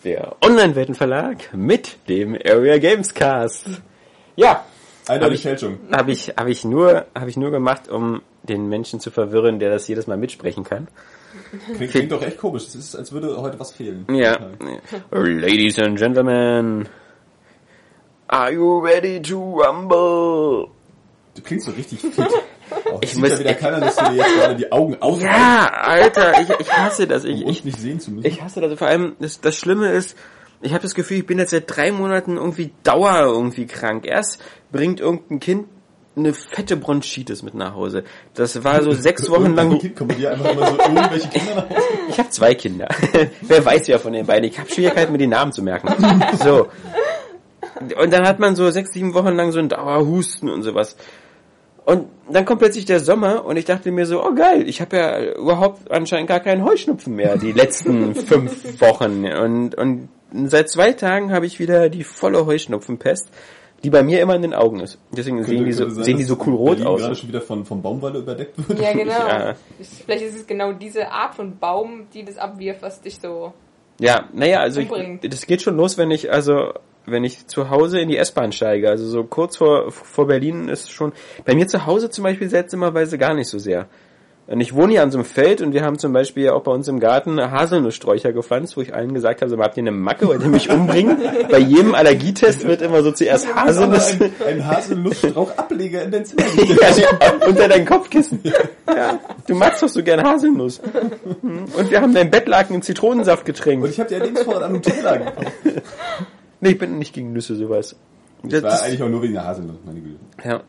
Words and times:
Ist 0.00 0.06
der 0.06 0.34
Online-Weltenverlag 0.42 1.52
mit 1.52 1.98
dem 2.08 2.34
Area 2.34 2.78
Games 2.78 3.12
Cast. 3.12 3.66
Ja. 4.34 4.64
Eine 5.06 5.36
Fälschung. 5.36 5.78
Habe 5.92 6.12
ich, 6.12 6.28
hab 6.38 6.46
ich, 6.46 6.64
nur, 6.64 7.04
hab 7.14 7.28
ich 7.28 7.36
nur 7.36 7.50
gemacht, 7.50 7.90
um 7.90 8.22
den 8.42 8.70
Menschen 8.70 8.98
zu 8.98 9.10
verwirren, 9.10 9.58
der 9.58 9.68
das 9.68 9.86
jedes 9.88 10.06
Mal 10.06 10.16
mitsprechen 10.16 10.64
kann. 10.64 10.88
Klingt, 11.76 11.90
klingt 11.90 12.12
doch 12.12 12.22
echt 12.22 12.38
komisch. 12.38 12.68
Es 12.68 12.74
ist, 12.76 12.96
als 12.96 13.12
würde 13.12 13.42
heute 13.42 13.60
was 13.60 13.72
fehlen. 13.72 14.06
Ja. 14.10 14.38
Ladies 15.10 15.78
and 15.78 15.98
Gentlemen, 15.98 16.88
are 18.28 18.52
you 18.52 18.78
ready 18.78 19.20
to 19.20 19.38
rumble? 19.38 20.68
Du 21.34 21.42
klingst 21.42 21.66
so 21.66 21.72
richtig 21.72 22.00
fit. 22.00 22.14
Auch 22.92 23.02
ich 23.02 23.16
muss 23.16 23.30
ja 23.30 23.38
wieder 23.38 23.54
keiner, 23.54 23.80
dass 23.80 23.96
du 23.96 24.04
dir 24.10 24.16
jetzt 24.16 24.34
gerade 24.34 24.56
die 24.56 24.72
Augen 24.72 24.96
auf. 25.00 25.20
Ja, 25.22 25.66
Alter, 25.66 26.40
ich, 26.40 26.48
ich 26.60 26.72
hasse 26.72 27.06
das. 27.06 27.24
Ich, 27.24 27.44
um 27.44 27.50
ich 27.50 27.64
nicht 27.64 27.78
sehen 27.78 28.00
zu 28.00 28.10
müssen. 28.10 28.26
Ich 28.26 28.42
hasse 28.42 28.60
das. 28.60 28.78
Vor 28.78 28.88
allem 28.88 29.16
das, 29.20 29.40
das 29.40 29.56
Schlimme 29.56 29.92
ist, 29.92 30.16
ich 30.62 30.72
habe 30.72 30.82
das 30.82 30.94
Gefühl, 30.94 31.18
ich 31.18 31.26
bin 31.26 31.38
jetzt 31.38 31.50
seit 31.50 31.64
drei 31.66 31.90
Monaten 31.92 32.36
irgendwie 32.36 32.72
Dauer 32.82 33.20
irgendwie 33.20 33.66
krank. 33.66 34.06
Erst 34.06 34.42
bringt 34.72 35.00
irgendein 35.00 35.40
Kind 35.40 35.66
eine 36.16 36.34
fette 36.34 36.76
Bronchitis 36.76 37.42
mit 37.42 37.54
nach 37.54 37.74
Hause. 37.74 38.04
Das 38.34 38.62
war 38.64 38.82
so 38.82 38.92
sechs 38.92 39.28
Wochen 39.30 39.54
lang. 39.54 39.78
Kind 39.78 39.96
kommen 39.96 40.16
dir 40.16 40.32
einfach 40.32 40.52
immer 40.52 40.66
so 40.66 40.78
irgendwelche 40.78 41.28
Kinder 41.28 41.54
nach 41.54 41.70
Hause. 41.70 41.88
Ich 42.08 42.18
habe 42.18 42.30
zwei 42.30 42.54
Kinder. 42.54 42.88
Wer 43.42 43.64
weiß 43.64 43.86
ja 43.86 43.98
von 43.98 44.12
den 44.12 44.26
beiden. 44.26 44.50
Ich 44.50 44.58
habe 44.58 44.70
Schwierigkeiten, 44.70 45.12
mir 45.12 45.18
die 45.18 45.26
Namen 45.26 45.52
zu 45.52 45.62
merken. 45.62 45.88
So. 46.42 46.68
Und 48.02 48.12
dann 48.12 48.26
hat 48.26 48.38
man 48.38 48.56
so 48.56 48.70
sechs, 48.70 48.92
sieben 48.92 49.14
Wochen 49.14 49.34
lang 49.34 49.52
so 49.52 49.58
einen 49.58 49.68
Dauerhusten 49.68 50.50
und 50.50 50.62
sowas. 50.62 50.96
Und 51.90 52.06
dann 52.30 52.44
kommt 52.44 52.60
plötzlich 52.60 52.84
der 52.84 53.00
Sommer 53.00 53.44
und 53.44 53.56
ich 53.56 53.64
dachte 53.64 53.90
mir 53.90 54.06
so, 54.06 54.24
oh 54.24 54.32
geil, 54.32 54.68
ich 54.68 54.80
habe 54.80 54.96
ja 54.96 55.32
überhaupt 55.34 55.90
anscheinend 55.90 56.28
gar 56.28 56.38
keinen 56.38 56.64
Heuschnupfen 56.64 57.16
mehr 57.16 57.36
die 57.36 57.50
letzten 57.50 58.14
fünf 58.30 58.80
Wochen. 58.80 59.26
Und, 59.26 59.74
und 59.74 60.08
seit 60.44 60.68
zwei 60.68 60.92
Tagen 60.92 61.32
habe 61.32 61.46
ich 61.46 61.58
wieder 61.58 61.88
die 61.88 62.04
volle 62.04 62.46
Heuschnupfenpest, 62.46 63.28
die 63.82 63.90
bei 63.90 64.04
mir 64.04 64.20
immer 64.20 64.36
in 64.36 64.42
den 64.42 64.54
Augen 64.54 64.78
ist. 64.78 64.98
Deswegen 65.10 65.38
Könnte- 65.38 65.50
sehen 65.50 65.64
die 65.64 65.72
so, 65.72 65.88
sein, 65.88 66.04
sehen 66.04 66.16
die 66.18 66.22
so 66.22 66.38
cool 66.46 66.54
rot 66.54 66.68
Berlin 66.76 66.86
aus. 66.86 67.00
gerade 67.00 67.14
schon 67.16 67.28
wieder 67.28 67.40
von, 67.40 67.64
von 67.64 67.82
Baumwolle 67.82 68.20
überdeckt 68.20 68.68
wird. 68.68 68.78
Ja, 68.78 68.92
genau. 68.92 69.10
Ja. 69.26 69.56
Vielleicht 70.06 70.22
ist 70.26 70.36
es 70.36 70.46
genau 70.46 70.72
diese 70.72 71.10
Art 71.10 71.34
von 71.34 71.58
Baum, 71.58 72.06
die 72.14 72.24
das 72.24 72.38
abwirft, 72.38 72.82
was 72.82 73.00
dich 73.00 73.18
so. 73.18 73.52
Ja, 73.98 74.28
naja, 74.32 74.60
also 74.60 74.80
ich, 74.80 74.88
das 75.28 75.44
geht 75.44 75.60
schon 75.60 75.76
los, 75.76 75.98
wenn 75.98 76.12
ich 76.12 76.32
also 76.32 76.72
wenn 77.06 77.24
ich 77.24 77.46
zu 77.46 77.70
Hause 77.70 78.00
in 78.00 78.08
die 78.08 78.16
S-Bahn 78.16 78.52
steige. 78.52 78.88
Also 78.88 79.06
so 79.06 79.24
kurz 79.24 79.56
vor 79.56 79.90
vor 79.90 80.26
Berlin 80.26 80.68
ist 80.68 80.92
schon 80.92 81.12
bei 81.44 81.54
mir 81.54 81.66
zu 81.66 81.86
Hause 81.86 82.10
zum 82.10 82.24
Beispiel 82.24 82.48
seltsamerweise 82.48 83.18
gar 83.18 83.34
nicht 83.34 83.48
so 83.48 83.58
sehr. 83.58 83.88
Und 84.50 84.60
ich 84.60 84.74
wohne 84.74 84.94
hier 84.94 85.04
an 85.04 85.12
so 85.12 85.18
einem 85.18 85.24
Feld 85.24 85.60
und 85.60 85.74
wir 85.74 85.84
haben 85.84 85.96
zum 85.96 86.12
Beispiel 86.12 86.48
auch 86.48 86.64
bei 86.64 86.72
uns 86.72 86.88
im 86.88 86.98
Garten 86.98 87.40
Haselnusssträucher 87.40 88.32
gepflanzt, 88.32 88.76
wo 88.76 88.80
ich 88.80 88.92
allen 88.92 89.14
gesagt 89.14 89.42
habe, 89.42 89.48
so, 89.48 89.56
habt 89.58 89.76
ihr 89.76 89.82
eine 89.82 89.92
Macke, 89.92 90.26
wollt 90.26 90.42
ihr 90.42 90.48
mich 90.48 90.68
umbringen? 90.68 91.18
bei 91.50 91.58
jedem 91.58 91.94
Allergietest 91.94 92.66
wird 92.66 92.82
immer 92.82 93.04
so 93.04 93.12
zuerst 93.12 93.54
Haselnuss 93.54 94.20
ein, 94.20 94.32
ein 94.44 94.66
Haselnussstrauch-Ableger 94.66 96.02
in 96.02 96.10
dein 96.10 96.24
Zimmer. 96.24 96.42
ja, 96.56 97.46
unter 97.46 97.68
dein 97.68 97.86
Kopfkissen. 97.86 98.40
Ja, 98.88 99.20
du 99.46 99.54
magst 99.54 99.84
doch 99.84 99.88
so 99.88 100.02
gern 100.02 100.20
Haselnuss. 100.20 100.80
Und 101.42 101.88
wir 101.88 102.00
haben 102.00 102.12
dein 102.12 102.28
Bettlaken 102.28 102.74
in 102.74 102.82
Zitronensaft 102.82 103.44
getränkt. 103.44 103.84
Und 103.84 103.90
ich 103.90 104.00
habe 104.00 104.08
dir 104.08 104.18
Lebensvorrat 104.18 104.64
an 104.64 104.72
Nutella 104.72 105.16
gekauft. 105.16 105.52
Nee, 106.60 106.70
ich 106.70 106.78
bin 106.78 106.98
nicht 106.98 107.14
gegen 107.14 107.32
Nüsse, 107.32 107.56
sowas. 107.56 107.96
Das 108.42 108.62
war 108.62 108.82
eigentlich 108.82 109.02
auch 109.02 109.08
nur 109.08 109.22
wegen 109.22 109.34
der 109.34 109.44
Haselnuss, 109.44 109.76
meine 109.84 110.00
Güte. 110.00 110.18
ja. 110.44 110.62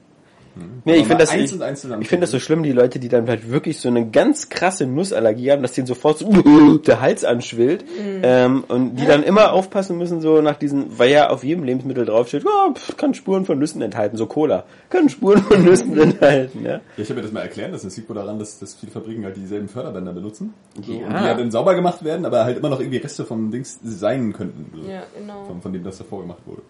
Nee, 0.85 0.95
ich 0.95 1.07
finde 1.07 1.17
das, 1.17 1.33
ich, 1.33 1.49
finde 1.51 2.21
das 2.21 2.31
so 2.31 2.39
schlimm, 2.39 2.63
die 2.63 2.71
Leute, 2.71 2.99
die 2.99 3.09
dann 3.09 3.27
halt 3.27 3.49
wirklich 3.49 3.79
so 3.79 3.89
eine 3.89 4.09
ganz 4.09 4.49
krasse 4.49 4.85
Nussallergie 4.85 5.51
haben, 5.51 5.61
dass 5.61 5.73
denen 5.73 5.87
sofort 5.87 6.19
so 6.19 6.77
der 6.85 7.01
Hals 7.01 7.23
anschwillt, 7.23 7.85
ähm, 8.23 8.63
und 8.67 8.95
die 8.95 9.05
dann 9.05 9.23
immer 9.23 9.53
aufpassen 9.53 9.97
müssen, 9.97 10.21
so 10.21 10.41
nach 10.41 10.57
diesen, 10.57 10.97
weil 10.99 11.11
ja 11.11 11.29
auf 11.29 11.43
jedem 11.43 11.63
Lebensmittel 11.63 12.05
draufsteht, 12.05 12.45
oh, 12.45 12.73
pff, 12.73 12.97
kann 12.97 13.13
Spuren 13.13 13.45
von 13.45 13.59
Nüssen 13.59 13.81
enthalten, 13.81 14.17
so 14.17 14.25
Cola, 14.25 14.65
kann 14.89 15.09
Spuren 15.09 15.43
von 15.43 15.63
Nüssen 15.65 15.97
enthalten, 15.99 16.63
ja. 16.63 16.71
Ja, 16.71 16.81
ich 16.97 17.09
habe 17.09 17.15
mir 17.15 17.21
das 17.23 17.31
mal 17.31 17.41
lassen. 17.71 17.87
Das 17.87 17.97
liegt 17.97 18.09
wohl 18.09 18.15
daran, 18.15 18.39
dass, 18.39 18.59
dass 18.59 18.75
viele 18.75 18.91
Fabriken 18.91 19.25
halt 19.25 19.35
dieselben 19.35 19.67
Förderbänder 19.67 20.13
benutzen. 20.13 20.53
So, 20.85 20.93
Ja. 20.93 21.07
Und 21.07 21.19
die 21.19 21.25
ja 21.25 21.33
dann 21.33 21.51
sauber 21.51 21.75
gemacht 21.75 22.03
werden, 22.03 22.25
aber 22.25 22.45
halt 22.45 22.57
immer 22.57 22.69
noch 22.69 22.79
irgendwie 22.79 22.97
Reste 22.97 23.25
vom 23.25 23.51
Dings 23.51 23.79
sein 23.83 24.33
könnten. 24.33 24.71
So, 24.75 24.89
Ja, 24.89 25.03
genau. 25.17 25.45
von, 25.45 25.61
von 25.61 25.73
dem 25.73 25.83
das 25.83 25.97
davor 25.97 26.21
gemacht 26.21 26.41
wurde. 26.45 26.61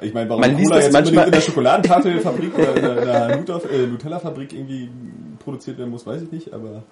Ich 0.00 0.12
meine, 0.14 0.28
warum 0.28 0.40
Man 0.40 0.56
liest 0.56 0.64
Cola 0.70 0.76
das 0.76 0.84
jetzt 0.86 0.92
manchmal- 0.92 1.26
in 1.26 1.32
der 1.32 1.40
Schokoladentafelfabrik 1.40 2.58
oder 2.58 2.76
in 2.76 2.82
der, 2.82 2.98
in 3.38 3.44
der 3.46 3.70
äh, 3.70 3.86
Nutella-Fabrik 3.86 4.52
irgendwie 4.52 4.88
produziert 5.38 5.78
werden 5.78 5.90
muss, 5.90 6.06
weiß 6.06 6.22
ich 6.22 6.32
nicht, 6.32 6.52
aber 6.52 6.82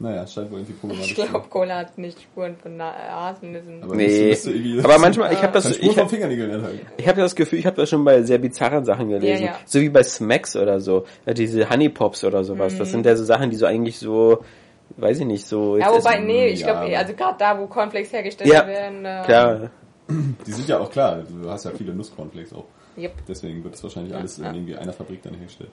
naja, 0.00 0.22
es 0.22 0.32
scheint 0.32 0.50
wohl 0.52 0.58
irgendwie 0.58 0.74
problematisch 0.74 1.10
Ich 1.10 1.16
zu 1.16 1.22
sein. 1.22 1.30
glaube, 1.30 1.48
Cola 1.48 1.76
hat 1.78 1.98
nicht 1.98 2.20
Spuren 2.22 2.54
von 2.56 2.76
Na- 2.76 2.94
Haselnüssen. 2.94 3.82
Aber 3.82 3.96
Nee. 3.96 4.06
müsste- 4.06 4.26
müsste 4.28 4.50
irgendwie- 4.52 4.78
Aber 4.84 4.98
manchmal, 5.00 5.32
ich 5.32 5.42
habe 5.42 5.52
das, 5.52 5.76
ich 5.76 5.98
hab, 5.98 6.12
ich 6.12 7.08
habe 7.08 7.20
das 7.20 7.34
Gefühl, 7.34 7.58
ich 7.58 7.66
habe 7.66 7.76
das 7.76 7.88
schon 7.90 8.04
bei 8.04 8.22
sehr 8.22 8.38
bizarren 8.38 8.84
Sachen 8.84 9.08
gelesen. 9.08 9.42
Ja, 9.44 9.50
ja. 9.50 9.56
So 9.66 9.80
wie 9.80 9.88
bei 9.88 10.02
Smacks 10.04 10.54
oder 10.54 10.80
so. 10.80 11.04
Diese 11.26 11.68
Honey 11.68 11.88
Pops 11.88 12.22
oder 12.24 12.44
sowas. 12.44 12.76
Das 12.78 12.90
sind 12.92 13.06
ja 13.06 13.16
so 13.16 13.24
Sachen, 13.24 13.50
die 13.50 13.56
so 13.56 13.66
eigentlich 13.66 13.98
so, 13.98 14.38
weiß 14.96 15.18
ich 15.20 15.26
nicht, 15.26 15.44
so. 15.46 15.76
ja, 15.76 15.90
wobei, 15.92 16.18
nee, 16.20 16.48
ich 16.48 16.62
glaube, 16.62 16.96
also 16.96 17.12
gerade 17.14 17.34
da, 17.38 17.58
wo 17.58 17.66
Cornflakes 17.66 18.12
hergestellt 18.12 18.50
Ja, 18.52 18.66
werden. 18.66 19.04
Äh, 19.04 19.22
Klar. 19.24 19.70
Die 20.46 20.52
sind 20.52 20.68
ja 20.68 20.78
auch 20.78 20.90
klar, 20.90 21.22
du 21.28 21.50
hast 21.50 21.64
ja 21.64 21.70
viele 21.72 21.94
Nusscornflakes 21.94 22.52
auch. 22.54 22.64
Yep. 22.96 23.12
Deswegen 23.28 23.62
wird 23.62 23.74
es 23.74 23.82
wahrscheinlich 23.82 24.12
Ja, 24.12 24.18
alles 24.18 24.38
in 24.38 24.44
ja. 24.44 24.52
irgendwie 24.52 24.76
einer 24.76 24.92
Fabrik 24.92 25.22
dann 25.22 25.34
hergestellt. 25.34 25.70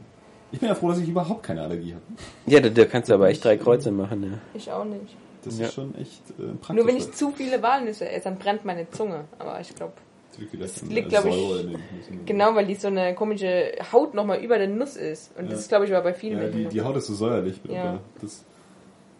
Ich 0.51 0.59
bin 0.59 0.69
ja 0.69 0.75
froh, 0.75 0.89
dass 0.89 0.99
ich 0.99 1.09
überhaupt 1.09 1.43
keine 1.43 1.61
Allergie 1.63 1.93
habe. 1.95 2.03
Ja, 2.45 2.59
da, 2.59 2.69
da 2.69 2.85
kannst 2.85 3.09
du 3.09 3.13
aber 3.15 3.29
echt 3.29 3.43
drei 3.43 3.57
Kreuze 3.57 3.91
machen, 3.91 4.23
ja. 4.23 4.37
Ich 4.53 4.71
auch 4.71 4.85
nicht. 4.85 5.15
Das 5.43 5.57
Ja. 5.59 5.65
ist 5.67 5.73
schon 5.73 5.95
echt 5.95 6.21
äh, 6.39 6.43
praktisch. 6.61 6.75
Nur 6.75 6.87
wenn 6.87 6.97
ich 6.97 7.11
zu 7.13 7.31
viele 7.31 7.61
Walnüsse 7.61 8.07
esse, 8.09 8.25
dann 8.25 8.37
brennt 8.37 8.63
meine 8.65 8.89
Zunge. 8.91 9.25
Aber 9.39 9.59
ich 9.59 9.73
glaube, 9.75 9.93
das 10.59 10.81
liegt, 10.83 11.09
glaub 11.09 11.25
ich, 11.25 11.69
genau, 12.25 12.53
weil 12.55 12.65
die 12.67 12.75
so 12.75 12.87
eine 12.89 13.15
komische 13.15 13.71
Haut 13.93 14.13
nochmal 14.13 14.39
über 14.39 14.57
der 14.57 14.67
Nuss 14.67 14.97
ist. 14.97 15.31
Und 15.37 15.45
Ja. 15.45 15.51
das 15.51 15.61
ist, 15.61 15.69
glaube 15.69 15.85
ich, 15.85 15.93
aber 15.95 16.03
bei 16.03 16.13
vielen 16.13 16.37
Ja, 16.39 16.47
die, 16.47 16.53
Menschen. 16.55 16.69
die 16.71 16.81
Haut 16.81 16.95
ist 16.97 17.07
so 17.07 17.13
säuerlich. 17.15 17.59
Ja. 17.69 17.99
Das, 18.21 18.43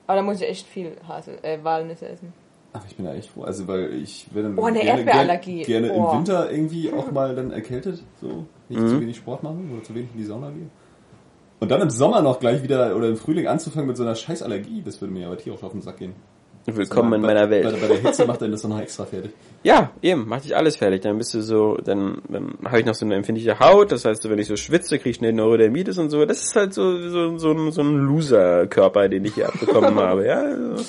Aber 0.08 0.18
da 0.18 0.22
muss 0.24 0.42
ich 0.42 0.48
echt 0.48 0.68
viel 0.68 0.92
Hasel, 1.08 1.38
äh, 1.42 1.58
Walnüsse 1.64 2.08
essen. 2.09 2.34
Ach, 2.75 2.81
ich 2.90 2.96
bin 2.96 3.06
da 3.06 3.13
echt 3.13 3.30
froh. 3.30 3.44
Also, 3.44 3.68
weil 3.68 3.94
ich 3.94 4.28
werde 4.34 4.50
dann 4.50 4.58
Oh, 4.59 4.66
eine 4.66 4.80
gerne, 4.80 5.00
Erdbeerallergie. 5.00 5.63
gerne, 5.63 5.88
gerne 5.88 6.00
Oh. 6.02 6.12
im 6.12 6.18
Winter 6.19 6.52
irgendwie 6.52 6.91
auch 6.97 7.12
mal 7.12 7.36
dann 7.36 7.52
erkältet. 7.52 8.03
So, 8.22 8.46
nicht 8.69 8.81
Mhm. 8.81 8.88
zu 8.88 9.02
wenig 9.02 9.18
Sport 9.18 9.44
machen 9.44 9.69
oder 9.74 9.84
zu 9.84 9.94
wenig 9.96 10.09
in 10.13 10.18
die 10.19 10.25
Sauna 10.25 10.50
gehen. 10.50 10.69
Und 11.59 11.72
dann 11.72 11.81
im 11.81 11.90
Sommer 11.90 12.22
noch 12.22 12.40
gleich 12.40 12.62
wieder 12.63 12.96
oder 12.96 13.08
im 13.08 13.18
Frühling 13.18 13.47
anzufangen 13.47 13.88
mit 13.88 13.97
so 13.97 14.03
einer 14.03 14.16
scheiß 14.16 14.44
Allergie, 14.44 14.81
das 14.84 15.00
würde 15.02 15.13
mir 15.13 15.28
aber 15.28 15.38
tierisch 15.38 15.63
auf 15.63 15.72
den 15.72 15.81
Sack 15.81 15.97
gehen. 15.97 16.13
Willkommen 16.68 17.13
in 17.13 17.22
bei, 17.22 17.28
meiner 17.28 17.46
Bei, 17.46 17.63
Welt. 17.63 17.80
bei 17.80 17.88
der 17.88 17.97
Hitze 17.97 18.25
macht 18.28 18.41
dann 18.41 18.50
das 18.52 18.63
noch 18.63 18.80
extra 18.80 19.06
fertig. 19.06 19.31
Ja, 19.63 19.92
eben, 20.02 20.25
mach 20.28 20.42
dich 20.42 20.56
alles 20.56 20.75
fertig. 20.78 21.02
Dann 21.02 21.18
bist 21.19 21.31
du 21.36 21.42
so, 21.42 21.78
dann, 21.78 22.24
dann 22.28 22.56
habe 22.66 22.80
ich 22.80 22.86
noch 22.88 22.96
so 22.96 23.06
eine 23.06 23.13
empfindliche 23.16 23.59
Haut. 23.59 23.92
Das 23.92 24.03
heißt, 24.03 24.28
wenn 24.28 24.40
ich 24.40 24.47
so 24.47 24.56
schwitze, 24.56 24.97
kriege 24.97 25.12
ich 25.12 25.22
eine 25.22 25.31
Neurodermitis 25.31 26.00
und 26.00 26.09
so. 26.09 26.25
Das 26.25 26.42
ist 26.44 26.56
halt 26.56 26.74
so, 26.74 26.97
so, 27.09 27.38
so, 27.38 27.52
ein- 27.52 27.72
so 27.72 27.81
ein 27.84 27.96
Loser-Körper, 28.07 29.07
den 29.09 29.25
ich 29.25 29.36
hier 29.36 29.47
abbekommen 29.47 29.94
habe. 30.00 30.25
Ja, 30.25 30.40
also, 30.42 30.84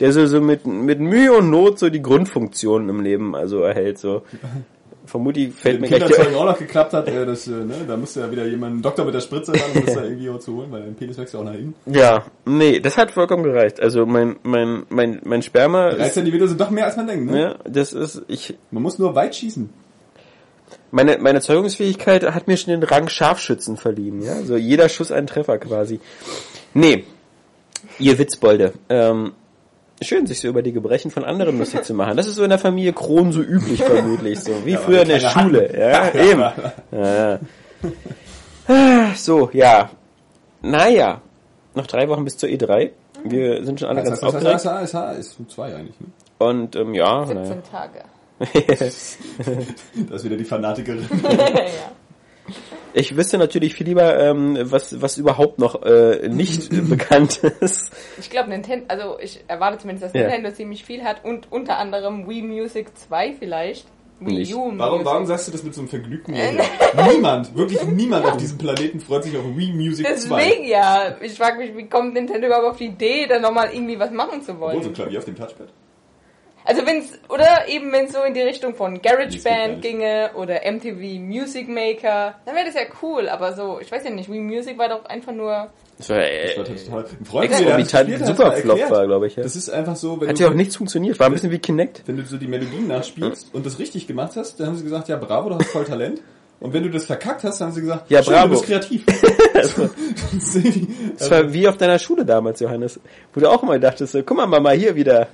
der 0.00 0.12
so, 0.12 0.26
so 0.26 0.40
mit, 0.40 0.66
mit 0.66 1.00
Mühe 1.00 1.32
und 1.32 1.50
Not 1.50 1.78
so 1.78 1.90
die 1.90 2.02
Grundfunktionen 2.02 2.88
im 2.88 3.00
Leben 3.00 3.34
also 3.34 3.60
erhält. 3.60 3.98
So. 3.98 4.22
Vermutlich 5.08 5.54
fällt 5.54 5.80
mir 5.80 5.88
gleich 5.88 6.00
Kinderzeugen 6.00 6.32
der, 6.32 6.40
auch 6.40 6.44
noch 6.44 6.58
geklappt 6.58 6.92
hat, 6.92 7.08
äh, 7.08 7.24
das, 7.24 7.48
äh, 7.48 7.52
ne, 7.52 7.74
da 7.86 7.96
musste 7.96 8.20
ja 8.20 8.30
wieder 8.30 8.44
jemand 8.46 8.72
einen 8.72 8.82
Doktor 8.82 9.06
mit 9.06 9.14
der 9.14 9.20
Spritze 9.20 9.52
ran, 9.52 9.60
um 9.74 9.86
das 9.86 9.94
da 9.94 10.04
irgendwie 10.04 10.28
auch 10.28 10.38
zu 10.38 10.56
holen, 10.56 10.70
weil 10.70 10.82
dein 10.82 10.94
Penis 10.94 11.16
wächst 11.16 11.32
ja 11.32 11.40
auch 11.40 11.44
nach 11.44 11.54
innen. 11.54 11.74
Ja, 11.86 12.26
nee, 12.44 12.78
das 12.78 12.98
hat 12.98 13.10
vollkommen 13.10 13.42
gereicht. 13.42 13.80
Also 13.80 14.04
mein, 14.04 14.36
mein, 14.42 14.84
mein, 14.90 15.20
mein 15.24 15.42
Sperma 15.42 15.90
3 15.90 16.06
ist, 16.06 16.14
Zentimeter 16.14 16.46
sind 16.46 16.60
doch 16.60 16.70
mehr 16.70 16.84
als 16.84 16.96
man 16.96 17.06
denkt, 17.06 17.30
ne? 17.30 17.40
ja, 17.40 17.56
das 17.64 17.94
ist, 17.94 18.22
ich, 18.28 18.56
Man 18.70 18.82
muss 18.82 18.98
nur 18.98 19.14
weit 19.14 19.34
schießen. 19.34 19.70
Meine, 20.90 21.18
meine 21.18 21.40
Zeugungsfähigkeit 21.40 22.24
hat 22.34 22.46
mir 22.46 22.56
schon 22.56 22.72
den 22.72 22.82
Rang 22.82 23.08
Scharfschützen 23.08 23.76
verliehen, 23.76 24.22
ja. 24.22 24.42
So 24.42 24.56
jeder 24.56 24.88
Schuss 24.88 25.10
ein 25.10 25.26
Treffer 25.26 25.58
quasi. 25.58 26.00
Nee. 26.74 27.04
Ihr 27.98 28.18
Witzbolde. 28.18 28.74
Ähm, 28.88 29.32
schön, 30.02 30.26
sich 30.26 30.40
so 30.40 30.48
über 30.48 30.62
die 30.62 30.72
Gebrechen 30.72 31.10
von 31.10 31.24
anderen 31.24 31.58
lustig 31.58 31.84
zu 31.84 31.94
machen. 31.94 32.16
Das 32.16 32.26
ist 32.26 32.36
so 32.36 32.44
in 32.44 32.50
der 32.50 32.58
Familie 32.58 32.92
Kron 32.92 33.32
so 33.32 33.40
üblich 33.40 33.82
vermutlich, 33.82 34.40
so 34.40 34.52
wie 34.64 34.72
Ja, 34.72 34.78
früher 34.78 35.02
in 35.02 35.08
der 35.08 35.20
Schule. 35.20 35.78
Ja, 35.78 36.14
eben. 36.14 36.40
Ja, 36.92 37.30
ja. 37.30 37.38
Ah, 38.66 39.14
So, 39.16 39.50
ja. 39.52 39.90
Naja. 40.62 41.20
Noch 41.74 41.86
drei 41.86 42.08
Wochen 42.08 42.24
bis 42.24 42.36
zur 42.36 42.48
E3. 42.48 42.90
Wir 43.24 43.64
sind 43.64 43.80
schon 43.80 43.88
alle 43.88 44.02
Das 44.02 44.20
ganz 44.20 44.34
heißt, 44.34 44.34
das 44.34 44.44
heißt, 44.44 44.66
aufgeregt. 44.66 44.94
das 44.94 44.94
heißt, 44.94 45.40
ist 45.40 45.50
zwei 45.54 45.74
eigentlich, 45.74 46.00
ne? 46.00 46.06
Und 46.38 46.76
ähm, 46.76 46.94
ja, 46.94 47.26
17 47.26 47.42
naja. 47.44 47.62
Tage. 47.70 48.00
Das 48.78 49.16
ist 50.22 50.24
wieder 50.24 50.36
die 50.36 50.44
Fanatikerin. 50.44 51.04
ja. 51.22 51.90
Ich 52.98 53.16
wüsste 53.16 53.38
natürlich 53.38 53.74
viel 53.74 53.86
lieber, 53.86 54.18
ähm, 54.18 54.58
was, 54.60 55.00
was 55.00 55.18
überhaupt 55.18 55.60
noch 55.60 55.82
äh, 55.84 56.28
nicht 56.28 56.68
bekannt 56.88 57.38
ist. 57.60 57.92
Ich 58.18 58.28
glaube, 58.28 58.48
Nintendo, 58.50 58.86
also 58.88 59.18
ich 59.20 59.44
erwarte 59.46 59.78
zumindest, 59.78 60.06
dass 60.06 60.12
Ja. 60.14 60.22
Nintendo 60.26 60.50
ziemlich 60.50 60.84
viel 60.84 61.04
hat 61.04 61.24
und 61.24 61.46
unter 61.52 61.78
anderem 61.78 62.28
Wii 62.28 62.42
Music 62.42 62.88
2 62.98 63.34
vielleicht. 63.38 63.86
Wii. 64.20 64.52
U 64.52 64.72
Warum, 64.76 64.76
Music. 64.96 65.06
warum 65.06 65.26
sagst 65.26 65.46
du 65.46 65.52
das 65.52 65.62
mit 65.62 65.74
so 65.74 65.80
einem 65.82 65.88
vergnügten? 65.88 66.34
Niemand, 67.12 67.54
wirklich 67.54 67.80
niemand 67.84 68.26
auf 68.26 68.36
diesem 68.36 68.58
Planeten 68.58 68.98
freut 68.98 69.22
sich 69.22 69.36
auf 69.36 69.44
Wii 69.54 69.72
Music 69.74 70.04
2. 70.04 70.12
Deswegen 70.12 70.64
ja. 70.66 71.14
Ich 71.20 71.34
frage 71.34 71.58
mich, 71.58 71.76
wie 71.76 71.88
kommt 71.88 72.14
Nintendo 72.14 72.48
überhaupt 72.48 72.66
auf 72.66 72.76
die 72.78 72.86
Idee, 72.86 73.26
da 73.28 73.38
nochmal 73.38 73.68
irgendwie 73.72 73.96
was 74.00 74.10
machen 74.10 74.42
zu 74.42 74.52
Obwohl, 74.54 74.72
so 74.72 74.78
ein 74.78 74.84
wollen? 74.86 74.94
Klavier 74.94 75.18
auf 75.20 75.24
dem 75.24 75.36
Touchpad. 75.36 75.68
Also 76.70 76.84
wenn's, 76.84 77.18
oder 77.30 77.66
eben 77.66 77.90
wenn 77.92 78.04
es 78.04 78.12
so 78.12 78.22
in 78.24 78.34
die 78.34 78.42
Richtung 78.42 78.74
von 78.74 79.00
GarageBand 79.00 79.80
ginge 79.80 80.30
oder 80.34 80.60
MTV 80.70 81.18
Music 81.18 81.66
Maker, 81.66 82.34
dann 82.44 82.54
wäre 82.54 82.66
das 82.66 82.74
ja 82.74 82.82
cool, 83.02 83.26
aber 83.30 83.54
so, 83.54 83.78
ich 83.80 83.90
weiß 83.90 84.04
ja 84.04 84.10
nicht, 84.10 84.30
Wii 84.30 84.40
Music 84.40 84.76
war 84.76 84.90
doch 84.90 85.06
einfach 85.06 85.32
nur, 85.32 85.70
Das 85.96 86.10
war, 86.10 86.18
äh, 86.18 86.48
Das 86.54 86.56
war 86.58 86.64
total. 86.66 87.04
Ein 87.18 87.24
Freund, 87.24 87.44
Extra 87.46 87.64
der 87.64 87.76
das 87.78 87.86
Vital- 87.86 88.04
gespielt 88.04 88.20
hat, 88.28 88.36
super 88.36 88.48
hat's 88.50 88.60
Flop 88.60 88.76
erklärt. 88.78 88.90
war, 88.98 89.06
glaub 89.06 89.24
ich, 89.24 89.36
ja. 89.36 89.42
Das 89.44 89.56
ist 89.56 89.70
einfach 89.70 89.96
so, 89.96 90.20
wenn 90.20 90.28
hat 90.28 90.38
du, 90.38 90.42
ja 90.42 90.50
auch 90.50 90.54
nichts 90.54 90.76
funktioniert. 90.76 91.18
War 91.18 91.26
ein 91.28 91.32
bisschen 91.32 91.50
wie 91.50 91.58
Kinect. 91.58 92.02
wenn 92.04 92.18
du 92.18 92.22
so 92.24 92.36
die 92.36 92.46
Melodien 92.46 92.86
nachspielst 92.86 93.54
und 93.54 93.64
das 93.64 93.78
richtig 93.78 94.06
gemacht 94.06 94.32
hast, 94.36 94.60
dann 94.60 94.66
haben 94.66 94.76
sie 94.76 94.84
gesagt, 94.84 95.08
ja 95.08 95.16
bravo, 95.16 95.48
du 95.48 95.54
hast 95.56 95.68
voll 95.70 95.86
Talent. 95.86 96.20
Und 96.60 96.72
wenn 96.72 96.82
du 96.82 96.90
das 96.90 97.04
verkackt 97.06 97.44
hast, 97.44 97.60
haben 97.60 97.70
sie 97.70 97.82
gesagt, 97.82 98.10
Ja, 98.10 98.20
schön, 98.22 98.32
bravo. 98.34 98.46
du 98.48 98.60
bist 98.60 98.64
kreativ. 98.64 99.04
Das 101.18 101.30
war 101.30 101.52
wie 101.52 101.66
auf 101.68 101.76
deiner 101.76 101.98
Schule 101.98 102.24
damals, 102.24 102.60
Johannes. 102.60 103.00
Wo 103.32 103.40
du 103.40 103.48
auch 103.50 103.62
immer 103.62 103.78
dachtest, 103.78 104.12
so, 104.12 104.22
guck 104.22 104.36
mal 104.36 104.46
Mama, 104.46 104.70
hier 104.70 104.94
wieder. 104.94 105.28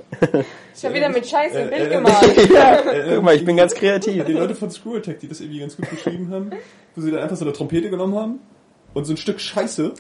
ich 0.75 0.85
habe 0.85 0.95
wieder 0.95 1.09
mit 1.09 1.27
Scheiße 1.27 1.59
ein 1.59 1.69
Äh, 1.73 1.77
Bild 1.77 1.91
äh, 1.91 1.95
gemalt. 1.97 2.51
ja, 2.53 3.15
guck 3.15 3.23
mal, 3.25 3.35
ich 3.35 3.45
bin 3.45 3.57
ganz 3.57 3.75
kreativ. 3.75 4.25
die 4.25 4.33
Leute 4.33 4.55
von 4.55 4.71
Screw 4.71 4.97
Attack, 4.97 5.21
die 5.21 5.29
das 5.29 5.41
irgendwie 5.41 5.61
ganz 5.61 5.77
gut 5.77 5.91
beschrieben 5.91 6.31
haben, 6.31 6.51
wo 6.95 7.01
sie 7.03 7.11
dann 7.11 7.21
einfach 7.21 7.37
so 7.37 7.45
eine 7.45 7.53
Trompete 7.53 7.91
genommen 7.91 8.15
haben 8.17 8.39
und 8.95 9.05
so 9.05 9.13
ein 9.13 9.17
Stück 9.17 9.41
Scheiße, 9.41 9.93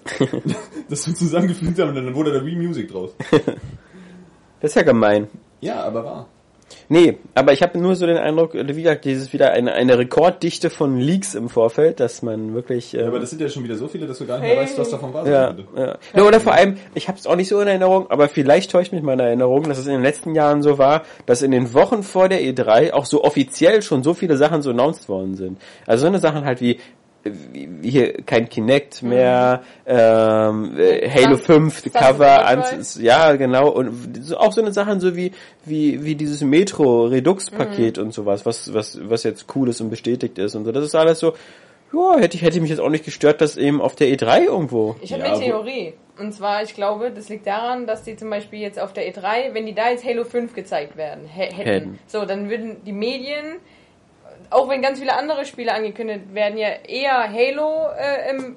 das 0.88 1.02
so 1.04 1.12
zusammengefügt 1.12 1.78
haben 1.78 1.88
und 1.90 1.96
dann 1.96 2.14
wurde 2.14 2.32
da 2.32 2.44
Wii 2.44 2.56
Music 2.56 2.90
draus. 2.90 3.14
Das 4.60 4.70
ist 4.70 4.74
ja 4.76 4.82
gemein. 4.82 5.28
Ja, 5.60 5.82
aber 5.82 6.04
wahr. 6.04 6.28
Nee, 6.88 7.18
aber 7.34 7.52
ich 7.52 7.62
habe 7.62 7.78
nur 7.78 7.96
so 7.96 8.06
den 8.06 8.16
Eindruck, 8.16 8.54
wie 8.54 8.82
gesagt, 8.82 9.04
dieses 9.04 9.32
wieder 9.32 9.52
eine, 9.52 9.72
eine 9.72 9.98
Rekorddichte 9.98 10.70
von 10.70 10.98
Leaks 10.98 11.34
im 11.34 11.48
Vorfeld, 11.48 12.00
dass 12.00 12.22
man 12.22 12.54
wirklich... 12.54 12.92
Ja, 12.92 13.02
ähm, 13.02 13.08
aber 13.08 13.20
das 13.20 13.30
sind 13.30 13.40
ja 13.40 13.48
schon 13.48 13.64
wieder 13.64 13.76
so 13.76 13.88
viele, 13.88 14.06
dass 14.06 14.18
du 14.18 14.26
gar 14.26 14.38
nicht 14.38 14.48
mehr 14.48 14.56
Hey. 14.56 14.64
weißt, 14.64 14.78
was 14.78 14.90
davon 14.90 15.12
war. 15.14 15.26
Ja, 15.26 15.54
ja. 15.76 15.98
ja. 16.14 16.22
Oder 16.22 16.40
vor 16.40 16.52
allem, 16.52 16.76
ich 16.94 17.08
habe 17.08 17.18
es 17.18 17.26
auch 17.26 17.36
nicht 17.36 17.48
so 17.48 17.60
in 17.60 17.68
Erinnerung, 17.68 18.10
aber 18.10 18.28
vielleicht 18.28 18.70
täuscht 18.70 18.92
mich 18.92 19.02
meine 19.02 19.22
Erinnerung, 19.24 19.64
dass 19.64 19.78
es 19.78 19.86
in 19.86 19.92
den 19.94 20.02
letzten 20.02 20.34
Jahren 20.34 20.62
so 20.62 20.78
war, 20.78 21.04
dass 21.26 21.42
in 21.42 21.50
den 21.50 21.74
Wochen 21.74 22.02
vor 22.02 22.28
der 22.28 22.40
E3 22.40 22.92
auch 22.92 23.06
so 23.06 23.24
offiziell 23.24 23.82
schon 23.82 24.02
so 24.02 24.14
viele 24.14 24.36
Sachen 24.36 24.62
so 24.62 24.70
announced 24.70 25.08
worden 25.08 25.34
sind. 25.34 25.58
Also 25.86 26.02
so 26.02 26.06
eine 26.08 26.18
Sachen 26.18 26.44
halt 26.44 26.60
wie 26.60 26.78
hier 27.82 28.12
kein 28.24 28.48
Kinect 28.48 29.02
mehr, 29.02 29.62
ähm, 29.86 30.76
äh, 30.78 31.08
Halo 31.08 31.36
Sun- 31.36 31.70
5 31.70 31.74
Sunset 31.80 31.94
Cover, 31.94 32.46
ans, 32.46 32.98
ja 33.00 33.34
genau 33.36 33.68
und 33.70 34.34
auch 34.36 34.52
so 34.52 34.60
eine 34.60 34.72
Sachen 34.72 35.00
so 35.00 35.16
wie 35.16 35.32
wie 35.64 36.04
wie 36.04 36.14
dieses 36.14 36.42
Metro 36.42 37.06
Redux 37.06 37.50
Paket 37.50 37.98
und 37.98 38.12
sowas, 38.12 38.44
was 38.44 38.72
was 38.74 38.98
was 39.02 39.22
jetzt 39.22 39.46
cool 39.54 39.68
ist 39.68 39.80
und 39.80 39.90
bestätigt 39.90 40.38
ist 40.38 40.54
und 40.54 40.64
so. 40.64 40.72
Das 40.72 40.84
ist 40.84 40.94
alles 40.94 41.18
so 41.18 41.34
ja, 41.92 42.18
hätte 42.18 42.36
ich 42.36 42.42
hätte 42.42 42.60
mich 42.60 42.70
jetzt 42.70 42.80
auch 42.80 42.88
nicht 42.90 43.04
gestört, 43.04 43.40
dass 43.40 43.56
eben 43.56 43.80
auf 43.80 43.94
der 43.94 44.08
E3 44.08 44.44
irgendwo 44.46 44.96
Ich 45.00 45.12
habe 45.12 45.22
Ja, 45.22 45.34
eine 45.34 45.44
Theorie. 45.44 45.94
Und 46.18 46.32
zwar, 46.32 46.62
ich 46.64 46.74
glaube, 46.74 47.12
das 47.12 47.28
liegt 47.28 47.46
daran, 47.46 47.86
dass 47.86 48.02
die 48.02 48.16
zum 48.16 48.30
Beispiel 48.30 48.58
jetzt 48.60 48.80
auf 48.80 48.92
der 48.92 49.08
E3, 49.08 49.52
wenn 49.54 49.64
die 49.66 49.74
da 49.74 49.90
jetzt 49.90 50.04
Halo 50.04 50.24
5 50.24 50.54
gezeigt 50.54 50.96
werden, 50.96 51.24
hä- 51.26 51.52
hätten, 51.52 51.68
Hätten. 51.70 51.98
so, 52.08 52.24
dann 52.24 52.50
würden 52.50 52.76
die 52.84 52.92
Medien, 52.92 53.56
auch 54.50 54.68
wenn 54.68 54.82
ganz 54.82 54.98
viele 55.00 55.14
andere 55.14 55.44
Spiele 55.44 55.72
angekündigt 55.72 56.34
werden, 56.34 56.58
ja 56.58 56.68
eher 56.86 57.32
Halo 57.32 57.86
äh, 57.98 58.30
im 58.30 58.56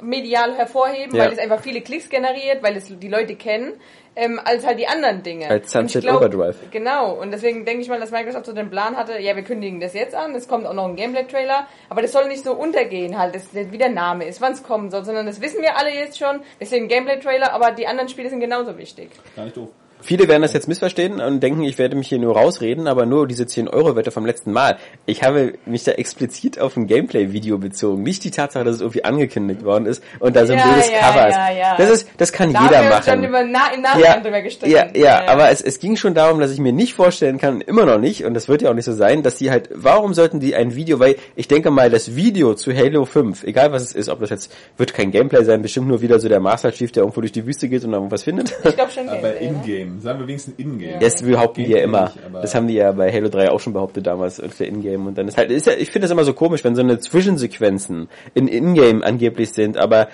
medial 0.00 0.54
hervorheben, 0.56 1.16
Ja. 1.16 1.24
weil 1.24 1.32
es 1.32 1.38
einfach 1.38 1.60
viele 1.60 1.80
Klicks 1.80 2.08
generiert, 2.08 2.62
weil 2.62 2.76
es 2.76 2.86
die 2.86 3.08
Leute 3.08 3.34
kennen, 3.34 3.72
ähm, 4.14 4.40
als 4.44 4.64
halt 4.64 4.78
die 4.78 4.86
anderen 4.86 5.22
Dinge. 5.24 5.48
Als 5.50 5.72
Sunset 5.72 6.02
glaub- 6.02 6.18
Overdrive. 6.18 6.56
Genau, 6.70 7.14
und 7.20 7.32
deswegen 7.32 7.64
denke 7.64 7.82
ich 7.82 7.88
mal, 7.88 7.98
dass 7.98 8.10
Microsoft 8.12 8.46
so 8.46 8.52
den 8.52 8.70
Plan 8.70 8.96
hatte, 8.96 9.18
ja, 9.18 9.34
wir 9.34 9.42
kündigen 9.42 9.80
das 9.80 9.94
jetzt 9.94 10.14
an, 10.14 10.34
es 10.36 10.46
kommt 10.46 10.66
auch 10.66 10.72
noch 10.72 10.86
ein 10.86 10.94
Gameplay-Trailer, 10.96 11.66
aber 11.88 12.02
das 12.02 12.12
soll 12.12 12.28
nicht 12.28 12.44
so 12.44 12.52
untergehen 12.52 13.18
halt, 13.18 13.34
dass 13.34 13.50
das 13.50 13.72
wie 13.72 13.78
der 13.78 13.90
Name 13.90 14.24
ist, 14.24 14.40
wann 14.40 14.52
es 14.52 14.62
kommen 14.62 14.90
soll, 14.90 15.04
sondern 15.04 15.26
das 15.26 15.40
wissen 15.40 15.62
wir 15.62 15.76
alle 15.76 15.92
jetzt 15.92 16.16
schon, 16.18 16.40
deswegen 16.60 16.86
Gameplay-Trailer, 16.86 17.52
aber 17.52 17.72
die 17.72 17.86
anderen 17.88 18.08
Spiele 18.08 18.30
sind 18.30 18.38
genauso 18.40 18.78
wichtig. 18.78 19.10
Gar 19.34 19.46
nicht 19.46 19.56
doof. 19.56 19.70
Viele 20.00 20.28
werden 20.28 20.42
das 20.42 20.52
jetzt 20.52 20.68
missverstehen 20.68 21.20
und 21.20 21.40
denken, 21.42 21.64
ich 21.64 21.76
werde 21.78 21.96
mich 21.96 22.08
hier 22.08 22.18
nur 22.18 22.36
rausreden, 22.36 22.86
aber 22.86 23.04
nur 23.04 23.26
diese 23.26 23.44
10-Euro-Wette 23.44 24.10
vom 24.10 24.24
letzten 24.26 24.52
Mal. 24.52 24.78
Ich 25.06 25.22
habe 25.24 25.54
mich 25.66 25.84
da 25.84 25.92
explizit 25.92 26.58
auf 26.60 26.76
ein 26.76 26.86
Gameplay-Video 26.86 27.58
bezogen. 27.58 28.02
Nicht 28.04 28.24
die 28.24 28.30
Tatsache, 28.30 28.64
dass 28.64 28.76
es 28.76 28.80
irgendwie 28.80 29.04
angekündigt 29.04 29.64
worden 29.64 29.86
ist 29.86 30.02
und 30.20 30.36
da 30.36 30.46
so 30.46 30.52
ein 30.52 30.58
Ja, 30.60 30.66
blödes 30.68 30.90
ja, 30.90 30.98
Cover 31.00 31.28
ist. 31.28 31.34
ja, 31.34 31.50
ja. 31.52 31.76
Das 31.76 31.90
ist, 31.90 32.08
das 32.16 32.32
kann 32.32 32.52
Da 32.52 32.62
jeder 32.62 32.78
haben 32.78 32.88
wir 32.88 32.96
uns 32.96 33.04
schon 33.06 33.20
machen. 33.20 33.28
über, 33.28 33.44
na, 33.44 33.74
im 33.74 33.82
Nachhinein 33.82 34.14
Ja, 34.14 34.20
drüber 34.20 34.40
gestritten. 34.42 34.72
ja, 34.74 34.86
ja, 34.94 35.28
aber 35.28 35.50
es, 35.50 35.60
es 35.60 35.78
ging 35.80 35.96
schon 35.96 36.14
darum, 36.14 36.40
dass 36.40 36.52
ich 36.52 36.58
mir 36.60 36.72
nicht 36.72 36.94
vorstellen 36.94 37.38
kann, 37.38 37.60
immer 37.60 37.84
noch 37.84 37.98
nicht, 37.98 38.24
und 38.24 38.34
das 38.34 38.48
wird 38.48 38.62
ja 38.62 38.70
auch 38.70 38.74
nicht 38.74 38.84
so 38.84 38.92
sein, 38.92 39.22
dass 39.22 39.36
die 39.36 39.50
halt, 39.50 39.68
warum 39.74 40.14
sollten 40.14 40.40
die 40.40 40.54
ein 40.54 40.74
Video, 40.74 41.00
weil 41.00 41.16
ich 41.36 41.48
denke 41.48 41.70
mal, 41.70 41.90
das 41.90 42.14
Video 42.14 42.54
zu 42.54 42.74
Halo 42.74 43.04
5, 43.04 43.42
egal 43.44 43.72
was 43.72 43.82
es 43.82 43.92
ist, 43.94 44.08
ob 44.08 44.20
das 44.20 44.30
jetzt, 44.30 44.52
wird 44.76 44.94
kein 44.94 45.10
Gameplay 45.10 45.44
sein, 45.44 45.60
bestimmt 45.60 45.88
nur 45.88 46.00
wieder 46.02 46.18
so 46.20 46.28
der 46.28 46.40
Master 46.40 46.72
Chief, 46.72 46.92
der 46.92 47.02
irgendwo 47.02 47.20
durch 47.20 47.32
die 47.32 47.44
Wüste 47.46 47.68
geht 47.68 47.84
und 47.84 47.90
dann 47.92 48.00
irgendwas 48.00 48.22
findet. 48.22 48.54
Ich 48.64 48.76
glaube 48.76 48.90
schon 48.92 49.08
Aber 49.08 49.20
Gameplay, 49.32 49.50
ne? 49.50 49.56
in-game. 49.58 49.87
Sagen 50.00 50.20
wir 50.20 50.28
wenigstens 50.28 50.54
in-game. 50.56 51.00
Das 51.00 51.22
behaupten 51.22 51.64
die 51.64 51.70
ja 51.70 51.78
immer. 51.78 52.12
Das 52.32 52.54
haben 52.54 52.66
die 52.66 52.74
ja 52.74 52.92
bei 52.92 53.12
Halo 53.12 53.28
3 53.28 53.50
auch 53.50 53.60
schon 53.60 53.72
behauptet 53.72 54.06
damals 54.06 54.42
für 54.48 54.64
Ingame. 54.64 55.08
Und 55.08 55.18
dann 55.18 55.28
ist 55.28 55.36
halt, 55.36 55.50
ist 55.50 55.66
ja, 55.66 55.72
ich 55.74 55.90
finde 55.90 56.04
das 56.06 56.10
immer 56.12 56.24
so 56.24 56.32
komisch, 56.32 56.64
wenn 56.64 56.74
so 56.74 56.82
eine 56.82 56.98
Zwischensequenzen 56.98 58.08
in 58.34 58.48
Ingame 58.48 59.04
angeblich 59.04 59.52
sind, 59.52 59.76
aber 59.76 60.08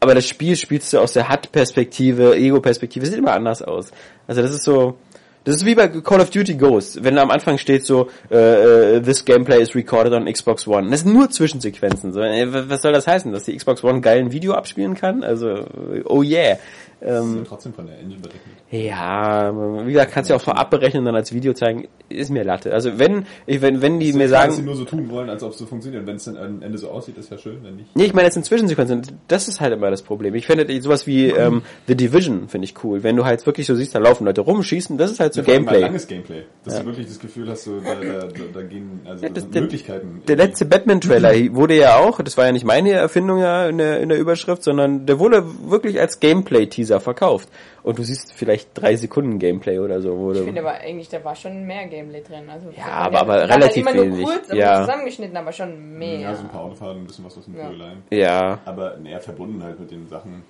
aber 0.00 0.14
das 0.14 0.28
Spiel 0.28 0.54
spielst 0.54 0.92
du 0.92 0.98
aus 0.98 1.14
der 1.14 1.30
HUD-Perspektive, 1.30 2.36
Ego-Perspektive, 2.36 3.06
sieht 3.06 3.16
immer 3.16 3.32
anders 3.32 3.62
aus. 3.62 3.90
Also 4.26 4.42
das 4.42 4.50
ist 4.50 4.64
so, 4.64 4.98
das 5.44 5.56
ist 5.56 5.64
wie 5.64 5.74
bei 5.74 5.88
Call 5.88 6.20
of 6.20 6.30
Duty 6.30 6.54
Ghost, 6.54 7.04
wenn 7.04 7.16
da 7.16 7.22
am 7.22 7.30
Anfang 7.30 7.58
steht 7.58 7.84
so, 7.84 8.08
äh, 8.30 8.96
äh, 8.96 9.00
this 9.02 9.24
gameplay 9.24 9.60
is 9.60 9.74
recorded 9.74 10.12
on 10.12 10.24
Xbox 10.24 10.66
One. 10.66 10.90
Das 10.90 11.00
sind 11.00 11.14
nur 11.14 11.30
Zwischensequenzen. 11.30 12.12
So, 12.12 12.20
äh, 12.20 12.46
was 12.68 12.82
soll 12.82 12.92
das 12.92 13.06
heißen, 13.06 13.32
dass 13.32 13.44
die 13.44 13.56
Xbox 13.56 13.84
One 13.84 14.00
geil 14.00 14.20
ein 14.20 14.32
Video 14.32 14.54
abspielen 14.54 14.94
kann? 14.94 15.22
Also, 15.22 15.64
oh 16.04 16.22
yeah. 16.22 16.58
Das 17.06 17.22
Ähm, 17.22 17.42
ist 17.42 17.48
trotzdem 17.48 17.74
von 17.74 17.86
der 17.86 17.98
Engine 17.98 18.20
berechnet. 18.20 18.40
ja, 18.70 19.52
wie 19.86 19.92
gesagt, 19.92 20.12
kannst 20.12 20.30
du 20.30 20.34
ja 20.34 20.38
auch 20.38 20.42
vorab 20.42 20.70
berechnen 20.70 21.00
und 21.00 21.04
dann 21.06 21.14
als 21.16 21.32
Video 21.32 21.52
zeigen, 21.52 21.86
ist 22.08 22.30
mir 22.30 22.44
Latte. 22.44 22.72
Also 22.72 22.98
wenn, 22.98 23.26
wenn, 23.46 23.82
wenn 23.82 24.00
die 24.00 24.12
mir 24.14 24.26
Klar, 24.26 24.46
dass 24.46 24.56
sie 24.56 24.62
sagen, 24.62 24.66
nur 24.66 24.76
so 24.76 24.84
tun 24.84 25.10
wollen, 25.10 25.28
als 25.28 25.42
ob 25.42 25.52
es 25.52 25.58
so 25.58 25.66
funktioniert. 25.66 26.06
Wenn 26.06 26.16
es 26.16 26.24
dann 26.24 26.36
am 26.36 26.62
Ende 26.62 26.78
so 26.78 26.88
aussieht, 26.90 27.18
ist 27.18 27.30
ja 27.30 27.36
schön, 27.38 27.58
wenn 27.62 27.76
nicht. 27.76 27.94
nee, 27.94 28.04
ich 28.04 28.14
meine 28.14 28.26
jetzt 28.26 28.36
in 28.36 28.42
Zwischensequenzen, 28.42 29.02
das 29.28 29.48
ist 29.48 29.60
halt 29.60 29.72
immer 29.74 29.90
das 29.90 30.02
Problem. 30.02 30.34
Ich 30.34 30.46
finde 30.46 30.80
sowas 30.80 31.06
wie 31.06 31.28
ähm, 31.28 31.62
The 31.86 31.94
Division 31.94 32.48
finde 32.48 32.64
ich 32.64 32.74
cool. 32.82 33.02
Wenn 33.02 33.16
du 33.16 33.24
halt 33.24 33.44
wirklich 33.46 33.66
so 33.66 33.74
siehst, 33.74 33.94
da 33.94 33.98
laufen 33.98 34.24
Leute 34.24 34.40
rum, 34.40 34.62
schießen, 34.62 34.96
das 34.96 35.10
ist 35.10 35.20
halt 35.20 35.34
so 35.34 35.40
Ja, 35.42 35.46
Gameplay. 35.46 35.80
langes 35.80 36.06
Gameplay. 36.06 36.42
Dass 36.64 36.78
du 36.80 36.86
wirklich 36.86 37.06
das 37.06 37.18
Gefühl 37.18 37.48
hast, 37.50 37.64
so, 37.64 37.80
da, 37.80 37.94
da, 37.96 38.26
da, 38.26 38.28
da 38.54 38.62
gehen 38.62 39.00
also 39.04 39.24
Ja, 39.24 39.30
das- 39.30 39.44
das 39.44 39.50
der- 39.52 39.62
Möglichkeiten. 39.62 40.22
Der 40.26 40.36
letzte 40.36 40.64
Batman-Trailer 40.64 41.54
wurde 41.54 41.76
ja 41.76 41.96
auch, 41.98 42.20
das 42.22 42.36
war 42.38 42.46
ja 42.46 42.52
nicht 42.52 42.64
meine 42.64 42.92
Erfindung 42.92 43.38
ja 43.40 43.68
in 43.68 43.76
der, 43.78 44.00
in 44.00 44.08
der 44.08 44.18
Überschrift, 44.18 44.62
sondern 44.62 45.04
der 45.06 45.18
wurde 45.18 45.44
wirklich 45.68 46.00
als 46.00 46.18
Gameplay-Teaser 46.20 46.93
verkauft. 47.00 47.48
Und 47.82 47.98
du 47.98 48.02
siehst 48.02 48.32
vielleicht 48.32 48.70
drei 48.74 48.96
Sekunden 48.96 49.38
Gameplay 49.38 49.78
oder 49.78 50.00
so. 50.00 50.16
Wo 50.18 50.32
Ich 50.32 50.38
finde 50.40 50.60
aber 50.60 50.72
eigentlich, 50.74 51.08
da 51.08 51.22
war 51.24 51.34
schon 51.34 51.64
mehr 51.64 51.86
Gameplay 51.86 52.22
drin. 52.22 52.48
Also 52.48 52.70
Ja, 52.76 52.84
aber- 52.86 53.20
aber 53.20 53.28
war 53.42 53.48
relativ 53.48 53.84
halt 53.86 53.96
immer 53.96 54.04
wenig. 54.06 54.20
nur 54.24 54.32
kurz, 54.34 54.50
aber 54.50 54.58
Ja. 54.58 54.80
zusammengeschnitten, 54.84 55.36
aber 55.36 55.52
schon 55.52 55.98
mehr. 55.98 56.20
Ja, 56.20 56.34
so 56.34 56.42
ein 56.42 56.48
paar 56.48 56.62
Autofahrten, 56.62 57.02
ein 57.02 57.06
bisschen 57.06 57.24
was 57.24 57.36
aus 57.38 57.44
dem 57.44 57.56
Ja. 57.56 57.70
Ja, 58.10 58.58
Aber 58.64 58.96
näher 58.96 59.20
verbunden 59.20 59.62
halt 59.62 59.78
mit 59.80 59.90
den 59.90 60.06
Sachen. 60.08 60.42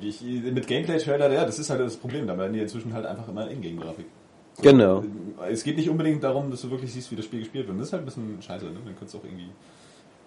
Ich, 0.00 0.20
mit 0.22 0.66
Gameplay-Trailer, 0.66 1.30
ja, 1.32 1.44
das 1.44 1.58
ist 1.58 1.70
halt 1.70 1.80
das 1.80 1.96
Problem. 1.96 2.26
Da 2.26 2.36
werden 2.36 2.52
die 2.52 2.60
inzwischen 2.60 2.92
halt 2.94 3.06
einfach 3.06 3.28
immer 3.28 3.48
Ingame-Grafik. 3.50 4.06
genau. 4.62 5.04
Es 5.50 5.62
geht 5.64 5.76
nicht 5.76 5.90
unbedingt 5.90 6.22
darum, 6.24 6.50
dass 6.50 6.62
du 6.62 6.70
wirklich 6.70 6.92
siehst, 6.92 7.10
wie 7.12 7.16
das 7.16 7.24
Spiel 7.26 7.40
gespielt 7.40 7.66
wird. 7.68 7.78
Das 7.78 7.88
ist 7.88 7.92
halt 7.92 8.02
ein 8.02 8.06
bisschen 8.06 8.36
scheiße, 8.40 8.64
ne? 8.66 8.72
Dann 8.84 8.94
kannst 8.98 9.14
du 9.14 9.18
auch 9.18 9.24
irgendwie 9.24 9.48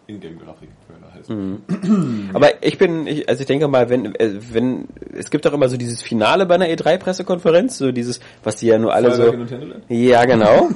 Ingame-Grafik-Trailer 0.07 1.13
heißen. 1.13 1.61
Mhm. 1.67 2.29
Aber 2.33 2.63
ich 2.63 2.77
bin, 2.77 3.07
ich, 3.07 3.27
also 3.27 3.41
ich 3.41 3.47
denke 3.47 3.67
mal, 3.67 3.89
wenn, 3.89 4.15
äh, 4.15 4.39
wenn, 4.51 4.87
es 5.13 5.29
gibt 5.29 5.45
doch 5.45 5.53
immer 5.53 5.69
so 5.69 5.77
dieses 5.77 6.01
Finale 6.01 6.45
bei 6.45 6.55
einer 6.55 6.67
E3-Pressekonferenz, 6.67 7.77
so 7.77 7.91
dieses, 7.91 8.19
was 8.43 8.57
die 8.57 8.67
ja 8.67 8.77
nur 8.77 8.93
alle 8.93 9.11
Feuerwerk 9.11 9.49
so, 9.87 9.93
ja 9.93 10.25
genau, 10.25 10.69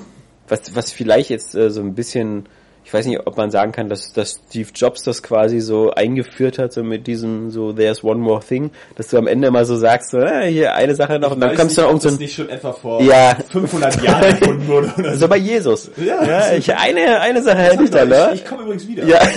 was, 0.47 0.75
was 0.75 0.91
vielleicht 0.91 1.29
jetzt 1.29 1.55
äh, 1.55 1.69
so 1.69 1.81
ein 1.81 1.95
bisschen, 1.95 2.45
ich 2.83 2.93
weiß 2.93 3.05
nicht, 3.05 3.25
ob 3.25 3.37
man 3.37 3.51
sagen 3.51 3.71
kann, 3.71 3.89
dass, 3.89 4.11
dass 4.11 4.39
Steve 4.49 4.69
Jobs 4.73 5.03
das 5.03 5.21
quasi 5.23 5.59
so 5.59 5.91
eingeführt 5.91 6.57
hat, 6.57 6.73
so 6.73 6.83
mit 6.83 7.07
diesem, 7.07 7.51
so 7.51 7.71
there's 7.71 8.03
one 8.03 8.19
more 8.19 8.41
thing, 8.41 8.71
dass 8.95 9.07
du 9.09 9.17
am 9.17 9.27
Ende 9.27 9.47
immer 9.47 9.65
so 9.65 9.75
sagst, 9.77 10.11
so, 10.11 10.19
äh, 10.19 10.51
hier 10.51 10.73
eine 10.75 10.95
Sache 10.95 11.19
noch, 11.19 11.31
und 11.31 11.39
dann 11.39 11.55
kommst 11.55 11.77
du 11.77 11.81
noch 11.81 11.89
irgend 11.89 12.01
so 12.01 12.09
das 12.09 12.17
ein, 12.17 12.21
nicht 12.21 12.35
schon 12.35 12.49
etwa 12.49 12.73
vor 12.73 13.01
Ja. 13.01 13.35
500 13.51 14.03
Jahren 14.03 14.23
erfunden 14.23 14.67
wurde 14.67 14.93
oder 14.97 15.15
so 15.17 15.27
bei 15.27 15.37
Jesus. 15.37 15.91
Ja. 15.97 16.23
ja 16.23 16.53
ich, 16.53 16.73
eine, 16.75 17.21
eine 17.21 17.41
Sache 17.41 17.59
hätte 17.59 17.83
ich 17.83 17.89
da, 17.91 18.03
Ich, 18.03 18.09
ne? 18.09 18.31
ich 18.33 18.45
komme 18.45 18.63
übrigens 18.63 18.87
wieder. 18.87 19.05
Ja. 19.05 19.19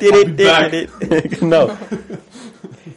genau. 1.40 1.70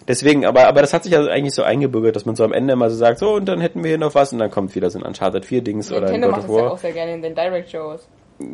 Deswegen, 0.08 0.46
aber, 0.46 0.68
aber 0.68 0.82
das 0.82 0.94
hat 0.94 1.04
sich 1.04 1.16
also 1.16 1.30
eigentlich 1.30 1.54
so 1.56 1.64
eingebürgert, 1.64 2.16
dass 2.16 2.26
man 2.26 2.36
so 2.36 2.44
am 2.44 2.54
Ende 2.54 2.74
immer 2.74 2.90
so 2.90 2.96
sagt, 2.96 3.20
so, 3.20 3.34
und 3.34 3.46
dann 3.46 3.60
hätten 3.60 3.84
wir 3.84 3.90
hier 3.90 3.98
noch 3.98 4.14
was, 4.14 4.32
und 4.34 4.40
dann 4.40 4.52
kommt 4.52 4.76
wieder 4.76 4.90
so 4.90 5.00
ein 5.00 5.06
Uncharted 5.06 5.46
4 5.46 5.62
Dings 5.62 5.92
oder 5.92 6.08
ein 6.08 6.20
Nintendo 6.20 6.28
God 6.30 6.38
of 6.38 6.46
das 6.48 6.56
ja 6.56 6.62
War. 6.64 6.72
auch 6.74 6.78
sehr 6.78 6.92
gerne 6.92 7.14
in 7.14 7.22
den 7.22 7.34
Direct-Shows. 7.36 8.08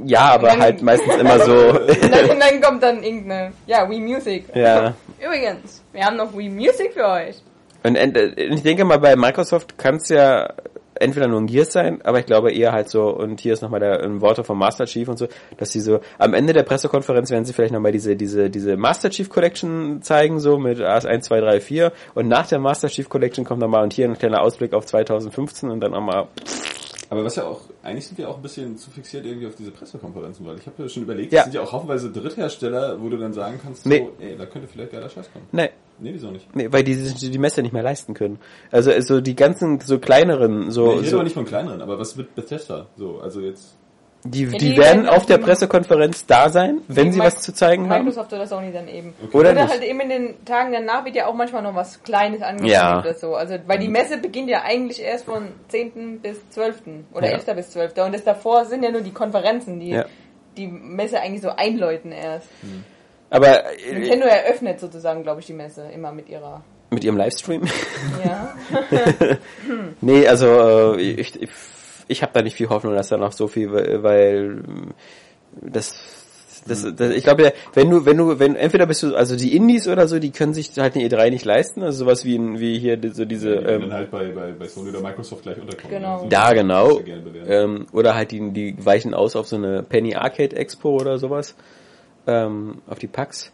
Ja, 0.05 0.33
aber 0.33 0.47
dann- 0.49 0.61
halt 0.61 0.81
meistens 0.83 1.15
immer 1.15 1.39
so, 1.39 1.53
Und 1.71 2.39
dann, 2.39 2.61
kommt 2.61 2.83
dann 2.83 3.01
irgendeine, 3.03 3.51
ja, 3.67 3.89
Wii 3.89 3.99
Music. 3.99 4.45
ja. 4.55 4.93
Übrigens, 5.23 5.83
wir 5.93 6.03
haben 6.05 6.17
noch 6.17 6.35
Wii 6.37 6.49
Music 6.49 6.93
für 6.93 7.05
euch. 7.07 7.35
Und 7.83 7.95
ent- 7.95 8.17
ich 8.37 8.61
denke 8.63 8.85
mal, 8.85 8.97
bei 8.99 9.15
Microsoft 9.15 9.77
kann 9.77 9.95
es 9.95 10.09
ja 10.09 10.53
entweder 10.95 11.27
nur 11.27 11.41
ein 11.41 11.47
Gears 11.47 11.71
sein, 11.73 11.99
aber 12.03 12.19
ich 12.19 12.27
glaube 12.27 12.51
eher 12.51 12.73
halt 12.73 12.87
so, 12.89 13.07
und 13.09 13.39
hier 13.39 13.53
ist 13.53 13.61
nochmal 13.63 13.79
der 13.79 14.03
ein 14.03 14.21
Worte 14.21 14.43
vom 14.43 14.59
Master 14.59 14.85
Chief 14.85 15.07
und 15.07 15.17
so, 15.17 15.27
dass 15.57 15.71
sie 15.71 15.79
so, 15.79 15.99
am 16.19 16.35
Ende 16.35 16.53
der 16.53 16.61
Pressekonferenz 16.61 17.31
werden 17.31 17.43
sie 17.43 17.53
vielleicht 17.53 17.73
nochmal 17.73 17.91
diese, 17.91 18.15
diese, 18.15 18.51
diese 18.51 18.77
Master 18.77 19.09
Chief 19.09 19.27
Collection 19.27 20.03
zeigen, 20.03 20.39
so 20.39 20.59
mit 20.59 20.77
AS1, 20.79 21.21
2, 21.21 21.39
3, 21.39 21.59
4, 21.59 21.91
und 22.13 22.27
nach 22.27 22.45
der 22.45 22.59
Master 22.59 22.87
Chief 22.87 23.09
Collection 23.09 23.45
kommt 23.45 23.61
nochmal, 23.61 23.81
und 23.81 23.93
hier 23.93 24.05
ein 24.07 24.15
kleiner 24.17 24.43
Ausblick 24.43 24.73
auf 24.73 24.85
2015 24.85 25.71
und 25.71 25.79
dann 25.81 25.91
nochmal 25.91 26.27
Aber 27.11 27.25
was 27.25 27.35
ja 27.35 27.43
auch, 27.43 27.59
eigentlich 27.83 28.07
sind 28.07 28.17
wir 28.17 28.29
auch 28.29 28.37
ein 28.37 28.41
bisschen 28.41 28.77
zu 28.77 28.89
fixiert 28.89 29.25
irgendwie 29.25 29.45
auf 29.45 29.55
diese 29.55 29.71
Pressekonferenzen, 29.71 30.45
weil 30.47 30.57
ich 30.57 30.65
habe 30.65 30.81
ja 30.81 30.87
schon 30.87 31.03
überlegt, 31.03 31.33
Ja. 31.33 31.39
es 31.39 31.45
sind 31.47 31.55
ja 31.55 31.61
auch 31.61 31.73
haufenweise 31.73 32.09
Dritthersteller, 32.09 33.01
wo 33.01 33.09
du 33.09 33.17
dann 33.17 33.33
sagen 33.33 33.59
kannst, 33.61 33.85
Nee. 33.85 34.07
so, 34.17 34.23
ey, 34.23 34.37
da 34.37 34.45
könnte 34.45 34.69
vielleicht 34.69 34.93
geiler 34.93 35.09
Scheiß 35.09 35.29
kommen. 35.33 35.45
Nee. 35.51 35.71
Nee, 35.99 36.11
wieso 36.13 36.31
nicht? 36.31 36.47
Nee, 36.55 36.71
weil 36.71 36.85
die 36.85 36.93
sich 36.93 37.29
die 37.29 37.37
Messe 37.37 37.61
nicht 37.63 37.73
mehr 37.73 37.83
leisten 37.83 38.13
können. 38.13 38.39
Also, 38.71 38.91
also 38.91 39.19
die 39.19 39.35
ganzen 39.35 39.81
so 39.81 39.99
kleineren, 39.99 40.71
so, 40.71 40.85
Nee, 40.85 40.91
ich 40.93 40.97
rede 40.99 41.09
so 41.09 41.15
aber 41.17 41.23
nicht 41.25 41.33
von 41.33 41.45
kleineren, 41.45 41.81
aber 41.81 41.99
was 41.99 42.15
wird 42.15 42.33
Bethesda? 42.33 42.87
So, 42.95 43.19
also 43.19 43.41
jetzt, 43.41 43.75
die, 44.23 44.43
Ja, 44.43 44.49
die, 44.51 44.57
die 44.57 44.77
werden 44.77 45.07
auf 45.07 45.25
der 45.25 45.37
dem- 45.37 45.43
Pressekonferenz 45.45 46.25
da 46.27 46.49
sein, 46.49 46.81
wenn 46.87 47.11
sie 47.11 47.19
Mi- 47.19 47.23
was 47.25 47.41
zu 47.41 47.53
zeigen 47.53 47.89
haben. 47.89 48.05
Microsoft 48.05 48.31
oder 48.33 48.45
Sony 48.45 48.71
dann 48.71 48.87
eben. 48.87 49.13
Oder 49.33 49.51
Oder 49.51 49.53
nicht. 49.63 49.69
halt 49.69 49.83
eben 49.83 49.99
in 50.01 50.09
den 50.09 50.45
Tagen 50.45 50.71
danach 50.71 51.03
wird 51.05 51.15
ja 51.15 51.25
auch 51.27 51.33
manchmal 51.33 51.63
noch 51.63 51.73
was 51.75 52.01
Kleines 52.03 52.41
angekündigt 52.41 52.75
Ja. 52.79 52.99
oder 52.99 53.13
so. 53.15 53.35
Also, 53.35 53.55
weil 53.65 53.79
die 53.79 53.87
Messe 53.87 54.17
beginnt 54.17 54.49
ja 54.49 54.61
eigentlich 54.63 55.01
erst 55.01 55.25
von 55.25 55.47
10. 55.69 56.19
bis 56.21 56.47
12. 56.49 57.05
oder 57.13 57.27
Ja. 57.27 57.33
11. 57.33 57.55
bis 57.55 57.71
12. 57.71 57.97
Und 58.05 58.13
das 58.13 58.23
davor 58.23 58.65
sind 58.65 58.83
ja 58.83 58.91
nur 58.91 59.01
die 59.01 59.11
Konferenzen, 59.13 59.79
die 59.79 59.89
Ja. 59.89 60.05
die 60.57 60.67
Messe 60.67 61.19
eigentlich 61.19 61.41
so 61.41 61.49
einläuten 61.49 62.11
erst. 62.11 62.47
Aber 63.29 63.63
äh, 63.79 63.93
Nintendo 63.93 64.27
eröffnet 64.27 64.79
sozusagen, 64.79 65.23
glaube 65.23 65.39
ich, 65.39 65.45
die 65.47 65.53
Messe 65.53 65.83
immer 65.95 66.11
mit 66.11 66.27
ihrer. 66.29 66.61
mit 66.89 67.03
ihrem 67.05 67.15
Livestream? 67.17 67.63
Ja. 68.25 68.53
nee, 70.01 70.27
also 70.27 70.95
äh, 70.97 71.01
ich, 71.01 71.41
ich, 71.41 71.49
ich 72.11 72.21
habe 72.21 72.33
da 72.33 72.41
nicht 72.41 72.55
viel 72.55 72.69
Hoffnung, 72.69 72.93
dass 72.93 73.09
da 73.09 73.17
noch 73.17 73.31
so 73.31 73.47
viel, 73.47 73.71
weil 73.71 74.63
das 75.61 76.21
das, 76.67 76.85
das, 76.95 77.09
ich 77.15 77.23
glaube, 77.23 77.53
wenn 77.73 77.89
du, 77.89 78.05
wenn 78.05 78.17
du, 78.17 78.39
wenn 78.39 78.55
entweder 78.55 78.85
bist 78.85 79.01
du, 79.03 79.15
also 79.15 79.35
die 79.35 79.55
Indies 79.55 79.87
oder 79.87 80.07
so, 80.07 80.19
die 80.19 80.31
können 80.31 80.53
sich 80.53 80.71
halt 80.77 80.95
eine 80.95 81.07
E3 81.07 81.31
nicht 81.31 81.45
leisten, 81.45 81.81
also 81.81 82.05
sowas 82.05 82.23
wie, 82.23 82.37
wie 82.59 82.77
hier 82.77 82.99
so 83.13 83.25
diese, 83.25 83.57
die 83.57 83.63
dann 83.63 83.81
ähm, 83.83 83.93
halt 83.93 84.11
bei, 84.11 84.27
bei, 84.31 84.51
bei 84.51 84.67
Sony 84.67 84.89
oder 84.89 85.01
Microsoft 85.01 85.43
gleich 85.43 85.59
unterkommen. 85.59 85.97
Genau. 85.97 86.19
So, 86.19 86.27
da 86.27 86.45
das 86.45 86.53
genau, 86.53 86.93
sehr 86.93 87.03
gerne 87.03 87.21
bewerten. 87.23 87.51
ähm, 87.51 87.85
oder 87.93 88.15
halt 88.15 88.31
die, 88.31 88.51
die 88.51 88.75
weichen 88.85 89.13
aus 89.13 89.35
auf 89.35 89.47
so 89.47 89.55
eine 89.55 89.81
Penny 89.83 90.15
Arcade 90.15 90.55
Expo 90.55 90.89
oder 90.89 91.17
sowas, 91.17 91.55
ähm, 92.27 92.81
auf 92.87 92.99
die 92.99 93.07
PAX. 93.07 93.51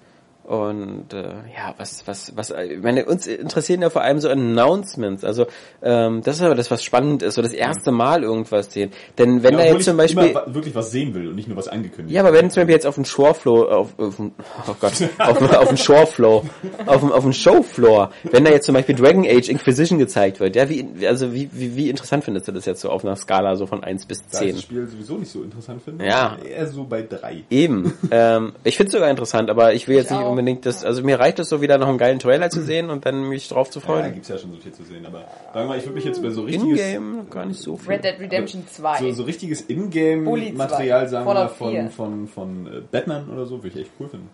Und 0.48 1.14
äh, 1.14 1.24
ja, 1.56 1.74
was, 1.78 2.08
was, 2.08 2.32
was, 2.38 2.52
ich 2.52 2.82
meine, 2.82 3.04
uns 3.04 3.28
interessieren 3.28 3.82
ja 3.82 3.90
vor 3.90 4.02
allem 4.02 4.20
so 4.22 4.30
Announcements. 4.30 5.26
Also 5.26 5.46
ähm, 5.84 6.22
das 6.24 6.38
ist 6.38 6.42
aber 6.42 6.56
das, 6.56 6.72
was 6.72 6.86
spannend 6.86 7.22
ist, 7.22 7.36
so 7.36 7.42
das 7.42 7.52
erste 7.52 7.92
Mal 7.92 8.24
irgendwas 8.24 8.72
sehen. 8.72 8.92
Denn 9.18 9.44
wenn 9.44 9.56
Ja, 9.56 9.58
da 9.60 9.64
obwohl 9.66 9.76
jetzt 9.76 9.86
zum 9.86 10.00
ich 10.00 10.16
Beispiel 10.16 10.54
wirklich 10.54 10.74
was 10.74 10.90
sehen 10.92 11.14
will 11.14 11.28
und 11.28 11.36
nicht 11.36 11.50
nur 11.50 11.58
was 11.58 11.68
angekündigt. 11.68 12.16
ja, 12.16 12.22
aber 12.22 12.32
wenn 12.34 12.50
zum 12.50 12.62
Beispiel 12.62 12.76
jetzt 12.76 12.88
auf 12.88 12.96
dem 12.96 13.04
Shorefloor, 13.04 13.76
auf, 13.76 14.00
auf 14.00 14.16
dem- 14.16 14.32
oh 14.70 14.76
Gott, 14.80 14.94
auf, 15.20 15.38
dem- 15.38 15.50
auf 15.52 15.68
dem 15.68 15.76
Shorefloor, 15.78 16.44
auf 16.86 17.00
dem, 17.02 17.12
auf 17.12 17.24
dem 17.24 17.34
Showfloor, 17.34 18.12
wenn 18.32 18.46
da 18.46 18.52
jetzt 18.52 18.66
zum 18.68 18.74
Beispiel 18.76 18.96
Dragon 18.96 19.26
Age 19.28 19.50
Inquisition 19.50 20.00
gezeigt 20.00 20.40
wird, 20.40 20.56
ja, 20.56 20.70
wie, 20.70 20.88
also 21.06 21.34
wie, 21.34 21.50
wie, 21.52 21.76
wie 21.76 21.90
interessant 21.90 22.24
findest 22.24 22.48
du 22.48 22.54
das 22.54 22.66
jetzt 22.66 22.80
so 22.80 22.90
auf 22.90 23.04
einer 23.04 23.18
Skala 23.18 23.58
so 23.58 23.66
von 23.66 23.84
1 23.84 24.06
bis 24.06 24.20
da 24.32 24.40
ich 24.40 24.46
10? 24.46 24.52
das 24.56 24.62
Spiel 24.62 24.88
sowieso 24.88 25.18
nicht 25.18 25.30
so 25.32 25.44
interessant 25.44 25.82
finde. 25.82 26.06
Ja. 26.06 26.38
Eher 26.42 26.68
so 26.68 26.86
bei 26.86 27.02
drei. 27.02 27.44
Eben. 27.50 27.94
ähm, 28.12 28.54
ich 28.64 28.78
finde 28.78 28.88
es 28.88 28.94
sogar 28.94 29.10
interessant, 29.10 29.50
aber 29.50 29.74
ich 29.74 29.90
will 29.90 29.98
jetzt 29.98 30.10
nicht 30.12 30.22
auch. 30.22 30.37
Unbedingt 30.38 30.66
das, 30.66 30.86
also 30.86 31.04
mir 31.04 31.20
reicht 31.20 31.40
es 31.40 31.50
so 31.50 31.62
wieder 31.62 31.78
noch 31.78 31.88
einen 31.88 31.98
geilen 31.98 32.20
Trailer 32.20 32.50
zu 32.50 32.62
sehen 32.62 32.90
und 32.90 33.06
dann 33.06 33.28
mich 33.28 33.48
drauf 33.50 33.70
zu 33.70 33.80
Ja, 33.80 33.86
freuen. 33.86 34.14
gibt's 34.14 34.30
ja 34.30 34.38
schon 34.38 34.52
so 34.52 34.58
viel 34.58 34.72
zu 34.72 34.84
sehen, 34.84 35.06
aber 35.06 35.20
sagen 35.20 35.54
wir 35.54 35.66
mal, 35.66 35.78
ich 35.78 35.84
würde 35.84 35.96
mich 35.96 36.06
jetzt 36.06 36.20
über 36.20 36.32
so 36.32 36.44
richtiges, 36.44 36.80
In-game 36.80 37.30
gar 37.30 37.46
nicht 37.46 37.60
so 37.60 37.78
viel. 37.78 37.94
Red 37.94 38.04
Dead 38.04 38.20
Redemption 38.20 38.68
2. 38.68 39.00
so, 39.00 39.12
so 39.12 39.24
richtiges 39.24 39.68
Ingame-Material, 39.70 41.06
2, 41.06 41.08
sagen 41.08 41.26
wir 41.26 41.34
mal, 41.34 41.48
Fallout 41.50 41.74
4. 41.74 41.90
von, 41.90 42.28
von, 42.28 42.66
von 42.66 42.74
äh, 42.78 42.82
Batman 42.92 43.30
oder 43.30 43.46
so, 43.46 43.64
würde 43.64 43.80
ich 43.80 43.86
echt 43.86 43.92
cool 44.00 44.08
finden. 44.10 44.30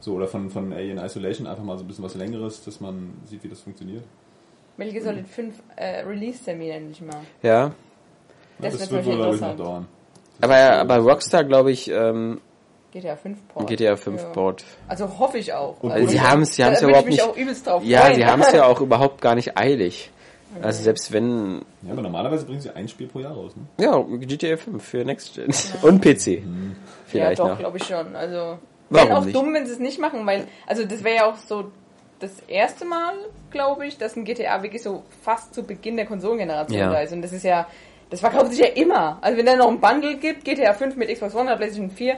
So, 0.00 0.14
oder 0.14 0.28
von, 0.28 0.50
von 0.50 0.72
Alien 0.72 0.98
Isolation, 0.98 1.46
einfach 1.46 1.64
mal 1.64 1.76
so 1.76 1.84
ein 1.84 1.86
bisschen 1.86 2.04
was 2.04 2.14
längeres, 2.14 2.64
dass 2.64 2.80
man 2.80 3.14
sieht, 3.24 3.44
wie 3.44 3.48
das 3.48 3.60
funktioniert. 3.60 4.04
Metal 4.76 4.94
Gear 4.94 5.04
Solid 5.04 5.28
5 5.28 5.54
äh, 5.76 6.00
Release-Termin 6.04 6.70
endlich 6.70 7.02
mal. 7.02 7.20
Ja. 7.42 7.72
Das, 8.58 8.78
das 8.78 8.90
wird 8.90 9.04
wohl, 9.04 9.16
glaube 9.16 9.34
ich, 9.34 9.40
noch 9.40 9.56
dauern. 9.56 9.86
Aber, 10.40 10.56
aber 10.56 10.96
Rockstar, 10.98 11.44
glaube 11.44 11.70
ich, 11.70 11.90
ähm, 11.90 12.40
GTA 12.92 13.16
5 13.16 13.38
Port. 13.48 13.66
GTA 13.68 13.96
5 13.96 14.20
Ja. 14.22 14.28
Port. 14.30 14.64
Also 14.88 15.18
hoffe 15.18 15.38
ich 15.38 15.52
auch. 15.52 15.76
Und 15.80 15.92
also, 15.92 16.08
sie 16.08 16.20
haben's- 16.20 16.54
sie 16.56 16.64
haben's 16.64 16.80
da 16.80 16.86
ja 16.86 16.88
überhaupt 16.90 17.06
mich 17.06 17.16
nicht- 17.16 17.24
auch 17.24 17.36
übelst 17.36 17.66
drauf 17.66 17.82
Ja, 17.84 18.00
freuen. 18.02 18.14
sie 18.16 18.26
haben 18.26 18.42
es 18.42 18.52
ja 18.52 18.64
auch 18.66 18.80
überhaupt 18.80 19.20
gar 19.20 19.34
nicht 19.34 19.56
eilig. 19.56 20.10
Also 20.62 20.82
selbst 20.82 21.12
wenn, 21.12 21.62
Ja, 21.82 21.92
aber 21.92 22.02
normalerweise 22.02 22.44
bringen 22.44 22.60
sie 22.60 22.74
ein 22.74 22.88
Spiel 22.88 23.06
pro 23.06 23.20
Jahr 23.20 23.32
raus, 23.34 23.52
ne? 23.54 23.84
ja, 23.84 23.96
GTA 24.18 24.56
5 24.56 24.82
für 24.82 25.04
Next 25.04 25.34
Gen 25.36 25.46
und 25.82 26.00
PC. 26.02 26.42
Vielleicht 27.06 27.38
ja, 27.38 27.46
doch, 27.48 27.56
glaube 27.58 27.76
ich 27.78 27.84
schon. 27.84 28.16
Also, 28.16 28.58
Warum 28.88 29.08
wäre 29.08 29.18
auch 29.18 29.24
nicht? 29.24 29.36
dumm, 29.36 29.54
wenn 29.54 29.64
sie 29.66 29.72
es 29.74 29.78
nicht 29.78 30.00
machen, 30.00 30.26
weil, 30.26 30.48
also 30.66 30.84
das 30.84 31.04
wäre 31.04 31.16
ja 31.18 31.26
auch 31.30 31.36
so 31.36 31.70
das 32.18 32.32
erste 32.48 32.84
Mal, 32.84 33.12
glaube 33.52 33.86
ich, 33.86 33.96
dass 33.96 34.16
ein 34.16 34.24
GTA 34.24 34.60
wirklich 34.64 34.82
so 34.82 35.04
fast 35.22 35.54
zu 35.54 35.62
Beginn 35.62 35.96
der 35.96 36.06
Konsolengeneration 36.06 36.78
Ja. 36.80 36.90
da 36.90 37.00
ist. 37.00 37.12
Und 37.12 37.22
das 37.22 37.32
ist 37.32 37.44
ja, 37.44 37.68
das 38.10 38.18
verkauft 38.18 38.50
sich 38.50 38.58
ja 38.58 38.66
immer. 38.74 39.18
Also 39.20 39.38
wenn 39.38 39.46
da 39.46 39.54
noch 39.54 39.68
ein 39.68 39.80
Bundle 39.80 40.16
gibt, 40.16 40.44
GTA 40.44 40.72
5 40.74 40.96
mit 40.96 41.08
Xbox 41.10 41.32
One 41.34 41.44
oder 41.44 41.56
PlayStation 41.56 41.90
4, 41.90 42.16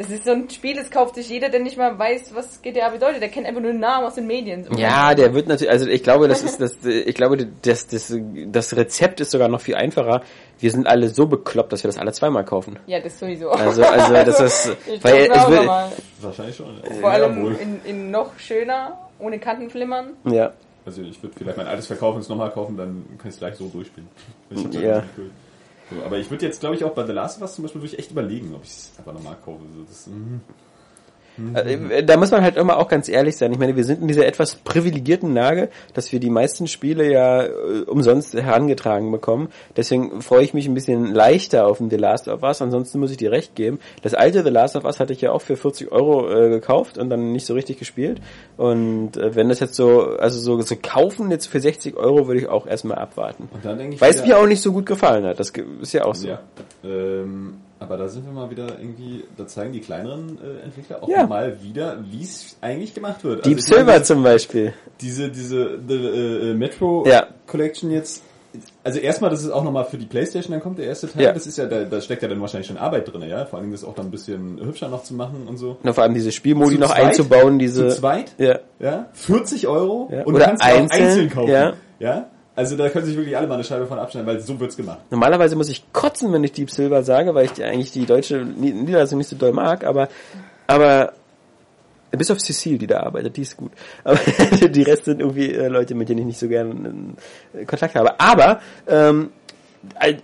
das 0.00 0.10
ist 0.10 0.24
so 0.24 0.30
ein 0.32 0.48
Spiel, 0.48 0.74
das 0.74 0.90
kauft 0.90 1.14
sich 1.14 1.28
jeder, 1.28 1.50
der 1.50 1.60
nicht 1.60 1.76
mal 1.76 1.98
weiß, 1.98 2.34
was 2.34 2.62
GTA 2.62 2.88
bedeutet. 2.88 3.20
Der 3.20 3.28
kennt 3.28 3.46
einfach 3.46 3.60
nur 3.60 3.70
den 3.72 3.80
Namen 3.80 4.06
aus 4.06 4.14
den 4.14 4.26
Medien. 4.26 4.66
Ja, 4.76 5.14
der 5.14 5.34
wird 5.34 5.46
natürlich, 5.46 5.70
also 5.70 5.86
ich 5.86 6.02
glaube, 6.02 6.26
das 6.26 6.42
ist 6.42 6.58
das, 6.60 6.74
ich 6.84 7.14
glaube, 7.14 7.36
das, 7.62 7.86
das, 7.86 8.12
das 8.46 8.74
Rezept 8.76 9.20
ist 9.20 9.30
sogar 9.30 9.48
noch 9.48 9.60
viel 9.60 9.74
einfacher. 9.74 10.22
Wir 10.58 10.70
sind 10.70 10.86
alle 10.86 11.08
so 11.10 11.26
bekloppt, 11.26 11.72
dass 11.72 11.84
wir 11.84 11.88
das 11.88 11.98
alle 11.98 12.12
zweimal 12.12 12.44
kaufen. 12.46 12.78
Ja, 12.86 12.98
das 13.00 13.18
sowieso. 13.18 13.50
Also, 13.50 13.82
also 13.84 14.12
das 14.14 14.40
ist, 14.40 14.76
ich 14.90 15.04
weil 15.04 15.28
es 15.30 15.30
auch 15.38 15.50
will. 15.50 15.68
Wahrscheinlich 16.20 16.56
schon. 16.56 16.66
Ja. 16.82 16.94
Vor 17.00 17.10
allem 17.10 17.56
in, 17.60 17.80
in 17.84 18.10
noch 18.10 18.38
schöner, 18.38 18.98
ohne 19.18 19.38
Kantenflimmern. 19.38 20.12
ja, 20.24 20.52
Also 20.86 21.02
ich 21.02 21.22
würde 21.22 21.34
vielleicht 21.36 21.58
mein 21.58 21.66
altes 21.66 21.86
verkaufen 21.86 22.16
und 22.16 22.22
es 22.22 22.28
nochmal 22.28 22.50
kaufen, 22.50 22.76
dann 22.76 23.04
kann 23.18 23.28
ich 23.28 23.34
es 23.34 23.38
gleich 23.38 23.54
so 23.56 23.68
durchspielen. 23.68 24.08
Ich 24.50 24.64
hab 24.64 24.74
Ja. 24.74 24.94
das 24.96 25.04
cool. 25.18 25.30
So, 25.90 26.02
aber 26.04 26.18
ich 26.18 26.30
würde 26.30 26.46
jetzt, 26.46 26.60
glaube 26.60 26.76
ich, 26.76 26.84
auch 26.84 26.94
bei 26.94 27.04
The 27.04 27.12
Last 27.12 27.36
of 27.36 27.42
Us 27.42 27.54
zum 27.54 27.64
Beispiel 27.64 27.82
würde 27.82 27.92
ich 27.94 27.98
echt 27.98 28.10
überlegen, 28.12 28.54
ob 28.54 28.62
ich 28.62 28.70
es 28.70 28.92
einfach 28.96 29.12
nochmal 29.12 29.36
kaufe. 29.44 29.62
So, 29.74 29.82
das, 29.82 30.08
mhm. 31.36 31.90
Äh, 31.90 32.02
Da 32.02 32.16
muss 32.16 32.30
man 32.30 32.42
halt 32.42 32.56
immer 32.56 32.78
auch 32.78 32.88
ganz 32.88 33.08
ehrlich 33.08 33.36
sein. 33.36 33.52
Ich 33.52 33.58
meine, 33.58 33.76
wir 33.76 33.84
sind 33.84 34.02
in 34.02 34.08
dieser 34.08 34.26
etwas 34.26 34.56
privilegierten 34.56 35.34
Lage, 35.34 35.68
dass 35.94 36.12
wir 36.12 36.20
die 36.20 36.30
meisten 36.30 36.66
Spiele 36.66 37.10
ja 37.10 37.44
äh, 37.44 37.82
umsonst 37.86 38.34
herangetragen 38.34 39.10
bekommen. 39.10 39.48
Deswegen 39.76 40.22
freue 40.22 40.42
ich 40.44 40.54
mich 40.54 40.66
ein 40.66 40.74
bisschen 40.74 41.06
leichter 41.06 41.66
auf 41.66 41.80
ein 41.80 41.90
The 41.90 41.96
Last 41.96 42.28
of 42.28 42.42
Us. 42.42 42.62
Ansonsten 42.62 43.00
muss 43.00 43.10
ich 43.10 43.16
dir 43.16 43.30
recht 43.30 43.54
geben. 43.54 43.78
Das 44.02 44.14
alte 44.14 44.42
The 44.42 44.50
Last 44.50 44.76
of 44.76 44.84
Us 44.84 45.00
hatte 45.00 45.12
ich 45.12 45.20
ja 45.20 45.32
auch 45.32 45.42
für 45.42 45.56
40 45.56 45.92
Euro 45.92 46.30
äh, 46.30 46.48
gekauft 46.50 46.98
und 46.98 47.10
dann 47.10 47.32
nicht 47.32 47.46
so 47.46 47.54
richtig 47.54 47.78
gespielt. 47.78 48.20
Und 48.56 49.16
äh, 49.16 49.34
wenn 49.34 49.48
das 49.48 49.60
jetzt 49.60 49.74
so, 49.74 50.16
also 50.18 50.38
so, 50.38 50.60
so 50.62 50.76
kaufen 50.80 51.30
jetzt 51.30 51.46
für 51.46 51.60
60 51.60 51.96
Euro, 51.96 52.26
würde 52.26 52.40
ich 52.40 52.48
auch 52.48 52.66
erstmal 52.66 52.98
abwarten. 52.98 53.48
Weil 54.00 54.10
es 54.10 54.24
mir 54.24 54.38
auch 54.38 54.46
nicht 54.46 54.62
so 54.62 54.72
gut 54.72 54.86
gefallen 54.86 55.24
hat. 55.24 55.40
Das 55.40 55.52
ist 55.80 55.92
ja 55.92 56.04
auch 56.04 56.14
so. 56.14 56.28
Ja. 56.28 56.40
Ähm, 56.84 57.54
aber 57.80 57.96
da 57.96 58.06
sind 58.08 58.24
wir 58.26 58.32
mal 58.32 58.50
wieder 58.50 58.78
irgendwie, 58.78 59.24
da 59.36 59.46
zeigen 59.46 59.72
die 59.72 59.80
kleineren 59.80 60.38
äh, 60.38 60.64
Entwickler 60.64 61.02
auch 61.02 61.08
Ja. 61.08 61.26
mal 61.26 61.60
wieder, 61.62 61.98
wie 62.10 62.22
es 62.22 62.56
eigentlich 62.60 62.94
gemacht 62.94 63.24
wird. 63.24 63.44
Deep 63.44 63.56
Also 63.56 63.66
ich 63.72 63.76
meine, 63.76 63.86
Silver 63.92 64.04
zum 64.04 64.22
Beispiel. 64.22 64.72
diese 65.00 65.28
diese 65.30 65.78
the, 65.88 65.94
äh, 65.94 66.54
Metro 66.54 67.04
Ja. 67.08 67.26
Collection 67.46 67.90
jetzt. 67.90 68.22
Also 68.82 68.98
erstmal, 68.98 69.30
dass 69.30 69.44
es 69.44 69.50
auch 69.52 69.62
nochmal 69.62 69.84
für 69.84 69.96
die 69.96 70.06
Playstation 70.06 70.50
dann 70.50 70.60
kommt, 70.60 70.78
der 70.78 70.86
erste 70.86 71.08
Teil. 71.08 71.22
Ja. 71.22 71.32
Das 71.32 71.46
ist 71.46 71.56
ja, 71.56 71.66
da, 71.66 71.84
da 71.84 72.00
steckt 72.00 72.20
ja 72.22 72.28
dann 72.28 72.40
wahrscheinlich 72.40 72.66
schon 72.66 72.78
Arbeit 72.78 73.10
drin, 73.12 73.22
ja. 73.28 73.46
Vor 73.46 73.58
allen 73.58 73.66
Dingen 73.66 73.72
das 73.74 73.84
auch 73.84 73.94
dann 73.94 74.06
ein 74.06 74.10
bisschen 74.10 74.58
hübscher 74.60 74.88
noch 74.88 75.04
zu 75.04 75.14
machen 75.14 75.46
und 75.48 75.56
so. 75.56 75.76
Und 75.80 75.94
vor 75.94 76.02
allem 76.02 76.14
diese 76.14 76.32
Spielmodi 76.32 76.74
Zu 76.74 76.80
noch 76.80 76.88
zweit? 76.94 77.04
einzubauen, 77.04 77.60
diese. 77.60 77.88
Zu 77.88 77.96
zweit, 78.00 78.34
Ja. 78.38 78.58
ja, 78.80 79.06
40 79.12 79.68
Euro 79.68 80.08
Ja. 80.12 80.24
und 80.24 80.34
Oder 80.34 80.38
du 80.40 80.44
kannst 80.46 80.64
sie 80.64 80.68
auch 80.70 80.76
einzeln, 80.76 81.02
einzeln 81.06 81.30
kaufen. 81.30 81.50
ja. 81.52 81.72
ja. 82.00 82.26
Also 82.56 82.76
da 82.76 82.88
können 82.90 83.06
sich 83.06 83.16
wirklich 83.16 83.36
alle 83.36 83.46
mal 83.46 83.54
eine 83.54 83.64
Scheibe 83.64 83.86
von 83.86 83.98
abschneiden, 83.98 84.26
weil 84.26 84.40
so 84.40 84.58
wird's 84.58 84.76
gemacht. 84.76 84.98
Normalerweise 85.10 85.56
muss 85.56 85.68
ich 85.68 85.92
kotzen, 85.92 86.32
wenn 86.32 86.44
ich 86.44 86.52
Deep 86.52 86.70
Silver 86.70 87.02
sage, 87.02 87.34
weil 87.34 87.46
ich 87.46 87.52
die, 87.52 87.64
eigentlich 87.64 87.92
die 87.92 88.04
deutsche 88.06 88.38
Ni- 88.44 88.72
Niederlassung 88.72 89.18
nicht 89.18 89.28
so 89.28 89.36
doll 89.36 89.52
mag, 89.52 89.84
aber, 89.84 90.08
aber, 90.66 91.12
bis 92.10 92.30
auf 92.30 92.40
Cecile, 92.40 92.76
die 92.76 92.86
da 92.88 93.00
arbeitet, 93.00 93.36
die 93.36 93.42
ist 93.42 93.56
gut. 93.56 93.70
Aber 94.04 94.18
die 94.68 94.82
Rest 94.82 95.04
sind 95.04 95.20
irgendwie 95.20 95.52
äh, 95.52 95.68
Leute, 95.68 95.94
mit 95.94 96.08
denen 96.08 96.20
ich 96.20 96.26
nicht 96.26 96.38
so 96.40 96.48
gerne 96.48 97.14
äh, 97.54 97.64
Kontakt 97.64 97.94
habe. 97.94 98.18
Aber, 98.18 98.60
ähm, 98.88 99.30
äh, 100.00 100.14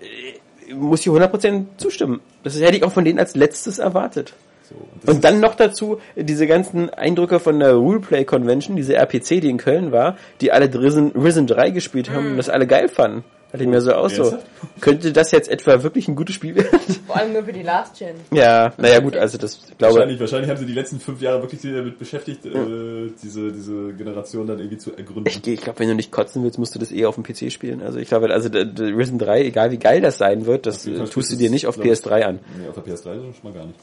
muss 0.74 1.00
ich 1.00 1.06
100% 1.06 1.64
zustimmen. 1.76 2.20
Das 2.42 2.58
hätte 2.60 2.76
ich 2.76 2.82
auch 2.82 2.92
von 2.92 3.04
denen 3.04 3.20
als 3.20 3.36
letztes 3.36 3.78
erwartet. 3.78 4.32
So, 4.68 4.74
und 4.74 5.08
Und 5.08 5.24
dann 5.24 5.40
noch 5.40 5.54
dazu 5.54 6.00
diese 6.16 6.46
ganzen 6.46 6.90
Eindrücke 6.90 7.40
von 7.40 7.58
der 7.60 7.74
Ruleplay 7.74 8.24
Convention, 8.24 8.76
diese 8.76 8.94
RPC, 8.94 9.40
die 9.40 9.48
in 9.48 9.58
Köln 9.58 9.92
war, 9.92 10.16
die 10.40 10.52
alle 10.52 10.72
Risen, 10.72 11.12
Risen 11.12 11.46
3 11.46 11.70
gespielt 11.70 12.10
haben 12.10 12.32
und 12.32 12.36
das 12.36 12.48
alle 12.48 12.66
geil 12.66 12.88
fanden. 12.88 13.24
Hatte 13.52 13.62
ich 13.62 13.70
mir 13.70 13.80
so 13.80 13.92
aus 13.92 14.14
so. 14.14 14.36
Könnte 14.80 15.12
das 15.12 15.30
jetzt 15.30 15.48
etwa 15.48 15.82
wirklich 15.82 16.08
ein 16.08 16.16
gutes 16.16 16.34
Spiel 16.34 16.56
werden? 16.56 16.78
Vor 17.06 17.16
allem 17.16 17.32
nur 17.32 17.44
für 17.44 17.52
die 17.52 17.62
Last 17.62 17.96
Gen. 17.96 18.16
ja, 18.32 18.72
naja 18.76 18.98
gut, 18.98 19.16
also 19.16 19.38
das 19.38 19.60
glaube. 19.78 19.94
Wahrscheinlich, 19.94 20.18
wahrscheinlich 20.18 20.50
haben 20.50 20.58
sie 20.58 20.66
die 20.66 20.72
letzten 20.72 20.98
fünf 20.98 21.22
Jahre 21.22 21.42
wirklich 21.42 21.62
damit 21.62 21.98
beschäftigt, 21.98 22.44
äh, 22.44 23.10
diese, 23.22 23.52
diese 23.52 23.92
Generation 23.94 24.48
dann 24.48 24.58
irgendwie 24.58 24.78
zu 24.78 24.96
ergründen. 24.96 25.26
Ich, 25.28 25.46
ich 25.46 25.60
glaube, 25.60 25.78
wenn 25.78 25.88
du 25.88 25.94
nicht 25.94 26.10
kotzen 26.10 26.42
willst, 26.42 26.58
musst 26.58 26.74
du 26.74 26.80
das 26.80 26.90
eh 26.90 27.06
auf 27.06 27.14
dem 27.14 27.22
PC 27.22 27.52
spielen. 27.52 27.82
Also 27.82 27.98
ich 28.00 28.08
glaube, 28.08 28.30
also 28.30 28.48
der, 28.48 28.64
der 28.64 28.88
Risen 28.88 29.18
3, 29.18 29.44
egal 29.44 29.70
wie 29.70 29.78
geil 29.78 30.00
das 30.00 30.18
sein 30.18 30.44
wird, 30.44 30.66
das 30.66 30.86
äh, 30.86 31.04
tust 31.04 31.32
du 31.32 31.36
dir 31.36 31.48
nicht 31.48 31.68
auf 31.68 31.76
glaub 31.76 31.86
ich, 31.86 31.92
PS3 31.92 32.22
an. 32.22 32.40
Nee, 32.58 32.68
auf 32.68 32.74
der 32.74 32.84
PS3 32.84 33.04
schon 33.04 33.32
mal 33.44 33.52
gar 33.52 33.64
nicht. 33.64 33.78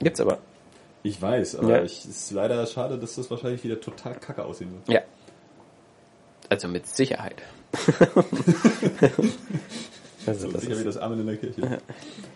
Gibt's 0.00 0.20
aber. 0.20 0.38
Ich 1.02 1.20
weiß, 1.22 1.56
aber 1.56 1.78
Ja. 1.78 1.82
ich, 1.82 2.04
ist 2.06 2.30
leider 2.32 2.66
schade, 2.66 2.98
dass 2.98 3.14
das 3.14 3.30
wahrscheinlich 3.30 3.64
wieder 3.64 3.80
total 3.80 4.14
kacke 4.16 4.44
aussehen 4.44 4.72
wird. 4.72 4.88
Ja. 4.88 5.00
Also 6.48 6.68
mit 6.68 6.86
Sicherheit. 6.86 7.36
Also 10.26 10.48
so 10.48 10.52
das 10.52 10.60
sicher 10.60 10.74
ist- 10.74 10.80
wie 10.80 10.84
das 10.84 10.96
Amen 10.98 11.20
in 11.20 11.26
der 11.26 11.36
Kirche. 11.38 11.78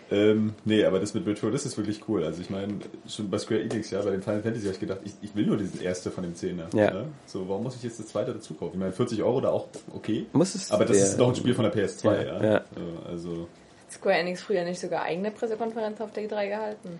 ähm, 0.09 0.55
nee, 0.65 0.83
aber 0.83 0.99
das 0.99 1.13
mit 1.13 1.23
Virtual, 1.25 1.51
das 1.51 1.67
ist 1.67 1.77
wirklich 1.77 2.01
cool. 2.09 2.23
Also 2.23 2.41
ich 2.41 2.49
meine, 2.49 2.79
schon 3.07 3.29
bei 3.29 3.37
Square 3.37 3.61
Enix, 3.61 3.91
ja, 3.91 4.01
bei 4.01 4.09
den 4.09 4.23
Final 4.23 4.41
Fantasy 4.41 4.63
habe 4.65 4.73
ich 4.73 4.79
gedacht, 4.79 4.99
ich, 5.05 5.13
ich 5.21 5.35
will 5.35 5.45
nur 5.45 5.55
dieses 5.57 5.79
erste 5.79 6.09
von 6.09 6.23
dem 6.23 6.33
Zehner. 6.33 6.67
Ja. 6.73 6.91
Ne? 6.91 7.05
So, 7.27 7.47
warum 7.47 7.61
muss 7.61 7.75
ich 7.75 7.83
jetzt 7.83 7.99
das 7.99 8.07
zweite 8.07 8.33
dazu 8.33 8.55
kaufen? 8.55 8.73
Ich 8.73 8.79
meine, 8.79 8.91
40 8.91 9.21
Euro 9.21 9.39
da 9.39 9.49
auch 9.49 9.67
okay. 9.93 10.25
Muss 10.33 10.55
es 10.55 10.71
aber 10.71 10.85
das 10.85 10.97
der- 10.97 11.05
ist 11.05 11.17
doch 11.19 11.29
ein 11.29 11.35
Spiel 11.35 11.53
von 11.53 11.63
der 11.63 11.73
PS2, 11.75 12.05
Ja, 12.05 12.23
ja. 12.23 12.43
ja. 12.53 12.61
Also, 13.07 13.47
Square 13.91 14.15
Enix 14.17 14.41
früher 14.41 14.63
nicht 14.63 14.79
sogar 14.79 15.03
eigene 15.03 15.29
Pressekonferenz 15.29 16.01
auf 16.01 16.11
der 16.11 16.27
E3 16.27 16.47
gehalten? 16.47 16.99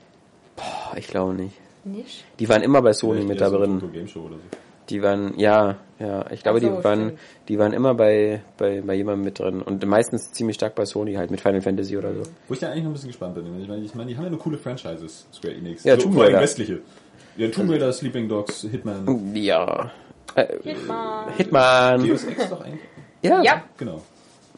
Boah, 0.55 0.97
ich 0.97 1.07
glaube 1.07 1.33
nicht. 1.33 1.55
Nicht? 1.83 2.25
Die 2.39 2.49
waren 2.49 2.63
immer 2.63 2.81
bei 2.81 2.93
Sony 2.93 3.23
mit 3.23 3.39
da 3.41 3.49
drin. 3.49 3.79
So. 4.07 4.29
Die 4.89 5.01
waren, 5.01 5.37
ja, 5.37 5.77
ja, 5.99 6.29
ich 6.31 6.43
glaube, 6.43 6.59
so, 6.59 6.67
die 6.67 6.83
waren, 6.83 7.05
stimmt. 7.05 7.19
die 7.47 7.59
waren 7.59 7.73
immer 7.73 7.93
bei, 7.95 8.41
bei, 8.57 8.81
bei 8.81 8.93
jemandem 8.93 9.25
mit 9.25 9.39
drin. 9.39 9.61
Und 9.61 9.85
meistens 9.85 10.31
ziemlich 10.31 10.55
stark 10.55 10.75
bei 10.75 10.85
Sony 10.85 11.13
halt, 11.13 11.31
mit 11.31 11.41
Final 11.41 11.61
Fantasy 11.61 11.97
oder 11.97 12.13
so. 12.13 12.23
Wo 12.47 12.53
ich 12.53 12.59
da 12.59 12.67
eigentlich 12.67 12.83
noch 12.83 12.91
ein 12.91 12.93
bisschen 12.93 13.09
gespannt 13.09 13.35
bin. 13.35 13.61
Ich 13.61 13.67
meine, 13.67 13.83
ich 13.83 13.95
meine 13.95 14.09
die 14.09 14.17
haben 14.17 14.25
ja 14.25 14.29
nur 14.29 14.39
coole 14.39 14.57
Franchises, 14.57 15.27
Square 15.33 15.55
Enix. 15.55 15.83
Ja, 15.83 15.95
so, 15.95 16.03
Tomb 16.03 16.19
Raider. 16.19 16.39
westliche. 16.39 16.81
Ja, 17.37 17.47
Tomb 17.49 17.71
Raider, 17.71 17.91
Sleeping 17.91 18.29
Dogs, 18.29 18.61
Hitman. 18.61 19.35
Ja. 19.35 19.91
Äh, 20.35 20.47
Hitman. 20.63 21.33
Hitman. 21.37 22.07
Deus 22.07 22.23
Ex 22.25 22.49
doch 22.49 22.61
eigentlich. 22.61 22.81
Ja. 23.21 23.41
Ja, 23.41 23.63
Genau. 23.77 24.01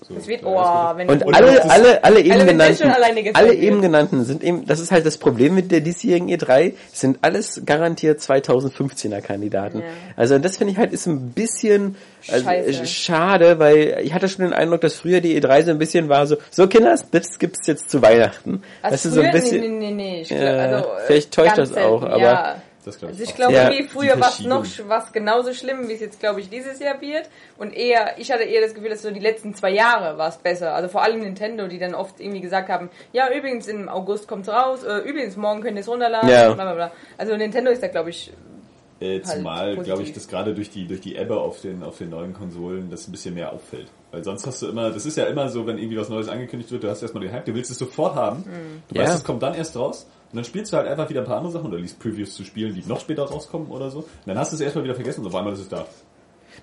So, 0.07 0.15
das 0.15 0.27
wird, 0.27 0.41
oh, 0.45 0.55
wenn 0.95 1.09
Und 1.09 1.35
alle, 1.35 1.69
alle, 1.69 2.03
alle 2.03 2.21
eben 2.21 2.45
genannten, 2.47 2.89
alle 3.33 3.49
wird. 3.49 3.57
eben 3.59 3.81
genannten 3.81 4.23
sind 4.23 4.41
eben, 4.41 4.65
das 4.65 4.79
ist 4.79 4.91
halt 4.91 5.05
das 5.05 5.17
Problem 5.17 5.53
mit 5.55 5.69
der 5.71 5.81
diesjährigen 5.81 6.29
E3, 6.29 6.73
sind 6.93 7.19
alles 7.23 7.61
garantiert 7.65 8.19
2015er 8.21 9.19
Kandidaten. 9.19 9.79
Ja. 9.79 9.85
Also 10.15 10.39
das 10.39 10.55
finde 10.57 10.71
ich 10.71 10.77
halt 10.79 10.93
ist 10.93 11.07
ein 11.07 11.31
bisschen 11.31 11.97
also, 12.31 12.49
äh, 12.49 12.85
schade, 12.85 13.59
weil 13.59 13.99
ich 14.03 14.13
hatte 14.13 14.29
schon 14.29 14.45
den 14.45 14.53
Eindruck, 14.53 14.79
dass 14.81 14.95
früher 14.95 15.19
die 15.19 15.37
E3 15.41 15.63
so 15.65 15.71
ein 15.71 15.77
bisschen 15.77 16.07
war 16.07 16.25
so, 16.25 16.37
so 16.51 16.67
Kinders, 16.67 17.05
das 17.11 17.37
gibt's 17.37 17.67
jetzt 17.67 17.89
zu 17.89 18.01
Weihnachten. 18.01 18.61
Also 18.81 18.93
das 18.93 19.05
ist 19.05 19.13
so 19.13 19.21
ein 19.21 19.31
bisschen, 19.31 19.59
Nee, 19.61 19.67
nee, 19.67 19.77
nee, 19.87 19.91
nee. 19.91 20.21
Ich 20.21 20.29
Ja, 20.29 20.37
glaub, 20.69 20.85
also, 20.85 20.89
vielleicht 21.05 21.33
täuscht 21.33 21.57
das 21.57 21.71
auch, 21.75 21.99
selten, 22.01 22.13
aber- 22.13 22.21
Ja. 22.21 22.55
Das 22.87 22.97
glaube 22.97 23.13
ich. 23.13 23.19
Also 23.19 23.29
ich 23.31 23.35
glaube, 23.35 23.75
die 23.77 23.83
früher 23.83 24.19
war 24.19 24.29
es 24.29 24.39
noch 24.41 24.65
was 24.87 25.11
genauso 25.11 25.53
schlimm, 25.53 25.87
wie 25.87 25.93
es 25.93 25.99
jetzt, 25.99 26.19
glaube 26.19 26.39
ich, 26.39 26.49
dieses 26.49 26.79
Jahr 26.79 26.99
wird. 27.01 27.29
Und 27.57 27.73
eher, 27.73 28.17
ich 28.17 28.31
hatte 28.31 28.43
eher 28.43 28.61
das 28.61 28.73
Gefühl, 28.73 28.89
dass 28.89 29.01
so 29.01 29.11
die 29.11 29.19
letzten 29.19 29.53
zwei 29.53 29.71
Jahre 29.71 30.17
war 30.17 30.29
es 30.29 30.37
besser. 30.37 30.73
Also 30.73 30.87
vor 30.89 31.03
allem 31.03 31.19
Nintendo, 31.19 31.67
die 31.67 31.77
dann 31.79 31.93
oft 31.93 32.19
irgendwie 32.19 32.41
gesagt 32.41 32.69
haben, 32.69 32.89
ja, 33.13 33.29
übrigens 33.31 33.67
im 33.67 33.89
August 33.89 34.27
kommt's 34.27 34.49
raus, 34.49 34.83
äh, 34.83 34.99
übrigens 34.99 35.35
morgen 35.37 35.61
könnt 35.61 35.75
ihr 35.77 35.81
es 35.81 35.87
runterladen, 35.89 36.29
Ja. 36.29 36.53
bla 36.53 36.63
bla 36.63 36.73
bla. 36.73 36.91
Also 37.17 37.35
Nintendo 37.35 37.69
ist 37.71 37.83
da, 37.83 37.87
glaube 37.89 38.09
ich, 38.11 38.31
Äh, 38.99 39.21
zumal, 39.21 39.75
positiv. 39.75 39.83
glaube 39.85 40.03
ich, 40.03 40.13
dass 40.13 40.27
gerade 40.27 40.55
durch 40.55 40.71
die, 40.71 40.87
durch 40.87 41.01
die 41.01 41.17
Ebbe 41.17 41.39
auf 41.39 41.61
den, 41.61 41.83
auf 41.83 41.99
den 41.99 42.09
neuen 42.09 42.33
Konsolen 42.33 42.89
das 42.89 43.07
ein 43.07 43.11
bisschen 43.11 43.35
mehr 43.35 43.51
auffällt. 43.53 43.87
Weil 44.11 44.23
sonst 44.23 44.47
hast 44.47 44.61
du 44.63 44.69
immer, 44.69 44.89
das 44.89 45.05
ist 45.05 45.17
ja 45.17 45.25
immer 45.25 45.49
so, 45.49 45.67
wenn 45.67 45.77
irgendwie 45.77 45.97
was 45.97 46.09
Neues 46.09 46.29
angekündigt 46.29 46.71
wird, 46.71 46.83
du 46.83 46.89
hast 46.89 47.01
erstmal 47.03 47.21
den 47.21 47.31
Hype, 47.31 47.45
du 47.45 47.53
willst 47.53 47.69
es 47.69 47.77
sofort 47.77 48.15
haben. 48.15 48.43
Du 48.89 48.95
Ja. 48.95 49.03
weißt, 49.03 49.17
es 49.17 49.23
kommt 49.23 49.43
dann 49.43 49.53
erst 49.53 49.75
raus. 49.75 50.07
Und 50.31 50.35
dann 50.35 50.43
spielst 50.43 50.73
du 50.73 50.77
halt 50.77 50.87
einfach 50.87 51.09
wieder 51.09 51.21
ein 51.21 51.27
paar 51.27 51.37
andere 51.37 51.53
Sachen 51.53 51.67
oder 51.67 51.77
liest 51.77 51.99
Previews 51.99 52.33
zu 52.33 52.43
Spielen, 52.43 52.73
die 52.73 52.83
noch 52.87 52.99
später 52.99 53.23
rauskommen 53.23 53.69
oder 53.69 53.89
so. 53.89 53.99
Und 53.99 54.07
dann 54.25 54.37
hast 54.37 54.51
du 54.51 54.55
es 54.55 54.61
erstmal 54.61 54.83
wieder 54.83 54.95
vergessen 54.95 55.21
und 55.21 55.27
auf 55.27 55.35
einmal 55.35 55.53
ist 55.53 55.59
es 55.59 55.69
da. 55.69 55.85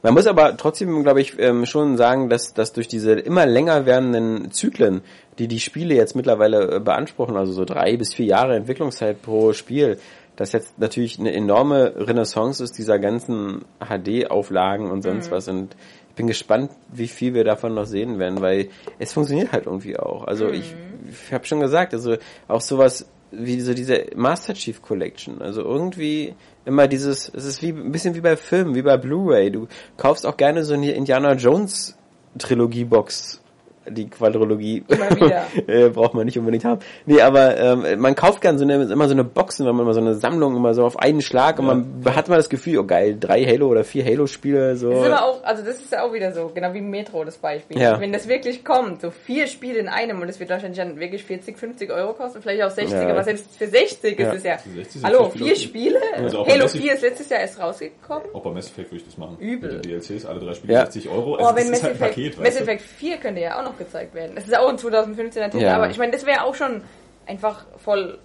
Man 0.02 0.14
muss 0.14 0.26
aber 0.26 0.56
trotzdem, 0.56 1.02
glaube 1.02 1.20
ich, 1.20 1.38
ähm, 1.38 1.66
schon 1.66 1.96
sagen, 1.96 2.28
dass, 2.28 2.52
dass 2.52 2.72
durch 2.72 2.88
diese 2.88 3.12
immer 3.12 3.46
länger 3.46 3.86
werdenden 3.86 4.50
Zyklen, 4.50 5.02
die 5.38 5.48
die 5.48 5.60
Spiele 5.60 5.94
jetzt 5.94 6.16
mittlerweile 6.16 6.76
äh, 6.76 6.80
beanspruchen, 6.80 7.36
also 7.36 7.52
so 7.52 7.64
drei 7.64 7.96
bis 7.96 8.12
vier 8.12 8.26
Jahre 8.26 8.56
Entwicklungszeit 8.56 9.22
pro 9.22 9.52
Spiel, 9.52 9.98
dass 10.36 10.52
jetzt 10.52 10.78
natürlich 10.78 11.18
eine 11.18 11.32
enorme 11.32 11.94
Renaissance 11.96 12.62
ist 12.62 12.76
dieser 12.76 12.98
ganzen 12.98 13.64
HD-Auflagen 13.78 14.90
und 14.90 15.02
sonst 15.02 15.30
was. 15.30 15.46
Und 15.48 15.76
ich 16.10 16.14
bin 16.16 16.26
gespannt, 16.26 16.72
wie 16.92 17.08
viel 17.08 17.34
wir 17.34 17.44
davon 17.44 17.74
noch 17.74 17.86
sehen 17.86 18.18
werden, 18.18 18.40
weil 18.40 18.68
es 18.98 19.12
funktioniert 19.12 19.52
halt 19.52 19.66
irgendwie 19.66 19.96
auch. 19.96 20.24
Also 20.26 20.48
ich, 20.48 20.74
ich 21.08 21.32
habe 21.32 21.46
schon 21.46 21.60
gesagt, 21.60 21.94
also 21.94 22.16
auch 22.48 22.60
sowas 22.60 23.06
wie 23.38 23.60
so 23.60 23.74
diese 23.74 24.06
Master 24.16 24.54
Chief 24.54 24.80
Collection. 24.82 25.42
Also 25.42 25.62
irgendwie 25.62 26.34
immer 26.64 26.88
dieses, 26.88 27.30
es 27.32 27.44
ist 27.44 27.62
wie 27.62 27.70
ein 27.70 27.92
bisschen 27.92 28.14
wie 28.14 28.20
bei 28.20 28.36
Filmen, 28.36 28.74
wie 28.74 28.82
bei 28.82 28.96
Blu-ray. 28.96 29.50
Du 29.50 29.68
kaufst 29.96 30.26
auch 30.26 30.36
gerne 30.36 30.64
so 30.64 30.74
eine 30.74 30.92
Indiana 30.92 31.34
Jones 31.34 31.96
Trilogie 32.38 32.84
Box. 32.84 33.40
Die 33.88 34.08
Quadrologie 34.08 34.82
äh, 35.66 35.88
braucht 35.90 36.14
man 36.14 36.24
nicht 36.24 36.38
unbedingt 36.38 36.64
haben. 36.64 36.80
Nee, 37.06 37.20
aber 37.20 37.56
ähm, 37.58 38.00
man 38.00 38.14
kauft 38.14 38.40
gern 38.40 38.58
so 38.58 38.64
eine, 38.64 38.82
immer 38.84 39.06
so 39.08 39.12
eine 39.14 39.24
Boxen, 39.24 39.66
wenn 39.66 39.74
man 39.74 39.84
immer 39.84 39.94
so 39.94 40.00
eine 40.00 40.14
Sammlung 40.14 40.56
immer 40.56 40.74
so 40.74 40.84
auf 40.84 40.98
einen 40.98 41.20
Schlag 41.22 41.58
und 41.58 41.66
man 41.66 42.14
hat 42.14 42.28
mal 42.28 42.36
das 42.36 42.48
Gefühl, 42.48 42.78
oh 42.78 42.84
geil, 42.84 43.16
drei 43.18 43.44
Halo 43.44 43.68
oder 43.68 43.84
vier 43.84 44.04
Halo-Spiele 44.04 44.76
so. 44.76 44.90
Das 44.90 45.00
ist 45.06 45.12
aber 45.12 45.24
auch, 45.24 45.44
also 45.44 45.62
das 45.64 45.76
ist 45.80 45.92
ja 45.92 46.02
auch 46.02 46.12
wieder 46.12 46.32
so, 46.32 46.50
genau 46.54 46.72
wie 46.74 46.80
Metro 46.80 47.24
das 47.24 47.36
Beispiel. 47.38 47.78
Ja. 47.78 48.00
Wenn 48.00 48.12
das 48.12 48.28
wirklich 48.28 48.64
kommt, 48.64 49.00
so 49.02 49.10
vier 49.10 49.46
Spiele 49.46 49.78
in 49.78 49.88
einem 49.88 50.20
und 50.22 50.28
es 50.28 50.40
wird 50.40 50.50
wahrscheinlich 50.50 50.78
dann 50.78 50.98
wirklich 50.98 51.24
40, 51.24 51.58
50 51.58 51.90
Euro 51.90 52.12
kosten, 52.14 52.40
vielleicht 52.42 52.62
auch 52.62 52.70
60, 52.70 52.92
Ja. 52.98 53.08
aber 53.10 53.24
selbst 53.24 53.56
für 53.56 53.66
60 53.66 54.18
Ja. 54.18 54.30
ist 54.30 54.36
es 54.38 54.44
ja. 54.44 54.58
60 54.58 54.92
sind 54.92 55.04
Hallo, 55.04 55.28
vier 55.30 55.56
Spiele. 55.56 55.98
Also 56.16 56.46
Halo 56.46 56.64
Massive- 56.64 56.82
4 56.82 56.94
ist 56.94 57.02
letztes 57.02 57.28
Jahr 57.28 57.40
erst 57.40 57.60
rausgekommen. 57.60 58.22
Auch 58.32 58.42
bei 58.42 58.50
Mass 58.50 58.66
Effect 58.68 58.90
würde 58.90 58.96
ich 58.98 59.04
das 59.06 59.18
machen. 59.18 59.36
Übel. 59.38 59.74
Mit 59.74 59.84
den 59.84 59.90
DLCs, 60.00 60.24
alle 60.26 60.40
drei 60.40 60.54
Spiele 60.54 60.74
Ja. 60.74 60.80
60 60.86 61.08
Euro. 61.08 61.32
Oh, 61.34 61.36
Also 61.36 61.56
wenn 61.56 61.70
das 61.70 61.70
Mass 61.70 61.78
ist 61.78 61.82
halt 61.84 61.92
ein 61.94 61.96
Effect, 62.02 62.14
Paket, 62.14 62.38
Mass? 62.42 62.60
Effect 62.60 62.82
4 62.82 63.16
könnte 63.18 63.40
ja 63.40 63.58
auch 63.58 63.64
noch 63.64 63.73
gezeigt 63.78 64.14
werden. 64.14 64.34
Das 64.36 64.44
ist 64.46 64.56
auch 64.56 64.68
ein 64.68 64.76
2015er 64.76 65.50
Titel, 65.50 65.62
Ja. 65.64 65.76
aber 65.76 65.90
ich 65.90 65.98
meine, 65.98 66.12
das 66.12 66.24
wäre 66.26 66.42
auch 66.44 66.54
schon 66.54 66.82
einfach 67.26 67.64
voll. 67.82 68.18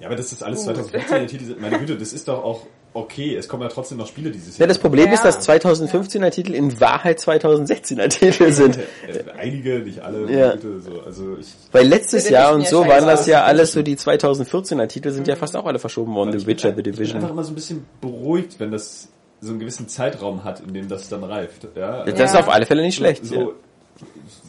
Ja, 0.00 0.06
aber 0.06 0.16
das 0.16 0.32
ist 0.32 0.42
alles 0.42 0.64
Gut. 0.64 0.76
2015 0.76 1.26
Titel. 1.38 1.56
Meine 1.60 1.78
Güte, 1.78 1.96
das 1.96 2.12
ist 2.12 2.26
doch 2.28 2.42
auch 2.42 2.62
okay. 2.94 3.36
Es 3.36 3.46
kommen 3.48 3.62
ja 3.62 3.68
trotzdem 3.68 3.98
noch 3.98 4.06
Spiele 4.06 4.30
dieses 4.30 4.56
Ja, 4.56 4.62
Jahr. 4.62 4.68
das 4.68 4.78
Problem 4.78 5.08
Ja. 5.08 5.12
ist, 5.12 5.24
dass 5.24 5.46
2015er 5.48 6.30
Titel 6.30 6.54
in 6.54 6.80
Wahrheit 6.80 7.18
2016er 7.20 8.08
Titel 8.08 8.50
sind. 8.50 8.78
Äh, 8.78 8.82
Einige, 9.38 9.80
nicht 9.80 10.00
alle, 10.00 10.30
Ja. 10.32 10.52
Güte, 10.52 10.80
so. 10.80 11.00
Also 11.02 11.36
ich, 11.38 11.48
Weil 11.70 11.86
letztes 11.86 12.22
Bitte 12.24 12.34
Jahr 12.34 12.54
und 12.54 12.66
so 12.66 12.86
waren 12.86 13.06
das 13.06 13.26
ja 13.26 13.44
alles 13.44 13.72
so 13.72 13.82
die 13.82 13.96
2014er 13.96 14.88
Titel, 14.88 15.10
sind 15.10 15.28
ja 15.28 15.36
fast 15.36 15.54
auch 15.56 15.66
alle 15.66 15.78
verschoben 15.78 16.14
worden. 16.14 16.36
The 16.38 16.46
Witcher, 16.46 16.70
The 16.74 16.78
ich 16.78 16.82
bin 16.82 16.86
einfach 16.92 16.98
Division. 16.98 17.30
immer 17.30 17.44
so 17.44 17.52
ein 17.52 17.54
bisschen 17.54 17.86
beruhigt, 18.00 18.58
wenn 18.58 18.70
das 18.72 19.08
so 19.42 19.50
einen 19.50 19.60
gewissen 19.60 19.86
Zeitraum 19.88 20.44
hat, 20.44 20.60
in 20.60 20.72
dem 20.74 20.88
das 20.88 21.08
dann 21.10 21.24
reift. 21.24 21.68
Ja, 21.76 22.04
Das 22.04 22.18
Ja. 22.18 22.24
ist 22.24 22.36
auf 22.36 22.48
alle 22.48 22.64
Fälle 22.66 22.82
nicht 22.82 22.96
schlecht. 22.96 23.24
So, 23.24 23.34
ja. 23.34 23.48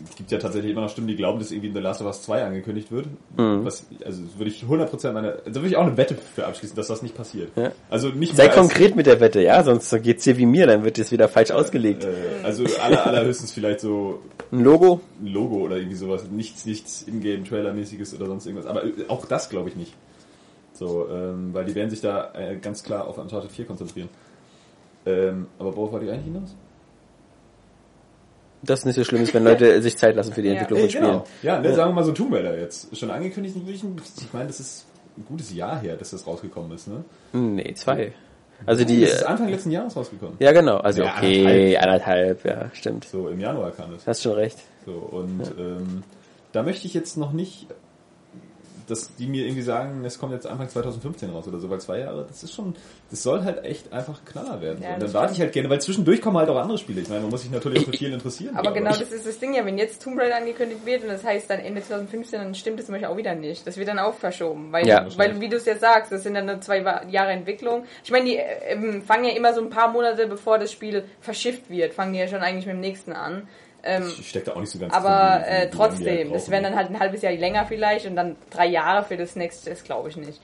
Es 0.10 0.16
gibt 0.16 0.32
ja 0.32 0.38
tatsächlich 0.38 0.72
immer 0.72 0.82
noch 0.82 0.90
Stimmen, 0.90 1.08
die 1.08 1.16
glauben, 1.16 1.40
dass 1.40 1.52
irgendwie 1.52 1.70
in 1.70 1.74
The 1.74 1.80
Last 1.80 2.02
of 2.02 2.08
Us 2.08 2.22
2 2.24 2.46
angekündigt 2.46 2.92
wird. 2.92 3.08
Mhm. 3.38 3.66
Was, 3.66 3.86
also 4.06 4.22
würde 4.38 4.52
ich 4.52 4.64
100% 4.64 5.12
meine, 5.12 5.38
da 5.46 5.56
würde 5.56 5.68
ich 5.68 5.76
auch 5.76 5.86
eine 5.86 5.98
Wette 5.98 6.16
für 6.16 6.46
abschließen, 6.46 6.76
dass 6.76 6.88
das 6.88 7.02
nicht 7.02 7.16
passiert. 7.16 7.50
Ja. 7.56 7.72
Also 7.90 8.10
nicht 8.10 8.36
Sei 8.36 8.48
konkret 8.50 8.96
mit 8.96 9.06
der 9.06 9.20
Wette, 9.20 9.42
ja, 9.42 9.64
sonst 9.64 9.90
geht's 10.04 10.24
dir 10.24 10.38
wie 10.38 10.46
mir, 10.46 10.68
dann 10.68 10.84
wird 10.84 10.98
es 11.00 11.12
wieder 11.12 11.28
falsch 11.28 11.52
ausgelegt. 11.52 12.06
Äh, 12.06 12.44
also 12.44 12.64
aller, 12.82 13.06
allerhöchstens 13.06 13.52
vielleicht 13.52 13.82
so 13.82 14.20
Ein 14.52 14.64
Logo? 14.64 15.02
ein 15.22 15.28
Logo 15.28 15.58
oder 15.58 15.78
irgendwie 15.78 15.98
sowas, 15.98 16.26
nichts, 16.30 16.66
nichts 16.66 17.06
Ingame-Trailer-mäßiges 17.08 18.16
oder 18.16 18.28
sonst 18.28 18.46
irgendwas. 18.46 18.68
Aber 18.68 18.84
äh, 18.86 18.92
auch 19.08 19.26
das 19.26 19.50
glaube 19.50 19.70
ich 19.70 19.76
nicht. 19.76 19.94
So, 20.74 21.08
ähm, 21.12 21.54
weil 21.54 21.66
die 21.66 21.76
werden 21.76 21.90
sich 21.90 22.02
da 22.02 22.34
äh, 22.34 22.58
ganz 22.58 22.84
klar 22.84 23.08
auf 23.08 23.18
Uncharted 23.18 23.52
4 23.52 23.66
konzentrieren. 23.66 24.10
Ähm, 25.06 25.48
aber 25.60 25.76
worauf 25.76 25.92
wollte 25.92 26.06
ich 26.06 26.12
eigentlich 26.12 26.26
hinaus? 26.26 26.56
Das 28.63 28.80
ist 28.80 28.86
nicht 28.86 28.95
so 28.95 29.04
schlimm 29.04 29.24
ist, 29.24 29.34
wenn 29.34 29.43
Leute 29.43 29.82
sich 29.82 29.97
Zeit 29.97 30.15
lassen 30.15 30.34
für 30.34 30.41
die 30.41 30.50
Ja. 30.50 30.54
Entwicklung 30.54 30.80
Äh, 30.80 30.82
von 30.84 30.89
Spielen. 30.89 31.06
genau. 31.06 31.26
Ja, 31.41 31.60
ne, 31.60 31.74
sagen 31.74 31.91
wir 31.91 31.95
mal 31.95 32.04
so 32.04 32.12
ein 32.12 32.15
Tomb 32.15 32.34
Raider 32.34 32.58
jetzt. 32.60 32.95
Schon 32.95 33.10
angekündigt, 33.12 33.56
ich, 33.67 33.84
ich 33.84 34.34
meine, 34.34 34.47
das 34.47 34.60
ist 34.60 34.86
ein 35.17 35.26
gutes 35.28 35.54
Jahr 35.54 35.80
her, 35.82 35.95
dass 35.97 36.12
das 36.12 36.26
rausgekommen 36.28 36.71
ist, 36.74 36.88
ne? 36.88 37.04
Nee, 37.34 37.74
zwei. 37.74 38.13
Also 38.65 38.86
die, 38.86 39.02
das 39.02 39.13
ist 39.15 39.21
äh, 39.24 39.26
Anfang 39.26 39.50
letzten 39.50 39.71
Jahres 39.71 39.95
rausgekommen. 39.95 40.36
ja 40.39 40.52
genau, 40.52 40.78
also 40.78 41.02
Ja, 41.02 41.15
okay, 41.17 41.76
anderthalb, 41.78 42.45
ja, 42.45 42.69
stimmt. 42.74 43.06
So, 43.06 43.28
im 43.30 43.39
Januar 43.39 43.71
kam 43.71 43.93
es. 43.95 44.06
Hast 44.06 44.21
schon 44.21 44.34
recht. 44.34 44.60
So, 44.86 44.91
und 44.93 45.41
ähm, 45.58 46.04
da 46.52 46.62
möchte 46.62 46.86
ich 46.86 46.93
jetzt 46.93 47.17
noch 47.17 47.32
nicht, 47.32 47.65
dass 48.91 49.15
die 49.15 49.25
mir 49.25 49.45
irgendwie 49.45 49.62
sagen, 49.62 50.04
es 50.04 50.19
kommt 50.19 50.34
jetzt 50.34 50.45
Anfang 50.45 50.67
2015 50.67 51.30
raus 51.30 51.47
oder 51.47 51.60
so, 51.60 51.69
weil 51.69 51.80
zwei 51.80 51.99
Jahre, 51.99 52.25
das 52.27 52.43
ist 52.43 52.54
schon, 52.54 52.75
das 53.10 53.23
soll 53.23 53.43
halt 53.43 53.63
echt 53.63 53.91
einfach 53.93 54.19
ein 54.19 54.25
Knaller 54.25 54.62
werden. 54.62 54.82
Ja, 54.82 54.89
und 54.89 54.93
dann 54.95 54.99
das 54.99 55.13
warte 55.13 55.34
ich 55.34 55.39
halt 55.39 55.54
gerne, 55.54 55.69
weil 55.69 55.82
zwischendurch 55.82 56.21
kommen 56.21 56.38
halt 56.38 56.49
auch 56.49 56.58
andere 56.58 56.77
Spiele. 56.77 57.01
Ich 57.01 57.08
meine, 57.08 57.21
man 57.21 57.30
muss 57.32 57.41
sich 57.41 57.51
natürlich 57.51 57.86
für 57.86 57.93
vielen 57.93 58.13
interessieren. 58.13 58.56
Aber 58.56 58.71
genau 58.73 58.89
das 58.91 59.12
ist 59.12 59.25
das 59.25 59.39
Ding 59.39 59.54
ja, 59.54 59.65
wenn 59.65 59.77
jetzt 59.77 60.04
Tomb 60.04 60.19
Raider 60.19 60.36
angekündigt 60.36 60.86
wird 60.86 61.04
und 61.04 61.10
das 61.10 61.23
heißt 61.23 61.49
dann 61.49 61.60
Ende 61.60 61.82
2015, 61.82 62.39
dann 62.39 62.54
stimmt 62.54 62.80
es 62.80 62.88
zum 62.88 62.93
Beispiel 62.93 63.08
auch 63.10 63.17
wieder 63.17 63.34
nicht. 63.34 63.65
Das 63.65 63.77
wird 63.77 63.88
dann 63.88 63.99
auch 63.99 64.13
verschoben. 64.13 64.71
Weil, 64.71 64.86
Ja. 64.86 65.08
weil 65.15 65.39
wie 65.39 65.47
du 65.47 65.56
es 65.56 65.65
jetzt 65.65 65.82
sagst, 65.82 66.12
das 66.12 66.23
sind 66.23 66.34
dann 66.34 66.45
nur 66.45 66.60
zwei 66.60 66.80
Jahre 67.10 67.32
Entwicklung. 67.32 67.86
Ich 68.04 68.12
meine, 68.12 68.25
die 68.25 68.38
äh, 68.38 68.73
ähm, 68.73 69.04
fangen 69.04 69.23
ja 69.23 69.32
immer 69.32 69.54
so 69.54 69.62
ein 69.62 69.69
paar 69.69 69.89
Monate 69.91 70.27
bevor 70.27 70.60
das 70.60 70.71
Spiel 70.71 71.06
verschifft 71.21 71.69
wird, 71.69 71.93
fangen 71.93 72.13
die 72.13 72.19
ja 72.19 72.27
schon 72.27 72.41
eigentlich 72.41 72.65
mit 72.65 72.75
dem 72.75 72.82
nächsten 72.82 73.13
an. 73.13 73.47
Ähm, 73.84 74.04
Ich 74.20 74.30
steck 74.30 74.46
da 74.46 74.54
auch 74.54 74.60
nicht 74.60 74.70
so 74.72 74.80
ganz 74.80 74.94
aber 74.94 75.10
drin, 75.10 75.41
wie- 75.41 75.46
wie 75.46 75.50
äh, 75.50 75.60
halt 75.60 75.74
trotzdem, 75.74 76.34
das 76.34 76.41
brauchen. 76.44 76.52
wären 76.52 76.63
dann 76.63 76.76
halt 76.76 76.89
ein 76.89 77.00
halbes 77.00 77.22
Jahr 77.22 77.34
länger 77.34 77.65
vielleicht 77.65 78.06
und 78.06 78.15
dann 78.15 78.36
drei 78.50 78.67
Jahre 78.67 79.04
für 79.06 79.17
das 79.17 79.36
nächste, 79.36 79.70
das 79.72 79.84
glaube 79.84 80.10
ich 80.10 80.17
nicht. 80.17 80.39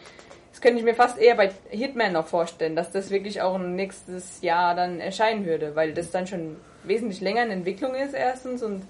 Das 0.52 0.62
könnte 0.62 0.80
ich 0.80 0.86
mir 0.86 0.95
fast 0.95 1.19
eher 1.19 1.36
bei 1.36 1.52
Hitman 1.69 2.13
noch 2.13 2.26
vorstellen, 2.26 2.76
dass 2.76 2.91
das 2.91 3.12
wirklich 3.12 3.41
auch 3.43 3.56
ein 3.56 3.76
nächstes 3.76 4.41
Jahr 4.41 4.73
dann 4.73 5.00
erscheinen 5.00 5.45
würde, 5.45 5.76
weil 5.76 5.93
das 5.93 6.10
dann 6.10 6.26
schon 6.26 6.56
wesentlich 6.84 7.21
länger 7.21 7.43
in 7.43 7.52
Entwicklung 7.52 7.93
ist 7.93 8.13
erstens 8.15 8.63
und 8.63 8.82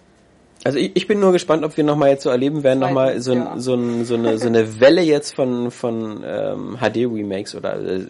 Also 0.63 0.77
ich, 0.79 0.95
ich 0.95 1.07
bin 1.07 1.19
nur 1.19 1.33
gespannt, 1.33 1.65
ob 1.65 1.75
wir 1.75 1.83
nochmal 1.83 2.11
jetzt 2.11 2.23
so 2.23 2.29
erleben 2.29 2.63
werden, 2.63 2.79
nochmal 2.79 3.19
so, 3.19 3.33
ein, 3.33 3.39
Ja. 3.39 3.59
so, 3.59 3.73
ein, 3.73 4.05
so, 4.05 4.15
eine, 4.15 4.37
so 4.37 4.47
eine 4.47 4.79
Welle 4.79 5.01
jetzt 5.01 5.35
von, 5.35 5.71
von 5.71 6.23
ähm, 6.25 6.77
HD-Remakes 6.79 7.53
oder 7.55 7.75
äh, 7.81 8.05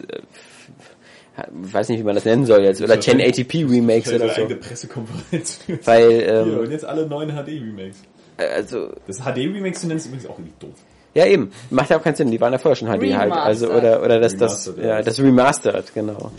weiß 1.50 1.88
nicht, 1.88 2.00
wie 2.00 2.04
man 2.04 2.14
das 2.14 2.24
nennen 2.24 2.46
soll 2.46 2.62
jetzt, 2.62 2.82
oder 2.82 2.94
1080p 2.94 3.70
Remakes 3.70 4.12
oder 4.12 4.28
so. 4.28 4.44
eine 4.44 4.56
Pressekonferenz. 4.56 5.60
Weil, 5.84 6.10
Hier, 6.10 6.28
ähm, 6.28 6.58
und 6.58 6.70
jetzt 6.70 6.84
alle 6.84 7.06
neuen 7.06 7.30
HD-Remakes. 7.30 7.98
also, 8.36 8.90
Das 9.06 9.18
HD-Remakes 9.20 9.80
zu 9.80 9.86
nennen 9.86 9.98
ist 9.98 10.06
übrigens 10.06 10.26
auch 10.26 10.38
irgendwie 10.38 10.54
doof. 10.60 10.74
ja 11.14 11.26
eben, 11.26 11.50
macht 11.70 11.90
ja 11.90 11.98
auch 11.98 12.02
keinen 12.02 12.16
Sinn, 12.16 12.30
die 12.30 12.40
waren 12.40 12.52
ja 12.52 12.58
vorher 12.58 12.76
schon 12.76 12.88
HD 12.88 13.16
halt, 13.16 13.32
also, 13.32 13.66
Remastered. 13.66 13.76
oder, 13.76 14.04
oder 14.04 14.20
das, 14.20 14.36
das, 14.36 14.68
Remastered, 14.68 14.84
ja, 14.84 15.02
das 15.02 15.20
Remastered, 15.20 15.94
genau. 15.94 16.32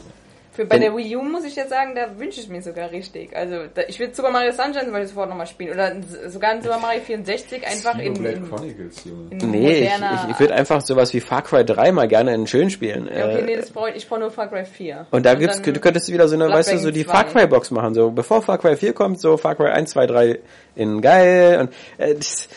Für, 0.51 0.65
bei 0.65 0.79
der 0.79 0.95
Wii 0.95 1.15
U 1.15 1.21
muss 1.21 1.45
ich 1.45 1.55
jetzt 1.55 1.69
sagen, 1.69 1.95
da 1.95 2.17
wünsche 2.19 2.39
ich 2.39 2.49
mir 2.49 2.61
sogar 2.61 2.91
richtig. 2.91 3.35
Also 3.35 3.65
da, 3.73 3.83
ich 3.87 3.99
würde 3.99 4.13
Super 4.13 4.31
Mario 4.31 4.51
Sunshine 4.51 4.83
zum 4.83 4.91
Beispiel 4.91 5.07
sofort 5.07 5.29
nochmal 5.29 5.47
spielen. 5.47 5.73
Oder 5.73 5.95
sogar 6.29 6.51
ein 6.51 6.61
Super 6.61 6.79
Mario 6.79 7.01
64 7.01 7.67
einfach 7.67 7.97
in, 7.99 8.15
in, 8.25 8.49
Chronicles, 8.49 9.05
Junge. 9.05 9.27
in 9.31 9.51
Nee, 9.51 9.71
ich, 9.71 9.91
moderner... 9.91 10.23
ich, 10.25 10.31
ich 10.31 10.39
würde 10.39 10.55
einfach 10.55 10.81
sowas 10.81 11.13
wie 11.13 11.19
Far 11.19 11.43
Cry 11.43 11.63
3 11.63 11.91
mal 11.91 12.07
gerne 12.07 12.33
in 12.33 12.47
schön 12.47 12.69
spielen. 12.69 13.07
Ja, 13.07 13.25
okay, 13.25 13.39
Äh, 13.39 13.45
nee, 13.45 13.55
das 13.55 13.69
brauche 13.69 13.91
ich, 13.91 13.97
ich 13.97 14.09
brauche 14.09 14.21
nur 14.21 14.31
Far 14.31 14.49
Cry 14.49 14.65
4. 14.65 15.07
Und 15.11 15.25
da 15.25 15.35
gibt's, 15.35 15.61
dann 15.61 15.73
du 15.73 15.79
könntest 15.79 16.07
du 16.07 16.13
wieder 16.13 16.27
so 16.27 16.35
eine, 16.35 16.49
weißt 16.49 16.73
du, 16.73 16.77
so 16.79 16.91
die 16.91 17.05
2. 17.05 17.11
Far 17.11 17.23
Cry 17.25 17.47
Box 17.47 17.71
machen, 17.71 17.93
so 17.93 18.11
bevor 18.11 18.41
Far 18.41 18.57
Cry 18.57 18.75
4 18.75 18.93
kommt, 18.93 19.19
so 19.19 19.37
Far 19.37 19.55
Cry 19.55 19.69
1, 19.69 19.91
2, 19.91 20.07
3 20.07 20.39
in 20.75 21.01
geil 21.01 21.59
und 21.59 21.73
äh, 22.03 22.15
das, 22.15 22.47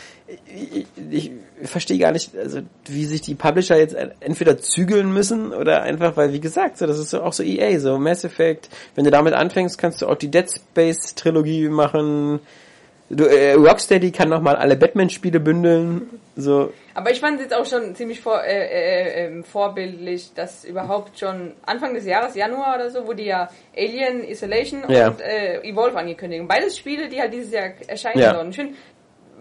ich, 0.46 0.86
ich, 1.10 1.30
verstehe 1.64 1.98
gar 1.98 2.12
nicht, 2.12 2.36
also 2.36 2.60
wie 2.86 3.04
sich 3.04 3.20
die 3.20 3.34
Publisher 3.34 3.76
jetzt 3.76 3.94
entweder 4.20 4.58
zügeln 4.58 5.12
müssen 5.12 5.52
oder 5.52 5.82
einfach, 5.82 6.16
weil 6.16 6.32
wie 6.32 6.40
gesagt, 6.40 6.78
so 6.78 6.86
das 6.86 6.98
ist 6.98 7.10
so, 7.10 7.22
auch 7.22 7.32
so 7.32 7.42
EA, 7.42 7.78
so 7.80 7.98
Mass 7.98 8.24
Effect. 8.24 8.68
Wenn 8.94 9.04
du 9.04 9.10
damit 9.10 9.34
anfängst, 9.34 9.78
kannst 9.78 10.00
du 10.00 10.06
auch 10.06 10.16
die 10.16 10.30
Dead 10.30 10.48
Space 10.50 11.14
Trilogie 11.14 11.68
machen. 11.68 12.40
Du, 13.10 13.24
äh, 13.24 13.52
Rocksteady 13.52 14.10
kann 14.10 14.30
noch 14.30 14.40
mal 14.40 14.56
alle 14.56 14.74
Batman-Spiele 14.74 15.38
bündeln. 15.38 16.08
So, 16.34 16.72
Aber 16.94 17.10
ich 17.10 17.20
fand 17.20 17.36
es 17.36 17.42
jetzt 17.42 17.54
auch 17.54 17.66
schon 17.66 17.94
ziemlich 17.94 18.22
vor, 18.22 18.42
äh, 18.42 18.54
äh, 18.54 19.26
ähm, 19.26 19.44
vorbildlich, 19.44 20.32
dass 20.34 20.64
überhaupt 20.64 21.18
schon 21.18 21.52
Anfang 21.66 21.92
des 21.92 22.06
Jahres, 22.06 22.34
Januar 22.34 22.76
oder 22.76 22.88
so, 22.90 23.06
wurde 23.06 23.22
ja 23.22 23.50
Alien 23.76 24.24
Isolation 24.24 24.84
Ja. 24.88 25.08
und 25.08 25.20
äh, 25.20 25.60
Evolve 25.62 25.98
angekündigt. 25.98 26.40
Und 26.40 26.48
beides 26.48 26.78
Spiele, 26.78 27.10
die 27.10 27.20
halt 27.20 27.34
dieses 27.34 27.52
Jahr 27.52 27.72
erscheinen 27.86 28.18
Ja. 28.18 28.34
sollen. 28.34 28.48
Ich 28.48 28.56
finde, 28.56 28.74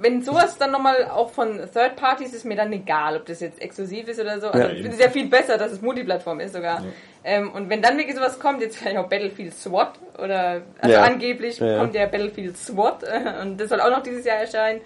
wenn 0.01 0.21
sowas 0.21 0.57
dann 0.57 0.71
nochmal 0.71 1.05
auch 1.05 1.29
von 1.31 1.57
Third 1.73 1.95
Parties 1.95 2.33
ist 2.33 2.45
mir 2.45 2.55
dann 2.55 2.71
egal, 2.73 3.17
ob 3.17 3.25
das 3.25 3.39
jetzt 3.39 3.61
exklusiv 3.61 4.07
ist 4.07 4.19
oder 4.19 4.39
so. 4.39 4.47
Also 4.47 4.67
Ja. 4.67 4.73
ich 4.73 4.81
finde 4.81 4.95
es 4.97 4.99
ja 5.03 5.09
viel 5.09 5.27
besser, 5.27 5.57
dass 5.57 5.71
es 5.71 5.81
Multiplattform 5.81 6.39
ist 6.39 6.53
sogar. 6.53 6.83
Ähm, 7.23 7.51
und 7.51 7.69
wenn 7.69 7.81
dann 7.81 7.97
wirklich 7.97 8.15
sowas 8.15 8.39
kommt, 8.39 8.61
jetzt 8.61 8.77
vielleicht 8.77 8.97
auch 8.97 9.07
Battlefield 9.07 9.53
SWAT 9.53 9.93
oder 10.17 10.61
also 10.79 10.95
Ja. 10.95 11.03
angeblich 11.03 11.59
Ja. 11.59 11.77
kommt 11.79 11.93
ja 11.95 12.05
Battlefield 12.07 12.57
SWAT 12.57 13.03
äh, 13.03 13.41
und 13.41 13.57
das 13.59 13.69
soll 13.69 13.79
auch 13.81 13.91
noch 13.91 14.03
dieses 14.03 14.25
Jahr 14.25 14.37
erscheinen. 14.37 14.81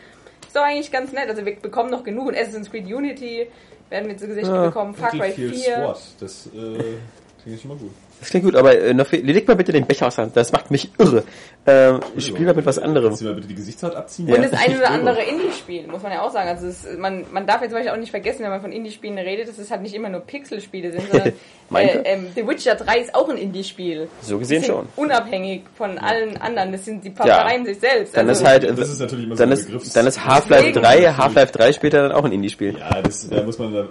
Ist 0.46 0.56
doch 0.56 0.64
eigentlich 0.64 0.92
ganz 0.92 1.12
nett. 1.12 1.30
Also 1.30 1.46
wir 1.46 1.56
bekommen 1.56 1.90
noch 1.90 2.04
genug. 2.04 2.28
Und 2.28 2.36
Assassin's 2.38 2.70
Creed 2.70 2.86
Unity 2.86 3.48
werden 3.90 4.08
wir 4.10 4.18
zu 4.18 4.28
Gesicht 4.28 4.48
Ja. 4.48 4.66
bekommen. 4.68 4.94
Far 4.96 5.10
Cry 5.10 5.20
Battlefield 5.20 5.56
4. 5.56 5.76
SWAT, 5.76 6.00
das 6.20 6.48
äh, 6.48 6.50
klingt 7.44 7.62
schon 7.62 7.70
mal 7.72 7.78
gut. 7.78 7.92
Das 8.20 8.30
klingt 8.30 8.46
gut, 8.46 8.56
aber 8.56 8.78
äh, 8.80 8.94
noch 8.94 9.08
viel, 9.08 9.26
leg 9.26 9.48
mal 9.48 9.56
bitte 9.56 9.72
den 9.72 9.86
Becher 9.86 10.08
aus 10.08 10.16
der 10.16 10.26
Hand, 10.26 10.36
das 10.38 10.52
macht 10.52 10.72
mich 10.72 10.90
irre. 10.98 11.24
Ähm, 11.68 12.00
ich 12.16 12.28
spiele 12.28 12.46
mal 12.46 12.56
mit 12.56 12.66
was 12.68 12.78
anderem. 12.78 13.08
Kannst 13.10 13.22
du 13.22 13.26
mal 13.26 13.34
bitte 13.34 13.48
die 13.48 13.56
Gesichtshaut 13.56 13.96
abziehen? 13.96 14.28
Ja. 14.28 14.36
Und 14.36 14.44
das 14.44 14.54
eine 14.68 14.78
oder 14.78 14.92
andere 14.92 15.24
Indie-Spiel, 15.24 15.88
muss 15.88 16.04
man 16.04 16.12
ja 16.12 16.22
auch 16.22 16.32
sagen. 16.32 16.48
Also 16.50 16.68
es, 16.68 16.86
man, 16.98 17.26
man 17.32 17.48
darf 17.48 17.62
jetzt 17.62 17.72
zum 17.72 17.80
Beispiel 17.80 17.92
auch 17.92 17.98
nicht 18.00 18.12
vergessen, 18.12 18.44
wenn 18.44 18.52
man 18.52 18.62
von 18.62 18.72
Indie-Spielen 18.72 19.18
redet, 19.18 19.48
dass 19.48 19.58
es 19.58 19.72
halt 19.72 19.82
nicht 19.82 19.96
immer 19.96 20.10
nur 20.10 20.22
Pixel-Spiele 20.22 20.92
sind, 20.92 21.10
sondern 21.10 21.34
äh, 21.76 22.02
ähm, 22.06 22.28
The 22.36 22.48
Witcher 22.48 22.76
3 22.76 23.00
ist 23.00 23.16
auch 23.16 23.28
ein 23.30 23.38
Indie-Spiel. 23.38 24.08
So 24.22 24.38
gesehen 24.38 24.64
schon. 24.64 24.88
Unabhängig 24.96 25.64
von 25.76 25.98
allen 25.98 26.38
anderen. 26.38 26.72
Das 26.72 26.86
sind 26.86 27.04
die 27.04 27.10
Ja. 27.10 27.16
verreihen 27.26 27.66
sich 27.66 27.80
selbst. 27.80 28.16
Dann 28.16 28.30
also, 28.30 28.44
ist 28.44 28.48
halt, 28.48 28.64
Das 28.78 28.90
ist 28.90 29.00
natürlich 29.00 29.26
immer 29.26 29.36
so 29.36 29.44
dann 29.44 29.50
ein 29.50 29.54
ist, 29.54 29.66
Begriffs- 29.66 29.94
dann 29.94 30.06
ist 30.06 30.24
Half-Life 30.24 30.66
Deswegen- 30.74 30.84
3, 30.86 31.14
Half-Life 31.14 31.52
3 31.52 31.74
später 31.74 32.04
dann 32.04 32.12
auch 32.12 32.24
ein 32.26 32.32
Indie-Spiel. 32.32 32.78
Ja, 32.78 33.02
das, 33.02 33.28
da 33.28 33.42
muss 33.42 33.58
man 33.58 33.74
da, 33.74 33.80
hm, 33.82 33.90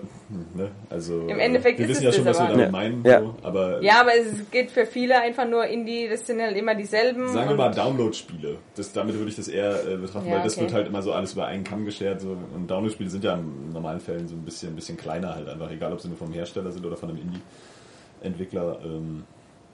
ne, 0.55 0.71
also. 0.91 1.27
Im 1.27 1.41
Endeffekt 1.41 1.79
wir 1.81 1.87
ist 1.87 1.91
wissen 1.97 2.07
es 2.07 2.15
ja 2.17 2.23
schon, 2.23 2.25
was 2.31 2.39
wir 2.39 2.47
damit 2.47 2.67
Ja. 2.67 2.71
meinen, 2.71 3.05
Ja. 3.05 3.21
So, 3.21 3.35
aber 3.43 3.83
Ja, 3.83 4.01
aber 4.01 4.14
es 4.23 4.51
geht 4.51 4.71
für 4.71 4.87
viele 4.87 5.21
einfach 5.21 5.49
nur 5.49 5.67
Indie, 5.67 6.09
das 6.09 6.27
sind 6.27 6.41
halt 6.41 6.57
immer 6.57 6.75
dieselben. 6.75 7.29
sagen 7.29 7.49
wir 7.51 7.57
mal 7.57 7.71
Download-Spiele. 7.71 8.59
Das, 8.77 8.93
damit 8.93 9.17
würde 9.17 9.31
ich 9.31 9.37
das 9.37 9.49
eher 9.49 9.87
äh, 9.87 9.97
betrachten, 9.97 10.29
Ja, 10.29 10.37
weil 10.37 10.43
das 10.43 10.55
okay. 10.55 10.63
wird 10.63 10.73
halt 10.73 10.87
immer 10.89 11.03
so 11.03 11.13
alles 11.13 11.33
über 11.33 11.47
einen 11.47 11.65
Kamm 11.65 11.85
geschert. 11.85 12.21
So. 12.21 12.37
Und 12.55 12.71
Download-Spiele 12.71 13.11
sind 13.11 13.25
ja 13.25 13.35
in 13.35 13.71
normalen 13.73 14.01
Fällen 14.01 14.29
so 14.29 14.35
ein 14.35 14.43
bisschen, 14.45 14.73
ein 14.73 14.77
bisschen 14.77 14.97
kleiner 14.97 15.35
halt 15.35 15.49
einfach, 15.49 15.71
egal 15.71 15.93
ob 15.93 16.01
sie 16.01 16.09
nur 16.09 16.17
vom 16.17 16.33
Hersteller 16.33 16.71
sind 16.73 16.85
oder 16.85 16.97
von 16.97 17.11
einem 17.11 17.19
Indie-Entwickler. 17.19 18.81
Ähm, 18.85 19.25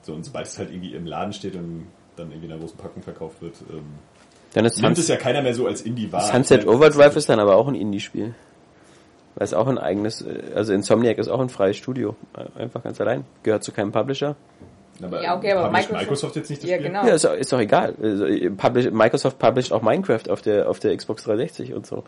so, 0.01 0.13
und 0.13 0.23
sobald 0.25 0.47
es 0.47 0.57
halt 0.57 0.71
irgendwie 0.71 0.93
im 0.93 1.05
Laden 1.05 1.33
steht 1.33 1.55
und 1.55 1.87
dann 2.15 2.29
irgendwie 2.31 2.47
in 2.47 2.51
einer 2.51 2.61
großen 2.61 2.77
Packung 2.77 3.03
verkauft 3.03 3.41
wird, 3.41 3.55
ähm, 3.69 3.83
Dann 4.53 4.65
ist 4.65 4.77
nimmt 4.77 4.95
Suns 4.95 4.99
es 4.99 5.07
ja 5.07 5.17
keiner 5.17 5.41
mehr 5.41 5.53
so 5.53 5.67
als 5.67 5.81
Indie 5.81 6.11
wahr. 6.11 6.21
Sunset 6.21 6.67
Overdrive 6.67 7.15
ist 7.15 7.29
dann 7.29 7.39
aber 7.39 7.55
auch 7.55 7.67
ein 7.67 7.75
Indie-Spiel. 7.75 8.33
Weil 9.35 9.45
es 9.45 9.53
auch 9.53 9.67
ein 9.67 9.77
eigenes, 9.77 10.21
äh, 10.21 10.41
also 10.55 10.73
Insomniac 10.73 11.17
ist 11.17 11.29
auch 11.29 11.39
ein 11.39 11.49
freies 11.49 11.77
Studio. 11.77 12.15
Einfach 12.57 12.83
ganz 12.83 12.99
allein. 12.99 13.23
Gehört 13.43 13.63
zu 13.63 13.71
keinem 13.71 13.91
Publisher. 13.91 14.35
Aber, 15.03 15.23
Ja, 15.23 15.35
okay, 15.35 15.53
aber 15.53 15.71
Microsoft- 15.71 15.99
Microsoft 16.01 16.35
jetzt 16.35 16.49
nicht 16.49 16.61
das 16.63 16.69
Ja, 16.69 16.75
Spiel? 16.77 16.87
genau. 16.89 17.05
Ja, 17.07 17.13
ist, 17.15 17.25
doch- 17.25 17.33
ist 17.33 17.51
doch 17.51 17.59
egal. 17.59 17.95
Also, 18.01 18.25
Publish, 18.55 18.91
Microsoft 18.91 19.39
publisht 19.39 19.71
auch 19.71 19.81
Minecraft 19.81 20.29
auf 20.29 20.41
der, 20.41 20.69
auf 20.69 20.79
der 20.79 20.95
Xbox 20.95 21.23
360 21.23 21.73
und 21.73 21.87
so. 21.87 22.03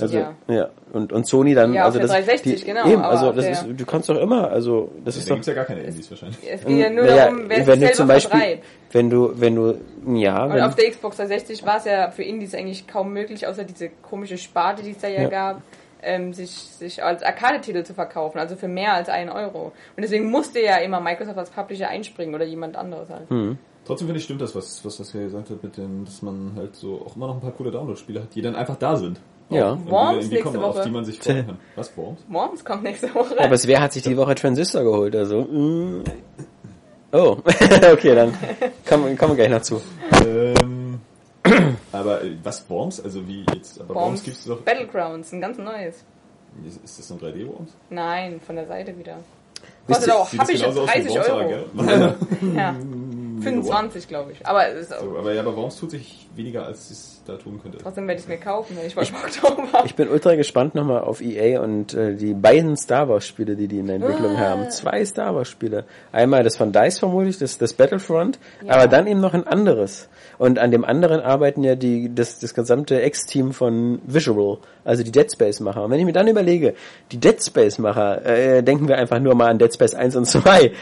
Also, 0.00 0.16
Ja. 0.16 0.32
ja. 0.48 0.70
Und, 0.94 1.12
und 1.12 1.26
Sony 1.26 1.52
dann, 1.54 1.74
Ja, 1.74 1.82
auf 1.82 1.86
also 1.88 1.98
der 1.98 2.06
das, 2.08 2.16
360, 2.16 2.60
die, 2.60 2.64
genau, 2.66 2.86
Eben, 2.88 3.02
also, 3.02 3.32
das 3.32 3.44
der- 3.44 3.52
ist, 3.52 3.66
du 3.76 3.84
kannst 3.84 4.08
doch 4.08 4.16
immer, 4.18 4.50
also, 4.50 4.90
das 5.04 5.16
Da 5.16 5.20
ist 5.20 5.28
doch, 5.30 5.34
gibt 5.34 5.40
es 5.42 5.46
ja 5.48 5.52
gar 5.54 5.64
keine 5.66 5.82
Indies 5.82 6.10
wahrscheinlich. 6.10 6.38
Es 6.50 6.64
geht 6.64 6.78
ja 6.78 6.88
nur 6.88 7.04
naja, 7.04 7.24
darum, 7.26 7.42
wer 7.48 7.66
wenn 7.66 7.80
du 7.80 7.92
zum 7.92 8.08
Beispiel, 8.08 8.30
vertreibt. 8.40 8.64
wenn 8.92 9.10
du, 9.10 9.32
wenn 9.38 9.54
du, 9.54 9.74
ja, 10.18 10.44
Und 10.44 10.54
wenn, 10.54 10.62
auf 10.62 10.74
der 10.76 10.90
Xbox 10.90 11.16
360 11.18 11.66
war 11.66 11.76
es 11.76 11.84
ja 11.84 12.10
für 12.10 12.22
Indies 12.22 12.54
eigentlich 12.54 12.86
kaum 12.86 13.12
möglich, 13.12 13.46
außer 13.46 13.64
diese 13.64 13.90
komische 14.00 14.38
Sparte, 14.38 14.82
die 14.82 14.92
es 14.92 14.98
da 14.98 15.08
ja, 15.08 15.22
Ja. 15.22 15.28
gab, 15.28 15.62
ähm, 16.02 16.32
sich, 16.32 16.50
sich 16.50 17.02
als 17.02 17.22
Arcade-Titel 17.22 17.82
zu 17.84 17.94
verkaufen, 17.94 18.38
also 18.38 18.56
für 18.56 18.68
mehr 18.68 18.94
als 18.94 19.08
einen 19.08 19.30
Euro. 19.30 19.72
Und 19.96 20.02
deswegen 20.02 20.30
musste 20.30 20.60
ja 20.60 20.76
immer 20.78 21.00
Microsoft 21.00 21.38
als 21.38 21.50
Publisher 21.50 21.88
einspringen 21.88 22.34
oder 22.34 22.44
jemand 22.44 22.76
anderes 22.76 23.08
halt. 23.08 23.28
Hm. 23.30 23.58
Trotzdem 23.84 24.06
finde 24.06 24.18
ich, 24.18 24.24
stimmt 24.24 24.40
das, 24.40 24.54
was, 24.54 24.84
was 24.84 24.96
das 24.96 25.10
hier 25.10 25.22
gesagt 25.22 25.50
hat, 25.50 25.62
mit 25.62 25.76
dem, 25.76 26.04
dass 26.04 26.22
man 26.22 26.52
halt 26.56 26.76
so 26.76 27.04
auch 27.04 27.16
immer 27.16 27.26
noch 27.26 27.34
ein 27.34 27.40
paar 27.40 27.50
coole 27.52 27.70
Download-Spiele 27.70 28.22
hat, 28.22 28.34
die 28.34 28.42
dann 28.42 28.54
einfach 28.54 28.76
da 28.76 28.96
sind. 28.96 29.20
Ja. 29.50 29.78
Worms 29.86 30.30
nächste 30.30 30.40
kommen, 30.40 30.64
auf 30.64 30.76
Woche. 30.76 30.84
die 30.84 30.90
man 30.90 31.04
sich 31.04 31.18
freuen 31.18 31.46
kann. 31.46 31.58
Was, 31.74 31.96
Worms? 31.96 32.20
Worms 32.28 32.64
kommt 32.64 32.84
nächste 32.84 33.14
Woche. 33.14 33.38
aber 33.38 33.54
es, 33.54 33.66
wer 33.66 33.80
hat 33.80 33.92
sich 33.92 34.02
die 34.02 34.16
Woche 34.16 34.34
Transistor 34.34 34.82
geholt, 34.82 35.14
also, 35.16 35.42
mm. 35.42 36.04
oh, 37.12 37.36
okay, 37.92 38.14
dann 38.14 38.34
kommen, 38.88 39.16
kommen 39.18 39.32
wir 39.32 39.46
gleich 39.46 39.50
noch 39.50 39.62
zu. 39.62 39.80
Ähm, 40.24 40.71
aber 41.92 42.22
äh, 42.22 42.36
was, 42.42 42.68
Worms? 42.68 43.00
Also 43.00 43.26
wie 43.26 43.44
jetzt, 43.54 43.80
aber 43.80 43.94
Worms, 43.94 44.06
Worms 44.06 44.22
gibt's 44.24 44.44
doch, 44.44 44.60
Battlegrounds, 44.62 45.32
ein 45.32 45.40
ganz 45.40 45.58
neues. 45.58 46.04
ist, 46.66 46.84
ist 46.84 46.98
das 46.98 47.10
ein 47.12 47.18
3D-Worms? 47.20 47.70
Nein, 47.90 48.40
von 48.40 48.56
der 48.56 48.66
Seite 48.66 48.96
wieder. 48.98 49.18
Kostet 49.86 50.08
ihr- 50.08 50.16
auch, 50.16 50.32
hab 50.32 50.48
ich 50.50 50.60
wie 50.64 50.74
30 50.74 51.14
Worms, 51.14 51.28
aber 51.28 51.38
Euro. 51.38 51.48
Geld? 51.48 51.66
Ja, 52.56 52.74
25 53.42 54.08
glaube 54.08 54.32
ich. 54.32 54.46
Aber 54.46 54.68
ist 54.68 54.90
So, 54.90 55.16
aber 55.18 55.32
ja, 55.32 55.40
aber 55.42 55.56
Worms 55.56 55.76
tut 55.76 55.90
sich 55.90 56.26
weniger, 56.34 56.64
als 56.66 56.90
es 56.90 57.22
da 57.26 57.36
tun 57.36 57.60
könnte. 57.62 57.78
trotzdem 57.78 58.08
werde 58.08 58.18
ich 58.18 58.24
es 58.24 58.28
mir 58.28 58.38
kaufen, 58.38 58.76
wenn 58.76 58.86
ich 58.86 58.96
mal 58.96 59.04
Bock 59.04 59.30
drauf 59.30 59.72
habe. 59.72 59.86
Ich 59.86 59.94
bin 59.94 60.08
ultra 60.08 60.34
gespannt 60.34 60.74
nochmal 60.74 61.02
auf 61.02 61.20
EA 61.20 61.60
und 61.60 61.94
äh, 61.94 62.14
die 62.16 62.34
beiden 62.34 62.76
Star 62.76 63.08
Wars 63.08 63.26
Spiele, 63.26 63.54
die 63.54 63.68
die 63.68 63.78
in 63.78 63.86
der 63.86 63.96
Entwicklung 63.96 64.38
haben. 64.38 64.70
Zwei 64.70 65.04
Star 65.04 65.34
Wars 65.34 65.48
Spiele. 65.48 65.84
Einmal 66.10 66.42
das 66.42 66.56
von 66.56 66.72
DICE 66.72 66.98
vermutlich, 66.98 67.38
das, 67.38 67.58
das 67.58 67.74
Battlefront, 67.74 68.38
Ja. 68.66 68.74
aber 68.74 68.88
dann 68.88 69.06
eben 69.06 69.20
noch 69.20 69.34
ein 69.34 69.46
anderes. 69.46 70.08
Und 70.38 70.58
an 70.58 70.72
dem 70.72 70.84
anderen 70.84 71.20
arbeiten 71.20 71.62
ja 71.62 71.76
die, 71.76 72.12
das, 72.12 72.40
das 72.40 72.54
gesamte 72.54 73.00
Ex-Team 73.00 73.52
von 73.52 74.00
Visual, 74.04 74.58
also 74.84 75.04
die 75.04 75.12
Dead 75.12 75.30
Space 75.30 75.60
Macher. 75.60 75.84
Und 75.84 75.90
wenn 75.92 76.00
ich 76.00 76.04
mir 76.06 76.12
dann 76.12 76.26
überlege, 76.26 76.74
die 77.12 77.18
Dead 77.18 77.40
Space 77.40 77.78
Macher, 77.78 78.24
äh, 78.26 78.62
denken 78.64 78.88
wir 78.88 78.98
einfach 78.98 79.20
nur 79.20 79.36
mal 79.36 79.48
an 79.50 79.58
Dead 79.58 79.72
Space 79.72 79.94
1 79.94 80.16
und 80.16 80.24
2. 80.26 80.72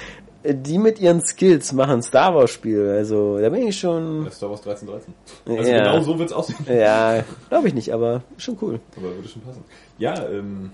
Äh, 0.42 0.54
Die 0.54 0.78
mit 0.78 0.98
ihren 1.00 1.20
Skills 1.22 1.72
machen 1.72 2.02
Star 2.02 2.34
Wars 2.34 2.50
Spiel. 2.50 2.88
Also 2.88 3.38
da 3.38 3.48
bin 3.48 3.66
ich 3.66 3.78
schon, 3.78 4.24
Das 4.24 4.36
Star 4.36 4.50
Wars 4.50 4.60
1313. 4.66 5.14
Also 5.58 5.70
Ja. 5.70 5.78
genau 5.92 6.00
so 6.02 6.18
wird's 6.18 6.32
aussehen. 6.32 6.58
ja, 6.68 7.22
glaube 7.48 7.68
ich 7.68 7.74
nicht, 7.74 7.92
aber 7.92 8.22
schon 8.38 8.56
cool. 8.62 8.80
Aber 8.96 9.14
würde 9.14 9.28
schon 9.28 9.42
passen. 9.42 9.64
Ja, 9.98 10.14
ähm, 10.28 10.70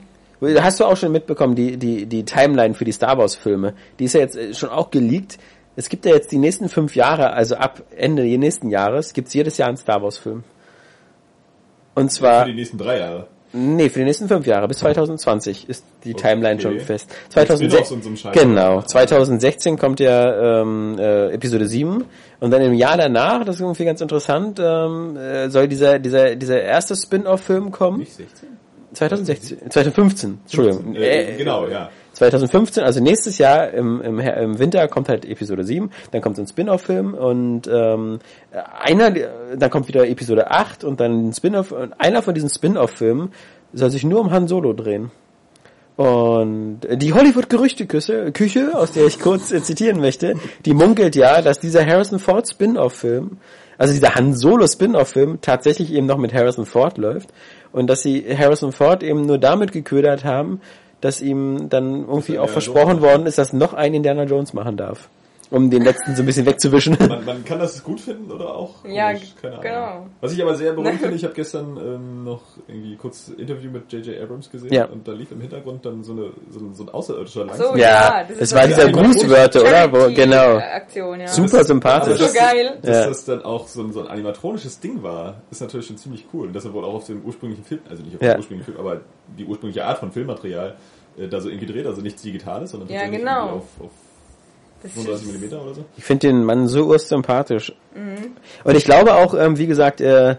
Hast 0.61 0.81
du 0.81 0.85
auch 0.85 0.97
schon 0.99 1.13
mitbekommen, 1.13 1.55
die, 1.55 1.79
die, 1.79 2.05
die 2.05 2.25
Timeline 2.25 2.75
für 2.75 2.85
die 2.85 2.93
Star 2.93 3.17
Wars 3.17 3.35
Filme? 3.35 3.73
Die 3.99 4.05
ist 4.05 4.13
ja 4.13 4.21
jetzt 4.21 4.37
äh, 4.37 4.53
schon 4.53 4.69
auch 4.69 4.91
geleakt. 4.91 5.39
Es 5.77 5.89
gibt 5.89 6.05
ja 6.07 6.15
jetzt 6.15 6.31
die 6.31 6.39
nächsten 6.39 6.69
fünf 6.69 6.95
Jahre, 6.95 7.33
also 7.33 7.57
ab 7.57 7.83
Ende 7.97 8.23
nächsten 8.25 8.71
Jahres, 8.71 9.13
gibt's 9.15 9.33
jedes 9.35 9.57
Jahr 9.59 9.69
einen 9.69 9.77
Star 9.79 10.03
Wars 10.03 10.19
Film. 10.19 10.45
Und 11.95 12.11
für 12.11 12.17
zwar, 12.19 12.45
die 12.45 12.55
nächsten 12.55 12.77
drei 12.79 12.99
Jahre. 12.99 13.29
Nee, 13.57 13.89
für 13.89 14.01
die 14.01 14.05
nächsten 14.05 14.29
fünf 14.29 14.47
Jahre, 14.47 14.69
bis 14.69 14.79
2020 14.79 15.69
ist 15.69 15.85
die 16.05 16.15
Timeline 16.15 16.61
schon 16.61 16.79
fest. 16.81 17.11
Spin-offs 17.31 17.59
2006, 17.59 17.91
und 17.91 18.05
so 18.05 18.11
ein 18.11 18.17
Scheiß. 18.17 18.33
genau, 18.35 18.83
2016 18.83 19.79
kommt 19.79 20.01
ja 20.01 20.61
ähm, 20.63 20.97
äh, 20.99 21.33
Episode 21.33 21.67
7 21.67 22.05
und 22.41 22.51
dann 22.51 22.63
im 22.63 22.75
Jahr 22.75 22.97
danach, 22.97 23.45
das 23.45 23.57
ist 23.57 23.61
irgendwie 23.63 23.85
ganz 23.85 24.01
interessant, 24.01 24.61
ähm, 24.63 25.17
äh, 25.17 25.49
soll 25.51 25.69
dieser, 25.69 25.99
dieser, 25.99 26.37
dieser 26.37 26.63
erste 26.63 26.95
Spin-off-Film 26.95 27.71
kommen. 27.71 27.99
Nicht 27.99 28.15
16? 28.15 28.49
2016, 28.93 29.71
2015, 29.71 30.39
Entschuldigung. 30.45 30.95
Äh, 30.95 31.35
Äh, 31.35 31.37
genau, 31.37 31.67
ja. 31.69 31.91
2015, 32.17 32.83
also 32.83 33.01
nächstes 33.01 33.37
Jahr 33.37 33.71
im, 33.73 34.01
im, 34.01 34.19
im 34.19 34.59
Winter 34.59 34.89
kommt 34.89 35.11
halt 35.11 35.27
Episode 35.27 35.65
7, 35.65 35.91
dann 36.13 36.23
kommt 36.23 36.37
so 36.37 36.43
ein 36.43 36.49
Spin-off-Film 36.49 37.13
und 37.13 37.69
ähm, 37.71 38.21
einer, 38.81 39.11
dann 39.57 39.71
kommt 39.71 39.87
wieder 39.89 40.09
Episode 40.09 40.51
8 40.51 40.83
und 40.85 40.99
dann 41.01 41.29
ein 41.29 41.33
Spin-off 41.35 41.73
und 41.73 42.01
einer 42.01 42.23
von 42.23 42.33
diesen 42.33 42.49
Spin-off-Filmen 42.49 43.33
soll 43.75 43.91
sich 43.91 44.03
nur 44.05 44.21
um 44.21 44.31
Han 44.31 44.49
Solo 44.49 44.73
drehen. 44.73 45.11
Und 45.97 46.81
die 46.91 47.13
Hollywood-Gerüchteküche, 47.13 48.33
Küche, 48.33 48.73
aus 48.75 48.93
der 48.93 49.07
ich 49.07 49.19
kurz 49.19 49.51
äh, 49.53 49.63
zitieren 49.63 50.01
möchte, 50.01 50.35
die 50.65 50.75
munkelt 50.75 51.17
ja, 51.17 51.41
dass 51.41 51.59
dieser 51.59 51.87
Harrison 51.87 52.19
Ford 52.19 52.49
Spin-off-Film, 52.49 53.39
also 53.77 53.93
dieser 53.93 54.15
Han 54.15 54.35
Solo 54.35 54.67
Spin-off-Film 54.67 55.41
tatsächlich 55.43 55.93
eben 55.93 56.07
noch 56.07 56.19
mit 56.19 56.33
Harrison 56.33 56.65
Ford 56.65 56.97
läuft 56.97 57.29
und 57.73 57.89
dass 57.89 58.03
sie 58.03 58.25
Harrison 58.37 58.73
Ford 58.73 59.03
eben 59.03 59.27
nur 59.27 59.39
damit 59.39 59.73
geködert 59.73 60.25
haben, 60.25 60.61
dass 61.01 61.21
ihm 61.21 61.69
dann 61.69 62.07
irgendwie 62.07 62.39
auch 62.39 62.47
ja 62.47 62.53
versprochen 62.53 63.01
worden 63.01 63.27
ist, 63.27 63.39
dass 63.39 63.53
noch 63.53 63.75
ein 63.75 63.95
Indiana 63.95 64.25
Jones 64.25 64.55
machen 64.55 64.77
darf, 64.77 65.09
um 65.51 65.71
den 65.71 65.83
letzten 65.83 66.17
so 66.17 66.23
ein 66.23 66.27
bisschen 66.27 66.45
wegzuwischen. 66.47 66.97
Man, 66.99 67.25
man 67.25 67.45
kann 67.45 67.59
das 67.61 67.83
gut 67.85 68.01
finden 68.01 68.31
oder 68.33 68.55
auch 68.55 68.85
Ja, 68.85 69.13
komisch, 69.13 69.35
keine 69.41 69.55
Ahnung. 69.59 69.63
genau. 69.65 70.07
Was 70.21 70.33
ich 70.33 70.43
aber 70.43 70.55
sehr 70.57 70.73
beruhigend 70.73 71.01
finde, 71.01 71.17
ich 71.17 71.25
habe 71.25 71.35
gestern 71.35 71.77
ähm, 71.77 72.25
noch 72.25 72.43
irgendwie 72.67 72.97
kurz 72.97 73.29
ein 73.29 73.39
Interview 73.39 73.71
mit 73.71 73.93
J.J. 73.93 74.21
Abrams 74.21 74.51
gesehen 74.51 74.73
Ja. 74.73 74.87
und 74.87 75.07
da 75.07 75.13
lief 75.13 75.31
im 75.31 75.41
Hintergrund 75.41 75.87
dann 75.87 76.03
so, 76.03 76.13
eine, 76.13 76.31
so, 76.51 76.59
ein, 76.61 76.75
so 76.75 76.83
ein 76.83 76.89
Außerirdischer 76.89 77.45
lang. 77.45 77.57
So, 77.57 77.77
Ja, 77.77 78.25
das 78.29 78.39
es 78.39 78.55
war 78.55 78.63
so 78.63 78.69
dieser 78.69 78.91
Grußwörter, 78.93 79.61
oder? 79.63 79.93
Wo, 79.93 80.13
genau. 80.15 80.57
Aktion, 80.57 81.21
ja. 81.21 81.29
Super 81.29 81.63
sympathisch. 81.65 82.19
Das 82.19 82.29
ist 82.33 82.35
so 82.35 82.41
geil. 82.41 82.79
Dass 82.83 82.97
Ja. 82.97 83.07
das 83.07 83.25
dann 83.25 83.43
auch 83.45 83.69
so 83.69 83.83
ein, 83.83 83.93
so 83.93 84.01
ein 84.01 84.09
animatronisches 84.09 84.81
Ding 84.81 85.03
war, 85.03 85.43
ist 85.51 85.61
natürlich 85.61 85.87
schon 85.87 85.97
ziemlich 85.97 86.27
cool. 86.33 86.49
Und 86.49 86.53
das 86.57 86.71
wurde 86.73 86.87
auch 86.89 86.95
auf 86.95 87.07
dem 87.07 87.23
ursprünglichen 87.25 87.65
Film, 87.65 87.81
also 87.89 88.03
nicht 88.03 88.17
auf 88.17 88.23
Ja. 88.23 88.35
dem 88.35 88.39
ursprünglichen 88.39 88.73
Film, 88.75 88.85
aber 88.85 89.01
die 89.39 89.45
ursprüngliche 89.45 89.85
Art 89.85 89.99
von 89.99 90.11
Filmmaterial 90.11 90.75
äh, 91.19 91.29
da 91.29 91.41
so 91.41 91.49
irgendwie 91.49 91.67
gedreht, 91.67 91.87
also 91.87 92.03
nichts 92.03 92.23
Digitales, 92.23 92.73
sondern 92.73 92.89
Ja, 92.91 93.07
genau. 93.09 93.43
auf, 93.51 93.63
auf 93.81 93.91
Das 93.91 94.06
35 94.83 95.29
ist, 95.29 95.51
mm 95.51 95.55
oder 95.55 95.75
so. 95.75 95.85
Ich 95.97 96.05
finde 96.05 96.29
den 96.29 96.45
Mann 96.45 96.69
so 96.69 96.85
ursympathisch. 96.85 97.73
Und 98.65 98.77
ich 98.77 98.85
glaube 98.85 99.15
auch, 99.15 99.35
ähm, 99.35 99.59
wie 99.59 99.67
gesagt, 99.67 100.01
äh, 100.01 100.37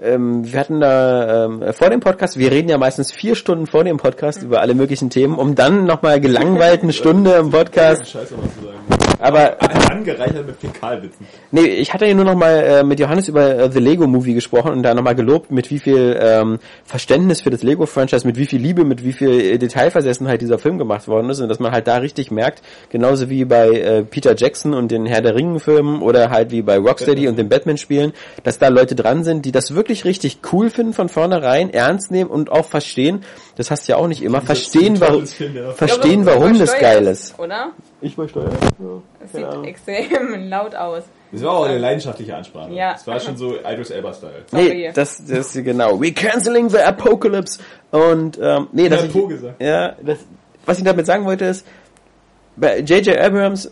ähm, 0.00 0.44
wir 0.44 0.60
hatten 0.60 0.80
da 0.80 1.46
ähm, 1.46 1.72
vor 1.72 1.90
dem 1.90 2.00
Podcast, 2.00 2.38
wir 2.38 2.50
reden 2.50 2.68
ja 2.68 2.78
meistens 2.78 3.10
vier 3.12 3.34
Stunden 3.34 3.66
vor 3.66 3.84
dem 3.84 3.96
Podcast 3.96 4.42
über 4.42 4.60
alle 4.60 4.74
möglichen 4.74 5.10
Themen, 5.10 5.36
um 5.36 5.54
dann 5.54 5.84
nochmal 5.86 6.20
gelangweilt 6.20 6.82
eine 6.82 6.92
Stunde 6.94 7.32
im 7.32 7.50
Podcast. 7.50 8.08
Scheiße, 8.08 8.34
was 8.40 8.54
zu 8.54 8.64
sagen. 8.64 8.97
Aber 9.18 9.56
Angereichert 9.90 10.46
mit 10.46 10.56
Fäkalwitzen. 10.56 11.26
nee, 11.50 11.66
ich 11.66 11.92
hatte 11.92 12.06
ja 12.06 12.14
nur 12.14 12.24
nochmal 12.24 12.62
äh, 12.62 12.84
mit 12.84 13.00
Johannes 13.00 13.28
über 13.28 13.56
äh, 13.56 13.70
The 13.70 13.80
Lego 13.80 14.06
Movie 14.06 14.34
gesprochen 14.34 14.72
und 14.72 14.82
da 14.82 14.94
nochmal 14.94 15.14
gelobt, 15.14 15.50
mit 15.50 15.70
wie 15.70 15.78
viel 15.78 16.18
ähm, 16.20 16.58
Verständnis 16.84 17.42
für 17.42 17.50
das 17.50 17.62
Lego-Franchise, 17.62 18.26
mit 18.26 18.36
wie 18.36 18.46
viel 18.46 18.60
Liebe, 18.60 18.84
mit 18.84 19.04
wie 19.04 19.12
viel 19.12 19.28
äh, 19.28 19.58
Detailversessenheit 19.58 20.40
dieser 20.40 20.58
Film 20.58 20.78
gemacht 20.78 21.08
worden 21.08 21.30
ist 21.30 21.40
und 21.40 21.48
dass 21.48 21.58
man 21.58 21.72
halt 21.72 21.86
da 21.86 21.96
richtig 21.96 22.30
merkt, 22.30 22.62
genauso 22.90 23.28
wie 23.30 23.44
bei 23.44 23.68
äh, 23.70 24.02
Peter 24.04 24.36
Jackson 24.36 24.74
und 24.74 24.90
den 24.90 25.06
Herr 25.06 25.22
der 25.22 25.34
Ringen-Filmen 25.34 26.02
oder 26.02 26.30
halt 26.30 26.50
wie 26.50 26.62
bei 26.62 26.78
Rocksteady 26.78 27.28
und 27.28 27.36
den 27.38 27.48
Batman-Spielen, 27.48 28.12
dass 28.44 28.58
da 28.58 28.68
Leute 28.68 28.94
dran 28.94 29.24
sind, 29.24 29.44
die 29.44 29.52
das 29.52 29.74
wirklich 29.74 30.04
richtig 30.04 30.38
cool 30.52 30.70
finden 30.70 30.92
von 30.92 31.08
vornherein, 31.08 31.70
ernst 31.70 32.10
nehmen 32.10 32.30
und 32.30 32.52
auch 32.52 32.66
verstehen, 32.66 33.24
das 33.56 33.70
hast 33.70 33.88
du 33.88 33.92
ja 33.92 33.98
auch 33.98 34.08
nicht 34.08 34.22
immer, 34.22 34.40
verstehen, 34.40 35.00
warum, 35.00 35.26
verstehen, 35.74 36.26
warum 36.26 36.58
das 36.58 36.78
geil 36.78 37.06
ist. 37.06 37.38
Oder? 37.38 37.72
Ich 38.00 38.16
besteuere. 38.16 38.50
Das 39.20 39.32
sieht 39.32 39.64
extrem 39.64 40.48
laut 40.48 40.74
aus. 40.74 41.04
Das 41.32 41.42
war 41.42 41.52
auch 41.58 41.64
eine 41.64 41.78
leidenschaftliche 41.78 42.36
Ansprache. 42.36 42.72
Ja. 42.72 42.92
Das 42.92 43.06
war 43.06 43.20
schon 43.20 43.36
so 43.36 43.56
Idris 43.56 43.90
Elba-Style. 43.90 44.44
Nee, 44.52 44.92
das, 44.94 45.22
das 45.26 45.52
genau. 45.52 46.00
We 46.00 46.12
canceling 46.12 46.70
the 46.70 46.78
apocalypse. 46.78 47.60
Und 47.90 48.38
ähm, 48.40 48.68
nee, 48.72 48.88
das 48.88 49.02
Ja, 49.02 49.08
Po 49.08 49.26
gesagt. 49.26 49.60
ja, 49.60 49.94
das, 50.02 50.18
was 50.64 50.78
ich 50.78 50.84
damit 50.84 51.06
sagen 51.06 51.24
wollte 51.24 51.46
ist, 51.46 51.66
bei 52.56 52.78
J.J. 52.80 53.18
Abrams 53.18 53.70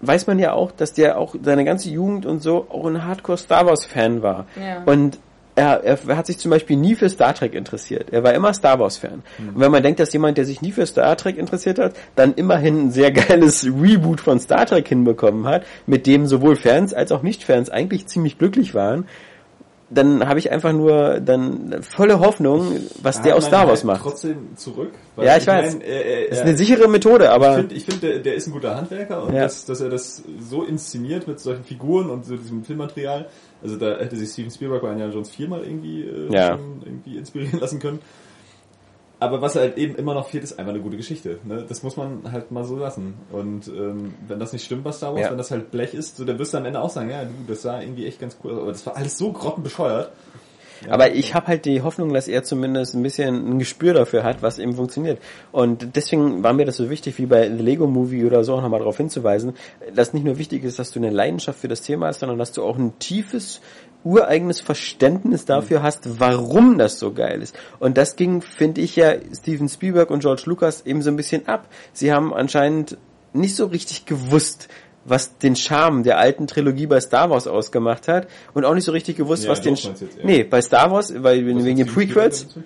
weiß 0.00 0.26
man 0.26 0.38
ja 0.38 0.52
auch, 0.52 0.70
dass 0.72 0.92
der 0.92 1.18
auch 1.18 1.34
seine 1.42 1.64
ganze 1.64 1.90
Jugend 1.90 2.26
und 2.26 2.42
so 2.42 2.66
auch 2.68 2.86
ein 2.86 3.04
Hardcore 3.04 3.38
Star 3.38 3.66
Wars 3.66 3.84
Fan 3.84 4.22
war. 4.22 4.46
Ja. 4.60 4.82
Und 4.84 5.18
er, 5.58 5.98
er 6.06 6.16
hat 6.16 6.26
sich 6.26 6.38
zum 6.38 6.50
Beispiel 6.50 6.76
nie 6.76 6.94
für 6.94 7.08
Star 7.08 7.34
Trek 7.34 7.54
interessiert. 7.54 8.08
Er 8.12 8.22
war 8.22 8.32
immer 8.34 8.54
Star 8.54 8.78
Wars 8.78 8.96
Fan. 8.96 9.22
Mhm. 9.38 9.48
Und 9.50 9.60
wenn 9.60 9.70
man 9.70 9.82
denkt, 9.82 10.00
dass 10.00 10.12
jemand, 10.12 10.38
der 10.38 10.44
sich 10.44 10.62
nie 10.62 10.72
für 10.72 10.86
Star 10.86 11.16
Trek 11.16 11.36
interessiert 11.36 11.78
hat, 11.78 11.94
dann 12.16 12.34
immerhin 12.34 12.86
ein 12.86 12.90
sehr 12.90 13.10
geiles 13.12 13.64
Reboot 13.66 14.20
von 14.20 14.38
Star 14.40 14.66
Trek 14.66 14.88
hinbekommen 14.88 15.46
hat, 15.46 15.64
mit 15.86 16.06
dem 16.06 16.26
sowohl 16.26 16.56
Fans 16.56 16.94
als 16.94 17.12
auch 17.12 17.22
Nicht-Fans 17.22 17.70
eigentlich 17.70 18.06
ziemlich 18.06 18.38
glücklich 18.38 18.74
waren, 18.74 19.06
dann 19.90 20.28
habe 20.28 20.38
ich 20.38 20.50
einfach 20.52 20.72
nur 20.72 21.18
dann 21.20 21.82
volle 21.82 22.20
Hoffnung, 22.20 22.76
was 23.00 23.22
der 23.22 23.36
aus 23.36 23.46
Star 23.46 23.66
Wars 23.66 23.84
macht. 23.84 24.02
Trotzdem 24.02 24.54
zurück. 24.54 24.92
Ja, 25.16 25.36
ich 25.36 25.46
weiß. 25.46 25.76
mein, 25.76 25.82
äh, 25.82 26.24
äh, 26.24 26.28
ist 26.28 26.42
eine 26.42 26.54
sichere 26.56 26.88
Methode, 26.88 27.24
Ich 27.24 27.30
aber 27.30 27.54
finde, 27.54 27.74
ich 27.74 27.84
find, 27.84 28.02
der, 28.02 28.18
der 28.18 28.34
ist 28.34 28.46
ein 28.46 28.52
guter 28.52 28.76
Handwerker 28.76 29.24
und 29.24 29.34
Ja. 29.34 29.44
dass, 29.44 29.64
dass 29.64 29.80
er 29.80 29.88
das 29.88 30.22
so 30.40 30.62
inszeniert 30.64 31.26
mit 31.26 31.40
solchen 31.40 31.64
Figuren 31.64 32.10
und 32.10 32.26
so 32.26 32.36
diesem 32.36 32.64
Filmmaterial. 32.64 33.28
Also 33.62 33.76
da 33.76 33.98
hätte 33.98 34.16
sich 34.16 34.30
Steven 34.30 34.50
Spielberg 34.50 34.82
bei 34.82 34.90
Indiana 34.92 35.12
Jones 35.12 35.30
viermal 35.30 35.64
irgendwie, 35.64 36.02
äh, 36.02 36.32
Ja. 36.32 36.56
schon 36.56 36.82
irgendwie 36.84 37.16
inspirieren 37.16 37.58
lassen 37.60 37.80
können. 37.80 37.98
Aber 39.20 39.42
was 39.42 39.56
halt 39.56 39.76
eben 39.78 39.96
immer 39.96 40.14
noch 40.14 40.28
fehlt, 40.28 40.44
ist 40.44 40.60
einfach 40.60 40.72
eine 40.72 40.80
gute 40.80 40.96
Geschichte. 40.96 41.38
Ne? 41.42 41.64
Das 41.68 41.82
muss 41.82 41.96
man 41.96 42.30
halt 42.30 42.52
mal 42.52 42.62
so 42.62 42.76
lassen. 42.76 43.14
Und 43.32 43.66
ähm, 43.66 44.14
wenn 44.28 44.38
das 44.38 44.52
nicht 44.52 44.64
stimmt 44.64 44.84
bei 44.84 44.92
Star 44.92 45.12
Wars, 45.12 45.22
Ja. 45.24 45.30
wenn 45.32 45.38
das 45.38 45.50
halt 45.50 45.72
Blech 45.72 45.92
ist, 45.92 46.16
so, 46.18 46.24
dann 46.24 46.38
wirst 46.38 46.54
du 46.54 46.58
am 46.58 46.64
Ende 46.66 46.80
auch 46.80 46.90
sagen, 46.90 47.10
ja, 47.10 47.24
du, 47.24 47.32
das 47.48 47.62
sah 47.62 47.80
irgendwie 47.80 48.06
echt 48.06 48.20
ganz 48.20 48.36
cool 48.44 48.52
aus. 48.52 48.58
Aber 48.60 48.70
das 48.70 48.86
war 48.86 48.96
alles 48.96 49.18
so 49.18 49.32
grottenbescheuert. 49.32 50.12
Aber 50.88 51.12
ich 51.12 51.34
habe 51.34 51.48
halt 51.48 51.64
die 51.64 51.82
Hoffnung, 51.82 52.12
dass 52.12 52.28
er 52.28 52.44
zumindest 52.44 52.94
ein 52.94 53.02
bisschen 53.02 53.48
ein 53.48 53.58
Gespür 53.58 53.94
dafür 53.94 54.22
hat, 54.22 54.42
was 54.42 54.58
eben 54.58 54.74
funktioniert. 54.74 55.18
Und 55.52 55.96
deswegen 55.96 56.42
war 56.42 56.52
mir 56.52 56.66
das 56.66 56.76
so 56.76 56.90
wichtig, 56.90 57.18
wie 57.18 57.26
bei 57.26 57.48
The 57.48 57.62
Lego 57.62 57.86
Movie 57.86 58.24
oder 58.24 58.44
so 58.44 58.54
auch 58.54 58.62
nochmal 58.62 58.80
darauf 58.80 58.96
hinzuweisen, 58.96 59.54
dass 59.94 60.12
nicht 60.12 60.24
nur 60.24 60.38
wichtig 60.38 60.64
ist, 60.64 60.78
dass 60.78 60.90
du 60.90 61.00
eine 61.00 61.10
Leidenschaft 61.10 61.60
für 61.60 61.68
das 61.68 61.82
Thema 61.82 62.06
hast, 62.06 62.20
sondern 62.20 62.38
dass 62.38 62.52
du 62.52 62.62
auch 62.62 62.78
ein 62.78 62.98
tiefes, 62.98 63.60
ureigenes 64.04 64.60
Verständnis 64.60 65.44
dafür 65.44 65.82
hast, 65.82 66.20
warum 66.20 66.78
das 66.78 66.98
so 66.98 67.12
geil 67.12 67.42
ist. 67.42 67.56
Und 67.78 67.96
das 67.96 68.16
ging, 68.16 68.42
finde 68.42 68.80
ich 68.80 68.96
ja, 68.96 69.14
Steven 69.34 69.68
Spielberg 69.68 70.10
und 70.10 70.20
George 70.20 70.42
Lucas 70.46 70.86
eben 70.86 71.02
so 71.02 71.10
ein 71.10 71.16
bisschen 71.16 71.48
ab. 71.48 71.68
Sie 71.92 72.12
haben 72.12 72.32
anscheinend 72.32 72.96
nicht 73.32 73.56
so 73.56 73.66
richtig 73.66 74.06
gewusst, 74.06 74.68
was 75.08 75.38
den 75.38 75.56
Charme 75.56 76.02
der 76.02 76.18
alten 76.18 76.46
Trilogie 76.46 76.86
bei 76.86 77.00
Star 77.00 77.30
Wars 77.30 77.46
ausgemacht 77.46 78.08
hat 78.08 78.28
und 78.54 78.64
auch 78.64 78.74
nicht 78.74 78.84
so 78.84 78.92
richtig 78.92 79.16
gewusst, 79.16 79.44
Ja, 79.44 79.50
was 79.50 79.60
den 79.62 79.74
jetzt. 79.74 80.02
Nee, 80.22 80.44
bei 80.44 80.60
Star 80.62 80.90
Wars, 80.90 81.12
weil 81.22 81.44
Was 81.56 81.64
wegen 81.64 81.78
den 81.78 81.86
Prequels, 81.86 82.40
Spielberg 82.40 82.54
dazu? 82.54 82.62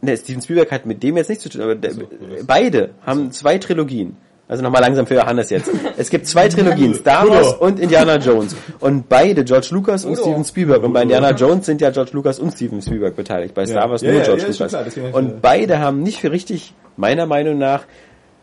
ne, 0.00 0.16
Steven 0.16 0.42
Spielberg 0.42 0.72
hat 0.72 0.86
mit 0.86 1.02
dem 1.02 1.16
jetzt 1.16 1.28
nichts 1.28 1.42
zu 1.44 1.48
tun, 1.50 1.60
aber 1.62 1.76
so, 1.90 2.02
beide 2.46 2.90
haben 3.06 3.30
zwei 3.32 3.58
Trilogien. 3.58 4.16
Also 4.48 4.62
nochmal 4.62 4.82
langsam 4.82 5.06
für 5.06 5.14
Johannes 5.14 5.48
jetzt. 5.48 5.70
Es 5.96 6.10
gibt 6.10 6.26
zwei 6.26 6.46
Trilogien, 6.48 6.94
Star 7.00 7.26
Wars 7.26 7.54
und 7.54 7.80
Indiana 7.80 8.16
Jones. 8.16 8.54
Und 8.80 9.08
beide, 9.08 9.44
George 9.44 9.68
Lucas 9.70 10.04
und. 10.04 10.18
Steven 10.18 10.44
Spielberg. 10.44 10.82
Und 10.82 10.92
bei 10.92 11.02
Indiana 11.02 11.30
Jones 11.30 11.64
sind 11.64 11.80
ja 11.80 11.90
George 11.90 12.10
Lucas 12.12 12.38
und 12.38 12.52
Steven 12.52 12.82
Spielberg 12.82 13.16
beteiligt. 13.16 13.54
Bei 13.54 13.64
Star 13.64 13.88
Wars 13.88 14.02
Ja, 14.02 14.10
nur 14.10 14.18
ja, 14.20 14.26
George 14.26 14.42
ja, 14.42 14.48
Lucas. 14.48 14.92
klar, 14.94 15.14
und 15.14 15.40
beide 15.40 15.78
haben 15.78 16.02
nicht 16.02 16.20
für 16.20 16.32
richtig, 16.32 16.74
meiner 16.98 17.24
Meinung 17.24 17.56
nach, 17.56 17.84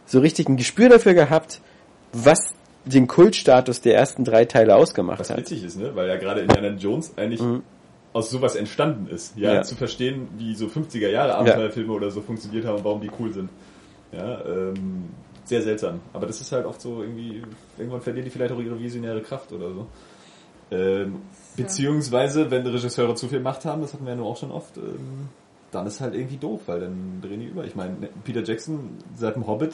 so 0.08 0.20
richtig 0.20 0.50
ein 0.50 0.58
Gespür 0.58 0.90
dafür 0.90 1.14
gehabt, 1.14 1.62
was 2.12 2.40
den 2.94 3.08
Kultstatus 3.08 3.82
der 3.82 3.96
ersten 3.96 4.24
drei 4.24 4.46
Teile 4.46 4.76
ausgemacht 4.76 5.20
Was 5.20 5.30
hat. 5.30 5.38
witzig 5.38 5.64
ist, 5.64 5.78
ne? 5.80 5.96
Weil 5.96 6.08
ja 6.08 6.18
gerade 6.18 6.42
Indiana 6.42 6.70
Jones 6.70 7.14
eigentlich 7.18 7.42
aus 8.14 8.30
sowas 8.32 8.56
entstanden 8.56 9.08
ist. 9.08 9.38
Ja, 9.38 9.50
Mhm. 9.52 9.56
Ja. 9.58 9.62
zu 9.64 9.76
verstehen, 9.76 10.28
wie 10.38 10.56
so 10.56 10.66
50er 10.68 11.10
Jahre 11.10 11.36
Abenteuerfilme 11.36 11.94
oder 11.94 12.10
so 12.10 12.22
funktioniert 12.22 12.66
haben 12.66 12.78
und 12.78 12.84
warum 12.84 13.02
die 13.02 13.12
cool 13.20 13.32
sind. 13.34 13.50
Ja, 14.12 14.44
ähm, 14.46 15.10
sehr 15.46 15.62
seltsam. 15.62 16.00
Aber 16.14 16.26
das 16.26 16.42
ist 16.42 16.52
halt 16.52 16.66
oft 16.66 16.82
so 16.82 17.02
irgendwie, 17.04 17.42
irgendwann 17.78 18.02
verlieren 18.02 18.26
die 18.26 18.32
vielleicht 18.32 18.52
auch 18.54 18.60
ihre 18.60 18.80
visionäre 18.80 19.22
Kraft 19.22 19.52
oder 19.52 19.70
so. 19.72 19.88
Ähm, 20.72 21.16
beziehungsweise, 21.56 22.50
wenn 22.52 22.66
Regisseure 22.66 23.16
zu 23.16 23.28
viel 23.28 23.40
Macht 23.40 23.66
haben, 23.66 23.82
das 23.82 23.94
hatten 23.94 24.06
wir 24.06 24.12
ja 24.12 24.18
nur 24.18 24.28
auch 24.28 24.38
schon 24.38 24.52
oft, 24.52 24.78
ähm, 24.78 25.30
dann 25.72 25.86
ist 25.88 26.02
halt 26.02 26.16
irgendwie 26.16 26.38
doof, 26.38 26.62
weil 26.66 26.80
dann 26.82 27.20
drehen 27.22 27.40
die 27.42 27.46
über. 27.48 27.64
Ich 27.66 27.76
meine, 27.76 27.96
Peter 28.24 28.44
Jackson 28.44 28.98
seit 29.16 29.36
dem 29.36 29.46
Hobbit 29.48 29.74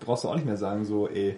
brauchst 0.00 0.24
du 0.24 0.28
auch 0.28 0.34
nicht 0.34 0.46
mehr 0.46 0.56
sagen, 0.58 0.84
so, 0.84 1.08
ey, 1.08 1.36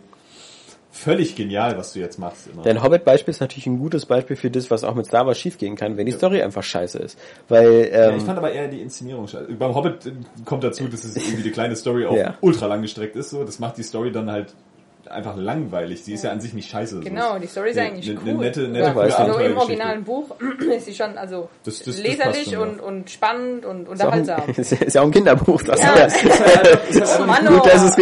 völlig 0.93 1.35
genial, 1.35 1.77
was 1.79 1.95
du 1.95 2.01
jetzt 2.01 2.19
machst. 2.19 2.49
Immer. 2.53 2.63
Dein 2.63 2.83
Hobbit-Beispiel 2.83 3.33
ist 3.33 3.41
natürlich 3.41 3.67
ein 3.67 3.79
gutes 3.79 4.07
Beispiel 4.07 4.37
für 4.37 4.51
das, 4.51 4.71
was 4.71 4.85
auch 4.85 4.95
mit 4.95 5.07
Star 5.07 5.27
Wars 5.27 5.39
schiefgehen 5.39 5.75
kann, 5.75 5.97
wenn 5.97 6.07
die 6.07 6.13
Story 6.13 6.43
einfach 6.43 6.63
scheiße 6.63 6.99
ist. 6.99 7.19
Weil, 7.49 7.91
Ja, 7.91 8.11
ähm, 8.11 8.19
ich 8.19 8.23
fand 8.25 8.39
aber 8.39 8.53
eher 8.53 8.69
die 8.69 8.81
Inszenierung 8.83 9.27
scheiße. 9.27 9.53
Beim 9.55 9.75
Hobbit 9.75 10.07
äh, 10.07 10.13
kommt 10.45 10.63
dazu, 10.63 10.87
dass 10.89 11.03
es 11.05 11.17
irgendwie 11.17 11.43
die 11.43 11.51
kleine 11.51 11.75
Story 11.77 12.07
auch 12.07 12.15
Ja. 12.17 12.37
ultra 12.43 12.67
lang 12.67 12.83
gestreckt 12.83 13.17
ist. 13.17 13.31
So, 13.31 13.43
das 13.43 13.59
macht 13.59 13.79
die 13.79 13.83
Story 13.83 14.13
dann 14.13 14.31
halt 14.31 14.55
einfach 15.13 15.37
langweilig. 15.37 16.03
Sie 16.05 16.13
ist 16.15 16.25
ja 16.25 16.31
an 16.33 16.41
sich 16.41 16.55
nicht 16.55 16.71
scheiße. 16.71 17.01
Genau, 17.01 17.35
so. 17.35 17.39
die 17.41 17.47
Story 17.47 17.71
ist 17.71 17.79
Eine- 17.79 17.89
eigentlich 17.91 18.11
cool. 18.17 18.29
Eine 18.31 18.39
nette, 18.39 18.63
Ja, 18.63 18.69
nette 18.69 18.95
weiß 18.97 19.15
also 19.15 19.39
im 19.39 19.57
originalen 19.57 20.05
Buch 20.05 20.35
ist 20.77 20.87
sie 20.87 20.95
schon 20.95 21.17
also 21.19 21.49
Das- 21.65 21.79
das- 21.79 21.97
das 21.97 22.03
leserlich 22.05 22.51
schon, 22.53 22.71
und, 22.71 22.81
und 22.81 23.11
spannend 23.11 23.65
und 23.65 23.89
unterhaltsam. 23.89 24.43
ist 24.57 24.95
ja 24.95 25.01
auch 25.01 25.07
ein 25.07 25.11
Kinderbuch. 25.13 25.63
Das 25.63 25.81
Ja. 25.81 25.95
ist 26.05 26.25
ja, 26.99 27.07
Oh 27.21 27.25
Mann, 27.27 27.47
gut, 27.47 27.67
dass 27.67 27.83
es, 27.85 27.97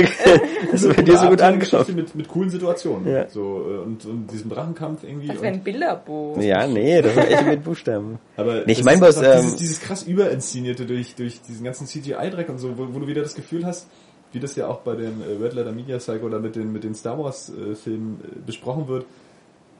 dass 0.70 0.83
es 0.85 0.94
bei 0.96 1.03
dir 1.03 1.16
so 1.16 1.29
gut 1.29 1.40
ankommt. 1.42 1.94
mit, 1.96 2.14
mit 2.14 2.29
coolen 2.29 2.51
Situationen. 2.51 3.07
Ja. 3.12 3.29
So, 3.29 3.40
äh, 3.68 3.79
und, 3.87 4.05
und 4.05 4.27
diesem 4.33 4.51
Drachenkampf 4.51 5.05
irgendwie. 5.05 5.29
Das 5.29 5.42
wäre 5.42 5.53
ein 5.55 5.62
Bilderbuch. 5.62 6.38
Ja, 6.40 6.66
nee, 6.66 7.03
das 7.03 7.12
ist 7.16 7.31
echt 7.31 7.46
mit 7.46 7.64
Buchstaben. 7.64 8.18
aber 8.37 8.64
Nee, 8.66 8.73
ich 8.73 8.79
das 8.79 8.85
mein 8.85 8.94
ist 8.94 9.01
bloß, 9.01 9.18
einfach 9.18 9.35
dieses, 9.40 9.53
ähm, 9.53 9.59
dieses 9.59 9.81
krass 9.81 10.03
überinszenierte 10.05 10.87
durch, 10.87 11.14
durch 11.14 11.40
diesen 11.42 11.64
ganzen 11.64 11.87
CGI-Dreck 11.87 12.49
und 12.49 12.59
so, 12.59 12.77
wo, 12.79 12.87
wo 12.94 12.99
du 13.01 13.07
wieder 13.07 13.23
das 13.23 13.35
Gefühl 13.35 13.64
hast, 13.66 13.88
wie 14.33 14.40
das 14.40 14.57
ja 14.57 14.69
auch 14.69 14.81
bei 14.81 14.95
den 14.97 15.21
äh, 15.23 15.43
Red 15.43 15.55
Letter 15.55 15.73
Media 15.73 15.99
Cycle 15.99 16.25
oder 16.25 16.38
mit 16.40 16.57
den, 16.57 16.73
mit 16.73 16.85
den 16.85 16.95
Star 16.95 17.19
Wars 17.19 17.51
äh, 17.51 17.75
Filmen 17.75 18.21
äh, 18.25 18.38
besprochen 18.47 18.88
wird. 18.88 19.07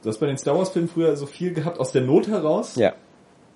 Du 0.03 0.09
hast 0.09 0.17
bei 0.19 0.27
den 0.27 0.37
Star 0.37 0.57
Wars 0.57 0.69
Filmen 0.69 0.87
früher 0.89 1.15
so 1.15 1.25
viel 1.25 1.53
gehabt 1.53 1.79
aus 1.79 1.91
der 1.91 2.01
Not 2.01 2.27
heraus. 2.27 2.75
Ja. 2.75 2.93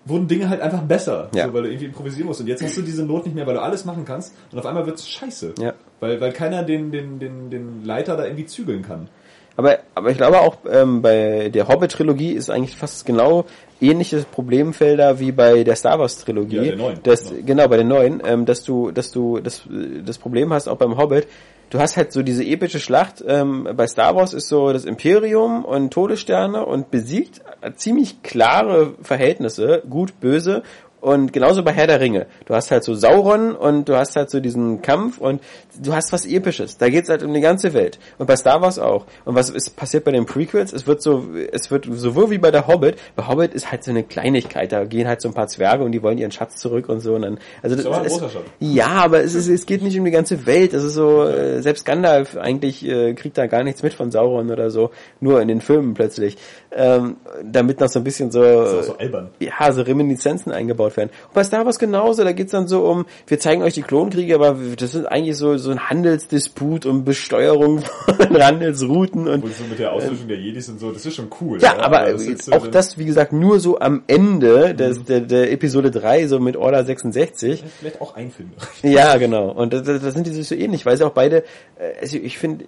wurden 0.05 0.27
Dinge 0.27 0.47
halt 0.49 0.61
einfach 0.61 0.83
besser, 0.83 1.29
Ja. 1.33 1.47
so, 1.47 1.53
weil 1.53 1.63
du 1.63 1.69
irgendwie 1.69 1.85
improvisieren 1.87 2.27
musst. 2.27 2.39
Und 2.39 2.47
jetzt 2.47 2.61
hast 2.61 2.77
du 2.77 2.83
diese 2.83 3.03
Not 3.03 3.25
nicht 3.25 3.33
mehr, 3.33 3.47
weil 3.47 3.55
du 3.55 3.61
alles 3.61 3.85
machen 3.85 4.05
kannst 4.05 4.35
und 4.51 4.59
auf 4.59 4.65
einmal 4.67 4.85
wird's 4.85 5.07
scheiße. 5.09 5.55
Ja. 5.59 5.73
Weil, 5.99 6.21
weil 6.21 6.31
keiner 6.31 6.61
den, 6.63 6.91
den, 6.91 7.17
den, 7.17 7.49
den 7.49 7.83
Leiter 7.83 8.15
da 8.15 8.25
irgendwie 8.25 8.45
zügeln 8.45 8.83
kann. 8.83 9.09
Aber, 9.57 9.79
aber 9.95 10.11
ich 10.11 10.17
glaube 10.17 10.41
auch 10.41 10.57
ähm, 10.69 11.01
bei 11.01 11.49
der 11.49 11.67
Hobbit-Trilogie 11.69 12.33
ist 12.33 12.49
eigentlich 12.49 12.75
fast 12.75 13.05
genau 13.05 13.45
ähnliches 13.81 14.25
Problemfelder 14.25 15.19
wie 15.19 15.31
bei 15.31 15.63
der 15.63 15.75
Star 15.75 15.99
Wars-Trilogie. 15.99 16.57
Ja, 16.57 16.63
der 16.63 16.75
neuen. 16.77 16.99
Das, 17.03 17.29
Ja. 17.29 17.37
Genau, 17.45 17.67
bei 17.67 17.77
den 17.77 17.87
neuen, 17.87 18.21
ähm, 18.25 18.45
dass 18.45 18.63
du, 18.63 18.91
dass 18.91 19.11
du 19.11 19.39
das, 19.39 19.63
das 20.05 20.17
Problem 20.17 20.53
hast 20.53 20.67
auch 20.67 20.77
beim 20.77 20.97
Hobbit. 20.97 21.27
Du 21.69 21.79
hast 21.79 21.97
halt 21.97 22.11
so 22.11 22.21
diese 22.21 22.43
epische 22.43 22.79
Schlacht. 22.79 23.23
Ähm, 23.27 23.67
bei 23.75 23.87
Star 23.87 24.15
Wars 24.15 24.33
ist 24.33 24.47
so 24.47 24.71
das 24.71 24.85
Imperium 24.85 25.65
und 25.65 25.91
Todessterne 25.91 26.65
und 26.65 26.91
besiegt 26.91 27.41
ziemlich 27.75 28.21
klare 28.21 28.93
Verhältnisse, 29.01 29.81
gut, 29.89 30.19
böse. 30.19 30.63
Und 31.01 31.33
genauso 31.33 31.63
bei 31.63 31.71
Herr 31.71 31.85
der 31.85 31.99
Ringe. 31.99 32.25
Du 32.45 32.55
hast 32.55 32.71
halt 32.71 32.83
so 32.83 32.95
Sauron 32.95 33.55
und 33.55 33.89
du 33.89 33.95
hast 33.95 34.15
halt 34.15 34.31
so 34.31 34.39
diesen 34.39 34.81
Kampf 34.81 35.19
und 35.19 35.39
du 35.81 35.93
hast 35.93 36.11
was 36.13 36.25
Episches. 36.25 36.77
Da 36.77 36.89
geht's 36.89 37.09
halt 37.09 37.23
um 37.23 37.33
die 37.33 37.41
ganze 37.41 37.73
Welt. 37.73 37.99
Und 38.17 38.27
bei 38.27 38.35
Star 38.35 38.61
Wars 38.61 38.79
auch. 38.79 39.05
Und 39.25 39.35
was 39.35 39.49
ist 39.49 39.75
passiert 39.75 40.03
bei 40.03 40.11
den 40.11 40.25
Prequels? 40.25 40.73
Es 40.73 40.87
wird 40.87 41.01
so, 41.01 41.25
es 41.51 41.71
wird 41.71 41.87
sowohl 41.91 42.29
wie 42.29 42.37
bei 42.37 42.51
der 42.51 42.67
Hobbit. 42.67 42.97
Bei 43.15 43.27
Hobbit 43.27 43.53
ist 43.53 43.71
halt 43.71 43.83
so 43.83 43.91
eine 43.91 44.03
Kleinigkeit. 44.03 44.71
Da 44.71 44.85
gehen 44.85 45.07
halt 45.07 45.21
so 45.21 45.29
ein 45.29 45.33
paar 45.33 45.47
Zwerge 45.47 45.83
und 45.83 45.91
die 45.91 46.01
wollen 46.01 46.17
ihren 46.17 46.31
Schatz 46.31 46.57
zurück 46.57 46.89
und 46.89 46.99
so. 46.99 47.15
Und 47.15 47.23
dann, 47.23 47.39
also 47.61 47.75
das 47.75 47.85
ist, 47.85 48.19
Schatz. 48.19 48.33
ja, 48.59 48.87
aber 48.87 49.23
es, 49.23 49.35
ist, 49.35 49.47
es 49.47 49.65
geht 49.65 49.81
nicht 49.81 49.97
um 49.97 50.05
die 50.05 50.11
ganze 50.11 50.45
Welt. 50.45 50.73
Es 50.73 50.83
ist 50.83 50.93
so, 50.93 51.23
äh, 51.23 51.61
selbst 51.61 51.85
Gandalf 51.85 52.37
eigentlich 52.37 52.85
äh, 52.85 53.13
kriegt 53.13 53.37
da 53.37 53.47
gar 53.47 53.63
nichts 53.63 53.83
mit 53.83 53.93
von 53.93 54.11
Sauron 54.11 54.51
oder 54.51 54.69
so. 54.69 54.91
Nur 55.19 55.41
in 55.41 55.47
den 55.47 55.61
Filmen 55.61 55.93
plötzlich. 55.93 56.37
Ähm, 56.71 57.17
damit 57.43 57.79
noch 57.79 57.87
so 57.87 57.99
ein 57.99 58.03
bisschen 58.03 58.31
so, 58.31 58.41
Das 58.41 58.73
ist 58.73 58.85
so 58.87 58.97
albern. 58.97 59.29
ja, 59.39 59.71
so 59.71 59.81
Reminiszenzen 59.81 60.51
eingebaut 60.51 60.97
werden. 60.97 61.09
Und 61.27 61.33
bei 61.33 61.43
Star 61.43 61.65
Wars 61.65 61.79
genauso, 61.79 62.23
da 62.23 62.31
geht's 62.33 62.51
dann 62.51 62.67
so 62.67 62.85
um, 62.85 63.05
wir 63.27 63.39
zeigen 63.39 63.61
euch 63.63 63.73
die 63.73 63.81
Klonkriege, 63.81 64.35
aber 64.35 64.57
das 64.77 64.93
ist 64.93 65.05
eigentlich 65.05 65.37
so, 65.37 65.57
so 65.65 65.71
ein 65.71 65.89
Handelsdisput 65.89 66.85
um 66.85 67.03
Besteuerung 67.03 67.81
von 67.81 68.41
Handelsrouten 68.43 69.27
und 69.27 69.43
Und 69.43 69.53
so 69.53 69.63
mit 69.65 69.79
der 69.79 69.91
Auslöschung 69.91 70.27
der 70.27 70.37
Jedis 70.37 70.69
und 70.69 70.79
so, 70.79 70.91
das 70.91 71.05
ist 71.05 71.15
schon 71.15 71.27
cool. 71.41 71.59
ja, 71.61 71.77
aber 71.79 72.11
das 72.11 72.23
ist 72.23 72.43
so 72.45 72.53
auch 72.53 72.63
dann- 72.63 72.71
das, 72.71 72.97
wie 72.97 73.05
gesagt, 73.05 73.33
nur 73.33 73.59
so 73.59 73.79
am 73.79 74.03
Ende 74.07 74.73
des, 74.75 75.03
der, 75.03 75.21
der 75.21 75.51
Episode 75.51 75.91
3, 75.91 76.27
so 76.27 76.39
mit 76.39 76.55
Order 76.57 76.83
66. 76.85 77.63
Vielleicht 77.79 78.01
auch 78.01 78.15
ein 78.15 78.31
Film. 78.31 78.51
Ja, 78.83 79.17
genau. 79.17 79.49
Und 79.51 79.73
da, 79.73 79.79
da 79.81 79.97
da 79.97 80.11
sind 80.11 80.25
die 80.27 80.31
sich 80.31 80.47
so 80.47 80.55
ähnlich, 80.55 80.85
weil 80.85 80.95
sie 80.97 81.03
auch 81.05 81.11
beide, 81.13 81.43
äh, 81.77 81.99
also 82.01 82.17
ich 82.17 82.37
finde, 82.37 82.65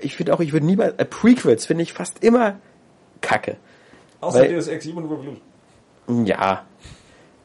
ich 0.00 0.16
finde 0.16 0.34
auch, 0.34 0.40
ich 0.40 0.52
würde 0.52 0.66
niemals, 0.66 0.94
äh, 0.98 1.04
Prequels 1.04 1.66
finde 1.66 1.82
ich 1.82 1.92
fast 1.92 2.24
immer 2.24 2.56
kacke. 3.20 3.56
Außer 4.20 4.40
Weil- 4.40 4.54
Deus 4.54 4.68
Ex 4.68 4.86
Human 4.86 5.04
Revolution. 5.04 5.36
Ja. 6.26 6.64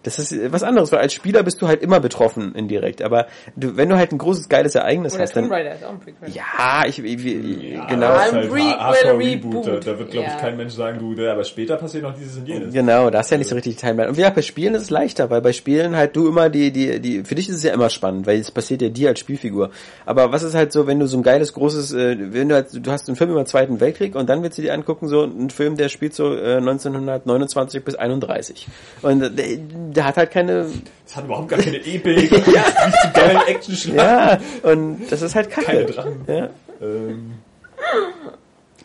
Das 0.04 0.20
ist 0.20 0.32
äh, 0.32 0.52
was 0.52 0.63
anderes, 0.63 0.92
weil 0.92 1.00
als 1.00 1.13
Spieler 1.13 1.44
bist 1.44 1.62
du 1.62 1.68
halt 1.68 1.82
immer 1.82 2.00
betroffen 2.00 2.54
indirekt. 2.56 3.02
Aber 3.02 3.28
du, 3.56 3.76
wenn 3.76 3.89
du 3.89 3.98
halt 3.98 4.12
ein 4.12 4.18
großes, 4.18 4.48
geiles 4.50 4.76
Ereignis 4.76 5.16
Oder 5.16 5.24
hast, 5.24 5.34
Tomb 5.34 5.50
dann. 5.50 5.54
Raider 5.54 5.76
ist 5.76 5.84
auch 5.84 5.92
ein 5.92 6.00
Prequel. 6.00 6.30
Ja, 6.30 6.84
ich, 6.88 7.00
ich, 7.00 7.26
ich 7.26 7.74
Ja, 7.74 7.86
genau. 7.86 8.08
halt 8.10 8.32
Prequel, 8.32 8.62
Hardcore 8.62 9.18
Reboot. 9.20 9.68
Da, 9.68 9.72
da 9.78 10.00
wird, 10.00 10.12
glaube 10.12 10.28
ich, 10.28 10.34
Ja. 10.34 10.39
kein 10.39 10.58
Mensch 10.58 10.74
sagen, 10.74 11.00
du, 11.00 11.30
aber 11.30 11.44
später 11.44 11.78
passiert 11.78 12.04
noch 12.04 12.13
dieses 12.16 12.38
und 12.38 12.48
jenes. 12.48 12.74
Genau, 12.74 13.10
da 13.10 13.20
hast 13.20 13.32
du 13.32 13.36
ja 13.36 13.39
nicht 13.39 13.48
so 13.50 13.56
richtig 13.56 13.76
die 13.76 13.76
Timeline. 13.82 14.10
Und 14.10 14.18
ja, 14.18 14.30
bei 14.30 14.42
Spielen 14.42 14.76
ist 14.76 14.84
es 14.84 14.89
leichter, 14.89 15.30
weil 15.30 15.42
bei 15.42 15.54
Spielen 15.54 15.96
halt 15.96 16.16
du 16.16 16.28
immer 16.28 16.50
die, 16.50 16.72
die, 16.72 17.00
die, 17.00 17.24
für 17.24 17.36
dich 17.36 17.50
ist 17.50 17.56
es 17.56 17.63
ja 17.63 17.74
immer 17.74 17.89
spannend, 17.89 18.28
weil 18.28 18.39
es 18.39 18.52
passiert 18.52 18.82
ja 18.82 18.89
dir 18.89 19.10
als 19.10 19.20
Spielfigur. 19.20 19.72
Aber 20.06 20.32
was 20.32 20.44
ist 20.44 20.54
halt 20.56 20.72
so, 20.72 20.88
wenn 20.88 21.00
du 21.00 21.08
so 21.08 21.18
ein 21.18 21.24
geiles, 21.24 21.54
großes, 21.54 21.94
äh, 21.94 22.18
wenn 22.34 22.50
du 22.50 22.56
halt, 22.56 22.68
du 22.74 22.92
hast 22.92 23.08
einen 23.08 23.16
Film 23.16 23.32
über 23.32 23.42
den 23.42 23.46
Zweiten 23.48 23.80
Weltkrieg 23.80 24.16
und 24.16 24.30
dann 24.30 24.44
willst 24.44 24.58
du 24.58 24.62
dir 24.62 24.74
angucken, 24.74 25.08
so 25.08 25.24
ein 25.24 25.50
Film, 25.50 25.78
der 25.78 25.89
spielt 25.89 26.13
so 26.13 26.36
äh, 26.36 26.58
1929 26.58 27.84
bis 27.84 27.96
31. 27.96 28.68
Und 29.02 29.22
äh, 29.39 29.60
der, 29.93 30.06
hat 30.06 30.17
halt 30.17 30.32
keine, 30.32 30.65
Es 31.06 31.15
hat 31.15 31.25
überhaupt 31.25 31.49
gar 31.49 31.60
keine 31.60 31.77
Epik. 31.77 32.32
ja. 32.32 32.63
Nicht 32.86 33.01
zu 33.01 33.12
geilen 33.13 33.41
Action 33.47 33.95
ja, 33.95 34.39
und 34.63 34.99
das 35.10 35.21
ist 35.21 35.36
halt 35.36 35.49
kacke. 35.49 35.65
Keine 35.67 35.86
Drachen. 35.86 36.21
Ja, 36.27 36.49
Ähm, 36.82 37.32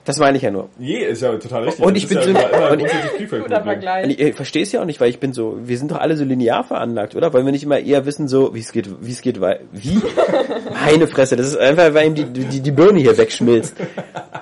das 0.04 0.16
meine 0.18 0.38
ich 0.38 0.42
ja 0.42 0.50
nur. 0.50 0.70
nee, 0.78 1.04
ist 1.04 1.20
ja 1.20 1.36
total 1.36 1.64
richtig. 1.64 1.84
Und 1.84 1.94
Das 1.94 2.02
ich 2.02 2.08
bin 2.08 2.16
ja 2.18 2.24
so- 2.24 2.30
immer, 2.30 2.50
immer 2.50 2.70
und- 2.70 3.62
Vergleich. 3.64 4.08
ich, 4.08 4.18
ich 4.20 4.34
verstehe 4.34 4.62
es 4.62 4.72
ja 4.72 4.80
auch 4.80 4.86
nicht, 4.86 5.00
weil 5.00 5.10
ich 5.10 5.20
bin 5.20 5.34
so, 5.34 5.58
wir 5.64 5.76
sind 5.76 5.90
doch 5.90 5.98
alle 5.98 6.16
so 6.16 6.24
linear 6.24 6.64
veranlagt, 6.64 7.14
oder? 7.14 7.32
Wollen 7.34 7.44
wir 7.44 7.52
nicht 7.52 7.64
immer 7.64 7.78
eher 7.78 8.06
wissen, 8.06 8.26
so, 8.26 8.54
wie 8.54 8.60
es 8.60 8.72
geht, 8.72 8.88
wie 9.02 9.12
es 9.12 9.20
geht, 9.20 9.38
wei- 9.40 9.60
wie? 9.72 10.00
Meine 10.86 11.08
Fresse, 11.08 11.36
das 11.36 11.48
ist 11.48 11.58
einfach, 11.58 11.92
weil 11.92 12.06
ihm 12.06 12.14
die, 12.14 12.24
die, 12.24 12.60
die 12.60 12.70
Birne 12.70 13.00
hier 13.00 13.18
wegschmilzt. 13.18 13.74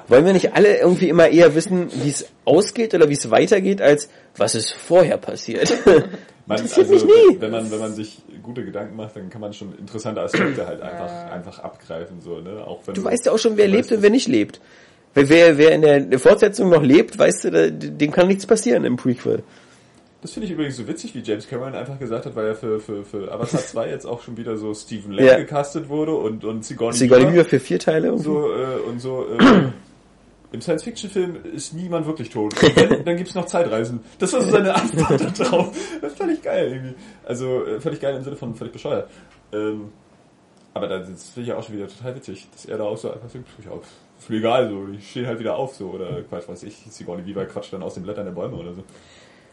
Wollen 0.06 0.24
wir 0.24 0.32
nicht 0.32 0.54
alle 0.54 0.78
irgendwie 0.78 1.08
immer 1.08 1.26
eher 1.28 1.56
wissen, 1.56 1.88
wie 2.00 2.10
es 2.10 2.26
ausgeht 2.44 2.94
oder 2.94 3.08
wie 3.08 3.14
es 3.14 3.28
weitergeht, 3.32 3.82
als 3.82 4.08
was 4.36 4.54
ist 4.54 4.72
vorher 4.72 5.16
passiert? 5.16 5.72
Man, 6.46 6.58
Interessiert 6.58 6.88
also, 6.90 7.06
mich 7.06 7.14
nie. 7.14 7.40
Wenn 7.40 7.50
man, 7.50 7.70
wenn 7.72 7.80
man 7.80 7.92
sich 7.94 8.18
gute 8.42 8.64
Gedanken 8.64 8.94
macht, 8.96 9.16
dann 9.16 9.28
kann 9.30 9.40
man 9.40 9.52
schon 9.52 9.76
interessante 9.78 10.20
Aspekte 10.20 10.64
halt 10.66 10.80
einfach, 10.80 11.30
einfach 11.32 11.58
abgreifen, 11.58 12.20
so, 12.20 12.38
ne? 12.40 12.64
Auch 12.64 12.80
wenn 12.86 12.94
Du 12.94 13.02
weißt 13.02 13.26
ja 13.26 13.32
auch 13.32 13.38
schon, 13.38 13.56
wer 13.56 13.66
du 13.66 13.72
lebt 13.72 13.90
und 13.90 14.00
wer 14.02 14.10
nicht 14.10 14.28
lebt. 14.28 14.60
Weil 15.14 15.28
wer, 15.28 15.58
wer 15.58 15.72
in 15.72 16.10
der 16.10 16.18
Fortsetzung 16.20 16.68
noch 16.70 16.82
lebt, 16.82 17.18
weißt 17.18 17.44
du, 17.44 17.50
da- 17.50 17.70
dem 17.70 18.12
kann 18.12 18.28
nichts 18.28 18.46
passieren 18.46 18.84
im 18.84 18.96
Prequel. 18.96 19.42
Das 20.22 20.32
finde 20.32 20.46
ich 20.46 20.52
übrigens 20.52 20.76
so 20.76 20.86
witzig, 20.86 21.14
wie 21.14 21.20
James 21.20 21.48
Cameron 21.48 21.74
einfach 21.74 21.98
gesagt 21.98 22.26
hat, 22.26 22.34
weil 22.36 22.46
er 22.46 22.54
für, 22.54 22.80
für, 22.80 23.04
für 23.04 23.30
Avatar 23.32 23.60
2 23.66 23.88
jetzt 23.90 24.06
auch 24.06 24.22
schon 24.22 24.36
wieder 24.36 24.56
so 24.56 24.72
Stephen 24.74 25.12
Lang 25.12 25.26
Ja. 25.26 25.36
gecastet 25.38 25.88
wurde 25.88 26.14
und, 26.14 26.44
und 26.44 26.64
Sigourney 26.64 26.96
Sigourney 26.96 27.24
Weaver. 27.26 27.34
Weaver 27.34 27.44
für 27.44 27.60
vier 27.60 27.78
Teile 27.78 28.06
irgendwie. 28.08 28.24
so 28.24 28.52
äh, 28.52 28.88
und 28.88 29.00
so 29.00 29.24
äh, 29.38 29.68
im 30.56 30.62
Science-Fiction-Film 30.62 31.44
ist 31.54 31.74
niemand 31.74 32.06
wirklich 32.06 32.30
tot. 32.30 32.54
Wenn, 32.60 33.04
dann 33.04 33.16
gibt's 33.16 33.34
noch 33.34 33.46
Zeitreisen. 33.46 34.00
Das 34.18 34.32
war 34.32 34.40
so 34.40 34.50
seine 34.50 34.74
Antwort 34.74 35.20
da 35.20 35.44
drauf. 35.44 35.76
Das 36.00 36.12
ist 36.12 36.18
völlig 36.18 36.42
geil 36.42 36.72
irgendwie. 36.72 36.94
Also 37.24 37.64
äh, 37.66 37.80
völlig 37.80 38.00
geil 38.00 38.16
im 38.16 38.24
Sinne 38.24 38.36
von 38.36 38.54
völlig 38.54 38.72
bescheuert. 38.72 39.10
Ähm, 39.52 39.92
aber 40.72 40.88
das 40.88 41.08
das 41.08 41.30
finde 41.30 41.42
ich 41.42 41.48
ja 41.48 41.56
auch 41.56 41.62
schon 41.62 41.76
wieder 41.76 41.88
total 41.88 42.16
witzig, 42.16 42.48
dass 42.52 42.64
er 42.64 42.78
da 42.78 42.84
auch 42.84 42.96
so 42.96 43.12
einfach 43.12 43.28
so, 43.28 43.38
ja, 43.38 43.72
ist 44.18 44.30
mir 44.30 44.36
egal, 44.38 44.68
so, 44.68 44.86
die 44.86 45.00
stehen 45.00 45.26
halt 45.26 45.38
wieder 45.38 45.56
auf, 45.56 45.74
so, 45.74 45.90
oder 45.90 46.22
Quatsch, 46.22 46.48
weiß 46.48 46.62
ich, 46.64 46.76
Sigourney 46.90 47.26
Weaver 47.26 47.46
quatscht 47.46 47.72
dann 47.72 47.82
aus 47.82 47.94
den 47.94 48.02
Blättern 48.02 48.24
der 48.24 48.32
Bäume 48.32 48.56
oder 48.56 48.72
so. 48.72 48.84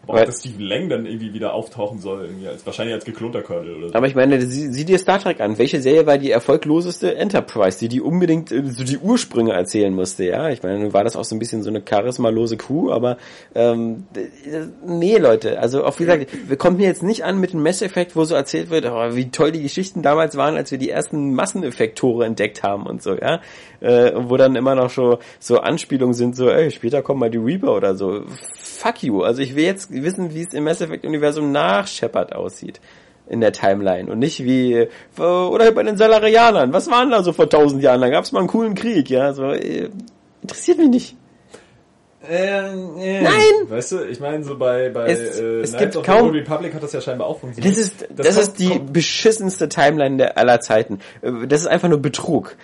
Auch, 0.06 0.16
Weil- 0.16 0.26
dass 0.26 0.40
Stephen 0.42 0.60
Lang 0.66 0.90
dann 0.90 1.06
irgendwie 1.06 1.34
wieder 1.34 1.54
auftauchen 1.54 2.00
soll, 2.00 2.26
irgendwie 2.26 2.48
als, 2.48 2.66
wahrscheinlich 2.66 2.94
als 2.94 3.06
geklonter 3.06 3.42
Colonel 3.42 3.76
oder 3.78 3.88
so. 3.90 3.94
Aber 3.96 4.06
ich 4.06 4.16
meine, 4.16 4.42
sieh, 4.42 4.68
sieh 4.68 4.84
dir 4.84 4.98
Star 4.98 5.18
Trek 5.20 5.40
an. 5.40 5.58
Welche 5.58 5.82
Serie 5.82 6.06
war 6.06 6.18
die 6.18 6.30
erfolgloseste 6.30 7.16
Enterprise, 7.16 7.80
die 7.80 7.88
die 7.88 8.02
unbedingt 8.02 8.52
äh, 8.52 8.64
so 8.66 8.84
die 8.84 8.98
Ursprünge 8.98 9.54
erzählen 9.54 9.94
musste, 9.94 10.26
ja? 10.26 10.50
Ich 10.50 10.62
meine, 10.62 10.92
war 10.94 11.06
das 11.06 11.16
auch 11.16 11.24
so 11.24 11.36
ein 11.36 11.40
bisschen 11.40 11.64
so 11.64 11.70
eine 11.70 11.82
charismalose 11.82 12.58
Kuh, 12.58 12.92
aber 12.92 13.18
ähm, 13.56 14.06
d- 14.14 14.28
nee, 14.86 15.18
Leute, 15.18 15.58
also 15.60 15.86
auch 15.86 15.98
wie 16.00 16.04
gesagt, 16.04 16.28
wir 16.50 16.58
kommen 16.58 16.78
hier 16.80 16.88
jetzt 16.88 17.04
nicht 17.04 17.24
an 17.24 17.40
mit 17.40 17.54
dem 17.54 17.64
Mass 17.64 17.82
Effect, 17.82 18.16
wo 18.18 18.26
so 18.26 18.36
erzählt 18.36 18.70
wird, 18.72 18.86
oh, 18.86 19.16
wie 19.16 19.32
toll 19.32 19.54
die 19.54 19.62
Geschichten 19.64 20.02
damals 20.02 20.36
waren, 20.36 20.58
als 20.58 20.70
wir 20.70 20.78
die 20.78 20.90
ersten 20.90 21.34
Masseneffektore 21.34 22.26
entdeckt 22.26 22.62
haben 22.62 22.88
und 22.88 23.02
so, 23.02 23.16
ja? 23.16 23.40
Äh, 23.84 24.14
wo 24.16 24.38
dann 24.38 24.56
immer 24.56 24.76
noch 24.76 24.90
so, 24.90 25.20
so 25.40 25.60
Anspielungen 25.60 26.14
sind, 26.14 26.36
so, 26.38 26.50
ey, 26.50 26.72
später 26.72 27.02
kommen 27.02 27.20
mal 27.20 27.30
die 27.30 27.38
Reaper 27.38 27.76
oder 27.76 27.96
so. 27.96 28.22
Fuck 28.62 29.04
you. 29.04 29.22
Also 29.24 29.42
ich 29.42 29.56
will 29.56 29.66
jetzt 29.66 29.92
wissen, 29.92 30.34
wie 30.34 30.42
es 30.42 30.54
im 30.54 30.64
Mass 30.64 30.80
Effect 30.82 31.06
Universum 31.06 31.52
nach 31.52 31.86
Shepard 31.86 32.34
aussieht 32.34 32.80
in 33.28 33.42
der 33.42 33.52
Timeline 33.52 34.10
und 34.12 34.20
nicht 34.20 34.44
wie 34.44 34.88
oder 35.18 35.72
bei 35.74 35.84
den 35.84 35.98
Salarianern. 35.98 36.72
Was 36.74 36.90
waren 36.90 37.10
da 37.12 37.24
so 37.24 37.34
vor 37.34 37.50
tausend 37.50 37.84
Jahren? 37.84 38.00
Da 38.02 38.10
gab 38.10 38.24
es 38.24 38.32
mal 38.32 38.40
einen 38.40 38.48
coolen 38.48 38.74
Krieg, 38.74 39.10
ja. 39.10 39.34
So 39.34 39.52
äh, 39.52 39.90
interessiert 40.42 40.78
mich 40.78 40.90
nicht. 40.90 41.18
Ähm, 42.30 42.98
äh, 43.00 43.22
Nein! 43.22 43.34
Weißt 43.68 43.92
du, 43.92 44.04
ich 44.06 44.22
meine, 44.22 44.46
so 44.46 44.58
bei, 44.58 44.90
bei 44.90 45.08
Es- 45.08 45.40
äh, 45.42 45.60
es 45.60 45.72
Knights 45.74 45.94
gibt 45.96 46.06
kaum- 46.06 46.30
Republic 46.30 46.74
hat 46.74 46.82
das 46.82 46.94
ja 46.94 47.02
scheinbar 47.02 47.28
auch 47.28 47.40
funktioniert. 47.40 47.76
Das 47.78 47.84
ist 47.84 48.08
das, 48.16 48.28
kommt- 48.28 48.38
ist 48.48 48.60
die 48.60 48.70
kommt- 48.70 48.94
beschissenste 48.94 49.68
Timeline 49.68 50.16
der 50.18 50.38
aller 50.38 50.62
Zeiten. 50.62 51.00
Äh, 51.22 51.48
Das 51.48 51.60
ist 51.60 51.68
einfach 51.68 51.90
nur 51.90 52.02
Betrug. 52.02 52.56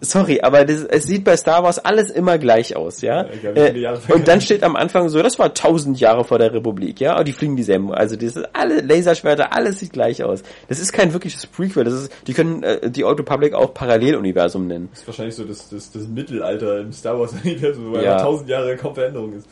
Sorry, 0.00 0.40
aber 0.42 0.64
das, 0.64 0.84
es 0.84 1.04
sieht 1.04 1.24
bei 1.24 1.36
Star 1.36 1.62
Wars 1.64 1.78
alles 1.78 2.10
immer 2.10 2.38
gleich 2.38 2.76
aus, 2.76 3.00
ja. 3.00 3.26
Ja, 3.42 3.50
Äh, 3.54 4.12
und 4.12 4.28
dann 4.28 4.40
steht 4.40 4.62
am 4.62 4.76
Anfang 4.76 5.08
so, 5.08 5.22
das 5.22 5.38
war 5.38 5.52
tausend 5.54 5.98
Jahre 5.98 6.24
vor 6.24 6.38
der 6.38 6.52
Republik, 6.52 7.00
ja. 7.00 7.18
Und 7.18 7.26
die 7.26 7.32
fliegen 7.32 7.56
dieselben, 7.56 7.92
also 7.92 8.14
das 8.14 8.36
ist 8.36 8.48
alle 8.52 8.80
Laserschwerter, 8.80 9.52
alles 9.52 9.80
sieht 9.80 9.92
gleich 9.92 10.22
aus. 10.22 10.42
Das 10.68 10.78
ist 10.78 10.92
kein 10.92 11.12
wirkliches 11.12 11.46
Prequel. 11.46 11.84
Das 11.84 11.94
ist, 11.94 12.12
die 12.26 12.32
können 12.32 12.62
äh, 12.62 12.90
die 12.90 13.04
Old 13.04 13.18
Republic 13.18 13.54
auch 13.54 13.74
Paralleluniversum 13.74 14.66
nennen. 14.68 14.88
Das 14.92 15.00
ist 15.00 15.06
wahrscheinlich 15.08 15.34
so 15.34 15.44
das, 15.44 15.68
das, 15.68 15.90
das 15.90 16.06
Mittelalter 16.06 16.80
im 16.80 16.92
Star 16.92 17.18
Wars 17.18 17.32
Universum, 17.44 17.92
wo 17.92 17.98
Ja. 17.98 18.20
tausend 18.20 18.48
Jahre 18.48 18.76
kaum 18.76 18.94
Veränderung 18.94 19.32
ist. 19.32 19.46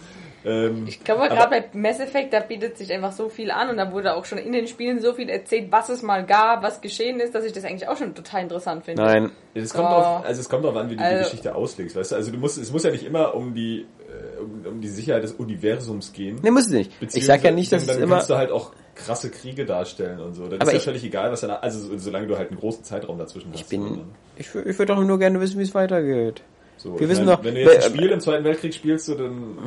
Ähm, 0.46 0.84
Ich 0.86 1.02
glaube, 1.02 1.28
gerade 1.28 1.50
bei 1.50 1.64
Mass 1.72 1.98
Effect, 1.98 2.32
da 2.32 2.38
bietet 2.40 2.78
sich 2.78 2.92
einfach 2.92 3.10
so 3.10 3.28
viel 3.28 3.50
an 3.50 3.68
und 3.68 3.78
da 3.78 3.90
wurde 3.92 4.14
auch 4.14 4.24
schon 4.24 4.38
in 4.38 4.52
den 4.52 4.68
Spielen 4.68 5.00
so 5.00 5.12
viel 5.12 5.28
erzählt, 5.28 5.72
was 5.72 5.88
es 5.88 6.02
mal 6.02 6.24
gab, 6.24 6.62
was 6.62 6.80
geschehen 6.80 7.18
ist, 7.18 7.34
dass 7.34 7.44
ich 7.44 7.52
das 7.52 7.64
eigentlich 7.64 7.88
auch 7.88 7.96
schon 7.96 8.14
total 8.14 8.42
interessant 8.42 8.84
finde. 8.84 9.02
Nein, 9.02 9.32
Es 9.54 9.74
kommt 9.74 9.88
Oh. 9.88 9.92
drauf, 9.92 10.24
also 10.24 10.40
es 10.40 10.48
kommt 10.48 10.64
drauf 10.64 10.76
an, 10.76 10.86
wie 10.88 10.94
du 10.94 10.98
die 10.98 11.04
Also- 11.04 11.24
Geschichte 11.24 11.54
auslegst, 11.54 11.96
weißt 11.96 12.12
du? 12.12 12.16
Also 12.16 12.30
du 12.30 12.38
musst, 12.38 12.58
es 12.58 12.70
muss 12.72 12.84
ja 12.84 12.90
nicht 12.92 13.04
immer 13.04 13.34
um 13.34 13.54
die, 13.54 13.86
äh, 14.08 14.40
um, 14.40 14.64
um 14.74 14.80
die 14.80 14.88
Sicherheit 14.88 15.24
des 15.24 15.32
Universums 15.32 16.12
gehen. 16.12 16.38
ne, 16.42 16.50
muss 16.52 16.66
es 16.66 16.70
nicht. 16.72 16.92
Ich 17.00 17.26
sag 17.26 17.42
ja 17.42 17.50
nicht, 17.50 17.72
dass 17.72 17.84
dann, 17.84 17.96
es 17.96 18.02
immer. 18.02 18.14
kannst 18.16 18.30
du 18.30 18.36
halt 18.36 18.52
auch 18.52 18.72
krasse 18.94 19.30
Kriege 19.30 19.64
darstellen 19.66 20.20
und 20.20 20.34
so. 20.34 20.44
Dann 20.46 20.60
Aber 20.60 20.66
ist 20.70 20.72
ja 20.72 20.78
ich- 20.78 20.84
völlig 20.84 21.04
egal, 21.04 21.32
was 21.32 21.40
danach, 21.40 21.60
also 21.62 21.80
so- 21.80 21.98
solange 21.98 22.28
du 22.28 22.38
halt 22.38 22.50
einen 22.50 22.60
großen 22.60 22.84
Zeitraum 22.84 23.18
dazwischen 23.18 23.50
hast. 23.52 23.60
Ich 23.62 23.66
bin, 23.66 24.02
ich, 24.36 24.46
wür- 24.48 24.64
ich 24.64 24.78
würde 24.78 24.94
doch 24.94 25.02
nur 25.02 25.18
gerne 25.18 25.40
wissen, 25.40 25.58
wie 25.58 25.64
es 25.64 25.74
weitergeht. 25.74 26.42
so, 26.76 26.94
wir 26.94 27.00
ich 27.02 27.08
wissen 27.08 27.24
meine, 27.24 27.36
doch- 27.38 27.44
wenn 27.44 27.54
du 27.56 27.60
jetzt 27.62 27.86
ein 27.86 27.94
Spiel 27.94 28.10
im 28.10 28.20
Zweiten 28.20 28.44
Weltkrieg 28.44 28.74
spielst, 28.74 29.06
so, 29.06 29.14
dann 29.16 29.58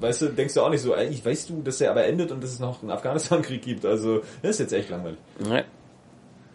weißt 0.00 0.22
du, 0.22 0.26
denkst 0.28 0.54
du 0.54 0.60
auch 0.60 0.70
nicht 0.70 0.82
so, 0.82 0.94
eigentlich 0.94 1.24
weißt 1.24 1.50
du, 1.50 1.62
dass 1.62 1.78
der 1.78 1.90
aber 1.90 2.04
endet 2.04 2.32
und 2.32 2.42
dass 2.42 2.50
es 2.50 2.60
noch 2.60 2.82
einen 2.82 2.90
Afghanistan-Krieg 2.90 3.62
gibt. 3.62 3.84
Also, 3.84 4.20
das 4.42 4.52
ist 4.52 4.60
jetzt 4.60 4.72
echt 4.72 4.90
langweilig. 4.90 5.18
Nee. 5.38 5.62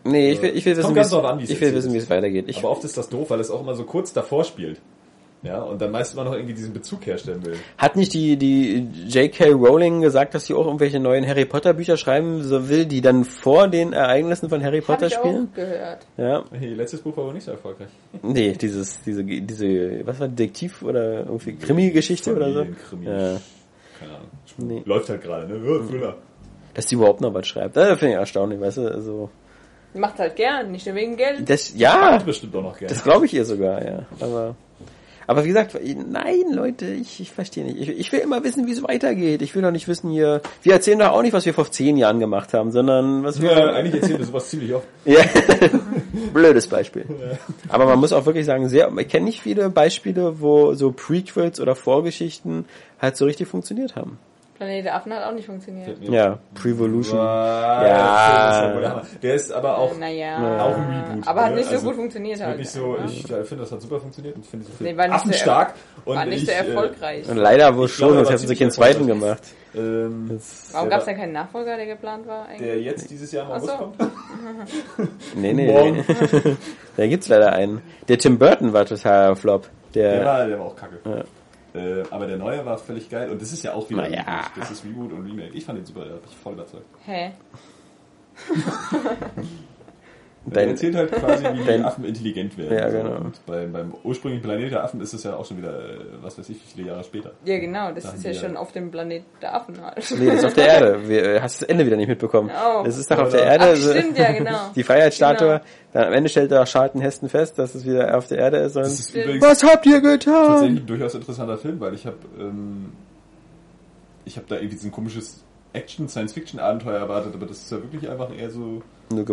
Nee, 0.04 0.32
ich 0.32 0.42
will, 0.42 0.56
ich 0.56 0.66
will 0.66 0.78
wissen, 0.78 0.96
wie 0.96 1.00
es, 1.00 1.14
an, 1.14 1.40
ich 1.40 1.62
will 1.62 1.74
wissen, 1.74 1.94
wie 1.94 1.98
es 1.98 2.10
weitergeht. 2.10 2.46
Ich, 2.48 2.60
Aber 2.60 2.70
oft 2.70 2.84
ist 2.86 2.98
das 2.98 3.10
doof, 3.10 3.30
weil 3.30 3.40
es 3.42 3.52
auch 3.52 3.62
immer 3.62 3.76
so 3.76 3.84
kurz 3.84 4.14
davor 4.14 4.46
spielt. 4.46 4.80
Ja, 5.42 5.62
und 5.62 5.82
dann 5.82 5.92
meist 5.92 6.14
immer 6.14 6.26
noch 6.26 6.34
irgendwie 6.34 6.54
diesen 6.54 6.74
Bezug 6.74 7.06
herstellen 7.06 7.46
will. 7.46 7.56
hat 7.78 7.96
nicht 7.96 8.14
die, 8.14 8.36
die 8.36 8.90
J.K. 9.08 9.52
Rowling 9.52 10.02
gesagt, 10.02 10.36
dass 10.36 10.46
sie 10.48 10.54
auch 10.54 10.66
irgendwelche 10.66 11.00
neuen 11.00 11.26
Harry 11.26 11.46
Potter 11.46 11.74
Bücher 11.74 11.96
schreiben 11.96 12.44
so 12.44 12.68
will, 12.68 12.86
die 12.86 13.00
dann 13.00 13.24
vor 13.24 13.70
den 13.70 13.94
Ereignissen 13.94 14.50
von 14.50 14.62
Harry 14.62 14.80
Hab 14.80 14.88
Potter 14.88 15.08
ich 15.08 15.18
auch 15.18 15.22
spielen? 15.22 15.50
gehört. 15.56 16.06
Ja. 16.18 16.44
Hey, 16.52 16.74
letztes 16.74 17.00
Buch 17.02 17.16
war 17.16 17.24
aber 17.24 17.34
nicht 17.34 17.46
so 17.46 17.52
erfolgreich. 17.52 17.88
Nee, 18.22 18.52
dieses, 18.52 19.02
diese, 19.04 19.24
diese, 19.24 20.06
was 20.06 20.20
war 20.20 20.28
Detektiv 20.28 20.82
oder 20.84 21.20
irgendwie 21.26 21.56
Krimi-Geschichte 21.56 22.36
oder 22.36 22.52
so? 22.52 22.60
Familienkrimi. 22.60 23.06
Ja. 23.06 23.38
Keine 23.98 24.12
Ahnung. 24.16 24.28
Nee. 24.58 24.82
Läuft 24.86 25.08
halt 25.10 25.22
gerade, 25.22 25.48
ne? 25.48 25.88
Thriller. 25.88 26.16
Dass 26.74 26.86
die 26.88 26.96
überhaupt 26.96 27.22
noch 27.22 27.34
was 27.34 27.48
schreibt. 27.48 27.78
Das 27.78 27.98
finde 27.98 28.16
ich 28.16 28.20
erstaunlich, 28.20 28.60
weißt 28.60 28.78
du, 28.78 28.88
also, 28.90 29.30
Macht 29.94 30.20
halt 30.20 30.36
gern, 30.36 30.70
nicht 30.72 30.86
nur 30.86 30.96
wegen 30.96 31.16
Geld. 31.16 31.50
das, 31.50 31.74
ja, 31.78 32.12
Macht 32.12 32.26
bestimmt 32.26 32.56
auch 32.58 32.62
noch 32.62 32.78
gerne. 32.78 32.94
das 32.94 33.04
glaube 33.04 33.26
ich 33.26 33.34
ihr 33.34 33.44
sogar, 33.46 33.84
ja, 33.84 34.06
aber, 34.20 34.56
aber 35.30 35.44
wie 35.44 35.50
gesagt, 35.50 35.78
nein, 35.84 36.46
Leute, 36.52 36.88
ich, 36.88 37.20
ich 37.20 37.32
verstehe 37.32 37.64
nicht. 37.64 37.78
Ich, 37.78 37.90
ich 37.90 38.12
will 38.12 38.20
immer 38.20 38.44
wissen, 38.44 38.66
wie 38.66 38.72
es 38.72 38.82
weitergeht. 38.82 39.44
Ich 39.44 39.54
will 39.54 39.62
doch 39.62 39.70
nicht 39.70 39.88
wissen 39.88 40.10
hier, 40.10 40.42
wir 40.64 40.74
erzählen 40.74 40.98
doch 40.98 41.12
auch 41.12 41.22
nicht, 41.22 41.34
was 41.34 41.46
wir 41.46 41.54
vor 41.54 41.70
zehn 41.70 41.98
Jahren 41.98 42.20
gemacht 42.20 42.52
haben, 42.56 42.72
sondern 42.72 43.24
was 43.24 43.40
wir, 43.40 43.52
ja, 43.52 43.74
eigentlich 43.74 44.02
erzählen 44.02 44.18
wir 44.18 44.26
sowas 44.26 44.50
ziemlich 44.50 44.74
oft. 44.74 44.88
Ja. 45.06 45.22
Blödes 46.34 46.66
Beispiel. 46.66 47.06
Aber 47.68 47.86
man 47.86 48.00
muss 48.00 48.12
auch 48.12 48.26
wirklich 48.26 48.48
sagen, 48.48 48.70
sehr, 48.70 48.92
ich 48.98 49.08
kenne 49.08 49.26
nicht 49.26 49.42
viele 49.42 49.70
Beispiele, 49.70 50.42
wo 50.42 50.74
so 50.74 50.92
Prequels 50.92 51.60
oder 51.60 51.76
Vorgeschichten 51.76 52.66
halt 53.00 53.16
so 53.16 53.26
richtig 53.26 53.48
funktioniert 53.48 53.96
haben. 53.96 54.18
Planet 54.60 54.86
der 54.86 54.96
Affen 54.96 55.14
hat 55.14 55.24
auch 55.24 55.32
nicht 55.32 55.46
funktioniert. 55.46 55.98
Ja, 56.04 56.38
Prevolution. 56.54 57.18
Ja. 57.18 57.88
Ja. 57.88 59.02
Der 59.24 59.34
ist 59.36 59.52
aber 59.52 59.78
auch, 59.78 59.98
Naja. 59.98 60.36
auch 60.62 60.78
ein 60.78 61.06
Reboot. 61.10 61.28
Aber 61.28 61.44
hat 61.46 61.52
ne? 61.52 61.56
nicht 61.58 61.70
so 61.70 61.76
Also, 61.76 61.88
gut 61.88 61.96
funktioniert 61.96 62.42
halt. 62.42 62.58
nicht 62.58 62.70
so, 62.70 62.96
Ja. 62.98 63.06
ich 63.06 63.24
äh, 63.32 63.44
finde, 63.46 63.64
das 63.64 63.72
hat 63.72 63.82
super 63.82 64.00
funktioniert 64.00 64.36
und 64.36 64.46
finde 64.46 64.66
es 64.72 64.80
Nee, 64.82 64.96
war 64.98 65.08
nicht 65.08 65.18
so 65.20 65.24
affenstark. 65.26 65.74
Und 66.06 66.16
War 66.18 66.26
nicht 66.26 66.44
ich, 66.44 66.46
so 66.50 66.52
erfolgreich. 66.52 67.30
Und 67.30 67.38
leider 67.38 67.76
wohl 67.78 67.86
Ich 67.86 67.94
schon, 67.94 68.14
sonst 68.14 68.30
hätten 68.30 68.48
sie 68.48 68.56
keinen 68.56 68.72
zweiten 68.72 69.08
gemacht. 69.08 69.42
Ähm, 69.76 70.40
Warum 70.74 70.90
gab 70.90 71.00
es 71.00 71.06
denn 71.06 71.16
keinen 71.18 71.32
Nachfolger, 71.34 71.78
der 71.78 71.86
geplant 71.86 72.28
war 72.28 72.46
eigentlich? 72.48 72.60
der 72.60 72.82
jetzt 72.82 73.10
dieses 73.10 73.32
Jahr 73.32 73.46
im 73.46 73.52
Ach 73.52 73.56
August 73.58 73.72
so. 73.72 73.78
kommt? 73.78 73.96
Nee, 75.36 75.54
nee, 75.54 75.72
Morgen. 75.72 76.04
nee. 76.08 76.56
da 76.98 77.08
gibt's 77.08 77.28
leider 77.30 77.54
einen. 77.54 77.82
Der 78.08 78.18
Tim 78.18 78.38
Burton 78.38 78.74
war 78.74 78.86
total 78.86 79.36
Flop. 79.36 79.68
Der 79.94 80.12
Der, 80.18 80.26
war, 80.26 80.48
der 80.48 80.60
war 80.60 80.66
auch 80.68 80.76
kacke. 80.76 80.98
Äh, 81.74 82.04
aber 82.10 82.26
der 82.28 82.38
neue 82.38 82.66
war 82.66 82.78
völlig 82.78 83.10
geil 83.10 83.30
und 83.30 83.42
das 83.42 83.52
ist 83.54 83.64
ja 83.64 83.74
auch 83.74 83.90
wieder 83.90 84.02
Naja. 84.02 84.22
Reboot. 84.22 84.52
Das 84.58 84.72
ist 84.72 84.84
Reboot 84.86 85.12
und 85.14 85.24
Remake. 85.26 85.52
Ich 85.54 85.66
fand 85.66 85.78
den 85.78 85.86
super, 85.86 86.04
der 86.06 86.16
hat 86.16 86.26
mich 86.26 86.36
voll 86.36 86.54
überzeugt. 86.54 86.86
Hä? 87.06 87.32
Der 90.50 90.62
Dein- 90.64 90.70
erzählt 90.70 90.96
halt 90.96 91.12
quasi, 91.12 91.44
wie 91.44 91.58
die 91.60 91.66
dein- 91.66 91.86
Affen 91.86 92.04
intelligent 92.06 92.58
werden. 92.58 92.78
Ja, 92.78 92.90
So. 92.90 92.98
genau. 92.98 93.16
Und 93.18 93.46
bei, 93.46 93.66
beim 93.68 93.94
ursprünglichen 94.04 94.44
Planet 94.44 94.72
der 94.72 94.84
Affen 94.84 95.02
ist 95.02 95.14
es 95.14 95.24
ja 95.24 95.36
auch 95.36 95.46
schon 95.46 95.58
wieder, 95.58 95.78
äh, 95.78 95.98
was 96.22 96.38
weiß 96.38 96.50
ich, 96.50 96.58
wie 96.58 96.72
viele 96.76 96.88
Jahre 96.90 97.04
später. 97.04 97.32
Ja, 97.46 97.58
genau, 97.60 97.92
das 97.92 98.04
Sagen 98.04 98.18
ist 98.18 98.24
ja 98.26 98.32
die 98.32 98.38
schon 98.38 98.58
auf 98.58 98.72
dem 98.72 98.92
Planet 98.92 99.24
der 99.42 99.56
Affen 99.56 99.82
halt. 99.82 99.98
nee, 100.18 100.26
das 100.28 100.36
ist 100.40 100.46
auf 100.46 100.54
der 100.54 100.68
Erde. 100.74 101.08
Wir, 101.10 101.24
äh, 101.36 101.42
hast 101.42 101.62
das 101.62 101.70
Ende 101.70 101.86
wieder 101.86 101.98
nicht 101.98 102.10
mitbekommen. 102.10 102.50
Oh. 102.54 102.84
Es 102.86 102.98
ist 102.98 103.10
doch 103.12 103.20
auf 103.20 103.30
der 103.30 103.44
Erde. 103.44 103.66
Ach, 103.74 103.76
stimmt, 103.76 104.18
ja, 104.18 104.32
genau. 104.32 104.58
Die 104.76 104.84
Freiheitsstatue. 104.84 105.48
Genau. 105.48 105.62
Dann 105.94 106.04
am 106.08 106.14
Ende 106.14 106.30
stellt 106.30 106.52
er 106.52 106.62
auch 106.64 106.68
Charlton 106.68 107.02
Heston 107.02 107.30
fest, 107.30 107.58
dass 107.58 107.74
es 107.74 107.84
wieder 107.86 108.16
auf 108.16 108.28
der 108.28 108.38
Erde 108.38 108.58
ist. 108.58 108.76
Und 108.76 108.84
Das 108.84 109.00
ist 109.00 109.16
übrigens 109.16 109.44
was 109.44 109.64
habt 109.64 109.86
ihr 109.88 110.00
getan? 110.02 110.34
tatsächlich 110.48 110.80
ein 110.82 110.86
durchaus 110.86 111.16
interessanter 111.16 111.58
Film, 111.58 111.80
weil 111.80 111.94
ich 111.96 112.06
habe 112.06 112.18
ähm, 112.40 112.92
ich 114.26 114.36
habe 114.38 114.46
da 114.48 114.56
irgendwie 114.58 114.78
so 114.78 114.88
ein 114.88 114.92
komisches 114.92 115.44
Action-Science-Fiction-Abenteuer 115.74 117.00
erwartet, 117.00 117.34
aber 117.36 117.46
das 117.46 117.58
ist 117.58 117.72
ja 117.72 117.78
wirklich 117.78 118.10
einfach 118.10 118.36
eher 118.36 118.50
so 118.50 118.82
Nur 119.12 119.26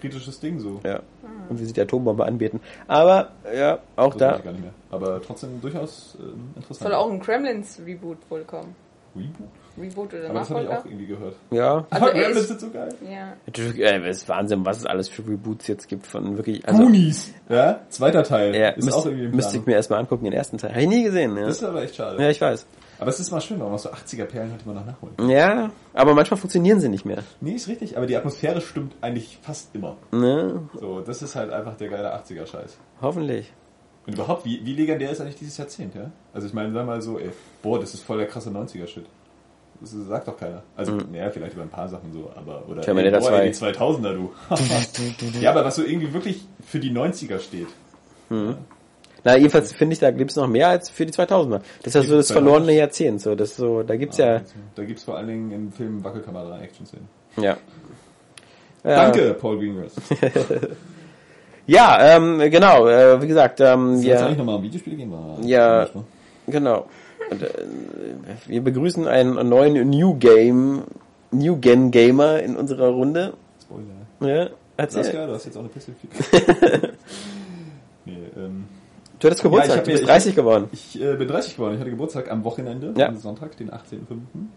gesellschaftskritisches 0.00 0.40
Ding 0.40 0.58
so. 0.60 0.80
Ja. 0.84 1.00
Und 1.48 1.60
wie 1.60 1.64
sie 1.64 1.72
die 1.72 1.80
Atombombe 1.80 2.24
anbeten. 2.24 2.60
Aber, 2.86 3.30
ja, 3.56 3.78
auch 3.96 4.14
Das 4.14 4.18
da. 4.18 4.36
ich 4.38 4.44
gar 4.44 4.52
nicht 4.52 4.62
mehr. 4.62 4.72
Aber 4.90 5.20
trotzdem 5.22 5.60
durchaus 5.60 6.16
ähm, 6.20 6.50
interessant. 6.56 6.90
Soll 6.90 6.94
auch 6.94 7.10
ein 7.10 7.20
Gremlins-Reboot 7.20 8.18
wohl 8.28 8.44
kommen. 8.44 8.74
Reboot? 9.16 9.48
Reboot 9.80 10.14
oder 10.14 10.30
Aber 10.30 10.38
das 10.40 10.50
habe 10.50 10.62
ich 10.64 10.68
auch 10.68 10.84
irgendwie 10.84 11.06
gehört. 11.06 11.36
Ja. 11.50 11.86
Also 11.90 12.06
Gremlins 12.06 12.36
ist- 12.36 12.48
sind 12.48 12.60
so 12.60 12.70
geil. 12.70 12.88
Ja. 13.10 13.32
Natürlich, 13.46 13.78
äh, 13.80 14.00
das 14.00 14.16
ist 14.18 14.28
Wahnsinn, 14.28 14.64
was 14.66 14.78
es 14.78 14.86
alles 14.86 15.08
für 15.08 15.22
Reboots 15.26 15.66
jetzt 15.68 15.88
gibt 15.88 16.06
von 16.06 16.36
wirklich. 16.36 16.66
Also, 16.68 16.82
Goonies! 16.82 17.32
Ja, 17.48 17.80
zweiter 17.88 18.22
Teil. 18.24 18.54
ja, 18.54 18.70
ist 18.70 18.84
müsst, 18.84 18.96
auch 18.96 19.06
irgendwie 19.06 19.24
im 19.26 19.30
müsste 19.36 19.56
ich 19.56 19.66
mir 19.66 19.74
erstmal 19.74 20.00
angucken, 20.00 20.24
den 20.24 20.32
ersten 20.34 20.58
Teil. 20.58 20.70
Habe 20.70 20.82
ich 20.82 20.88
nie 20.88 21.04
gesehen, 21.04 21.36
ja. 21.36 21.46
Das 21.46 21.56
ist 21.58 21.64
aber 21.64 21.82
echt 21.82 21.94
schade. 21.96 22.22
Ja, 22.22 22.28
ich 22.28 22.40
weiß. 22.40 22.66
Aber 22.98 23.10
es 23.10 23.20
ist 23.20 23.30
mal 23.30 23.40
schön, 23.40 23.62
auch 23.62 23.70
noch 23.70 23.78
so 23.78 23.90
80er-Perlen 23.90 24.50
könnte 24.50 24.66
man 24.66 24.74
noch 24.76 24.86
nachholen. 24.86 25.30
Ja, 25.30 25.70
aber 25.94 26.14
manchmal 26.14 26.38
funktionieren 26.38 26.80
sie 26.80 26.88
nicht 26.88 27.04
mehr. 27.04 27.22
Nee, 27.40 27.52
ist 27.52 27.68
richtig, 27.68 27.96
aber 27.96 28.06
die 28.06 28.16
Atmosphäre 28.16 28.60
stimmt 28.60 28.94
eigentlich 29.00 29.38
fast 29.40 29.74
immer. 29.74 29.96
Ne? 30.10 30.68
So, 30.80 31.00
das 31.00 31.22
ist 31.22 31.36
halt 31.36 31.52
einfach 31.52 31.76
der 31.76 31.88
geile 31.88 32.14
80er-Scheiß. 32.14 32.76
Hoffentlich. 33.00 33.52
Und 34.06 34.14
überhaupt, 34.14 34.44
wie, 34.44 34.64
wie 34.64 34.72
legendär 34.72 35.10
ist 35.10 35.20
eigentlich 35.20 35.36
dieses 35.36 35.56
Jahrzehnt, 35.58 35.94
ja? 35.94 36.10
Also 36.32 36.46
ich 36.46 36.54
meine, 36.54 36.72
sag 36.72 36.86
mal 36.86 37.00
so, 37.02 37.18
ey, 37.18 37.30
boah, 37.62 37.78
das 37.78 37.94
ist 37.94 38.02
voll 38.02 38.18
der 38.18 38.26
krasse 38.26 38.50
90er-Shit. 38.50 39.04
Das 39.80 39.90
sagt 39.92 40.26
doch 40.26 40.36
keiner. 40.36 40.62
Also, 40.76 40.96
naja, 40.96 41.30
vielleicht 41.30 41.54
über 41.54 41.62
ein 41.62 41.68
paar 41.68 41.88
Sachen 41.88 42.12
so, 42.12 42.32
aber, 42.34 42.68
oder, 42.68 42.82
Terminator 42.82 43.20
boah, 43.20 43.40
ey, 43.40 43.52
2. 43.52 43.70
die 43.70 43.78
2000er, 43.78 44.14
du. 44.14 44.32
ja, 45.40 45.50
aber 45.50 45.64
was 45.64 45.76
so 45.76 45.84
irgendwie 45.84 46.12
wirklich 46.12 46.44
für 46.66 46.80
die 46.80 46.90
90er 46.90 47.38
steht. 47.38 47.68
Na, 49.28 49.36
jedenfalls 49.36 49.72
finde 49.74 49.92
ich, 49.92 49.98
da 49.98 50.10
gibt's 50.10 50.36
noch 50.36 50.48
mehr 50.48 50.68
als 50.68 50.88
für 50.88 51.04
die 51.04 51.12
2000er. 51.12 51.60
Das 51.82 51.94
ist 51.94 51.94
ja 51.94 52.02
so 52.02 52.16
das 52.16 52.30
2000er. 52.30 52.32
verlorene 52.32 52.72
Jahrzehnt. 52.72 53.20
So, 53.20 53.34
das 53.34 53.50
ist 53.50 53.56
so, 53.58 53.82
da 53.82 53.96
gibt's 53.96 54.16
ja, 54.16 54.40
Da 54.74 54.84
gibt's 54.84 55.04
vor 55.04 55.18
allen 55.18 55.28
Dingen 55.28 55.52
im 55.52 55.70
Film 55.72 56.02
Wackelkamera 56.02 56.58
Action-Szenen. 56.60 57.06
ja. 57.36 57.42
ja. 57.44 57.56
Danke, 58.82 59.34
Paul 59.34 59.58
Greengrass. 59.58 59.92
Ja, 61.66 62.16
ähm, 62.16 62.38
genau, 62.50 62.88
äh, 62.88 63.20
wie 63.20 63.26
gesagt, 63.26 63.60
ähm, 63.60 63.96
Soll 63.96 64.04
jetzt 64.06 64.20
ja, 64.20 64.24
eigentlich 64.26 64.38
nochmal 64.38 64.54
um 64.56 64.62
Videospiele 64.62 64.96
gehen? 64.96 65.12
War- 65.12 65.38
Ja. 65.44 65.86
genau. 66.46 66.86
Und, 67.30 67.42
äh, 67.42 67.48
wir 68.46 68.62
begrüßen 68.62 69.06
einen 69.06 69.46
neuen 69.50 69.90
New 69.90 70.14
Game, 70.14 70.84
New 71.30 71.58
Gen 71.58 71.90
Gamer 71.90 72.40
in 72.42 72.56
unserer 72.56 72.88
Runde. 72.88 73.34
Spoiler. 73.60 74.34
Ja, 74.34 74.48
erzähl. 74.78 75.04
Saskia, 75.04 75.26
du 75.26 75.34
hast 75.34 75.44
jetzt 75.44 75.58
auch 75.58 75.60
eine 75.60 75.68
4. 75.68 76.90
nee, 78.06 78.16
ähm, 78.38 78.64
Du 79.20 79.26
hattest 79.26 79.42
Geburtstag, 79.42 79.76
Ja, 79.76 79.82
ich 79.82 79.84
du 79.86 79.90
bist 79.92 80.02
mir- 80.04 80.08
30 80.08 80.34
geworden. 80.36 80.64
ich 80.72 81.00
äh, 81.02 81.14
bin 81.16 81.26
30 81.28 81.56
geworden. 81.56 81.74
Ich 81.74 81.80
hatte 81.80 81.90
Geburtstag 81.90 82.30
am 82.30 82.44
Wochenende, 82.44 82.94
Ja. 82.96 83.08
am 83.08 83.16
Sonntag, 83.16 83.56
den 83.56 83.70
18.05. 83.70 83.98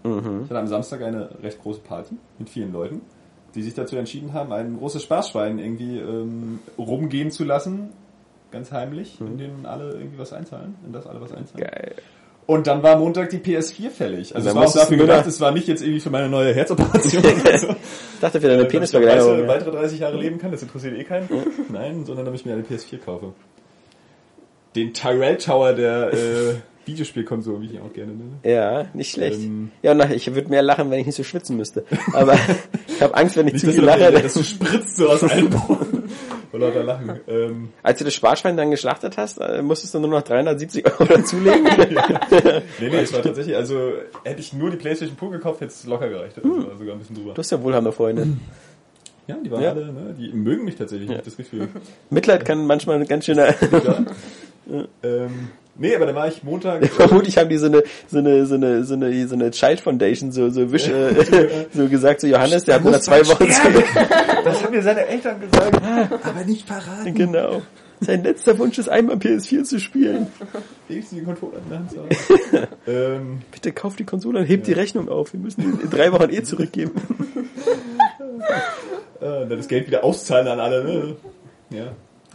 Mhm. 0.04 0.42
Ich 0.44 0.50
hatte 0.50 0.60
am 0.60 0.68
Samstag 0.68 1.02
eine 1.02 1.30
recht 1.42 1.62
große 1.62 1.80
Party 1.82 2.16
mit 2.38 2.50
vielen 2.50 2.72
Leuten, 2.72 3.02
die 3.56 3.64
sich 3.64 3.74
dazu 3.74 3.96
entschieden 3.96 4.34
haben, 4.34 4.52
ein 4.52 4.78
großes 4.78 5.02
Spaßschwein 5.04 5.58
irgendwie 5.60 5.98
ähm, 5.98 6.60
rumgehen 6.78 7.32
zu 7.32 7.44
lassen. 7.44 7.90
Ganz 8.52 8.72
heimlich, 8.72 9.20
in 9.22 9.38
dem 9.38 9.66
alle 9.66 9.94
irgendwie 9.94 10.20
was 10.20 10.34
einzahlen, 10.34 10.76
in 10.86 10.92
das 10.92 11.08
alle 11.08 11.22
was 11.22 11.32
einzahlen. 11.32 11.66
Mhm. 11.66 11.72
Geil. 11.72 11.96
Und 12.48 12.68
dann 12.68 12.84
war 12.84 12.98
Montag 12.98 13.30
die 13.30 13.38
PS4 13.38 13.90
fällig. 13.90 14.36
Also 14.36 14.50
es 14.50 14.56
war 14.56 14.68
auch 14.68 14.74
dafür 14.74 14.98
gedacht, 14.98 15.26
es 15.26 15.40
war 15.40 15.52
nicht 15.52 15.68
jetzt 15.70 15.82
irgendwie 15.82 16.02
für 16.02 16.10
meine 16.10 16.28
neue 16.28 16.54
Herzoperation 16.54 17.24
so. 17.24 17.30
Ich 17.70 18.20
dachte 18.20 18.42
für 18.42 18.48
deine 18.48 18.64
ich 18.64 18.68
Penisvergleichung. 18.68 19.30
weitere, 19.32 19.48
weitere 19.48 19.72
30 19.72 20.00
Jahre 20.00 20.18
leben 20.18 20.38
kann, 20.38 20.52
das 20.52 20.62
interessiert 20.62 20.98
eh 20.98 21.04
keinen. 21.06 21.30
Nein, 21.70 22.04
sondern 22.06 22.26
damit 22.26 22.42
ich 22.42 22.46
mir 22.46 22.54
eine 22.54 22.64
PS4 22.64 22.98
kaufe. 22.98 23.34
Den 24.76 24.94
Tyrell 24.94 25.38
Tower 25.38 25.74
der 25.74 26.14
äh, 26.14 26.56
Videospielkonsole, 26.86 27.62
wie 27.62 27.66
ich 27.66 27.74
ihn 27.74 27.82
auch 27.82 27.94
gerne 27.94 28.14
nenne. 28.14 28.32
Ja, 28.44 28.86
nicht 28.94 29.12
schlecht. 29.12 29.40
Ähm. 29.40 29.72
ja, 29.84 29.92
und 29.92 29.98
nach, 29.98 30.10
ich 30.10 30.34
würde 30.34 30.50
mehr 30.50 30.62
lachen, 30.64 30.90
wenn 30.90 31.00
ich 31.00 31.06
nicht 31.06 31.16
so 31.16 31.24
schwitzen 31.24 31.58
müsste. 31.58 31.86
Aber 32.14 32.34
ich 32.88 33.02
habe 33.02 33.16
Angst, 33.16 33.36
wenn 33.38 33.48
ich 33.48 33.54
Nicht, 33.54 33.66
zu 33.66 33.72
viel 33.74 33.84
lache. 33.84 34.12
dass 34.12 34.34
du 34.34 34.44
spritzt 34.44 34.98
so 34.98 35.10
aus 35.10 35.24
allen 35.24 35.50
Poren. 35.50 36.04
Vor 36.50 36.60
lauter 36.60 36.84
Lachen. 36.84 37.20
Ähm, 37.28 37.70
Als 37.84 38.00
du 38.00 38.04
das 38.06 38.14
Sparschwein 38.14 38.58
dann 38.58 38.72
geschlachtet 38.72 39.16
hast, 39.18 39.38
äh, 39.40 39.62
musstest 39.62 39.94
du 39.94 40.00
nur 40.00 40.10
noch 40.10 40.22
370 40.24 40.86
Euro 40.86 41.06
dazulegen. 41.06 41.64
nee, 42.80 42.90
nee, 42.90 42.96
es 42.98 43.14
war 43.14 43.22
tatsächlich, 43.22 43.56
also 43.56 43.94
hätte 44.26 44.40
ich 44.42 44.52
nur 44.52 44.70
die 44.72 44.78
Playstation 44.78 45.16
Pur 45.16 45.32
gekauft, 45.32 45.62
hätte 45.62 45.72
es 45.72 45.86
locker 45.86 46.10
gereicht. 46.10 46.38
Also 46.44 46.68
war 46.68 46.78
sogar 46.78 46.94
ein 46.96 47.00
bisschen 47.00 47.16
drüber. 47.16 47.34
Du 47.34 47.40
hast 47.40 47.52
ja 47.52 47.62
wohlhabende 47.62 47.92
Freunde. 47.92 48.28
Ja, 49.28 49.38
die 49.38 49.52
waren 49.52 49.62
Ja. 49.62 49.70
alle, 49.72 49.94
ne, 49.94 50.16
die 50.18 50.34
mögen 50.34 50.66
mich 50.66 50.76
tatsächlich, 50.76 51.10
ich 51.12 51.18
das 51.22 51.38
Gefühl. 51.38 51.70
Mitleid 52.10 52.44
kann 52.44 52.66
manchmal 52.66 53.00
ein 53.00 53.08
ganz 53.08 53.26
schöner... 53.26 53.54
Ja. 54.66 54.86
ähm, 55.04 55.50
nee, 55.76 55.96
aber 55.96 56.06
dann 56.06 56.16
war 56.16 56.28
ich 56.28 56.44
Montag. 56.44 56.86
Vermutlich 56.88 57.38
haben 57.38 57.50
die 57.50 57.58
so 57.58 57.68
eine, 57.68 57.84
so 58.08 58.20
eine, 58.20 58.46
so 58.46 58.56
eine, 58.56 58.84
so 58.84 58.94
eine, 58.94 59.28
so 59.28 59.36
eine 59.36 59.52
Child 59.52 59.82
Foundation 59.82 60.32
so, 60.32 60.50
so 60.50 60.72
wisch, 60.72 60.88
äh, 60.88 61.66
so 61.74 61.88
gesagt, 61.88 62.22
so 62.22 62.28
Johannes, 62.28 62.66
der 62.66 62.76
hat 62.76 62.84
nur 62.84 62.94
noch 62.94 63.00
zwei 63.00 63.26
Wochen 63.28 63.48
Das 64.44 64.64
haben 64.64 64.74
mir 64.74 64.82
seine 64.82 65.06
Eltern 65.08 65.40
gesagt, 65.40 65.82
aber 66.24 66.46
nicht 66.46 66.68
verraten. 66.68 67.14
Genau. 67.14 67.62
Sein 68.04 68.24
letzter 68.24 68.58
Wunsch 68.58 68.80
ist 68.80 68.90
einmal 68.90 69.18
PS4 69.18 69.64
zu 69.64 69.80
spielen. 69.80 70.26
Wenigstens 70.88 71.20
die 71.20 71.24
Controller 71.24 71.60
in 71.60 71.70
der 71.70 71.78
Hand 71.78 72.68
ähm, 72.88 73.42
Bitte 73.52 73.72
kauf 73.74 73.96
die 73.96 74.06
Konsole 74.06 74.40
und 74.40 74.46
hebt 74.46 74.66
die 74.66 74.74
Rechnung 74.74 75.08
auf. 75.08 75.34
Wir 75.34 75.40
müssen 75.40 75.62
die 75.62 75.84
in 75.84 75.90
drei 75.92 76.12
Wochen 76.12 76.32
eh 76.32 76.42
zurückgeben. 76.42 76.94
äh, 79.22 79.48
dann 79.48 79.50
das 79.50 79.68
Geld 79.68 79.86
wieder 79.86 80.04
auszahlen 80.04 80.48
an 80.48 80.60
alle, 80.60 80.84
ne? 80.84 81.16
Ja. 81.70 81.92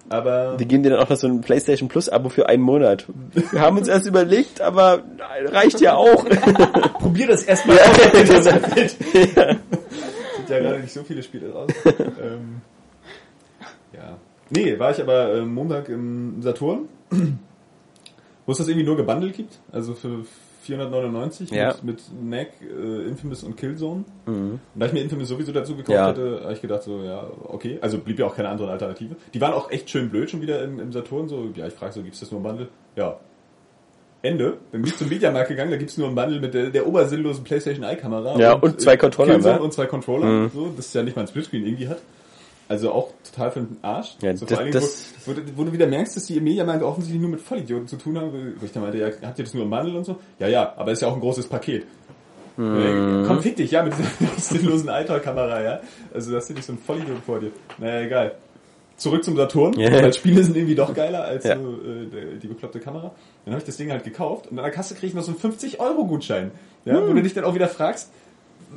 Aber 0.09 0.57
Die 0.57 0.67
geben 0.67 0.83
dir 0.85 0.91
dann 0.91 1.01
auch 1.01 1.09
noch 1.09 1.17
so 1.17 1.27
ein 1.27 1.41
PlayStation 1.41 1.89
Plus 1.89 2.09
Abo 2.09 2.29
für 2.29 2.49
einen 2.49 2.63
Monat. 2.63 3.07
Wir 3.51 3.61
haben 3.61 3.77
uns 3.79 3.89
erst 3.89 4.07
überlegt, 4.07 4.61
aber 4.61 5.03
reicht 5.47 5.81
ja 5.81 5.97
auch. 5.97 6.25
probier 6.99 7.27
das 7.27 7.43
erstmal 7.43 7.77
Ja, 7.77 7.83
aus. 7.85 8.45
gefällt. 8.45 8.91
Sind 10.37 10.49
ja 10.49 10.59
gerade 10.61 10.81
nicht 10.81 10.93
so 10.93 11.03
viele 11.03 11.23
Spiele 11.23 11.53
raus. 11.53 11.71
ähm, 11.87 12.61
ja. 13.93 14.17
Nee, 14.51 14.79
war 14.79 14.93
ich 14.93 15.01
aber 15.01 15.35
äh, 15.35 15.41
Montag 15.43 15.89
im 15.89 16.41
Saturn, 16.41 16.89
wo 17.11 18.53
es 18.53 18.59
das 18.59 18.69
irgendwie 18.69 18.87
nur 18.87 18.97
gebundelt 18.97 19.35
gibt. 19.35 19.59
Also 19.73 19.95
für 19.95 20.25
499 20.67 21.51
Ja. 21.51 21.75
mit, 21.83 21.85
mit 21.85 22.23
Neck, 22.23 22.53
äh, 22.61 23.09
Infamous 23.09 23.43
und 23.45 23.57
Killzone. 23.57 24.05
Und 24.27 24.61
da 24.75 24.87
ich 24.87 24.93
mir 24.93 25.01
Infamous 25.03 25.29
sowieso 25.29 25.53
dazu 25.53 25.77
gekauft 25.77 25.97
Ja. 25.97 26.07
hatte, 26.07 26.41
habe 26.43 26.53
ich 26.53 26.61
gedacht 26.61 26.83
so, 26.83 27.03
ja, 27.03 27.27
okay. 27.45 27.79
Also 27.81 27.99
blieb 27.99 28.19
ja 28.19 28.27
auch 28.27 28.37
keine 28.37 28.49
andere 28.49 28.71
Alternative. 28.71 29.17
Die 29.33 29.41
waren 29.41 29.55
auch 29.55 29.71
echt 29.71 29.89
schön 29.91 30.11
blöd 30.11 30.31
schon 30.31 30.43
wieder 30.43 30.63
im, 30.63 30.79
im 30.79 30.93
Saturn. 30.93 31.29
So, 31.29 31.49
ja, 31.55 31.67
ich 31.67 31.75
frage 31.75 31.93
so, 31.93 32.03
gibt's 32.03 32.21
das 32.21 32.31
nur 32.31 32.41
im 32.41 32.45
Bundle? 32.45 32.69
Ja. 32.97 33.19
Ende. 34.23 34.57
Dann 34.73 34.83
bin 34.83 34.91
ich 34.91 34.97
zum 34.97 35.09
Mediamarkt 35.09 35.49
gegangen, 35.49 35.71
da 35.71 35.77
gibt's 35.77 35.97
nur 35.99 36.09
ein 36.09 36.15
Bundle 36.15 36.41
mit 36.41 36.53
der, 36.55 36.71
der 36.71 36.87
obersinnlosen 36.87 37.45
PlayStation 37.45 37.85
Eye-Kamera. 37.85 38.39
Ja, 38.39 38.55
und 38.55 38.81
zwei 38.81 38.97
Controller, 38.97 39.35
Killzone 39.35 39.57
ne? 39.57 39.63
und 39.63 39.73
zwei 39.73 39.87
Controller. 39.87 40.27
Mhm. 40.27 40.51
So, 40.53 40.73
das 40.77 40.87
ist 40.87 40.95
ja 40.95 41.03
nicht 41.03 41.17
mal 41.17 41.23
ein 41.23 41.29
Splitscreen 41.29 41.65
irgendwie 41.65 41.89
hat. 41.89 41.99
Also 42.69 42.91
auch 42.93 43.11
total 43.31 43.51
für 43.53 43.61
den 43.61 43.77
Arsch. 43.83 44.17
Ja, 44.23 44.37
so, 44.37 44.45
das- 44.45 44.55
vor 44.55 44.59
allen 44.65 44.73
Dingen, 44.73 44.83
wo, 45.25 45.31
wo, 45.31 45.35
du- 45.35 45.43
wo 45.57 45.65
du 45.65 45.73
wieder 45.73 45.87
merkst, 45.87 46.17
dass 46.17 46.27
die 46.27 46.37
im 46.37 46.45
Mediamarkt 46.45 46.83
offensichtlich 46.83 47.21
nur 47.21 47.31
mit 47.31 47.41
Vollidioten 47.41 47.87
zu 47.87 47.97
tun 47.97 48.19
haben. 48.19 48.55
Wo 48.59 48.65
ich 48.67 48.73
dann 48.73 48.83
meinte, 48.83 48.99
ja, 48.99 49.07
habt 49.23 49.39
ihr 49.39 49.45
das 49.45 49.55
nur 49.55 49.63
im 49.65 49.71
Bundle 49.71 49.97
und 49.99 50.05
so? 50.05 50.17
Ja, 50.41 50.49
ja, 50.49 50.75
aber 50.77 50.91
ist 50.93 51.03
ja 51.03 51.09
auch 51.09 51.15
ein 51.15 51.21
großes 51.21 51.47
Paket. 51.47 51.87
Mhm. 52.57 53.25
Komm, 53.27 53.41
fick 53.43 53.57
dich, 53.57 53.71
ja, 53.71 53.83
mit 53.83 53.93
dieser 53.97 54.09
sinnlosen 54.39 54.89
Alter-Kamera, 54.89 55.63
ja. 55.63 55.81
Also, 56.15 56.33
das 56.33 56.49
ist 56.49 56.57
nicht 56.57 56.65
so 56.67 56.73
ein 56.73 56.79
Vollidiot 56.79 57.19
vor 57.25 57.39
dir. 57.39 57.51
Naja, 57.79 58.01
egal. 58.07 58.33
Zurück 58.97 59.23
zum 59.25 59.37
Saturn, 59.37 59.79
Ja. 59.79 59.93
weil 59.93 60.13
Spiele 60.15 60.43
sind 60.43 60.57
irgendwie 60.57 60.75
doch 60.75 60.95
geiler 60.95 61.23
als 61.25 61.45
Ja. 61.45 61.57
so, 61.59 61.63
äh, 61.75 62.39
die 62.41 62.47
bekloppte 62.49 62.81
Kamera. 62.81 63.13
Dann 63.45 63.53
habe 63.53 63.61
ich 63.61 63.67
das 63.67 63.77
Ding 63.77 63.91
halt 63.91 64.05
gekauft 64.05 64.47
und 64.51 64.59
an 64.59 64.65
der 64.65 64.73
Kasse 64.73 64.95
kriege 64.95 65.09
ich 65.09 65.15
noch 65.15 65.23
so 65.23 65.33
einen 65.33 65.39
50-Euro-Gutschein. 65.39 66.51
Ja, 66.87 66.95
Hm. 66.95 67.09
wo 67.09 67.13
du 67.13 67.23
dich 67.23 67.35
dann 67.35 67.45
auch 67.45 67.55
wieder 67.55 67.69
fragst, 67.69 68.11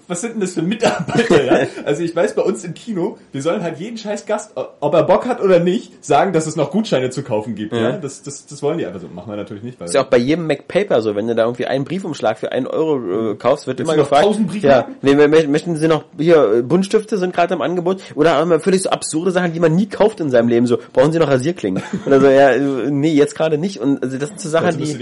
was 0.08 0.22
sind 0.22 0.34
denn 0.34 0.42
das 0.42 0.54
für 0.54 0.62
Mitarbeiter, 0.62 1.44
ja? 1.44 1.68
Also 1.86 2.04
ich 2.04 2.16
weiß 2.16 2.36
bei 2.36 2.42
uns 2.42 2.64
im 2.64 2.74
Kino, 2.74 3.18
wir 3.32 3.42
sollen 3.42 3.62
halt 3.62 3.80
jeden 3.80 3.98
scheiß 3.98 4.26
Gast, 4.26 4.52
ob 4.56 4.94
er 4.94 5.04
Bock 5.04 5.26
hat 5.26 5.42
oder 5.42 5.60
nicht, 5.60 6.04
sagen, 6.06 6.34
dass 6.34 6.48
es 6.48 6.56
noch 6.56 6.72
Gutscheine 6.72 7.10
zu 7.10 7.24
kaufen 7.24 7.56
gibt, 7.56 7.74
ja? 7.74 7.82
Ja. 7.82 7.98
Das, 7.98 8.22
das, 8.22 8.46
das 8.46 8.62
wollen 8.62 8.78
die 8.78 8.86
einfach 8.86 9.00
so. 9.00 9.08
Machen 9.08 9.32
wir 9.32 9.38
natürlich 9.38 9.64
nicht, 9.64 9.80
weil... 9.80 9.88
Ist 9.88 9.96
ja 9.96 10.02
auch 10.02 10.10
bei 10.10 10.18
jedem 10.18 10.48
MacPaper 10.48 11.02
so, 11.02 11.16
wenn 11.16 11.28
du 11.28 11.36
da 11.36 11.44
irgendwie 11.44 11.66
einen 11.66 11.86
Briefumschlag 11.86 12.38
für 12.38 12.52
einen 12.52 12.68
Euro 12.68 13.32
äh, 13.32 13.36
kaufst, 13.36 13.68
wird 13.68 13.80
Willst 13.80 13.92
immer 13.92 14.02
gefragt, 14.02 14.26
1000 14.26 14.64
ja, 14.64 14.88
nee, 15.02 15.16
möchten 15.48 15.76
Sie 15.76 15.88
noch, 15.88 16.04
hier, 16.18 16.54
äh, 16.54 16.62
Buntstifte 16.62 17.18
sind 17.18 17.34
gerade 17.34 17.54
im 17.54 17.62
Angebot, 17.62 18.02
oder 18.16 18.42
immer 18.42 18.60
völlig 18.60 18.84
so 18.84 18.90
absurde 18.90 19.32
Sachen, 19.32 19.54
die 19.54 19.60
man 19.60 19.76
nie 19.76 19.88
kauft 19.88 20.20
in 20.20 20.30
seinem 20.30 20.48
Leben, 20.48 20.68
so, 20.68 20.78
brauchen 20.94 21.12
Sie 21.12 21.20
noch 21.20 21.30
Rasierklingen? 21.30 21.84
Oder 22.06 22.20
so, 22.20 22.28
ja, 22.28 22.52
äh, 22.52 22.92
nee, 22.92 23.14
jetzt 23.14 23.36
gerade 23.36 23.58
nicht, 23.58 23.80
und 23.80 24.04
also 24.04 24.18
das 24.18 24.30
sind 24.30 24.40
so 24.40 24.50
Sachen, 24.50 24.78
die, 24.78 24.98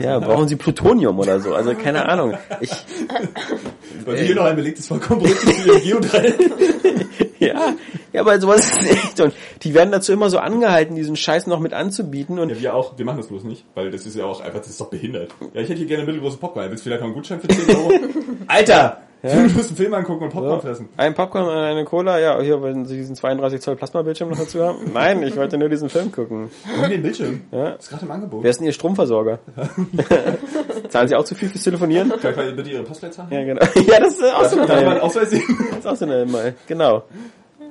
ja, 0.00 0.18
brauchen 0.18 0.48
Sie 0.48 0.56
Plutonium 0.56 1.18
oder 1.18 1.40
so, 1.40 1.54
also 1.54 1.74
keine 1.74 2.08
Ahnung. 2.08 2.34
Ich, 2.60 2.70
Weil 4.04 4.16
hier 4.34 4.42
noch 4.42 4.48
ein 4.50 4.56
belegtes 4.56 4.88
Vollkornbrot 4.88 5.30
für 5.30 5.72
den 5.72 5.82
Geodreieck. 5.82 6.34
ja, 7.38 7.74
ja, 8.12 8.20
aber 8.20 8.40
sowas 8.40 8.60
ist 8.60 8.90
echt, 8.90 9.20
und 9.20 9.34
die 9.62 9.74
werden 9.74 9.92
dazu 9.92 10.12
immer 10.12 10.30
so 10.30 10.38
angehalten, 10.38 10.96
diesen 10.96 11.16
Scheiß 11.16 11.46
noch 11.46 11.60
mit 11.60 11.72
anzubieten, 11.72 12.38
und 12.38 12.50
Ja, 12.50 12.60
wir 12.60 12.74
auch. 12.74 12.98
Wir 12.98 13.04
machen 13.04 13.18
das 13.18 13.28
bloß 13.28 13.44
nicht, 13.44 13.64
weil 13.74 13.90
das 13.90 14.06
ist 14.06 14.16
ja 14.16 14.24
auch 14.24 14.40
einfach, 14.40 14.58
das 14.58 14.70
ist 14.70 14.80
doch 14.80 14.90
behindert. 14.90 15.30
Ja, 15.52 15.60
ich 15.60 15.68
hätte 15.68 15.78
hier 15.78 15.86
gerne 15.86 16.04
mittelgroße 16.04 16.38
Popcorn. 16.38 16.70
Willst 16.70 16.84
du 16.84 16.88
vielleicht 16.90 17.00
noch 17.00 17.08
einen 17.08 17.14
Gutschein 17.14 17.40
für 17.40 17.48
10 17.48 17.76
Euro? 17.76 17.92
Alter! 18.46 18.98
Du 19.22 19.40
musst 19.40 19.70
einen 19.70 19.76
Film 19.76 19.94
angucken 19.94 20.24
und 20.24 20.30
Popcorn 20.30 20.60
fressen. 20.60 20.88
Ein 20.98 21.14
Popcorn 21.14 21.46
und 21.46 21.54
eine 21.54 21.84
Cola, 21.86 22.20
ja, 22.20 22.38
hier, 22.42 22.62
wenn 22.62 22.84
Sie 22.84 22.98
diesen 22.98 23.16
32 23.16 23.58
Zoll 23.62 23.74
Plasmabildschirm 23.74 24.28
noch 24.28 24.36
dazu 24.36 24.62
haben. 24.62 24.92
Nein, 24.92 25.22
ich 25.22 25.34
wollte 25.34 25.56
nur 25.56 25.70
diesen 25.70 25.88
Film 25.88 26.12
gucken. 26.12 26.50
Nimm 26.78 26.90
den 26.90 27.02
Bildschirm. 27.02 27.40
Ja. 27.50 27.70
Das 27.70 27.84
ist 27.84 27.88
gerade 27.88 28.04
im 28.04 28.10
Angebot. 28.10 28.42
Wer 28.42 28.50
ist 28.50 28.58
denn 28.58 28.66
Ihr 28.66 28.74
Stromversorger? 28.74 29.38
Zahlen 30.88 31.08
Sie 31.08 31.16
auch 31.16 31.24
zu 31.24 31.34
viel 31.34 31.48
fürs 31.48 31.62
Telefonieren? 31.64 32.08
Kann 32.20 32.30
ich 32.30 32.36
mal 32.36 32.52
bitte 32.52 32.70
Ihre 32.70 32.82
Postleitzahl? 32.82 33.26
Ja, 33.30 33.42
genau. 33.44 33.62
Ja, 33.86 34.00
das 34.00 34.14
ist 34.14 34.24
auch 34.34 34.44
so 34.44 34.56
mal 34.56 34.70
eine, 34.70 35.02
Ausweis 35.02 35.30
sehen? 35.30 35.42
das 35.70 35.78
ist 35.80 35.86
auch 35.86 35.96
so 35.96 36.04
eine, 36.04 36.26
mal, 36.26 36.54
genau. 36.66 37.04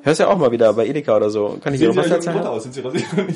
Hörst 0.04 0.20
ja 0.20 0.28
auch 0.28 0.38
mal 0.38 0.52
wieder 0.52 0.74
bei 0.74 0.86
Edeka 0.86 1.16
oder 1.16 1.30
so. 1.30 1.58
Kann 1.64 1.74
ich 1.74 1.80
Sehen 1.80 1.92
Ihre 1.92 2.00
Postleitzahl 2.02 2.34
haben? 2.36 2.48
aus? 2.48 2.64
Sind 2.64 2.74
Sie? 2.76 2.82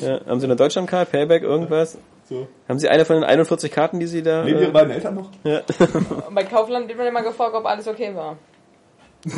Ja, 0.05 0.19
haben 0.27 0.39
Sie 0.41 0.45
eine 0.47 0.55
Deutschlandcard, 0.57 1.09
Payback, 1.11 1.43
irgendwas? 1.43 1.97
So. 2.27 2.47
Haben 2.67 2.77
Sie 2.79 2.89
eine 2.89 3.05
von 3.05 3.15
den 3.15 3.23
41 3.23 3.71
Karten, 3.71 3.99
die 4.01 4.07
Sie 4.07 4.21
da... 4.21 4.43
Leben 4.43 4.59
Ihre 4.59 4.69
Äh, 4.69 4.73
beiden 4.73 4.91
Eltern 4.91 5.15
noch? 5.15 5.29
ja. 5.45 5.61
Und 6.27 6.35
bei 6.35 6.43
Kaufland 6.43 6.89
wird 6.89 6.97
man 6.97 7.07
immer 7.07 7.21
gefragt, 7.23 7.53
ob 7.55 7.65
alles 7.65 7.87
okay 7.87 8.11
war. 8.13 8.35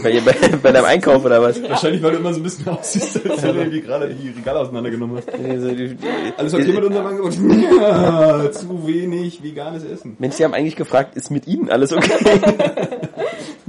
Bei, 0.03 0.19
bei, 0.21 0.33
bei 0.61 0.71
deinem 0.71 0.85
Einkauf 0.85 1.23
oder 1.25 1.41
was? 1.41 1.61
Wahrscheinlich, 1.63 2.01
weil 2.03 2.11
du 2.11 2.17
immer 2.17 2.33
so 2.33 2.39
ein 2.39 2.43
bisschen 2.43 2.67
aussiehst, 2.67 3.29
als 3.29 3.43
wenn 3.43 3.53
du 3.55 3.59
irgendwie 3.61 3.81
gerade 3.81 4.13
die 4.13 4.29
Regale 4.29 4.59
auseinandergenommen 4.59 5.17
hast. 5.17 5.27
Die- 5.37 5.75
die- 5.95 5.97
Alles 6.37 6.53
okay 6.53 6.71
mit 6.71 6.83
unserem 6.83 7.05
Angebot? 7.07 7.33
Ja, 7.81 8.51
zu 8.51 8.87
wenig 8.87 9.43
veganes 9.43 9.83
Essen. 9.83 10.15
Mensch, 10.19 10.35
Sie 10.35 10.43
haben 10.43 10.53
eigentlich 10.53 10.75
gefragt, 10.75 11.15
ist 11.15 11.29
mit 11.31 11.47
Ihnen 11.47 11.69
alles 11.69 11.93
okay? 11.93 12.11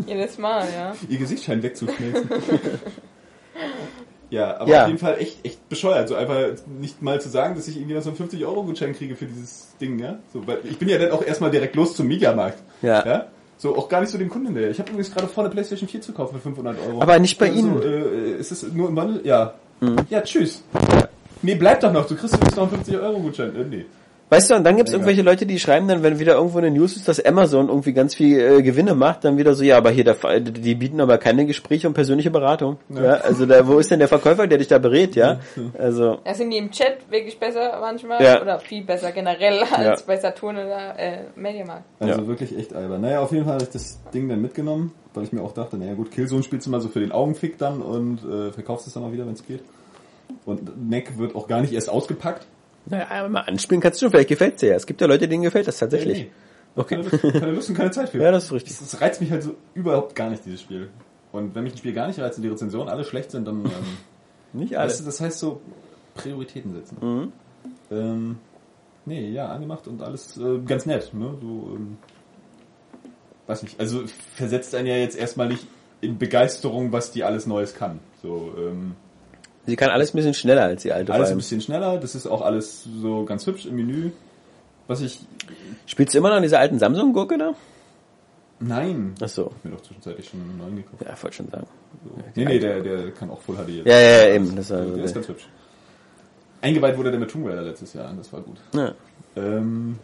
Jedes 0.07 0.39
Mal, 0.39 0.67
ja. 0.77 0.93
Ihr 1.09 1.19
Gesicht 1.19 1.45
scheint 1.45 1.63
wegzuschmelzen. 1.63 2.29
ja, 4.31 4.57
aber 4.59 4.71
Ja. 4.71 4.83
auf 4.83 4.89
jeden 4.89 4.99
Fall 4.99 5.19
echt, 5.19 5.45
echt 5.45 5.69
bescheuert. 5.69 6.09
So 6.09 6.15
einfach 6.15 6.37
nicht 6.81 7.03
mal 7.03 7.21
zu 7.21 7.29
sagen, 7.29 7.55
dass 7.57 7.69
ich 7.69 7.77
irgendwie 7.77 7.95
noch 7.95 8.03
so 8.03 8.11
einen 8.11 8.19
50-Euro-Gutschein 8.19 8.95
kriege 8.95 9.17
für 9.17 9.27
dieses 9.27 9.69
Ding, 9.81 9.99
ja? 9.99 10.19
So, 10.33 10.47
weil 10.47 10.59
ich 10.65 10.79
bin 10.79 10.89
ja 10.89 10.99
dann 10.99 11.11
auch 11.13 11.25
erstmal 11.25 11.51
direkt 11.51 11.77
los 11.77 11.95
zum 11.95 12.07
Mediamarkt. 12.09 12.59
Ja. 12.83 13.05
ja? 13.07 13.27
So, 13.61 13.77
auch 13.77 13.91
gar 13.91 14.01
nicht 14.01 14.09
so 14.09 14.17
dem 14.17 14.31
Kunden 14.31 14.47
hinterher. 14.47 14.71
Ich 14.71 14.79
habe 14.79 14.89
übrigens 14.89 15.13
gerade 15.13 15.29
vor, 15.29 15.45
eine 15.45 15.53
Playstation 15.53 15.87
4 15.87 16.01
zu 16.01 16.13
kaufen 16.13 16.37
für 16.37 16.41
500 16.41 16.79
Euro. 16.89 17.03
Aber 17.03 17.19
nicht 17.19 17.39
bei 17.39 17.49
ja, 17.49 17.53
Ihnen. 17.53 17.75
Mhm. 17.75 17.83
Äh, 17.83 18.31
ist 18.39 18.53
es 18.53 18.63
nur 18.73 18.89
im 18.89 18.97
Wandel? 18.97 19.21
Ja. 19.23 19.53
Ja, 20.09 20.23
tschüss. 20.23 20.63
Nee, 21.43 21.57
bleib 21.57 21.81
doch 21.81 21.93
noch. 21.93 22.07
Du 22.07 22.17
kriegst 22.17 22.35
übrigens 22.35 22.57
noch 22.57 22.73
einen 22.73 22.83
50-Euro-Gutschein. 22.83 23.55
Äh, 23.57 23.65
nee. 23.65 23.85
Weißt 24.31 24.49
du, 24.49 24.55
und 24.55 24.63
dann 24.65 24.77
gibt's 24.77 24.93
Mega. 24.93 25.01
irgendwelche 25.03 25.23
Leute, 25.23 25.45
die 25.45 25.59
schreiben 25.59 25.89
dann, 25.89 26.05
wenn 26.05 26.21
wieder 26.21 26.35
irgendwo 26.37 26.59
eine 26.59 26.71
News 26.71 26.95
ist, 26.95 27.09
dass 27.09 27.19
Amazon 27.25 27.69
irgendwie 27.69 27.93
ganz 27.93 28.15
viel 28.15 28.39
äh, 28.39 28.63
Gewinne 28.63 28.95
macht, 28.95 29.25
dann 29.25 29.37
wieder 29.39 29.55
so, 29.55 29.65
ja, 29.65 29.77
aber 29.77 29.91
hier, 29.91 30.05
der, 30.05 30.15
Ver- 30.15 30.39
die 30.39 30.75
bieten 30.77 31.01
aber 31.01 31.19
keine 31.19 31.47
Gespräche 31.47 31.89
und 31.89 31.95
persönliche 31.95 32.31
Beratung. 32.31 32.79
Ja. 32.91 33.15
also 33.15 33.45
da, 33.45 33.67
wo 33.67 33.79
ist 33.81 33.91
denn 33.91 33.99
der 33.99 34.07
Verkäufer, 34.09 34.47
der 34.47 34.59
dich 34.59 34.69
da 34.69 34.79
berät, 34.79 35.17
ja? 35.17 35.41
Also, 35.77 36.19
Da 36.25 36.33
sind 36.35 36.51
die 36.51 36.59
im 36.59 36.71
Chat 36.71 36.99
wirklich 37.11 37.39
besser 37.41 37.77
manchmal. 37.81 38.23
Ja. 38.23 38.41
Oder 38.41 38.61
viel 38.61 38.85
besser 38.85 39.11
generell 39.11 39.61
als 39.73 40.01
Ja. 40.01 40.07
bei 40.07 40.17
Saturn 40.17 40.57
oder 40.57 40.97
äh, 40.99 41.19
Mediamarkt. 41.35 41.85
Also 41.99 42.21
Ja. 42.21 42.27
wirklich 42.29 42.57
echt 42.57 42.73
albern. 42.73 43.01
Naja, 43.01 43.21
auf 43.21 43.33
jeden 43.33 43.45
Fall 43.45 43.55
habe 43.55 43.65
ich 43.65 43.71
das 43.71 43.99
Ding 44.15 44.29
dann 44.29 44.41
mitgenommen, 44.41 44.93
weil 45.13 45.25
ich 45.25 45.33
mir 45.33 45.43
auch 45.43 45.53
dachte, 45.55 45.77
naja 45.77 45.95
gut, 45.95 46.13
Killzone 46.13 46.45
spielst 46.45 46.67
du 46.67 46.71
mal 46.71 46.81
so 46.81 46.89
für 46.89 47.01
den 47.01 47.11
Augenfick 47.11 47.59
dann 47.59 47.83
und 47.83 48.21
äh, 48.25 48.53
verkaufst 48.53 48.87
es 48.87 48.93
dann 48.95 49.03
auch 49.03 49.11
wieder, 49.13 49.27
wenn 49.27 49.33
es 49.35 49.45
geht. 49.45 49.61
Und 50.45 50.89
Neck 50.89 51.19
wird 51.19 51.35
auch 51.35 51.49
gar 51.49 51.61
nicht 51.61 51.73
erst 51.73 51.91
ausgepackt. 51.91 52.47
Naja, 52.87 53.29
mal 53.29 53.41
anspielen 53.41 53.81
kannst 53.81 54.01
du 54.01 54.05
schon, 54.05 54.11
vielleicht 54.11 54.29
gefällt's 54.29 54.61
dir 54.61 54.71
ja. 54.71 54.77
Es 54.77 54.87
gibt 54.87 55.01
ja 55.01 55.07
Leute, 55.07 55.29
denen 55.29 55.43
gefällt 55.43 55.69
das 55.69 55.79
tatsächlich. 55.79 56.19
Nee, 56.19 56.31
Okay. 56.77 56.97
Keine, 56.97 57.09
Lust, 57.09 57.23
keine 57.23 57.53
Lust 57.53 57.69
und 57.71 57.75
keine 57.77 57.91
Zeit 57.91 58.09
für. 58.11 58.19
Ja, 58.19 58.31
das 58.31 58.45
ist 58.45 58.53
richtig. 58.53 58.79
Das, 58.79 58.91
das 58.91 59.01
reizt 59.01 59.21
mich 59.21 59.31
halt 59.31 59.43
so 59.43 59.55
überhaupt 59.75 60.15
gar 60.15 60.31
nicht, 60.31 60.45
dieses 60.45 60.61
Spiel. 60.61 60.91
Und 61.33 61.55
wenn 61.55 61.65
mich 61.65 61.75
ein 61.75 61.79
Spiel 61.79 61.93
gar 61.93 62.07
nicht 62.07 62.19
reizt 62.19 62.39
und 62.39 62.43
die 62.43 62.49
Rezensionen 62.49 62.89
alle 62.89 63.05
schlecht 63.05 63.31
sind, 63.31 63.47
dann... 63.47 63.65
Ähm, 63.65 63.71
Nicht 64.53 64.77
alle. 64.77 64.89
weißt 64.89 65.01
du, 65.01 65.05
das 65.05 65.21
heißt 65.21 65.39
so 65.39 65.61
Prioritäten 66.15 66.73
setzen. 66.73 66.97
Mhm. 67.01 67.33
Ähm, 67.91 68.39
nee, 69.05 69.31
ja, 69.31 69.49
angemacht 69.49 69.87
und 69.87 70.03
alles 70.03 70.37
äh, 70.39 70.59
ganz 70.67 70.87
nett. 70.87 71.15
Ne? 71.15 71.37
So, 71.41 71.77
ähm, 71.77 71.99
weiß 73.47 73.63
nicht, 73.63 73.79
also 73.79 74.03
versetzt 74.35 74.75
einen 74.75 74.89
ja 74.89 74.97
jetzt 74.97 75.17
erstmal 75.17 75.49
nicht 75.49 75.67
in 76.01 76.19
Begeisterung, 76.19 76.91
was 76.93 77.13
die 77.13 77.23
alles 77.23 77.47
Neues 77.47 77.75
kann. 77.75 78.01
So, 78.23 78.53
ähm, 78.59 78.97
Sie 79.67 79.77
kann 79.77 79.91
alles 79.91 80.13
ein 80.15 80.17
bisschen 80.17 80.35
schneller 80.35 80.65
als 80.65 80.83
die 80.83 80.93
alte. 80.93 81.13
alles 81.13 81.31
ein 81.31 81.37
bisschen 81.37 81.61
schneller, 81.61 81.99
das 81.99 82.15
ist 82.15 82.27
auch 82.27 82.43
alles 82.43 82.85
so 83.01 83.25
ganz 83.25 83.47
hübsch 83.47 83.67
im 83.67 83.77
Menü. 83.77 84.11
Was 84.89 85.01
ich, 85.03 85.21
Spielst 85.87 86.15
du 86.15 86.19
immer 86.19 86.31
noch 86.31 86.37
an 86.37 86.43
dieser 86.43 86.59
alten 86.59 86.79
Samsung-Gurke 86.79 87.39
da? 87.39 87.55
nein, 88.63 89.15
Ach 89.23 89.29
so. 89.29 89.47
ich 89.47 89.53
hab 89.53 89.65
mir 89.65 89.71
doch 89.73 89.83
zwischenzeitlich 89.83 90.29
schon 90.29 90.41
einen 90.41 90.59
neuen 90.59 90.77
gekauft. 90.77 91.03
Ja, 91.03 91.23
wollte 91.23 91.37
schon 91.37 91.49
sagen. 91.49 91.67
So. 92.05 92.11
Nee, 92.35 92.45
nee, 92.45 92.59
der, 92.59 92.81
der 92.83 93.11
kann 93.13 93.31
auch 93.31 93.41
Full 93.41 93.57
HD 93.57 93.69
jetzt. 93.69 93.87
Ja, 93.87 93.99
ja, 93.99 94.27
ja, 94.29 94.35
eben. 94.35 94.55
Das 94.57 94.71
war, 94.71 94.83
Der 94.83 95.05
ist 95.05 95.15
ganz 95.15 95.29
hübsch. 95.29 95.49
Eingeweiht 96.61 96.99
wurde 96.99 97.11
der 97.11 97.21
mit 97.21 97.31
Tomb 97.31 97.47
Raider 97.47 97.63
letztes 97.63 97.95
Jahr, 97.95 98.13
das 98.17 98.33
war 98.33 98.41
gut. 98.43 98.59
ja. 98.75 98.93
Ähm, 99.37 99.99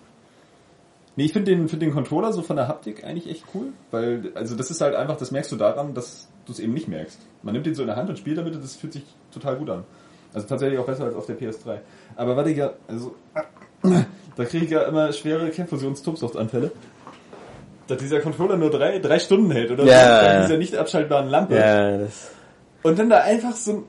nee, 1.17 1.25
ich 1.25 1.33
finde 1.33 1.51
den, 1.51 1.69
find 1.69 1.83
den 1.83 1.93
Controller 1.93 2.33
so 2.33 2.43
von 2.43 2.57
der 2.57 2.69
Haptik 2.69 3.05
eigentlich 3.05 3.29
echt 3.29 3.45
cool, 3.55 3.73
weil, 3.91 4.31
also 4.35 4.55
das 4.55 4.71
ist 4.71 4.81
halt 4.81 4.95
einfach, 4.95 5.17
das 5.17 5.33
merkst 5.33 5.51
du 5.53 5.57
daran, 5.57 5.93
dass 5.95 6.29
du 6.47 6.53
es 6.53 6.59
eben 6.61 6.73
nicht 6.75 6.89
merkst. 6.89 7.19
Man 7.43 7.53
nimmt 7.53 7.67
den 7.67 7.75
so 7.75 7.83
in 7.83 7.89
der 7.89 7.97
Hand 7.97 8.09
und 8.09 8.19
spielt 8.19 8.39
damit 8.39 8.55
und 8.55 8.63
das 8.65 8.77
fühlt 8.77 8.93
sich 8.93 9.03
total 9.33 9.57
gut 9.57 9.69
an. 9.71 9.85
Also 10.33 10.47
tatsächlich 10.47 10.79
auch 10.79 10.87
besser 10.87 11.05
als 11.05 11.15
auf 11.15 11.27
der 11.27 11.39
PS3. 11.39 11.79
Aber 12.17 12.37
warte 12.37 12.51
ja, 12.51 12.73
also, 12.89 13.15
da 14.37 14.45
kriege 14.45 14.65
ich 14.65 14.71
ja 14.71 14.83
immer 14.83 15.13
schwere 15.13 15.51
Kernfusions-Tobsuchtanfälle. 15.51 16.73
Dass 17.89 17.99
dieser 17.99 18.21
Controller 18.21 18.57
nur 18.57 18.71
drei, 18.71 18.99
drei 18.99 19.19
Stunden 19.19 19.51
hält 19.51 19.71
oder 19.71 19.85
Ja. 19.85 20.21
so, 20.21 20.27
bei 20.27 20.43
dieser 20.43 20.59
nicht 20.59 20.77
abschaltbaren 20.77 21.29
Lampe. 21.29 21.55
ja, 21.57 21.99
das... 21.99 22.31
Und 22.83 22.99
dann 22.99 23.09
da 23.09 23.19
einfach 23.19 23.55
so 23.55 23.73
ein 23.73 23.85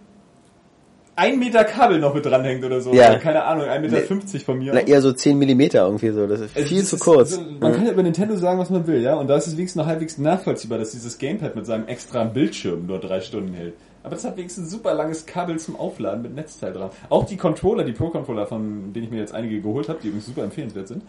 ein 1.18 1.40
Meter 1.40 1.64
Kabel 1.66 2.00
noch 2.00 2.14
mit 2.14 2.26
dranhängt 2.26 2.64
oder 2.64 2.80
so. 2.80 2.94
Ja. 2.94 3.10
Oder 3.10 3.20
keine 3.20 3.44
Ahnung, 3.44 3.66
1,50 3.66 3.80
Meter 3.82 3.98
50 3.98 4.46
von 4.46 4.60
mir. 4.60 4.72
Na, 4.74 4.80
eher 4.82 5.02
so 5.02 5.12
10 5.12 5.38
Millimeter 5.38 5.84
irgendwie 5.86 6.12
so. 6.12 6.28
Das 6.28 6.40
ist 6.40 6.56
Also 6.56 6.70
viel 6.70 6.80
das 6.80 6.90
zu 6.90 6.96
ist 6.96 7.02
kurz. 7.02 7.32
So, 7.32 7.42
man 7.60 7.74
kann 7.74 7.86
ja 7.86 7.92
über 7.92 8.04
Nintendo 8.04 8.36
sagen, 8.38 8.60
was 8.60 8.70
man 8.70 8.88
will, 8.88 9.02
ja, 9.02 9.16
und 9.16 9.28
da 9.28 9.36
ist 9.36 9.48
es 9.48 9.58
wenigstens 9.58 9.82
noch 9.82 9.88
halbwegs 9.88 10.18
nachvollziehbar, 10.18 10.78
dass 10.78 10.92
dieses 10.92 11.18
Gamepad 11.18 11.56
mit 11.56 11.66
seinem 11.66 11.88
extra 11.88 12.24
Bildschirm 12.24 12.86
nur 12.86 13.00
drei 13.00 13.20
Stunden 13.20 13.54
hält. 13.54 13.74
Aber 14.04 14.16
das 14.16 14.24
hat 14.24 14.38
wenigstens 14.38 14.68
ein 14.68 14.70
super 14.70 14.94
langes 14.94 15.26
Kabel 15.26 15.58
zum 15.60 15.76
Aufladen 15.76 16.22
mit 16.22 16.34
Netzteil 16.34 16.72
dran. 16.72 16.92
Auch 17.10 17.26
die 17.26 17.36
Controller, 17.36 17.84
die 17.84 17.92
Pro-Controller, 17.92 18.46
von 18.46 18.94
denen 18.94 19.06
ich 19.06 19.12
mir 19.12 19.18
jetzt 19.20 19.34
einige 19.34 19.60
geholt 19.60 19.90
habe, 19.90 20.00
die 20.02 20.08
übrigens 20.08 20.28
super 20.28 20.44
empfehlenswert 20.44 20.88
sind, 20.88 21.04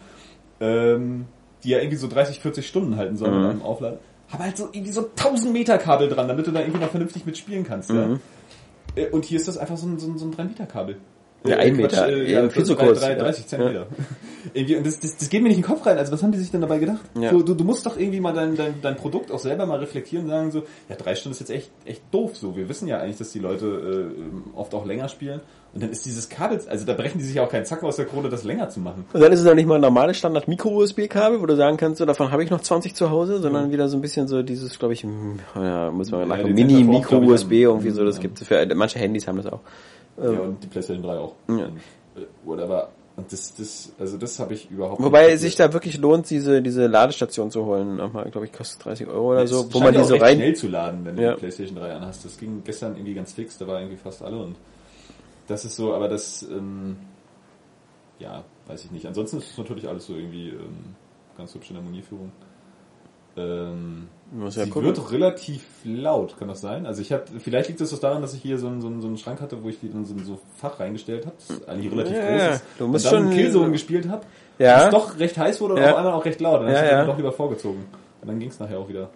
ähm, 0.59 1.25
die 1.63 1.69
ja 1.69 1.77
irgendwie 1.79 1.97
so 1.97 2.07
30, 2.07 2.39
40 2.39 2.67
Stunden 2.67 2.97
halten 2.97 3.15
sollen 3.17 3.33
Mhm. 3.35 3.41
mit 3.41 3.49
einem 3.51 3.61
Aufladen, 3.61 3.99
haben 4.31 4.43
halt 4.43 4.57
so 4.57 4.69
irgendwie 4.71 4.91
so 4.91 5.01
1000 5.15 5.53
Meter 5.53 5.77
Kabel 5.77 6.09
dran, 6.09 6.27
damit 6.27 6.45
du 6.47 6.51
da 6.51 6.59
irgendwie 6.61 6.79
noch 6.81 6.89
vernünftig 6.89 7.25
mitspielen 7.25 7.63
kannst. 7.65 7.89
Ja? 7.89 8.07
Mhm. 8.07 8.15
Äh, 8.15 8.17
Und 9.11 9.25
hier 9.25 9.37
ist 9.37 9.47
das 9.47 9.57
einfach 9.57 9.77
so 9.77 9.87
ein, 9.87 9.99
so 9.99 10.07
ein, 10.07 10.17
so 10.17 10.25
ein 10.25 10.31
3 10.31 10.43
Meter 10.45 10.65
Kabel. 10.65 10.97
Ja, 11.45 11.57
ein 11.57 11.75
Meter, 11.75 12.09
ja, 12.17 12.49
viel 12.49 12.65
zu 12.65 12.75
kurz, 12.75 12.99
drei- 12.99 13.13
ja. 13.13 13.19
30 13.19 13.47
Zentimeter. 13.47 13.87
Irgendwie, 14.53 14.75
und 14.77 14.85
das, 14.85 14.99
das, 14.99 15.17
das 15.17 15.29
geht 15.29 15.41
mir 15.41 15.49
nicht 15.49 15.57
in 15.57 15.63
den 15.63 15.67
Kopf 15.69 15.85
rein. 15.85 15.97
Also 15.97 16.11
was 16.11 16.23
haben 16.23 16.31
die 16.31 16.37
sich 16.37 16.51
denn 16.51 16.61
dabei 16.61 16.79
gedacht? 16.79 17.01
Ja. 17.19 17.31
So, 17.31 17.41
du, 17.41 17.53
du 17.53 17.63
musst 17.63 17.85
doch 17.85 17.97
irgendwie 17.97 18.19
mal 18.19 18.33
dein, 18.33 18.55
dein, 18.55 18.75
dein 18.81 18.95
Produkt 18.95 19.31
auch 19.31 19.39
selber 19.39 19.65
mal 19.65 19.79
reflektieren 19.79 20.25
und 20.25 20.31
sagen 20.31 20.51
so, 20.51 20.63
ja, 20.89 20.95
drei 20.95 21.15
Stunden 21.15 21.33
ist 21.33 21.39
jetzt 21.39 21.49
echt, 21.51 21.71
echt 21.85 22.01
doof 22.11 22.35
so. 22.35 22.55
Wir 22.55 22.67
wissen 22.67 22.87
ja 22.87 22.99
eigentlich, 22.99 23.17
dass 23.17 23.31
die 23.31 23.39
Leute 23.39 24.11
äh, 24.15 24.57
oft 24.57 24.73
auch 24.73 24.85
länger 24.85 25.07
spielen. 25.09 25.41
Und 25.73 25.83
dann 25.83 25.91
ist 25.91 26.03
dieses 26.05 26.29
Kabel, 26.29 26.59
also 26.67 26.85
da 26.85 26.93
brechen 26.93 27.19
die 27.19 27.23
sich 27.25 27.35
ja 27.35 27.43
auch 27.43 27.49
keinen 27.49 27.65
Zacken 27.65 27.87
aus 27.87 27.97
der 27.97 28.05
Krone, 28.05 28.29
das 28.29 28.43
länger 28.43 28.69
zu 28.69 28.79
machen. 28.79 29.05
Und 29.13 29.21
dann 29.21 29.31
ist 29.31 29.39
es 29.41 29.45
auch 29.45 29.53
nicht 29.53 29.67
mal 29.67 29.75
ein 29.75 29.81
normales 29.81 30.17
Standard 30.17 30.47
Micro-USB-Kabel, 30.47 31.41
wo 31.41 31.45
du 31.45 31.55
sagen 31.55 31.77
kannst, 31.77 31.99
so, 31.99 32.05
davon 32.05 32.31
habe 32.31 32.43
ich 32.43 32.49
noch 32.49 32.61
20 32.61 32.95
zu 32.95 33.11
Hause, 33.11 33.39
sondern 33.39 33.71
wieder 33.71 33.87
so 33.87 33.95
ein 33.95 34.01
bisschen 34.01 34.27
so 34.27 34.41
dieses, 34.41 34.79
glaube 34.79 34.95
ich, 34.95 35.03
hm, 35.03 35.39
ja, 35.55 35.91
muss 35.91 36.09
man 36.09 36.27
Ja, 36.27 36.37
Fork, 36.37 36.49
Mini-Micro-USB 36.49 37.51
irgendwie 37.51 37.91
so, 37.91 38.03
das 38.03 38.15
ja. 38.15 38.21
gibt 38.23 38.41
es 38.41 38.47
für, 38.47 38.65
manche 38.73 38.97
Handys 38.97 39.27
haben 39.27 39.37
das 39.37 39.45
auch. 39.45 39.59
Ja, 40.21 40.39
und 40.41 40.63
die 40.63 40.67
PlayStation 40.67 41.03
3 41.03 41.17
auch. 41.17 41.35
Ja. 41.47 41.53
Und, 41.65 41.77
äh, 42.15 42.25
whatever. 42.43 42.89
Und 43.15 43.31
das, 43.33 43.53
das, 43.55 43.91
also 43.99 44.17
das 44.17 44.39
habe 44.39 44.53
ich 44.53 44.71
überhaupt 44.71 45.01
Wobei 45.03 45.25
nicht 45.25 45.33
es 45.35 45.41
sich 45.41 45.55
da 45.55 45.73
wirklich 45.73 45.97
lohnt, 45.97 46.29
diese, 46.29 46.61
diese 46.61 46.87
Ladestation 46.87 47.51
zu 47.51 47.65
holen. 47.65 47.97
Nochmal, 47.97 48.29
glaube 48.31 48.45
ich, 48.45 48.53
kostet 48.53 48.85
30 48.85 49.07
Euro 49.07 49.31
oder 49.31 49.45
so, 49.45 49.65
Es 49.67 49.73
wo 49.73 49.79
man 49.79 49.93
die 49.93 50.03
so 50.03 50.15
rein, 50.15 50.37
schnell 50.37 50.55
zu 50.55 50.67
laden, 50.69 51.03
wenn 51.03 51.17
du 51.17 51.23
Ja. 51.23 51.33
die 51.33 51.39
PlayStation 51.39 51.77
3 51.77 51.93
anhast. 51.95 52.23
Das 52.23 52.37
ging 52.37 52.63
gestern 52.63 52.95
irgendwie 52.95 53.13
ganz 53.13 53.33
fix, 53.33 53.57
da 53.57 53.67
war 53.67 53.79
irgendwie 53.79 53.97
fast 53.97 54.21
alle 54.23 54.37
und 54.37 54.55
das 55.47 55.65
ist 55.65 55.75
so, 55.75 55.93
aber 55.93 56.07
das, 56.07 56.43
ähm, 56.43 56.95
ja, 58.19 58.43
weiß 58.67 58.85
ich 58.85 58.91
nicht. 58.91 59.05
Ansonsten 59.05 59.37
ist 59.39 59.51
es 59.51 59.57
natürlich 59.57 59.87
alles 59.89 60.05
so 60.05 60.13
irgendwie 60.15 60.49
ähm, 60.49 60.95
ganz 61.37 61.53
hübsch 61.55 61.71
in 61.71 61.75
der 61.75 61.83
Monierführung. 61.83 62.31
Ähm, 63.35 64.07
Muss 64.31 64.55
ja 64.57 64.65
sie 64.65 64.69
gucken. 64.69 64.87
wird 64.95 65.11
relativ 65.11 65.63
laut, 65.83 66.37
kann 66.37 66.47
das 66.47 66.61
sein? 66.61 66.85
Also 66.85 67.01
ich 67.01 67.11
habe, 67.11 67.23
vielleicht 67.39 67.67
liegt 67.69 67.81
es 67.81 67.89
das 67.89 67.99
daran, 67.99 68.21
dass 68.21 68.33
ich 68.35 68.41
hier 68.41 68.57
so 68.59 68.67
einen, 68.67 68.79
so 68.81 68.87
einen, 68.87 69.01
so 69.01 69.07
einen 69.07 69.17
Schrank 69.17 69.41
hatte, 69.41 69.63
wo 69.63 69.69
ich 69.69 69.79
die 69.79 69.91
dann 69.91 70.05
so 70.05 70.13
ein 70.13 70.23
so 70.23 70.39
Fach 70.57 70.79
reingestellt 70.79 71.25
habe, 71.25 71.35
das 71.47 71.67
eigentlich 71.67 71.91
relativ 71.91 72.15
Ja, 72.15 72.29
groß 72.47 72.55
ist. 72.55 72.63
Du 72.77 72.87
musst 72.87 73.05
und 73.07 73.11
dann 73.13 73.23
schon- 73.23 73.33
Killzone 73.33 73.71
gespielt 73.71 74.07
habe, 74.07 74.23
Ja. 74.59 74.85
es 74.85 74.91
doch 74.91 75.17
recht 75.17 75.37
heiß 75.37 75.59
wurde 75.61 75.73
und 75.75 75.81
Ja. 75.81 75.91
auf 75.91 75.97
einmal 75.97 76.13
auch 76.13 76.25
recht 76.25 76.39
laut. 76.41 76.61
Dann 76.61 76.69
Ja, 76.69 76.75
habe 76.77 76.85
ich 76.85 76.91
ja. 76.91 77.05
doch 77.05 77.17
lieber 77.17 77.31
vorgezogen. 77.31 77.85
Und 78.21 78.27
dann 78.27 78.37
ging 78.39 78.49
es 78.49 78.59
nachher 78.59 78.77
auch 78.79 78.87
wieder. 78.89 79.09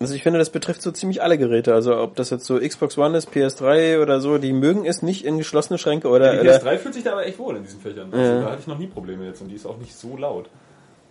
Also 0.00 0.14
ich 0.14 0.22
finde, 0.22 0.38
das 0.38 0.50
betrifft 0.50 0.80
so 0.82 0.92
ziemlich 0.92 1.20
alle 1.22 1.36
Geräte. 1.38 1.74
Also 1.74 1.98
ob 1.98 2.14
das 2.14 2.30
jetzt 2.30 2.44
so 2.46 2.60
Xbox 2.60 2.96
One 2.96 3.18
ist, 3.18 3.32
PS3 3.32 4.00
oder 4.00 4.20
so, 4.20 4.38
die 4.38 4.52
mögen 4.52 4.84
es 4.86 5.02
nicht 5.02 5.24
in 5.24 5.38
geschlossene 5.38 5.76
Schränke 5.78 6.06
oder, 6.08 6.34
Die 6.34 6.38
oder 6.40 6.52
PS3 6.60 6.78
fühlt 6.78 6.94
sich 6.94 7.02
da 7.02 7.12
aber 7.12 7.26
echt 7.26 7.40
wohl 7.40 7.56
in 7.56 7.64
diesen 7.64 7.80
Fächern. 7.80 8.08
Also. 8.12 8.40
Da 8.42 8.50
hatte 8.52 8.60
ich 8.60 8.68
noch 8.68 8.78
nie 8.78 8.86
Probleme 8.86 9.26
jetzt 9.26 9.42
und 9.42 9.48
die 9.48 9.56
ist 9.56 9.66
auch 9.66 9.78
nicht 9.78 9.96
so 9.96 10.16
laut. 10.16 10.48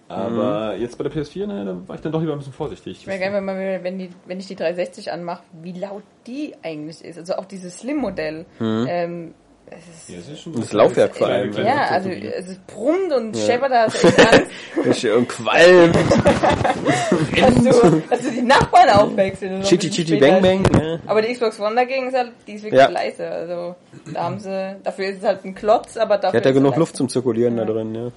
Aber 0.09 0.75
jetzt 0.77 0.97
bei 0.97 1.03
der 1.03 1.11
PS4, 1.11 1.47
ne, 1.47 1.65
da 1.65 1.77
war 1.87 1.95
ich 1.95 2.01
dann 2.01 2.11
doch 2.11 2.21
lieber 2.21 2.31
ein 2.33 2.37
bisschen 2.39 2.53
vorsichtig. 2.53 2.99
Ich 3.01 3.07
wäre 3.07 3.19
gerne, 3.19 3.35
wenn, 3.37 3.43
man, 3.45 3.57
wenn, 3.57 3.99
die, 3.99 4.09
wenn 4.25 4.39
ich 4.39 4.47
die 4.47 4.55
360 4.55 5.11
anmache, 5.11 5.43
wie 5.61 5.73
laut 5.73 6.03
die 6.25 6.53
eigentlich 6.63 7.03
ist. 7.03 7.17
Also 7.17 7.35
auch 7.35 7.45
dieses 7.45 7.79
Slim-Modell. 7.79 8.45
Ähm, 8.61 9.33
es 9.69 10.09
ist, 10.09 10.27
Ja, 10.27 10.33
ist 10.33 10.39
schon 10.43 10.53
Das 10.53 10.71
Laufwerk 10.71 11.13
vor 11.13 11.27
allem, 11.27 11.51
ja, 11.51 11.87
also 11.89 12.07
es 12.09 12.47
ist 12.47 12.65
brummt 12.67 13.11
und 13.11 13.35
scheppert 13.35 13.69
da 13.69 13.83
hast 13.83 14.01
echt 14.01 14.17
Angst, 14.85 15.03
und 15.05 15.27
Qualm, 15.27 15.91
dass 17.35 17.55
du, 17.81 18.01
dass 18.09 18.21
du 18.21 18.31
die 18.31 18.41
Nachbarn 18.43 18.89
aufwechseln. 18.91 19.61
Chitty 19.63 19.89
Chitty 19.89 20.15
Bang 20.21 20.41
Bang. 20.41 20.63
Ja. 20.73 20.99
Aber 21.05 21.21
die 21.21 21.33
Xbox 21.33 21.59
One 21.59 21.75
dagegen 21.75 22.07
ist 22.07 22.15
halt, 22.15 22.31
die 22.47 22.53
ist 22.53 22.63
wirklich 22.63 22.79
Ja. 22.81 22.87
leise. 22.89 23.27
Also 23.29 23.75
da 24.13 24.23
haben 24.23 24.39
sie, 24.39 24.77
dafür 24.83 25.07
ist 25.09 25.17
es 25.17 25.23
halt 25.25 25.43
ein 25.43 25.53
Klotz, 25.53 25.97
aber 25.97 26.17
dafür 26.17 26.31
Der 26.39 26.39
hat 26.39 26.45
ja 26.45 26.51
genug 26.53 26.71
leise. 26.71 26.79
Luft 26.79 26.95
zum 26.95 27.09
Zirkulieren 27.09 27.57
da 27.57 27.65
drin, 27.65 27.93
ja. 27.93 28.11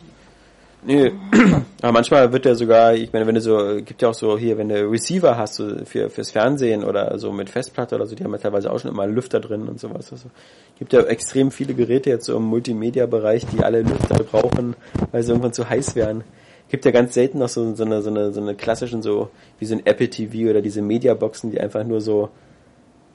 Nee, 0.83 1.12
aber 1.83 1.93
manchmal 1.93 2.33
wird 2.33 2.47
der 2.47 2.55
sogar, 2.55 2.95
ich 2.95 3.12
meine, 3.12 3.26
wenn 3.26 3.35
du 3.35 3.41
so, 3.43 3.76
gibt 3.85 4.01
ja 4.01 4.09
auch 4.09 4.14
so 4.14 4.39
hier, 4.39 4.57
wenn 4.57 4.70
du 4.70 4.89
Receiver 4.89 5.37
hast 5.37 5.57
so 5.57 5.85
für 5.85 6.09
fürs 6.09 6.31
Fernsehen 6.31 6.85
oder 6.85 7.18
so 7.18 7.33
mit 7.33 7.51
Festplatte 7.51 7.95
oder 7.97 8.07
so, 8.07 8.14
die 8.14 8.24
haben 8.24 8.33
ja 8.33 8.39
teilweise 8.39 8.72
auch 8.72 8.78
schon 8.78 8.91
immer 8.91 9.07
Lüfter 9.07 9.41
drin 9.41 9.68
und 9.68 9.78
sowas. 9.78 10.11
Also 10.11 10.31
gibt 10.78 10.95
ja 10.95 11.03
extrem 11.03 11.51
viele 11.51 11.74
Geräte 11.74 12.09
jetzt 12.09 12.24
so 12.24 12.37
im 12.37 12.45
Multimedia-Bereich, 12.45 13.47
die 13.47 13.62
alle 13.62 13.83
Lüfter 13.83 14.24
brauchen, 14.24 14.74
weil 15.12 15.22
sie 15.22 15.31
irgendwann 15.33 15.53
zu 15.53 15.68
heiß 15.68 15.97
werden. 15.97 16.24
Gibt 16.70 16.87
ja 16.87 16.93
ganz 16.93 17.12
selten 17.12 17.41
noch 17.41 17.49
so, 17.49 17.74
so 17.74 17.85
eine 17.85 18.01
so 18.01 18.09
eine 18.09 18.33
so 18.33 18.41
eine 18.41 18.55
klassischen 18.55 19.03
so 19.03 19.28
wie 19.59 19.66
so 19.66 19.74
ein 19.74 19.85
Apple 19.85 20.09
TV 20.09 20.49
oder 20.49 20.62
diese 20.62 20.81
Mediaboxen, 20.81 21.51
die 21.51 21.61
einfach 21.61 21.85
nur 21.85 22.01
so 22.01 22.31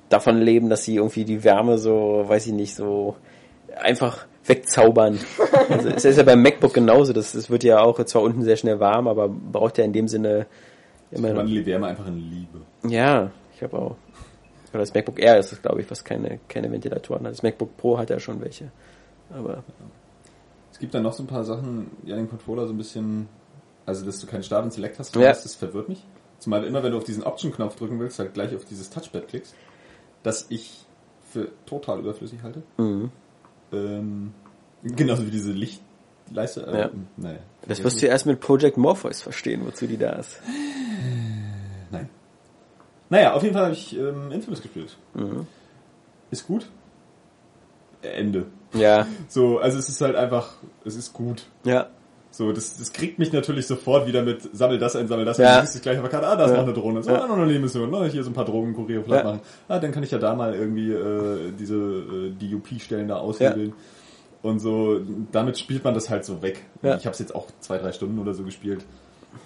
davon 0.09 0.39
leben, 0.39 0.69
dass 0.69 0.83
sie 0.83 0.97
irgendwie 0.97 1.25
die 1.25 1.43
Wärme 1.43 1.79
so, 1.79 2.25
weiß 2.27 2.45
ich 2.45 2.53
nicht, 2.53 2.75
so 2.75 3.15
einfach 3.75 4.27
wegzaubern. 4.47 5.19
Also 5.69 5.89
es 5.89 6.05
ist 6.05 6.17
ja 6.17 6.23
beim 6.23 6.41
MacBook 6.41 6.73
genauso. 6.73 7.13
Das, 7.13 7.31
das 7.31 7.49
wird 7.49 7.63
ja 7.63 7.79
auch 7.81 8.03
zwar 8.05 8.21
unten 8.21 8.43
sehr 8.43 8.57
schnell 8.57 8.79
warm, 8.79 9.07
aber 9.07 9.27
braucht 9.27 9.77
ja 9.77 9.83
in 9.83 9.93
dem 9.93 10.07
Sinne 10.07 10.45
immer 11.11 11.43
die 11.43 11.65
Wärme 11.65 11.87
einfach 11.87 12.07
in 12.07 12.17
Liebe. 12.17 12.61
Ja, 12.87 13.31
ich 13.55 13.63
habe 13.63 13.77
auch. 13.77 13.95
Oder 14.71 14.79
das 14.81 14.93
MacBook 14.93 15.19
Air 15.19 15.39
ist 15.39 15.53
es, 15.53 15.61
glaube 15.61 15.81
ich, 15.81 15.89
was 15.89 16.03
keine, 16.03 16.39
keine 16.49 16.71
Ventilatoren 16.71 17.25
hat. 17.25 17.31
Das 17.33 17.43
MacBook 17.43 17.77
Pro 17.77 17.97
hat 17.97 18.09
ja 18.09 18.19
schon 18.19 18.41
welche. 18.41 18.71
Aber 19.33 19.63
Es 20.71 20.79
gibt 20.79 20.93
dann 20.93 21.03
noch 21.03 21.13
so 21.13 21.23
ein 21.23 21.27
paar 21.27 21.45
Sachen, 21.45 21.89
ja, 22.03 22.15
den 22.15 22.29
Controller 22.29 22.67
so 22.67 22.73
ein 22.73 22.77
bisschen, 22.77 23.27
also 23.85 24.05
dass 24.05 24.19
du 24.19 24.27
keinen 24.27 24.43
Start 24.43 24.65
und 24.65 24.73
Select 24.73 24.99
hast, 24.99 25.15
Ja. 25.15 25.29
das, 25.29 25.55
verwirrt 25.55 25.87
mich. 25.89 26.03
Zumal 26.39 26.65
immer, 26.65 26.83
wenn 26.83 26.91
du 26.91 26.97
auf 26.97 27.05
diesen 27.05 27.23
Option-Knopf 27.23 27.77
drücken 27.77 27.99
willst, 27.99 28.19
halt 28.19 28.33
gleich 28.33 28.53
auf 28.53 28.65
dieses 28.65 28.89
Touchpad 28.89 29.27
klickst, 29.29 29.55
das 30.21 30.47
ich 30.49 30.85
für 31.31 31.47
total 31.65 31.99
überflüssig 31.99 32.43
halte. 32.43 32.61
mhm. 32.77 33.11
Ähm, 33.73 34.33
genauso 34.83 35.25
wie 35.25 35.31
diese 35.31 35.51
Lichtleiste. 35.51 36.65
Äh, 36.67 36.79
Ja. 36.79 36.89
Naja. 37.17 37.39
das 37.67 37.83
wirst 37.83 38.01
du 38.01 38.05
erst 38.07 38.25
mit 38.25 38.39
Project 38.39 38.77
Morpheus 38.77 39.21
verstehen, 39.21 39.65
wozu 39.65 39.87
die 39.87 39.97
da 39.97 40.13
ist. 40.13 40.39
Nein. 41.91 42.09
Naja, 43.09 43.33
auf 43.33 43.43
jeden 43.43 43.53
Fall 43.53 43.65
habe 43.65 43.73
ich 43.73 43.95
ähm, 43.97 44.31
Infamous 44.31 44.61
gespielt. 44.61 44.97
Mhm. 45.13 45.47
Ist 46.31 46.47
gut. 46.47 46.67
Ende. 48.01 48.45
Ja, 48.73 49.07
So, 49.29 49.59
also 49.59 49.77
es 49.79 49.89
ist 49.89 50.01
halt 50.01 50.15
einfach, 50.15 50.53
es 50.83 50.95
ist 50.95 51.13
gut. 51.13 51.45
ja, 51.63 51.87
So, 52.37 52.51
das, 52.51 52.75
das 52.77 52.91
kriegt 52.91 53.17
mich 53.17 53.31
natürlich 53.31 53.65
sofort 53.65 54.07
wieder 54.07 54.21
mit 54.21 54.41
sammel 54.53 54.77
das 54.77 54.97
ein, 54.97 55.07
sammel 55.07 55.23
das 55.23 55.37
Ja. 55.37 55.59
ein. 55.59 55.65
Du 55.65 55.71
siehst 55.71 55.83
gleich 55.83 55.95
auf 55.97 56.01
der 56.03 56.11
Karte, 56.11 56.27
ah, 56.27 56.35
da 56.35 56.43
ist 56.45 56.51
Ja. 56.51 56.57
noch 56.57 56.63
eine 56.65 56.73
Drohne. 56.73 57.01
So, 57.01 57.11
Ja. 57.11 57.23
ah, 57.23 57.27
noch 57.27 57.37
eine 57.37 57.47
Nebenmission, 57.47 57.89
ne, 57.89 58.07
hier 58.07 58.23
so 58.25 58.29
ein 58.29 58.33
paar 58.33 58.43
Drogenkuriere 58.43 59.03
platt 59.03 59.19
Ja. 59.19 59.23
machen. 59.31 59.39
Ah, 59.69 59.79
dann 59.79 59.93
kann 59.93 60.03
ich 60.03 60.11
ja 60.11 60.17
da 60.17 60.35
mal 60.35 60.53
irgendwie 60.53 60.91
äh, 60.91 61.53
diese 61.57 61.75
äh, 61.77 62.31
DUP-Stellen 62.31 63.07
da 63.07 63.17
aushebeln. 63.19 63.71
Und 64.41 64.59
so, 64.59 64.99
damit 65.31 65.57
spielt 65.57 65.85
man 65.85 65.93
das 65.93 66.09
halt 66.09 66.25
so 66.25 66.41
weg. 66.41 66.61
Ja. 66.81 66.97
Ich 66.97 67.05
habe 67.05 67.13
es 67.13 67.19
jetzt 67.19 67.33
auch 67.33 67.47
zwei, 67.61 67.77
drei 67.77 67.93
Stunden 67.93 68.19
oder 68.19 68.33
so 68.33 68.43
gespielt. 68.43 68.83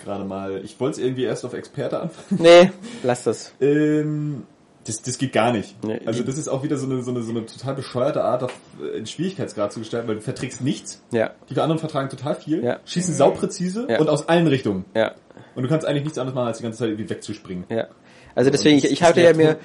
Gerade 0.03 0.23
mal. 0.25 0.59
Ich 0.63 0.79
wollte 0.79 0.99
es 0.99 1.05
irgendwie 1.05 1.23
erst 1.25 1.45
auf 1.45 1.53
Experte 1.53 1.99
anfangen. 2.01 2.41
nee, 2.41 2.71
lass 3.03 3.23
das. 3.23 3.53
Ähm, 3.61 4.43
das, 4.86 5.01
das 5.01 5.17
geht 5.17 5.34
gar 5.34 5.51
nicht. 5.51 5.75
Nee, 5.84 5.99
also 6.05 6.23
das 6.23 6.38
ist 6.38 6.47
auch 6.47 6.63
wieder 6.63 6.77
so 6.77 6.86
eine, 6.86 7.01
so 7.03 7.11
eine, 7.11 7.21
so 7.21 7.32
eine 7.32 7.45
total 7.45 7.75
bescheuerte 7.75 8.23
Art, 8.23 8.43
auf 8.43 8.53
äh, 8.82 8.97
einen 8.97 9.05
Schwierigkeitsgrad 9.07 9.71
zu 9.73 9.80
gestalten, 9.80 10.07
weil 10.07 10.15
du 10.15 10.21
verträgst 10.21 10.61
nichts. 10.61 11.01
Ja, 11.11 11.32
Die 11.49 11.59
anderen 11.59 11.80
vertragen 11.80 12.09
total 12.09 12.36
viel, 12.36 12.63
Ja. 12.63 12.80
schießen 12.86 13.13
saupräzise 13.13 13.86
Ja. 13.89 13.99
und 13.99 14.09
aus 14.09 14.27
allen 14.30 14.47
Richtungen. 14.47 14.86
ja, 14.95 15.11
Und 15.55 15.63
du 15.63 15.69
kannst 15.69 15.86
eigentlich 15.86 16.03
nichts 16.03 16.17
anderes 16.17 16.36
machen, 16.36 16.47
als 16.47 16.57
die 16.57 16.63
ganze 16.63 16.80
Zeit 16.80 16.89
irgendwie 16.89 17.09
wegzuspringen. 17.09 17.65
ja. 17.69 17.88
Also 18.36 18.51
deswegen, 18.51 18.77
ich, 18.77 18.86
ich 18.89 19.03
hatte 19.03 19.19
mir 19.19 19.25
ja 19.32 19.34
mir, 19.36 19.57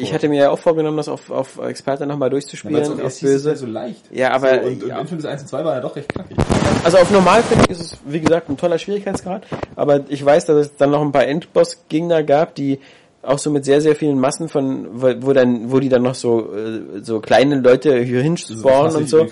ich 0.00 0.14
hatte 0.14 0.28
mir 0.28 0.38
ja 0.44 0.50
auch 0.50 0.58
vorgenommen, 0.58 0.96
das 0.96 1.08
auf, 1.08 1.28
auf 1.30 1.58
Experte 1.58 2.06
nochmal 2.06 2.28
Ja, 2.28 2.30
durchzuspielen, 2.30 2.82
auch 2.82 3.04
auf 3.04 3.20
böse. 3.20 3.56
so 3.56 3.66
leicht. 3.66 4.00
Ja, 4.10 4.30
aber- 4.30 4.62
So, 4.62 4.68
und, 4.68 4.82
und 4.84 4.88
ja. 4.88 4.98
Infamous 5.00 5.24
1 5.26 5.42
und 5.42 5.48
2 5.48 5.64
war 5.64 5.74
ja 5.74 5.80
doch 5.80 5.94
recht 5.96 6.08
knackig. 6.08 6.38
Also 6.84 6.98
auf 6.98 7.10
normal 7.10 7.42
finde 7.42 7.64
ich 7.64 7.70
ist 7.72 7.80
es, 7.80 7.98
wie 8.06 8.20
gesagt, 8.20 8.48
ein 8.48 8.56
toller 8.56 8.78
Schwierigkeitsgrad, 8.78 9.46
aber 9.76 10.04
ich 10.08 10.24
weiß, 10.24 10.46
dass 10.46 10.56
es 10.56 10.76
dann 10.76 10.92
noch 10.92 11.02
ein 11.02 11.12
paar 11.12 11.26
Endboss-Gegner 11.26 12.22
gab, 12.22 12.54
die 12.54 12.78
auch 13.22 13.38
so 13.38 13.50
mit 13.50 13.64
sehr, 13.64 13.80
sehr 13.80 13.94
vielen 13.94 14.18
Massen 14.18 14.48
von, 14.48 14.88
wo, 15.00 15.14
wo 15.20 15.32
dann, 15.32 15.70
wo 15.70 15.78
die 15.78 15.88
dann 15.88 16.02
noch 16.02 16.16
so, 16.16 16.52
äh, 16.54 17.02
so 17.02 17.20
kleine 17.20 17.60
Leute 17.60 18.00
hier 18.00 18.16
Das 18.16 18.24
hinspawnen 18.24 18.96
und 18.96 19.08
so. 19.08 19.26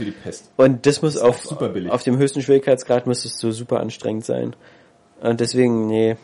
Und 0.57 0.87
das 0.87 1.03
muss 1.03 1.17
ist 1.17 1.23
auf, 1.23 1.61
auf 1.89 2.03
dem 2.05 2.19
höchsten 2.19 2.41
Schwierigkeitsgrad 2.41 3.07
muss 3.07 3.25
es 3.25 3.39
so 3.39 3.51
super 3.51 3.81
anstrengend 3.81 4.25
sein. 4.25 4.55
Und 5.21 5.41
deswegen, 5.41 5.89
nee. 5.89 6.17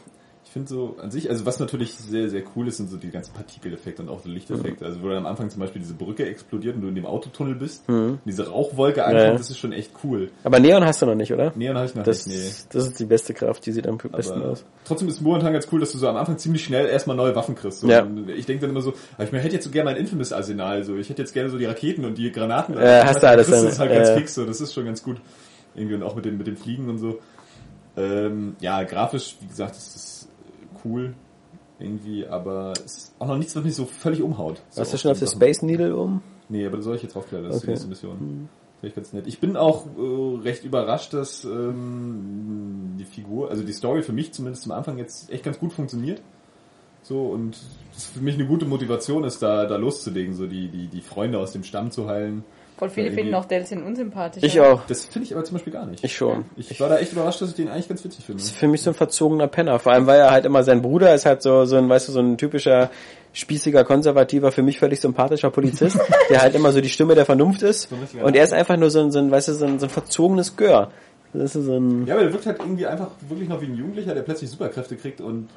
Ich 0.56 0.58
finde 0.60 0.70
so 0.70 0.96
an 1.02 1.10
sich, 1.10 1.28
also 1.28 1.44
was 1.44 1.60
natürlich 1.60 1.92
sehr, 1.92 2.30
sehr 2.30 2.42
cool 2.56 2.66
ist, 2.66 2.78
sind 2.78 2.88
so 2.88 2.96
die 2.96 3.10
ganzen 3.10 3.34
Partikeleffekte 3.34 4.00
und 4.00 4.08
auch 4.08 4.20
so 4.22 4.30
Lichteffekte. 4.30 4.84
Mhm. 4.84 4.90
Also 4.90 5.02
wo 5.02 5.08
dann 5.10 5.18
am 5.18 5.26
Anfang 5.26 5.50
zum 5.50 5.60
Beispiel 5.60 5.82
diese 5.82 5.92
Brücke 5.92 6.24
explodiert 6.26 6.76
und 6.76 6.80
du 6.80 6.88
in 6.88 6.94
dem 6.94 7.04
Autotunnel 7.04 7.54
bist, 7.56 7.86
und 7.88 8.20
diese 8.24 8.48
Rauchwolke 8.48 9.04
ankommt, 9.04 9.34
Mhm. 9.34 9.36
Das 9.36 9.50
ist 9.50 9.58
schon 9.58 9.72
echt 9.72 9.90
cool. 10.02 10.30
Aber 10.44 10.58
Neon 10.58 10.82
hast 10.82 11.02
du 11.02 11.06
noch 11.06 11.14
nicht, 11.14 11.30
oder? 11.30 11.52
Neon 11.56 11.76
habe 11.76 11.84
ich 11.84 11.94
noch 11.94 12.04
Das, 12.04 12.26
nicht, 12.26 12.38
nee. 12.38 12.68
das 12.72 12.86
ist 12.86 12.98
die 12.98 13.04
beste 13.04 13.34
Kraft, 13.34 13.66
die 13.66 13.72
sieht 13.72 13.86
am 13.86 13.98
besten 13.98 14.40
Aber 14.40 14.52
aus. 14.52 14.64
trotzdem 14.86 15.08
ist 15.08 15.20
momentan 15.20 15.52
ganz 15.52 15.68
cool, 15.70 15.80
dass 15.80 15.92
du 15.92 15.98
so 15.98 16.08
am 16.08 16.16
Anfang 16.16 16.38
ziemlich 16.38 16.64
schnell 16.64 16.86
erstmal 16.86 17.18
neue 17.18 17.36
Waffen 17.36 17.54
kriegst. 17.54 17.80
So. 17.80 17.88
Ja. 17.88 18.06
Ich 18.34 18.46
denke 18.46 18.62
dann 18.62 18.70
immer 18.70 18.80
so, 18.80 18.94
aber 19.18 19.24
ich 19.24 19.32
hätte 19.34 19.56
jetzt 19.56 19.64
so 19.64 19.70
gerne 19.70 19.90
mein 19.90 20.00
Infamous-Arsenal, 20.00 20.84
so. 20.84 20.96
ich 20.96 21.10
hätte 21.10 21.20
jetzt 21.20 21.34
gerne 21.34 21.50
so 21.50 21.58
die 21.58 21.66
Raketen 21.66 22.06
und 22.06 22.16
die 22.16 22.32
Granaten. 22.32 22.78
Äh, 22.78 23.02
hast 23.04 23.22
du 23.22 23.28
alles 23.28 23.48
Das 23.50 23.60
dann, 23.60 23.68
ist 23.68 23.78
halt 23.78 23.92
ganz 23.92 24.08
äh. 24.08 24.16
fix, 24.16 24.34
so. 24.34 24.46
das 24.46 24.62
ist 24.62 24.72
schon 24.72 24.86
ganz 24.86 25.02
gut. 25.02 25.18
Irgendwie 25.74 25.96
und 25.96 26.02
auch 26.02 26.16
mit 26.16 26.24
dem, 26.24 26.38
mit 26.38 26.46
dem 26.46 26.56
Fliegen 26.56 26.88
und 26.88 26.96
so. 26.96 27.18
Ähm, 27.98 28.56
ja, 28.60 28.82
grafisch, 28.84 29.36
wie 29.40 29.46
gesagt, 29.48 29.76
das 29.76 29.96
ist 29.96 30.15
cool. 30.86 31.14
Irgendwie, 31.78 32.26
aber 32.26 32.72
es 32.84 32.96
ist 32.96 33.14
auch 33.18 33.26
noch 33.26 33.36
nichts, 33.36 33.54
was 33.54 33.62
mich 33.64 33.74
so 33.74 33.84
völlig 33.84 34.22
umhaut. 34.22 34.62
So 34.70 34.78
Warst 34.78 34.94
du 34.94 34.98
schon 34.98 35.10
auf 35.10 35.18
der. 35.18 35.26
Space 35.26 35.60
Needle 35.62 35.94
um? 35.94 36.22
Nee, 36.48 36.64
aber 36.66 36.76
da 36.76 36.82
soll 36.82 36.96
ich 36.96 37.02
jetzt 37.02 37.14
draufklettern, 37.14 37.48
das 37.50 37.62
Okay. 37.62 37.72
ist 37.72 37.82
die 37.84 37.88
nächste 37.88 38.06
Mission. 38.08 38.48
Finde 38.80 38.88
ich 38.88 38.94
ganz 38.94 39.12
nett. 39.12 39.26
Ich 39.26 39.40
bin 39.40 39.56
auch 39.56 39.86
äh, 39.86 40.38
recht 40.42 40.64
überrascht, 40.64 41.12
dass 41.12 41.44
ähm, 41.44 42.94
die 42.98 43.04
Figur, 43.04 43.50
also 43.50 43.62
die 43.62 43.72
Story 43.72 44.02
für 44.02 44.12
mich 44.12 44.32
zumindest 44.32 44.64
am 44.66 44.72
Anfang 44.72 44.96
jetzt 44.98 45.30
echt 45.30 45.44
ganz 45.44 45.58
gut 45.58 45.72
funktioniert. 45.72 46.22
So, 47.02 47.22
und 47.26 47.56
das 47.94 48.06
für 48.06 48.20
mich 48.20 48.34
eine 48.34 48.46
gute 48.46 48.64
Motivation 48.66 49.24
ist, 49.24 49.40
da, 49.42 49.66
da 49.66 49.76
loszulegen, 49.76 50.34
so 50.34 50.46
die, 50.46 50.68
die, 50.68 50.88
die 50.88 51.00
Freunde 51.00 51.38
aus 51.38 51.52
dem 51.52 51.62
Stamm 51.62 51.90
zu 51.90 52.08
heilen. 52.08 52.44
Voll 52.78 52.90
viele 52.90 53.10
finden 53.10 53.34
auch 53.34 53.46
Delsin 53.46 53.82
unsympathisch. 53.82 54.42
Ich 54.42 54.60
auch. 54.60 54.82
Das 54.86 55.06
finde 55.06 55.26
ich 55.26 55.34
aber 55.34 55.44
zum 55.44 55.54
Beispiel 55.54 55.72
gar 55.72 55.86
nicht. 55.86 56.04
Ich 56.04 56.14
schon. 56.14 56.44
Ich 56.56 56.78
war 56.78 56.90
da 56.90 56.98
echt 56.98 57.12
überrascht, 57.12 57.40
dass 57.40 57.50
ich 57.50 57.54
den 57.54 57.68
eigentlich 57.68 57.88
ganz 57.88 58.04
witzig 58.04 58.24
finde. 58.24 58.42
ist 58.42 58.54
für 58.54 58.68
mich 58.68 58.82
so 58.82 58.90
ein 58.90 58.94
verzogener 58.94 59.46
Penner. 59.46 59.78
Vor 59.78 59.92
allem, 59.92 60.06
weil 60.06 60.20
er 60.20 60.30
halt 60.30 60.44
immer 60.44 60.62
sein 60.62 60.82
Bruder 60.82 61.14
ist 61.14 61.24
halt 61.24 61.40
so, 61.40 61.64
so 61.64 61.76
ein, 61.76 61.88
weißt 61.88 62.08
du, 62.08 62.12
so 62.12 62.20
ein 62.20 62.36
typischer 62.36 62.90
spießiger, 63.32 63.84
konservativer, 63.84 64.52
für 64.52 64.62
mich 64.62 64.78
völlig 64.78 65.00
sympathischer 65.00 65.50
Polizist, 65.50 65.98
der 66.30 66.42
halt 66.42 66.54
immer 66.54 66.72
so 66.72 66.80
die 66.82 66.88
Stimme 66.90 67.14
der 67.14 67.24
Vernunft 67.24 67.62
ist. 67.62 67.90
richtiger 67.92 68.24
Und 68.24 68.36
er 68.36 68.44
ist 68.44 68.52
einfach 68.52 68.76
nur 68.76 68.90
so 68.90 69.00
ein, 69.00 69.10
so 69.10 69.18
ein 69.20 69.30
weißt 69.30 69.48
du, 69.48 69.52
so 69.54 69.64
ein, 69.64 69.78
so 69.78 69.86
ein 69.86 69.90
verzogenes 69.90 70.56
Gör. 70.56 70.90
Das 71.32 71.56
ist 71.56 71.64
so 71.64 71.76
ein, 71.76 72.06
Ja, 72.06 72.14
aber 72.14 72.24
der 72.24 72.32
wirkt 72.32 72.46
halt 72.46 72.58
irgendwie 72.60 72.86
einfach 72.86 73.08
wirklich 73.28 73.48
noch 73.48 73.60
wie 73.60 73.66
ein 73.66 73.76
Jugendlicher, 73.76 74.14
der 74.14 74.22
plötzlich 74.22 74.50
Superkräfte 74.50 74.96
kriegt 74.96 75.20
und 75.20 75.48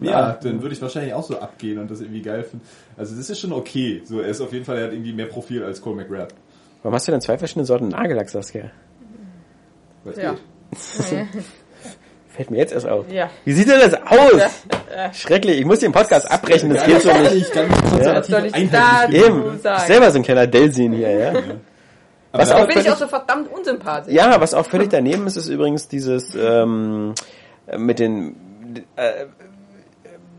ja, 0.00 0.32
dann 0.42 0.62
würde 0.62 0.74
ich 0.74 0.80
wahrscheinlich 0.82 1.12
auch 1.14 1.22
so 1.24 1.38
abgehen 1.38 1.78
und 1.78 1.90
das 1.90 2.00
irgendwie 2.00 2.22
geil 2.22 2.42
finden. 2.42 2.66
Also 2.96 3.14
das 3.16 3.28
ist 3.30 3.38
schon 3.40 3.52
okay. 3.52 4.02
So, 4.04 4.20
er 4.20 4.28
ist 4.28 4.40
auf 4.40 4.52
jeden 4.52 4.64
Fall, 4.64 4.78
er 4.78 4.84
hat 4.84 4.92
irgendwie 4.92 5.12
mehr 5.12 5.26
Profil 5.26 5.62
als 5.64 5.80
Cole 5.82 5.96
McGrath. 5.96 6.34
warum 6.82 6.94
hast 6.94 7.06
du 7.08 7.12
denn 7.12 7.20
zwei 7.20 7.36
verschiedene 7.38 7.66
Sorten 7.66 7.88
Nagellack, 7.88 8.28
Saskia? 8.30 8.70
Weil's 10.04 10.16
Ja. 10.18 10.34
Fällt 12.28 12.50
mir 12.50 12.58
jetzt 12.58 12.72
erst 12.72 12.86
auf. 12.86 13.10
Ja. 13.10 13.28
Wie 13.44 13.52
sieht 13.52 13.68
denn 13.68 13.80
das 13.80 13.94
aus? 13.94 14.64
Schrecklich, 15.12 15.58
ich 15.58 15.64
muss 15.66 15.80
den 15.80 15.90
Podcast 15.92 16.30
abbrechen, 16.30 16.72
das 16.72 16.86
geht 16.86 17.02
so 17.02 17.12
nicht. 17.12 17.52
ganz 17.52 17.80
konservativ 17.90 18.70
da 18.70 19.08
Eben, 19.08 19.56
ich 19.56 19.62
selber 19.62 20.10
so 20.12 20.18
ein 20.18 20.22
kleiner 20.22 20.46
Delsin 20.46 20.92
hier, 20.92 21.10
ja. 21.10 21.28
Aber 22.32 22.42
Was 22.42 22.48
da- 22.50 22.54
auch 22.54 22.60
bin 22.60 22.68
ich 22.68 22.74
völlig- 22.76 22.90
auch 22.92 22.96
so 22.98 23.08
verdammt 23.08 23.52
unsympathisch. 23.52 24.14
Ja, 24.14 24.40
was 24.40 24.54
auch 24.54 24.64
völlig 24.64 24.88
daneben 24.90 25.26
ist, 25.26 25.36
ist 25.36 25.48
übrigens 25.48 25.88
dieses 25.88 26.32
ähm, 26.36 27.14
mit 27.76 27.98
den 27.98 28.36
äh, 28.94 29.24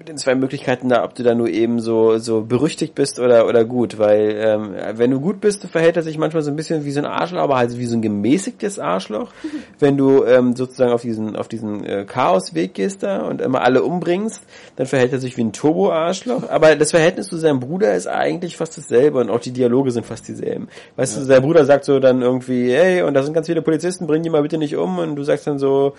mit 0.01 0.09
den 0.09 0.17
zwei 0.17 0.33
Möglichkeiten 0.33 0.89
da, 0.89 1.03
ob 1.03 1.13
du 1.13 1.21
da 1.21 1.35
nur 1.35 1.47
eben 1.47 1.79
so 1.79 2.17
so 2.17 2.41
berüchtigt 2.41 2.95
bist 2.95 3.19
oder 3.19 3.45
oder 3.47 3.63
gut, 3.65 3.99
weil 3.99 4.35
ähm, 4.35 4.73
wenn 4.95 5.11
du 5.11 5.19
gut 5.19 5.39
bist, 5.41 5.67
verhält 5.67 5.95
er 5.95 6.01
sich 6.01 6.17
manchmal 6.17 6.41
so 6.41 6.49
ein 6.49 6.55
bisschen 6.55 6.85
wie 6.85 6.91
so 6.91 7.01
ein 7.01 7.05
Arschloch, 7.05 7.37
aber 7.37 7.57
halt 7.57 7.77
wie 7.77 7.85
so 7.85 7.97
ein 7.97 8.01
gemäßigtes 8.01 8.79
Arschloch. 8.79 9.31
Wenn 9.79 9.97
du 9.97 10.25
ähm, 10.25 10.55
sozusagen 10.55 10.91
auf 10.91 11.03
diesen 11.03 11.35
auf 11.35 11.47
diesen 11.47 11.85
äh, 11.85 12.05
Chaosweg 12.05 12.73
gehst 12.73 13.03
da 13.03 13.21
und 13.27 13.41
immer 13.41 13.61
alle 13.61 13.83
umbringst, 13.83 14.41
dann 14.75 14.87
verhält 14.87 15.13
er 15.13 15.19
sich 15.19 15.37
wie 15.37 15.43
ein 15.43 15.53
Turbo-Arschloch. 15.53 16.49
Aber 16.49 16.75
das 16.75 16.89
Verhältnis 16.89 17.27
zu 17.27 17.37
seinem 17.37 17.59
Bruder 17.59 17.93
ist 17.93 18.07
eigentlich 18.07 18.57
fast 18.57 18.79
dasselbe 18.79 19.19
und 19.19 19.29
auch 19.29 19.39
die 19.39 19.51
Dialoge 19.51 19.91
sind 19.91 20.07
fast 20.07 20.27
dieselben. 20.27 20.67
Weißt 20.95 21.15
du, 21.15 21.21
sein 21.21 21.43
Bruder 21.43 21.63
sagt 21.65 21.85
so 21.85 21.99
dann 21.99 22.23
irgendwie, 22.23 22.73
hey, 22.73 23.03
und 23.03 23.13
da 23.13 23.21
sind 23.21 23.33
ganz 23.33 23.45
viele 23.45 23.61
Polizisten, 23.61 24.07
bring 24.07 24.23
die 24.23 24.31
mal 24.31 24.41
bitte 24.41 24.57
nicht 24.57 24.75
um. 24.75 24.97
Und 24.97 25.15
du 25.15 25.21
sagst 25.21 25.45
dann 25.45 25.59
so, 25.59 25.93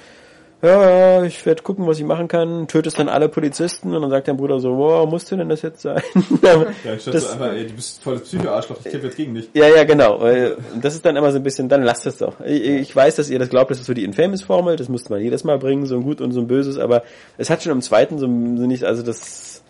ja, 0.63 1.25
ich 1.25 1.45
werde 1.45 1.63
gucken, 1.63 1.87
was 1.87 1.99
ich 1.99 2.05
machen 2.05 2.29
kann. 2.29 2.69
Tötest 2.69 2.99
dann 2.99 3.09
alle 3.09 3.29
Polizisten 3.29 3.95
und 3.95 4.01
dann 4.03 4.11
sagt 4.11 4.29
dein 4.29 4.37
Bruder 4.37 4.61
so, 4.61 4.77
wow, 4.79 5.09
musste 5.11 5.37
denn 5.37 5.49
das 5.49 5.63
jetzt 5.63 5.83
sein? 5.83 6.01
Ja, 6.43 6.99
statt 6.99 7.15
Das- 7.15 7.25
so 7.25 7.33
einfach, 7.33 7.53
ey, 7.53 7.67
du 7.67 7.75
bist 7.75 8.03
volles 8.03 8.23
Psycho-Arschloch, 8.23 8.77
ich 8.85 8.91
kämpfe 8.91 9.07
jetzt 9.09 9.17
gegen 9.17 9.35
dich. 9.35 9.51
Ja, 9.55 9.67
ja, 9.69 9.85
genau. 9.85 10.21
Das 10.81 10.95
ist 10.95 11.05
dann 11.05 11.17
immer 11.17 11.33
so 11.33 11.39
ein 11.39 11.43
bisschen, 11.43 11.69
dann 11.69 11.83
lasst 11.83 12.07
es 12.07 12.19
doch. 12.19 12.41
Ich, 12.41 12.63
ich 12.65 12.95
weiß, 12.97 13.17
dass 13.17 13.29
ihr 13.29 13.39
das 13.39 13.49
glaubt, 13.49 13.71
das 13.73 13.81
ist 13.81 13.87
so 13.87 13.95
die 13.95 14.05
Infamous-Formel, 14.05 14.77
das 14.77 14.89
musste 14.89 15.13
man 15.13 15.21
jedes 15.21 15.43
Mal 15.45 15.59
bringen, 15.59 15.87
so 15.87 15.97
ein 15.97 16.03
Gut 16.05 16.21
und 16.21 16.33
so 16.33 16.41
ein 16.41 16.47
Böses, 16.47 16.79
aber 16.79 17.03
es 17.39 17.51
hat 17.51 17.63
schon 17.63 17.73
im 17.73 17.83
zweiten 17.83 18.19
so, 18.19 18.27
so 18.27 18.29
nicht, 18.67 18.85
also 18.85 19.03
das, 19.03 19.63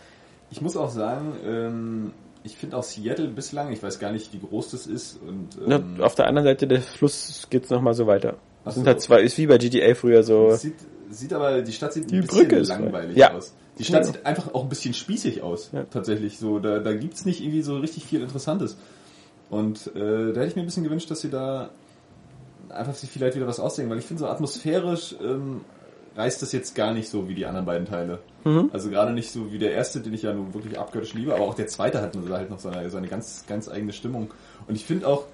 Ich 0.51 0.61
muss 0.61 0.77
auch 0.77 0.91
sagen, 0.91 1.33
ähm, 1.47 2.13
ich 2.45 2.57
finde 2.57 2.77
auch 2.77 2.83
Seattle 2.83 3.29
bislang, 3.29 3.73
ich 3.73 3.83
weiß 3.83 3.99
gar 3.99 4.13
nicht, 4.13 4.33
wie 4.35 4.41
groß 4.41 4.73
das 4.73 4.87
ist 4.87 5.19
und 5.27 5.49
ähm, 5.67 6.03
auf 6.03 6.15
der 6.17 6.27
anderen 6.27 6.47
Seite 6.49 6.67
des 6.67 6.85
Flusses 6.85 7.49
geht's 7.51 7.71
noch 7.71 7.81
mal 7.81 7.95
so 7.95 8.07
weiter. 8.07 8.35
Ach 8.65 8.73
sind 8.73 8.85
so. 8.85 8.89
halt 8.89 9.01
zwei, 9.01 9.23
ist 9.23 9.39
wie 9.39 9.47
bei 9.47 9.59
GTA 9.59 9.95
früher 9.95 10.23
so, 10.23 10.55
sieht, 10.55 10.75
sieht 11.11 11.33
aber, 11.33 11.63
die 11.63 11.73
Stadt 11.73 11.93
sieht 11.93 12.11
Die 12.11 12.17
ein 12.17 12.21
bisschen 12.27 12.49
Brücke 12.49 12.61
langweilig 12.63 13.17
Ja. 13.17 13.33
aus. 13.35 13.55
Die 13.79 13.85
Stadt 13.85 14.05
Ja. 14.07 14.13
sieht 14.13 14.27
einfach 14.27 14.55
auch 14.55 14.63
ein 14.65 14.69
bisschen 14.69 14.95
spießig 14.95 15.43
aus, 15.43 15.71
Ja. 15.73 15.85
tatsächlich. 15.91 16.39
So, 16.39 16.59
da, 16.59 16.79
da 16.79 16.93
gibt's 16.95 17.25
nicht 17.25 17.41
irgendwie 17.43 17.63
so 17.63 17.77
richtig 17.79 18.05
viel 18.05 18.21
Interessantes. 18.23 18.77
Und 19.51 19.89
äh, 19.95 20.33
da 20.33 20.41
hätte 20.41 20.47
ich 20.47 20.57
mir 20.57 20.63
ein 20.63 20.67
bisschen 20.67 20.85
gewünscht, 20.85 21.11
dass 21.11 21.21
sie 21.21 21.31
da 21.31 21.71
einfach 22.69 22.95
sich 22.95 23.11
vielleicht 23.11 23.37
wieder 23.37 23.47
was 23.47 23.61
ausdenken, 23.61 23.91
weil 23.91 23.99
ich 23.99 24.05
finde 24.07 24.21
so 24.21 24.27
atmosphärisch 24.29 25.15
ähm, 25.23 25.63
reißt 26.17 26.41
das 26.43 26.53
jetzt 26.53 26.75
gar 26.75 26.93
nicht 26.95 27.09
so 27.09 27.29
wie 27.29 27.35
die 27.35 27.47
anderen 27.47 27.67
beiden 27.67 27.87
Teile. 27.87 28.19
Mhm. 28.45 28.71
Also 28.73 28.89
gerade 28.91 29.13
nicht 29.13 29.31
so 29.31 29.53
wie 29.53 29.59
der 29.59 29.73
erste, 29.73 30.01
den 30.01 30.13
ich 30.15 30.23
ja 30.23 30.33
nun 30.33 30.55
wirklich 30.55 30.79
abgöttisch 30.79 31.15
liebe, 31.15 31.35
aber 31.35 31.45
auch 31.45 31.55
der 31.55 31.67
zweite 31.67 32.01
hat 32.03 32.15
halt 32.17 32.51
noch 32.51 32.59
seine, 32.59 32.89
seine 32.91 33.09
ganz, 33.09 33.45
ganz 33.47 33.69
eigene 33.69 33.93
Stimmung. 33.93 34.31
Und 34.69 34.75
ich 34.75 34.85
finde 34.85 35.07
auch, 35.07 35.25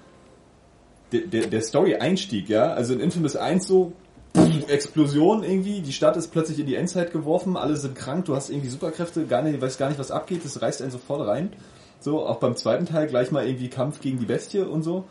der, 1.11 1.21
der, 1.21 1.47
der 1.47 1.61
Story-Einstieg, 1.61 2.49
ja, 2.49 2.73
also 2.73 2.93
in 2.93 2.99
Infamous 2.99 3.35
1 3.35 3.67
so, 3.67 3.93
Explosion 4.67 5.43
irgendwie, 5.43 5.81
die 5.81 5.93
Stadt 5.93 6.15
ist 6.15 6.27
plötzlich 6.29 6.59
in 6.59 6.67
die 6.67 6.75
Endzeit 6.75 7.11
geworfen, 7.11 7.57
alle 7.57 7.75
sind 7.75 7.95
krank, 7.95 8.25
du 8.25 8.35
hast 8.35 8.49
irgendwie 8.49 8.69
Superkräfte, 8.69 9.25
gar 9.25 9.41
nicht, 9.41 9.59
weißt 9.59 9.79
gar 9.79 9.89
nicht, 9.89 9.99
was 9.99 10.11
abgeht, 10.11 10.45
das 10.45 10.61
reißt 10.61 10.81
einen 10.81 10.91
sofort 10.91 11.27
rein. 11.27 11.51
So, 11.99 12.25
auch 12.25 12.39
beim 12.39 12.55
zweiten 12.55 12.85
Teil 12.85 13.07
gleich 13.07 13.31
mal 13.31 13.45
irgendwie 13.45 13.69
Kampf 13.69 13.99
gegen 13.99 14.19
die 14.19 14.25
Bestie 14.25 14.59
und 14.59 14.83
so. 14.83 15.05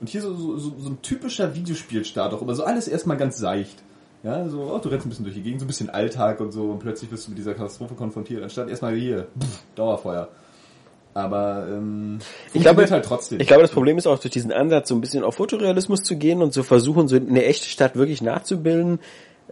Und 0.00 0.08
hier 0.10 0.20
so, 0.20 0.34
so, 0.34 0.58
so, 0.58 0.74
so 0.78 0.90
ein 0.90 1.00
typischer 1.00 1.54
Videospielstart 1.54 2.34
auch, 2.34 2.42
aber 2.42 2.54
so 2.54 2.64
alles 2.64 2.88
erstmal 2.88 3.16
ganz 3.16 3.38
seicht. 3.38 3.82
Ja, 4.22 4.48
so, 4.48 4.62
oh, 4.62 4.78
du 4.78 4.88
rennst 4.88 5.06
ein 5.06 5.10
bisschen 5.10 5.24
durch 5.24 5.36
die 5.36 5.42
Gegend, 5.42 5.60
so 5.60 5.64
ein 5.64 5.68
bisschen 5.68 5.88
Alltag 5.88 6.40
und 6.40 6.52
so, 6.52 6.64
und 6.64 6.80
plötzlich 6.80 7.08
bist 7.08 7.26
du 7.26 7.30
mit 7.30 7.38
dieser 7.38 7.54
Katastrophe 7.54 7.94
konfrontiert, 7.94 8.42
anstatt 8.42 8.68
erstmal 8.68 8.96
hier, 8.96 9.28
pff, 9.38 9.62
Dauerfeuer. 9.76 10.28
Aber 11.16 11.66
ähm, 11.70 12.18
Ich 12.52 12.60
glaube- 12.60 12.86
halt 12.90 13.04
trotzdem. 13.06 13.40
Ich 13.40 13.46
glaube, 13.46 13.62
das 13.62 13.70
Problem 13.70 13.96
ist 13.96 14.06
auch 14.06 14.18
durch 14.18 14.32
diesen 14.32 14.52
Ansatz, 14.52 14.90
so 14.90 14.94
ein 14.94 15.00
bisschen 15.00 15.24
auf 15.24 15.36
Fotorealismus 15.36 16.02
zu 16.02 16.16
gehen 16.16 16.42
und 16.42 16.52
zu 16.52 16.62
versuchen, 16.62 17.08
so 17.08 17.16
eine 17.16 17.42
echte 17.46 17.68
Stadt 17.70 17.96
wirklich 17.96 18.20
nachzubilden, 18.20 18.98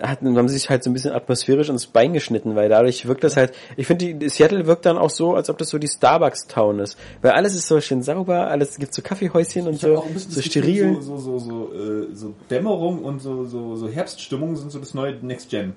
hatten, 0.00 0.36
haben 0.36 0.48
sie 0.48 0.54
sich 0.54 0.68
halt 0.70 0.82
so 0.82 0.90
ein 0.90 0.92
bisschen 0.92 1.12
atmosphärisch 1.12 1.68
ins 1.68 1.86
Bein 1.86 2.12
geschnitten, 2.12 2.56
weil 2.56 2.68
dadurch 2.68 3.06
wirkt 3.06 3.22
das 3.24 3.36
halt, 3.36 3.52
ich 3.76 3.86
finde, 3.86 4.14
die 4.14 4.28
Seattle 4.28 4.66
wirkt 4.66 4.86
dann 4.86 4.98
auch 4.98 5.10
so, 5.10 5.34
als 5.34 5.48
ob 5.50 5.58
das 5.58 5.68
so 5.68 5.78
die 5.78 5.86
Starbucks-Town 5.88 6.80
ist. 6.80 6.98
Weil 7.22 7.32
alles 7.32 7.54
ist 7.54 7.68
so 7.68 7.80
schön 7.80 8.02
sauber, 8.02 8.48
alles 8.48 8.76
gibt 8.78 8.92
so 8.94 9.02
Kaffeehäuschen 9.02 9.66
und 9.66 9.74
Ich 9.74 9.80
so, 9.82 10.04
so 10.16 10.40
steril. 10.42 10.96
So, 11.00 11.16
so, 11.16 11.38
so, 11.38 11.38
so, 11.38 11.72
äh, 11.74 12.06
so 12.14 12.34
Dämmerung 12.50 13.04
und 13.04 13.20
so, 13.20 13.44
so, 13.44 13.76
so 13.76 13.88
Herbststimmung 13.88 14.56
sind 14.56 14.72
so 14.72 14.78
das 14.78 14.94
neue 14.94 15.14
Next 15.22 15.50
Gen. 15.50 15.74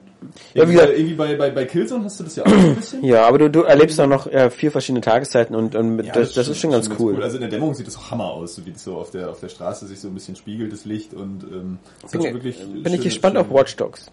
Ja, 0.56 0.68
wie 0.68 0.74
gesagt- 0.74 0.94
irgendwie 0.96 1.14
bei, 1.14 1.36
bei, 1.36 1.52
bei 1.52 1.66
Killzone 1.66 2.04
hast 2.04 2.20
du 2.20 2.24
das 2.24 2.36
ja 2.38 2.44
auch 2.44 2.50
so 2.50 2.56
ein 2.56 2.76
bisschen. 2.76 3.04
Ja, 3.04 3.28
aber 3.28 3.38
du, 3.38 3.50
du 3.52 3.62
erlebst 3.62 4.00
auch 4.02 4.08
noch 4.08 4.32
ja, 4.32 4.50
vier 4.50 4.72
verschiedene 4.72 5.02
Tageszeiten 5.02 5.56
und, 5.56 5.76
und 5.76 6.00
Ja, 6.04 6.12
das, 6.14 6.34
das 6.34 6.48
ist 6.48 6.60
schon 6.60 6.72
ganz 6.72 6.90
cool. 6.98 7.22
Also 7.22 7.36
in 7.38 7.42
der 7.42 7.52
Dämmerung 7.52 7.76
sieht 7.76 7.86
das 7.86 7.98
auch 7.98 8.10
Hammer 8.10 8.32
aus, 8.32 8.56
so 8.56 8.66
wie 8.66 8.72
das 8.72 8.84
so 8.84 8.96
auf 8.98 9.12
der, 9.12 9.30
auf 9.30 9.40
der 9.40 9.50
Straße 9.50 9.86
sich 9.86 10.00
so 10.00 10.08
ein 10.08 10.16
bisschen 10.16 10.36
spiegelt, 10.36 10.74
das 10.74 10.86
Licht 10.86 11.14
und 11.14 11.44
ähm, 11.44 11.78
das 12.02 12.12
Bin, 12.12 12.22
so 12.22 12.34
wirklich 12.34 12.58
bin 12.58 12.84
schöne- 12.84 12.96
ich 12.96 13.02
gespannt 13.02 13.38
auf 13.38 13.46
schöne- 13.48 13.60
Watch 13.60 13.76
Dogs. 13.76 14.07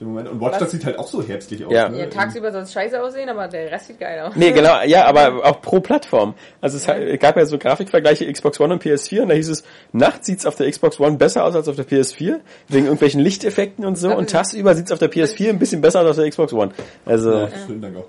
Schöne 0.00 0.10
Momente. 0.10 0.30
Und 0.32 0.40
Watch 0.40 0.58
Dogs 0.58 0.70
sieht 0.72 0.84
halt 0.84 0.98
auch 0.98 1.06
so 1.06 1.22
herbstlich 1.22 1.64
aus. 1.64 1.72
Ja. 1.72 1.88
Ne? 1.88 1.98
Ja, 2.00 2.06
tagsüber 2.06 2.50
soll 2.50 2.62
es 2.62 2.72
scheiße 2.72 3.00
aussehen, 3.02 3.28
aber 3.28 3.46
der 3.48 3.70
Rest 3.70 3.86
sieht 3.88 4.00
geil 4.00 4.20
aus. 4.20 4.34
Nee, 4.34 4.50
genau, 4.52 4.80
ja, 4.84 5.04
aber 5.04 5.44
auch 5.44 5.60
pro 5.60 5.80
Plattform. 5.80 6.34
Also 6.60 6.78
es 6.78 6.88
hat- 6.88 7.20
gab 7.20 7.36
ja 7.36 7.44
so 7.46 7.58
Grafikvergleiche 7.58 8.30
Xbox 8.32 8.58
One 8.60 8.72
und 8.74 8.82
PS4 8.82 9.22
und 9.22 9.28
da 9.28 9.34
hieß 9.34 9.48
es, 9.50 9.62
nachts 9.92 10.26
sieht's 10.26 10.46
auf 10.46 10.56
der 10.56 10.70
Xbox 10.70 10.98
One 10.98 11.16
besser 11.18 11.44
aus 11.44 11.54
als 11.54 11.68
auf 11.68 11.76
der 11.76 11.86
PS4, 11.86 12.40
wegen 12.68 12.84
irgendwelchen 12.86 13.20
Lichteffekten 13.20 13.84
und 13.84 13.96
so, 13.96 14.14
und 14.16 14.30
tagsüber 14.30 14.74
sieht's 14.74 14.90
auf 14.90 14.98
der 14.98 15.10
PS4 15.12 15.50
ein 15.50 15.58
bisschen 15.58 15.80
besser 15.82 16.00
aus 16.00 16.06
als 16.06 16.16
auf 16.18 16.22
der 16.24 16.30
Xbox 16.30 16.52
One. 16.54 16.72
Also, 17.04 17.32
Ja, 17.32 17.48
vielen 17.66 17.82
Dank 17.82 17.96
auch. 17.98 18.06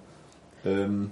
Ähm, 0.66 1.12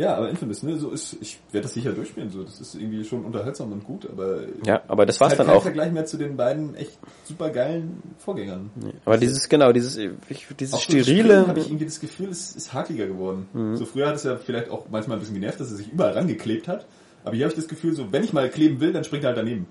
ja, 0.00 0.14
aber 0.14 0.30
Infamous, 0.30 0.62
ne, 0.62 0.78
so 0.78 0.90
ist, 0.90 1.18
ich 1.20 1.38
werde 1.52 1.64
das 1.64 1.74
sicher 1.74 1.92
durchspielen, 1.92 2.30
so, 2.30 2.42
das 2.42 2.58
ist 2.58 2.74
irgendwie 2.74 3.04
schon 3.04 3.22
unterhaltsam 3.24 3.70
und 3.70 3.84
gut, 3.84 4.08
aber 4.10 4.40
ja, 4.64 4.80
aber 4.88 5.04
das 5.04 5.20
war's 5.20 5.30
halt 5.30 5.40
dann 5.40 5.48
kein 5.48 5.56
auch. 5.56 5.62
Vergleich 5.62 5.92
mehr 5.92 6.06
zu 6.06 6.16
den 6.16 6.38
beiden 6.38 6.74
echt 6.74 6.98
super 7.24 7.50
geilen 7.50 8.02
Vorgängern. 8.16 8.70
Aber 9.04 9.18
dieses, 9.18 9.48
genau, 9.50 9.72
dieses, 9.72 9.98
ich, 9.98 10.46
dieses 10.58 10.74
Auch 10.74 10.80
so 10.80 10.96
das 10.96 11.04
sterile, 11.04 11.04
Springen 11.04 11.46
habe 11.48 11.60
ich 11.60 11.66
irgendwie 11.66 11.84
das 11.84 12.00
Gefühl, 12.00 12.30
es 12.30 12.56
ist 12.56 12.72
hakliger 12.72 13.06
geworden. 13.06 13.46
Mhm. 13.52 13.76
So 13.76 13.84
früher 13.84 14.08
hat 14.08 14.16
es 14.16 14.24
ja 14.24 14.38
vielleicht 14.38 14.70
auch 14.70 14.86
manchmal 14.90 15.18
ein 15.18 15.20
bisschen 15.20 15.34
genervt, 15.34 15.60
dass 15.60 15.70
er 15.70 15.76
sich 15.76 15.92
überall 15.92 16.12
rangeklebt 16.12 16.66
hat. 16.66 16.86
Aber 17.22 17.36
hier 17.36 17.44
habe 17.44 17.52
ich 17.52 17.60
das 17.60 17.68
Gefühl, 17.68 17.94
so 17.94 18.10
wenn 18.10 18.24
ich 18.24 18.32
mal 18.32 18.48
kleben 18.48 18.80
will, 18.80 18.94
dann 18.94 19.04
springt 19.04 19.24
er 19.24 19.28
halt 19.28 19.38
daneben. 19.38 19.66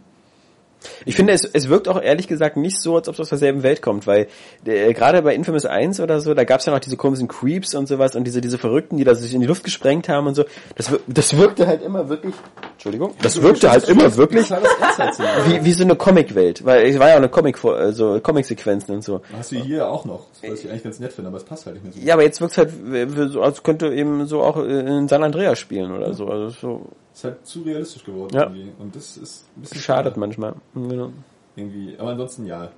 Ich 1.06 1.16
finde, 1.16 1.34
es, 1.34 1.44
es 1.44 1.70
wirkt 1.70 1.88
auch 1.88 2.02
ehrlich 2.02 2.28
gesagt 2.28 2.58
nicht 2.58 2.82
so, 2.82 2.96
als 2.96 3.08
ob 3.08 3.16
es 3.16 3.20
aus 3.20 3.30
derselben 3.30 3.64
Welt 3.64 3.82
kommt, 3.82 4.08
weil 4.08 4.28
äh, 4.66 4.94
gerade 4.94 5.22
bei 5.22 5.36
Infamous 5.36 5.66
1 5.66 6.00
oder 6.00 6.22
so, 6.22 6.34
da 6.34 6.44
gab's 6.44 6.66
ja 6.66 6.74
noch 6.74 6.80
diese 6.80 6.98
komischen 6.98 7.28
Creeps 7.28 7.76
und 7.76 7.88
sowas 7.88 8.16
und 8.16 8.24
diese 8.26 8.42
diese 8.42 8.58
Verrückten, 8.58 8.98
die 8.98 9.04
da 9.04 9.16
sich 9.16 9.34
in 9.34 9.42
die 9.42 9.48
Luft 9.48 9.64
gesprengt 9.64 10.10
haben 10.10 10.28
und 10.28 10.36
so. 10.36 10.46
Das, 10.76 10.92
das 11.08 11.38
wirkte 11.38 11.68
halt 11.68 11.82
immer 11.82 12.10
wirklich, 12.10 12.34
Entschuldigung, 12.74 13.14
das 13.22 13.42
wirkte 13.42 13.70
halt 13.70 13.88
immer 13.90 14.16
wirklich 14.16 14.50
wie, 14.50 15.66
wie 15.66 15.74
so 15.74 15.84
eine 15.84 15.96
Comicwelt, 15.96 16.66
weil 16.66 16.86
es 16.88 17.00
war 17.00 17.10
ja 17.10 17.14
auch 17.16 17.18
eine 17.18 17.30
Comic, 17.30 17.64
also 17.64 18.20
Comic-Sequenzen 18.20 18.96
und 18.96 19.04
so. 19.04 19.22
Hast 19.34 19.52
du 19.52 19.58
hier 19.58 19.88
auch 19.88 20.06
noch, 20.06 20.28
was 20.48 20.64
ich 20.64 20.70
eigentlich 20.70 20.84
ganz 20.84 21.00
nett 21.00 21.14
finde, 21.14 21.30
aber 21.30 21.38
es 21.38 21.44
passt 21.44 21.66
halt 21.66 21.76
nicht 21.76 21.84
mehr 21.84 21.94
so. 21.94 22.00
Ja, 22.00 22.14
aber 22.14 22.24
jetzt 22.24 22.42
wirkt's 22.42 22.58
halt 22.58 22.72
äh, 22.94 23.08
so, 23.28 23.42
als 23.42 23.64
könnte 23.64 23.94
eben 23.94 24.26
so 24.26 24.42
auch 24.42 24.58
in 24.58 25.08
San 25.08 25.24
Andreas 25.24 25.60
spielen 25.60 25.92
oder 25.92 26.14
so. 26.14 26.28
Also 26.28 26.50
so 26.50 26.86
Ist 27.20 27.26
halt 27.26 27.46
zu 27.46 27.64
realistisch 27.64 28.06
geworden 28.06 28.34
Ja. 28.34 28.44
irgendwie. 28.44 28.72
Und 28.80 28.96
das 28.96 29.18
ist 29.18 29.46
ein 29.58 29.62
bisschen 29.64 29.82
schadet 29.82 30.16
manchmal. 30.16 30.56
Genau. 30.74 31.12
irgendwie. 31.58 31.98
Aber 32.00 32.12
ansonsten 32.12 32.46
ja. 32.46 32.70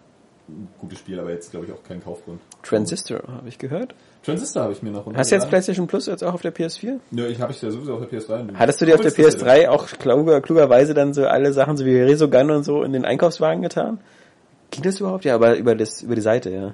ein 0.50 0.68
gutes 0.80 0.98
Spiel, 0.98 1.20
aber 1.20 1.30
jetzt 1.30 1.52
glaube 1.52 1.68
ich 1.68 1.72
auch 1.72 1.84
kein 1.88 2.04
Kaufgrund. 2.04 2.42
Transistor, 2.64 3.22
habe 3.28 3.48
ich 3.48 3.60
gehört. 3.60 3.94
Transistor 4.24 4.64
habe 4.64 4.74
ich 4.74 4.82
mir 4.82 4.89
noch 4.89 5.06
Hast 5.06 5.06
du 5.06 5.12
jetzt 5.12 5.20
runtergeladen. 5.20 5.50
PlayStation 5.50 5.86
Plus 5.86 6.08
jetzt 6.08 6.24
auch 6.24 6.34
auf 6.34 6.42
der 6.42 6.56
PS4? 6.56 7.00
Nö, 7.12 7.28
ich 7.28 7.39
habe 7.39 7.52
ich 7.52 7.62
ja 7.62 7.70
sowieso 7.70 7.94
auf 7.94 8.10
der 8.10 8.20
PS3. 8.20 8.56
Hattest 8.56 8.82
du 8.82 8.86
dir 8.88 8.96
auf 8.96 9.02
der 9.02 9.12
Cool 9.12 9.26
ist 9.26 9.42
das 9.44 9.48
PS3 9.48 9.68
auch 9.70 9.86
kluger, 9.86 10.42
klugerweise 10.42 10.96
dann 10.96 11.14
so 11.14 11.28
alle 11.28 11.54
Sachen, 11.54 11.78
so 11.78 11.86
wie 11.86 12.02
Resogun 12.02 12.50
und 12.50 12.64
so, 12.64 12.82
in 12.82 12.94
den 12.94 13.06
Einkaufswagen 13.06 13.62
getan? 13.62 14.00
Ging 14.72 14.82
das 14.82 15.00
überhaupt? 15.00 15.24
Ja, 15.24 15.36
aber 15.36 15.56
über 15.56 15.76
das, 15.76 16.02
über 16.02 16.16
die 16.16 16.22
Seite, 16.22 16.50
ja. 16.50 16.74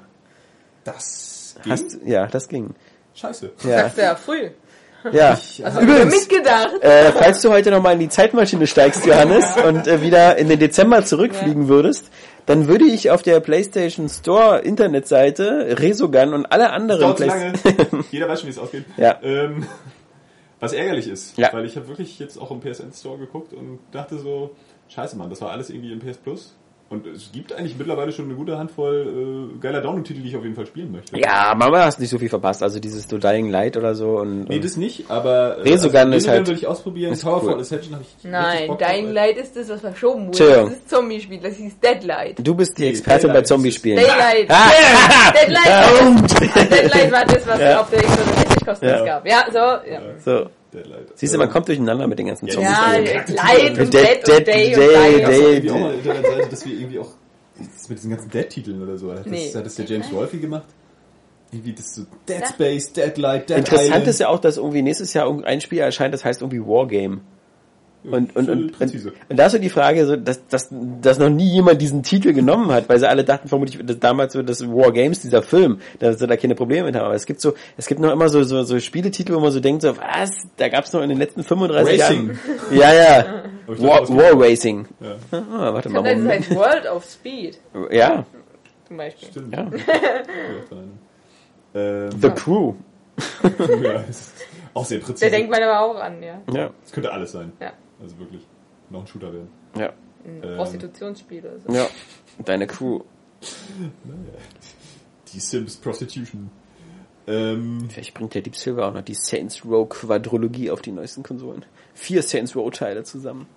Das 0.86 1.58
ging? 1.64 1.72
Hast, 1.74 2.00
ja, 2.06 2.28
das 2.28 2.48
ging. 2.48 2.76
Scheiße. 3.14 3.52
Ja, 3.64 3.80
Sagst 3.80 3.98
du 3.98 4.02
ja 4.04 4.16
früh. 4.16 4.52
Ja. 5.12 5.38
Also 5.64 5.82
wieder 5.82 6.06
mitgedacht. 6.06 6.82
Äh, 6.82 7.12
falls 7.14 7.42
du 7.42 7.50
heute 7.50 7.72
nochmal 7.72 7.94
in 7.94 8.00
die 8.00 8.10
Zeitmaschine 8.10 8.68
steigst, 8.68 9.06
Johannes, 9.06 9.46
und 9.68 9.88
äh, 9.88 10.02
wieder 10.02 10.38
in 10.38 10.50
den 10.50 10.60
Dezember 10.60 11.04
zurückfliegen 11.06 11.68
würdest, 11.68 12.10
dann 12.46 12.68
würde 12.68 12.86
ich 12.86 13.12
auf 13.12 13.24
der 13.24 13.40
PlayStation 13.40 14.08
Store 14.10 14.60
Internetseite 14.60 15.78
Resogun 15.80 16.34
und 16.34 16.46
alle 16.46 16.70
anderen 16.72 17.02
Dauert 17.02 17.18
zu 17.18 17.26
Play- 17.26 17.34
lange. 17.34 18.06
Jeder 18.12 18.30
weiß 18.30 18.40
schon, 18.42 18.48
wie 18.48 18.52
es 18.54 18.60
ausgeht. 18.60 18.86
Ja. 18.98 19.18
Ähm, 19.22 19.66
was 20.60 20.74
ärgerlich 20.74 21.08
ist, 21.08 21.38
Ja. 21.38 21.50
weil 21.54 21.66
ich 21.66 21.76
habe 21.76 21.88
wirklich 21.88 22.18
jetzt 22.20 22.38
auch 22.38 22.50
im 22.52 22.62
PSN 22.62 22.92
Store 22.94 23.18
geguckt 23.18 23.54
und 23.54 23.80
dachte 23.92 24.18
so, 24.18 24.56
scheiße 24.90 25.16
Mann, 25.18 25.30
das 25.30 25.42
war 25.42 25.52
alles 25.52 25.70
irgendwie 25.70 25.92
im 25.94 26.00
PS 26.00 26.18
Plus. 26.18 26.56
Und 26.90 27.06
es 27.06 27.32
gibt 27.34 27.52
eigentlich 27.52 27.76
mittlerweile 27.78 28.14
schon 28.14 28.26
eine 28.26 28.36
gute 28.36 28.58
Handvoll 28.58 29.50
äh, 29.56 29.60
geiler 29.60 29.82
Download-Titel, 29.82 30.22
die 30.22 30.30
ich 30.30 30.38
auf 30.38 30.44
jeden 30.44 30.56
Fall 30.56 30.66
spielen 30.66 30.92
möchte. 30.94 31.20
Ja, 31.20 31.54
Mama 31.58 31.80
hast 31.84 32.00
nicht 32.00 32.10
so 32.10 32.18
viel 32.18 32.30
verpasst, 32.30 32.64
also 32.64 32.80
dieses 32.80 33.06
Do 33.08 33.18
Dying 33.18 33.50
Light 33.50 33.76
oder 33.76 33.94
so 33.94 34.20
und, 34.20 34.48
Nee, 34.48 34.56
und 34.56 34.64
das 34.64 34.78
nicht, 34.78 35.12
aber 35.12 35.58
äh, 35.58 35.62
Resogun 35.64 36.14
ist 36.14 36.30
halt- 36.30 36.48
würde 36.48 36.54
ich 36.54 36.66
ausprobieren. 36.66 37.12
ist 37.12 37.24
Towerfall 37.24 37.56
cool. 37.56 37.60
Ascension 37.60 37.94
habe 37.96 38.04
ich 38.04 38.24
Nein, 38.24 38.68
Bock 38.68 38.80
drauf. 38.80 38.90
Dying 38.90 39.12
Light 39.12 39.36
ist 39.38 39.56
das, 39.58 39.68
was 39.68 39.82
verschoben 39.82 40.28
wurde. 40.28 40.38
Das 40.50 40.70
ist 40.72 40.90
Zombie-Spiel, 40.90 41.40
das 41.42 41.56
hieß 41.58 41.80
Deadlight. 41.80 42.36
du 42.48 42.56
bist 42.56 42.78
die 42.78 42.84
Nee, 42.84 42.90
Expertin 42.92 43.34
bei 43.34 43.42
Zombie-Spielen. 43.42 43.98
Daylight. 43.98 44.46
Ah! 44.50 44.70
Deadlight, 45.34 45.66
war 45.68 46.22
das, 46.22 46.70
Deadlight 46.70 47.12
war 47.12 47.26
das, 47.26 47.48
was 47.48 47.60
Ja. 47.60 47.82
auf 47.82 47.90
der 47.90 48.00
Xbox 48.04 48.66
kostenlos 48.66 49.00
Ja. 49.00 49.06
gab. 49.06 49.28
Ja, 49.28 49.46
so, 49.52 49.58
ja. 49.92 50.02
So. 50.24 50.50
Deadlight. 50.74 51.08
Siehst 51.16 51.34
du, 51.34 51.38
man 51.38 51.50
kommt 51.50 51.68
durcheinander 51.68 52.08
mit 52.08 52.20
den 52.20 52.28
ganzen 52.28 52.48
Zombies. 52.50 52.70
Ja. 52.70 52.98
Light 52.98 53.80
und 53.80 53.94
Dead- 53.94 54.28
Dead 54.28 54.28
Dead- 54.28 54.38
und 54.38 54.48
Day 54.48 54.74
und 54.76 55.64
Day- 55.64 55.72
auch 55.72 55.80
mal 55.80 55.94
Internetseite, 55.96 56.50
dass 56.50 56.66
wir 56.66 56.74
irgendwie 56.74 57.00
auch 57.00 57.10
das 57.74 57.90
mit 57.90 57.98
diesen 57.98 58.12
ganzen 58.12 58.30
Dead-Titeln 58.30 58.82
oder 58.84 58.98
so. 58.98 59.12
Hat 59.12 59.26
das 59.26 59.76
der 59.76 59.86
James 59.86 60.12
Wolfe 60.12 60.38
gemacht. 60.38 60.68
Irgendwie 61.52 61.74
das 61.74 61.96
so 61.96 62.02
Dead. 62.28 62.46
Space, 62.46 62.92
Deadlight, 62.92 63.50
Dead 63.50 63.58
Interessant 63.60 63.88
Island. 63.90 64.08
ist 64.08 64.20
ja 64.20 64.28
auch, 64.28 64.40
dass 64.40 64.58
irgendwie 64.58 64.82
nächstes 64.82 65.14
Jahr 65.14 65.34
ein 65.46 65.62
Spiel 65.62 65.80
erscheint, 65.80 66.14
das 66.14 66.26
heißt 66.26 66.42
irgendwie 66.42 66.60
Wargame. 66.60 67.22
Und, 68.12 68.36
und, 68.36 68.50
und, 68.50 68.82
und, 68.82 68.92
und 69.30 69.38
da 69.38 69.46
ist 69.48 69.52
so 69.52 69.58
die 69.58 69.70
Frage, 69.70 70.06
so, 70.06 70.16
dass, 70.16 70.48
dass, 70.48 70.70
dass 71.02 71.20
noch 71.20 71.30
nie 71.30 71.50
jemand 71.54 71.82
diesen 71.82 72.04
Titel 72.04 72.32
genommen 72.34 72.72
hat, 72.72 72.88
weil 72.90 73.00
sie 73.00 73.08
alle 73.10 73.24
dachten 73.24 73.48
vermutlich, 73.50 73.86
dass 73.86 74.00
damals 74.00 74.34
so 74.34 74.42
das 74.42 74.66
War 74.68 74.92
Games, 74.92 75.20
dieser 75.22 75.42
Film, 75.44 75.80
dass 76.00 76.20
sie 76.20 76.28
da 76.28 76.38
keine 76.38 76.56
Probleme 76.56 76.86
mit 76.86 76.96
haben. 76.96 77.06
Aber 77.06 77.16
es 77.16 77.26
gibt 77.26 77.42
so, 77.42 77.54
es 77.76 77.86
gibt 77.88 78.00
noch 78.00 78.12
immer 78.12 78.30
so, 78.30 78.44
so, 78.44 78.64
so 78.64 78.80
Spieletitel, 78.80 79.34
wo 79.36 79.40
man 79.40 79.52
so 79.52 79.60
denkt, 79.60 79.82
so, 79.82 79.96
was, 79.98 80.32
da 80.58 80.70
gab's 80.70 80.94
noch 80.94 81.02
in 81.02 81.10
den 81.10 81.18
letzten 81.18 81.44
35 81.44 82.02
Racing. 82.02 82.28
Jahren. 82.28 82.40
Ja, 82.72 82.94
ja. 82.94 83.26
Ich 83.70 83.82
War, 83.82 84.08
War 84.10 84.42
Racing. 84.42 84.88
Ja, 85.02 85.16
Ah, 85.38 85.74
warte 85.74 85.90
Das 85.90 85.94
mal. 86.02 86.04
heißt 86.10 86.18
Moment. 86.22 86.50
halt 86.50 86.56
World 86.58 86.88
of 86.90 87.04
Speed, 87.06 87.60
Ja, 87.92 88.26
zum 88.88 88.96
Beispiel. 88.98 89.28
stimmt. 89.30 89.54
ja. 89.54 89.70
Ähm, 91.76 92.10
The 92.22 92.30
Crew. 92.30 92.74
ja, 93.84 94.04
das 94.08 94.32
auch 94.74 94.86
sehr 94.86 95.00
präzise. 95.00 95.22
Der 95.22 95.32
denkt 95.32 95.50
man 95.52 95.62
aber 95.64 95.80
auch 95.82 96.00
an, 96.00 96.22
ja. 96.22 96.40
Ja, 96.54 96.70
Es 96.86 96.92
könnte 96.92 97.12
alles 97.12 97.32
sein. 97.32 97.52
Ja. 97.60 97.72
Also 98.02 98.18
wirklich. 98.20 98.42
Noch 98.90 99.02
ein 99.02 99.08
Shooter 99.08 99.34
werden. 99.34 99.50
ja, 99.78 99.94
Ein 100.26 100.42
Ähm. 100.44 100.56
Prostitutionsspiel 100.56 101.46
oder 101.46 101.60
so. 101.60 101.74
ja. 101.74 101.88
Deine 102.46 102.68
Crew. 102.68 103.02
Die 105.34 105.40
Sims 105.40 105.76
Prostitution. 105.78 106.50
Ähm, 107.28 107.90
Vielleicht 107.92 108.14
bringt 108.14 108.34
der 108.34 108.42
Deep 108.42 108.56
Silver 108.56 108.88
auch 108.88 108.94
noch 108.94 109.02
die 109.02 109.14
Saints 109.14 109.66
Row 109.66 109.88
Quadrologie 109.90 110.72
auf 110.72 110.82
die 110.82 110.92
neuesten 110.94 111.24
Konsolen. 111.24 111.66
Vier 111.94 112.24
Saints 112.24 112.56
Row 112.56 112.72
Teile 112.72 113.04
zusammen. 113.04 113.48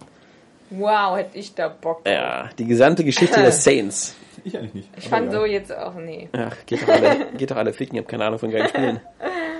Wow, 0.70 1.16
hätte 1.16 1.38
ich 1.38 1.54
da 1.54 1.68
Bock 1.68 2.04
drauf. 2.04 2.12
Ja, 2.12 2.50
die 2.58 2.64
gesamte 2.64 3.04
Geschichte 3.04 3.40
des 3.42 3.62
Saints. 3.64 4.16
ich 4.44 4.56
eigentlich 4.58 4.74
nicht. 4.74 4.90
Ich 4.96 5.08
fand 5.08 5.32
ja. 5.32 5.38
so 5.38 5.44
jetzt 5.44 5.72
auch, 5.72 5.94
nee. 5.94 6.28
Ach, 6.32 6.56
geht 6.66 6.82
doch 6.82 6.88
alle, 6.88 7.26
geht 7.36 7.50
doch 7.52 7.56
alle 7.56 7.72
ficken, 7.72 7.96
ich 7.96 8.02
hab 8.02 8.08
keine 8.10 8.24
Ahnung 8.24 8.38
von 8.40 8.50
geilen 8.50 8.68
Spielen. 8.68 9.00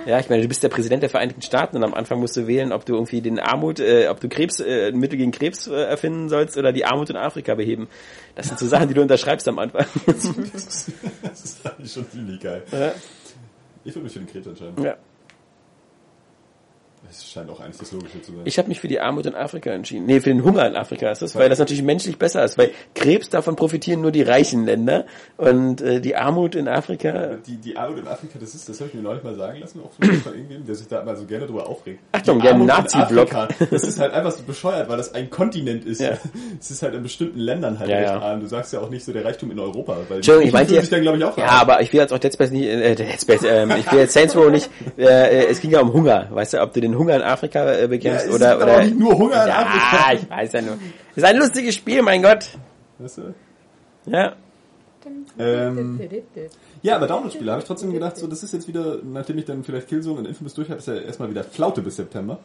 Ja, 0.05 0.19
ich 0.19 0.29
meine, 0.29 0.41
du 0.41 0.47
bist 0.47 0.63
der 0.63 0.69
Präsident 0.69 1.03
der 1.03 1.09
Vereinigten 1.09 1.41
Staaten 1.41 1.77
und 1.77 1.83
am 1.83 1.93
Anfang 1.93 2.19
musst 2.19 2.35
du 2.35 2.47
wählen, 2.47 2.71
ob 2.71 2.85
du 2.85 2.95
irgendwie 2.95 3.21
den 3.21 3.39
Armut, 3.39 3.79
äh, 3.79 4.07
ob 4.09 4.19
du 4.19 4.29
Krebs, 4.29 4.59
äh, 4.59 4.87
ein 4.87 4.99
Mittel 4.99 5.17
gegen 5.17 5.31
Krebs 5.31 5.67
äh, 5.67 5.73
erfinden 5.73 6.29
sollst 6.29 6.57
oder 6.57 6.71
die 6.73 6.85
Armut 6.85 7.09
in 7.09 7.17
Afrika 7.17 7.55
beheben. 7.55 7.87
Das 8.35 8.47
sind 8.47 8.59
so 8.59 8.67
Sachen, 8.67 8.87
die 8.87 8.93
du 8.93 9.01
unterschreibst 9.01 9.47
am 9.47 9.59
Anfang. 9.59 9.85
das 10.05 10.87
ist 11.43 11.65
eigentlich 11.65 11.91
schon 11.91 12.09
ziemlich 12.09 12.39
geil. 12.39 12.63
ja. 12.71 12.93
Ich 13.83 13.95
würde 13.95 14.03
mich 14.03 14.13
für 14.13 14.19
den 14.19 14.27
Krebs 14.27 14.47
entscheiden. 14.47 14.83
ja. 14.83 14.97
Das 17.07 17.29
scheint 17.29 17.49
auch 17.49 17.59
eigentlich 17.59 17.77
das 17.77 17.91
Logische 17.91 18.21
zu 18.21 18.31
sein. 18.31 18.41
Ich 18.45 18.57
habe 18.57 18.69
mich 18.69 18.79
für 18.79 18.87
die 18.87 18.99
Armut 18.99 19.25
in 19.25 19.35
Afrika 19.35 19.71
entschieden. 19.71 20.05
Nee, 20.05 20.21
für 20.21 20.29
den 20.29 20.43
Hunger 20.43 20.65
in 20.67 20.75
Afrika 20.75 21.11
ist 21.11 21.21
das, 21.21 21.35
weil 21.35 21.49
das 21.49 21.59
natürlich 21.59 21.83
menschlich 21.83 22.17
besser 22.17 22.43
ist. 22.43 22.57
Weil 22.57 22.71
Krebs, 22.95 23.29
davon 23.29 23.55
profitieren 23.55 24.01
nur 24.01 24.11
die 24.11 24.21
reichen 24.21 24.65
Länder 24.65 25.05
und 25.37 25.81
äh, 25.81 25.99
die 25.99 26.15
Armut 26.15 26.55
in 26.55 26.67
Afrika... 26.67 27.37
die, 27.45 27.57
die 27.57 27.75
Armut 27.75 27.99
in 27.99 28.07
Afrika, 28.07 28.39
das 28.39 28.55
ist, 28.55 28.69
das 28.69 28.79
habe 28.79 28.89
ich 28.89 28.93
mir 28.93 29.01
neulich 29.01 29.23
mal 29.23 29.35
sagen 29.35 29.59
lassen, 29.59 29.81
auch 29.83 29.91
von 29.91 30.33
irgendwem, 30.33 30.65
der 30.65 30.75
sich 30.75 30.87
da 30.87 31.03
mal 31.03 31.17
so 31.17 31.25
gerne 31.25 31.47
drüber 31.47 31.67
aufregt. 31.67 31.99
Achtung, 32.13 32.39
der 32.39 32.55
Nazi-Block. 32.55 33.29
Das 33.71 33.83
ist 33.83 33.99
halt 33.99 34.13
einfach 34.13 34.31
so 34.31 34.43
bescheuert, 34.43 34.87
weil 34.87 34.97
das 34.97 35.13
ein 35.13 35.29
Kontinent 35.29 35.83
ist. 35.85 35.99
Ja. 36.01 36.17
Es 36.59 36.71
ist 36.71 36.81
halt 36.81 36.93
in 36.93 37.03
bestimmten 37.03 37.39
Ländern 37.39 37.79
halt 37.79 37.89
Ja, 37.89 37.97
recht 37.97 38.09
ja. 38.09 38.19
arm. 38.19 38.39
Du 38.39 38.47
sagst 38.47 38.71
ja 38.73 38.79
auch 38.79 38.89
nicht 38.89 39.03
so 39.03 39.11
der 39.11 39.25
Reichtum 39.25 39.51
in 39.51 39.59
Europa, 39.59 39.97
weil 40.07 40.17
Entschuldigung, 40.17 40.47
ich 40.47 40.53
meinte 40.53 40.75
ja, 40.75 40.81
sich 40.81 40.89
dann, 40.89 41.01
glaube 41.01 41.17
ich, 41.17 41.23
auch 41.23 41.37
ja, 41.37 41.45
verarscht. 41.45 41.61
aber 41.61 41.81
ich 41.81 41.91
will 41.91 41.99
jetzt 41.99 42.13
auch 42.13 42.19
Dead 42.19 42.33
Space 42.33 42.51
nicht, 42.51 42.67
äh, 42.67 42.95
Dead 42.95 43.21
Space, 43.21 43.43
ähm, 43.43 43.71
ich 43.77 43.91
will 43.91 43.99
jetzt 43.99 44.13
Saints 44.13 44.35
Row 44.35 44.49
nicht, 44.49 44.69
äh, 44.97 45.03
äh, 45.03 45.47
es 45.49 45.59
ging 45.59 45.71
ja 45.71 45.81
um 45.81 45.91
Hunger, 45.93 46.27
weißt 46.29 46.53
du, 46.53 46.61
ob 46.61 46.73
du 46.73 46.81
den 46.81 46.90
Hunger 46.97 47.15
in 47.15 47.21
Afrika 47.21 47.63
äh, 47.65 47.81
Ja, 47.81 47.87
bekämpfst 47.87 48.27
es 48.27 48.35
oder, 48.35 48.57
oder, 48.57 48.85
nur 48.85 49.17
Hunger 49.17 49.43
in 49.43 49.49
ja, 49.49 49.59
Afrika. 49.59 50.13
ich 50.13 50.29
weiß 50.29 50.53
ja 50.53 50.61
nur. 50.61 50.77
ist 51.15 51.23
ein 51.23 51.37
lustiges 51.37 51.75
Spiel, 51.75 52.01
mein 52.01 52.21
Gott. 52.21 52.57
Weißt 52.99 53.17
du? 53.17 53.33
Ja, 54.05 54.33
Ähm, 55.37 55.99
ja, 56.81 56.95
aber 56.95 57.07
Download-Spiele 57.07 57.51
habe 57.51 57.61
ich 57.61 57.67
trotzdem 57.67 57.93
gedacht, 57.93 58.17
so, 58.17 58.27
das 58.27 58.43
ist 58.43 58.53
jetzt 58.53 58.67
wieder, 58.67 58.97
nachdem 59.03 59.37
ich 59.37 59.45
dann 59.45 59.63
vielleicht 59.63 59.87
Killzone 59.87 60.19
und 60.19 60.27
Infamous 60.27 60.53
durch 60.53 60.69
habe, 60.69 60.79
ist 60.79 60.87
ja 60.87 60.95
erstmal 60.95 61.29
wieder 61.29 61.43
Flaute 61.43 61.81
bis 61.81 61.95
September 61.95 62.39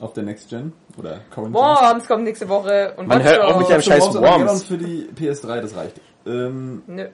auf 0.00 0.12
der 0.12 0.22
Next 0.22 0.48
Gen 0.48 0.72
oder 0.96 1.20
Current 1.30 1.54
Gen. 1.54 1.62
Worms 1.62 2.06
kommt 2.06 2.24
nächste 2.24 2.48
Woche 2.48 2.94
und 2.96 3.08
Man 3.08 3.22
hört 3.22 3.40
auch 3.40 3.58
mit 3.58 3.68
dem 3.68 3.82
scheiß 3.82 4.14
Worms, 4.14 4.64
für 4.64 4.78
die 4.78 5.08
PS3, 5.16 5.60
das 5.60 5.76
reicht. 5.76 6.00
Ähm, 6.26 6.82
Nö. 6.86 7.06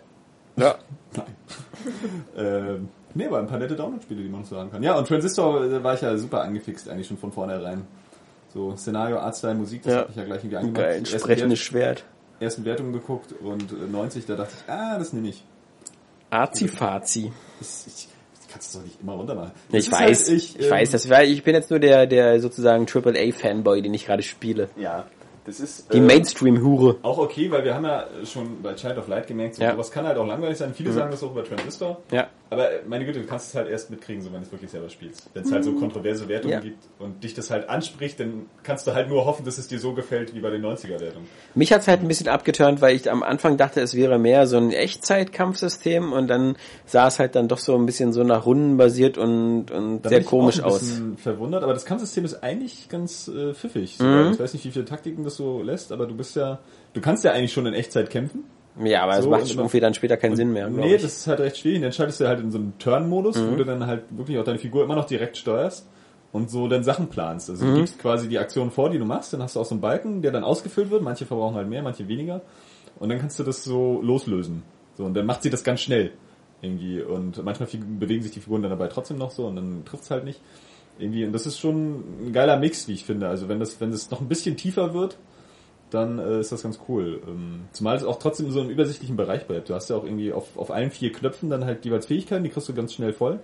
ja. 0.57 0.75
nein. 1.17 1.27
ähm, 2.37 2.89
nee, 3.17 3.27
aber 3.27 3.39
ein 3.39 3.47
paar 3.47 3.59
nette 3.59 3.75
Download-Spiele, 3.77 4.23
die 4.23 4.29
man 4.29 4.43
noch 4.43 4.49
sagen 4.49 4.71
kann. 4.71 4.83
Ja, 4.83 4.97
und 4.97 5.09
Transistor 5.09 5.65
äh, 5.65 5.83
war 5.83 5.95
ich 5.95 6.01
ja 6.03 6.17
super 6.17 6.43
angefixt, 6.43 6.89
eigentlich 6.89 7.07
schon 7.09 7.19
von 7.19 7.33
vornherein. 7.33 7.83
So, 8.55 8.75
Szenario, 8.77 9.19
Artstyle, 9.19 9.55
Musik, 9.55 9.83
das 9.83 9.93
Ja. 9.93 9.99
hat 10.01 10.09
mich 10.09 10.17
ja 10.17 10.25
gleich 10.25 10.39
irgendwie 10.39 10.57
angemacht. 10.57 10.83
Geil, 10.83 10.95
ein 10.97 11.01
Erste 11.03 11.19
sprechendes 11.19 11.59
Wert- 11.59 11.99
Schwert. 12.01 12.05
Ersten 12.39 12.65
Wertungen 12.65 12.93
geguckt 12.93 13.33
und 13.41 13.73
äh, 13.73 13.91
90, 13.91 14.27
da 14.27 14.37
dachte 14.37 14.53
ich, 14.65 14.71
ah, 14.73 14.99
das 14.99 15.13
nehme 15.13 15.29
ich. 15.29 15.43
Azi-Fazi. 16.31 17.33
Das, 17.59 17.87
ich, 17.87 18.09
ich 18.43 18.49
kann 18.49 18.61
es 18.61 18.73
doch 18.73 18.83
nicht 18.83 19.01
immer 19.01 19.13
runter 19.15 19.35
machen. 19.35 19.53
Ich 19.73 19.91
weiß, 19.91 20.29
halt, 20.29 20.37
ich, 20.39 20.63
ähm, 20.63 20.71
weiß, 20.71 20.91
das 20.91 21.09
war, 21.09 21.23
ich 21.25 21.43
bin 21.43 21.55
jetzt 21.55 21.71
nur 21.71 21.79
der, 21.79 22.07
der 22.07 22.41
sozusagen 22.41 22.87
AAA-Fanboy, 22.87 23.83
den 23.83 23.95
ich 23.95 24.07
gerade 24.07 24.23
spiele. 24.23 24.69
Ja, 24.77 25.07
das 25.45 25.61
ist... 25.61 25.93
Die 25.93 25.99
äh, 25.99 26.01
Mainstream-Hure. 26.01 26.97
Auch 27.03 27.19
okay, 27.19 27.51
weil 27.51 27.65
wir 27.65 27.75
haben 27.75 27.85
ja 27.85 28.07
schon 28.25 28.63
bei 28.63 28.75
Child 28.75 28.99
of 28.99 29.09
Light 29.09 29.27
gemerkt, 29.29 29.55
so, 29.57 29.63
Ja. 29.63 29.73
sowas 29.73 29.91
kann 29.91 30.07
halt 30.07 30.19
auch 30.19 30.27
langweilig 30.27 30.59
sein. 30.59 30.75
Viele 30.75 30.93
sagen 30.93 31.11
das 31.11 31.23
auch 31.23 31.31
über 31.31 31.45
Transistor. 31.45 31.99
Ja. 32.11 32.27
Aber 32.49 32.69
meine 32.87 33.05
Güte, 33.05 33.21
du 33.21 33.27
kannst 33.27 33.49
es 33.49 33.55
halt 33.57 33.69
erst 33.69 33.91
mitkriegen, 33.91 34.23
so 34.23 34.33
wenn 34.33 34.41
du 34.41 34.47
es 34.47 34.53
wirklich 34.53 34.71
selber 34.71 34.89
spielst. 34.89 35.29
Wenn 35.35 35.43
es 35.43 35.51
halt 35.51 35.65
so 35.65 35.73
kontroverse 35.73 36.29
Wertungen 36.29 36.53
Ja. 36.55 36.61
gibt 36.61 36.79
und 37.01 37.25
dich 37.25 37.35
das 37.35 37.51
halt 37.51 37.69
anspricht, 37.69 38.21
dann 38.21 38.47
kannst 38.63 38.87
du 38.87 38.95
halt 38.95 39.09
nur 39.09 39.25
hoffen, 39.27 39.45
dass 39.45 39.59
es 39.59 39.67
dir 39.67 39.81
so 39.81 39.95
gefällt 39.95 40.33
wie 40.33 40.39
bei 40.41 40.51
den 40.51 40.63
90er-Wertungen. 40.65 41.27
Mich 41.57 41.73
hat's 41.73 41.89
halt 41.89 42.03
ein 42.03 42.09
bisschen 42.09 42.29
abgeturnt, 42.29 42.81
weil 42.81 42.95
ich 42.95 43.11
am 43.11 43.25
Anfang 43.25 43.57
dachte, 43.57 43.81
es 43.81 43.95
wäre 43.95 44.19
mehr 44.21 44.47
so 44.47 44.59
ein 44.59 44.71
Echtzeitkampfsystem 44.71 46.13
und 46.13 46.29
dann 46.29 46.57
sah 46.85 47.09
es 47.09 47.19
halt 47.19 47.35
dann 47.35 47.49
doch 47.49 47.59
so 47.59 47.75
ein 47.75 47.87
bisschen 47.87 48.13
so 48.13 48.23
nach 48.23 48.47
Runden 48.47 48.77
basiert 48.77 49.19
und, 49.19 49.71
und 49.71 50.03
Da 50.03 50.09
sehr 50.09 50.19
bin 50.19 50.25
ich 50.25 50.29
komisch 50.31 50.61
auch 50.61 50.67
ein 50.67 50.71
aus. 50.73 50.79
bisschen 50.81 51.17
verwundert, 51.19 51.63
aber 51.63 51.73
das 51.75 51.85
Kampfsystem 51.85 52.25
ist 52.25 52.43
eigentlich 52.43 52.89
ganz 52.89 53.29
äh, 53.29 53.55
pfiffig. 53.55 53.99
Mhm. 53.99 54.31
Ich 54.35 54.41
weiß 54.41 54.53
nicht, 54.55 54.65
wie 54.65 54.71
viele 54.71 54.85
Taktiken 54.85 55.25
das 55.25 55.37
so 55.37 55.63
lässt, 55.63 55.91
aber 55.93 56.07
du 56.07 56.15
bist 56.17 56.37
ja, 56.37 56.61
du 56.95 57.01
kannst 57.01 57.25
ja 57.25 57.33
eigentlich 57.33 57.53
schon 57.53 57.67
in 57.67 57.75
Echtzeit 57.75 58.11
kämpfen. 58.11 58.45
Ja, 58.85 59.03
aber 59.05 59.19
es 59.19 59.25
So, 59.25 59.31
macht 59.31 59.51
irgendwie 59.51 59.81
dann 59.81 59.95
später 59.95 60.17
keinen 60.17 60.37
Sinn 60.37 60.53
mehr. 60.53 60.69
Nee, 60.69 60.97
ich. 60.97 61.03
das 61.03 61.17
ist 61.19 61.27
halt 61.27 61.41
recht 61.41 61.57
schwierig. 61.59 61.81
Dann 61.83 61.93
schaltest 61.93 62.21
du 62.21 62.29
halt 62.29 62.41
in 62.41 62.51
so 62.51 62.59
einen 62.59 62.75
Turn-Modus, 62.79 63.37
Mhm. 63.37 63.51
wo 63.53 63.57
du 63.57 63.65
dann 63.65 63.87
halt 63.87 64.03
wirklich 64.11 64.39
auch 64.39 64.45
deine 64.45 64.59
Figur 64.59 64.85
immer 64.85 64.95
noch 64.97 65.07
direkt 65.07 65.37
steuerst 65.37 65.89
und 66.33 66.51
so 66.51 66.69
dann 66.69 66.85
Sachen 66.85 67.09
planst. 67.09 67.49
Also 67.49 67.65
Mhm. 67.65 67.71
du 67.71 67.77
gibst 67.79 67.99
quasi 67.99 68.29
die 68.29 68.39
Aktion 68.39 68.71
vor, 68.71 68.91
die 68.91 68.99
du 68.99 69.05
machst, 69.07 69.33
dann 69.33 69.43
hast 69.43 69.57
du 69.57 69.61
auch 69.61 69.65
so 69.65 69.75
einen 69.75 69.81
Balken, 69.81 70.21
der 70.23 70.33
dann 70.33 70.45
ausgefüllt 70.45 70.91
wird. 70.91 71.03
Manche 71.03 71.25
verbrauchen 71.25 71.55
halt 71.57 71.69
mehr, 71.69 71.83
manche 71.83 72.07
weniger. 72.09 72.43
Und 72.99 73.09
dann 73.09 73.19
kannst 73.19 73.39
du 73.39 73.45
das 73.45 73.65
so 73.65 74.01
loslösen. 74.03 74.63
So, 74.97 75.05
und 75.05 75.15
dann 75.15 75.27
macht 75.27 75.43
sie 75.43 75.51
das 75.51 75.65
ganz 75.65 75.81
schnell. 75.81 76.13
Irgendwie. 76.63 77.01
Und 77.03 77.43
manchmal 77.45 77.69
bewegen 77.99 78.23
sich 78.23 78.33
die 78.33 78.41
Figuren 78.41 78.63
dann 78.63 78.71
dabei 78.71 78.89
trotzdem 78.89 79.19
noch 79.19 79.31
so 79.31 79.47
und 79.47 79.57
dann 79.57 79.85
trifft's 79.85 80.11
halt 80.11 80.25
nicht. 80.25 80.41
Irgendwie. 80.99 81.25
Und 81.27 81.33
das 81.33 81.47
ist 81.47 81.59
schon 81.59 82.27
ein 82.29 82.33
geiler 82.33 82.57
Mix, 82.59 82.89
wie 82.89 82.93
ich 82.93 83.05
finde. 83.05 83.29
Also 83.29 83.49
wenn 83.49 83.61
das, 83.61 83.81
wenn 83.81 83.91
das 83.91 84.11
noch 84.11 84.21
ein 84.23 84.29
bisschen 84.29 84.57
tiefer 84.57 84.95
wird, 84.95 85.19
dann 85.91 86.19
äh, 86.19 86.41
ist 86.41 86.53
das 86.53 86.63
ganz 86.63 86.81
cool. 86.89 87.23
Ähm, 87.27 87.69
zumal 87.73 87.97
es 87.97 88.05
auch 88.05 88.19
trotzdem 88.19 88.51
so 88.51 88.61
einen 88.61 88.71
übersichtlichen 88.71 89.17
Bereich 89.17 89.47
bleibt. 89.47 89.69
Du 89.69 89.75
hast 89.75 89.89
ja 89.89 89.97
auch 89.97 90.05
irgendwie 90.05 90.33
auf, 90.33 90.57
auf 90.57 90.71
allen 90.71 90.91
vier 90.91 91.13
Knöpfen 91.13 91.51
dann 91.51 91.65
halt 91.65 91.85
jeweils 91.85 92.07
Fähigkeiten, 92.07 92.45
die 92.45 92.51
kriegst 92.51 92.69
du 92.69 92.75
ganz 92.75 92.93
schnell 92.93 93.13
voll. 93.13 93.33
Und 93.33 93.41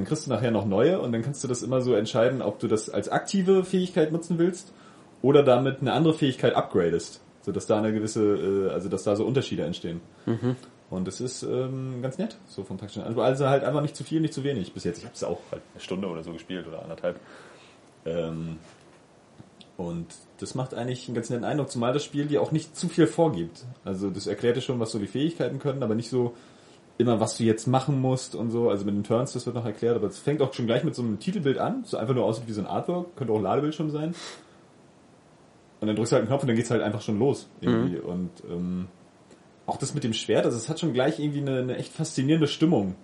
dann 0.00 0.04
kriegst 0.04 0.26
du 0.26 0.30
nachher 0.30 0.50
noch 0.50 0.66
neue 0.66 1.00
und 1.00 1.12
dann 1.12 1.22
kannst 1.22 1.42
du 1.42 1.48
das 1.48 1.62
immer 1.62 1.80
so 1.80 1.94
entscheiden, 1.94 2.42
ob 2.42 2.58
du 2.58 2.68
das 2.68 2.90
als 2.90 3.08
aktive 3.08 3.64
Fähigkeit 3.64 4.12
nutzen 4.12 4.38
willst 4.38 4.72
oder 5.22 5.42
damit 5.42 5.80
eine 5.80 5.92
andere 5.92 6.14
Fähigkeit 6.14 6.54
upgradest. 6.54 7.22
So 7.42 7.52
dass 7.52 7.66
da 7.66 7.78
eine 7.78 7.92
gewisse, 7.92 8.68
äh, 8.68 8.70
also 8.70 8.88
dass 8.88 9.04
da 9.04 9.14
so 9.14 9.24
Unterschiede 9.24 9.62
entstehen. 9.62 10.00
Und 10.90 11.06
das 11.08 11.20
ist 11.20 11.42
ähm, 11.42 12.00
ganz 12.02 12.18
nett, 12.18 12.36
so 12.46 12.62
vom 12.62 12.78
taktischen. 12.78 13.02
Also, 13.04 13.20
also 13.20 13.48
halt 13.48 13.64
einfach 13.64 13.82
nicht 13.82 13.96
zu 13.96 14.04
viel, 14.04 14.20
nicht 14.20 14.34
zu 14.34 14.44
wenig 14.44 14.72
bis 14.72 14.84
jetzt. 14.84 14.98
Ich 14.98 15.04
habe 15.04 15.14
es 15.14 15.24
auch 15.24 15.40
halt 15.50 15.62
eine 15.72 15.80
Stunde 15.80 16.08
oder 16.08 16.22
so 16.22 16.32
gespielt 16.32 16.66
oder 16.66 16.82
anderthalb. 16.82 17.18
Ähm, 18.04 18.58
und 19.76 20.06
das 20.38 20.54
macht 20.54 20.74
eigentlich 20.74 21.06
einen 21.08 21.14
ganz 21.14 21.28
netten 21.30 21.44
Eindruck, 21.44 21.70
zumal 21.70 21.92
das 21.92 22.04
Spiel 22.04 22.26
dir 22.26 22.40
auch 22.42 22.52
nicht 22.52 22.76
zu 22.76 22.88
viel 22.88 23.06
vorgibt. 23.06 23.64
Also 23.84 24.10
das 24.10 24.26
erklärt 24.26 24.56
dir 24.56 24.60
schon, 24.62 24.80
was 24.80 24.90
so 24.90 24.98
die 24.98 25.06
Fähigkeiten 25.06 25.58
können, 25.58 25.82
aber 25.82 25.94
nicht 25.94 26.08
so 26.10 26.34
immer, 26.98 27.20
was 27.20 27.36
du 27.36 27.44
jetzt 27.44 27.66
machen 27.66 28.00
musst 28.00 28.34
und 28.34 28.50
so. 28.50 28.70
Also 28.70 28.84
mit 28.86 28.94
den 28.94 29.04
Turns, 29.04 29.32
das 29.34 29.44
wird 29.44 29.54
noch 29.54 29.66
erklärt, 29.66 29.96
aber 29.96 30.06
es 30.06 30.18
fängt 30.18 30.40
auch 30.40 30.52
schon 30.54 30.66
gleich 30.66 30.82
mit 30.82 30.94
so 30.94 31.02
einem 31.02 31.18
Titelbild 31.18 31.58
an, 31.58 31.84
so 31.84 31.98
einfach 31.98 32.14
nur 32.14 32.24
aussieht 32.24 32.44
wie 32.48 32.52
so 32.52 32.62
ein 32.62 32.66
Artwork, 32.66 33.16
könnte 33.16 33.32
auch 33.32 33.36
ein 33.38 33.42
Ladebildschirm 33.42 33.90
sein. 33.90 34.14
Und 35.80 35.88
dann 35.88 35.96
drückst 35.96 36.12
du 36.12 36.14
halt 36.16 36.22
einen 36.22 36.28
Knopf 36.28 36.42
und 36.42 36.48
dann 36.48 36.56
geht's 36.56 36.70
halt 36.70 36.82
einfach 36.82 37.02
schon 37.02 37.18
los 37.18 37.48
irgendwie. 37.60 37.98
Und 37.98 38.30
ähm, 38.50 38.86
auch 39.66 39.76
das 39.76 39.92
mit 39.92 40.04
dem 40.04 40.14
Schwert, 40.14 40.46
also 40.46 40.56
es 40.56 40.68
hat 40.70 40.80
schon 40.80 40.94
gleich 40.94 41.18
irgendwie 41.18 41.40
eine, 41.40 41.58
eine 41.58 41.76
echt 41.76 41.92
faszinierende 41.92 42.46
Stimmung. 42.46 42.94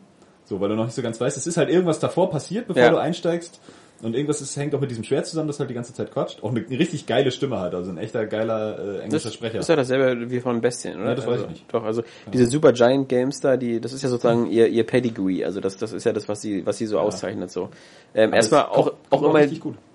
So, 0.44 0.60
weil 0.60 0.70
du 0.70 0.74
noch 0.76 0.86
nicht 0.86 0.94
so 0.94 1.02
ganz 1.02 1.20
weißt, 1.20 1.36
es 1.36 1.46
ist 1.46 1.56
halt 1.58 1.68
irgendwas 1.68 1.98
davor 2.00 2.30
passiert, 2.30 2.66
bevor 2.66 2.82
Ja. 2.82 2.90
du 2.90 2.96
einsteigst. 2.96 3.60
Und 4.02 4.14
irgendwas 4.14 4.40
ist, 4.40 4.56
hängt 4.56 4.74
auch 4.74 4.80
mit 4.80 4.90
diesem 4.90 5.04
Schwert 5.04 5.26
zusammen, 5.26 5.46
das 5.46 5.60
halt 5.60 5.70
die 5.70 5.74
ganze 5.74 5.94
Zeit 5.94 6.12
quatscht. 6.12 6.42
Auch 6.42 6.50
eine, 6.50 6.64
eine 6.66 6.78
richtig 6.78 7.06
geile 7.06 7.30
Stimme 7.30 7.60
hat, 7.60 7.74
also 7.74 7.90
ein 7.90 7.98
echter 7.98 8.26
geiler 8.26 8.78
äh, 8.78 8.98
englischer 9.02 9.28
Das 9.28 9.34
Sprecher. 9.34 9.58
ist 9.60 9.68
ja 9.68 9.76
dasselbe 9.76 10.30
wie 10.30 10.40
von 10.40 10.60
Bestien, 10.60 10.96
oder? 11.00 11.10
Ja, 11.10 11.14
das 11.14 11.24
weiß 11.26 11.32
also, 11.34 11.44
ich 11.44 11.50
nicht. 11.50 11.72
Doch, 11.72 11.84
also 11.84 12.02
diese 12.32 12.46
Super 12.46 12.72
Giant 12.72 13.08
Games 13.08 13.40
da, 13.40 13.56
die, 13.56 13.80
das 13.80 13.92
ist 13.92 14.02
ja 14.02 14.08
sozusagen 14.08 14.50
ihr, 14.50 14.66
ihr 14.68 14.84
Pedigree, 14.84 15.44
also 15.44 15.60
das, 15.60 15.76
das 15.76 15.92
ist 15.92 16.04
ja 16.04 16.12
das, 16.12 16.28
was 16.28 16.42
sie, 16.42 16.66
was 16.66 16.78
sie 16.78 16.86
so 16.86 16.98
auszeichnet, 16.98 17.50
so. 17.52 17.68
Ähm, 18.14 18.32
erstmal 18.32 18.64
auch, 18.66 18.86
kommt- 18.86 18.96
auch 19.10 19.22
auch 19.22 19.34
immer. 19.34 19.46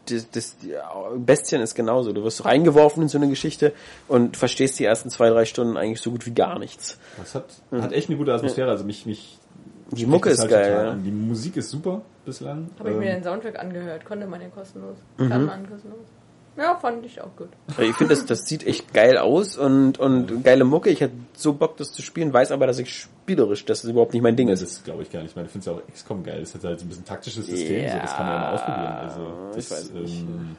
Das, 0.09 0.31
das, 0.31 0.55
Bestien 1.17 1.61
ist 1.61 1.75
genauso. 1.75 2.13
Du 2.13 2.23
wirst 2.23 2.45
reingeworfen 2.45 3.03
in 3.03 3.09
so 3.09 3.17
eine 3.17 3.27
Geschichte 3.27 3.73
und 4.07 4.37
verstehst 4.37 4.79
die 4.79 4.85
ersten 4.85 5.09
zwei, 5.09 5.29
drei 5.29 5.43
Stunden 5.43 5.75
eigentlich 5.75 5.99
so 5.99 6.11
gut 6.11 6.25
wie 6.25 6.31
gar 6.33 6.59
nichts. 6.59 6.97
Das 7.17 7.35
hat, 7.35 7.45
hat 7.71 7.91
echt 7.91 8.07
eine 8.07 8.17
gute 8.17 8.33
Atmosphäre, 8.33 8.69
also 8.69 8.85
mich, 8.85 9.05
mich 9.05 9.37
Die 9.91 10.05
Mucke 10.05 10.29
ist 10.29 10.39
halt 10.39 10.51
geil, 10.51 10.71
ja. 10.71 10.93
Die 10.95 11.11
Musik 11.11 11.57
ist 11.57 11.69
super 11.69 12.01
bislang. 12.25 12.69
Habe 12.79 12.91
ich 12.91 12.97
mir 12.97 13.05
Ähm, 13.05 13.15
den 13.15 13.23
Soundtrack 13.23 13.57
angehört, 13.59 14.05
konnte 14.05 14.27
man 14.27 14.41
ja 14.41 14.49
kostenlos. 14.49 14.97
Mhm. 15.17 15.29
Kann 15.29 15.45
man 15.45 15.69
kostenlos. 15.69 16.07
Ja, 16.57 16.75
fand 16.75 17.05
ich 17.05 17.21
auch 17.21 17.35
gut. 17.35 17.49
Ich 17.79 17.95
finde, 17.95 18.15
das, 18.15 18.25
das 18.25 18.47
sieht 18.47 18.65
echt 18.65 18.91
geil 18.93 19.17
aus 19.19 19.57
und, 19.57 19.99
und 19.99 20.43
geile 20.43 20.63
Mucke. 20.63 20.89
Ich 20.89 21.01
hätte 21.01 21.13
so 21.35 21.53
Bock, 21.53 21.77
das 21.77 21.91
zu 21.91 22.01
spielen, 22.01 22.33
weiß 22.33 22.51
aber, 22.51 22.65
dass 22.65 22.79
ich 22.79 22.91
spielerisch, 22.93 23.63
dass 23.65 23.83
das 23.83 23.91
überhaupt 23.91 24.13
nicht 24.13 24.23
mein 24.23 24.35
Ding 24.35 24.47
das 24.47 24.61
ist. 24.63 24.71
ist, 24.71 24.85
glaube 24.85 25.03
ich, 25.03 25.11
gar 25.11 25.21
nicht. 25.21 25.29
Ich 25.31 25.35
meine, 25.35 25.45
ich 25.45 25.51
finde 25.51 25.69
es 25.69 25.75
ja 25.77 25.79
auch 25.83 25.93
XCOM 25.93 26.23
geil. 26.23 26.39
Das 26.39 26.55
hat 26.55 26.63
halt 26.63 26.79
so 26.79 26.85
ein 26.85 26.89
bisschen 26.89 27.05
taktisches 27.05 27.45
System, 27.45 27.83
Ja, 27.83 27.91
so, 27.91 27.97
das 27.99 28.15
kann 28.15 28.25
man 28.25 28.35
ja 28.35 28.41
mal 28.41 28.53
ausprobieren. 28.55 28.93
Also, 28.97 29.19
ich 29.51 29.55
das, 29.55 29.71
weiß 29.71 29.91
nicht. 29.93 30.19
Ähm, 30.21 30.55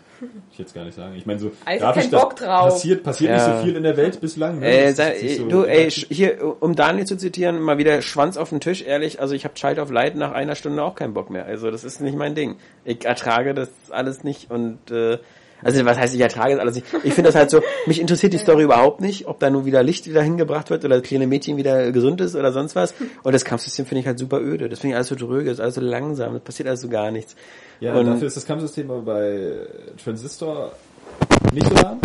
ich 0.52 0.58
jetzt 0.58 0.74
gar 0.74 0.84
nicht 0.84 0.94
sagen. 0.94 1.14
Ich 1.16 1.26
meine, 1.26 1.40
so 1.40 1.50
Also 1.64 1.84
grafisch, 1.84 2.10
Bock 2.10 2.36
drauf. 2.36 2.68
passiert, 2.74 3.02
passiert 3.02 3.32
nicht 3.32 3.40
Ja. 3.46 3.56
so 3.58 3.64
viel 3.64 3.74
in 3.76 3.82
der 3.82 3.96
Welt 3.96 4.20
bislang. 4.20 4.60
Ne? 4.60 4.66
Äh, 4.68 4.86
Das 4.88 4.96
sei, 4.96 5.12
ist 5.14 5.22
nicht 5.22 5.36
so 5.38 5.48
du, 5.48 5.62
ey, 5.64 5.90
hier, 5.90 6.56
um 6.62 6.76
Daniel 6.76 7.06
zu 7.06 7.16
zitieren, 7.16 7.60
mal 7.60 7.78
wieder 7.78 8.02
Schwanz 8.02 8.36
auf 8.36 8.50
den 8.50 8.60
Tisch, 8.60 8.82
ehrlich, 8.82 9.20
also 9.20 9.34
ich 9.34 9.44
habe 9.44 9.54
Child 9.54 9.78
of 9.80 9.90
Light 9.90 10.14
nach 10.14 10.30
einer 10.32 10.54
Stunde 10.54 10.82
auch 10.84 10.94
keinen 10.94 11.14
Bock 11.14 11.30
mehr. 11.30 11.44
Also 11.46 11.70
das 11.72 11.82
ist 11.82 12.00
nicht 12.00 12.16
mein 12.16 12.36
Ding. 12.36 12.56
Ich 12.84 13.04
ertrage 13.04 13.52
das 13.54 13.68
alles 13.90 14.22
nicht 14.22 14.50
und 14.50 14.90
äh, 14.92 15.18
also 15.62 15.84
was 15.84 15.98
heißt 15.98 16.14
ich 16.14 16.20
ertrage 16.20 16.52
das 16.52 16.60
alles 16.60 16.74
nicht? 16.76 16.86
Ich 17.04 17.14
finde 17.14 17.28
das 17.28 17.34
halt 17.34 17.50
so, 17.50 17.60
mich 17.86 18.00
interessiert 18.00 18.32
die 18.32 18.38
Story 18.38 18.64
überhaupt 18.64 19.00
nicht, 19.00 19.26
ob 19.26 19.38
da 19.40 19.50
nur 19.50 19.64
wieder 19.64 19.82
Licht 19.82 20.06
wieder 20.06 20.22
hingebracht 20.22 20.70
wird 20.70 20.84
oder 20.84 20.98
das 20.98 21.08
kleine 21.08 21.26
Mädchen 21.26 21.56
wieder 21.56 21.92
gesund 21.92 22.20
ist 22.20 22.36
oder 22.36 22.52
sonst 22.52 22.76
was. 22.76 22.94
Und 23.22 23.32
das 23.32 23.44
Kampfsystem 23.44 23.86
finde 23.86 24.00
ich 24.00 24.06
halt 24.06 24.18
super 24.18 24.40
öde. 24.40 24.68
Das 24.68 24.80
finde 24.80 24.92
ich 24.92 24.96
alles 24.96 25.08
so 25.08 25.14
dröge, 25.14 25.50
das 25.50 25.54
ist 25.54 25.60
alles 25.60 25.74
so 25.74 25.80
langsam, 25.80 26.34
das 26.34 26.42
passiert 26.42 26.68
alles 26.68 26.80
so 26.80 26.88
gar 26.88 27.10
nichts. 27.10 27.34
Ja, 27.80 27.94
und 27.94 28.06
dafür 28.06 28.26
ist 28.28 28.36
das 28.36 28.46
Kampfsystem 28.46 28.90
aber 28.90 29.02
bei 29.02 29.66
Transistor 30.02 30.72
nicht 31.52 31.68
so 31.68 31.74
lang. 31.74 31.98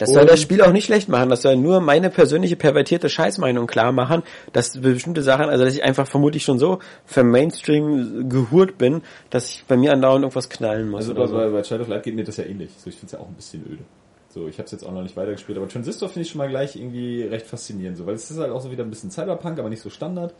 Das 0.00 0.12
soll 0.12 0.26
das 0.26 0.40
Spiel 0.40 0.62
auch 0.62 0.72
nicht 0.72 0.86
schlecht 0.86 1.08
machen. 1.08 1.28
Das 1.28 1.42
soll 1.42 1.56
nur 1.56 1.80
meine 1.80 2.10
persönliche 2.10 2.56
pervertierte 2.56 3.08
Scheißmeinung 3.08 3.66
klar 3.66 3.92
machen, 3.92 4.22
dass 4.52 4.80
bestimmte 4.80 5.22
Sachen, 5.22 5.46
also 5.46 5.64
dass 5.64 5.74
ich 5.74 5.84
einfach 5.84 6.06
vermutlich 6.06 6.42
schon 6.42 6.58
so 6.58 6.78
für 7.04 7.22
Mainstream 7.22 8.28
gehurt 8.28 8.78
bin, 8.78 9.02
dass 9.28 9.50
ich 9.50 9.64
bei 9.68 9.76
mir 9.76 9.92
andauernd 9.92 10.22
irgendwas 10.22 10.48
knallen 10.48 10.88
muss. 10.90 11.02
Also 11.02 11.14
bei, 11.14 11.26
so. 11.26 11.34
bei, 11.34 11.48
bei 11.48 11.62
Child 11.62 11.82
of 11.82 11.88
Light 11.88 12.02
geht 12.02 12.14
mir 12.14 12.24
das 12.24 12.38
ja 12.38 12.44
ähnlich. 12.44 12.70
So, 12.76 12.88
ich 12.88 12.96
finde 12.96 13.06
es 13.06 13.12
ja 13.12 13.20
auch 13.20 13.28
ein 13.28 13.34
bisschen 13.34 13.62
öde. 13.66 13.84
So, 14.32 14.46
ich 14.46 14.58
habe 14.58 14.66
es 14.66 14.72
jetzt 14.72 14.84
auch 14.84 14.92
noch 14.92 15.02
nicht 15.02 15.16
weitergespielt, 15.16 15.58
aber 15.58 15.68
Transistor 15.68 16.08
finde 16.08 16.22
ich 16.22 16.30
schon 16.30 16.38
mal 16.38 16.48
gleich 16.48 16.76
irgendwie 16.76 17.24
recht 17.24 17.46
faszinierend, 17.46 17.98
so, 17.98 18.06
weil 18.06 18.14
es 18.14 18.30
ist 18.30 18.38
halt 18.38 18.52
auch 18.52 18.60
so 18.60 18.70
wieder 18.70 18.84
ein 18.84 18.90
bisschen 18.90 19.10
Cyberpunk, 19.10 19.58
aber 19.58 19.68
nicht 19.68 19.82
so 19.82 19.90
Standard. 19.90 20.32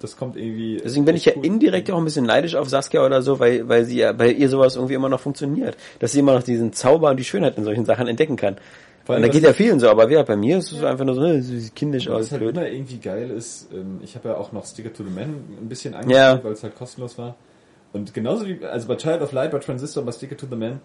Das 0.00 0.16
kommt 0.16 0.36
irgendwie. 0.36 0.80
Deswegen 0.82 1.04
bin 1.04 1.16
ich 1.16 1.24
ja 1.24 1.32
indirekt 1.32 1.90
auch 1.90 1.98
ein 1.98 2.04
bisschen 2.04 2.24
neidisch 2.26 2.54
auf 2.54 2.68
Saskia 2.68 3.04
oder 3.04 3.20
so, 3.22 3.40
weil, 3.40 3.68
weil 3.68 3.84
sie 3.84 3.98
ja, 3.98 4.12
bei 4.12 4.30
ihr 4.30 4.48
sowas 4.48 4.76
irgendwie 4.76 4.94
immer 4.94 5.08
noch 5.08 5.20
funktioniert. 5.20 5.76
Dass 5.98 6.12
sie 6.12 6.20
immer 6.20 6.34
noch 6.34 6.42
diesen 6.44 6.72
Zauber 6.72 7.10
und 7.10 7.16
die 7.16 7.24
Schönheit 7.24 7.58
in 7.58 7.64
solchen 7.64 7.84
Sachen 7.84 8.06
entdecken 8.06 8.36
kann. 8.36 8.56
Vor 9.04 9.16
Und 9.16 9.22
da 9.22 9.28
geht 9.28 9.42
ja 9.42 9.52
vielen 9.52 9.80
so, 9.80 9.88
aber 9.88 10.08
ja, 10.10 10.22
bei 10.22 10.36
mir 10.36 10.58
ist 10.58 10.70
es 10.70 10.84
einfach 10.84 11.04
nur 11.04 11.14
so, 11.14 11.22
sie 11.40 11.58
sieht 11.60 11.74
kindisch 11.74 12.08
aus, 12.08 12.26
Was 12.26 12.32
halt 12.32 12.42
blöd. 12.42 12.56
immer 12.56 12.68
irgendwie 12.68 12.98
geil 12.98 13.30
ist, 13.30 13.68
ähm, 13.72 13.98
ich 14.04 14.14
habe 14.14 14.28
ja 14.28 14.36
auch 14.36 14.52
noch 14.52 14.66
Sticker 14.66 14.92
to 14.92 15.02
the 15.02 15.10
Man 15.10 15.30
ein 15.60 15.68
bisschen 15.68 15.94
Ja. 15.94 16.00
angespielt, 16.32 16.44
weil 16.44 16.52
es 16.52 16.62
halt 16.62 16.76
kostenlos 16.76 17.16
war. 17.18 17.34
Und 17.92 18.12
genauso 18.14 18.46
wie, 18.46 18.62
also 18.64 18.86
bei 18.86 18.96
Child 18.96 19.22
of 19.22 19.32
Light, 19.32 19.50
bei 19.50 19.58
Transistor, 19.58 20.04
bei 20.04 20.12
Sticker 20.12 20.36
to 20.36 20.46
the 20.48 20.56
Man, 20.56 20.80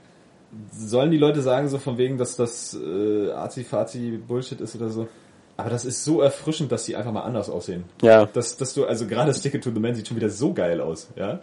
sollen 0.72 1.12
die 1.12 1.18
Leute 1.18 1.42
sagen 1.42 1.68
so 1.68 1.78
von 1.80 1.98
wegen, 1.98 2.18
dass 2.18 2.36
das 2.36 2.74
äh, 2.82 3.32
Azi-Fazi 3.32 4.20
Bullshit 4.28 4.62
ist 4.62 4.76
oder 4.76 4.90
so. 4.90 5.08
Aber 5.56 5.70
das 5.70 5.86
ist 5.86 6.04
so 6.04 6.22
erfrischend, 6.22 6.72
dass 6.72 6.86
die 6.86 6.96
einfach 6.96 7.12
mal 7.12 7.22
anders 7.22 7.50
aussehen. 7.50 7.84
Ja. 8.02 8.26
Dass, 8.26 8.58
dass 8.58 8.74
du, 8.74 8.86
also 8.86 9.06
gerade 9.06 9.34
Stick 9.34 9.54
It 9.54 9.64
to 9.64 9.72
the 9.72 9.80
Man 9.80 9.94
sieht 9.96 10.08
schon 10.08 10.18
wieder 10.18 10.30
so 10.30 10.54
geil 10.54 10.82
aus, 10.82 11.10
ja. 11.16 11.40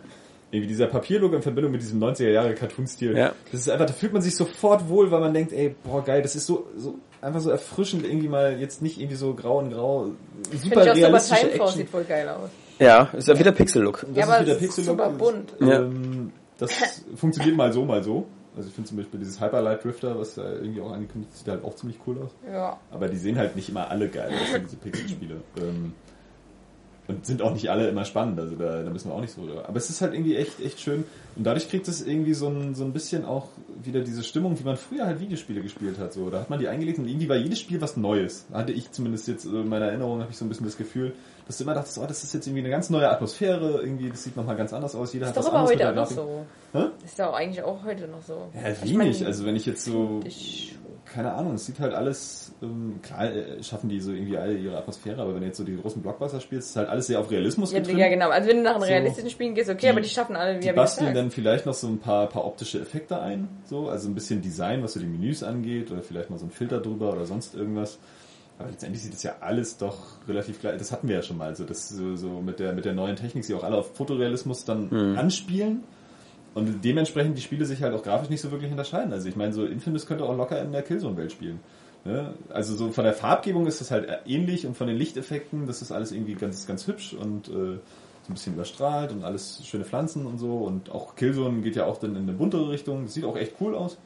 Irgendwie 0.53 0.67
dieser 0.67 0.89
Papierlook 0.89 1.33
in 1.33 1.43
Verbindung 1.43 1.71
mit 1.71 1.81
diesem 1.81 2.03
90er 2.03 2.31
Jahre 2.31 2.55
Cartoon-Stil. 2.55 3.17
Ja. 3.17 3.33
Das 3.53 3.61
ist 3.61 3.71
einfach, 3.71 3.87
da 3.87 3.93
fühlt 3.93 4.13
man 4.13 4.21
sich 4.21 4.35
sofort 4.35 4.89
wohl, 4.89 5.13
weil 5.13 5.21
man 5.21 5.33
denkt, 5.33 5.53
ey, 5.53 5.77
boah, 5.85 6.03
geil, 6.05 6.23
das 6.23 6.35
ist 6.35 6.47
so, 6.47 6.67
so, 6.77 6.97
einfach 7.21 7.41
so 7.41 7.51
erfrischend, 7.51 8.05
irgendwie 8.05 8.29
mal 8.29 8.59
jetzt 8.59 8.83
nicht 8.83 8.99
irgendwie 8.99 9.15
so 9.17 9.33
grau 9.35 9.59
und 9.59 9.71
grau, 9.71 10.07
super 10.07 10.17
ich 10.53 10.59
auch 10.59 10.65
Super 10.65 10.95
realistische 10.97 11.41
Time 11.41 11.53
Force 11.53 11.71
Action. 11.71 11.79
sieht 11.83 11.89
voll 11.91 12.05
geil 12.05 12.29
aus. 12.29 12.51
Ja, 12.81 13.11
ist 13.17 13.29
ja 13.29 13.39
wieder 13.39 13.53
Pixel-Look. 13.53 14.07
Das 14.09 14.17
Ja, 14.17 14.25
aber 14.25 14.39
ist 14.41 14.47
wieder 14.47 14.55
Pixel-Look. 14.57 14.97
super 14.99 15.11
bunt. 15.11 15.53
Ja. 15.61 15.83
Ähm, 15.83 16.33
das 16.59 16.71
funktioniert 17.15 17.57
mal 17.57 17.73
so, 17.73 17.85
mal 17.85 18.03
so. 18.03 18.27
Also 18.57 18.69
ich 18.69 18.75
finde 18.75 18.89
zum 18.89 18.99
Beispiel 18.99 19.21
dieses 19.21 19.41
Hyperlight 19.41 19.85
Drifter, 19.85 20.19
was 20.19 20.35
da 20.35 20.53
irgendwie 20.53 20.81
auch 20.81 20.93
angekündigt 20.93 21.33
ist, 21.33 21.41
sieht 21.41 21.49
halt 21.49 21.65
auch 21.65 21.75
ziemlich 21.77 21.99
cool 22.07 22.19
aus. 22.23 22.31
Ja. 22.51 22.79
Aber 22.91 23.09
die 23.09 23.17
sehen 23.17 23.39
halt 23.39 23.57
nicht 23.57 23.69
immer 23.69 23.89
alle 23.89 24.09
geil 24.09 24.33
aus, 24.33 24.61
diese 24.63 24.77
Pixel-Spiele. 24.77 25.41
Ähm, 25.59 25.95
und 27.11 27.27
sind 27.27 27.43
auch 27.43 27.53
nicht 27.53 27.71
alle 27.71 27.89
immer 27.89 28.05
spannend, 28.05 28.41
also 28.41 28.57
da, 28.57 28.83
da 28.83 28.91
müssen 28.91 29.11
wir 29.11 29.15
auch 29.15 29.21
nicht 29.21 29.35
so. 29.35 29.43
Aber 29.67 29.77
es 29.77 29.91
ist 29.91 30.01
halt 30.01 30.15
irgendwie 30.15 30.37
echt, 30.37 30.61
echt 30.65 30.81
schön. 30.81 31.05
Und 31.37 31.45
dadurch 31.45 31.69
kriegt 31.69 31.87
es 31.89 32.05
irgendwie 32.07 32.35
so 32.35 32.49
ein, 32.49 32.75
so 32.75 32.85
ein 32.85 32.93
bisschen 32.93 33.25
auch 33.25 33.49
wieder 33.83 34.01
diese 34.01 34.23
Stimmung, 34.25 34.59
wie 34.59 34.65
man 34.65 34.77
früher 34.77 35.07
halt 35.07 35.21
Videospiele 35.21 35.61
gespielt 35.63 35.99
hat. 35.99 36.13
So, 36.13 36.31
da 36.31 36.41
hat 36.41 36.51
man 36.51 36.59
die 36.59 36.69
eingelegt 36.69 36.99
und 36.99 37.07
irgendwie 37.07 37.29
war 37.29 37.37
jedes 37.37 37.61
Spiel 37.61 37.81
was 37.81 37.97
Neues. 37.97 38.47
Hatte 38.53 38.73
ich 38.73 38.91
zumindest 38.91 39.29
jetzt 39.29 39.45
in 39.45 39.69
meiner 39.69 39.87
Erinnerung, 39.87 40.21
habe 40.21 40.31
ich 40.31 40.37
so 40.39 40.45
ein 40.45 40.49
bisschen 40.49 40.67
das 40.67 40.77
Gefühl, 40.77 41.13
dass 41.47 41.59
du 41.59 41.65
immer 41.65 41.75
dachtest, 41.75 41.99
oh, 41.99 42.07
das 42.07 42.23
ist 42.25 42.33
jetzt 42.35 42.47
irgendwie 42.47 42.61
eine 42.63 42.71
ganz 42.71 42.91
neue 42.91 43.09
Atmosphäre, 43.11 43.81
irgendwie, 43.81 44.09
das 44.11 44.23
sieht 44.25 44.37
nochmal 44.37 44.57
ganz 44.57 44.73
anders 44.73 44.95
aus. 44.95 45.13
Jeder 45.13 45.27
Ist 45.27 45.31
hat 45.31 45.37
doch 45.37 45.43
was 45.43 45.49
aber 45.49 45.59
anderes 45.61 45.81
heute 45.81 45.93
mit 45.95 45.99
auch 45.99 46.17
der 46.17 46.17
noch 46.25 46.27
Grafik. 46.35 46.47
so. 46.73 46.79
Hä? 47.01 47.05
Ist 47.07 47.19
ja 47.19 47.29
auch 47.31 47.35
eigentlich 47.35 47.63
auch 47.65 47.85
heute 47.85 48.07
noch 48.09 48.23
so. 48.23 48.35
Ja, 48.55 48.71
Ich 48.71 48.83
wenig. 48.99 49.27
also 49.27 49.45
wenn 49.47 49.57
ich 49.57 49.67
jetzt 49.67 49.85
so, 49.85 50.21
ich- 50.25 50.77
keine 51.13 51.33
Ahnung, 51.33 51.55
es 51.55 51.67
sieht 51.67 51.81
halt 51.81 51.93
alles, 51.93 52.53
ähm, 52.63 53.01
klar 53.03 53.25
äh, 53.25 53.63
schaffen 53.63 53.89
die 53.89 54.01
so 54.01 54.13
irgendwie 54.13 54.37
alle 54.39 54.57
ihre 54.57 54.77
Atmosphäre, 54.79 55.21
aber 55.21 55.35
wenn 55.35 55.41
du 55.41 55.47
jetzt 55.49 55.57
so 55.59 55.65
die 55.65 55.77
großen 55.77 56.01
Blockbuster 56.03 56.41
spielst, 56.41 56.71
ist 56.71 56.77
halt 56.77 56.89
alles 56.89 57.07
sehr 57.09 57.19
auf 57.19 57.31
Realismus 57.31 57.73
Ja, 57.73 57.79
getrimmt. 57.81 57.99
ja, 57.99 58.09
genau. 58.09 58.31
Also 58.31 58.49
wenn 58.49 58.59
du 58.59 58.63
nach 58.63 58.75
einem 58.77 58.83
So. 58.83 58.89
realistischen 58.89 59.31
Spielen 59.31 59.55
gehst, 59.55 59.69
okay, 59.69 59.81
Die- 59.83 59.89
aber 59.89 60.01
die 60.01 60.09
schaffen 60.09 60.37
alle, 60.37 60.59
wie 60.59 60.67
Die 60.67 60.73
basteln 60.73 61.13
dann 61.15 61.31
vielleicht 61.31 61.67
noch 61.67 61.75
so 61.75 61.89
ein 61.89 61.99
paar, 61.99 62.29
paar 62.29 62.45
optische 62.45 62.81
Effekte 62.81 63.21
ein, 63.21 63.49
so, 63.65 63.89
also 63.89 64.09
ein 64.09 64.15
bisschen 64.15 64.41
Design, 64.43 64.83
was 64.83 64.93
so 64.93 65.01
die 65.01 65.07
Menüs 65.07 65.43
angeht, 65.43 65.91
oder 65.91 66.03
vielleicht 66.03 66.31
mal 66.31 66.39
so 66.39 66.47
ein 66.47 66.51
Filter 66.51 66.81
drüber 66.81 67.13
oder 67.13 67.27
sonst 67.27 67.55
irgendwas. 67.55 67.99
Aber 68.59 68.69
letztendlich 68.71 69.03
sieht 69.03 69.15
das 69.15 69.23
ja 69.23 69.37
alles 69.41 69.79
doch 69.79 69.97
relativ 70.29 70.61
gleich. 70.61 70.77
Das 70.79 70.93
hatten 70.93 71.09
wir 71.09 71.17
ja 71.17 71.23
schon 71.23 71.39
mal, 71.39 71.57
so 71.57 71.65
das 71.65 71.89
so, 71.89 72.15
so 72.17 72.41
mit 72.41 72.59
der 72.61 72.73
mit 72.75 72.85
der 72.85 72.93
neuen 72.93 73.17
Technik, 73.17 73.45
sie 73.45 73.55
auch 73.55 73.65
alle 73.65 73.77
auf 73.77 73.97
Fotorealismus 73.97 74.65
dann 74.65 74.91
Hm. 74.91 75.19
anspielen. 75.19 75.83
Und 76.55 76.85
dementsprechend 76.85 77.39
die 77.39 77.43
Spiele 77.43 77.65
sich 77.65 77.83
halt 77.83 77.95
auch 77.95 78.03
grafisch 78.03 78.29
nicht 78.29 78.41
so 78.41 78.51
wirklich 78.51 78.71
unterscheiden. 78.71 79.13
Also 79.13 79.29
ich 79.29 79.37
meine, 79.37 79.53
so 79.53 79.65
Infamous 79.65 80.07
könnte 80.07 80.25
auch 80.25 80.37
locker 80.37 80.61
in 80.61 80.73
der 80.73 80.83
Killzone-Welt 80.83 81.31
spielen. 81.31 81.61
Ne? 82.05 82.35
Also 82.49 82.75
so 82.75 82.91
von 82.91 83.05
der 83.05 83.13
Farbgebung 83.13 83.67
ist 83.67 83.81
das 83.81 83.91
halt 83.91 84.09
ähnlich 84.27 84.67
und 84.67 84.77
von 84.77 84.87
den 84.87 84.97
Lichteffekten, 84.97 85.67
das 85.67 85.83
ist 85.83 85.93
alles 85.93 86.13
irgendwie 86.13 86.35
ganz, 86.35 86.67
ganz 86.67 86.87
hübsch 86.87 87.15
und 87.15 87.49
äh, 87.49 87.51
so 87.51 87.79
ein 88.29 88.35
bisschen 88.35 88.55
überstrahlt 88.55 89.13
und 89.13 89.23
alles 89.23 89.65
schöne 89.65 89.85
Pflanzen 89.85 90.27
und 90.27 90.39
so. 90.39 90.59
Und 90.59 90.91
auch 90.91 91.15
Killzone 91.15 91.61
geht 91.61 91.77
ja 91.77 91.87
auch 91.87 91.99
dann 91.99 92.17
in 92.17 92.23
eine 92.23 92.33
buntere 92.33 92.71
Richtung. 92.71 93.07
Sieht 93.07 93.25
auch 93.25 93.37
echt 93.37 93.55
cool 93.61 93.75
aus. 93.75 93.99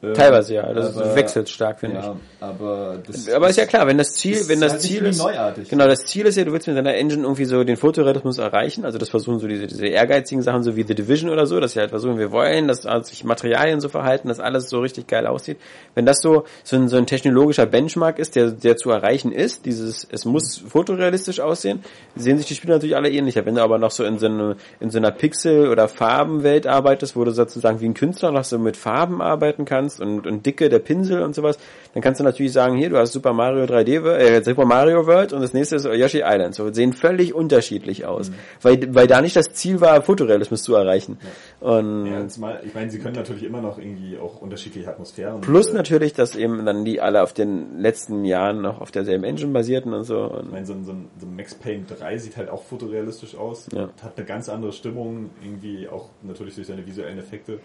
Ähm, 0.00 0.14
Teilweise 0.14 0.54
ja, 0.54 0.72
das 0.72 0.96
aber- 0.96 1.16
wechselt 1.16 1.48
stark, 1.48 1.80
finde 1.80 1.96
ja, 1.96 2.14
aber 2.38 2.98
das 3.04 3.26
ich. 3.26 3.34
Aber 3.34 3.48
ist 3.48 3.56
ja 3.56 3.66
klar, 3.66 3.84
wenn 3.88 3.98
das 3.98 4.12
Ziel, 4.12 4.34
ist 4.34 4.48
wenn 4.48 4.60
das 4.60 4.74
halt 4.74 4.82
Ziel 4.82 5.04
ist, 5.06 5.18
neuartig. 5.18 5.68
genau, 5.68 5.88
das 5.88 6.04
Ziel 6.04 6.24
ist 6.26 6.36
ja, 6.36 6.44
du 6.44 6.52
willst 6.52 6.68
mit 6.68 6.76
deiner 6.76 6.94
Engine 6.94 7.22
irgendwie 7.22 7.46
so 7.46 7.64
den 7.64 7.76
Fotorealismus 7.76 8.38
erreichen, 8.38 8.84
also 8.84 8.96
das 8.96 9.08
versuchen 9.08 9.40
so 9.40 9.48
diese, 9.48 9.66
diese 9.66 9.88
ehrgeizigen 9.88 10.40
Sachen, 10.42 10.62
so 10.62 10.76
wie 10.76 10.84
The 10.84 10.94
Division 10.94 11.30
oder 11.30 11.46
so, 11.46 11.58
dass 11.58 11.72
sie 11.72 11.80
halt 11.80 11.90
versuchen, 11.90 12.16
wir 12.16 12.30
wollen, 12.30 12.68
dass 12.68 12.86
also 12.86 13.08
sich 13.10 13.24
Materialien 13.24 13.80
so 13.80 13.88
verhalten, 13.88 14.28
dass 14.28 14.38
alles 14.38 14.68
so 14.70 14.78
richtig 14.78 15.08
geil 15.08 15.26
aussieht. 15.26 15.56
Wenn 15.96 16.06
das 16.06 16.18
so, 16.22 16.44
so 16.62 16.76
ein, 16.76 16.86
so 16.86 16.96
ein 16.96 17.06
technologischer 17.06 17.66
Benchmark 17.66 18.20
ist, 18.20 18.36
der, 18.36 18.52
der 18.52 18.76
zu 18.76 18.90
erreichen 18.90 19.32
ist, 19.32 19.66
dieses, 19.66 20.06
es 20.12 20.24
muss 20.24 20.58
fotorealistisch 20.58 21.40
aussehen, 21.40 21.80
sehen 22.14 22.38
sich 22.38 22.46
die 22.46 22.54
Spiele 22.54 22.74
natürlich 22.74 22.94
alle 22.94 23.10
ähnlicher. 23.10 23.44
Wenn 23.46 23.56
du 23.56 23.62
aber 23.62 23.78
noch 23.78 23.90
so 23.90 24.04
in 24.04 24.20
so, 24.20 24.26
eine, 24.26 24.54
in 24.78 24.90
so 24.90 24.98
einer 24.98 25.10
Pixel- 25.10 25.70
oder 25.70 25.88
Farbenwelt 25.88 26.68
arbeitest, 26.68 27.16
wo 27.16 27.24
du 27.24 27.32
sozusagen 27.32 27.80
wie 27.80 27.86
ein 27.86 27.94
Künstler 27.94 28.30
noch 28.30 28.44
so 28.44 28.60
mit 28.60 28.76
Farben 28.76 29.20
arbeiten 29.20 29.64
kannst 29.64 29.87
und, 30.00 30.26
und 30.26 30.44
Dicke 30.46 30.68
der 30.68 30.78
Pinsel 30.78 31.22
und 31.22 31.34
sowas, 31.34 31.58
dann 31.94 32.02
kannst 32.02 32.20
du 32.20 32.24
natürlich 32.24 32.52
sagen, 32.52 32.76
hier, 32.76 32.90
du 32.90 32.96
hast 32.98 33.12
Super 33.12 33.32
Mario 33.32 33.64
3D, 33.64 34.02
Wo- 34.04 34.08
äh, 34.08 34.42
Super 34.44 34.64
Mario 34.64 35.06
World 35.06 35.32
und 35.32 35.40
das 35.40 35.52
nächste 35.54 35.76
ist 35.76 35.84
Yoshi 35.84 36.22
Island. 36.24 36.54
So, 36.54 36.72
sehen 36.72 36.92
völlig 36.92 37.34
unterschiedlich 37.34 38.04
aus. 38.06 38.30
Weil, 38.62 38.94
weil 38.94 39.06
da 39.06 39.20
nicht 39.22 39.34
das 39.36 39.52
Ziel 39.52 39.80
war, 39.80 40.02
Fotorealismus 40.02 40.62
zu 40.62 40.74
erreichen. 40.74 41.18
Und 41.60 42.06
Ja, 42.06 42.26
zumal, 42.28 42.60
ich 42.64 42.74
meine, 42.74 42.90
sie 42.90 42.98
können 42.98 43.16
natürlich 43.16 43.42
immer 43.44 43.60
noch 43.60 43.78
irgendwie 43.78 44.18
auch 44.18 44.40
unterschiedliche 44.40 44.88
Atmosphären. 44.88 45.40
plus 45.40 45.68
äh, 45.70 45.74
natürlich, 45.74 46.12
dass 46.12 46.36
eben 46.36 46.64
dann 46.66 46.84
die 46.84 47.00
alle 47.00 47.22
auf 47.22 47.32
den 47.32 47.80
letzten 47.80 48.24
Jahren 48.24 48.60
noch 48.60 48.80
auf 48.80 48.90
derselben 48.90 49.24
Engine 49.24 49.52
basierten 49.52 49.92
und 49.94 50.04
so. 50.04 50.26
Ich 50.26 50.32
Und 50.40 50.52
meine, 50.52 50.66
so, 50.66 50.74
ein- 50.74 50.84
so, 50.84 50.92
ein- 50.92 51.08
so 51.18 51.26
ein 51.26 51.36
Max 51.36 51.54
Payne 51.54 51.84
3 51.98 52.18
sieht 52.18 52.36
halt 52.36 52.48
auch 52.50 52.62
fotorealistisch 52.62 53.36
aus. 53.36 53.68
Ja. 53.72 53.88
Hat 54.02 54.12
eine 54.16 54.26
ganz 54.26 54.48
andere 54.48 54.72
Stimmung, 54.72 55.30
irgendwie 55.42 55.88
auch 55.88 56.08
natürlich 56.22 56.54
durch 56.54 56.66
seine 56.66 56.86
visuellen 56.86 57.18
Effekte. 57.18 57.58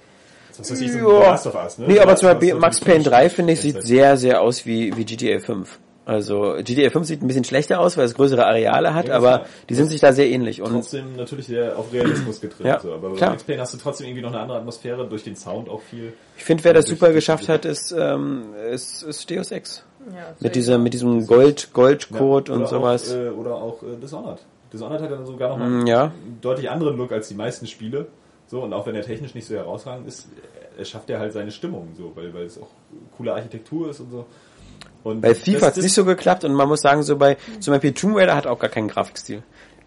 Was 0.59 0.71
weiß 0.71 0.81
ich, 0.81 0.91
so. 0.91 1.19
Last 1.19 1.47
of 1.47 1.55
Us, 1.55 1.77
ne? 1.77 1.85
Nee, 1.87 1.99
aber 1.99 2.15
zum 2.15 2.29
Beispiel 2.29 2.55
Max 2.55 2.79
Payne 2.79 3.03
3, 3.03 3.29
finde 3.29 3.53
ich, 3.53 3.61
sieht 3.61 3.81
sehr, 3.83 4.17
sehr 4.17 4.41
aus 4.41 4.65
wie, 4.65 4.95
wie 4.95 5.05
GTA 5.05 5.39
5. 5.39 5.79
Also 6.05 6.55
GTA 6.61 6.89
5 6.89 7.07
sieht 7.07 7.21
ein 7.23 7.27
bisschen 7.27 7.45
schlechter 7.45 7.79
aus, 7.79 7.95
weil 7.95 8.03
es 8.03 8.13
größere 8.13 8.45
Areale 8.45 8.93
hat, 8.93 9.07
Ja, 9.07 9.15
aber 9.15 9.37
klar. 9.37 9.45
die 9.69 9.73
sind 9.75 9.87
sich 9.87 10.01
da 10.01 10.11
sehr 10.11 10.27
ähnlich. 10.29 10.61
Und 10.61 10.73
trotzdem 10.73 11.15
natürlich 11.15 11.47
sehr 11.47 11.77
auf 11.79 11.93
Realismus 11.93 12.41
getrimmt. 12.41 12.67
Ja, 12.67 12.79
so. 12.81 12.91
Aber 12.93 13.09
bei 13.11 13.15
klar. 13.15 13.29
Max 13.31 13.43
Payne 13.43 13.61
hast 13.61 13.73
du 13.73 13.77
trotzdem 13.77 14.07
irgendwie 14.07 14.21
noch 14.21 14.33
eine 14.33 14.41
andere 14.41 14.57
Atmosphäre, 14.57 15.07
durch 15.07 15.23
den 15.23 15.37
Sound 15.37 15.69
auch 15.69 15.81
viel. 15.81 16.11
ich 16.37 16.43
finde, 16.43 16.63
wer 16.65 16.73
das 16.73 16.87
super 16.87 17.13
geschafft 17.13 17.47
hat, 17.47 17.63
ist, 17.63 17.95
ähm, 17.97 18.47
ist, 18.69 19.01
ist 19.03 19.31
Deus 19.31 19.51
Ex. 19.51 19.85
Ja, 20.13 20.35
Mit 20.41 20.55
dieser, 20.55 20.77
mit 20.77 20.93
diesem 20.93 21.25
Gold, 21.25 21.69
Goldcode 21.71 22.49
Ja, 22.49 22.55
und 22.55 22.67
sowas. 22.67 23.09
Auch, 23.13 23.15
äh, 23.17 23.29
oder 23.29 23.55
auch 23.55 23.81
äh, 23.83 23.95
Dishonored. 24.01 24.39
Dishonored 24.73 25.01
hat 25.01 25.09
dann 25.11 25.25
sogar 25.25 25.49
noch 25.51 25.57
mal 25.59 25.69
Mm, 25.69 25.87
ja. 25.87 26.03
einen 26.05 26.39
deutlich 26.41 26.69
anderen 26.69 26.97
Look 26.97 27.13
als 27.13 27.29
die 27.29 27.35
meisten 27.35 27.65
Spiele. 27.65 28.07
So, 28.53 28.61
und 28.61 28.71
auch 28.71 28.85
wenn 28.85 28.93
er 28.93 29.01
technisch 29.01 29.33
nicht 29.33 29.47
so 29.47 29.55
herausragend 29.55 30.07
ist, 30.07 30.27
er 30.77 30.85
schafft 30.85 31.09
er 31.09 31.17
halt 31.17 31.33
seine 31.33 31.49
Stimmung, 31.49 31.87
so, 31.97 32.11
weil, 32.13 32.31
weil 32.35 32.43
es 32.45 32.61
auch 32.61 32.67
coole 33.17 33.33
Architektur 33.33 33.89
ist 33.89 33.99
und 33.99 34.11
so. 34.11 34.25
Und 35.03 35.21
Bei 35.21 35.33
FIFA 35.33 35.65
hat 35.65 35.77
es 35.77 35.81
nicht 35.83 35.95
so 35.95 36.05
geklappt 36.05 36.43
und 36.45 36.53
man 36.53 36.67
muss 36.67 36.81
sagen, 36.81 37.01
so 37.01 37.17
bei, 37.17 37.35
zum 37.59 37.73
Beispiel 37.73 37.93
Tomb 37.93 38.15
Raider 38.15 38.35
hat 38.35 38.45
auch 38.45 38.59
gar 38.59 38.69
keinen 38.69 38.89
Grafikstil. 38.89 39.41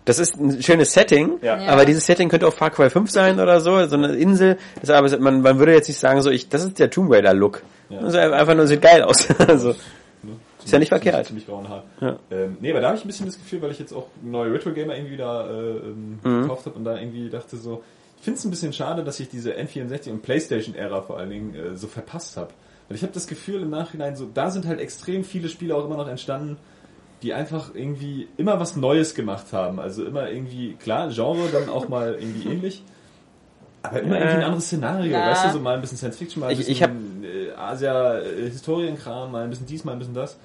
Das 0.04 0.18
ist 0.18 0.34
ein 0.36 0.60
schönes 0.60 0.92
Setting, 0.92 1.38
Ja. 1.42 1.58
Aber 1.68 1.84
dieses 1.84 2.06
Setting 2.06 2.28
könnte 2.28 2.48
auch 2.48 2.52
Far 2.54 2.70
Cry 2.70 2.90
5 2.90 3.08
sein 3.08 3.38
oder 3.38 3.60
so, 3.60 3.86
so 3.86 3.94
eine 3.94 4.16
Insel. 4.16 4.58
Das 4.80 4.90
aber 4.90 5.16
man, 5.20 5.42
man 5.42 5.60
würde 5.60 5.72
jetzt 5.72 5.86
nicht 5.86 6.00
sagen, 6.00 6.20
so 6.22 6.30
ich, 6.30 6.48
das 6.48 6.64
ist 6.64 6.76
der 6.80 6.90
Tomb 6.90 7.12
Raider 7.12 7.34
Look. 7.34 7.62
Ja. 7.88 8.00
Ist 8.04 8.16
einfach 8.16 8.56
nur 8.56 8.66
sieht 8.66 8.82
geil 8.82 9.04
aus. 9.04 9.28
also, 9.46 9.76
Ne? 10.24 10.32
Ist 10.64 10.72
ja 10.72 10.78
nicht 10.80 10.88
Ziemlich- 10.88 10.88
verkehrt. 10.88 11.26
Ziemlich 11.26 11.46
grauen 11.46 11.68
Haar. 11.68 11.84
Ja. 12.00 12.16
Ähm, 12.32 12.56
nee, 12.60 12.72
aber 12.72 12.80
da 12.80 12.88
habe 12.88 12.96
ich 12.98 13.04
ein 13.04 13.06
bisschen 13.06 13.26
das 13.26 13.36
Gefühl, 13.38 13.62
weil 13.62 13.70
ich 13.70 13.78
jetzt 13.78 13.92
auch 13.92 14.08
neue 14.24 14.52
Retro 14.52 14.72
Gamer 14.72 14.96
irgendwie 14.96 15.12
wieder 15.12 15.48
äh, 15.48 15.76
ähm, 15.86 16.18
Mhm. 16.24 16.42
gekauft 16.42 16.66
habe 16.66 16.76
und 16.76 16.84
da 16.84 16.98
irgendwie 16.98 17.30
dachte 17.30 17.56
so, 17.56 17.84
ich 18.18 18.24
finde 18.24 18.38
es 18.38 18.44
ein 18.44 18.50
bisschen 18.50 18.72
schade, 18.72 19.04
dass 19.04 19.20
ich 19.20 19.28
diese 19.28 19.52
N64 19.54 20.10
und 20.10 20.22
Playstation-Ära 20.22 21.02
vor 21.02 21.18
allen 21.18 21.30
Dingen 21.30 21.54
äh, 21.54 21.76
so 21.76 21.86
verpasst 21.86 22.36
habe. 22.36 22.50
Weil 22.88 22.96
ich 22.96 23.02
habe 23.02 23.12
das 23.12 23.26
Gefühl 23.26 23.62
im 23.62 23.70
Nachhinein 23.70 24.16
so, 24.16 24.28
da 24.32 24.50
sind 24.50 24.66
halt 24.66 24.80
extrem 24.80 25.24
viele 25.24 25.48
Spiele 25.48 25.74
auch 25.74 25.84
immer 25.84 25.96
noch 25.96 26.08
entstanden, 26.08 26.56
die 27.22 27.32
einfach 27.34 27.74
irgendwie 27.74 28.28
immer 28.36 28.60
was 28.60 28.76
Neues 28.76 29.14
gemacht 29.14 29.52
haben. 29.52 29.80
Also 29.80 30.04
immer 30.04 30.30
irgendwie, 30.30 30.74
klar, 30.74 31.08
Genre 31.10 31.48
dann 31.52 31.68
auch 31.68 31.88
mal 31.88 32.14
irgendwie 32.18 32.48
ähnlich. 32.48 32.82
Aber 33.82 34.00
immer 34.02 34.16
irgendwie 34.18 34.36
ein 34.38 34.42
anderes 34.44 34.66
Szenario, 34.66 35.12
Na. 35.12 35.30
weißt 35.30 35.46
du, 35.46 35.50
so 35.52 35.60
mal 35.60 35.74
ein 35.76 35.80
bisschen 35.80 35.96
Science 35.98 36.16
Fiction, 36.16 36.40
mal 36.40 36.46
ein 36.48 36.52
Ich- 36.52 36.58
bisschen 36.58 36.72
ich 36.72 36.82
hab- 36.82 36.90
äh, 37.26 37.52
Asia, 37.56 38.18
äh, 38.18 38.50
Historienkram, 38.50 39.32
mal 39.32 39.44
ein 39.44 39.50
bisschen 39.50 39.66
dies, 39.66 39.84
mal 39.84 39.92
ein 39.92 39.98
bisschen 39.98 40.14
das. 40.14 40.36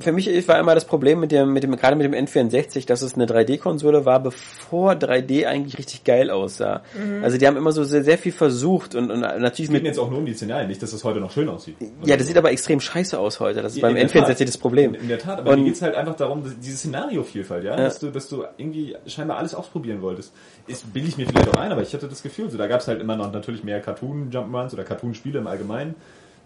für 0.00 0.12
mich 0.12 0.48
war 0.48 0.58
immer 0.58 0.74
das 0.74 0.84
Problem 0.84 1.20
mit 1.20 1.32
dem, 1.32 1.52
mit 1.52 1.62
dem, 1.62 1.76
gerade 1.76 1.96
mit 1.96 2.04
dem 2.04 2.14
N64, 2.26 2.86
dass 2.86 3.02
es 3.02 3.14
eine 3.14 3.26
3D-Konsole 3.26 4.04
war, 4.04 4.20
bevor 4.22 4.92
3D 4.92 5.46
eigentlich 5.46 5.78
richtig 5.78 6.04
geil 6.04 6.30
aussah. 6.30 6.82
Also 7.22 7.38
die 7.38 7.46
haben 7.46 7.56
immer 7.56 7.72
so 7.72 7.84
sehr, 7.84 8.02
sehr 8.04 8.18
viel 8.18 8.32
versucht 8.32 8.94
und, 8.94 9.10
und 9.10 9.20
natürlich 9.20 9.68
Es 9.68 9.70
geht 9.70 9.84
jetzt 9.84 9.98
auch 9.98 10.10
nur 10.10 10.18
um 10.20 10.26
die 10.26 10.34
Szenarien, 10.34 10.68
nicht, 10.68 10.82
dass 10.82 10.90
das 10.92 11.04
heute 11.04 11.20
noch 11.20 11.30
schön 11.30 11.48
aussieht. 11.48 11.76
ja, 12.04 12.16
das 12.16 12.26
sieht 12.26 12.36
aber 12.36 12.50
extrem 12.50 12.80
scheiße 12.80 13.18
aus 13.18 13.40
heute. 13.40 13.62
Das 13.62 13.72
ist 13.72 13.76
In 13.78 13.82
beim 13.82 13.94
der 13.94 14.08
N64 14.08 14.26
Tat. 14.26 14.48
das 14.48 14.58
Problem. 14.58 14.94
In, 14.94 15.02
in 15.02 15.08
der 15.08 15.18
Tat, 15.18 15.38
aber 15.40 15.50
Und- 15.52 15.60
mir 15.60 15.64
geht's 15.66 15.82
halt 15.82 15.94
einfach 15.94 16.16
darum, 16.16 16.42
dass 16.44 16.58
diese 16.58 16.76
Szenariovielfalt, 16.76 17.64
ja, 17.64 17.76
Dass, 17.76 17.98
du, 17.98 18.10
dass 18.10 18.28
du 18.28 18.44
irgendwie 18.56 18.96
scheinbar 19.06 19.38
alles 19.38 19.54
ausprobieren 19.54 20.02
wolltest. 20.02 20.32
Ist, 20.66 20.92
bilde 20.92 21.08
ich 21.08 21.16
mir 21.18 21.26
vielleicht 21.26 21.48
auch 21.48 21.60
ein, 21.60 21.72
aber 21.72 21.82
ich 21.82 21.92
hatte 21.94 22.08
das 22.08 22.22
Gefühl, 22.22 22.50
so 22.50 22.58
da 22.58 22.66
gab's 22.66 22.88
halt 22.88 23.00
immer 23.00 23.16
noch 23.16 23.32
natürlich 23.32 23.64
mehr 23.64 23.80
Cartoon-Jump'n'Runs 23.80 24.72
oder 24.74 24.84
Cartoon-Spiele 24.84 25.38
im 25.38 25.46
Allgemeinen. 25.46 25.94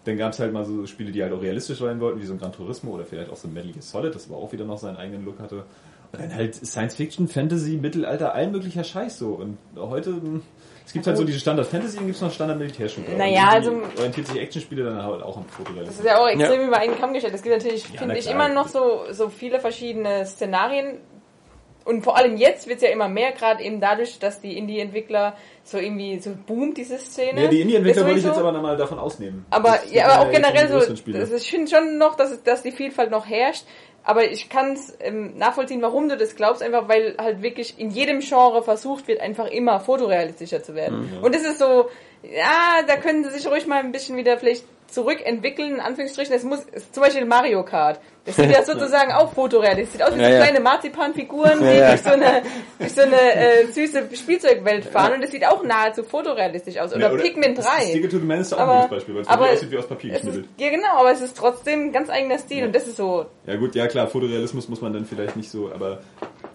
Dann 0.05 0.17
gab's 0.17 0.39
halt 0.39 0.51
mal 0.51 0.65
so 0.65 0.85
Spiele, 0.85 1.11
die 1.11 1.23
halt 1.23 1.31
auch 1.31 1.41
realistisch 1.41 1.79
sein 1.79 1.99
wollten, 2.01 2.19
wie 2.21 2.25
so 2.25 2.33
ein 2.33 2.39
Gran 2.39 2.51
Turismo 2.51 2.91
oder 2.91 3.05
vielleicht 3.05 3.31
auch 3.31 3.37
so 3.37 3.47
ein 3.47 3.53
Metal 3.53 3.71
Gear 3.71 3.81
Solid, 3.81 4.13
das 4.13 4.27
aber 4.29 4.37
auch 4.37 4.51
wieder 4.51 4.65
noch 4.65 4.77
seinen 4.77 4.97
eigenen 4.97 5.23
Look 5.23 5.39
hatte. 5.39 5.63
Und 6.11 6.21
dann 6.21 6.35
halt 6.35 6.53
Science-Fiction, 6.55 7.27
Fantasy, 7.27 7.77
Mittelalter, 7.77 8.33
all 8.35 8.47
möglicher 8.51 8.83
Scheiß 8.83 9.17
so. 9.17 9.29
Und 9.29 9.57
heute, 9.77 10.11
hm, 10.11 10.41
es 10.85 10.91
gibt 10.93 11.07
halt 11.07 11.17
so 11.17 11.23
diese 11.23 11.39
Standard-Fantasy 11.39 11.97
und 11.99 12.05
gibt's 12.07 12.21
noch 12.21 12.31
Standard-Militärshooter. 12.31 13.17
Naja, 13.17 13.47
also- 13.49 13.71
orientiert 13.97 14.27
sich 14.27 14.39
Actionspiele 14.39 14.83
dann 14.83 15.01
halt 15.01 15.23
auch 15.23 15.37
am 15.37 15.45
Das 15.47 15.55
Fotorealismus. 15.55 15.99
ist 15.99 16.05
ja 16.05 16.17
auch 16.19 16.27
extrem 16.27 16.61
Ja. 16.61 16.67
über 16.67 16.77
einen 16.77 16.99
Kamm 16.99 17.13
gestellt. 17.13 17.33
Es 17.33 17.41
gibt 17.41 17.55
natürlich, 17.55 17.83
Ja, 17.85 17.99
finde 17.99 18.13
na 18.13 18.19
ich, 18.19 18.25
klar. 18.25 18.35
immer 18.35 18.49
noch 18.53 18.67
so, 18.67 19.03
so 19.11 19.29
viele 19.29 19.59
verschiedene 19.59 20.25
Szenarien. 20.25 20.97
Und 21.85 22.03
vor 22.03 22.17
allem 22.17 22.37
jetzt 22.37 22.67
wird 22.67 22.77
es 22.77 22.83
ja 22.83 22.89
immer 22.89 23.09
mehr, 23.09 23.31
gerade 23.33 23.63
eben 23.63 23.81
dadurch, 23.81 24.19
dass 24.19 24.39
die 24.39 24.57
Indie-Entwickler 24.57 25.35
so 25.63 25.77
irgendwie 25.77 26.19
so 26.19 26.31
boomt, 26.47 26.77
diese 26.77 26.97
Szene. 26.97 27.43
Ja, 27.43 27.49
die 27.49 27.61
Indie-Entwickler 27.61 28.05
wollte 28.05 28.19
ich 28.19 28.25
jetzt 28.25 28.37
aber 28.37 28.51
nochmal 28.51 28.77
davon 28.77 28.99
ausnehmen. 28.99 29.45
Aber, 29.49 29.71
Das 29.71 29.91
ja, 29.91 30.07
aber 30.07 30.27
auch 30.27 30.31
generell 30.31 30.69
so, 30.69 30.79
das 30.79 31.29
ist, 31.29 31.43
ich 31.43 31.51
finde 31.51 31.69
schon 31.69 31.97
noch, 31.97 32.15
dass, 32.15 32.41
dass 32.43 32.63
die 32.63 32.71
Vielfalt 32.71 33.11
noch 33.11 33.27
herrscht. 33.27 33.65
Aber 34.05 34.29
ich 34.29 34.49
kann 34.49 34.73
es 34.73 34.97
ähm, 34.99 35.37
nachvollziehen, 35.37 35.81
warum 35.81 36.09
du 36.09 36.17
das 36.17 36.35
glaubst, 36.35 36.61
einfach 36.61 36.89
weil 36.89 37.15
halt 37.17 37.41
wirklich 37.41 37.79
in 37.79 37.89
jedem 37.89 38.19
Genre 38.19 38.61
versucht 38.61 39.07
wird, 39.07 39.21
einfach 39.21 39.47
immer 39.47 39.79
fotorealistischer 39.79 40.61
zu 40.61 40.75
werden. 40.75 41.09
Mhm. 41.19 41.23
Und 41.23 41.33
es 41.33 41.43
ist 41.43 41.59
so, 41.59 41.89
ja, 42.21 42.83
da 42.85 42.97
können 42.97 43.23
sie 43.23 43.29
sich 43.31 43.47
ruhig 43.47 43.65
mal 43.65 43.79
ein 43.79 43.93
bisschen 43.93 44.17
wieder 44.17 44.37
vielleicht 44.37 44.65
zurückentwickeln, 44.93 45.75
in 45.75 45.79
Anführungsstrichen. 45.79 46.33
Es 46.35 46.43
muss, 46.43 46.59
zum 46.91 47.03
Beispiel 47.03 47.25
Mario 47.25 47.63
Kart. 47.63 47.99
Das 48.25 48.37
sieht 48.37 48.51
ja 48.51 48.63
sozusagen 48.65 49.11
auch 49.11 49.33
fotorealistisch. 49.33 49.93
Sieht 49.99 50.03
aus 50.03 50.15
wie 50.15 50.21
Ja, 50.21 50.27
so 50.27 50.33
ja. 50.33 50.39
kleine 50.43 50.59
Marzipanfiguren, 50.61 51.59
die 51.59 51.65
Ja, 51.65 51.73
ja. 51.73 51.89
durch 51.89 52.01
so 52.01 52.09
eine, 52.11 52.41
durch 52.79 52.93
so 52.93 53.01
eine 53.01 53.35
äh, 53.35 53.65
süße 53.65 54.03
Spielzeugwelt 54.15 54.85
fahren. 54.85 55.13
Und 55.15 55.21
das 55.23 55.31
sieht 55.31 55.45
auch 55.45 55.61
nahezu 55.63 56.03
fotorealistisch 56.03 56.77
aus. 56.77 56.93
Oder, 56.95 57.11
Ja, 57.11 57.17
Pikmin 57.21 57.55
das 57.55 57.65
3. 57.65 57.81
Stick 57.89 58.09
to 58.09 58.19
the 58.19 58.25
Man 58.25 58.39
ist 58.39 58.53
auch 58.53 58.59
Aber- 58.59 58.71
ein 58.73 58.77
gutes 58.83 58.91
Beispiel, 58.97 59.15
weil 59.15 59.21
es 59.23 59.27
aber 59.27 59.49
aussieht 59.51 59.71
wie 59.71 59.77
aus 59.77 59.87
Papier 59.87 60.13
geschnibbelt. 60.13 60.45
ja 60.57 60.69
genau, 60.69 60.97
aber 60.99 61.11
es 61.11 61.21
ist 61.21 61.35
trotzdem 61.35 61.87
ein 61.87 61.91
ganz 61.91 62.09
eigener 62.09 62.37
Stil 62.37 62.65
und 62.65 62.73
das 62.75 62.87
ist 62.87 62.95
so, 62.97 63.25
Ja 63.45 63.55
gut, 63.57 63.75
ja 63.75 63.87
klar, 63.87 64.07
Fotorealismus 64.07 64.69
muss 64.69 64.79
man 64.81 64.93
dann 64.93 65.05
vielleicht 65.05 65.35
nicht 65.35 65.49
so, 65.51 65.71
aber 65.73 65.99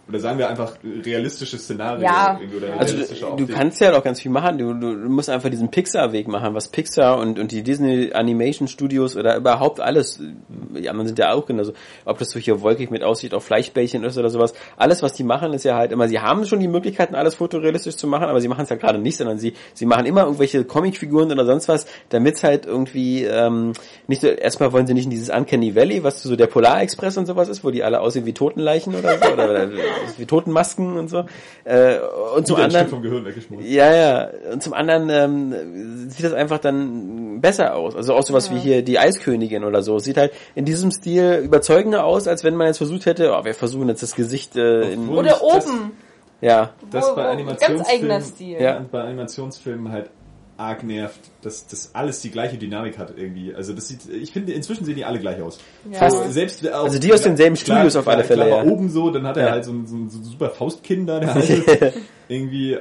oder 0.09 0.21
sagen 0.21 0.39
wir 0.39 0.49
einfach 0.49 0.73
realistische 1.05 1.59
Szenarien 1.59 2.03
Ja. 2.03 2.39
irgendwie 2.41 2.57
oder 2.57 2.78
Also 2.78 2.93
realistische 2.95 3.20
du, 3.27 3.27
du 3.37 3.43
Optik. 3.43 3.55
kannst 3.57 3.81
ja 3.81 3.97
auch 3.97 4.03
ganz 4.03 4.20
viel 4.20 4.31
machen. 4.31 4.59
Du, 4.59 4.73
du, 4.73 4.95
du 4.95 5.09
musst 5.11 5.28
einfach 5.28 5.51
diesen 5.51 5.70
Pixar-Weg 5.70 6.28
machen, 6.28 6.55
was 6.55 6.69
Pixar 6.69 7.19
und, 7.19 7.39
und 7.39 7.53
die 7.53 7.62
Disney 7.62 8.12
Animation 8.12 8.69
Studios 8.69 9.16
oder 9.16 9.37
überhaupt 9.37 9.81
alles, 9.81 10.19
die 10.49 10.89
anderen 10.89 11.07
sind 11.07 11.19
ja 11.19 11.32
auch 11.32 11.45
genauso, 11.47 11.73
ob 12.05 12.19
das 12.19 12.31
so 12.31 12.39
hier 12.39 12.61
wolkig 12.62 12.91
mit 12.91 13.03
aussieht, 13.05 13.35
auf 13.35 13.45
Fleischbällchen 13.45 14.03
ist 14.05 14.16
oder 14.16 14.31
sowas. 14.31 14.55
Alles, 14.77 15.03
was 15.03 15.12
die 15.12 15.24
machen, 15.24 15.53
ist 15.53 15.65
ja 15.65 15.77
halt 15.77 15.93
immer, 15.93 16.09
sie 16.09 16.20
haben 16.20 16.45
schon 16.47 16.61
die 16.61 16.69
Möglichkeiten, 16.69 17.15
alles 17.15 17.35
fotorealistisch 17.35 17.97
zu 17.97 18.07
machen, 18.07 18.24
aber 18.24 18.41
sie 18.41 18.49
machen 18.49 18.62
es 18.62 18.70
ja 18.70 18.77
gerade 18.77 18.99
nicht, 18.99 19.16
sondern 19.19 19.39
sie, 19.39 19.53
sie 19.74 19.87
machen 19.87 20.07
immer 20.07 20.23
irgendwelche 20.23 20.65
Comicfiguren 20.65 21.31
oder 21.31 21.45
sonst 21.45 21.69
was, 21.69 21.87
damit 22.09 22.37
es 22.37 22.45
halt 22.45 22.65
irgendwie 22.66 23.24
ähm, 23.24 23.73
nicht 24.07 24.23
so, 24.23 24.28
erstmal 24.28 24.73
wollen 24.73 24.87
sie 24.87 24.95
nicht 24.95 25.05
in 25.05 25.11
dieses 25.11 25.28
Uncanny 25.28 25.74
Valley, 25.74 26.03
was 26.03 26.23
so 26.23 26.35
der 26.37 26.47
Polarexpress 26.47 27.16
und 27.19 27.27
sowas 27.27 27.49
ist, 27.49 27.62
wo 27.62 27.70
die 27.70 27.82
alle 27.85 28.01
aussehen 28.01 28.24
wie 28.27 28.32
Totenleichen 28.32 28.95
oder 28.95 29.19
so, 29.19 29.32
oder, 29.32 29.45
oder 29.45 29.69
wie 30.16 30.27
Totenmasken 30.27 30.97
und 30.97 31.09
so. 31.09 31.25
Äh, 31.65 31.99
und 32.37 32.47
zum 32.47 32.57
Wieder 32.57 32.65
ein 32.65 32.70
Stück 32.70 32.81
anderen 32.81 32.89
vom 32.89 33.03
Gehirn 33.03 33.25
weggeschmolzen. 33.25 33.70
ja, 33.70 33.95
ja. 33.95 34.29
Und 34.53 34.62
zum 34.62 34.73
anderen 34.75 35.11
ähm, 35.11 36.09
sieht 36.11 36.25
das 36.25 36.33
einfach 36.33 36.59
dann 36.59 37.41
besser 37.41 37.75
aus. 37.77 37.95
Also 37.97 38.15
auch 38.15 38.23
sowas 38.23 38.51
wie 38.51 38.59
hier 38.59 38.83
die 38.83 38.99
Eiskönigin 38.99 39.65
oder 39.65 39.83
so. 39.83 39.99
Sieht 39.99 40.16
halt 40.16 40.33
in 40.55 40.65
diesem 40.65 40.91
Stil 40.91 41.41
überzeugender 41.45 42.05
aus, 42.05 42.27
als 42.29 42.45
wenn 42.45 42.55
man 42.57 42.66
jetzt 42.69 42.79
versucht 42.79 43.07
hätte, 43.07 43.33
oh, 43.39 43.45
wir 43.45 43.55
versuchen 43.55 43.89
jetzt 43.89 44.03
das 44.03 44.15
Gesicht 44.15 44.57
äh, 44.57 44.93
in, 44.93 45.09
oder 45.09 45.19
Und 45.19 45.27
das- 45.27 45.66
oben, 45.66 45.93
ja. 46.41 46.70
Das 46.91 47.11
wo- 47.11 47.16
bei 47.16 47.27
Animationsfilmen, 47.29 47.79
ganz 47.79 47.89
eigener 47.91 48.20
Stil. 48.20 48.61
Ja. 48.61 48.85
bei 48.91 49.01
Animationsfilmen 49.03 49.93
halt 49.93 50.11
arg 50.59 50.82
nervt, 50.82 51.20
dass 51.43 51.66
das 51.66 51.94
alles 51.94 52.20
die 52.20 52.30
gleiche 52.30 52.59
Dynamik 52.59 52.98
hat 52.98 53.14
irgendwie. 53.16 53.55
Also 53.55 53.72
das 53.72 53.89
sieht, 53.89 54.01
ich 54.12 54.32
finde 54.32 54.52
inzwischen 54.52 54.85
sehen 54.85 54.97
die 54.97 55.05
alle 55.05 55.18
gleich 55.20 55.40
aus. 55.40 55.59
Ja. 55.90 56.10
So, 56.10 56.24
selbst 56.28 56.68
auch, 56.70 56.85
Also 56.85 56.98
die 56.98 57.12
aus 57.12 57.22
denselben 57.22 57.56
Studios 57.56 57.97
auf 57.97 58.06
alle 58.09 58.24
Fälle, 58.24 58.44
Klar, 58.47 58.64
ja. 58.64 58.70
oben 58.70 58.90
so, 58.90 59.10
dann 59.10 59.26
hat 59.26 59.36
er 59.36 59.47
Ja. 59.47 59.51
halt 59.52 59.64
so 59.64 59.72
ein, 59.72 59.86
so 59.86 59.97
ein, 59.97 60.10
so 60.10 60.18
ein 60.18 60.24
super 60.24 60.51
Faustkind 60.51 61.09
da, 61.09 61.20
der 61.20 61.35
halt 61.35 61.94
irgendwie 62.28 62.76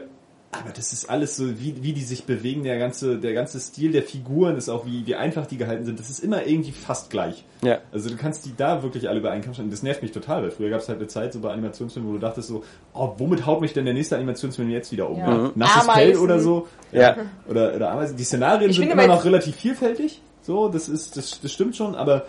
Aber 0.60 0.72
das 0.74 0.94
ist 0.94 1.10
alles 1.10 1.36
so, 1.36 1.60
wie, 1.60 1.84
wie 1.84 1.94
die 1.94 2.04
sich 2.04 2.26
bewegen, 2.26 2.64
der 2.64 2.78
ganze, 2.78 3.18
der 3.18 3.34
ganze 3.34 3.60
Stil 3.60 3.92
der 3.92 4.04
Figuren 4.04 4.56
ist 4.58 4.70
auch, 4.70 4.86
wie, 4.86 5.06
wie 5.06 5.16
einfach 5.16 5.46
die 5.46 5.58
gehalten 5.58 5.86
sind. 5.86 6.00
Das 6.00 6.10
ist 6.10 6.20
immer 6.20 6.46
irgendwie 6.46 6.72
fast 6.72 7.10
gleich. 7.10 7.44
Ja. 7.64 7.80
Also 7.92 8.10
du 8.10 8.18
kannst 8.18 8.46
die 8.46 8.56
da 8.56 8.84
wirklich 8.84 9.10
alle 9.10 9.20
über 9.20 9.32
einen 9.32 9.44
Kamm 9.44 9.54
stellen. 9.54 9.72
Das 9.72 9.84
nervt 9.84 10.02
mich 10.02 10.12
total, 10.12 10.44
weil 10.44 10.52
früher 10.52 10.70
gab 10.70 10.82
es 10.82 10.90
halt 10.90 11.00
eine 11.00 11.08
Zeit 11.08 11.34
so 11.34 11.40
bei 11.40 11.52
Animationsfilmen, 11.52 12.10
wo 12.10 12.14
du 12.14 12.20
dachtest 12.20 12.48
so, 12.48 12.64
oh, 12.94 13.14
womit 13.18 13.46
haut 13.46 13.62
mich 13.62 13.74
denn 13.74 13.86
der 13.86 13.94
nächste 13.94 14.16
Animationsfilm 14.16 14.70
jetzt 14.70 14.92
wieder 14.92 15.10
um? 15.10 15.20
Ja. 15.20 15.30
Mhm. 15.30 15.52
Nasses 15.56 15.84
Ameisen. 15.84 16.14
Fell 16.14 16.18
oder 16.18 16.40
so? 16.40 16.68
Ja. 16.92 17.16
Oder, 17.48 17.76
oder 17.76 17.92
Ameisen. 17.92 18.18
Die 18.18 18.24
Szenarien 18.24 18.70
Ich 18.70 18.78
sind 18.78 18.90
immer 18.90 19.08
noch 19.08 19.26
relativ 19.26 19.56
vielfältig. 19.56 20.22
So, 20.42 20.70
das 20.70 20.88
ist, 20.88 21.18
das, 21.18 21.42
das 21.42 21.52
stimmt 21.52 21.76
schon, 21.76 21.96
aber 21.96 22.26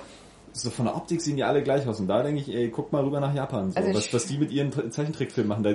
so 0.52 0.70
von 0.70 0.86
der 0.86 0.96
Optik 0.96 1.20
sehen 1.20 1.36
die 1.36 1.44
alle 1.44 1.62
gleich 1.62 1.86
aus. 1.86 2.00
Und 2.00 2.08
da 2.08 2.22
denke 2.22 2.40
ich, 2.40 2.52
ey, 2.52 2.68
guck 2.68 2.92
mal 2.92 3.04
rüber 3.04 3.20
nach 3.20 3.34
Japan. 3.34 3.70
So. 3.70 3.78
Also 3.78 3.94
was, 3.94 4.12
was 4.12 4.26
die 4.26 4.38
mit 4.38 4.50
ihren 4.50 4.72
Zeichentrickfilmen 4.90 5.48
machen, 5.48 5.62
da 5.62 5.74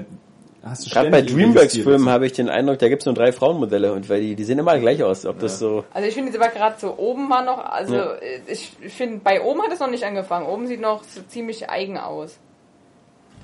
Gerade 0.91 1.09
bei. 1.09 1.21
Dreamworks-Filmen 1.21 2.07
habe 2.09 2.25
ich 2.25 2.31
den 2.33 2.49
Eindruck, 2.49 2.79
da 2.79 2.87
gibt's 2.87 3.05
nur 3.05 3.13
drei 3.13 3.31
Frauenmodelle 3.33 3.91
und 3.91 4.07
weil 4.09 4.21
die, 4.21 4.35
die 4.35 4.43
sehen 4.45 4.59
immer 4.59 4.77
gleich 4.79 5.03
aus. 5.03 5.25
Ob 5.25 5.39
das 5.39 5.59
so. 5.59 5.83
Also 5.93 6.07
ich 6.07 6.13
finde 6.13 6.31
jetzt 6.31 6.41
aber 6.41 6.51
gerade 6.51 6.75
so 6.79 6.95
oben 6.97 7.29
war 7.29 7.43
noch, 7.43 7.57
also 7.65 7.95
Ja. 7.95 8.13
äh, 8.15 8.39
ich 8.47 8.71
finde, 8.93 9.19
bei 9.23 9.41
oben 9.41 9.61
hat 9.61 9.73
es 9.73 9.79
noch 9.79 9.89
nicht 9.89 10.05
angefangen. 10.05 10.47
Oben 10.47 10.67
sieht 10.67 10.79
noch 10.79 11.03
so 11.03 11.21
ziemlich 11.27 11.69
eigen 11.69 11.97
aus. 11.97 12.37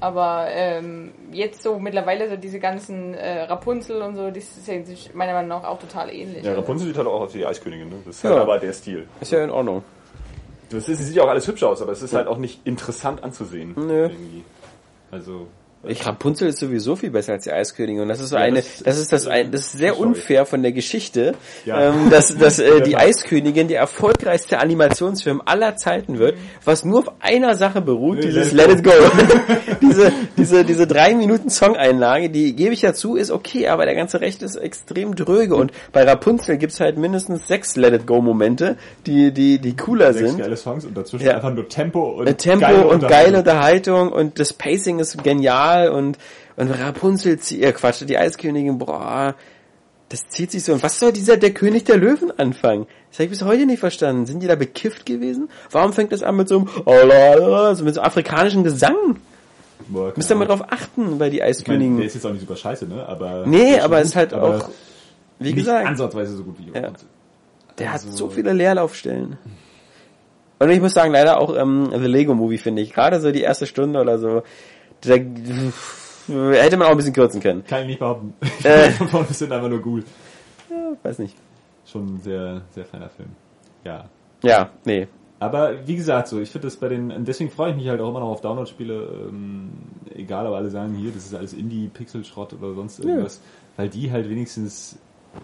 Aber 0.02 0.48
ähm, 0.50 1.12
jetzt 1.34 1.62
so 1.62 1.78
mittlerweile 1.78 2.30
so 2.30 2.38
diese 2.38 2.60
ganzen 2.60 3.14
äh, 3.16 3.42
Rapunzel 3.42 4.02
und 4.02 4.16
so, 4.16 4.32
die 4.32 4.40
sehen 4.40 4.86
sich 4.86 5.14
meiner 5.14 5.34
Meinung 5.34 5.50
nach 5.50 5.66
auch 5.66 5.78
total 5.80 6.10
ähnlich. 6.14 6.46
Ja, 6.46 6.54
Rapunzel 6.54 6.88
sieht 6.88 6.98
halt 6.98 7.08
auch 7.08 7.20
aus 7.20 7.34
wie 7.34 7.40
die 7.40 7.46
Eiskönigin, 7.46 7.90
ne? 7.90 7.96
Das 8.06 8.16
ist 8.16 8.24
Ja. 8.24 8.30
halt 8.30 8.40
aber 8.44 8.60
der 8.60 8.72
Stil. 8.72 9.08
Ist 9.20 9.34
ja 9.34 9.44
in 9.44 9.52
Ordnung. 9.52 9.84
Das 10.70 10.88
ist, 10.88 11.00
sie 11.00 11.04
sieht 11.04 11.16
ja 11.18 11.24
auch 11.24 11.28
alles 11.28 11.46
hübsch 11.50 11.64
aus, 11.64 11.82
aber 11.82 11.92
es 11.92 12.02
ist 12.02 12.14
halt 12.14 12.28
auch 12.28 12.38
nicht 12.38 12.66
interessant 12.66 13.24
anzusehen. 13.26 13.74
Nö. 13.76 14.04
Irgendwie. 14.04 14.46
Also, 15.12 15.48
Ich 15.88 16.06
Rapunzel 16.06 16.50
ist 16.50 16.60
sowieso 16.60 16.98
viel 16.98 17.10
besser 17.10 17.32
als 17.34 17.46
die 17.46 17.54
Eiskönigin 17.54 18.02
und 18.02 18.10
das 18.10 18.20
ist 18.20 18.30
so 18.32 18.36
Ja, 18.36 18.42
eine, 18.42 18.58
das- 18.58 18.84
das, 18.84 18.98
ist 19.00 19.14
das 19.14 19.28
ein, 19.28 19.50
das 19.50 19.62
ist 19.62 19.72
sehr 19.78 19.94
Sorry. 19.94 20.08
unfair 20.10 20.46
von 20.46 20.62
der 20.62 20.74
Geschichte, 20.74 21.36
Ja. 21.66 21.92
ähm, 21.94 22.10
dass, 22.10 22.38
dass 22.38 22.60
äh, 22.60 22.82
die. 22.82 22.98
Eiskönigin 22.98 23.70
der 23.70 23.80
erfolgreichste 23.80 24.60
Animationsfilm 24.60 25.42
aller 25.46 25.78
Zeiten 25.78 26.20
wird, 26.20 26.36
was 26.66 26.84
nur 26.84 27.00
auf 27.00 27.12
einer 27.22 27.56
Sache 27.56 27.80
beruht, 27.80 28.18
Nee, 28.18 28.24
dieses 28.24 28.52
Let 28.52 28.70
It 28.72 28.84
Go. 28.84 28.92
diese, 29.82 30.12
diese, 30.36 30.66
diese 30.66 30.86
drei 30.86 31.14
Minuten 31.16 31.50
Song-Einlage, 31.50 32.30
die 32.30 32.58
gebe 32.58 32.74
ich 32.74 32.82
ja 32.82 32.94
zu, 32.94 33.16
ist 33.16 33.32
okay, 33.32 33.70
aber 33.70 33.86
der 33.86 33.96
ganze 33.96 34.20
Recht 34.20 34.42
ist 34.44 34.58
extrem 34.58 35.16
dröge 35.16 35.56
und 35.56 35.72
bei 35.94 36.04
Rapunzel 36.04 36.58
gibt's 36.58 36.82
halt 36.82 36.98
mindestens 36.98 37.48
sechs 37.48 37.78
Let 37.78 37.94
It 37.94 38.06
Go 38.06 38.22
Momente, 38.22 38.76
die, 39.06 39.32
die, 39.32 39.60
die 39.60 39.78
cooler 39.78 40.12
Sechs 40.14 40.32
sind. 40.32 40.40
geile 40.42 40.58
Songs 40.58 40.84
und 40.84 40.98
dazwischen 40.98 41.26
Ja. 41.28 41.36
einfach 41.36 41.54
nur 41.54 41.70
Tempo 41.70 42.02
und 42.20 42.28
Äh, 42.28 42.34
Tempo 42.34 42.66
geile 42.66 42.86
und 42.88 43.08
geile 43.08 43.38
Unterhaltung 43.38 44.12
und 44.12 44.40
das 44.40 44.52
Pacing 44.52 45.00
ist 45.00 45.24
genial 45.24 45.69
und, 45.90 46.18
und 46.58 46.70
Rapunzel, 46.72 47.36
zie- 47.38 47.62
äh, 47.64 47.72
Quatsch, 47.72 48.02
die 48.08 48.18
Eiskönigin, 48.18 48.78
boah, 48.78 49.36
das 50.10 50.28
zieht 50.30 50.52
sich 50.52 50.64
so. 50.64 50.74
Und 50.74 50.82
was 50.84 51.00
soll 51.00 51.12
dieser 51.12 51.38
der 51.38 51.54
König 51.54 51.84
der 51.86 51.98
Löwen 51.98 52.32
anfangen? 52.40 52.88
Das 53.10 53.18
habe 53.20 53.26
ich 53.26 53.30
bis 53.30 53.44
heute 53.44 53.66
nicht 53.68 53.80
verstanden. 53.80 54.26
Sind 54.26 54.42
die 54.42 54.48
da 54.48 54.56
bekifft 54.56 55.06
gewesen? 55.06 55.50
Warum 55.72 55.94
fängt 55.94 56.12
das 56.12 56.24
an 56.24 56.36
mit 56.36 56.48
so 56.50 56.66
einem, 56.86 57.76
so 57.76 57.84
mit 57.84 57.94
so 57.96 58.02
afrikanischem 58.02 58.64
Gesang? 58.64 58.96
Boah, 59.88 60.12
Müsst 60.16 60.30
ihr 60.30 60.36
mal 60.36 60.46
drauf 60.46 60.64
achten 60.70 61.18
bei 61.20 61.30
die 61.30 61.38
Ich 61.38 61.44
Eiskönigin. 61.44 61.98
der 61.98 62.06
ist 62.08 62.14
jetzt 62.16 62.26
auch 62.26 62.32
nicht 62.32 62.42
super 62.42 62.56
scheiße, 62.56 62.86
ne? 62.88 63.06
Aber 63.08 63.46
nee, 63.48 63.80
aber 63.80 64.02
ist 64.02 64.16
halt 64.16 64.34
auch, 64.34 64.70
wie 65.40 65.54
gesagt, 65.54 65.88
ansatzweise 65.88 66.36
so 66.36 66.44
gut 66.44 66.56
wie 66.60 66.72
Ja. 66.78 66.92
Der 67.78 67.88
hat 67.94 68.02
also- 68.04 68.12
so 68.12 68.30
viele 68.30 68.52
Leerlaufstellen. 68.54 69.38
Und 70.60 70.70
ich 70.72 70.82
muss 70.82 70.94
sagen, 70.94 71.14
leider 71.14 71.40
auch 71.40 71.56
ähm, 71.56 71.90
The 71.94 72.06
Lego 72.08 72.36
Movie 72.36 72.58
finde 72.58 72.82
ich. 72.82 72.94
Gerade 72.94 73.22
so 73.22 73.32
die 73.32 73.42
erste 73.42 73.66
Stunde 73.66 74.02
oder 74.02 74.20
so, 74.20 74.44
da 75.02 75.14
hätte 75.14 76.78
man 76.78 76.88
auch 76.88 76.92
ein 76.92 76.98
bisschen 76.98 77.14
kürzen 77.14 77.42
können. 77.42 77.64
Kann 77.66 77.82
ich 77.82 77.88
nicht 77.88 78.00
behaupten. 78.00 78.34
Äh. 78.64 78.90
Von 78.92 79.26
sind 79.28 79.52
einfach 79.52 79.70
nur 79.70 79.82
gut. 79.82 80.06
Ja, 80.70 80.94
weiß 81.04 81.20
nicht. 81.20 81.36
Schon 81.86 82.16
ein 82.16 82.20
sehr, 82.20 82.62
sehr 82.72 82.86
feiner 82.86 83.10
Film. 83.10 83.30
Ja. 83.84 84.06
Ja, 84.44 84.70
nee. 84.86 85.08
Aber 85.40 85.88
wie 85.88 85.96
gesagt, 85.96 86.28
so, 86.28 86.40
ich 86.40 86.52
finde 86.52 86.68
das 86.68 86.76
bei 86.76 86.90
den, 86.90 87.24
deswegen 87.24 87.50
freue 87.50 87.72
ich 87.72 87.78
mich 87.78 87.88
halt 87.88 88.02
auch 88.02 88.10
immer 88.10 88.20
noch 88.20 88.28
auf 88.28 88.42
Download-Spiele, 88.42 89.28
ähm, 89.30 89.70
egal, 90.14 90.46
ob 90.48 90.54
alle 90.54 90.70
sagen, 90.70 90.96
hier, 90.96 91.12
das 91.12 91.26
ist 91.26 91.34
alles 91.34 91.54
Indie-Pixel-Schrott 91.54 92.54
oder 92.54 92.74
sonst 92.74 93.00
irgendwas, 93.00 93.40
weil 93.78 93.88
die 93.88 94.12
halt 94.12 94.30
wenigstens 94.30 95.00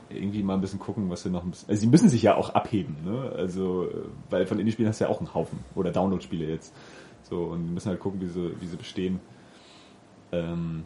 irgendwie 0.09 0.43
mal 0.43 0.55
ein 0.55 0.61
bisschen 0.61 0.79
gucken, 0.79 1.09
was 1.09 1.23
sie 1.23 1.29
noch 1.29 1.43
ein 1.43 1.51
bisschen, 1.51 1.69
also 1.69 1.79
sie 1.79 1.87
müssen 1.87 2.09
sich 2.09 2.21
ja 2.23 2.35
auch 2.35 2.49
abheben, 2.49 2.97
ne, 3.05 3.31
also, 3.37 3.87
weil 4.29 4.45
von 4.45 4.59
Indie-Spielen 4.59 4.89
hast 4.89 4.99
du 4.99 5.05
ja 5.05 5.09
auch 5.09 5.19
einen 5.19 5.33
Haufen, 5.33 5.59
oder 5.75 5.91
Download-Spiele 5.91 6.45
jetzt, 6.45 6.73
so, 7.29 7.43
und 7.43 7.65
die 7.65 7.71
müssen 7.71 7.87
halt 7.87 8.01
gucken, 8.01 8.19
wie 8.19 8.27
sie, 8.27 8.51
wie 8.59 8.67
sie 8.67 8.75
bestehen. 8.77 9.21
Ähm, 10.43 10.83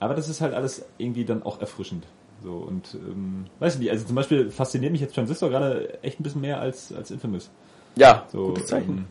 aber 0.00 0.14
das 0.14 0.28
ist 0.28 0.40
halt 0.40 0.54
alles 0.54 0.84
irgendwie 0.98 1.24
dann 1.24 1.42
auch 1.42 1.60
erfrischend. 1.60 2.04
So, 2.42 2.54
und, 2.54 2.94
ähm, 2.94 3.44
weiß 3.60 3.74
ich 3.74 3.80
nicht, 3.80 3.90
also 3.90 4.04
zum 4.04 4.16
Beispiel 4.16 4.50
fasziniert 4.50 4.90
mich 4.92 5.00
jetzt 5.00 5.14
Transistor 5.14 5.48
gerade 5.48 6.02
echt 6.02 6.18
ein 6.18 6.24
bisschen 6.24 6.40
mehr 6.40 6.60
als, 6.60 6.92
als 6.92 7.10
Infamous. 7.12 7.50
Ja, 7.94 8.24
So, 8.32 8.48
gutes 8.48 8.66
Zeichen. 8.66 8.90
ähm, 8.98 9.04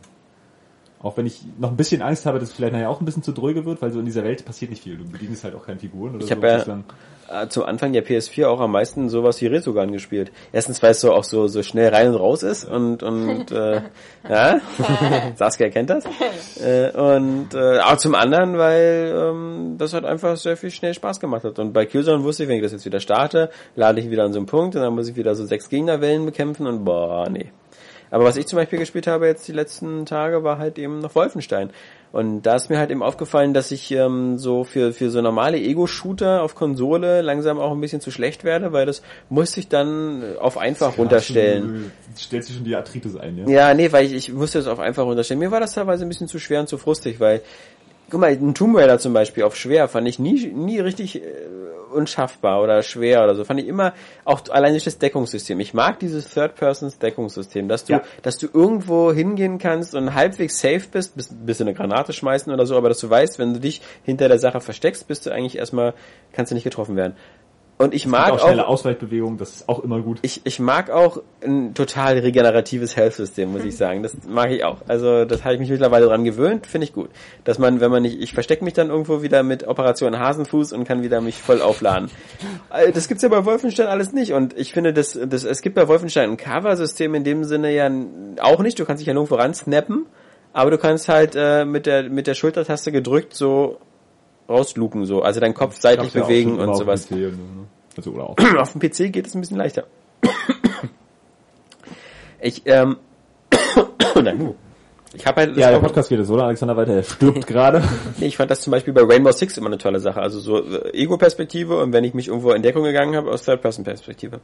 auch 1.02 1.16
wenn 1.16 1.26
ich 1.26 1.42
noch 1.58 1.70
ein 1.70 1.76
bisschen 1.76 2.02
Angst 2.02 2.26
habe, 2.26 2.38
dass 2.38 2.50
es 2.50 2.54
vielleicht 2.54 2.74
nachher 2.74 2.90
auch 2.90 3.00
ein 3.00 3.04
bisschen 3.06 3.22
zu 3.22 3.32
dröge 3.32 3.64
wird, 3.64 3.80
weil 3.82 3.90
so 3.90 3.98
in 4.00 4.04
dieser 4.04 4.22
Welt 4.22 4.44
passiert 4.44 4.70
nicht 4.70 4.82
viel. 4.82 4.96
Du 4.98 5.04
bedienst 5.04 5.42
halt 5.44 5.54
auch 5.54 5.64
keine 5.66 5.78
Figuren 5.80 6.14
oder 6.14 6.24
Ich 6.24 6.28
so. 6.30 6.36
habe 6.36 6.46
ja 6.46 6.82
zum 7.48 7.64
Anfang 7.64 7.92
der 7.92 8.04
PS4 8.04 8.46
auch 8.46 8.60
am 8.60 8.72
meisten 8.72 9.08
sowas 9.08 9.40
wie 9.40 9.46
Resogun 9.46 9.92
gespielt. 9.92 10.32
Erstens, 10.52 10.82
weil 10.82 10.92
es 10.92 11.00
so 11.00 11.12
auch 11.12 11.24
so, 11.24 11.48
so 11.48 11.62
schnell 11.62 11.88
rein 11.88 12.08
und 12.08 12.16
raus 12.16 12.42
ist 12.42 12.64
und, 12.64 13.02
und 13.02 13.50
äh, 13.50 13.82
ja, 14.28 14.60
Saskia 15.36 15.70
kennt 15.70 15.90
das. 15.90 16.04
Äh, 16.60 16.90
und 16.90 17.54
äh, 17.54 17.80
auch 17.80 17.96
zum 17.96 18.14
anderen, 18.14 18.58
weil 18.58 19.12
ähm, 19.14 19.74
das 19.78 19.94
hat 19.94 20.04
einfach 20.04 20.36
sehr 20.36 20.56
viel 20.56 20.70
schnell 20.70 20.94
Spaß 20.94 21.20
gemacht 21.20 21.44
hat. 21.44 21.58
Und 21.58 21.72
bei 21.72 21.86
Killzone 21.86 22.22
wusste 22.22 22.44
ich, 22.44 22.48
wenn 22.48 22.56
ich 22.56 22.62
das 22.62 22.72
jetzt 22.72 22.84
wieder 22.84 23.00
starte, 23.00 23.50
lade 23.74 24.00
ich 24.00 24.10
wieder 24.10 24.24
an 24.24 24.32
so 24.32 24.38
einen 24.38 24.46
Punkt 24.46 24.76
und 24.76 24.82
dann 24.82 24.94
muss 24.94 25.08
ich 25.08 25.16
wieder 25.16 25.34
so 25.34 25.44
sechs 25.44 25.68
Gegnerwellen 25.68 26.24
bekämpfen 26.24 26.66
und 26.66 26.84
boah, 26.84 27.28
nee. 27.28 27.50
Aber 28.12 28.24
was 28.24 28.36
ich 28.36 28.46
zum 28.46 28.58
Beispiel 28.58 28.78
gespielt 28.78 29.06
habe 29.06 29.26
jetzt 29.26 29.48
die 29.48 29.52
letzten 29.52 30.04
Tage, 30.04 30.44
war 30.44 30.58
halt 30.58 30.78
eben 30.78 30.98
noch 30.98 31.14
Wolfenstein. 31.14 31.70
Und 32.12 32.42
da 32.42 32.56
ist 32.56 32.68
mir 32.68 32.78
halt 32.78 32.90
eben 32.90 33.02
aufgefallen, 33.02 33.54
dass 33.54 33.70
ich 33.70 33.90
ähm, 33.90 34.36
so 34.36 34.64
für, 34.64 34.92
für 34.92 35.08
so 35.08 35.22
normale 35.22 35.58
Ego-Shooter 35.58 36.42
auf 36.42 36.54
Konsole 36.54 37.22
langsam 37.22 37.58
auch 37.58 37.72
ein 37.72 37.80
bisschen 37.80 38.02
zu 38.02 38.10
schlecht 38.10 38.44
werde, 38.44 38.72
weil 38.74 38.84
das 38.84 39.02
musste 39.30 39.60
ich 39.60 39.68
dann 39.68 40.36
auf 40.38 40.58
einfach 40.58 40.98
runterstellen. 40.98 41.90
Du 42.14 42.20
stellst 42.20 42.50
dir 42.50 42.54
schon 42.54 42.64
die 42.64 42.76
Arthritis 42.76 43.16
ein, 43.16 43.38
ja? 43.38 43.48
Ja, 43.48 43.74
nee, 43.74 43.90
weil 43.92 44.04
ich, 44.04 44.12
ich 44.12 44.32
musste 44.32 44.58
es 44.58 44.66
auf 44.66 44.78
einfach 44.78 45.04
runterstellen. 45.04 45.38
Mir 45.38 45.50
war 45.50 45.60
das 45.60 45.72
teilweise 45.72 46.04
ein 46.04 46.08
bisschen 46.08 46.28
zu 46.28 46.38
schwer 46.38 46.60
und 46.60 46.68
zu 46.68 46.76
frustig, 46.76 47.18
weil, 47.18 47.40
guck 48.12 48.20
mal, 48.20 48.30
ein 48.30 48.52
Tomb 48.54 48.76
Raider 48.76 48.98
zum 48.98 49.14
Beispiel 49.14 49.42
auf 49.42 49.56
schwer 49.56 49.88
fand 49.88 50.06
ich 50.06 50.18
nie, 50.18 50.46
nie 50.48 50.78
richtig 50.80 51.16
äh, 51.16 51.22
unschaffbar 51.94 52.62
oder 52.62 52.82
schwer 52.82 53.24
oder 53.24 53.34
so. 53.34 53.44
Fand 53.44 53.58
ich 53.60 53.66
immer, 53.66 53.94
auch 54.26 54.42
allein 54.50 54.72
durch 54.72 54.84
das 54.84 54.98
Deckungssystem. 54.98 55.58
Ich 55.60 55.72
mag 55.72 55.98
dieses 55.98 56.28
Third-Persons-Deckungssystem, 56.34 57.68
dass 57.68 57.86
du, 57.86 57.94
Ja. 57.94 58.02
dass 58.20 58.36
du 58.36 58.48
irgendwo 58.52 59.12
hingehen 59.12 59.56
kannst 59.58 59.94
und 59.94 60.14
halbwegs 60.14 60.60
safe 60.60 60.82
bist, 60.92 61.16
bis, 61.16 61.30
bis 61.32 61.62
eine 61.62 61.72
Granate 61.72 62.12
schmeißen 62.12 62.52
oder 62.52 62.66
so, 62.66 62.76
aber 62.76 62.90
dass 62.90 63.00
du 63.00 63.08
weißt, 63.08 63.38
wenn 63.38 63.54
du 63.54 63.60
dich 63.60 63.80
hinter 64.04 64.28
der 64.28 64.38
Sache 64.38 64.60
versteckst, 64.60 65.08
bist 65.08 65.24
du 65.24 65.30
eigentlich 65.30 65.56
erstmal, 65.56 65.94
kannst 66.32 66.52
du 66.52 66.54
nicht 66.54 66.64
getroffen 66.64 66.96
werden. 66.96 67.16
Und 67.82 67.94
ich 67.94 68.06
mag 68.06 68.30
auch 68.30 68.38
schnelle 68.38 68.66
auch, 68.66 68.70
Ausweichbewegungen, 68.70 69.38
das 69.38 69.56
ist 69.56 69.68
auch 69.68 69.82
immer 69.82 70.00
gut. 70.00 70.18
ich, 70.22 70.42
ich 70.44 70.60
mag 70.60 70.88
auch 70.90 71.20
ein 71.44 71.74
total 71.74 72.18
regeneratives 72.18 72.96
Health-System, 72.96 73.50
muss 73.50 73.64
ich 73.64 73.76
sagen. 73.76 74.04
Das 74.04 74.16
mag 74.24 74.52
ich 74.52 74.62
auch. 74.62 74.78
Also 74.86 75.24
das 75.24 75.42
habe 75.44 75.54
ich 75.54 75.60
mich 75.60 75.70
mittlerweile 75.70 76.06
dran 76.06 76.22
gewöhnt, 76.22 76.66
finde 76.68 76.84
ich 76.84 76.92
gut. 76.92 77.10
Dass 77.42 77.58
man, 77.58 77.80
wenn 77.80 77.90
man 77.90 78.02
nicht, 78.02 78.20
ich 78.20 78.34
verstecke 78.34 78.64
mich 78.64 78.74
dann 78.74 78.88
irgendwo 78.88 79.22
wieder 79.22 79.42
mit 79.42 79.66
Operation 79.66 80.16
Hasenfuß 80.16 80.72
und 80.72 80.84
kann 80.84 81.02
wieder 81.02 81.20
mich 81.20 81.38
voll 81.38 81.60
aufladen. 81.60 82.08
Äh, 82.72 82.92
Das 82.92 83.08
gibt's 83.08 83.24
ja 83.24 83.28
bei 83.28 83.44
Wolfenstein 83.44 83.88
alles 83.88 84.12
nicht. 84.12 84.32
Und 84.32 84.56
ich 84.56 84.72
finde, 84.72 84.92
das, 84.92 85.18
das, 85.20 85.42
es 85.42 85.60
gibt 85.60 85.74
bei 85.74 85.88
Wolfenstein 85.88 86.30
ein 86.30 86.36
Cover-System 86.36 87.16
in 87.16 87.24
dem 87.24 87.42
Sinne 87.42 87.74
ja 87.74 87.90
auch 88.40 88.60
nicht. 88.60 88.78
Du 88.78 88.84
kannst 88.84 89.00
dich 89.00 89.08
ja 89.08 89.12
nirgendwo 89.12 89.34
ran 89.34 89.54
snappen, 89.54 90.06
aber 90.52 90.70
du 90.70 90.78
kannst 90.78 91.08
halt 91.08 91.34
äh, 91.34 91.64
mit 91.64 91.86
der 91.86 92.08
mit 92.08 92.28
der 92.28 92.34
Schultertaste 92.34 92.92
gedrückt 92.92 93.34
so 93.34 93.78
rausluken 94.52 95.04
so, 95.06 95.22
also 95.22 95.40
deinen 95.40 95.54
Kopf 95.54 95.76
seitlich 95.80 96.14
ja 96.14 96.22
bewegen 96.22 96.58
und 96.60 96.68
auf 96.68 96.76
sowas. 96.78 97.06
dem 97.08 97.18
PC 97.18 97.22
ne? 97.32 97.66
Also, 97.96 98.10
oder 98.12 98.24
auch. 98.30 98.36
Auf 98.58 98.72
dem 98.72 98.80
PC 98.80 99.12
geht 99.12 99.26
es 99.26 99.34
ein 99.34 99.40
bisschen 99.40 99.56
leichter. 99.58 99.84
Ich, 102.40 102.62
ähm, 102.64 102.96
nein. 104.22 104.54
Ich 105.14 105.26
habe 105.26 105.42
halt, 105.42 105.56
Ja, 105.56 105.70
der 105.70 105.78
Podcast 105.78 106.08
geht 106.08 106.24
so, 106.24 106.34
Alexander 106.36 106.76
weiter, 106.76 106.94
er 106.94 107.02
stirbt 107.02 107.46
gerade. 107.46 107.82
nee, 108.18 108.26
ich 108.26 108.36
fand 108.36 108.50
das 108.50 108.62
zum 108.62 108.70
Beispiel 108.70 108.92
bei 108.94 109.02
Rainbow 109.02 109.30
Six 109.30 109.56
immer 109.58 109.66
eine 109.68 109.78
tolle 109.78 110.00
Sache. 110.00 110.20
Also 110.20 110.40
so 110.40 110.58
äh, 110.64 110.90
Ego-Perspektive 110.92 111.78
und 111.78 111.92
wenn 111.92 112.02
ich 112.04 112.14
mich 112.14 112.28
irgendwo 112.28 112.50
in 112.52 112.62
Deckung 112.62 112.82
gegangen 112.82 113.14
habe, 113.14 113.30
aus 113.30 113.44
Third-Person-Perspektive. 113.44 114.40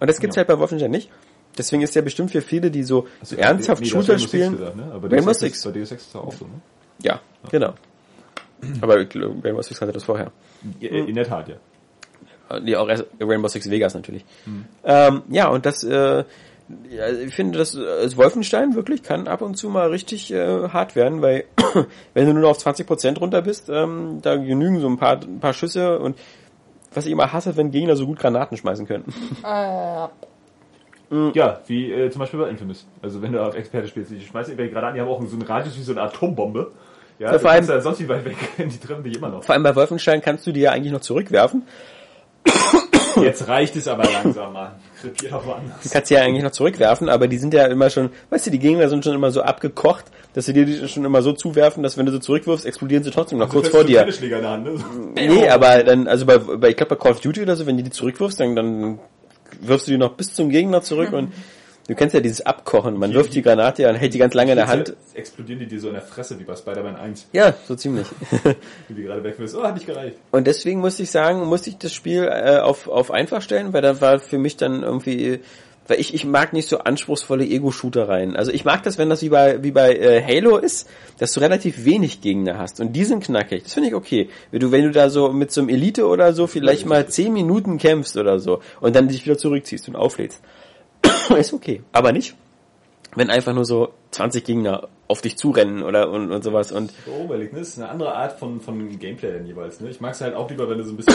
Und 0.00 0.08
das 0.10 0.18
gibt's 0.18 0.34
Ja. 0.36 0.40
halt 0.40 0.48
bei 0.48 0.58
Wolfenstein 0.58 0.90
nicht. 0.90 1.10
Deswegen 1.58 1.82
ist 1.82 1.94
ja 1.94 2.00
bestimmt 2.02 2.30
für 2.30 2.40
viele, 2.40 2.70
die 2.70 2.82
so 2.82 3.06
Also, 3.20 3.36
ernsthaft 3.36 3.82
nee, 3.82 3.88
Shooter 3.88 4.18
spielen. 4.18 4.56
Gesagt, 4.56 4.76
ne? 4.76 4.90
Aber 4.92 5.12
Rainbow 5.12 5.32
Six. 5.34 5.58
ist- 5.58 5.64
Bei 5.64 5.70
Deus 5.78 5.92
Ex 5.92 6.02
ist 6.02 6.08
es 6.08 6.16
auch 6.16 6.32
so, 6.32 6.46
ne? 6.46 6.60
Ja, 7.02 7.20
genau. 7.50 7.74
Aber 8.80 8.96
Rainbow 8.96 9.62
Six 9.62 9.80
hatte 9.80 9.92
das 9.92 10.04
vorher. 10.04 10.30
Ja, 10.80 10.90
In 10.90 11.14
der 11.14 11.26
Tat, 11.26 11.48
ja. 11.48 11.56
Nee, 12.60 12.76
auch 12.76 12.88
erst 12.88 13.06
Rainbow 13.20 13.48
Six 13.48 13.70
Vegas 13.70 13.94
natürlich. 13.94 14.24
Ähm, 14.84 15.22
ja, 15.30 15.48
und 15.48 15.64
das, 15.64 15.82
äh, 15.84 16.24
ja, 16.90 17.08
ich 17.24 17.34
finde, 17.34 17.58
das, 17.58 17.72
das 17.72 18.16
Wolfenstein 18.16 18.74
wirklich 18.74 19.02
kann 19.02 19.26
ab 19.26 19.42
und 19.42 19.56
zu 19.56 19.68
mal 19.68 19.88
richtig 19.88 20.32
äh, 20.32 20.68
hart 20.68 20.94
werden, 20.96 21.22
weil 21.22 21.44
wenn 22.14 22.26
du 22.26 22.32
nur 22.32 22.42
noch 22.42 22.50
auf 22.50 22.58
20% 22.58 23.18
runter 23.18 23.42
bist, 23.42 23.68
ähm, 23.68 24.20
da 24.22 24.36
genügen 24.36 24.80
so 24.80 24.88
ein 24.88 24.98
paar, 24.98 25.20
ein 25.22 25.40
paar 25.40 25.52
Schüsse 25.54 25.98
und 25.98 26.16
was 26.94 27.06
ich 27.06 27.12
immer 27.12 27.32
hasse, 27.32 27.56
wenn 27.56 27.70
Gegner 27.70 27.96
so 27.96 28.06
gut 28.06 28.18
Granaten 28.18 28.56
schmeißen 28.56 28.86
können. 28.86 29.04
Äh, 29.44 30.08
Ja, 31.34 31.60
wie 31.66 31.92
äh, 31.92 32.10
zum 32.10 32.20
Beispiel 32.20 32.40
bei 32.40 32.48
Infamous. 32.48 32.86
Also 33.02 33.20
wenn 33.20 33.32
du 33.32 33.42
auf 33.42 33.54
Experte 33.54 33.88
spielst, 33.88 34.10
die 34.10 34.20
schmeißen 34.20 34.52
irgendwelche 34.52 34.72
Granaten, 34.72 34.94
die 34.94 35.00
haben 35.00 35.08
auch 35.08 35.20
so 35.26 35.36
einen 35.36 35.42
Radius 35.42 35.76
wie 35.76 35.82
so 35.82 35.92
eine 35.92 36.02
Atombombe. 36.02 36.70
Ja, 37.22 37.38
vor 37.38 37.50
allem- 37.50 37.58
kannst 37.58 37.70
ja 37.70 37.80
sonst 37.80 38.00
wie 38.00 38.08
weit 38.08 38.24
weg, 38.24 38.36
die 38.58 38.78
treffen 38.78 39.04
dich 39.04 39.16
immer 39.16 39.28
noch. 39.28 39.44
Vor 39.44 39.54
allem 39.54 39.62
bei 39.62 39.74
Wolfenstein 39.74 40.20
kannst 40.22 40.46
du 40.46 40.52
die 40.52 40.60
ja 40.60 40.72
eigentlich 40.72 40.92
noch 40.92 41.00
zurückwerfen. 41.00 41.62
Jetzt 43.20 43.46
reicht 43.46 43.76
es 43.76 43.86
aber 43.88 44.04
langsam, 44.10 44.54
Mann. 44.54 44.72
Krepier 45.00 45.30
doch 45.30 45.44
woanders. 45.46 45.82
Du 45.82 45.88
kannst 45.90 46.08
sie 46.08 46.14
ja 46.14 46.22
eigentlich 46.22 46.42
noch 46.42 46.50
zurückwerfen, 46.50 47.08
aber 47.10 47.28
die 47.28 47.36
sind 47.36 47.52
ja 47.52 47.66
immer 47.66 47.90
schon, 47.90 48.08
weißt 48.30 48.46
du, 48.46 48.50
die 48.50 48.58
Gegner 48.58 48.88
sind 48.88 49.04
schon 49.04 49.14
immer 49.14 49.30
so 49.30 49.42
abgekocht, 49.42 50.06
dass 50.32 50.46
sie 50.46 50.54
dir 50.54 50.64
die 50.64 50.88
schon 50.88 51.04
immer 51.04 51.20
so 51.20 51.32
zuwerfen, 51.32 51.82
dass 51.82 51.98
wenn 51.98 52.06
du 52.06 52.12
sie 52.12 52.20
zurückwirfst, 52.20 52.64
explodieren 52.64 53.04
sie 53.04 53.10
trotzdem 53.10 53.38
noch 53.38 53.50
kurz 53.50 53.66
Du 53.66 53.72
vor 53.72 53.84
dir. 53.84 54.06
in 54.06 54.30
der 54.30 54.50
Hand, 54.50 54.64
ne? 54.64 54.72
Nee, 55.14 55.46
aber 55.48 55.84
dann, 55.84 56.08
also 56.08 56.24
bei, 56.24 56.38
bei 56.38 56.70
ich 56.70 56.76
glaube 56.76 56.96
bei 56.96 57.02
Call 57.02 57.12
of 57.12 57.20
Duty 57.20 57.42
oder 57.42 57.54
so, 57.54 57.66
wenn 57.66 57.76
du 57.76 57.82
die 57.82 57.90
zurückwirfst, 57.90 58.40
dann, 58.40 58.56
dann 58.56 58.98
wirfst 59.60 59.88
du 59.88 59.90
die 59.92 59.98
noch 59.98 60.12
bis 60.14 60.32
zum 60.32 60.48
Gegner 60.48 60.80
zurück 60.80 61.12
und 61.12 61.32
du 61.88 61.94
kennst 61.94 62.14
ja 62.14 62.20
dieses 62.20 62.40
Abkochen. 62.42 62.96
Man 62.98 63.12
wirft 63.14 63.34
die 63.34 63.42
Granate 63.42 63.82
ja 63.82 63.90
und 63.90 63.96
hält 63.96 64.14
die 64.14 64.18
ganz 64.18 64.34
lange 64.34 64.52
in 64.52 64.56
der 64.56 64.68
Hand. 64.68 64.94
Explodieren 65.14 65.60
die 65.60 65.66
dir 65.66 65.80
so 65.80 65.88
in 65.88 65.94
der 65.94 66.02
Fresse, 66.02 66.38
wie 66.38 66.44
bei 66.44 66.56
Spider-Man 66.56 66.96
1, 66.96 67.28
Ja, 67.32 67.54
so 67.66 67.74
ziemlich. 67.74 68.06
wie 68.88 68.94
die 68.94 69.02
gerade 69.02 69.22
wegwirfst. 69.24 69.56
Oh, 69.56 69.62
hat 69.62 69.74
nicht 69.74 69.86
gereicht. 69.86 70.16
Und 70.30 70.46
deswegen 70.46 70.80
musste 70.80 71.02
ich 71.02 71.10
sagen, 71.10 71.44
musste 71.46 71.70
ich 71.70 71.78
das 71.78 71.92
Spiel 71.92 72.24
äh, 72.24 72.58
auf, 72.58 72.88
auf 72.88 73.10
einfach 73.10 73.42
stellen, 73.42 73.72
weil 73.72 73.82
da 73.82 74.00
war 74.00 74.20
für 74.20 74.38
mich 74.38 74.56
dann 74.56 74.82
irgendwie, 74.82 75.40
weil 75.88 75.98
ich, 75.98 76.14
ich 76.14 76.24
mag 76.24 76.52
nicht 76.52 76.68
so 76.68 76.78
anspruchsvolle 76.78 77.44
Ego-Shooter-Reihen. 77.44 78.36
Also 78.36 78.52
ich 78.52 78.64
mag 78.64 78.82
das, 78.84 78.98
wenn 78.98 79.10
das 79.10 79.22
wie 79.22 79.30
bei, 79.30 79.62
wie 79.62 79.72
bei 79.72 79.96
äh, 79.96 80.22
Halo 80.22 80.58
ist, 80.58 80.88
dass 81.18 81.32
du 81.32 81.40
relativ 81.40 81.84
wenig 81.84 82.20
Gegner 82.20 82.58
hast. 82.58 82.80
Und 82.80 82.92
die 82.92 83.04
sind 83.04 83.24
knackig. 83.24 83.64
Das 83.64 83.74
finde 83.74 83.88
ich 83.88 83.94
okay. 83.94 84.28
Wenn 84.50 84.60
du, 84.60 84.70
wenn 84.70 84.84
du 84.84 84.90
da 84.92 85.10
so 85.10 85.32
mit 85.32 85.50
so 85.50 85.60
einem 85.60 85.70
Elite 85.70 86.06
oder 86.06 86.32
so 86.32 86.46
vielleicht 86.46 86.86
mal 86.86 87.06
10 87.06 87.32
Minuten 87.32 87.78
kämpfst 87.78 88.16
oder 88.16 88.38
so 88.38 88.60
und 88.80 88.94
dann 88.94 89.08
dich 89.08 89.24
wieder 89.24 89.36
zurückziehst 89.36 89.88
und 89.88 89.96
auflädst. 89.96 90.40
ist 91.36 91.52
okay. 91.52 91.82
Aber 91.92 92.12
nicht, 92.12 92.34
wenn 93.14 93.30
einfach 93.30 93.54
nur 93.54 93.64
so 93.64 93.92
20 94.10 94.44
Gegner 94.44 94.88
auf 95.08 95.20
dich 95.20 95.36
zurennen 95.36 95.82
oder 95.82 96.10
und, 96.10 96.32
und 96.32 96.42
sowas 96.42 96.72
und 96.72 96.92
So 97.04 97.24
überlegt, 97.24 97.52
ne? 97.52 97.58
Das 97.58 97.68
ist 97.68 97.78
eine 97.78 97.90
andere 97.90 98.14
Art 98.14 98.38
von, 98.38 98.60
von 98.60 98.98
Gameplay 98.98 99.32
dann 99.32 99.46
jeweils, 99.46 99.80
ne? 99.80 99.90
Ich 99.90 100.00
mag 100.00 100.12
es 100.12 100.20
halt 100.20 100.34
auch 100.34 100.48
lieber, 100.48 100.68
wenn 100.68 100.78
du 100.78 100.84
so 100.84 100.92
ein 100.92 100.96
bisschen, 100.96 101.14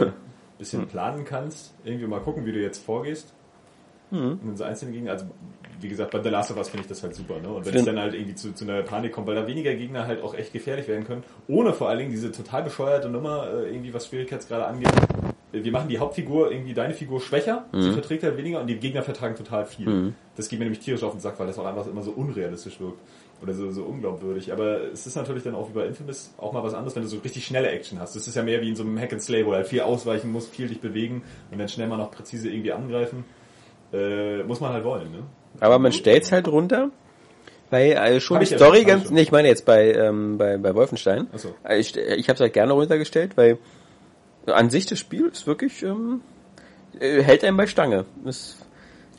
äh, 0.00 0.10
bisschen 0.58 0.86
planen 0.86 1.24
kannst. 1.24 1.72
Irgendwie 1.84 2.06
mal 2.06 2.20
gucken, 2.20 2.44
wie 2.46 2.52
du 2.52 2.60
jetzt 2.60 2.84
vorgehst. 2.84 3.32
Mhm. 4.10 4.38
Und 4.42 4.48
in 4.50 4.56
so 4.56 4.64
einzelnen 4.64 4.94
Gegner, 4.94 5.12
also 5.12 5.26
wie 5.80 5.88
gesagt, 5.88 6.10
bei 6.10 6.20
The 6.22 6.28
Last 6.30 6.50
of 6.50 6.56
Us 6.56 6.68
finde 6.68 6.82
ich 6.82 6.88
das 6.88 7.02
halt 7.02 7.14
super, 7.14 7.38
ne? 7.40 7.48
Und 7.48 7.64
wenn 7.64 7.74
es 7.76 7.84
dann 7.84 7.98
halt 8.00 8.14
irgendwie 8.14 8.34
zu, 8.34 8.52
zu 8.52 8.64
einer 8.64 8.82
Panik 8.82 9.12
kommt, 9.12 9.28
weil 9.28 9.36
da 9.36 9.46
weniger 9.46 9.72
Gegner 9.74 10.06
halt 10.06 10.22
auch 10.22 10.34
echt 10.34 10.52
gefährlich 10.52 10.88
werden 10.88 11.04
können, 11.04 11.22
ohne 11.46 11.72
vor 11.72 11.88
allen 11.88 11.98
Dingen 12.00 12.10
diese 12.10 12.32
total 12.32 12.64
bescheuerte 12.64 13.08
Nummer, 13.08 13.46
äh, 13.52 13.70
irgendwie 13.70 13.94
was 13.94 14.06
Schwierigkeitsgrade 14.08 14.66
angeht. 14.66 14.90
Äh, 15.52 15.62
Wir 15.62 15.70
machen 15.72 15.88
die 15.88 15.98
Hauptfigur, 15.98 16.50
irgendwie 16.50 16.74
deine 16.74 16.94
Figur 16.94 17.20
schwächer, 17.20 17.64
Mhm. 17.72 17.82
sie 17.82 17.92
verträgt 17.92 18.24
halt 18.24 18.36
weniger 18.36 18.60
und 18.60 18.66
die 18.66 18.76
Gegner 18.76 19.02
vertragen 19.02 19.36
total 19.36 19.66
viel. 19.66 20.12
Das 20.36 20.48
geht 20.48 20.58
mir 20.58 20.64
nämlich 20.64 20.80
tierisch 20.84 21.02
auf 21.04 21.12
den 21.12 21.20
Sack, 21.20 21.38
weil 21.38 21.46
das 21.46 21.58
auch 21.58 21.64
einfach 21.66 21.86
immer 21.86 22.02
so 22.02 22.10
unrealistisch 22.10 22.80
wirkt. 22.80 22.98
Oder 23.40 23.54
so, 23.54 23.70
so 23.70 23.84
unglaubwürdig. 23.84 24.52
Aber 24.52 24.82
es 24.92 25.06
ist 25.06 25.14
natürlich 25.14 25.44
dann 25.44 25.54
auch 25.54 25.68
wie 25.68 25.72
bei 25.74 25.86
Infamous 25.86 26.34
auch 26.38 26.52
mal 26.52 26.64
was 26.64 26.74
anderes, 26.74 26.96
wenn 26.96 27.04
du 27.04 27.08
so 27.08 27.18
richtig 27.18 27.46
schnelle 27.46 27.68
Action 27.70 28.00
hast. 28.00 28.16
Das 28.16 28.26
ist 28.26 28.34
ja 28.34 28.42
mehr 28.42 28.60
wie 28.62 28.68
in 28.68 28.74
so 28.74 28.82
einem 28.82 28.98
Hack 28.98 29.12
and 29.12 29.22
Slay, 29.22 29.46
wo 29.46 29.50
du 29.50 29.56
halt 29.58 29.68
viel 29.68 29.80
ausweichen 29.82 30.32
musst, 30.32 30.52
viel 30.52 30.66
dich 30.66 30.80
bewegen 30.80 31.22
und 31.52 31.58
dann 31.60 31.68
schnell 31.68 31.86
mal 31.86 31.98
noch 31.98 32.10
präzise 32.10 32.50
irgendwie 32.50 32.72
angreifen. 32.72 33.22
Äh, 33.92 34.42
muss 34.42 34.60
man 34.60 34.72
halt 34.72 34.84
wollen, 34.84 35.10
ne? 35.10 35.22
Aber 35.60 35.78
man 35.78 35.92
stellt's 35.92 36.30
halt 36.30 36.46
runter, 36.48 36.90
weil 37.70 37.92
äh, 37.92 38.20
schon 38.20 38.36
Hab 38.36 38.44
die 38.44 38.50
ja 38.50 38.58
Story 38.58 38.84
ganz, 38.84 39.10
nee, 39.10 39.22
ich 39.22 39.32
meine 39.32 39.48
jetzt 39.48 39.64
bei, 39.64 39.92
ähm, 39.92 40.38
bei, 40.38 40.56
bei 40.58 40.74
Wolfenstein. 40.74 41.26
Ach 41.34 41.38
so. 41.38 41.54
Äh, 41.64 41.78
Ich, 41.78 41.96
ich 41.96 42.28
habe 42.28 42.34
es 42.34 42.40
halt 42.40 42.52
gerne 42.52 42.72
runtergestellt, 42.72 43.36
weil 43.36 43.58
an 44.46 44.70
sich 44.70 44.86
das 44.86 44.98
Spiel 44.98 45.26
ist 45.26 45.46
wirklich, 45.46 45.82
ähm, 45.82 46.20
äh, 47.00 47.22
hält 47.22 47.44
einem 47.44 47.56
bei 47.56 47.66
Stange. 47.66 48.04
Ist 48.24 48.58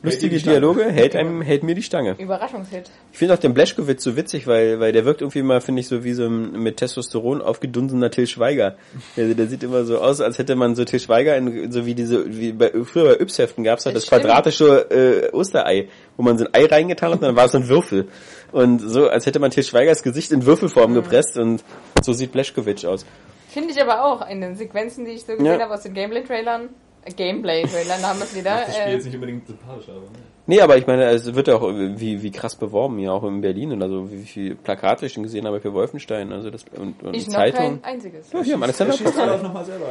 lustige. 0.02 0.38
Dialoge, 0.38 0.84
hält 0.90 1.14
einem, 1.16 1.42
hält 1.42 1.62
mir 1.62 1.74
die 1.74 1.82
Stange. 1.82 2.16
Überraschungshit. 2.18 2.90
Ich 3.12 3.18
finde 3.18 3.34
auch 3.34 3.38
den 3.38 3.54
Bleschkowitz 3.54 4.02
so 4.02 4.16
witzig, 4.16 4.46
weil, 4.46 4.80
weil 4.80 4.92
der 4.92 5.04
wirkt 5.04 5.20
irgendwie 5.20 5.42
mal, 5.42 5.60
finde 5.60 5.80
ich, 5.80 5.88
so 5.88 6.04
wie 6.04 6.12
so 6.12 6.26
ein 6.26 6.52
mit 6.62 6.78
Testosteron 6.78 7.42
aufgedunsener 7.42 8.10
Till 8.10 8.26
Schweiger. 8.26 8.76
Der, 9.16 9.34
der 9.34 9.46
sieht 9.46 9.62
immer 9.62 9.84
so 9.84 9.98
aus, 9.98 10.20
als 10.20 10.38
hätte 10.38 10.56
man 10.56 10.74
so 10.74 10.84
Till 10.84 11.00
Schweiger 11.00 11.36
in, 11.36 11.70
so 11.70 11.86
wie 11.86 11.94
diese, 11.94 12.24
wie 12.36 12.52
bei, 12.52 12.72
früher 12.84 13.04
bei 13.16 13.20
Yps-Heften 13.24 13.64
gab's 13.64 13.86
halt 13.86 13.96
das, 13.96 14.06
Das 14.06 14.10
quadratische 14.20 14.90
äh, 14.90 15.30
Osterei, 15.32 15.88
wo 16.16 16.22
man 16.22 16.38
so 16.38 16.44
ein 16.46 16.54
Ei 16.54 16.66
reingetan 16.66 17.10
hat 17.10 17.18
und 17.20 17.22
dann 17.22 17.36
war 17.36 17.46
es 17.46 17.52
so 17.52 17.58
ein 17.58 17.68
Würfel. 17.68 18.08
Und 18.52 18.78
so, 18.80 19.08
als 19.08 19.26
hätte 19.26 19.38
man 19.38 19.50
Till 19.50 19.62
Schweigers 19.62 20.02
Gesicht 20.02 20.32
in 20.32 20.44
Würfelform 20.46 20.94
gepresst 20.94 21.36
und 21.36 21.62
so 22.02 22.12
sieht 22.12 22.32
Bleschkowitz 22.32 22.84
aus. 22.84 23.06
Finde 23.48 23.70
ich 23.72 23.80
aber 23.82 24.04
auch 24.04 24.28
in 24.28 24.40
den 24.40 24.54
Sequenzen, 24.56 25.04
die 25.04 25.12
ich 25.12 25.22
so 25.22 25.32
gesehen 25.32 25.44
Ja. 25.44 25.60
habe 25.60 25.74
aus 25.74 25.82
den 25.82 25.92
Gameplay-Trailern. 25.94 26.68
Äh, 27.04 27.12
Gameplay-Trailern 27.12 28.02
haben 28.02 28.18
wir 28.18 28.24
es 28.24 28.34
wieder. 28.36 28.62
Das 28.66 28.76
Spiel 28.76 28.88
Äh, 28.88 28.94
jetzt 28.94 29.04
nicht 29.06 29.14
unbedingt 29.14 29.46
sympathisch, 29.46 29.88
aber 29.88 29.98
ne? 30.00 30.06
Nee, 30.46 30.60
aber 30.60 30.76
ich 30.76 30.86
meine, 30.86 31.04
es 31.10 31.32
wird 31.34 31.48
ja 31.48 31.56
auch 31.56 31.72
wie, 31.72 32.22
wie 32.22 32.30
krass 32.30 32.56
beworben 32.56 32.98
hier, 32.98 33.12
auch 33.12 33.22
in 33.24 33.40
Berlin 33.40 33.72
und 33.72 33.82
also 33.82 34.10
wie 34.10 34.24
viel 34.24 34.56
Plakate 34.56 35.06
ich 35.06 35.12
schon 35.12 35.22
gesehen 35.22 35.46
habe 35.46 35.60
für 35.60 35.72
Wolfenstein, 35.72 36.32
also 36.32 36.50
das 36.50 36.64
und, 36.76 37.02
und 37.02 37.14
ich 37.14 37.26
noch 37.28 37.34
Zeitungen. 37.34 37.80
kein 37.82 37.94
einziges. 37.94 38.32
Ja, 38.32 38.42
hier, 38.42 38.54
Er 38.60 38.68
halt 38.78 39.30
auch 39.30 39.42
nochmal 39.42 39.64
selber. 39.64 39.86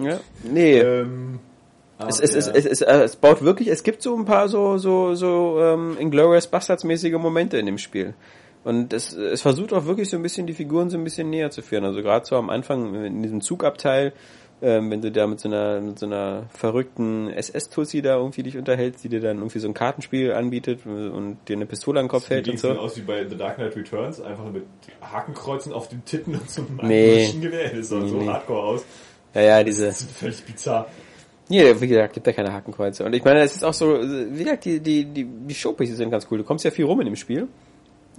Ja. 0.00 0.20
Nee. 0.44 0.78
Ähm, 0.78 1.40
Es, 2.08 2.20
es, 2.20 2.34
es, 2.34 2.46
es, 2.48 2.64
es, 2.66 2.80
äh, 2.82 3.02
es 3.02 3.16
baut 3.16 3.42
wirklich, 3.42 3.68
es 3.68 3.82
gibt 3.82 4.00
so 4.00 4.16
ein 4.16 4.24
paar 4.24 4.48
so, 4.48 4.78
so, 4.78 5.14
so 5.14 5.58
ähm, 5.60 5.96
Inglourious 5.98 6.46
Bastards-mäßige 6.46 7.18
Momente 7.18 7.58
in 7.58 7.66
dem 7.66 7.76
Spiel. 7.78 8.14
Und 8.62 8.92
es, 8.92 9.12
es 9.12 9.42
versucht 9.42 9.72
auch 9.72 9.86
wirklich 9.86 10.08
so 10.08 10.16
ein 10.16 10.22
bisschen 10.22 10.46
die 10.46 10.52
Figuren 10.54 10.88
so 10.90 10.98
ein 10.98 11.04
bisschen 11.04 11.30
näher 11.30 11.50
zu 11.50 11.62
führen. 11.62 11.84
Also 11.84 12.00
gerade 12.02 12.24
so 12.26 12.36
am 12.36 12.48
Anfang 12.50 12.94
in 13.04 13.22
diesem 13.22 13.40
Zugabteil, 13.40 14.12
ähm, 14.62 14.90
wenn 14.90 15.00
du 15.00 15.10
da 15.10 15.26
mit 15.26 15.40
so 15.40 15.48
einer, 15.48 15.80
mit 15.80 15.98
so 15.98 16.06
einer 16.06 16.44
verrückten 16.50 17.28
SS-Tussi 17.30 18.02
da 18.02 18.16
irgendwie 18.16 18.42
dich 18.42 18.56
unterhältst, 18.58 19.02
die 19.04 19.08
dir 19.08 19.20
dann 19.20 19.38
irgendwie 19.38 19.58
so 19.58 19.68
ein 19.68 19.74
Kartenspiel 19.74 20.32
anbietet 20.32 20.84
und 20.86 21.38
dir 21.48 21.56
eine 21.56 21.66
Pistole 21.66 22.00
an 22.00 22.06
den 22.06 22.10
Kopf 22.10 22.28
hält 22.30 22.44
Sieht 22.44 22.54
und 22.54 22.60
so 22.60 22.74
so. 22.74 22.80
aus 22.80 22.96
wie 22.96 23.02
bei 23.02 23.26
The 23.28 23.36
Dark 23.36 23.56
Knight 23.56 23.76
Returns, 23.76 24.20
einfach 24.20 24.50
mit 24.50 24.64
Hakenkreuzen 25.00 25.72
auf 25.72 25.88
den 25.88 26.04
Titten 26.04 26.34
und 26.34 26.50
so 26.50 26.62
einem 26.62 26.78
Nee. 26.88 27.22
Maschinengewehr. 27.24 27.70
Das 27.74 27.88
sah 27.88 28.00
Nee, 28.00 28.08
so 28.08 28.16
nee. 28.16 28.26
hardcore 28.28 28.62
aus. 28.62 28.84
Ja, 29.34 29.40
ja, 29.42 29.64
diese. 29.64 29.86
Das 29.86 30.00
ist 30.02 30.10
völlig 30.10 30.42
bizarr. 30.44 30.86
Nee, 31.48 31.74
wie 31.80 31.88
gesagt, 31.88 32.14
gibt 32.14 32.26
ja 32.26 32.32
keine 32.32 32.52
Hakenkreuze. 32.52 33.04
Und 33.04 33.12
ich 33.12 33.24
meine, 33.24 33.40
es 33.40 33.56
ist 33.56 33.64
auch 33.64 33.74
so, 33.74 33.86
wie 34.00 34.44
gesagt, 34.44 34.64
die, 34.66 34.78
die, 34.80 35.04
die, 35.04 35.24
die 35.24 35.54
Showpieces 35.54 35.96
sind 35.96 36.10
ganz 36.10 36.26
cool. 36.30 36.38
Du 36.38 36.44
kommst 36.44 36.64
ja 36.64 36.70
viel 36.70 36.84
rum 36.84 37.00
in 37.00 37.06
dem 37.06 37.16
Spiel. 37.16 37.48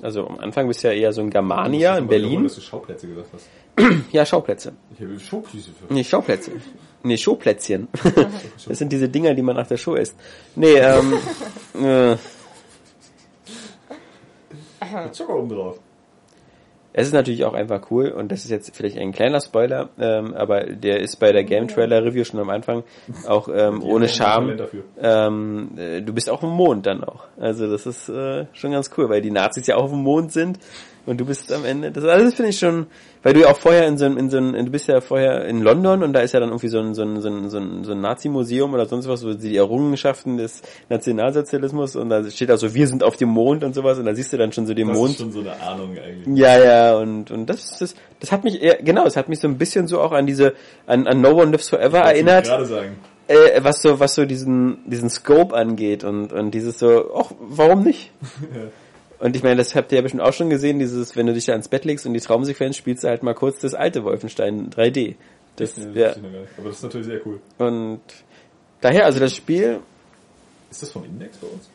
Also 0.02 0.28
am 0.28 0.40
Anfang 0.40 0.68
bist 0.68 0.84
du 0.84 0.88
ja 0.88 0.94
eher 0.94 1.14
so 1.14 1.22
ein 1.22 1.30
Germania 1.30 1.98
in 1.98 2.08
Berlin. 2.08 2.44
Dass 2.44 2.56
du 2.56 2.62
Schauplätze 2.62 3.08
gesagt 3.08 3.30
hast. 3.34 3.48
Ja, 4.12 4.26
Schauplätze. 4.26 4.74
Ich 4.94 5.02
habe 5.02 5.20
Showplätze. 5.20 5.72
Nee, 5.90 6.04
Schauplätze. 6.04 6.52
Nee, 7.04 7.18
Showplätzchen. 7.18 7.88
Das 8.68 8.78
sind 8.78 8.92
diese 8.92 9.10
Dinger, 9.10 9.34
die 9.34 9.42
man 9.42 9.56
nach 9.56 9.68
der 9.68 9.78
Show 9.78 9.96
isst. 9.96 10.16
Nee, 10.56 10.76
ähm, 10.76 11.14
äh, 11.84 12.12
Mit 15.04 15.16
Zucker 15.16 15.36
oben 15.36 15.50
drauf. 15.50 15.80
es 16.94 17.08
ist 17.08 17.14
natürlich 17.14 17.46
auch 17.46 17.54
einfach 17.54 17.90
cool 17.92 18.10
und 18.10 18.32
das 18.32 18.44
ist 18.44 18.52
jetzt 18.52 18.76
vielleicht 18.76 18.98
ein 18.98 19.14
kleiner 19.14 19.40
Spoiler, 19.40 19.90
ähm, 20.00 20.34
aber 20.34 20.66
der 20.66 21.00
ist 21.00 21.18
bei 21.20 21.32
der 21.32 21.44
Game 21.44 21.68
Trailer 21.68 22.04
Review 22.04 22.24
schon 22.26 22.40
am 22.40 22.50
Anfang 22.50 22.84
auch 23.28 23.48
ähm, 23.54 23.82
ohne 23.84 24.10
Scham. 24.10 24.58
Ähm, 25.02 25.72
äh, 25.78 26.02
du 26.02 26.14
bist 26.14 26.30
auch 26.30 26.44
im 26.44 26.50
Mond 26.50 26.86
dann 26.86 27.04
auch. 27.04 27.26
Also 27.40 27.70
das 27.72 27.86
ist 27.86 28.10
äh, 28.10 28.46
schon 28.54 28.72
ganz 28.72 28.92
cool, 28.98 29.10
weil 29.10 29.22
die 29.22 29.32
Nazis 29.32 29.68
ja 29.68 29.78
auch 29.78 29.86
auf 29.86 29.92
dem 29.92 30.04
Mond 30.04 30.32
sind 30.34 30.60
und 31.06 31.20
du 31.20 31.26
bist 31.26 31.52
am 31.52 31.66
Ende. 31.66 31.92
Das 31.92 32.04
alles 32.06 32.36
finde 32.36 32.50
ich 32.52 32.60
schon, 32.60 32.88
weil 33.24 33.34
du 33.34 33.42
ja 33.42 33.48
auch 33.52 33.58
vorher 33.58 33.88
in 33.88 33.98
so 33.98 34.06
einem, 34.06 34.18
in 34.18 34.30
so 34.30 34.38
einem, 34.38 34.54
du 34.54 34.72
bist 34.72 34.88
ja 34.88 35.02
vorher 35.02 35.46
in 35.46 35.62
London 35.62 36.04
und 36.04 36.14
da 36.14 36.20
ist 36.22 36.34
ja 36.34 36.40
dann 36.40 36.50
irgendwie 36.50 36.68
so 36.68 36.80
ein, 36.80 36.94
so 36.94 37.02
ein, 37.04 37.22
so 37.22 37.30
ein, 37.30 37.50
so 37.50 37.58
ein, 37.58 37.84
so 37.84 37.92
ein 37.94 38.02
Nazi-Museum 38.02 38.74
oder 38.74 38.86
sonst 38.86 39.08
was, 39.08 39.26
wo 39.26 39.34
die 39.34 39.58
Errungenschaften 39.58 40.38
des 40.38 40.62
Nationalsozialismus 40.90 41.96
und 41.96 42.10
da 42.10 42.24
steht 42.30 42.52
auch 42.52 42.58
so, 42.58 42.74
wir 42.74 42.88
sind 42.88 43.04
auf 43.04 43.18
dem 43.18 43.30
Mond 43.30 43.64
und 43.64 43.74
sowas 43.74 43.98
und 44.00 44.06
da 44.06 44.14
siehst 44.16 44.32
du 44.34 44.38
dann 44.38 44.52
schon 44.52 44.66
so 44.66 44.74
den 44.74 44.88
Das 44.88 44.98
Mond. 44.98 45.12
ist 45.12 45.18
schon 45.20 45.32
so 45.32 45.40
eine 45.42 45.60
Ahnung 45.62 45.98
eigentlich. 45.98 46.38
Ja, 46.38 46.58
ja, 46.64 46.96
und, 46.98 47.32
und 47.32 47.48
das, 47.48 47.78
das, 47.80 47.96
das 48.20 48.32
hat 48.32 48.44
mich 48.44 48.62
eher, 48.62 48.76
genau, 48.82 49.06
es 49.06 49.18
hat 49.18 49.30
mich 49.30 49.40
so 49.40 49.48
ein 49.48 49.58
bisschen 49.58 49.88
so 49.88 50.02
auch 50.02 50.12
an 50.12 50.26
diese, 50.26 50.54
an, 50.88 51.08
an 51.08 51.22
No 51.22 51.32
One 51.32 51.52
Lives 51.52 51.70
Forever 51.70 52.00
ich 52.02 52.06
erinnert 52.18 52.46
gerade 52.46 52.66
sagen. 52.66 53.00
äh, 53.28 53.64
was 53.64 53.82
so 53.82 54.00
was 54.00 54.16
so 54.16 54.26
diesen 54.26 54.80
diesen 54.86 55.10
Scope 55.10 55.56
angeht 55.56 56.04
und 56.04 56.34
und 56.34 56.52
dieses 56.52 56.80
so 56.80 57.12
ach 57.16 57.32
warum 57.40 57.84
nicht 57.84 58.12
und 59.22 59.36
ich 59.36 59.44
meine 59.44 59.56
das 59.58 59.76
habt 59.76 59.92
ihr 59.92 59.98
ja 59.98 60.02
bestimmt 60.02 60.24
auch 60.24 60.34
schon 60.34 60.50
gesehen 60.50 60.80
dieses 60.80 61.16
wenn 61.16 61.28
du 61.28 61.34
dich 61.34 61.46
da 61.46 61.54
ins 61.56 61.68
Bett 61.70 61.86
legst 61.86 62.06
und 62.06 62.14
die 62.14 62.20
Traumsequenz 62.20 62.76
spielst 62.76 63.04
du 63.04 63.08
halt 63.08 63.24
mal 63.24 63.34
kurz 63.34 63.60
das 63.60 63.74
alte 63.74 64.04
Wolfenstein 64.04 64.70
3D 64.70 65.16
das 65.56 65.78
Ja, 65.78 65.84
ja 65.94 66.08
das 66.10 66.18
nicht. 66.18 66.36
Aber 66.58 66.68
das 66.68 66.78
ist 66.78 66.84
natürlich 66.84 67.08
sehr 67.08 67.26
cool. 67.26 67.40
und 67.58 68.02
daher 68.82 69.06
also 69.06 69.20
das 69.20 69.34
Spiel 69.36 69.80
Ist 70.70 70.82
das 70.84 70.92
vom 70.92 71.06
Index 71.06 71.38
bei 71.38 71.48
uns? 71.48 71.70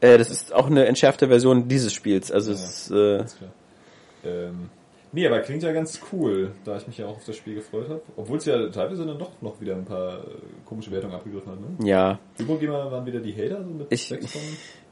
äh, 0.00 0.18
das 0.18 0.30
ist 0.30 0.54
auch 0.54 0.66
eine 0.66 0.86
entschärfte 0.86 1.28
Version 1.28 1.68
dieses 1.68 1.92
Spiels 1.92 2.30
also 2.30 2.52
es 2.52 2.62
ist, 2.64 2.90
äh, 2.90 3.18
Alles 3.18 3.36
klar. 3.38 3.50
Ähm, 4.24 4.70
nee, 5.12 5.26
aber 5.26 5.38
klingt 5.40 5.62
ja 5.62 5.72
ganz 5.72 6.00
cool, 6.12 6.50
da 6.64 6.76
ich 6.78 6.86
mich 6.88 6.98
ja 6.98 7.06
auch 7.06 7.16
auf 7.16 7.24
das 7.24 7.36
Spiel 7.36 7.54
gefreut 7.54 7.88
habe. 7.88 8.02
Obwohl 8.16 8.38
es 8.38 8.44
ja 8.44 8.68
teilweise 8.70 9.06
dann 9.06 9.18
doch 9.18 9.30
noch 9.40 9.60
wieder 9.60 9.76
ein 9.76 9.84
paar 9.84 10.18
äh, 10.18 10.30
komische 10.64 10.90
Wertungen 10.90 11.14
abgegriffen 11.14 11.52
hat. 11.52 11.60
Ne? 11.60 11.86
ja 11.88 12.18
Übergamer 12.38 12.90
waren 12.90 13.06
wieder 13.06 13.20
die 13.20 13.32
Hater 13.32 13.62
so 13.62 13.70
mit 13.70 13.86
Ich- 13.90 14.08
sechs 14.08 14.32
von. 14.32 14.40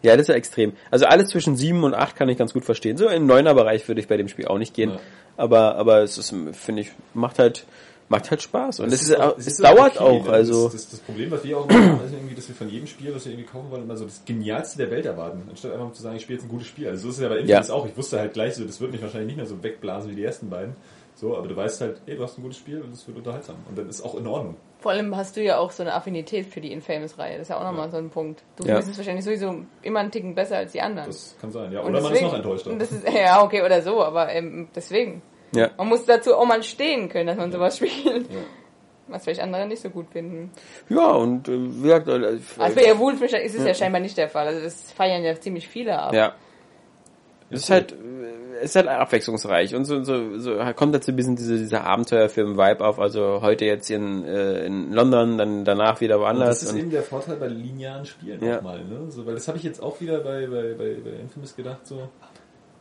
Ja 0.04 0.12
das 0.16 0.22
ist 0.22 0.28
ja 0.28 0.34
extrem 0.36 0.72
also 0.90 1.06
alles 1.06 1.30
zwischen 1.30 1.56
7 1.56 1.82
und 1.82 1.94
8 1.94 2.14
kann 2.14 2.28
ich 2.28 2.38
ganz 2.38 2.52
gut 2.52 2.64
verstehen 2.64 2.96
so 2.96 3.08
im 3.08 3.26
9er 3.28 3.54
Bereich 3.54 3.86
würde 3.88 4.00
ich 4.00 4.08
bei 4.08 4.16
dem 4.16 4.28
Spiel 4.28 4.46
auch 4.46 4.58
nicht 4.58 4.74
gehen 4.74 4.90
Ja. 4.90 5.00
aber 5.36 5.74
aber 5.76 6.02
es 6.02 6.16
ist 6.18 6.32
finde 6.52 6.82
ich 6.82 6.92
macht 7.14 7.38
halt 7.38 7.66
macht 8.10 8.30
halt 8.30 8.42
Spaß. 8.42 8.80
Und 8.80 8.92
Das 8.92 9.00
es, 9.00 9.08
ist, 9.08 9.18
auch, 9.18 9.38
es 9.38 9.46
ist 9.46 9.64
auch 9.64 9.74
dauert 9.74 9.98
auch, 9.98 10.28
also. 10.28 10.64
Das, 10.64 10.72
das, 10.74 10.90
das 10.90 11.00
Problem, 11.00 11.30
was 11.30 11.42
wir 11.42 11.56
auch 11.56 11.68
immer 11.68 11.86
haben, 11.98 12.04
ist 12.04 12.12
irgendwie, 12.12 12.34
dass 12.34 12.46
wir 12.48 12.54
von 12.54 12.68
jedem 12.68 12.86
Spiel, 12.86 13.14
was 13.14 13.24
wir 13.24 13.32
irgendwie 13.32 13.48
kaufen 13.48 13.70
wollen, 13.70 13.84
immer 13.84 13.96
so 13.96 14.04
das 14.04 14.22
Genialste 14.26 14.76
der 14.76 14.90
Welt 14.90 15.06
erwarten. 15.06 15.42
Anstatt 15.48 15.72
einfach 15.72 15.92
zu 15.94 16.02
sagen, 16.02 16.16
ich 16.16 16.22
spiele 16.22 16.38
jetzt 16.38 16.44
ein 16.46 16.50
gutes 16.50 16.66
Spiel. 16.66 16.86
Also 16.88 17.04
so 17.04 17.08
ist 17.08 17.14
es 17.16 17.22
ja 17.22 17.30
bei 17.30 17.38
Infamous 17.38 17.68
Ja. 17.68 17.74
auch. 17.74 17.86
Ich 17.86 17.96
wusste 17.96 18.18
halt 18.18 18.34
gleich 18.34 18.56
so, 18.56 18.64
das 18.64 18.78
wird 18.78 18.92
mich 18.92 19.00
wahrscheinlich 19.00 19.28
nicht 19.28 19.36
mehr 19.38 19.46
so 19.46 19.62
wegblasen 19.62 20.10
wie 20.10 20.16
die 20.16 20.22
ersten 20.22 20.50
beiden. 20.50 20.76
So, 21.16 21.36
aber 21.36 21.46
du 21.46 21.54
weißt 21.56 21.80
halt, 21.80 22.00
ey, 22.06 22.16
du 22.16 22.22
hast 22.24 22.38
ein 22.38 22.42
gutes 22.42 22.58
Spiel 22.58 22.80
und 22.82 22.92
es 22.92 23.06
wird 23.06 23.16
unterhaltsam. 23.16 23.56
Und 23.68 23.78
dann 23.78 23.88
ist 23.88 24.02
auch 24.04 24.16
in 24.16 24.26
Ordnung. 24.26 24.56
Vor 24.80 24.90
allem 24.92 25.16
hast 25.16 25.36
du 25.36 25.42
ja 25.42 25.58
auch 25.58 25.70
so 25.70 25.82
eine 25.82 25.94
Affinität 25.94 26.46
für 26.46 26.60
die 26.60 26.72
Infamous-Reihe. 26.72 27.34
Das 27.38 27.42
ist 27.42 27.48
ja 27.50 27.58
auch 27.58 27.62
nochmal 27.62 27.90
so 27.90 27.96
ein 27.98 28.10
Punkt. 28.10 28.42
Du 28.56 28.64
Ja. 28.64 28.74
findest 28.74 28.90
es 28.92 28.98
wahrscheinlich 28.98 29.24
sowieso 29.24 29.54
immer 29.82 30.00
einen 30.00 30.10
Ticken 30.10 30.34
besser 30.34 30.56
als 30.58 30.72
die 30.72 30.80
anderen. 30.80 31.06
Das 31.08 31.36
kann 31.40 31.50
sein, 31.52 31.72
ja. 31.72 31.80
Und 31.80 31.90
Oder 31.90 32.02
man 32.02 32.12
ist 32.12 32.22
noch 32.22 32.34
enttäuscht. 32.34 32.66
das 32.78 32.92
ist, 32.92 33.08
ja, 33.08 33.42
okay, 33.42 33.62
oder 33.62 33.80
so, 33.80 34.02
aber 34.02 34.30
ähm, 34.32 34.68
deswegen. 34.74 35.22
Ja. 35.54 35.70
Man 35.78 35.88
muss 35.88 36.04
dazu 36.04 36.34
auch 36.34 36.44
mal 36.46 36.62
stehen 36.64 37.08
können, 37.08 37.28
dass 37.28 37.36
man 37.36 37.52
sowas 37.52 37.76
spielt. 37.76 38.26
Was 39.06 39.22
vielleicht 39.24 39.40
andere 39.40 39.66
nicht 39.66 39.82
so 39.82 39.90
gut 39.90 40.08
finden. 40.10 40.50
Ja, 40.88 41.12
und 41.12 41.46
äh, 41.48 41.52
wie 41.52 41.82
gesagt, 41.82 42.08
äh, 42.08 42.38
Also 42.58 42.74
bei 42.74 42.98
Wolfenstein 42.98 43.42
ist 43.42 43.54
es 43.54 43.64
ja. 43.64 43.72
scheinbar 43.74 44.00
nicht 44.00 44.16
der 44.18 44.28
Fall. 44.28 44.46
Also 44.48 44.62
das 44.62 44.90
feiern 44.92 45.22
ja 45.22 45.38
ziemlich 45.38 45.68
viele 45.68 45.96
ab. 45.98 46.12
ja. 46.12 46.34
Es 47.50 47.60
ist 47.60 47.70
halt, 47.70 47.92
äh, 47.92 47.96
ist 48.64 48.76
halt 48.76 48.88
abwechslungsreich 48.88 49.74
und 49.74 49.84
so, 49.84 50.02
so, 50.02 50.38
so 50.38 50.56
kommt 50.74 50.94
dazu 50.94 51.12
ein 51.12 51.16
bisschen 51.16 51.36
diese, 51.36 51.56
dieser 51.58 51.84
Abenteuerfilm-Vibe 51.84 52.84
auf. 52.84 52.98
Also 52.98 53.40
heute 53.42 53.64
jetzt 53.64 53.90
in, 53.90 54.24
äh, 54.24 54.64
in 54.66 54.92
London, 54.92 55.38
dann 55.38 55.64
danach 55.64 56.00
wieder 56.00 56.16
Und 56.16 56.22
woanders. 56.22 56.60
das 56.60 56.62
ist 56.64 56.72
Und, 56.72 56.78
eben 56.80 56.90
der 56.90 57.02
Vorteil 57.02 57.36
bei 57.36 57.48
linearen 57.48 58.04
Spielen 58.06 58.42
Ja. 58.44 58.56
nochmal, 58.56 58.84
ne? 58.84 59.10
So, 59.10 59.24
weil 59.26 59.34
das 59.34 59.46
habe 59.48 59.58
ich 59.58 59.64
jetzt 59.64 59.82
auch 59.82 60.00
wieder 60.00 60.18
bei, 60.20 60.46
bei, 60.46 60.74
bei, 60.76 60.96
bei 61.04 61.10
Infamous 61.20 61.54
gedacht, 61.56 61.86
so. 61.86 62.08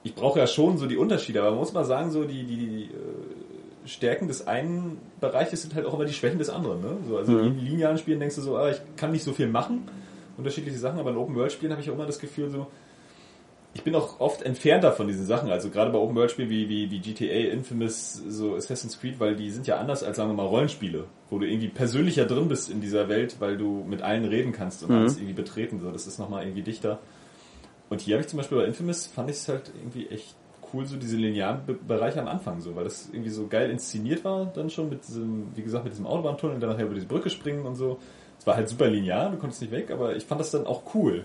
Ich 0.06 0.16
brauche 0.16 0.40
ja 0.40 0.48
schon 0.48 0.78
so 0.78 0.86
die 0.86 0.98
Unterschiede, 0.98 1.40
aber 1.42 1.52
man 1.52 1.60
muss 1.60 1.72
mal 1.72 1.86
sagen, 1.86 2.12
so 2.12 2.24
die, 2.26 2.44
die, 2.44 2.58
die 2.58 2.84
äh, 2.86 3.88
Stärken 3.88 4.28
des 4.28 4.48
einen 4.48 4.98
Bereiches 5.22 5.62
sind 5.62 5.76
halt 5.76 5.86
auch 5.86 5.94
immer 5.94 6.06
die 6.06 6.14
Schwächen 6.14 6.40
des 6.40 6.50
anderen, 6.50 6.82
ne? 6.82 6.98
So, 7.08 7.18
also 7.18 7.32
Mhm. 7.34 7.48
in 7.48 7.60
linearen 7.60 7.98
Spielen 7.98 8.20
denkst 8.20 8.36
du 8.36 8.42
so, 8.42 8.58
ah, 8.58 8.70
ich 8.70 8.82
kann 8.98 9.12
nicht 9.12 9.24
so 9.24 9.32
viel 9.34 9.48
machen, 9.48 9.84
unterschiedliche 10.38 10.78
Sachen, 10.78 11.00
aber 11.00 11.12
in 11.12 11.18
Open-World-Spielen 11.18 11.72
habe 11.72 11.82
ich 11.82 11.90
auch 11.90 11.94
immer 11.96 12.06
das 12.06 12.20
Gefühl 12.20 12.50
so, 12.50 12.68
ich 13.76 13.84
bin 13.84 13.96
auch 13.96 14.20
oft 14.20 14.44
entfernter 14.44 14.92
von 14.92 15.08
diesen 15.08 15.26
Sachen, 15.26 15.50
also 15.50 15.70
gerade 15.70 15.92
bei 15.92 15.98
Open 15.98 16.16
World 16.16 16.32
Spielen 16.32 16.50
wie, 16.50 16.70
wie, 16.70 16.92
wie 16.92 17.00
GTA, 17.00 17.52
Infamous, 17.52 18.14
so 18.14 18.56
Assassin's 18.56 19.00
Creed, 19.00 19.20
weil 19.20 19.36
die 19.36 19.50
sind 19.50 19.66
ja 19.66 19.78
anders 19.78 20.04
als 20.04 20.18
sagen 20.18 20.30
wir 20.30 20.36
mal 20.36 20.46
Rollenspiele, 20.46 21.06
wo 21.30 21.40
du 21.40 21.48
irgendwie 21.48 21.70
persönlicher 21.70 22.26
drin 22.26 22.48
bist 22.48 22.70
in 22.70 22.82
dieser 22.82 23.10
Welt, 23.10 23.38
weil 23.40 23.58
du 23.58 23.84
mit 23.88 24.04
allen 24.04 24.26
reden 24.26 24.52
kannst 24.52 24.84
und 24.84 24.92
alles 24.92 25.18
irgendwie 25.18 25.34
betreten, 25.34 25.80
so 25.80 25.92
das 25.92 26.06
ist 26.06 26.20
nochmal 26.20 26.44
irgendwie 26.44 26.62
dichter. 26.62 27.00
Und 27.90 28.02
hier 28.02 28.16
habe 28.16 28.22
ich 28.22 28.28
zum 28.28 28.38
Beispiel 28.38 28.60
bei 28.60 28.66
Infamous 28.66 29.08
fand 29.08 29.30
ich 29.30 29.38
es 29.38 29.50
halt 29.50 29.72
irgendwie 29.76 30.08
echt 30.08 30.36
cool, 30.74 30.86
so 30.86 30.98
diese 30.98 31.18
linearen 31.18 31.66
Be 31.66 31.74
Bereiche 31.74 32.22
am 32.22 32.28
Anfang, 32.28 32.62
so, 32.62 32.76
weil 32.76 32.84
das 32.84 33.10
irgendwie 33.12 33.30
so 33.30 33.48
geil 33.48 33.70
inszeniert 33.70 34.24
war, 34.24 34.46
dann 34.46 34.70
schon 34.70 34.90
mit 34.90 35.08
diesem, 35.08 35.48
wie 35.56 35.62
gesagt, 35.64 35.84
mit 35.84 35.94
diesem 35.94 36.06
Autobahntunnel 36.06 36.56
und 36.56 36.62
dann 36.62 36.72
nachher 36.72 36.86
über 36.86 36.96
diese 36.96 37.08
Brücke 37.08 37.30
springen 37.30 37.66
und 37.66 37.76
so. 37.76 38.00
Es 38.44 38.48
war 38.48 38.58
halt 38.58 38.68
super 38.68 38.90
linear, 38.90 39.30
du 39.30 39.38
konntest 39.38 39.62
nicht 39.62 39.72
weg, 39.72 39.90
aber 39.90 40.18
ich 40.18 40.26
fand 40.26 40.42
das 40.42 40.52
dann 40.52 40.68
auch 40.68 40.82
cool. 40.94 41.24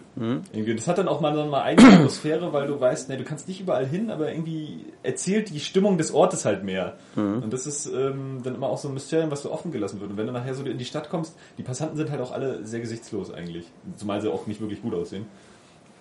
Irgendwie, 0.53 0.77
das 0.77 0.87
hat 0.87 0.99
dann 0.99 1.09
auch 1.09 1.21
mal 1.21 1.35
dann 1.35 1.51
mal 1.51 1.63
eigene 1.63 1.89
Atmosphäre, 1.95 2.53
weil 2.53 2.69
du 2.69 2.81
weißt, 2.81 3.09
ne, 3.09 3.17
du 3.17 3.25
kannst 3.25 3.49
nicht 3.49 3.61
überall 3.61 3.85
hin, 3.85 4.13
aber 4.13 4.31
irgendwie 4.31 4.85
erzählt 5.03 5.51
die 5.51 5.59
Stimmung 5.59 5.99
des 5.99 6.15
Ortes 6.15 6.45
halt 6.45 6.63
mehr. 6.63 6.95
Und 7.43 7.53
das 7.53 7.67
ist 7.67 7.87
ähm, 7.87 8.43
dann 8.45 8.55
immer 8.55 8.69
auch 8.69 8.79
so 8.79 8.87
ein 8.87 8.95
Mysterium, 8.95 9.33
was 9.33 9.43
so 9.43 9.51
offen 9.51 9.73
gelassen 9.73 9.99
wird. 9.99 10.13
Und 10.13 10.17
wenn 10.17 10.29
du 10.29 10.33
nachher 10.33 10.55
so 10.55 10.63
in 10.63 10.79
die 10.79 10.85
Stadt 10.85 11.11
kommst, 11.11 11.37
die 11.59 11.65
Passanten 11.65 11.97
sind 11.97 12.09
halt 12.13 12.21
auch 12.21 12.31
alle 12.31 12.65
sehr 12.65 12.79
gesichtslos 12.79 13.35
eigentlich. 13.35 13.67
Zumal 13.97 14.21
sie 14.21 14.31
auch 14.31 14.47
nicht 14.47 14.61
wirklich 14.61 14.81
gut 14.81 14.95
aussehen. 14.95 15.27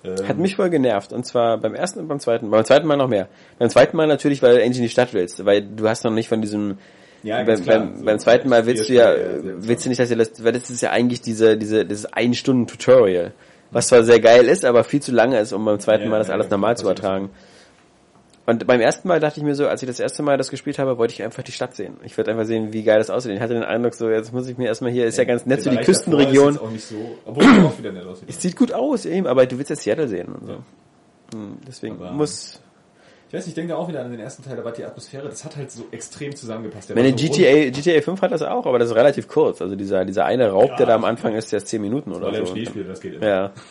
Ähm, 0.03 0.27
Hat 0.27 0.37
mich 0.37 0.55
voll 0.55 0.69
genervt. 0.69 1.13
Und 1.13 1.25
zwar 1.25 1.57
beim 1.57 1.73
ersten 1.73 1.99
und 1.99 2.09
beim 2.09 2.19
zweiten. 2.19 2.51
Beim 2.51 2.63
zweiten 2.63 2.85
Mal 2.85 2.95
noch 2.95 3.07
mehr. 3.07 3.27
Beim 3.57 3.71
zweiten 3.71 3.97
Mal 3.97 4.05
natürlich, 4.05 4.43
weil 4.43 4.53
du 4.53 4.61
endlich 4.61 4.77
in 4.77 4.83
die 4.83 4.89
Stadt 4.89 5.15
willst. 5.15 5.43
Weil 5.43 5.63
du 5.63 5.89
hast 5.89 6.03
noch 6.03 6.11
nicht 6.11 6.29
von 6.29 6.43
diesem... 6.43 6.77
Ja, 7.23 7.43
beim, 7.43 7.65
beim, 7.65 7.97
So, 7.97 8.05
beim 8.05 8.19
zweiten 8.19 8.47
Mal 8.49 8.65
willst 8.65 8.87
du 8.89 8.93
ja, 8.93 9.13
willst 9.43 9.85
du 9.85 9.89
nicht, 9.89 9.99
dass 9.99 10.09
ihr 10.11 10.17
das, 10.17 10.43
weil 10.43 10.51
das 10.53 10.69
ist 10.69 10.81
ja 10.81 10.91
eigentlich 10.91 11.21
diese, 11.21 11.57
diese, 11.57 11.85
dieses 11.85 12.05
ein 12.13 12.33
Stunden 12.33 12.67
Tutorial. 12.67 13.33
Was 13.71 13.87
zwar 13.87 14.03
sehr 14.03 14.19
geil 14.19 14.45
ist, 14.47 14.63
aber 14.63 14.83
viel 14.83 15.01
zu 15.01 15.11
lange 15.11 15.39
ist, 15.39 15.51
um 15.51 15.65
beim 15.65 15.79
zweiten 15.79 16.03
Ja, 16.05 16.09
Mal 16.09 16.19
das 16.19 16.27
ja, 16.27 16.33
alles 16.35 16.45
ja, 16.45 16.51
normal 16.51 16.77
zu 16.77 16.83
übertragen. 16.83 17.29
Und 18.45 18.65
beim 18.65 18.79
ersten 18.79 19.09
Mal 19.09 19.19
dachte 19.19 19.41
ich 19.41 19.43
mir 19.43 19.55
so, 19.55 19.67
als 19.67 19.83
ich 19.83 19.87
das 19.87 19.99
erste 19.99 20.23
Mal 20.23 20.37
das 20.37 20.49
gespielt 20.49 20.79
habe, 20.79 20.97
wollte 20.97 21.13
ich 21.13 21.21
einfach 21.21 21.43
die 21.43 21.51
Stadt 21.51 21.75
sehen. 21.75 21.97
Ich 22.03 22.17
wollte 22.17 22.31
einfach 22.31 22.45
sehen, 22.45 22.71
wie 22.71 22.81
geil 22.83 22.97
das 22.97 23.09
aussieht. 23.09 23.33
Ich 23.33 23.41
hatte 23.41 23.55
den 23.55 23.63
Eindruck 23.63 23.93
so, 23.93 24.09
jetzt 24.09 24.31
muss 24.31 24.47
ich 24.47 24.57
mir 24.57 24.67
erstmal 24.67 24.89
hier, 24.91 25.05
ist 25.05 25.17
ja 25.17 25.25
ganz 25.25 25.45
nett, 25.45 25.63
so 25.63 25.69
die 25.69 25.75
Küstenregion. 25.77 26.53
Ist 26.53 26.61
auch 26.61 26.71
nicht 26.71 26.85
so, 26.85 26.95
obwohl 27.25 27.43
es 27.43 27.65
auch 27.65 27.77
wieder 27.77 27.91
nett 27.91 28.05
aussieht. 28.05 28.29
Es 28.29 28.41
sieht 28.41 28.55
gut 28.55 28.71
aus, 28.71 29.05
eben, 29.05 29.27
aber 29.27 29.45
du 29.45 29.57
willst 29.57 29.69
ja 29.69 29.75
Seattle 29.75 30.07
sehen 30.07 30.27
und 30.29 30.45
so. 30.47 30.53
Hm, 31.33 31.57
Deswegen 31.67 31.95
Aber- 31.95 32.11
muss, 32.11 32.61
Ich 33.27 33.33
weiß 33.33 33.45
nicht, 33.45 33.49
ich 33.49 33.55
denke 33.55 33.75
auch 33.75 33.89
wieder 33.89 34.01
an 34.05 34.11
den 34.11 34.21
ersten 34.21 34.41
Teil, 34.43 34.55
da 34.55 34.63
war 34.63 34.71
die 34.71 34.85
Atmosphäre, 34.85 35.27
das 35.27 35.43
hat 35.43 35.57
halt 35.57 35.69
so 35.69 35.85
extrem 35.91 36.33
zusammengepasst. 36.33 36.89
Der 36.89 36.95
meine 36.95 37.09
so 37.09 37.25
rund. 37.25 37.35
GTA, 37.35 37.69
GTA 37.71 38.01
5 38.01 38.21
hat 38.21 38.31
das 38.31 38.41
auch, 38.41 38.65
aber 38.65 38.79
das 38.79 38.89
ist 38.89 38.95
relativ 38.95 39.27
kurz. 39.27 39.61
Also 39.61 39.75
dieser, 39.75 40.05
dieser 40.05 40.25
eine 40.25 40.49
Raub, 40.49 40.69
Ja, 40.69 40.75
der 40.77 40.85
da 40.85 40.95
am 40.95 41.03
Anfang 41.03 41.35
ist, 41.35 41.51
der 41.51 41.57
ist 41.57 41.67
10 41.67 41.81
Minuten 41.81 42.11
Weil 42.11 42.17
oder 42.23 42.33
er 42.33 42.39
im 42.39 42.45
so. 42.45 42.53
Schnee 42.53 42.65
spielt, 42.65 42.89
das 42.89 43.01
geht 43.01 43.15
immer. 43.15 43.27
Ja. 43.27 43.51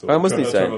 So, 0.00 0.08
Aber 0.10 0.18
muss 0.18 0.36
nicht 0.36 0.50
sein. 0.50 0.70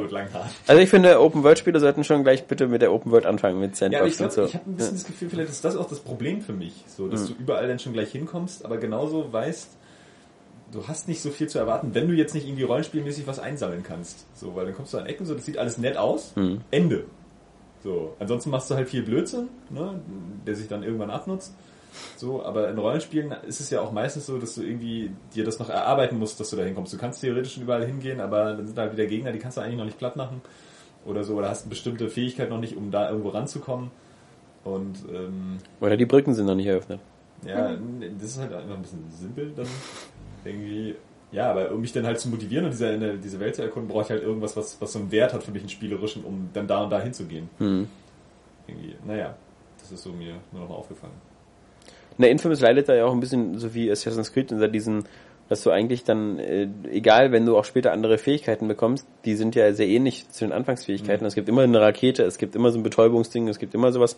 Also 0.68 0.80
ich 0.82 0.88
finde, 0.90 1.20
Open-World-Spiele 1.20 1.80
sollten 1.80 2.04
schon 2.04 2.22
gleich 2.22 2.44
bitte 2.44 2.68
mit 2.68 2.80
der 2.82 2.92
Open-World 2.92 3.26
anfangen, 3.26 3.58
mit 3.58 3.76
Ja, 3.80 3.86
aber 3.98 4.06
ich 4.06 4.16
Sandbox 4.16 4.20
und 4.20 4.34
glaube, 4.34 4.34
so. 4.34 4.44
ich 4.44 4.54
habe 4.54 4.70
ein 4.70 4.76
bisschen 4.76 4.92
das 4.94 5.04
Gefühl, 5.06 5.30
vielleicht 5.30 5.50
ist 5.50 5.64
das 5.64 5.76
auch 5.76 5.88
das 5.88 5.98
Problem 6.00 6.42
für 6.42 6.52
mich, 6.52 6.84
so, 6.86 7.08
dass 7.08 7.26
du 7.26 7.32
überall 7.36 7.66
dann 7.66 7.78
schon 7.80 7.92
gleich 7.92 8.12
hinkommst, 8.12 8.64
aber 8.64 8.76
genauso 8.76 9.32
weißt, 9.32 9.70
du 10.72 10.86
hast 10.88 11.08
nicht 11.08 11.20
so 11.22 11.30
viel 11.30 11.48
zu 11.48 11.58
erwarten, 11.58 11.94
wenn 11.94 12.08
du 12.08 12.14
jetzt 12.14 12.34
nicht 12.34 12.46
irgendwie 12.46 12.64
rollenspielmäßig 12.64 13.26
was 13.26 13.38
einsammeln 13.38 13.82
kannst. 13.82 14.26
So, 14.36 14.54
weil 14.56 14.66
dann 14.66 14.74
kommst 14.74 14.92
du 14.94 14.98
an 14.98 15.06
Ecken, 15.06 15.26
so, 15.26 15.34
das 15.34 15.44
sieht 15.44 15.58
alles 15.58 15.78
nett 15.78 15.96
aus, 15.96 16.34
Ende. 16.70 17.04
So, 17.82 18.14
ansonsten 18.18 18.50
machst 18.50 18.70
du 18.70 18.74
halt 18.74 18.88
viel 18.88 19.02
Blödsinn, 19.02 19.48
ne, 19.70 20.00
der 20.46 20.54
sich 20.56 20.66
dann 20.68 20.82
irgendwann 20.82 21.10
abnutzt. 21.10 21.54
So, 22.16 22.44
aber 22.44 22.68
in 22.68 22.78
Rollenspielen 22.78 23.32
ist 23.46 23.60
es 23.60 23.70
ja 23.70 23.80
auch 23.80 23.92
meistens 23.92 24.26
so, 24.26 24.38
dass 24.38 24.54
du 24.54 24.62
irgendwie 24.62 25.10
dir 25.34 25.44
das 25.44 25.58
noch 25.58 25.70
erarbeiten 25.70 26.18
musst, 26.18 26.38
dass 26.40 26.50
du 26.50 26.56
da 26.56 26.62
hinkommst. 26.62 26.92
Du 26.92 26.98
kannst 26.98 27.20
theoretisch 27.20 27.54
schon 27.54 27.62
überall 27.62 27.86
hingehen, 27.86 28.20
aber 28.20 28.54
dann 28.54 28.66
sind 28.66 28.76
da 28.76 28.82
halt 28.82 28.92
wieder 28.92 29.06
Gegner, 29.06 29.32
die 29.32 29.38
kannst 29.38 29.56
du 29.56 29.62
eigentlich 29.62 29.78
noch 29.78 29.84
nicht 29.84 29.98
platt 29.98 30.16
machen. 30.16 30.42
Oder 31.06 31.22
so, 31.22 31.36
oder 31.36 31.48
hast 31.48 31.62
eine 31.62 31.70
bestimmte 31.70 32.08
Fähigkeit 32.08 32.50
noch 32.50 32.58
nicht, 32.58 32.76
um 32.76 32.90
da 32.90 33.08
irgendwo 33.08 33.28
ranzukommen. 33.30 33.90
Und 34.64 35.04
ähm, 35.14 35.58
Oder 35.80 35.96
die 35.96 36.06
Brücken 36.06 36.34
sind 36.34 36.46
noch 36.46 36.56
nicht 36.56 36.66
eröffnet. 36.66 37.00
ja, 37.46 37.76
das 38.18 38.30
ist 38.30 38.38
halt 38.40 38.52
einfach 38.52 38.74
ein 38.74 38.82
bisschen 38.82 39.04
simpel 39.10 39.52
dann. 39.54 39.66
Irgendwie. 40.46 40.94
Ja, 41.32 41.50
aber 41.50 41.72
um 41.72 41.80
mich 41.80 41.92
dann 41.92 42.06
halt 42.06 42.20
zu 42.20 42.28
motivieren 42.28 42.66
und 42.66 42.70
diese, 42.70 43.18
diese 43.18 43.40
Welt 43.40 43.56
zu 43.56 43.62
erkunden, 43.62 43.90
brauche 43.90 44.04
ich 44.04 44.10
halt 44.10 44.22
irgendwas, 44.22 44.56
was, 44.56 44.80
was 44.80 44.92
so 44.92 45.00
einen 45.00 45.10
Wert 45.10 45.32
hat 45.32 45.42
für 45.42 45.50
mich, 45.50 45.62
einen 45.62 45.68
spielerischen, 45.68 46.24
um 46.24 46.50
dann 46.52 46.66
da 46.68 46.84
und 46.84 46.90
da 46.90 47.00
hinzugehen. 47.00 47.50
Hm. 47.58 47.88
Irgendwie, 48.68 48.94
naja, 49.04 49.36
das 49.80 49.92
ist 49.92 50.02
so 50.02 50.12
mir 50.12 50.34
nur 50.52 50.62
noch 50.62 50.68
mal 50.68 50.76
aufgefallen. 50.76 51.12
Na, 52.18 52.28
Infamous 52.28 52.60
leidet 52.60 52.88
da 52.88 52.94
ja 52.94 53.04
auch 53.04 53.12
ein 53.12 53.20
bisschen 53.20 53.58
so 53.58 53.74
wie 53.74 53.90
Assassin's 53.90 54.32
Creed 54.32 54.52
unter 54.52 54.68
diesen, 54.68 55.04
dass 55.48 55.62
du 55.62 55.70
eigentlich 55.70 56.04
dann, 56.04 56.38
äh, 56.38 56.68
egal, 56.90 57.32
wenn 57.32 57.44
du 57.44 57.58
auch 57.58 57.64
später 57.64 57.92
andere 57.92 58.18
Fähigkeiten 58.18 58.68
bekommst, 58.68 59.06
die 59.24 59.34
sind 59.34 59.54
ja 59.54 59.72
sehr 59.72 59.88
ähnlich 59.88 60.28
zu 60.30 60.44
den 60.44 60.52
Anfangsfähigkeiten. 60.52 61.24
Mhm. 61.24 61.28
Es 61.28 61.34
gibt 61.34 61.48
immer 61.48 61.62
eine 61.62 61.80
Rakete, 61.80 62.22
es 62.22 62.38
gibt 62.38 62.56
immer 62.56 62.70
so 62.70 62.78
ein 62.78 62.82
Betäubungsding, 62.82 63.48
es 63.48 63.58
gibt 63.58 63.74
immer 63.74 63.92
sowas. 63.92 64.16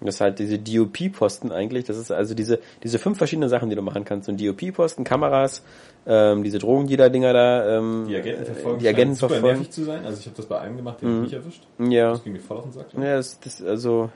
Das 0.00 0.16
ist 0.16 0.20
halt 0.20 0.38
diese 0.38 0.58
DOP-Posten 0.58 1.50
eigentlich, 1.50 1.84
das 1.84 1.96
ist 1.96 2.10
also 2.12 2.34
diese, 2.34 2.60
diese 2.82 2.98
fünf 2.98 3.18
verschiedenen 3.18 3.48
Sachen, 3.48 3.68
die 3.68 3.76
du 3.76 3.82
machen 3.82 4.04
kannst. 4.04 4.26
So 4.26 4.32
ein 4.32 4.36
DOP-Posten, 4.38 5.04
Kameras, 5.04 5.64
ähm, 6.06 6.44
diese 6.44 6.58
Drogendealer-Dinger 6.58 7.32
da, 7.32 7.78
ähm, 7.78 8.06
Die 8.08 8.16
Agenten 8.16 8.44
verfolgen, 8.44 8.78
die 8.78 8.88
Agenten 8.88 9.14
super 9.14 9.28
verfolgen. 9.34 9.56
nervig 9.58 9.72
zu 9.72 9.84
sein. 9.84 10.04
Also 10.04 10.20
ich 10.20 10.26
habe 10.26 10.36
das 10.36 10.46
bei 10.46 10.58
einem 10.60 10.76
gemacht, 10.76 11.02
den 11.02 11.08
hab 11.08 11.16
ich 11.16 11.22
nicht 11.22 11.32
erwischt. 11.32 11.62
Ja. 11.78 12.10
Das 12.12 12.22
ging 12.22 12.32
mir 12.32 12.40
voll 12.40 12.58
auf 12.58 12.64
den 12.64 12.72
Sack. 12.72 12.86
Ja, 12.94 13.16
das, 13.16 13.40
das, 13.40 13.62
also, 13.62 14.10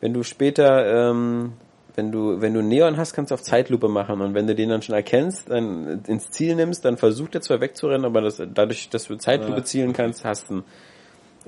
wenn 0.00 0.12
du 0.12 0.22
später, 0.22 1.10
ähm, 1.10 1.54
wenn 1.96 2.12
du, 2.12 2.40
wenn 2.40 2.54
du 2.54 2.62
Neon 2.62 2.96
hast, 2.96 3.14
kannst 3.14 3.30
du 3.30 3.34
auf 3.34 3.42
Zeitlupe 3.42 3.88
machen 3.88 4.20
und 4.20 4.34
wenn 4.34 4.46
du 4.46 4.54
den 4.54 4.68
dann 4.68 4.82
schon 4.82 4.94
erkennst, 4.94 5.50
dann 5.50 6.04
ins 6.06 6.30
Ziel 6.30 6.54
nimmst, 6.54 6.84
dann 6.84 6.96
versucht 6.96 7.34
er 7.34 7.40
zwar 7.40 7.60
wegzurennen, 7.60 8.04
aber 8.04 8.20
das, 8.20 8.40
dadurch, 8.54 8.88
dass 8.90 9.04
du 9.04 9.16
Zeitlupe 9.16 9.58
Ja, 9.58 9.64
zielen 9.64 9.92
kannst, 9.94 10.24
hast 10.24 10.50
du 10.50 10.54
ihn. 10.58 10.64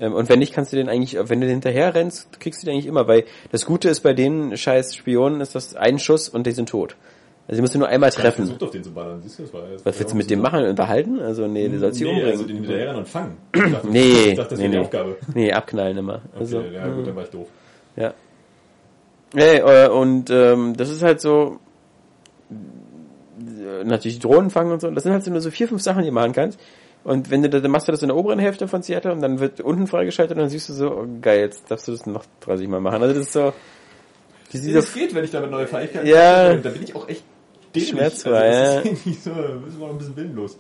Ähm, 0.01 0.15
und 0.15 0.29
wenn 0.29 0.39
nicht, 0.39 0.53
kannst 0.55 0.73
du 0.73 0.77
den 0.77 0.89
eigentlich, 0.89 1.17
wenn 1.17 1.41
du 1.41 1.47
den 1.47 1.55
hinterher 1.57 1.95
rennst, 1.95 2.41
kriegst 2.41 2.63
du 2.63 2.67
den 2.67 2.75
eigentlich 2.75 2.87
immer, 2.87 3.07
weil 3.07 3.25
das 3.53 3.67
Gute 3.67 3.89
ist 3.89 4.01
bei 4.01 4.15
den 4.15 4.57
scheiß 4.57 4.97
Spionen, 4.97 5.41
ist 5.41 5.55
das 5.55 5.77
ein 5.77 5.99
Schuss 5.99 6.29
und 6.29 6.47
die 6.47 6.53
sind 6.53 6.69
tot. 6.69 6.97
Also 7.47 7.57
die 7.59 7.63
musst 7.63 7.75
du 7.75 7.79
nur 7.81 7.89
einmal 7.89 8.11
treffen. 8.11 8.45
versucht 8.45 8.63
auf 8.63 8.71
den 8.71 8.85
zu 8.85 8.93
ballern, 8.93 9.21
siehst 9.23 9.39
du, 9.41 9.43
das 9.43 9.53
war 9.53 9.63
das 9.73 9.85
Was 9.85 9.99
willst 9.99 10.13
du 10.13 10.17
mit 10.17 10.31
dem 10.31 10.41
machen? 10.41 10.65
Unterhalten? 10.65 11.21
Also 11.21 11.47
nee, 11.49 11.69
du 11.69 11.79
sollst 11.81 11.99
sie 11.99 12.05
nee, 12.05 12.11
umbringen. 12.11 12.31
also 12.33 12.45
den 12.45 12.57
hinterherrennen 12.59 12.97
und 12.99 13.09
fangen. 13.09 13.37
Ich 13.57 13.73
dachte, 13.73 13.89
Nee, 13.89 14.31
ich 14.31 14.37
dachte, 14.37 14.51
das 14.51 14.59
nee, 14.59 14.65
wäre 14.65 14.71
die 14.71 14.77
nee. 14.79 14.85
Aufgabe. 14.85 15.17
Nee, 15.35 15.53
abknallen 15.53 15.97
immer. 15.99 16.15
Okay, 16.33 16.39
Also, 16.39 16.61
ja 16.61 16.89
gut, 16.89 17.07
dann 17.07 17.17
war 17.17 17.25
ich 17.25 17.31
doof. 17.31 17.49
Ja. 17.97 18.15
Hey, 19.35 19.59
äh, 19.59 19.89
und 19.89 20.31
ähm, 20.31 20.77
das 20.77 20.91
ist 20.91 21.03
halt 21.03 21.21
so 21.21 21.59
äh, 22.51 23.85
natürlich 23.85 24.19
Drohnen 24.21 24.51
fangen 24.51 24.73
und 24.73 24.81
so. 24.81 24.91
Das 24.91 25.03
sind 25.03 25.13
halt 25.13 25.25
so 25.25 25.31
nur 25.31 25.41
so 25.41 25.51
vier, 25.51 25.69
fünf 25.69 25.83
Sachen, 25.83 26.03
die 26.03 26.09
du 26.09 26.15
machen 26.15 26.33
kannst. 26.33 26.59
Und 27.05 27.31
wenn 27.31 27.43
du 27.43 27.49
da- 27.49 27.61
dann 27.61 27.71
machst 27.71 27.89
du 27.89 27.93
das 27.93 28.03
in 28.03 28.09
der 28.09 28.17
oberen 28.17 28.39
Hälfte 28.39 28.69
von 28.69 28.83
Seattle 28.83 29.13
und 29.13 29.23
dann 29.23 29.41
wird 29.41 29.61
unten 29.61 29.87
freigeschaltet 29.87 30.37
und 30.37 30.43
dann 30.43 30.51
siehst 30.51 30.69
du 30.69 30.73
so, 30.75 30.91
oh, 30.93 31.07
geil, 31.21 31.41
jetzt 31.41 31.71
darfst 31.71 31.89
du 31.89 31.93
das 31.93 32.05
noch 32.07 32.25
30 32.41 32.69
Mal 32.69 32.81
machen. 32.81 33.03
Also 33.03 33.15
das 33.15 33.27
ist 33.27 33.33
so 33.33 33.53
diese, 34.53 34.73
Das 34.73 34.93
geht, 34.93 35.15
wenn 35.15 35.25
ich 35.25 35.31
damit 35.31 35.51
neue 35.51 35.67
Fähigkeiten 35.67 36.07
Ja. 36.07 36.49
habe. 36.51 36.59
Da 36.59 36.71
bin 36.71 36.83
ich 36.83 36.95
auch 36.95 37.09
echt 37.09 37.23
dämlich. 37.75 37.91
Schmerzfrei, 37.91 38.31
also, 38.51 38.51
das 38.51 38.75
ja. 38.75 38.79
ist 38.81 38.85
irgendwie 39.07 39.13
so, 39.15 39.31
das 39.31 39.73
ist 39.73 39.79
noch 39.79 39.91
ein 39.91 39.99
bisschen 39.99 40.17
willenlos. 40.17 40.59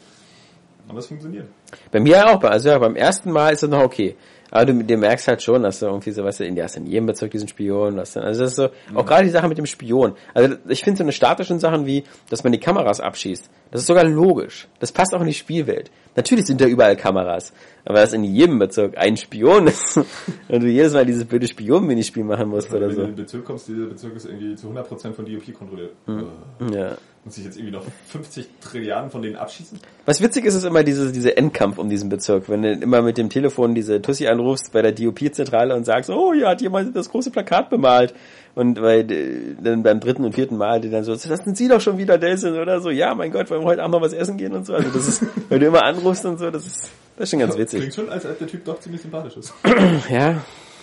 Aber 0.88 0.98
es 0.98 1.06
funktioniert. 1.06 1.46
Bei 1.92 2.00
mir 2.00 2.26
auch, 2.30 2.42
also 2.42 2.68
ja, 2.68 2.78
beim 2.78 2.96
ersten 2.96 3.30
Mal 3.30 3.52
ist 3.52 3.62
das 3.62 3.70
noch 3.70 3.82
okay. 3.82 4.16
Aber 4.50 4.64
du, 4.66 4.82
du 4.82 4.96
merkst 4.96 5.28
halt 5.28 5.40
schon, 5.42 5.62
dass 5.62 5.78
du 5.78 5.86
irgendwie 5.86 6.10
so, 6.10 6.24
weißt 6.24 6.40
du, 6.40 6.44
in, 6.44 6.56
du 6.56 6.62
hast 6.64 6.76
in 6.76 6.86
jedem 6.86 7.06
Bezirk 7.06 7.30
diesen 7.30 7.46
Spion, 7.46 7.96
was 7.96 8.14
dann, 8.14 8.24
also 8.24 8.40
das 8.42 8.50
ist 8.52 8.56
so, 8.56 8.68
auch 8.96 9.06
gerade 9.06 9.22
die 9.24 9.30
Sache 9.30 9.46
mit 9.46 9.58
dem 9.58 9.66
Spion. 9.66 10.14
Also 10.34 10.56
ich 10.68 10.82
finde 10.82 10.98
so 10.98 11.04
eine 11.04 11.12
statischen 11.12 11.60
Sachen 11.60 11.86
wie, 11.86 12.02
dass 12.30 12.42
man 12.42 12.52
die 12.52 12.58
Kameras 12.58 12.98
abschießt, 13.00 13.48
das 13.70 13.82
ist 13.82 13.86
sogar 13.86 14.04
logisch. 14.04 14.68
Das 14.80 14.92
passt 14.92 15.14
auch 15.14 15.20
in 15.20 15.26
die 15.26 15.34
Spielwelt. 15.34 15.90
Natürlich 16.16 16.46
sind 16.46 16.60
da 16.60 16.66
überall 16.66 16.96
Kameras, 16.96 17.52
aber 17.84 18.00
dass 18.00 18.12
in 18.12 18.24
jedem 18.24 18.58
Bezirk 18.58 18.98
ein 18.98 19.16
Spion 19.16 19.68
ist 19.68 19.96
und 20.48 20.62
du 20.62 20.66
jedes 20.66 20.92
Mal 20.92 21.06
dieses 21.06 21.24
blöde 21.24 21.46
Spion-Minispiel 21.46 22.24
machen 22.24 22.48
musst 22.48 22.70
oder 22.72 22.82
Wenn 22.82 22.88
du 22.88 22.94
so. 22.94 23.00
in 23.02 23.06
den 23.08 23.16
Bezirk 23.16 23.44
kommst, 23.44 23.68
dieser 23.68 23.86
Bezirk 23.86 24.16
ist 24.16 24.26
irgendwie 24.26 24.56
zu 24.56 24.68
100% 24.68 25.12
von 25.12 25.24
DOP 25.24 25.54
kontrolliert. 25.54 25.92
Hm. 26.06 26.26
Äh, 26.60 26.74
Ja. 26.76 26.96
Muss 27.22 27.36
ich 27.36 27.44
jetzt 27.44 27.58
irgendwie 27.58 27.76
noch 27.76 27.84
50 28.08 28.48
Trilliarden 28.62 29.10
von 29.10 29.20
denen 29.20 29.36
abschießen? 29.36 29.78
Was 30.06 30.22
witzig 30.22 30.46
ist, 30.46 30.54
ist 30.54 30.64
immer 30.64 30.82
diese, 30.82 31.12
diese 31.12 31.36
Endkampf 31.36 31.76
um 31.76 31.90
diesen 31.90 32.08
Bezirk. 32.08 32.48
Wenn 32.48 32.62
du 32.62 32.72
immer 32.72 33.02
mit 33.02 33.18
dem 33.18 33.28
Telefon 33.28 33.74
diese 33.74 34.00
Tussi 34.00 34.26
anrufst 34.26 34.72
bei 34.72 34.80
der 34.80 34.92
DOP-Zentrale 34.92 35.76
und 35.76 35.84
sagst, 35.84 36.08
oh, 36.08 36.32
hier 36.32 36.48
hat 36.48 36.62
jemand 36.62 36.96
das 36.96 37.10
große 37.10 37.30
Plakat 37.30 37.68
bemalt. 37.68 38.14
Und 38.54 38.80
weil 38.82 39.10
äh, 39.12 39.54
dann 39.62 39.82
beim 39.82 40.00
dritten 40.00 40.24
und 40.24 40.34
vierten 40.34 40.56
Mal 40.56 40.80
die 40.80 40.90
dann 40.90 41.04
so, 41.04 41.12
das 41.12 41.22
sind 41.22 41.56
Sie 41.56 41.68
doch 41.68 41.80
schon 41.80 41.98
wieder, 41.98 42.18
Delsin, 42.18 42.58
oder 42.58 42.80
so. 42.80 42.90
Ja, 42.90 43.14
mein 43.14 43.30
Gott, 43.30 43.48
wollen 43.50 43.62
wir 43.62 43.66
heute 43.66 43.82
Abend 43.82 43.94
noch 43.94 44.02
was 44.02 44.12
essen 44.12 44.36
gehen 44.36 44.52
und 44.52 44.66
so. 44.66 44.74
Also 44.74 44.90
das 44.90 45.06
ist, 45.08 45.24
wenn 45.48 45.60
du 45.60 45.66
immer 45.66 45.84
anrufst 45.84 46.26
und 46.26 46.38
so, 46.38 46.50
das 46.50 46.66
ist, 46.66 46.90
das 47.16 47.24
ist 47.24 47.30
schon 47.30 47.38
ganz 47.40 47.56
witzig. 47.56 47.80
Klingt 47.80 47.94
schon, 47.94 48.10
als 48.10 48.26
ob 48.26 48.38
der 48.38 48.48
Typ 48.48 48.64
doch 48.64 48.80
ziemlich 48.80 49.00
sympathisch 49.02 49.36
ist. 49.36 49.54
Ja, 50.10 50.36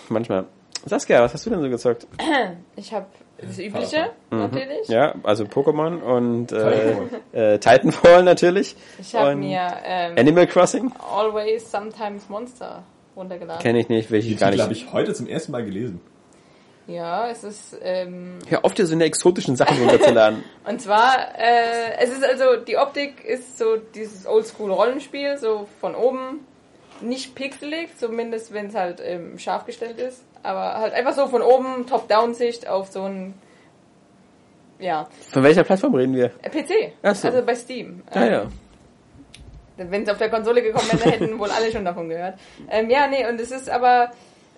manchmal. 0.08 0.44
Saskia, 0.86 1.20
was 1.22 1.34
hast 1.34 1.44
du 1.44 1.50
denn 1.50 1.60
so 1.60 1.68
gezockt? 1.68 2.06
Ich 2.76 2.92
habe 2.92 3.06
das 3.40 3.58
Übliche, 3.58 4.10
natürlich. 4.30 4.88
Ja, 4.88 5.14
also 5.22 5.44
Pokémon 5.44 6.00
und 6.00 6.50
äh, 6.52 6.94
Titanfall. 6.96 7.20
äh, 7.32 7.58
Titanfall 7.58 8.22
natürlich. 8.24 8.74
Ich 8.98 9.14
habe 9.14 9.36
mir 9.36 9.60
ähm, 9.84 10.14
Animal 10.16 10.46
Crossing? 10.46 10.92
Always 11.14 11.70
Sometimes 11.70 12.28
Monster 12.28 12.82
runtergeladen. 13.14 13.62
Kenne 13.62 13.80
ich 13.80 13.88
nicht, 13.88 14.10
Die 14.10 14.16
ich 14.16 14.38
gar 14.38 14.50
Titel 14.50 14.62
habe 14.62 14.72
nicht. 14.72 14.86
ich 14.86 14.92
heute 14.92 15.12
zum 15.14 15.26
ersten 15.28 15.52
Mal 15.52 15.64
gelesen. 15.64 16.00
Ja, 16.88 17.28
es 17.28 17.44
ist 17.44 17.76
ähm, 17.82 18.38
Hör 18.48 18.64
auf, 18.64 18.72
dir 18.72 18.86
so 18.86 18.94
eine 18.94 19.04
exotischen 19.04 19.56
Sachen 19.56 19.78
runterzuladen. 19.78 20.42
und 20.66 20.80
zwar 20.80 21.18
äh, 21.38 21.98
es 22.00 22.10
ist 22.10 22.24
also 22.24 22.56
die 22.56 22.78
Optik 22.78 23.22
ist 23.26 23.58
so 23.58 23.76
dieses 23.76 24.26
Oldschool 24.26 24.72
Rollenspiel 24.72 25.36
so 25.36 25.68
von 25.82 25.94
oben 25.94 26.46
nicht 27.02 27.34
pixelig, 27.34 27.90
zumindest 27.98 28.54
wenn 28.54 28.68
es 28.68 28.74
halt 28.74 29.02
ähm, 29.04 29.38
scharf 29.38 29.66
gestellt 29.66 29.98
ist, 29.98 30.24
aber 30.42 30.78
halt 30.78 30.94
einfach 30.94 31.12
so 31.12 31.26
von 31.28 31.42
oben 31.42 31.86
Top-Down-Sicht 31.86 32.66
auf 32.66 32.88
so 32.90 33.02
ein 33.02 33.34
ja 34.78 35.06
Von 35.30 35.42
welcher 35.42 35.64
Plattform 35.64 35.94
reden 35.94 36.14
wir? 36.14 36.30
äh, 36.40 36.48
PC, 36.48 36.92
Ach 37.02 37.14
so. 37.14 37.28
also 37.28 37.42
bei 37.42 37.54
Steam. 37.54 38.02
Ah 38.10 38.24
ja. 38.24 38.46
Wenn 39.76 40.02
es 40.04 40.08
auf 40.08 40.18
der 40.18 40.30
Konsole 40.30 40.62
gekommen 40.62 40.88
wäre, 40.92 41.10
hätten 41.10 41.38
wohl 41.38 41.50
alle 41.50 41.70
schon 41.70 41.84
davon 41.84 42.08
gehört. 42.08 42.38
Ähm, 42.68 42.90
ja, 42.90 43.06
nee, 43.06 43.28
und 43.28 43.38
es 43.40 43.52
ist 43.52 43.70
aber 43.70 44.10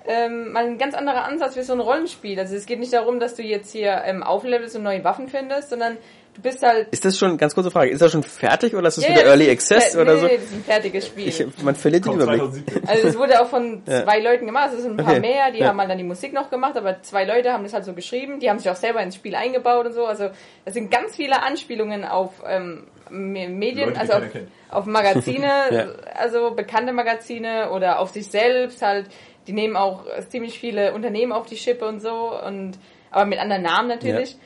ähm, 0.06 0.52
mal 0.52 0.64
ein 0.66 0.78
ganz 0.78 0.94
anderer 0.94 1.24
Ansatz 1.24 1.54
für 1.54 1.62
so 1.62 1.72
ein 1.74 1.80
Rollenspiel. 1.80 2.38
Also 2.38 2.56
es 2.56 2.66
geht 2.66 2.78
nicht 2.80 2.92
darum, 2.92 3.20
dass 3.20 3.34
du 3.34 3.42
jetzt 3.42 3.72
hier 3.72 4.02
ähm, 4.04 4.22
auflevelst 4.22 4.76
und 4.76 4.82
neue 4.82 5.04
Waffen 5.04 5.28
findest, 5.28 5.70
sondern 5.70 5.96
du 6.34 6.40
bist 6.42 6.62
halt... 6.62 6.88
Ist 6.90 7.04
das 7.04 7.18
schon, 7.18 7.36
ganz 7.36 7.54
kurze 7.54 7.70
Frage, 7.70 7.90
ist 7.90 8.00
das 8.00 8.10
schon 8.12 8.22
fertig 8.22 8.74
oder 8.74 8.88
ist 8.88 8.96
das 8.96 9.04
Ja, 9.04 9.10
wieder 9.10 9.22
ja, 9.22 9.28
Early 9.28 9.50
Access 9.50 9.96
oder 9.96 10.14
nee, 10.14 10.20
so? 10.20 10.26
Nee, 10.26 10.36
das 10.36 10.44
ist 10.46 10.52
ein 10.54 10.64
fertiges 10.64 11.06
Spiel. 11.06 11.28
Ich, 11.28 11.44
man 11.62 11.74
verliert 11.74 12.06
den 12.06 12.14
Überblick. 12.14 12.38
2017. 12.40 12.88
Also 12.88 13.08
es 13.08 13.18
wurde 13.18 13.40
auch 13.42 13.48
von 13.48 13.82
Ja. 13.86 14.04
zwei 14.04 14.20
Leuten 14.20 14.46
gemacht, 14.46 14.70
es 14.74 14.82
sind 14.82 14.92
ein 14.98 15.04
paar 15.04 15.12
Okay. 15.16 15.20
mehr, 15.20 15.50
die 15.52 15.58
Ja. 15.58 15.68
haben 15.68 15.78
halt 15.80 15.90
dann 15.90 15.98
die 15.98 16.04
Musik 16.04 16.32
noch 16.32 16.48
gemacht, 16.50 16.76
aber 16.76 17.02
zwei 17.02 17.24
Leute 17.24 17.52
haben 17.52 17.62
das 17.64 17.74
halt 17.74 17.84
so 17.84 17.92
geschrieben, 17.92 18.40
die 18.40 18.48
haben 18.48 18.58
sich 18.58 18.70
auch 18.70 18.76
selber 18.76 19.02
ins 19.02 19.16
Spiel 19.16 19.34
eingebaut 19.34 19.86
und 19.86 19.92
so. 19.92 20.06
Also 20.06 20.30
es 20.64 20.72
sind 20.74 20.90
ganz 20.90 21.14
viele 21.16 21.42
Anspielungen 21.42 22.04
auf 22.04 22.30
ähm, 22.46 22.86
Me- 23.10 23.48
Medien, 23.48 23.88
Leute, 23.88 24.00
also 24.00 24.12
auf, 24.14 24.22
auf 24.70 24.86
Magazine, 24.86 25.46
Ja. 25.70 25.86
also 26.16 26.52
bekannte 26.52 26.92
Magazine 26.92 27.70
oder 27.72 27.98
auf 27.98 28.10
sich 28.10 28.28
selbst 28.28 28.80
halt. 28.82 29.06
Die 29.50 29.56
nehmen 29.56 29.74
auch 29.74 30.04
ziemlich 30.28 30.60
viele 30.60 30.94
Unternehmen 30.94 31.32
auf 31.32 31.46
die 31.46 31.56
Schippe 31.56 31.88
und 31.88 31.98
so 31.98 32.40
und 32.40 32.78
aber 33.10 33.24
mit 33.24 33.40
anderen 33.40 33.62
Namen 33.62 33.88
natürlich. 33.88 34.36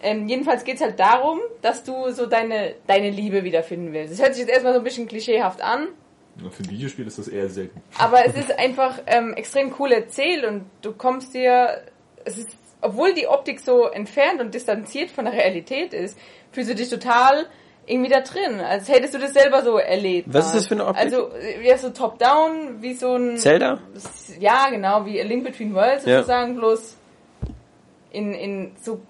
Ähm, 0.00 0.26
jedenfalls 0.26 0.64
geht's 0.64 0.80
halt 0.80 0.98
darum, 0.98 1.38
dass 1.60 1.84
du 1.84 2.10
so 2.12 2.24
deine, 2.24 2.76
deine 2.86 3.10
Liebe 3.10 3.44
wiederfinden 3.44 3.92
willst. 3.92 4.14
Das 4.14 4.22
hört 4.22 4.34
sich 4.34 4.44
jetzt 4.44 4.52
erstmal 4.52 4.72
so 4.72 4.78
ein 4.78 4.84
bisschen 4.84 5.06
klischeehaft 5.06 5.60
an, 5.60 5.88
Für 6.50 6.62
ein 6.62 6.70
Videospiel 6.70 7.06
ist 7.06 7.18
das 7.18 7.28
eher 7.28 7.50
selten. 7.50 7.78
aber 7.98 8.24
es 8.24 8.34
ist 8.42 8.58
einfach 8.58 9.00
ähm, 9.04 9.34
extrem 9.34 9.74
cool 9.78 9.92
erzählt 9.92 10.46
und 10.46 10.64
du 10.80 10.92
kommst 10.92 11.34
dir, 11.34 11.82
es 12.24 12.38
ist, 12.38 12.56
obwohl 12.80 13.12
die 13.12 13.26
Optik 13.26 13.60
so 13.60 13.84
entfernt 13.84 14.40
und 14.40 14.54
distanziert 14.54 15.10
von 15.10 15.26
der 15.26 15.34
Realität 15.34 15.92
ist, 15.92 16.18
fühlst 16.52 16.70
du 16.70 16.74
dich 16.74 16.88
total 16.88 17.44
irgendwie 17.86 18.10
da 18.10 18.20
drin, 18.20 18.60
als 18.60 18.88
hättest 18.88 19.14
du 19.14 19.18
das 19.18 19.32
selber 19.34 19.62
so 19.62 19.76
erlebt. 19.78 20.28
Was 20.32 20.46
ist 20.46 20.54
das 20.56 20.66
für 20.68 20.74
eine 20.74 20.86
Optik? 20.86 21.04
Also, 21.04 21.30
äh, 21.34 21.66
ja, 21.66 21.76
so 21.78 21.90
top-down, 21.90 22.80
wie 22.80 22.94
so 22.94 23.14
ein... 23.14 23.36
Zelda? 23.38 23.78
Ja, 24.40 24.68
genau, 24.70 25.04
wie 25.06 25.20
A 25.20 25.24
Link 25.24 25.44
Between 25.44 25.74
Worlds 25.74 26.04
Ja. 26.06 26.16
sozusagen, 26.18 26.56
bloß 26.56 26.96
in, 28.12 28.32
in 28.32 28.72
so, 28.80 29.00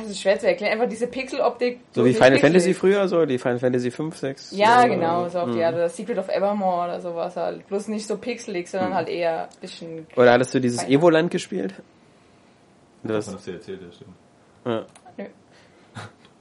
das 0.00 0.10
ist 0.10 0.20
schwer 0.20 0.38
zu 0.38 0.46
erklären, 0.48 0.72
einfach 0.72 0.88
diese 0.88 1.06
Pixel-Optik. 1.06 1.80
So 1.92 2.04
wie 2.04 2.12
Final 2.12 2.32
pixelig. 2.32 2.40
Fantasy 2.52 2.74
früher, 2.74 3.06
so 3.08 3.24
die 3.24 3.38
Final 3.38 3.58
Fantasy 3.60 3.90
5, 3.90 4.16
6? 4.16 4.50
Ja, 4.56 4.82
so, 4.82 4.88
genau, 4.88 5.28
so 5.28 5.38
auf 5.38 5.46
Mhm. 5.48 5.52
die 5.52 5.64
Art. 5.64 5.74
Oder 5.74 5.88
Secret 5.88 6.18
of 6.18 6.28
Evermore 6.28 6.84
oder 6.88 7.00
sowas 7.00 7.36
halt. 7.36 7.66
Bloß 7.68 7.88
nicht 7.88 8.06
so 8.06 8.16
pixelig, 8.18 8.68
sondern 8.68 8.94
halt 8.94 9.08
eher 9.08 9.42
ein 9.44 9.48
bisschen. 9.60 10.06
Oder 10.16 10.32
hattest 10.32 10.52
du 10.54 10.60
dieses. 10.60 10.82
Evoland 10.88 11.30
gespielt? 11.30 11.74
Das 13.04 13.26
Das, 13.26 13.34
hast 13.36 13.46
du 13.46 13.52
erzählt, 13.52 13.80
ja, 13.80 13.92
stimmt. 13.92 14.16
ja. 14.66 14.84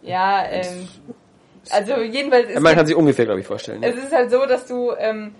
Ja, 0.01 0.45
ähm. 0.49 0.87
Also 1.71 1.95
jedenfalls 2.01 2.49
ist 2.49 2.55
Man 2.55 2.71
kann 2.71 2.77
halt, 2.77 2.87
sich 2.87 2.95
ungefähr, 2.95 3.25
glaube 3.25 3.39
ich, 3.41 3.47
vorstellen. 3.47 3.81
Ja. 3.83 3.89
es 3.89 3.95
ist 3.95 4.11
halt 4.13 4.31
so, 4.31 4.45
dass 4.45 4.65
du 4.65 4.91
ähm, 4.97 5.35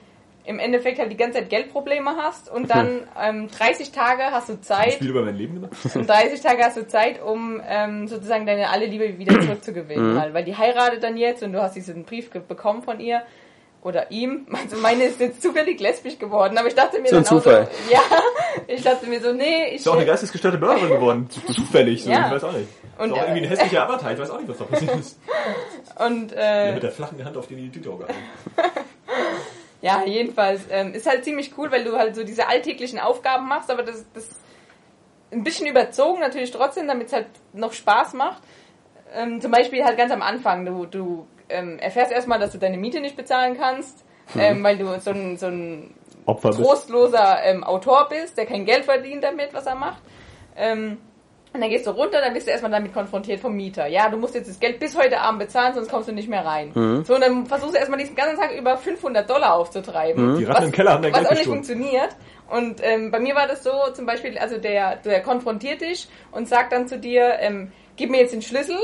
im 0.46 0.60
Endeffekt 0.60 0.98
halt 1.00 1.12
die 1.12 1.18
ganze 1.18 1.40
Zeit 1.40 1.50
Geldprobleme 1.50 2.12
hast 2.18 2.50
und 2.50 2.70
dann 2.70 3.02
ähm, 3.22 3.50
30 3.50 3.92
Tage 3.92 4.24
hast 4.32 4.50
du 4.50 4.54
Ein 4.54 4.64
Zeit. 4.64 4.94
Spiel 4.94 5.10
über 5.10 5.24
mein 5.24 5.36
Leben 5.36 5.56
gemacht? 5.56 5.74
Und 5.96 6.08
30 6.10 6.40
Tage 6.42 6.64
hast 6.64 6.78
du 6.78 6.88
Zeit, 6.88 7.22
um 7.22 7.62
ähm, 7.68 8.08
sozusagen 8.08 8.46
deine 8.46 8.70
alle 8.70 8.86
Liebe 8.86 9.18
wieder 9.20 9.40
zurückzugewinnen. 9.42 10.14
Mhm. 10.14 10.20
Halt. 10.20 10.34
Weil 10.34 10.46
die 10.46 10.56
heiratet 10.56 11.04
dann 11.04 11.18
jetzt 11.18 11.44
und 11.44 11.52
du 11.54 11.62
hast 11.62 11.76
diesen 11.76 12.04
Brief 12.06 12.30
bekommen 12.30 12.82
von 12.82 13.00
ihr. 13.00 13.22
Oder 13.84 14.10
ihm. 14.12 14.48
Also 14.52 14.76
meine 14.82 15.04
ist 15.04 15.20
jetzt 15.20 15.42
zufällig 15.42 15.80
lesbisch 15.80 16.18
geworden. 16.18 16.58
Aber 16.58 16.68
ich 16.68 16.76
dachte 16.76 17.00
mir 17.00 17.10
So 17.10 17.18
ein 17.18 17.24
dann 17.24 17.38
auch 17.38 17.44
Zufall. 17.44 17.68
so, 17.88 17.94
ja, 17.94 18.02
ich 18.68 18.82
dachte 18.84 19.06
mir 19.08 19.22
so, 19.22 19.32
nee, 19.34 19.68
ich... 19.70 19.76
Ist 19.76 19.88
auch 19.88 19.96
eine 19.96 20.06
geistesgestörte 20.06 20.58
Mörderin 20.58 20.90
geworden. 20.90 21.30
Zufällig, 21.54 22.04
so, 22.04 22.10
Ja. 22.10 22.26
ich 22.28 22.32
weiß 22.34 22.44
auch 22.46 22.54
nicht. 22.54 22.68
Und, 22.98 23.12
ist 23.12 23.18
äh, 23.18 23.22
irgendwie 23.22 23.44
ein 23.44 23.50
hässlicher 23.50 23.84
Avatar, 23.90 24.12
ich 24.12 24.20
weiß 24.20 24.30
auch 24.30 24.40
nicht, 24.40 24.50
was 24.50 24.58
da 24.58 24.64
passiert 24.66 24.96
ist. 24.96 25.20
und 26.00 26.32
Ja, 26.32 26.66
äh, 26.66 26.74
mit 26.74 26.84
der 26.84 26.92
flachen 26.92 27.24
Hand 27.24 27.38
auf 27.38 27.48
die 27.48 27.70
Tüte 27.70 27.90
gehalten. 27.90 28.14
ja, 29.82 30.04
jedenfalls 30.06 30.62
ähm, 30.70 30.94
ist 30.94 31.08
halt 31.08 31.24
ziemlich 31.24 31.58
cool, 31.58 31.72
weil 31.72 31.84
du 31.84 31.98
halt 31.98 32.16
so 32.16 32.24
diese 32.24 32.48
alltäglichen 32.48 33.00
Aufgaben 33.00 33.48
machst, 33.48 33.70
aber 33.70 33.84
das, 33.84 34.06
das 34.14 34.30
ein 35.32 35.44
bisschen 35.44 35.68
überzogen 35.68 36.20
natürlich 36.20 36.52
trotzdem, 36.52 36.88
damit 36.88 37.08
es 37.08 37.14
halt 37.14 37.28
noch 37.54 37.74
Spaß 37.74 38.14
macht. 38.14 38.42
Ähm, 39.14 39.42
zum 39.42 39.52
Beispiel 39.52 39.84
halt 39.84 39.98
ganz 39.98 40.12
am 40.12 40.22
Anfang, 40.22 40.66
du, 40.66 40.86
du 40.86 41.28
ähm, 41.50 41.80
erfährst 41.80 42.12
erstmal, 42.12 42.40
dass 42.40 42.52
du 42.52 42.58
deine 42.58 42.78
Miete 42.78 43.00
nicht 43.00 43.16
bezahlen 43.16 43.58
kannst, 43.58 44.04
ähm, 44.38 44.64
weil 44.64 44.78
du 44.78 45.00
so 45.00 45.12
ein, 45.12 45.38
so 45.38 45.48
ein 45.48 45.94
Opfer 46.26 46.52
trostloser 46.52 47.44
ähm, 47.44 47.64
Autor 47.64 48.08
bist, 48.10 48.38
der 48.38 48.46
kein 48.46 48.66
Geld 48.66 48.86
verdient 48.86 49.24
damit, 49.24 49.54
was 49.54 49.66
er 49.66 49.76
macht. 49.76 50.02
Ähm, 50.56 50.98
und 51.54 51.62
dann 51.62 51.70
gehst 51.70 51.88
du 51.88 51.92
runter, 51.92 52.22
dann 52.22 52.34
bist 52.34 52.48
du 52.48 52.52
erstmal 52.52 52.72
damit 52.72 52.94
konfrontiert 52.94 53.40
vom 53.40 53.56
Mieter. 53.56 53.88
Ja, 53.88 54.10
du 54.10 54.18
musst 54.18 54.36
jetzt 54.36 54.50
das 54.50 54.60
Geld 54.60 54.80
bis 54.80 54.98
heute 54.98 55.20
Abend 55.20 55.40
bezahlen, 55.40 55.74
sonst 55.74 55.90
kommst 55.90 56.10
du 56.10 56.14
nicht 56.14 56.30
mehr 56.30 56.46
rein. 56.46 56.72
So, 57.06 57.16
und 57.16 57.22
dann 57.22 57.46
versuchst 57.46 57.76
du 57.76 57.80
erstmal 57.80 58.00
diesen 58.00 58.16
ganzen 58.16 58.38
Tag 58.38 58.52
über 58.52 58.78
500 58.78 59.30
Dollar 59.30 59.56
aufzutreiben. 59.56 60.38
Die 60.38 60.44
Ratten 60.44 60.66
im 60.66 60.72
Keller 60.72 60.94
haben 60.94 61.04
dein 61.04 61.14
was 61.14 61.20
Geld 61.20 61.28
auch 61.28 61.32
nicht 61.32 61.40
gestohlen. 61.46 61.64
funktioniert. 61.64 62.16
Und 62.50 62.82
ähm, 62.84 63.12
bei 63.12 63.20
mir 63.20 63.36
war 63.36 63.48
das 63.48 63.64
so, 63.64 63.72
zum 63.94 64.06
Beispiel, 64.06 64.38
also 64.38 64.58
der, 64.58 64.98
der 64.98 65.22
konfrontiert 65.22 65.82
dich 65.82 66.08
und 66.32 66.48
sagt 66.48 66.72
dann 66.74 66.88
zu 66.88 67.00
dir, 67.00 67.38
ähm, 67.40 67.72
gib 67.96 68.10
mir 68.10 68.22
jetzt 68.22 68.34
den 68.34 68.42
Schlüssel, 68.42 68.78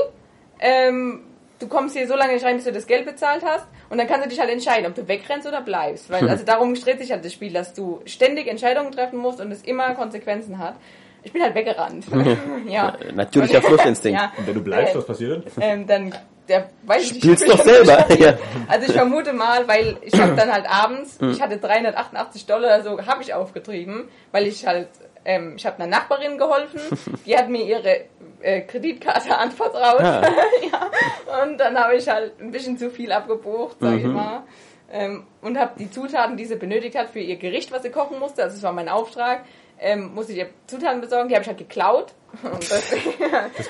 ähm, 0.60 1.23
du 1.60 1.68
kommst 1.68 1.95
hier 1.95 2.07
so 2.07 2.15
lange 2.15 2.34
nicht 2.34 2.45
rein, 2.45 2.56
bis 2.56 2.65
du 2.65 2.72
das 2.72 2.88
Geld 2.88 3.06
bezahlt 3.06 3.44
hast 3.45 3.68
und 3.90 3.98
dann 3.98 4.07
kannst 4.07 4.26
du 4.26 4.30
dich 4.30 4.40
halt 4.40 4.49
entscheiden, 4.49 4.85
ob 4.85 4.95
du 4.95 5.07
wegrennst 5.07 5.48
oder 5.48 5.61
bleibst. 5.61 6.10
Weil, 6.10 6.27
also 6.30 6.44
darum 6.45 6.73
dreht 6.73 6.99
sich 6.99 7.11
halt 7.11 7.23
das 7.23 7.34
Spiel, 7.34 7.53
dass 7.53 7.73
du 7.73 8.02
ständig 8.06 8.48
Entscheidungen 8.48 8.91
treffen 8.91 9.19
musst 9.19 9.40
und 9.40 9.52
es 9.52 9.64
immer 9.64 9.94
Konsequenzen 9.95 10.60
hat. 10.60 10.76
Ich 11.23 11.31
bin 11.31 11.41
halt 11.41 11.55
weggerannt. 11.55 12.05
ja. 12.67 12.95
Natürlicher 13.13 13.61
Fluchtinstinkt. 13.63 14.19
ja. 14.19 14.31
Und 14.37 14.47
wenn 14.47 14.53
du 14.55 14.61
bleibst, 14.61 14.93
Äh, 14.93 14.97
was 14.97 15.05
passiert 15.05 15.45
dann? 15.55 15.63
ähm, 15.63 15.87
dann 15.87 16.15
der 16.49 16.69
weiß 16.83 17.01
ich 17.11 17.17
Spielst 17.19 17.47
nicht. 17.47 17.53
doch 17.57 17.63
selber. 17.63 18.05
ja. 18.15 18.33
Also 18.67 18.87
ich 18.87 18.91
vermute 18.93 19.31
mal, 19.31 19.65
weil 19.67 19.95
ich 20.01 20.19
habe 20.19 20.35
dann 20.35 20.51
halt 20.51 20.69
abends, 20.69 21.17
Hm. 21.19 21.31
ich 21.31 21.41
hatte 21.41 21.57
388 21.57 22.45
Dollar 22.45 22.79
oder 22.79 22.83
so, 22.83 23.05
habe 23.05 23.21
ich 23.23 23.33
aufgetrieben, 23.33 24.09
weil 24.33 24.47
ich 24.47 24.67
halt, 24.67 24.89
ähm, 25.23 25.53
ich 25.55 25.65
habe 25.65 25.77
einer 25.77 25.87
Nachbarin 25.87 26.37
geholfen, 26.37 26.81
die 27.25 27.37
hat 27.37 27.47
mir 27.47 27.63
ihre 27.63 28.01
äh, 28.41 28.59
Kreditkarte 28.61 29.37
anvertraut. 29.37 30.01
Ah. 30.01 30.21
ja. 30.69 31.43
Und 31.43 31.57
dann 31.59 31.77
habe 31.79 31.95
ich 31.95 32.09
halt 32.09 32.33
ein 32.41 32.51
bisschen 32.51 32.77
zu 32.77 32.89
viel 32.89 33.13
abgebucht, 33.13 33.77
sag 33.79 33.91
Mhm. 33.91 33.97
ich 33.99 34.05
mal. 34.07 34.43
Ähm, 34.91 35.23
und 35.41 35.57
habe 35.57 35.71
die 35.79 35.89
Zutaten, 35.89 36.35
die 36.37 36.45
sie 36.45 36.55
benötigt 36.57 36.95
hat 36.97 37.09
für 37.09 37.19
ihr 37.19 37.37
Gericht, 37.37 37.71
was 37.71 37.81
sie 37.83 37.89
kochen 37.89 38.19
musste, 38.19 38.43
also 38.43 38.55
das 38.57 38.63
war 38.63 38.73
mein 38.73 38.89
Auftrag, 38.89 39.43
ähm, 39.84 40.14
musste 40.15 40.31
ich 40.31 40.39
ihr 40.39 40.47
Zutaten 40.68 41.01
besorgen, 41.01 41.30
die 41.30 41.35
habe 41.35 41.43
ich 41.43 41.47
halt 41.47 41.57
geklaut. 41.60 42.14
Und 42.43 42.72
das, 42.72 42.89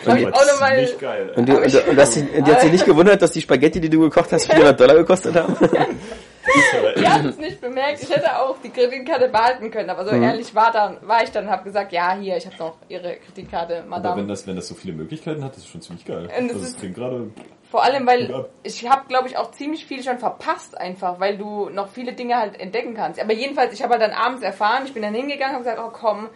Das 0.05 0.17
ich 0.17 0.27
auch 0.27 0.31
noch 0.31 0.59
mal- 0.61 0.79
nicht 0.79 0.97
geil. 0.99 1.33
Und, 1.35 1.49
du, 1.49 1.57
und, 1.57 1.87
und 1.87 1.97
das, 1.97 2.13
die 2.13 2.43
hat 2.43 2.61
sich 2.61 2.71
nicht 2.71 2.85
gewundert, 2.85 3.21
dass 3.21 3.31
die 3.31 3.41
Spaghetti, 3.41 3.81
die 3.81 3.89
du 3.89 3.99
gekocht 3.99 4.31
hast, 4.31 4.45
400 4.45 4.79
Dollar 4.79 4.95
gekostet 4.95 5.35
haben? 5.35 5.53
Aber 6.77 6.93
Die 6.97 7.07
haben 7.07 7.27
es 7.29 7.37
nicht 7.37 7.59
bemerkt. 7.61 8.03
Ich 8.03 8.09
hätte 8.09 8.37
auch 8.37 8.55
die 8.63 8.69
Kreditkarte 8.69 9.29
behalten 9.29 9.71
können, 9.71 9.89
aber 9.89 10.05
so 10.05 10.13
Mhm. 10.13 10.23
ehrlich 10.23 10.53
war, 10.53 10.71
dann, 10.71 10.97
war 11.01 11.23
ich 11.23 11.31
dann 11.31 11.45
und 11.45 11.51
habe 11.51 11.63
gesagt, 11.63 11.91
ja, 11.93 12.15
hier, 12.15 12.35
ich 12.37 12.45
habe 12.45 12.55
noch 12.59 12.75
Ihre 12.89 13.15
Kreditkarte, 13.15 13.77
Aber 13.79 13.87
Madame. 13.87 14.21
wenn 14.21 14.27
das, 14.27 14.45
wenn 14.45 14.55
das 14.57 14.67
so 14.67 14.75
viele 14.75 14.93
Möglichkeiten 14.93 15.43
hat, 15.43 15.51
das 15.55 15.59
ist 15.63 15.69
schon 15.69 15.81
ziemlich 15.81 16.05
geil. 16.05 16.23
Und 16.23 16.29
das 16.29 16.39
Also, 16.41 16.53
das 16.59 16.67
ist- 16.69 16.79
klingt 16.79 16.95
gerade. 16.95 17.29
Vor 17.73 17.83
allem, 17.83 18.05
weil 18.05 18.45
ich 18.61 18.87
habe, 18.87 19.07
glaube 19.07 19.27
ich, 19.27 19.35
auch 19.35 19.49
ziemlich 19.49 19.87
viel 19.87 20.03
schon 20.03 20.19
verpasst 20.19 20.77
einfach, 20.77 21.19
weil 21.19 21.39
du 21.39 21.69
noch 21.69 21.87
viele 21.87 22.13
Dinge 22.13 22.37
halt 22.37 22.59
entdecken 22.59 22.93
kannst. 22.93 23.19
Aber 23.19 23.33
jedenfalls, 23.33 23.73
ich 23.73 23.81
habe 23.81 23.93
halt 23.93 24.03
dann 24.03 24.11
abends 24.11 24.43
erfahren, 24.43 24.83
ich 24.85 24.93
bin 24.93 25.01
dann 25.01 25.15
hingegangen 25.15 25.55
und 25.55 25.63
gesagt, 25.63 25.81
oh 25.83 25.89
komm, 25.91 26.29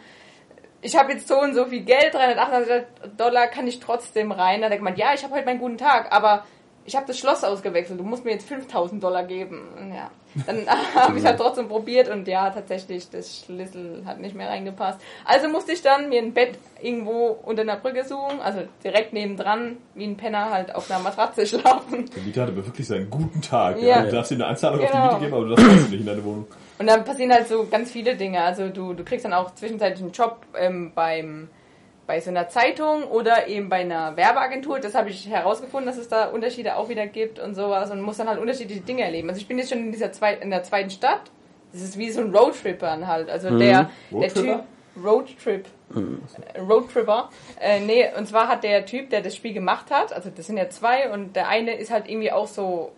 ich 0.81 0.97
habe 0.97 1.11
jetzt 1.11 1.27
so 1.27 1.39
und 1.39 1.53
so 1.53 1.65
viel 1.65 1.81
Geld, 1.81 2.15
388 2.15 2.88
Dollar 3.18 3.45
kann 3.45 3.68
ich 3.68 3.80
trotzdem 3.80 4.31
rein. 4.31 4.61
Dann 4.61 4.72
hat 4.72 4.72
er 4.72 4.77
gemeint, 4.80 4.97
ja, 4.97 5.14
ich 5.14 5.23
habe 5.23 5.35
heute 5.35 5.45
meinen 5.45 5.59
guten 5.59 5.77
Tag, 5.77 6.11
aber 6.11 6.43
ich 6.88 6.95
habe 6.95 7.05
das 7.05 7.19
Schloss 7.19 7.43
ausgewechselt, 7.43 7.99
du 7.99 8.03
musst 8.03 8.23
mir 8.23 8.31
jetzt 8.31 8.47
5000 8.47 9.03
Dollar 9.03 9.26
geben. 9.26 9.68
Und 9.77 9.93
ja, 9.93 10.09
dann 10.45 10.65
habe 10.95 11.19
ich 11.19 11.26
halt 11.26 11.38
trotzdem 11.38 11.68
probiert 11.68 12.07
und 12.07 12.27
ja, 12.27 12.49
tatsächlich, 12.49 13.09
das 13.09 13.43
Schlüssel 13.45 14.03
hat 14.05 14.19
nicht 14.19 14.35
mehr 14.35 14.47
reingepasst. 14.49 14.99
Also 15.26 15.49
musste 15.49 15.73
ich 15.73 15.81
dann 15.81 16.07
mir 16.07 16.22
ein 16.22 16.34
Bett 16.34 16.57
irgendwo 16.81 17.38
unter 17.43 17.64
einer 17.64 17.76
Brücke 17.76 18.05
suchen, 18.05 18.39
also 18.39 18.61
direkt 18.84 19.11
nebendran, 19.11 19.77
wie 19.95 20.05
ein 20.05 20.15
Penner 20.15 20.49
halt 20.49 20.73
auf 20.73 20.89
einer 20.89 21.01
Matratze 21.03 21.45
schlafen. 21.45 22.09
Der 22.15 22.23
Mieter 22.23 22.41
hatte 22.43 22.53
aber 22.53 22.65
wirklich 22.65 22.88
seinen 22.88 23.09
guten 23.09 23.41
Tag. 23.41 23.81
Ja. 23.81 23.88
Ja. 23.88 24.05
Du 24.05 24.11
darfst 24.11 24.31
ihm 24.31 24.35
eine 24.41 24.47
Anzahlung 24.47 24.80
auf 24.80 24.85
die 24.85 24.91
Genau. 24.91 25.07
Miete 25.07 25.19
geben, 25.19 25.34
aber 25.34 25.45
du 25.45 25.55
darfst 25.55 25.91
nicht 25.91 25.99
in 25.99 26.05
deine 26.05 26.23
Wohnung. 26.23 26.47
Und 26.80 26.88
dann 26.88 27.03
passieren 27.03 27.34
halt 27.34 27.47
so 27.47 27.65
ganz 27.69 27.91
viele 27.91 28.15
Dinge. 28.15 28.41
Also 28.41 28.69
du, 28.69 28.93
du 28.93 29.03
kriegst 29.03 29.26
dann 29.26 29.34
auch 29.34 29.53
zwischenzeitlich 29.55 30.01
einen 30.01 30.11
Job 30.11 30.45
ähm, 30.57 30.91
beim, 30.95 31.49
bei 32.08 32.22
so 32.22 32.30
einer 32.30 32.48
Zeitung 32.48 33.04
oder 33.04 33.48
eben 33.48 33.70
bei 33.70 33.82
einer 33.82 34.16
Werbeagentur. 34.16 34.80
Das 34.80 34.96
habe 34.96 35.10
ich 35.10 35.28
herausgefunden, 35.28 35.88
dass 35.88 35.98
es 35.98 36.08
da 36.08 36.28
Unterschiede 36.30 36.78
auch 36.78 36.90
wieder 36.90 37.06
gibt 37.06 37.38
und 37.38 37.54
sowas 37.54 37.92
und 37.92 38.02
muss 38.02 38.18
dann 38.18 38.30
halt 38.30 38.40
unterschiedliche 38.40 38.82
Dinge 38.82 39.04
erleben. 39.04 39.30
Also 39.30 39.42
ich 39.42 39.48
bin 39.48 39.58
jetzt 39.60 39.70
schon 39.70 39.80
in 39.80 39.92
dieser 39.92 40.12
zwei, 40.14 40.34
in 40.36 40.50
der 40.50 40.64
zweiten 40.64 40.90
Stadt. 40.90 41.22
Das 41.74 41.82
ist 41.82 41.98
wie 41.98 42.10
so 42.10 42.22
ein 42.22 42.34
Roadtrippern 42.34 43.08
halt. 43.08 43.30
Also 43.30 43.56
der, 43.60 43.92
der 44.10 44.34
Typ 44.34 44.46
Roadtripper? 44.46 44.64
Roadtrip. 45.04 45.66
Äh, 46.54 46.60
Roadtripper. 46.60 47.30
Äh, 47.60 47.82
nee, 47.82 48.06
und 48.18 48.28
zwar 48.28 48.48
hat 48.48 48.64
der 48.64 48.86
Typ, 48.86 49.10
der 49.10 49.22
das 49.22 49.36
Spiel 49.36 49.54
gemacht 49.54 49.92
hat, 49.92 50.14
also 50.14 50.30
das 50.36 50.48
sind 50.48 50.58
ja 50.58 50.70
zwei 50.70 51.12
und 51.12 51.36
der 51.36 51.50
eine 51.50 51.76
ist 51.76 51.92
halt 51.92 52.10
irgendwie 52.10 52.32
auch 52.32 52.48
so 52.48 52.92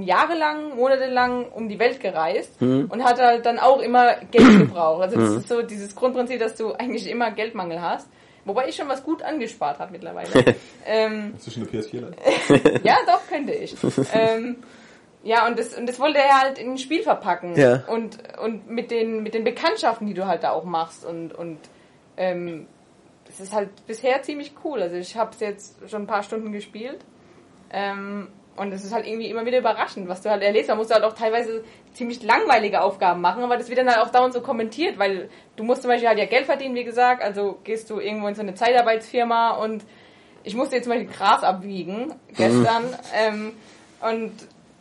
jahrelang, 0.00 0.76
monatelang 0.76 1.46
um 1.46 1.68
die 1.68 1.78
Welt 1.78 2.00
gereist 2.00 2.60
und 2.60 3.02
hat 3.02 3.18
halt 3.18 3.46
dann 3.46 3.58
auch 3.58 3.80
immer 3.80 4.16
Geld 4.30 4.58
gebraucht. 4.58 5.02
Also 5.02 5.18
das 5.18 5.36
ist 5.36 5.48
so 5.48 5.62
dieses 5.62 5.94
Grundprinzip, 5.94 6.38
dass 6.38 6.54
du 6.54 6.72
eigentlich 6.72 7.08
immer 7.10 7.30
Geldmangel 7.30 7.80
hast. 7.80 8.08
Wobei 8.44 8.68
ich 8.68 8.76
schon 8.76 8.88
was 8.88 9.02
gut 9.04 9.22
angespart 9.22 9.78
habe 9.78 9.92
mittlerweile. 9.92 10.30
ähm, 10.86 11.32
Hast 11.34 11.46
du 11.46 11.50
schon 11.50 11.68
eine 11.68 11.70
PS4 11.70 12.00
leider? 12.00 12.80
ja, 12.84 12.96
doch, 13.06 13.26
könnte 13.28 13.52
ich. 13.52 13.76
ähm, 14.12 14.56
ja, 15.22 15.46
und 15.46 15.58
das, 15.58 15.74
und 15.76 15.86
das 15.86 16.00
wollte 16.00 16.18
er 16.18 16.40
halt 16.40 16.58
in 16.58 16.70
ein 16.70 16.78
Spiel 16.78 17.02
verpacken. 17.02 17.54
Ja. 17.56 17.84
Und, 17.86 18.18
und 18.38 18.70
mit, 18.70 18.90
den, 18.90 19.22
mit 19.22 19.34
den 19.34 19.44
Bekanntschaften, 19.44 20.06
die 20.06 20.14
du 20.14 20.26
halt 20.26 20.42
da 20.42 20.52
auch 20.52 20.64
machst. 20.64 21.04
Und, 21.04 21.34
und 21.34 21.58
ähm, 22.16 22.66
das 23.26 23.40
ist 23.40 23.52
halt 23.52 23.68
bisher 23.86 24.22
ziemlich 24.22 24.54
cool. 24.64 24.80
Also 24.80 24.96
ich 24.96 25.16
habe 25.16 25.30
es 25.32 25.40
jetzt 25.40 25.90
schon 25.90 26.02
ein 26.02 26.06
paar 26.06 26.22
Stunden 26.22 26.52
gespielt. 26.52 27.04
Ähm, 27.70 28.28
und 28.56 28.72
es 28.72 28.84
ist 28.84 28.92
halt 28.92 29.06
irgendwie 29.06 29.30
immer 29.30 29.46
wieder 29.46 29.58
überraschend, 29.58 30.08
was 30.08 30.22
du 30.22 30.30
halt 30.30 30.42
erlebst. 30.42 30.68
Man 30.68 30.78
muss 30.78 30.90
halt 30.90 31.04
auch 31.04 31.14
teilweise 31.14 31.64
ziemlich 31.92 32.22
langweilige 32.22 32.82
Aufgaben 32.82 33.20
machen, 33.20 33.42
aber 33.42 33.56
das 33.56 33.68
wird 33.68 33.78
dann 33.78 33.88
halt 33.88 33.98
auch 33.98 34.10
dauernd 34.10 34.32
so 34.32 34.40
kommentiert, 34.40 34.98
weil 34.98 35.28
du 35.56 35.64
musst 35.64 35.82
zum 35.82 35.90
Beispiel 35.90 36.08
halt 36.08 36.18
ja 36.18 36.26
Geld 36.26 36.46
verdienen, 36.46 36.74
wie 36.74 36.84
gesagt. 36.84 37.22
Also 37.22 37.58
gehst 37.64 37.90
du 37.90 38.00
irgendwo 38.00 38.28
in 38.28 38.34
so 38.34 38.42
eine 38.42 38.54
Zeitarbeitsfirma 38.54 39.52
und 39.56 39.84
ich 40.44 40.54
musste 40.54 40.76
jetzt 40.76 40.84
zum 40.84 40.94
Beispiel 40.94 41.12
Gras 41.12 41.42
abwiegen 41.42 42.14
gestern. 42.34 42.84
Ähm, 43.14 43.52
und 44.00 44.32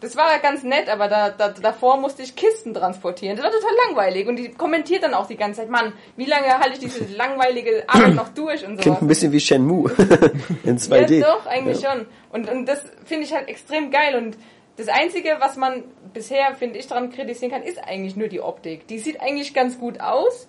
das 0.01 0.15
war 0.15 0.39
ganz 0.39 0.63
nett, 0.63 0.87
aber 0.89 1.09
da, 1.09 1.29
da, 1.29 1.49
davor 1.49 1.97
musste 1.97 2.23
ich 2.23 2.35
Kisten 2.35 2.73
transportieren. 2.73 3.35
Das 3.35 3.43
war 3.43 3.51
total 3.51 3.75
langweilig. 3.87 4.27
Und 4.27 4.37
die 4.37 4.49
kommentiert 4.49 5.03
dann 5.03 5.13
auch 5.13 5.27
die 5.27 5.35
ganze 5.35 5.61
Zeit, 5.61 5.69
Mann, 5.69 5.91
wie 6.15 6.25
lange 6.25 6.47
halte 6.47 6.73
ich 6.73 6.79
diese 6.79 7.03
langweilige 7.15 7.83
Arbeit 7.87 8.15
noch 8.15 8.29
durch 8.29 8.65
und 8.65 8.73
sowas. 8.73 8.83
Klingt 8.83 9.01
ein 9.01 9.07
bisschen 9.07 9.31
wie 9.33 9.39
Shenmue 9.41 9.91
in 10.63 10.77
2D. 10.77 11.15
Ja, 11.15 11.27
doch, 11.27 11.45
eigentlich 11.45 11.81
schon. 11.85 12.05
Und, 12.31 12.49
und 12.49 12.65
das 12.65 12.81
finde 13.03 13.25
ich 13.25 13.33
halt 13.33 13.49
extrem 13.49 13.91
geil. 13.91 14.15
Und 14.15 14.37
das 14.79 14.87
Einzige, 14.87 15.35
was 15.39 15.55
man 15.57 15.83
bisher, 16.13 16.55
finde 16.55 16.79
ich, 16.79 16.87
daran 16.87 17.11
kritisieren 17.11 17.51
kann, 17.51 17.63
ist 17.63 17.77
eigentlich 17.83 18.15
nur 18.15 18.27
die 18.29 18.41
Optik. 18.41 18.87
Die 18.87 18.99
sieht 18.99 19.19
eigentlich 19.21 19.53
ganz 19.53 19.77
gut 19.79 19.99
aus 19.99 20.47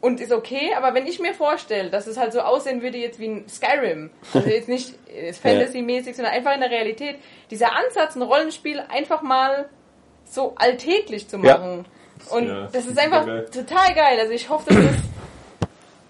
und 0.00 0.20
ist 0.20 0.32
okay, 0.32 0.74
aber 0.76 0.94
wenn 0.94 1.06
ich 1.06 1.18
mir 1.20 1.32
vorstelle, 1.34 1.90
dass 1.90 2.06
es 2.06 2.16
halt 2.18 2.32
so 2.32 2.40
aussehen 2.40 2.82
würde 2.82 2.98
jetzt 2.98 3.18
wie 3.18 3.28
ein 3.28 3.48
Skyrim, 3.48 4.10
also 4.34 4.48
jetzt 4.48 4.68
nicht 4.68 4.94
äh, 5.14 5.32
Fantasy-mäßig, 5.32 6.14
sondern 6.16 6.34
einfach 6.34 6.54
in 6.54 6.60
der 6.60 6.70
Realität, 6.70 7.16
dieser 7.50 7.74
Ansatz, 7.76 8.14
ein 8.16 8.22
Rollenspiel 8.22 8.80
einfach 8.80 9.22
mal 9.22 9.68
so 10.24 10.54
alltäglich 10.56 11.28
zu 11.28 11.38
Ja. 11.38 11.58
machen. 11.58 11.84
Und 12.30 12.46
Ja, 12.48 12.68
das 12.72 12.86
ist 12.86 12.98
einfach 12.98 13.26
geil. 13.26 13.46
total 13.52 13.94
geil. 13.94 14.18
Also 14.20 14.32
ich 14.32 14.48
hoffe, 14.48 14.72
dass 14.72 14.84
das, 14.84 14.96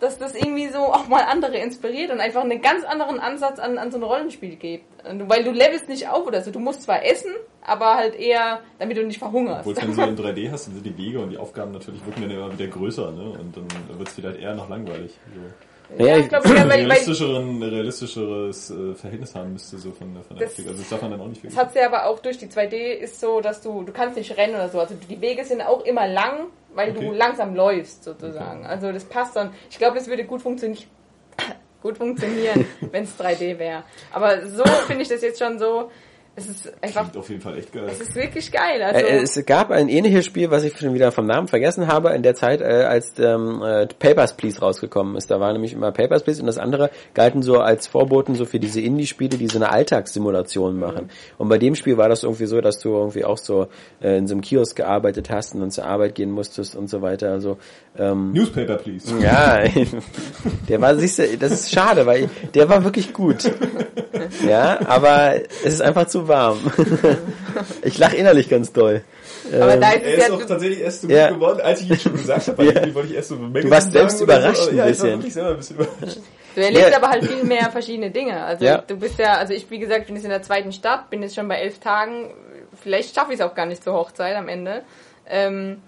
dass 0.01 0.19
das 0.19 0.35
irgendwie 0.35 0.69
so 0.69 0.79
auch 0.81 1.07
mal 1.09 1.23
andere 1.25 1.57
inspiriert 1.59 2.11
und 2.11 2.21
einfach 2.21 2.43
einen 2.43 2.61
ganz 2.61 2.85
anderen 2.85 3.19
Ansatz 3.21 3.59
an, 3.59 3.79
an 3.79 3.91
so 3.91 3.99
ein 3.99 4.03
Rollenspiel 4.03 4.57
gibt. 4.57 4.85
Weil 5.05 5.45
du 5.45 5.51
levelst 5.51 5.89
nicht 5.89 6.09
auf 6.09 6.27
oder 6.27 6.43
so. 6.43 6.51
Du 6.51 6.59
musst 6.61 6.83
zwar 6.83 7.05
essen, 7.05 7.33
aber 7.61 7.95
halt 7.97 8.15
eher, 8.15 8.61
damit 8.79 8.97
du 8.97 9.05
nicht 9.05 9.19
verhungerst. 9.19 9.67
Obwohl, 9.67 9.77
wenn 9.97 10.15
du 10.17 10.23
in 10.29 10.35
3D 10.37 10.51
hast, 10.51 10.67
dann 10.69 10.75
sind 10.75 10.87
die 10.87 10.97
Wege 10.97 11.19
und 11.21 11.31
die 11.31 11.39
Aufgaben 11.39 11.73
natürlich 11.73 12.05
wirken 12.07 12.23
dann 12.23 12.31
immer 12.31 12.53
wieder 12.59 12.69
größer, 12.71 13.11
ne? 13.13 13.31
Und 13.39 13.57
dann 13.57 13.67
wird 13.99 14.09
es 14.09 14.15
vielleicht 14.15 14.39
eher 14.41 14.55
noch 14.55 14.69
langweilig. 14.69 15.13
So. 15.35 16.03
Ja, 16.05 16.17
ich 16.17 16.29
glaube, 16.29 16.49
ja, 16.49 16.55
Ein 16.55 16.61
weil, 16.61 16.69
weil 16.71 16.87
realistischeren, 16.87 17.63
realistischeres 17.63 18.71
äh, 18.71 18.95
Verhältnis 18.95 19.35
haben 19.35 19.53
müsste, 19.53 19.77
so 19.79 19.91
von, 19.91 20.15
der- 20.15 20.23
von 20.23 20.37
der 20.39 20.47
Das- 20.47 20.53
Optik. 20.55 20.67
Also 20.69 20.79
das 20.81 20.89
darf 20.89 21.03
man 21.03 21.11
dann 21.11 21.21
auch 21.21 21.27
nicht 21.27 21.45
Das 21.45 21.53
vergessen. 21.53 21.77
hat 21.77 21.83
ja 21.83 21.87
aber 21.99 22.07
auch 22.11 22.19
durch 22.21 22.39
die 22.39 22.47
2D 22.47 22.75
ist 22.95 23.21
so, 23.21 23.41
dass 23.43 23.61
du, 23.61 23.83
du 23.83 23.93
kannst 23.93 24.17
nicht 24.17 24.35
rennen 24.39 24.55
oder 24.55 24.69
so. 24.71 24.81
Also 24.81 24.95
die 24.95 25.21
Wege 25.21 25.45
sind 25.45 25.61
auch 25.61 25.85
immer 25.85 26.07
lang, 26.09 26.47
weil 26.75 26.93
du 26.95 27.01
Okay. 27.09 27.17
langsam 27.17 27.55
läufst 27.55 28.05
sozusagen. 28.05 28.61
Okay. 28.61 28.69
Also 28.69 28.91
das 28.93 29.05
passt 29.05 29.37
dann. 29.37 29.51
Ich 29.71 29.77
glaube, 29.79 29.99
das 29.99 30.09
würde 30.09 30.25
gut 30.25 30.41
funktionieren. 30.41 30.83
Gut 31.83 31.99
funktionieren, 31.99 32.67
wenn 32.81 33.05
es 33.05 33.19
3D 33.19 33.59
wäre. 33.59 33.83
Aber 34.13 34.47
so 34.47 34.65
finde 34.87 35.03
ich 35.03 35.09
das 35.09 35.21
jetzt 35.23 35.39
schon 35.39 35.59
so. 35.59 35.91
Es 36.35 36.49
ist 36.49 36.73
einfach, 36.83 37.03
Klingt 37.03 37.17
auf 37.19 37.29
jeden 37.29 37.43
Fall 37.43 37.59
echt 37.59 37.73
geil. 37.75 37.85
es 37.89 38.01
ist 38.01 38.15
wirklich 38.15 38.51
geil. 38.51 38.83
Also, 38.83 39.05
Äh, 39.07 39.19
Es 39.21 39.45
gab 39.45 39.71
ein 39.71 39.91
ähnliches 39.91 40.25
Spiel, 40.25 40.51
was 40.51 40.65
ich 40.65 40.79
schon 40.79 40.95
wieder 40.95 41.13
vom 41.13 41.27
Namen 41.27 41.47
vergessen 41.47 41.89
habe, 41.89 42.09
in 42.15 42.23
der 42.23 42.35
Zeit, 42.35 42.63
äh, 42.63 42.85
als 42.89 43.13
ähm, 43.19 43.63
äh, 43.63 43.87
Papers, 43.87 44.35
Please 44.35 44.59
rausgekommen 44.61 45.17
ist. 45.17 45.31
Da 45.31 45.41
war 45.41 45.53
nämlich 45.53 45.75
immer 45.75 45.93
Papers, 45.93 46.23
Please 46.23 46.41
und 46.41 46.47
das 46.47 46.57
andere 46.57 46.91
galten 47.13 47.43
so 47.43 47.61
als 47.61 47.87
Vorboten 47.87 48.35
so 48.35 48.47
für 48.47 48.59
diese 48.59 48.81
Indie-Spiele, 48.81 49.37
die 49.37 49.47
so 49.47 49.59
eine 49.59 49.71
Alltagssimulation 49.71 50.79
machen. 50.79 51.11
Und 51.37 51.51
bei 51.51 51.59
dem 51.59 51.75
Spiel 51.75 51.99
war 51.99 52.09
das 52.09 52.23
irgendwie 52.23 52.47
so, 52.47 52.63
dass 52.63 52.79
du 52.79 52.95
irgendwie 52.97 53.27
auch 53.27 53.37
so 53.37 53.69
äh, 54.01 54.17
in 54.17 54.27
so 54.27 54.33
einem 54.33 54.41
Kiosk 54.41 54.77
gearbeitet 54.77 55.29
hast 55.29 55.55
und 55.55 55.61
dann 55.61 55.71
zur 55.71 55.85
Arbeit 55.85 56.15
gehen 56.15 56.31
musstest 56.31 56.75
und 56.77 56.89
so 56.89 57.03
weiter. 57.03 57.31
Also 57.31 57.59
ähm, 57.99 58.33
Newspaper, 58.33 58.77
please. 58.77 59.13
ja, 59.21 59.65
der 60.67 60.81
war, 60.81 60.97
siehst 60.97 61.19
du, 61.19 61.37
das 61.37 61.53
ist 61.53 61.73
schade, 61.73 62.07
weil 62.07 62.31
der 62.55 62.71
war 62.71 62.83
wirklich 62.85 63.13
gut. 63.13 63.53
Ja, 64.47 64.79
aber 64.87 65.35
es 65.65 65.75
ist 65.75 65.83
einfach 65.83 66.07
zu 66.07 66.22
warm. 66.29 66.59
Ich 67.83 67.99
lach 67.99 68.13
innerlich 68.15 68.49
ganz 68.49 68.73
doll. 68.73 69.03
aber 69.53 69.77
da 69.77 69.91
ist 69.93 70.03
Er 70.05 70.09
es 70.15 70.19
ist 70.23 70.29
ja, 70.29 70.35
auch 70.35 70.45
tatsächlich 70.47 70.81
erst 70.81 71.03
so 71.03 71.09
Ja. 71.09 71.29
gut 71.29 71.41
geworden, 71.41 71.61
als 71.63 71.81
ich 71.83 71.91
ihn 71.91 71.99
schon 71.99 72.13
gesagt 72.13 72.49
habe. 72.49 72.59
Weil 72.59 72.67
Ja. 72.69 72.73
irgendwie 72.75 72.95
wollte 72.95 73.09
ich 73.11 73.15
erst 73.17 73.29
so 73.29 73.37
Du 73.37 73.71
warst 73.71 73.93
selbst 73.93 74.21
überrascht 74.21 74.63
so. 74.63 74.71
ein 74.71 74.77
Ja, 74.77 74.87
ich 74.87 74.99
war 74.99 75.05
bisschen. 75.07 75.11
wirklich 75.19 75.35
selber 75.35 75.51
ein 75.51 75.57
bisschen 75.57 75.77
überrascht. 75.77 76.19
Du 76.55 76.61
erlebst 76.61 76.91
Ja. 76.91 76.97
aber 76.97 77.09
halt 77.09 77.25
viel 77.27 77.45
mehr 77.45 77.71
verschiedene 77.71 78.11
Dinge. 78.11 78.43
Also 78.45 78.65
Ja. 78.65 78.79
du 78.79 78.97
bist 78.97 79.19
ja, 79.19 79.35
also 79.37 79.53
ich 79.53 79.71
wie 79.71 79.79
gesagt, 79.79 80.07
bin 80.07 80.17
jetzt 80.17 80.25
in 80.25 80.31
der 80.31 80.43
zweiten 80.43 80.73
Stadt, 80.73 81.11
bin 81.11 81.23
jetzt 81.23 81.35
schon 81.35 81.49
bei 81.49 81.57
elf 81.57 81.79
Tagen. 81.79 82.31
Vielleicht 82.83 83.15
schaffe 83.15 83.33
ich 83.33 83.41
es 83.41 83.45
auch 83.45 83.55
gar 83.55 83.67
nicht 83.67 83.83
zur 83.85 83.93
Hochzeit 83.95 84.35
am 84.37 84.49
Ende. 84.49 84.83
Ähm, 85.29 85.83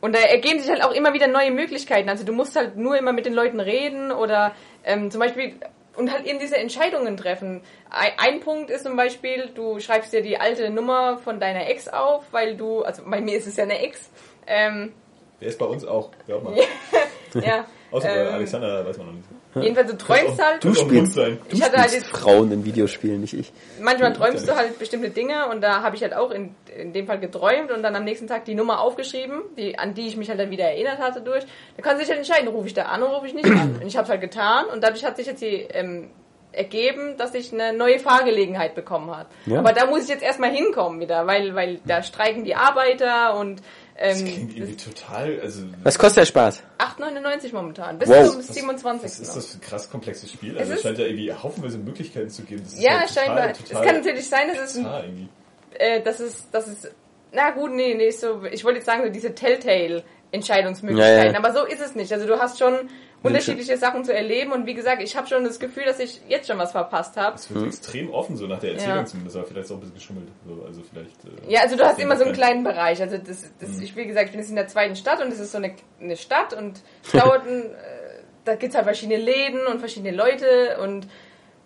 und 0.00 0.14
da 0.14 0.18
ergeben 0.20 0.58
sich 0.60 0.70
halt 0.70 0.82
auch 0.82 0.92
immer 0.92 1.12
wieder 1.14 1.28
neue 1.28 1.50
Möglichkeiten. 1.50 2.08
Also 2.08 2.24
du 2.24 2.32
musst 2.32 2.56
halt 2.56 2.76
nur 2.76 2.96
immer 2.96 3.12
mit 3.12 3.26
den 3.26 3.34
Leuten 3.34 3.60
reden 3.60 4.10
oder 4.12 4.52
ähm, 4.84 5.10
zum 5.10 5.20
Beispiel 5.20 5.54
und 5.96 6.12
halt 6.12 6.24
eben 6.26 6.38
diese 6.38 6.56
Entscheidungen 6.56 7.16
treffen. 7.16 7.62
Ein, 7.90 8.12
ein 8.18 8.40
Punkt 8.40 8.70
ist 8.70 8.84
zum 8.84 8.96
Beispiel, 8.96 9.50
du 9.54 9.78
schreibst 9.80 10.12
dir 10.12 10.22
die 10.22 10.38
alte 10.38 10.70
Nummer 10.70 11.18
von 11.18 11.40
deiner 11.40 11.68
Ex 11.68 11.88
auf, 11.88 12.24
weil 12.30 12.56
du, 12.56 12.82
also 12.82 13.02
bei 13.06 13.20
mir 13.20 13.36
ist 13.36 13.46
es 13.46 13.56
ja 13.56 13.64
eine 13.64 13.78
Ex. 13.80 14.10
Ähm, 14.46 14.92
Der 15.40 15.48
ist 15.48 15.58
bei 15.58 15.66
uns 15.66 15.84
auch, 15.84 16.10
glaub 16.26 16.44
mal. 16.44 16.56
ja. 17.34 17.66
Außer 17.90 18.08
bei 18.08 18.16
ähm, 18.16 18.34
Alexander 18.34 18.86
weiß 18.86 18.98
man 18.98 19.06
noch 19.08 19.14
nicht. 19.14 19.28
Jedenfalls 19.54 19.90
du 19.90 19.98
träumst 19.98 20.42
halt. 20.42 20.64
Du 20.64 20.70
auch 20.70 20.74
spielst- 20.74 21.14
sein. 21.14 21.38
Du 21.48 21.56
Ich 21.56 21.62
hatte 21.62 21.76
halt 21.76 21.90
spielst 21.90 22.06
jetzt- 22.06 22.16
Frauen 22.22 22.50
in 22.52 22.64
Videospielen, 22.64 23.20
nicht 23.20 23.34
ich. 23.34 23.52
manchmal 23.80 24.12
träumst 24.12 24.48
du 24.48 24.56
halt 24.56 24.78
bestimmte 24.78 25.10
Dinge 25.10 25.48
und 25.50 25.60
da 25.60 25.82
habe 25.82 25.94
ich 25.96 26.02
halt 26.02 26.14
auch 26.14 26.30
in, 26.30 26.54
in 26.76 26.92
dem 26.92 27.06
Fall 27.06 27.18
geträumt 27.20 27.70
und 27.70 27.82
dann 27.82 27.94
am 27.94 28.04
nächsten 28.04 28.26
Tag 28.26 28.44
die 28.46 28.54
Nummer 28.54 28.80
aufgeschrieben, 28.80 29.42
die, 29.58 29.78
an 29.78 29.92
die 29.94 30.06
ich 30.08 30.16
mich 30.16 30.28
halt 30.30 30.40
dann 30.40 30.50
wieder 30.50 30.64
erinnert 30.64 30.98
hatte 30.98 31.20
durch. 31.20 31.44
Da 31.76 31.82
kann 31.82 31.98
sich 31.98 32.08
halt 32.08 32.18
entscheiden, 32.18 32.48
rufe 32.48 32.66
ich 32.68 32.74
da 32.74 32.84
an 32.84 33.02
oder 33.02 33.12
rufe 33.14 33.26
ich 33.26 33.34
nicht 33.34 33.46
an. 33.46 33.76
Und 33.82 33.86
ich 33.86 33.96
habe 33.96 34.04
es 34.04 34.10
halt 34.10 34.20
getan 34.22 34.66
und 34.72 34.82
dadurch 34.82 35.04
hat 35.04 35.16
sich 35.16 35.26
jetzt 35.26 35.42
die 35.42 35.66
ähm, 35.72 36.08
ergeben, 36.52 37.16
dass 37.16 37.34
ich 37.34 37.52
eine 37.52 37.72
neue 37.72 37.98
Fahrgelegenheit 37.98 38.74
bekommen 38.74 39.10
habe. 39.10 39.28
Ja. 39.46 39.58
Aber 39.58 39.72
da 39.72 39.86
muss 39.86 40.02
ich 40.04 40.08
jetzt 40.10 40.22
erstmal 40.22 40.50
hinkommen 40.50 41.00
wieder, 41.00 41.26
weil, 41.26 41.54
weil 41.54 41.80
da 41.86 42.02
streiken 42.02 42.44
die 42.44 42.54
Arbeiter 42.54 43.36
und 43.38 43.62
Das 43.98 44.20
ähm, 44.20 44.26
klingt 44.26 44.56
irgendwie 44.56 44.76
total, 44.76 45.38
also... 45.40 45.62
Was 45.82 45.98
kostet 45.98 46.18
der 46.22 46.26
Spaß? 46.26 46.62
8,99 46.78 47.52
momentan, 47.52 47.98
bis 47.98 48.08
Wow. 48.08 48.32
zum 48.32 48.40
27. 48.42 49.04
Was 49.04 49.18
ist 49.20 49.36
das 49.36 49.46
für 49.46 49.58
ein 49.58 49.60
krass 49.60 49.90
komplexes 49.90 50.32
Spiel? 50.32 50.54
Es 50.54 50.60
Also 50.60 50.72
es 50.72 50.78
ist- 50.78 50.82
scheint 50.84 50.98
ja 50.98 51.04
irgendwie 51.06 51.32
haufenweise 51.32 51.78
Möglichkeiten 51.78 52.30
zu 52.30 52.42
geben. 52.42 52.62
Das 52.64 52.72
ist 52.72 52.82
Ja, 52.82 52.98
halt 53.00 53.08
total, 53.08 53.24
scheinbar. 53.26 53.52
Total 53.52 53.80
es 53.82 53.86
kann 53.86 53.96
natürlich 53.96 54.28
sein, 54.28 54.48
dass 54.48 54.58
es 54.70 54.76
ein 54.76 55.28
äh, 55.74 56.02
dass 56.02 56.20
es, 56.20 56.50
dass 56.50 56.66
es 56.66 56.90
na 57.34 57.50
gut, 57.50 57.72
nee, 57.72 57.94
nee, 57.94 58.10
so, 58.10 58.44
ich 58.44 58.62
wollte 58.64 58.78
jetzt 58.78 58.86
sagen, 58.86 59.04
so 59.04 59.10
diese 59.10 59.34
Telltale-Entscheidungsmöglichkeiten, 59.34 61.26
Ja, 61.26 61.32
ja. 61.32 61.38
aber 61.38 61.52
so 61.52 61.64
ist 61.64 61.80
es 61.80 61.94
nicht. 61.94 62.12
Also 62.12 62.26
du 62.26 62.38
hast 62.38 62.58
schon 62.58 62.74
unterschiedliche 63.22 63.76
Sachen 63.76 64.04
zu 64.04 64.12
erleben 64.14 64.52
und 64.52 64.66
wie 64.66 64.74
gesagt, 64.74 65.02
ich 65.02 65.16
habe 65.16 65.26
schon 65.26 65.44
das 65.44 65.60
Gefühl, 65.60 65.84
dass 65.84 65.98
ich 66.00 66.20
jetzt 66.28 66.48
schon 66.48 66.58
was 66.58 66.72
verpasst 66.72 67.16
habe. 67.16 67.36
Es 67.36 67.52
wird 67.54 67.66
extrem 67.66 68.10
offen, 68.10 68.36
so 68.36 68.46
nach 68.46 68.58
der 68.58 68.72
Erzählung 68.72 68.96
Ja. 68.98 69.04
zumindest, 69.06 69.36
aber 69.36 69.46
vielleicht 69.46 69.70
auch 69.70 69.74
ein 69.76 69.80
bisschen 69.80 69.94
geschummelt. 69.94 70.28
So, 70.46 70.64
also 70.66 70.80
vielleicht. 70.90 71.24
Äh, 71.24 71.52
Ja, 71.52 71.60
also 71.62 71.76
du 71.76 71.84
hast 71.84 71.98
immer 72.00 72.16
so 72.16 72.24
einen 72.24 72.32
kleinen 72.34 72.64
Bereich. 72.64 73.00
Also 73.00 73.18
das, 73.18 73.50
das 73.60 73.70
Mhm. 73.70 73.82
ich 73.82 73.96
wie 73.96 74.06
gesagt, 74.06 74.26
ich 74.26 74.30
bin 74.32 74.40
jetzt 74.40 74.50
in 74.50 74.56
der 74.56 74.68
zweiten 74.68 74.96
Stadt 74.96 75.20
und 75.24 75.32
es 75.32 75.38
ist 75.40 75.52
so 75.52 75.58
eine, 75.58 75.74
eine 76.00 76.16
Stadt 76.16 76.52
und 76.54 76.80
es 77.04 77.12
dauert 77.12 77.46
ein, 77.46 77.62
äh, 77.74 78.22
da 78.44 78.56
gibt's 78.56 78.74
halt 78.74 78.84
verschiedene 78.86 79.18
Läden 79.18 79.66
und 79.66 79.78
verschiedene 79.78 80.16
Leute 80.16 80.78
und 80.82 81.06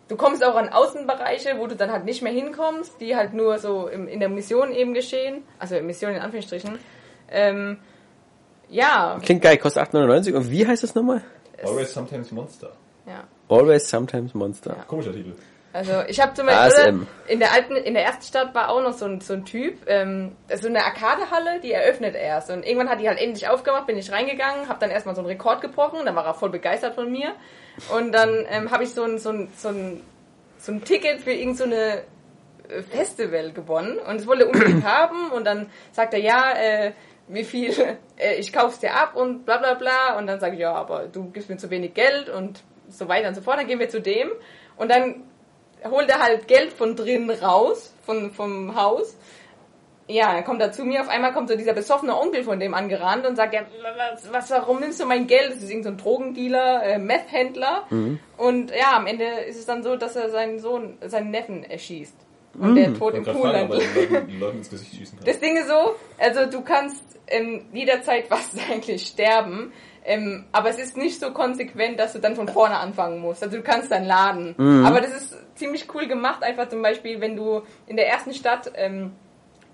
du 0.08 0.16
kommst 0.16 0.44
auch 0.44 0.54
an 0.56 0.68
Außenbereiche, 0.68 1.54
wo 1.58 1.66
du 1.66 1.74
dann 1.74 1.90
halt 1.90 2.04
nicht 2.04 2.22
mehr 2.22 2.32
hinkommst, 2.32 3.00
die 3.00 3.16
halt 3.16 3.32
nur 3.34 3.58
so 3.58 3.88
im, 3.88 4.06
in 4.08 4.20
der 4.20 4.28
Mission 4.28 4.72
eben 4.72 4.92
geschehen. 4.94 5.42
Also 5.58 5.80
Mission 5.80 6.12
in 6.12 6.20
Anführungsstrichen. 6.20 6.78
Ähm, 7.30 7.78
ja, 8.68 9.18
Klingt 9.22 9.42
geil, 9.42 9.56
kostet 9.58 9.82
8,99 9.94 10.34
und 10.34 10.50
wie 10.50 10.66
heißt 10.66 10.82
das 10.82 10.94
nochmal? 10.94 11.22
Always 11.62 11.92
Sometimes 11.92 12.32
Monster. 12.32 12.72
ja. 13.06 13.24
Always 13.48 13.88
Sometimes 13.88 14.34
Monster. 14.34 14.74
Komischer 14.88 15.12
Titel. 15.12 15.34
Also 15.76 15.92
ich 16.08 16.18
habe 16.20 16.32
zum 16.32 16.46
Beispiel 16.46 17.06
in 17.28 17.38
der 17.38 17.52
alten, 17.52 17.76
in 17.76 17.92
der 17.92 18.04
ersten 18.04 18.22
Stadt 18.22 18.54
war 18.54 18.70
auch 18.70 18.80
noch 18.82 18.94
so 18.94 19.04
ein, 19.04 19.20
so 19.20 19.34
ein 19.34 19.44
Typ, 19.44 19.80
ähm, 19.88 20.34
so 20.54 20.68
eine 20.68 20.82
Arcadehalle, 20.82 21.60
die 21.60 21.70
eröffnet 21.70 22.14
erst. 22.14 22.50
Und 22.50 22.64
irgendwann 22.64 22.88
hat 22.88 23.00
die 23.00 23.08
halt 23.08 23.20
endlich 23.20 23.46
aufgemacht, 23.46 23.86
bin 23.86 23.98
ich 23.98 24.10
reingegangen, 24.10 24.70
habe 24.70 24.80
dann 24.80 24.90
erstmal 24.90 25.14
so 25.14 25.20
einen 25.20 25.28
Rekord 25.28 25.60
gebrochen, 25.60 25.98
dann 26.06 26.16
war 26.16 26.24
er 26.24 26.32
voll 26.32 26.48
begeistert 26.48 26.94
von 26.94 27.12
mir. 27.12 27.34
Und 27.94 28.12
dann 28.12 28.46
ähm, 28.48 28.70
habe 28.70 28.84
ich 28.84 28.94
so 28.94 29.02
ein, 29.02 29.18
so, 29.18 29.28
ein, 29.28 29.48
so, 29.54 29.68
ein, 29.68 30.00
so 30.58 30.72
ein 30.72 30.82
Ticket 30.82 31.20
für 31.20 31.32
irgendeine 31.32 31.56
so 31.58 31.64
eine, 31.64 32.78
äh, 32.78 32.82
Festival 32.82 33.52
gewonnen 33.52 33.98
und 33.98 34.18
das 34.18 34.26
wollte 34.26 34.44
er 34.44 34.50
unbedingt 34.50 34.84
haben 34.84 35.30
und 35.30 35.44
dann 35.44 35.66
sagt 35.92 36.14
er, 36.14 36.20
ja, 36.20 36.52
äh, 36.52 36.92
wie 37.28 37.44
viel, 37.44 37.72
äh, 38.16 38.34
ich 38.36 38.52
kauf's 38.52 38.78
dir 38.78 38.94
ab 38.94 39.16
und 39.16 39.44
bla 39.44 39.58
bla 39.58 39.74
bla 39.74 40.18
und 40.18 40.26
dann 40.26 40.40
sage 40.40 40.54
ich, 40.54 40.60
ja, 40.60 40.74
aber 40.74 41.06
du 41.06 41.30
gibst 41.30 41.48
mir 41.48 41.56
zu 41.56 41.70
wenig 41.70 41.94
Geld 41.94 42.28
und 42.28 42.62
so 42.88 43.08
weiter 43.08 43.28
und 43.28 43.34
so 43.34 43.40
fort, 43.40 43.58
dann 43.58 43.66
gehen 43.66 43.80
wir 43.80 43.88
zu 43.88 44.00
dem 44.00 44.30
und 44.76 44.90
dann 44.90 45.24
holt 45.84 46.08
er 46.08 46.20
halt 46.20 46.48
Geld 46.48 46.72
von 46.72 46.96
drinnen 46.96 47.30
raus, 47.30 47.94
von, 48.04 48.30
vom 48.30 48.76
Haus. 48.76 49.16
Ja, 50.08 50.34
dann 50.34 50.44
kommt 50.44 50.60
er 50.60 50.70
zu 50.70 50.84
mir, 50.84 51.00
auf 51.00 51.08
einmal 51.08 51.32
kommt 51.32 51.48
so 51.48 51.56
dieser 51.56 51.72
besoffene 51.72 52.16
Onkel 52.16 52.44
von 52.44 52.60
dem 52.60 52.74
angerannt 52.74 53.26
und 53.26 53.34
sagt, 53.34 53.54
ja, 53.54 53.62
was, 54.12 54.32
was 54.32 54.50
warum 54.52 54.78
nimmst 54.78 55.00
du 55.00 55.06
mein 55.06 55.26
Geld? 55.26 55.50
Das 55.50 55.56
ist 55.56 55.68
irgendein 55.68 55.82
so 55.82 55.88
ein 55.90 55.98
Drogendealer, 55.98 56.82
äh, 56.84 56.98
Meth-Händler. 56.98 57.86
Und 58.36 58.70
ja, 58.70 58.96
am 58.96 59.08
Ende 59.08 59.24
ist 59.24 59.58
es 59.58 59.66
dann 59.66 59.82
so, 59.82 59.96
dass 59.96 60.14
er 60.14 60.30
seinen 60.30 60.60
Sohn, 60.60 60.96
seinen 61.04 61.32
Neffen 61.32 61.64
erschießt. 61.64 62.14
Und 62.58 62.74
der 62.76 62.94
tot 62.94 63.14
im 63.14 63.24
Pool 63.24 63.50
landet. 63.50 63.82
Das 65.24 65.40
Ding 65.40 65.56
ist 65.56 65.68
so, 65.68 65.96
also 66.18 66.46
du 66.50 66.62
kannst 66.62 67.04
ähm, 67.28 67.66
jederzeit 67.72 68.26
fast 68.28 68.54
eigentlich 68.70 69.06
sterben, 69.06 69.72
ähm, 70.04 70.44
aber 70.52 70.70
es 70.70 70.78
ist 70.78 70.96
nicht 70.96 71.18
so 71.20 71.32
konsequent, 71.32 71.98
dass 71.98 72.12
du 72.12 72.20
dann 72.20 72.36
von 72.36 72.48
vorne 72.48 72.76
anfangen 72.78 73.18
musst. 73.18 73.42
Also 73.42 73.56
du 73.56 73.62
kannst 73.62 73.90
dann 73.90 74.04
laden. 74.04 74.54
Aber 74.86 75.00
das 75.00 75.10
ist 75.12 75.36
ziemlich 75.56 75.92
cool 75.94 76.06
gemacht, 76.06 76.42
einfach 76.44 76.68
zum 76.68 76.80
Beispiel, 76.80 77.20
wenn 77.20 77.34
du 77.34 77.62
in 77.88 77.96
der 77.96 78.06
ersten 78.08 78.32
Stadt 78.32 78.70
ähm, 78.76 79.12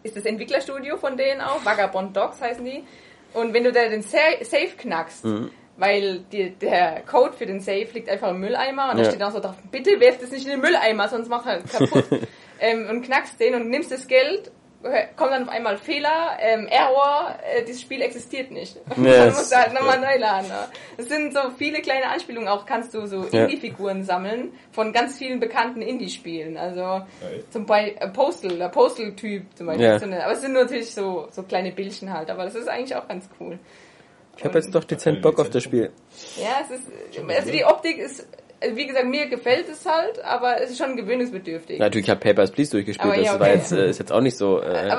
ist 0.03 0.17
das 0.17 0.25
Entwicklerstudio 0.25 0.97
von 0.97 1.17
denen 1.17 1.41
auch, 1.43 1.65
Vagabond 1.65 2.17
Dogs 2.17 2.41
heißen 2.41 2.65
die. 2.65 2.83
Und 3.35 3.53
wenn 3.55 3.65
du 3.65 3.73
da 3.73 3.89
den 3.89 4.03
Sa 4.03 4.19
Safe 4.43 4.71
knackst, 4.77 5.25
weil 5.77 6.21
die, 6.33 6.51
der 6.51 7.03
Code 7.07 7.33
für 7.33 7.47
den 7.47 7.61
Safe 7.61 7.87
liegt 7.95 8.09
einfach 8.09 8.31
im 8.31 8.41
Mülleimer 8.41 8.91
und 8.91 8.99
da 8.99 9.05
Ja. 9.05 9.11
steht 9.11 9.23
auch 9.23 9.33
so 9.33 9.41
drauf, 9.41 9.55
bitte 9.71 10.01
werft 10.01 10.23
es 10.23 10.31
nicht 10.31 10.45
in 10.45 10.53
den 10.53 10.61
Mülleimer, 10.61 11.09
sonst 11.09 11.29
macht 11.29 11.47
er 11.47 11.61
kaputt. 11.63 12.05
ähm, 12.61 12.89
und 12.91 13.03
knackst 13.03 13.39
den 13.41 13.55
und 13.55 13.69
nimmst 13.71 13.91
das 13.91 14.07
Geld, 14.07 14.51
kommt 15.17 15.33
dann 15.33 15.45
auf 15.45 15.49
einmal 15.49 15.79
Fehler, 15.79 16.37
ähm, 16.41 16.67
Error, 16.67 17.37
äh, 17.55 17.65
dieses 17.65 17.81
Spiel 17.83 18.03
existiert 18.03 18.51
nicht. 18.51 18.77
Und 18.77 18.89
dann 18.99 19.05
Yes. 19.05 19.35
musst 19.37 19.53
du 19.53 19.57
halt 19.57 19.73
nochmal 19.73 20.01
neu 20.01 20.19
laden. 20.19 20.49
Ne? 20.49 20.69
Es 20.97 21.09
sind 21.09 21.33
so 21.33 21.41
viele 21.57 21.81
kleine 21.83 22.07
Anspielungen, 22.09 22.49
auch 22.49 22.67
kannst 22.67 22.93
du 22.95 23.07
so 23.07 23.25
Ja. 23.31 23.45
Indie-Figuren 23.45 24.05
sammeln 24.05 24.53
von 24.73 24.93
ganz 24.93 25.17
vielen 25.19 25.41
bekannten 25.41 25.83
Indie-Spielen. 25.83 26.57
Also 26.57 27.03
echt? 27.35 27.53
zum 27.53 27.67
Beispiel 27.67 27.97
äh, 28.01 28.09
Postal, 28.09 28.59
der 28.59 28.69
Postal-Typ 28.69 29.45
zum 29.57 29.67
Beispiel. 29.67 29.87
Ja. 29.87 29.99
So 29.99 30.07
eine, 30.07 30.25
aber 30.25 30.33
es 30.33 30.41
sind 30.41 30.53
natürlich 30.53 30.95
so, 30.95 31.29
so 31.31 31.43
kleine 31.43 31.73
Bildchen 31.73 32.13
halt, 32.13 32.31
aber 32.31 32.45
das 32.45 32.55
ist 32.55 32.69
eigentlich 32.69 32.95
auch 32.97 33.07
ganz 33.09 33.29
cool. 33.41 33.59
Ich 34.37 34.45
habe 34.45 34.59
jetzt 34.59 34.75
doch 34.75 34.85
dezent 34.85 35.21
Bock 35.23 35.39
auf 35.39 35.51
das 35.51 35.63
Spiel. 35.63 35.93
Ja, 36.41 36.61
es 36.63 36.71
ist, 36.71 37.29
also 37.29 37.53
die 37.53 37.65
Optik 37.65 37.99
ist, 37.99 38.27
wie 38.75 38.87
gesagt, 38.87 39.07
mir 39.07 39.27
gefällt 39.27 39.69
es 39.69 39.85
halt, 39.87 40.23
aber 40.25 40.61
es 40.61 40.71
ist 40.71 40.79
schon 40.79 40.97
gewöhnungsbedürftig. 40.97 41.79
Natürlich, 41.79 42.07
ich 42.07 42.11
habe 42.11 42.21
Papers, 42.21 42.51
Please 42.51 42.71
durchgespielt. 42.71 43.13
Aber 43.13 43.21
ja, 43.21 43.33
Das 43.33 43.41
war 43.41 43.49
okay. 43.49 43.57
jetzt, 43.57 43.73
äh, 43.73 43.91
ist 43.91 43.99
jetzt 43.99 44.13
auch 44.13 44.21
nicht 44.21 44.37
so 44.37 44.61
äh, 44.61 44.91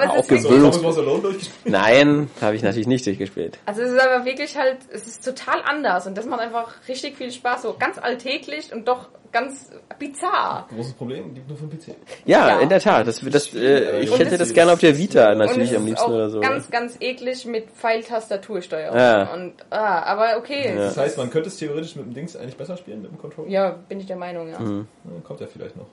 durchgespielt. 1.21 1.55
Nein, 1.65 2.29
habe 2.41 2.55
ich 2.55 2.63
natürlich 2.63 2.87
nicht 2.87 3.05
durchgespielt. 3.05 3.59
Also 3.65 3.81
es 3.81 3.91
ist 3.91 3.99
aber 3.99 4.25
wirklich 4.25 4.57
halt, 4.57 4.77
es 4.91 5.07
ist 5.07 5.23
total 5.25 5.61
anders 5.65 6.07
und 6.07 6.17
das 6.17 6.25
macht 6.25 6.41
einfach 6.41 6.73
richtig 6.87 7.17
viel 7.17 7.31
Spaß, 7.31 7.63
so 7.63 7.75
ganz 7.77 7.97
alltäglich 7.97 8.73
und 8.73 8.87
doch 8.87 9.09
ganz 9.33 9.71
bizarr. 9.99 10.67
Großes 10.73 10.93
Problem, 10.93 11.33
gibt 11.33 11.49
nur 11.49 11.57
für 11.57 11.65
den 11.65 11.77
PC. 11.79 11.95
Ja, 12.25 12.47
Ja. 12.49 12.59
in 12.59 12.69
der 12.69 12.79
Tat. 12.79 13.07
Das, 13.07 13.19
das, 13.19 13.53
äh, 13.53 13.99
ich 14.01 14.11
Und 14.11 14.19
hätte 14.19 14.37
das 14.37 14.53
gerne 14.53 14.71
auf 14.71 14.79
der 14.79 14.97
Vita 14.97 15.31
und 15.31 15.39
natürlich 15.39 15.75
am 15.75 15.85
liebsten 15.85 16.05
auch 16.09 16.13
oder 16.15 16.29
so. 16.29 16.39
ganz, 16.39 16.69
ganz 16.69 16.97
eklig 17.01 17.45
mit 17.45 17.69
Pfeiltastatursteuerung. 17.71 18.97
Ja. 18.97 19.33
Und, 19.33 19.53
ah, 19.71 20.03
aber 20.03 20.37
okay. 20.37 20.73
Das 20.77 20.97
heißt, 20.97 21.17
man 21.17 21.29
könnte 21.29 21.49
es 21.49 21.57
theoretisch 21.57 21.95
mit 21.95 22.05
dem 22.05 22.13
Dings 22.13 22.35
eigentlich 22.35 22.57
besser 22.57 22.77
spielen, 22.77 23.01
mit 23.01 23.11
dem 23.11 23.17
Controller. 23.17 23.49
Ja, 23.49 23.75
bin 23.89 23.99
ich 23.99 24.05
der 24.05 24.17
Meinung, 24.17 24.49
ja. 24.49 24.59
Mhm. 24.59 24.87
Ja, 25.05 25.11
kommt 25.23 25.39
ja 25.41 25.47
vielleicht 25.51 25.75
noch. 25.75 25.87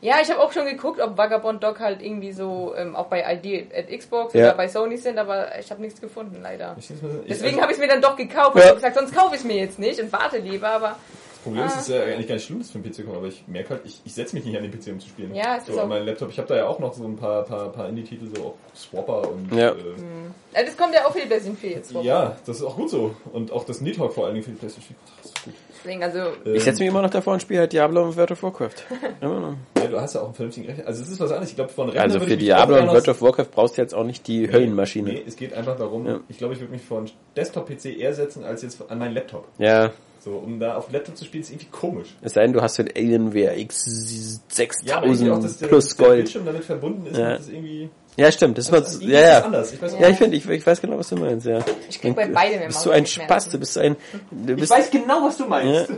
Ja, 0.00 0.16
ich 0.22 0.30
habe 0.30 0.40
auch 0.42 0.52
schon 0.52 0.66
geguckt, 0.66 1.00
ob 1.00 1.16
Vagabond 1.16 1.64
Dog 1.64 1.80
halt 1.80 2.02
irgendwie 2.02 2.32
so 2.32 2.74
ähm, 2.76 2.94
auch 2.94 3.06
bei 3.06 3.20
ID 3.20 3.68
at 3.74 3.88
Xbox 3.88 4.34
Ja. 4.34 4.48
oder 4.48 4.54
bei 4.54 4.68
Sony 4.68 4.98
sind, 4.98 5.16
aber 5.18 5.58
ich 5.58 5.70
habe 5.70 5.80
nichts 5.80 5.98
gefunden, 5.98 6.40
leider. 6.42 6.76
Ich, 6.78 6.90
ich, 6.90 6.96
Deswegen 7.26 7.56
ich, 7.56 7.62
habe 7.62 7.72
ich 7.72 7.78
es 7.78 7.82
mir 7.82 7.88
dann 7.88 8.02
doch 8.02 8.14
gekauft. 8.14 8.54
Ja. 8.56 8.60
Ich 8.60 8.66
habe 8.66 8.74
gesagt, 8.76 8.96
sonst 8.96 9.14
kaufe 9.16 9.34
ich 9.34 9.40
es 9.40 9.46
mir 9.46 9.56
jetzt 9.56 9.78
nicht 9.78 9.98
und 10.02 10.12
warte 10.12 10.36
lieber, 10.38 10.68
aber 10.68 10.96
Problem 11.44 11.64
ist, 11.66 11.74
es 11.76 11.80
ist 11.82 11.88
ja 11.90 12.02
eigentlich 12.02 12.26
gar 12.26 12.34
nicht 12.34 12.44
schlimm, 12.46 12.58
dass 12.58 12.70
für 12.70 12.78
den 12.78 12.90
PC 12.92 13.04
kommt, 13.04 13.16
aber 13.16 13.26
ich 13.28 13.44
merke 13.46 13.70
halt, 13.70 13.82
ich, 13.84 14.00
ich 14.04 14.12
setze 14.14 14.34
mich 14.34 14.44
nicht 14.44 14.56
an 14.56 14.62
den 14.64 14.72
PC, 14.72 14.88
um 14.92 14.98
zu 15.00 15.08
spielen. 15.08 15.34
Ja, 15.34 15.56
es 15.58 15.66
so, 15.66 15.72
ist 15.72 15.78
an 15.78 15.84
auch- 15.84 15.88
meinem 15.88 16.06
Laptop. 16.06 16.30
Ich 16.30 16.38
habe 16.38 16.48
da 16.48 16.56
ja 16.56 16.66
auch 16.66 16.78
noch 16.80 16.92
so 16.94 17.04
ein 17.04 17.16
paar, 17.16 17.44
paar, 17.44 17.70
paar 17.70 17.88
Indie-Titel, 17.88 18.26
so 18.34 18.42
auch 18.42 18.54
Swapper 18.76 19.30
und. 19.30 19.52
Ja. 19.56 19.68
Äh, 19.70 19.74
äh, 20.54 20.64
das 20.64 20.76
kommt 20.76 20.92
ja 20.94 21.06
auch 21.06 21.12
für 21.12 21.20
die 21.20 21.26
PlayStation 21.26 21.56
4 21.56 21.70
jetzt. 21.70 21.92
vor. 21.92 22.02
ja, 22.02 22.36
das 22.44 22.56
ist 22.56 22.62
auch 22.64 22.76
gut 22.76 22.90
so. 22.90 23.14
Und 23.32 23.52
auch 23.52 23.64
das 23.64 23.80
Nidhogg 23.80 24.12
vor 24.12 24.24
allen 24.26 24.34
Dingen 24.34 24.44
für 24.44 24.50
die 24.50 24.58
PlayStation 24.58 24.96
4. 24.96 25.14
Das 25.22 25.26
ist 25.30 25.44
gut. 25.44 25.54
Deswegen, 25.86 26.02
also, 26.02 26.18
Ähm, 26.46 26.54
Ich 26.54 26.64
setze 26.64 26.80
mich 26.80 26.88
immer 26.88 27.02
noch 27.02 27.10
davor 27.10 27.34
und 27.34 27.42
spiele 27.42 27.60
halt 27.60 27.72
Diablo 27.74 28.02
und 28.04 28.16
World 28.16 28.30
of 28.30 28.42
Warcraft. 28.42 28.70
Immer 29.20 29.40
noch. 29.40 29.54
Ja, 29.76 29.86
du 29.86 30.00
hast 30.00 30.14
ja 30.14 30.22
auch 30.22 30.26
einen 30.26 30.34
vernünftigen 30.34 30.66
Rechner. 30.66 30.86
Also 30.86 31.02
es 31.02 31.10
ist 31.10 31.20
was 31.20 31.30
anderes. 31.30 31.50
Ich 31.50 31.56
glaube, 31.56 31.70
von 31.70 31.88
Rechner 31.88 32.02
Also 32.02 32.20
für 32.20 32.38
Diablo 32.38 32.78
und 32.78 32.88
World 32.88 33.06
of 33.08 33.20
Warcraft 33.20 33.48
brauchst 33.52 33.76
du 33.76 33.82
jetzt 33.82 33.94
auch 33.94 34.04
nicht 34.04 34.26
die 34.26 34.50
Höllenmaschine. 34.50 35.12
Nee, 35.12 35.22
es 35.26 35.36
geht 35.36 35.52
einfach 35.52 35.76
darum, 35.76 36.06
Ja. 36.06 36.20
ich 36.30 36.38
glaube, 36.38 36.54
ich 36.54 36.60
würde 36.60 36.72
mich 36.72 36.80
vor 36.80 36.98
einen 36.98 37.10
Desktop-PC 37.36 37.98
eher 37.98 38.14
setzen, 38.14 38.44
als 38.44 38.62
jetzt 38.62 38.80
an 38.90 38.98
meinen 38.98 39.12
Laptop. 39.12 39.46
Ja, 39.58 39.90
So, 40.24 40.30
um 40.38 40.58
da 40.58 40.76
auf 40.76 40.90
Laptop 40.90 41.16
zu 41.18 41.26
spielen, 41.26 41.42
ist 41.42 41.50
irgendwie 41.50 41.66
komisch. 41.70 42.08
es 42.22 42.32
sei 42.32 42.42
denn, 42.44 42.54
du 42.54 42.62
hast 42.62 42.78
den 42.78 42.88
Alienware 42.88 43.58
X 43.58 44.40
Ja, 44.82 44.96
aber 44.96 45.06
irgendwie 45.06 45.30
auch, 45.30 45.34
6000 45.42 45.44
dass 45.44 45.56
der, 45.58 45.66
plus 45.66 45.96
der 45.96 46.06
Gold. 46.06 46.16
Bildschirm 46.18 46.46
damit 46.46 46.64
verbunden 46.64 47.06
ist, 47.06 47.18
Ja. 47.18 47.36
das 47.36 47.48
irgendwie... 47.48 47.90
Ja, 48.16 48.32
stimmt. 48.32 48.56
Das 48.56 48.70
macht, 48.70 48.84
irgendwie 48.84 49.10
ja, 49.12 49.20
ja. 49.20 49.40
anders. 49.44 49.72
Ich 49.72 49.82
weiß 49.82 49.94
auch 49.94 50.00
Ja, 50.00 50.08
ich 50.08 50.16
finde, 50.16 50.36
ich, 50.36 50.48
ich 50.48 50.66
weiß 50.66 50.80
genau, 50.80 50.96
was 50.98 51.08
du 51.10 51.16
meinst, 51.16 51.46
ja. 51.46 51.58
ich 51.90 52.00
krieg 52.00 52.14
bei 52.16 52.26
beidem 52.28 52.58
immer 52.58 52.66
bist 52.68 52.86
du 52.86 52.90
ein. 52.90 53.04
Spaß, 53.04 53.48
du 53.50 53.58
bist 53.58 53.76
ein, 53.76 53.96
du 54.30 54.52
Ich 54.54 54.60
bist, 54.60 54.72
weiß 54.72 54.90
genau, 54.90 55.24
was 55.26 55.36
du 55.36 55.44
meinst. 55.46 55.90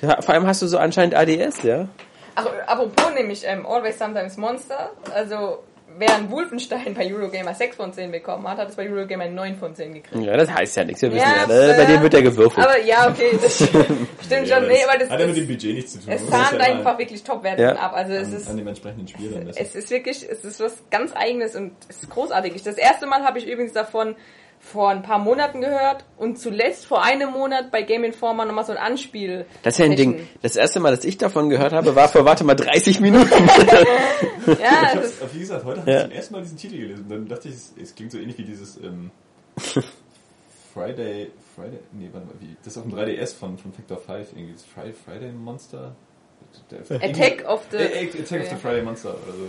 Ja, 0.00 0.22
Vor 0.22 0.34
allem 0.34 0.46
hast 0.46 0.62
du 0.62 0.66
so 0.66 0.78
anscheinend 0.78 1.14
ADS, 1.14 1.62
ja? 1.62 1.88
Ach, 2.36 2.46
apropos 2.66 3.12
nämlich 3.14 3.42
ähm, 3.44 3.66
Always 3.66 3.98
Sometimes 3.98 4.36
Monster, 4.38 4.92
also 5.12 5.58
während 5.98 6.30
Wolfenstein 6.30 6.94
bei 6.94 7.12
Eurogamer 7.12 7.54
6 7.54 7.76
von 7.76 7.92
10 7.92 8.10
bekommen 8.10 8.46
hat, 8.48 8.58
hat 8.58 8.68
es 8.70 8.76
bei 8.76 8.88
Eurogamer 8.88 9.26
9 9.28 9.56
von 9.56 9.74
10 9.74 9.94
gekriegt. 9.94 10.24
Ja, 10.24 10.36
das 10.36 10.50
heißt 10.50 10.76
ja 10.76 10.84
nichts, 10.84 11.02
wir 11.02 11.12
wissen 11.12 11.24
ja, 11.26 11.40
Ja, 11.42 11.46
ne? 11.46 11.74
bei 11.76 11.84
dir 11.84 12.02
wird 12.02 12.14
ja 12.14 12.20
gewürfelt. 12.20 12.66
Aber 12.66 12.80
ja, 12.82 13.08
okay, 13.10 13.38
das 13.42 13.56
stimmt 14.24 14.48
schon. 14.48 14.66
Nee, 14.68 14.84
aber 14.88 14.98
das, 14.98 15.10
hat 15.10 15.20
ja 15.20 15.26
mit 15.26 15.36
dem 15.36 15.46
Budget 15.46 15.74
nichts 15.74 15.92
zu 15.92 15.98
tun. 16.00 16.12
es 16.12 16.28
zahnt 16.28 16.52
ja 16.52 16.58
einfach 16.60 16.98
wirklich 16.98 17.22
Top-Wertungen 17.24 17.74
Ja. 17.74 17.80
ab. 17.80 17.92
Also 17.94 18.12
es 18.12 18.28
an, 18.28 18.34
ist 18.34 18.48
an 18.50 18.56
dem 18.56 18.66
entsprechenden 18.68 19.08
Spiel 19.08 19.30
dann 19.30 19.44
messen. 19.44 19.60
Es 19.62 19.74
ist 19.74 19.90
wirklich, 19.90 20.26
es 20.28 20.44
ist 20.44 20.60
was 20.60 20.82
ganz 20.90 21.12
eigenes 21.14 21.56
und 21.56 21.72
es 21.88 22.02
ist 22.02 22.10
großartig. 22.10 22.62
Das 22.62 22.76
erste 22.76 23.06
Mal 23.06 23.24
habe 23.24 23.38
ich 23.38 23.46
übrigens 23.46 23.72
davon 23.72 24.16
vor 24.72 24.88
ein 24.90 25.02
paar 25.02 25.18
Monaten 25.18 25.60
gehört 25.60 26.04
und 26.16 26.38
zuletzt 26.40 26.86
vor 26.86 27.02
einem 27.04 27.30
Monat 27.30 27.70
bei 27.70 27.82
Game 27.82 28.02
Informer 28.02 28.44
nochmal 28.44 28.64
so 28.64 28.72
ein 28.72 28.78
Anspiel. 28.78 29.46
Das 29.62 29.74
ist 29.74 29.78
ja 29.78 29.84
ein 29.84 29.94
Ding. 29.96 30.26
Das 30.42 30.56
erste 30.56 30.80
Mal, 30.80 30.90
dass 30.94 31.04
ich 31.04 31.16
davon 31.18 31.48
gehört 31.50 31.72
habe, 31.72 31.94
war 31.94 32.08
vor, 32.08 32.24
warte 32.24 32.42
mal, 32.44 32.54
30 32.56 33.00
Minuten. 33.00 33.30
Ja, 34.46 34.54
Ich 34.54 34.96
hab's, 34.96 35.14
wie 35.32 35.38
gesagt, 35.40 35.64
heute 35.64 35.80
habe 35.80 35.90
Ja. 35.90 35.98
ich 35.98 36.04
zum 36.06 36.12
ersten 36.12 36.34
Mal 36.34 36.42
diesen 36.42 36.56
Titel 36.56 36.78
gelesen. 36.78 37.06
Dann 37.08 37.28
dachte 37.28 37.48
ich, 37.48 37.54
es, 37.54 37.74
es 37.80 37.94
klingt 37.94 38.12
so 38.12 38.18
ähnlich 38.18 38.38
wie 38.38 38.44
dieses 38.44 38.76
ähm, 38.78 39.10
Friday, 40.74 41.30
Friday, 41.54 41.78
nee, 41.92 42.08
warte 42.12 42.26
mal, 42.26 42.34
wie, 42.40 42.56
das 42.62 42.74
ist 42.76 42.78
auf 42.78 42.84
dem 42.84 42.94
3DS 42.94 43.34
von, 43.34 43.58
von 43.58 43.72
Factor 43.72 43.98
5, 43.98 44.32
irgendwie 44.32 44.52
das 44.52 44.64
Friday, 44.64 44.92
Friday 44.92 45.32
Monster? 45.32 45.94
Attack 46.90 47.44
of 47.48 47.62
the- 47.70 47.76
Äh, 47.78 48.08
Attack 48.20 48.42
of 48.42 48.48
the 48.50 48.56
Friday 48.56 48.82
Monster, 48.82 49.10
also 49.10 49.46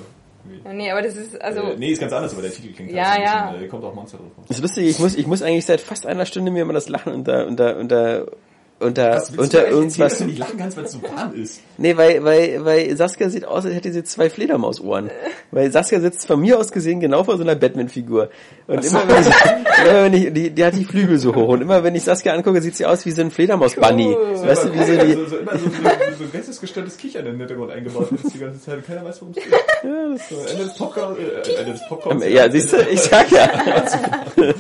irgendwie. 0.50 0.76
nee, 0.76 0.92
aber 0.92 1.02
das 1.02 1.16
ist, 1.16 1.40
also, 1.42 1.62
äh, 1.62 1.78
nee, 1.78 1.92
ist 1.92 2.00
ganz 2.00 2.14
anders, 2.14 2.34
aber 2.34 2.42
der 2.42 2.52
Titel 2.52 2.74
klingt 2.74 2.92
Ja, 2.92 3.20
ja. 3.22 3.52
bisschen, 3.52 3.66
äh, 3.66 3.68
kommt 3.68 3.84
auch 3.84 3.94
Monster 3.94 4.18
drauf. 4.18 4.32
Das 4.48 4.58
ist 4.58 4.62
lustig, 4.62 4.88
ich 4.88 5.00
muss, 5.00 5.16
ich 5.16 5.28
muss 5.28 5.42
eigentlich 5.42 5.66
seit 5.66 5.82
fast 5.82 6.06
einer 6.06 6.26
Stunde 6.26 6.52
mir 6.52 6.62
immer 6.62 6.74
das 6.74 6.90
Lachen 6.90 7.14
unter, 7.14 7.48
unter, 7.48 7.78
unter 7.78 8.26
unter, 8.80 9.24
unter 9.38 9.60
erzählen, 9.60 9.72
irgendwas. 9.72 10.18
du 10.20 10.26
nicht 10.26 10.38
lachen 10.38 10.58
kannst, 10.58 10.78
weil 10.78 10.86
es 10.86 10.92
so 10.92 11.02
warm 11.02 11.34
ist? 11.34 11.62
Nee, 11.78 11.98
weil, 11.98 12.24
weil, 12.24 12.64
weil 12.64 12.96
Saskia 12.96 13.30
sieht 13.30 13.46
aus, 13.46 13.66
als 13.66 13.74
hätte 13.74 13.92
sie 13.92 14.04
zwei 14.04 14.30
Fledermausohren. 14.30 15.10
Weil 15.52 15.72
Saskia 15.72 16.00
sitzt 16.00 16.28
von 16.28 16.40
mir 16.40 16.60
aus 16.60 16.72
gesehen 16.72 17.00
genau 17.00 17.24
vor 17.24 17.38
so 17.38 17.44
einer 17.44 17.56
Batman-Figur. 17.56 18.30
Und 18.68 18.86
immer 18.86 19.04
wenn, 19.08 19.22
ich, 19.22 19.88
immer 19.90 20.04
wenn 20.04 20.14
ich, 20.14 20.34
die, 20.34 20.50
die 20.52 20.64
hat 20.66 20.76
die 20.76 20.86
Flügel 20.86 21.18
so 21.18 21.34
hoch. 21.34 21.48
Und 21.50 21.62
immer 21.62 21.84
wenn 21.84 21.96
ich 21.96 22.04
Saskia 22.04 22.34
angucke, 22.34 22.62
sieht 22.62 22.76
sie 22.76 22.86
aus 22.86 23.06
wie 23.06 23.12
so 23.12 23.22
ein 23.22 23.32
Fledermaus-Bunny. 23.32 24.16
Cool. 24.16 24.48
Weißt 24.48 24.66
du, 24.66 24.74
wie 24.74 24.84
so 24.84 25.06
die, 25.06 25.14
so, 25.14 25.26
so, 25.26 25.38
immer 25.38 25.58
so, 25.58 25.66
so, 25.66 25.72
so 25.72 26.24
ein 26.26 26.32
geistesgestörtes 26.32 26.98
Kichern 26.98 27.26
im 27.26 27.38
Hintergrund 27.40 27.72
eingebaut 27.72 28.10
ist 28.12 28.34
die 28.34 28.40
ganze 28.40 28.62
Zeit 28.62 28.86
keiner 28.86 29.04
weiß, 29.06 29.22
worum 29.22 29.34
es 29.36 29.44
geht. 29.44 29.54
ja, 29.84 30.10
das, 30.14 30.30
So, 30.30 30.36
Ende 30.52 30.64
des 30.66 30.76
Popcorns, 30.76 31.18
äh, 31.18 31.52
Ende 31.60 31.72
des 31.72 31.88
Popcorns. 31.88 32.26
ja, 32.28 32.52
siehst 32.52 32.74
du, 32.74 32.78
ich 32.92 33.02
sag 33.02 33.32
ja. 33.32 33.50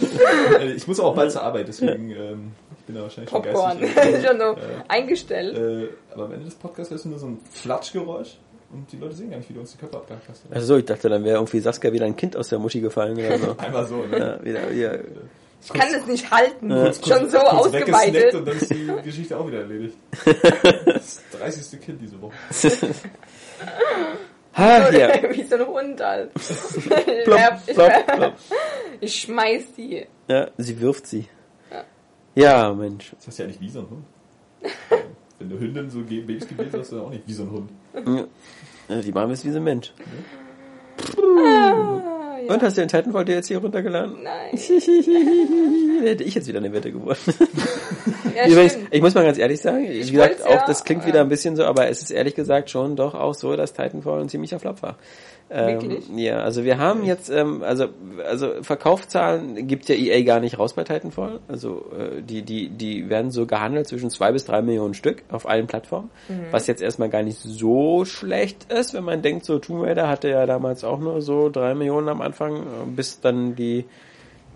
Äh, 0.59 0.73
Ich 0.75 0.87
muss 0.87 0.99
auch 0.99 1.13
bald 1.15 1.31
zur 1.31 1.43
Arbeit, 1.43 1.67
deswegen, 1.67 2.09
ähm, 2.11 2.51
bin 2.87 2.95
da 2.95 3.03
wahrscheinlich 3.03 3.29
schon 3.29 3.41
Popcorn. 3.43 3.79
geistig. 3.79 4.25
Schon 4.25 4.39
so 4.39 4.55
eingestellt. 4.87 5.57
Äh, 5.57 5.89
aber 6.13 6.25
am 6.25 6.31
Ende 6.31 6.45
des 6.45 6.55
Podcasts 6.55 6.89
hörst 6.91 7.05
du 7.05 7.09
nur 7.09 7.19
so 7.19 7.27
ein 7.27 7.39
Flatschgeräusch 7.51 8.37
und 8.71 8.91
die 8.91 8.97
Leute 8.97 9.13
sehen 9.15 9.29
gar 9.29 9.37
nicht, 9.37 9.49
wie 9.49 9.53
du 9.53 9.59
uns 9.59 9.71
die 9.73 9.77
Köpfe 9.77 9.97
abgehackt 9.97 10.27
hast. 10.29 10.43
Also 10.49 10.77
ich 10.77 10.85
dachte, 10.85 11.07
dann 11.09 11.23
wäre 11.23 11.35
irgendwie 11.37 11.59
Saskia 11.59 11.91
wieder 11.93 12.05
ein 12.05 12.15
Kind 12.15 12.35
aus 12.35 12.49
der 12.49 12.57
Muschi 12.59 12.79
gefallen 12.81 13.17
oder 13.17 13.37
so. 13.37 13.55
Einmal 13.57 13.85
so, 13.85 13.97
ne? 14.05 14.17
Ja, 14.17 14.43
wieder, 14.45 14.71
wieder. 14.71 14.99
Ich 15.63 15.73
kann 15.73 15.91
das 15.91 16.05
nicht 16.05 16.29
halten. 16.31 16.69
Kurz- 16.69 17.07
Schon 17.07 17.29
so 17.29 17.37
kurz 17.39 17.51
ausgeweitet. 17.53 18.35
Und 18.35 18.47
dann 18.47 18.57
ist 18.57 18.69
die 18.71 18.87
Geschichte 19.03 19.37
auch 19.37 19.47
wieder 19.47 19.59
erledigt. 19.59 19.97
Das 20.85 21.21
30. 21.39 21.79
Kind 21.81 22.01
diese 22.01 22.21
Woche. 22.21 22.33
Ha, 24.55 24.89
ja. 24.91 25.09
Wie 25.31 25.43
so 25.43 25.55
ein 25.55 25.67
Hund 25.67 26.01
halt. 26.01 26.31
ich, 26.35 26.83
Plopp, 27.25 27.37
werf, 27.37 27.61
ich, 27.67 27.73
plopp, 27.75 27.89
werf, 27.89 28.05
plopp. 28.07 28.33
ich 29.01 29.15
schmeiß 29.21 29.63
die. 29.77 30.07
ja, 30.27 30.49
sie 30.57 30.79
wirft 30.81 31.05
sie. 31.07 31.27
Ja, 32.37 32.71
Mensch. 32.71 33.13
Das 33.15 33.27
heißt 33.27 33.39
ja 33.39 33.47
nicht 33.47 33.59
wie 33.59 33.69
so 33.69 33.79
ein 33.79 33.89
Hund. 33.89 34.05
Wenn 35.39 35.49
du 35.49 35.59
Hündin 35.59 35.89
so 35.89 36.01
Babys 36.01 36.47
gebet 36.47 36.69
hast, 36.73 36.91
du 36.91 37.01
auch 37.01 37.09
nicht 37.09 37.23
wie 37.25 37.33
so 37.33 37.43
ein 37.43 37.51
Hund. 37.51 37.71
Ja, 38.87 39.01
die 39.01 39.11
machen 39.11 39.31
es 39.31 39.43
wie 39.43 39.49
so 39.49 39.57
ein 39.57 39.63
Mensch. 39.63 39.91
Ah, 41.17 42.37
ja. 42.39 42.53
Und 42.53 42.61
hast 42.61 42.77
du 42.77 42.81
den 42.81 42.89
Titanfall 42.89 43.25
DLC 43.25 43.45
hier 43.47 43.57
runtergeladen? 43.57 44.21
Nein. 44.21 44.51
Hätte 46.03 46.23
ich 46.23 46.35
jetzt 46.35 46.47
wieder 46.47 46.59
eine 46.59 46.71
Wette 46.71 46.91
gewonnen. 46.91 47.17
Ja, 48.35 48.47
Übrigens, 48.47 48.73
stimmt. 48.73 48.87
ich 48.91 49.01
muss 49.01 49.13
mal 49.15 49.23
ganz 49.25 49.37
ehrlich 49.37 49.59
sagen, 49.61 49.83
wie 49.83 49.99
Ich 49.99 50.11
gesagt, 50.11 50.45
auch 50.45 50.49
ja, 50.49 50.63
das 50.67 50.83
klingt 50.83 51.01
aber- 51.01 51.07
wieder 51.09 51.21
ein 51.21 51.29
bisschen 51.29 51.55
so, 51.55 51.65
aber 51.65 51.87
es 51.89 52.01
ist 52.01 52.11
ehrlich 52.11 52.35
gesagt 52.35 52.69
schon 52.69 52.95
doch 52.95 53.13
auch 53.15 53.33
so, 53.33 53.55
dass 53.55 53.73
Titanfall 53.73 54.21
ein 54.21 54.29
ziemlicher 54.29 54.59
Flop 54.59 54.81
war. 54.81 54.97
Ähm, 55.49 55.79
ja, 56.17 56.39
also 56.39 56.65
wir 56.65 56.77
haben 56.77 57.05
jetzt, 57.05 57.29
ähm, 57.29 57.63
also 57.63 57.85
also 58.27 58.61
Verkaufszahlen 58.63 59.65
gibt 59.67 59.87
ja 59.87 59.95
EA 59.95 60.21
gar 60.23 60.41
nicht 60.41 60.59
raus 60.59 60.73
bei 60.73 60.83
Titanfall. 60.83 61.39
Also 61.47 61.85
äh, 61.97 62.21
die 62.21 62.41
die 62.41 62.67
die 62.69 63.09
werden 63.09 63.31
so 63.31 63.45
gehandelt 63.45 63.87
zwischen 63.87 64.09
zwei 64.09 64.33
bis 64.33 64.43
drei 64.43 64.61
Millionen 64.61 64.93
Stück 64.93 65.23
auf 65.31 65.47
allen 65.47 65.67
Plattformen, 65.67 66.09
Mhm. 66.27 66.47
was 66.51 66.67
jetzt 66.67 66.81
erstmal 66.81 67.07
gar 67.09 67.23
nicht 67.23 67.37
so 67.39 68.03
schlecht 68.03 68.71
ist, 68.73 68.93
wenn 68.93 69.05
man 69.05 69.21
denkt, 69.21 69.45
so 69.45 69.57
Tomb 69.59 69.83
Raider 69.85 70.09
hatte 70.09 70.27
ja 70.29 70.45
damals 70.45 70.83
auch 70.83 70.99
nur 70.99 71.21
so 71.21 71.49
drei 71.49 71.73
Millionen 71.75 72.09
am 72.09 72.21
Anfang, 72.21 72.57
äh, 72.57 72.63
bis 72.93 73.21
dann 73.21 73.55
die 73.55 73.85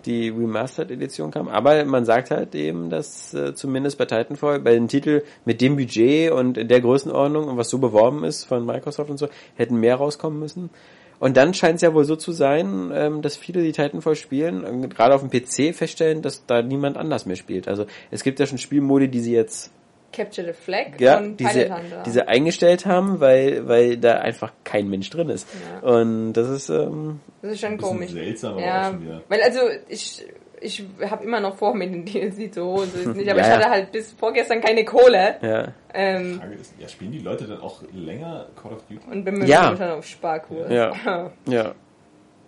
die 0.06 0.28
Remastered 0.28 0.90
Edition 0.90 1.30
kam. 1.30 1.48
Aber 1.48 1.84
man 1.84 2.04
sagt 2.04 2.30
halt 2.30 2.54
eben, 2.54 2.90
dass 2.90 3.34
äh, 3.34 3.54
zumindest 3.54 3.98
bei 3.98 4.04
Titanfall, 4.04 4.60
bei 4.60 4.72
den 4.72 4.88
Titel 4.88 5.22
mit 5.44 5.60
dem 5.60 5.76
Budget 5.76 6.32
und 6.32 6.58
in 6.58 6.68
der 6.68 6.80
Größenordnung 6.80 7.48
und 7.48 7.56
was 7.56 7.70
so 7.70 7.78
beworben 7.78 8.24
ist 8.24 8.44
von 8.44 8.64
Microsoft 8.64 9.10
und 9.10 9.18
so, 9.18 9.28
hätten 9.56 9.76
mehr 9.76 9.96
rauskommen 9.96 10.38
müssen. 10.38 10.70
Und 11.18 11.36
dann 11.36 11.54
scheint 11.54 11.76
es 11.76 11.82
ja 11.82 11.94
wohl 11.94 12.04
so 12.04 12.16
zu 12.16 12.32
sein, 12.32 12.90
ähm, 12.92 13.22
dass 13.22 13.36
viele, 13.36 13.62
die 13.62 13.70
Titanfall 13.70 14.16
spielen, 14.16 14.64
ähm, 14.66 14.88
gerade 14.88 15.14
auf 15.14 15.26
dem 15.26 15.30
PC 15.30 15.72
feststellen, 15.72 16.20
dass 16.20 16.46
da 16.46 16.62
niemand 16.62 16.96
anders 16.96 17.26
mehr 17.26 17.36
spielt. 17.36 17.68
Also 17.68 17.86
es 18.10 18.24
gibt 18.24 18.40
ja 18.40 18.46
schon 18.46 18.58
Spielmodi, 18.58 19.06
die 19.08 19.20
sie 19.20 19.32
jetzt 19.32 19.70
Capture 20.12 20.46
the 20.46 20.52
Flag 20.52 20.98
ja, 21.00 21.16
von 21.16 21.36
Hunter. 21.38 22.02
diese 22.06 22.28
eingestellt 22.28 22.86
haben, 22.86 23.20
weil, 23.20 23.66
weil 23.68 23.96
da 23.96 24.14
einfach 24.18 24.52
kein 24.64 24.88
Mensch 24.88 25.10
drin 25.10 25.28
ist. 25.30 25.48
Ja. 25.82 25.88
Und 25.88 26.34
das 26.34 26.48
ist, 26.48 26.68
ähm, 26.68 27.20
das 27.40 27.52
ist 27.52 27.60
schon 27.60 27.78
komisch. 27.78 28.10
seltsam, 28.12 28.58
Ja, 28.58 28.90
schon 28.90 29.02
wieder. 29.02 29.22
weil 29.28 29.40
also 29.42 29.60
ich 29.88 30.24
ich 30.64 30.84
habe 31.10 31.24
immer 31.24 31.40
noch 31.40 31.56
vor, 31.56 31.74
mir 31.74 31.86
den 31.90 32.04
DLC 32.04 32.54
zu 32.54 32.64
holen, 32.64 32.88
so 32.94 33.10
ist 33.10 33.16
nicht, 33.16 33.28
aber 33.28 33.40
Ja, 33.40 33.46
ich 33.46 33.50
ja. 33.50 33.56
hatte 33.58 33.70
halt 33.70 33.90
bis 33.92 34.12
vorgestern 34.12 34.60
keine 34.60 34.84
Kohle. 34.84 35.36
ja. 35.42 35.68
Ähm, 35.94 36.38
Frage 36.40 36.54
ist, 36.54 36.72
ja, 36.78 36.88
spielen 36.88 37.12
die 37.12 37.18
Leute 37.18 37.44
dann 37.46 37.60
auch 37.60 37.82
länger 37.92 38.46
Call 38.62 38.72
of 38.72 38.82
Duty? 38.88 39.00
und 39.10 39.24
bin 39.24 39.38
mir 39.38 39.46
Ja. 39.46 39.76
schon 39.76 39.88
auf 39.90 40.06
Sparkurs. 40.06 40.70
Ja. 40.70 40.92
Ja. 41.46 41.74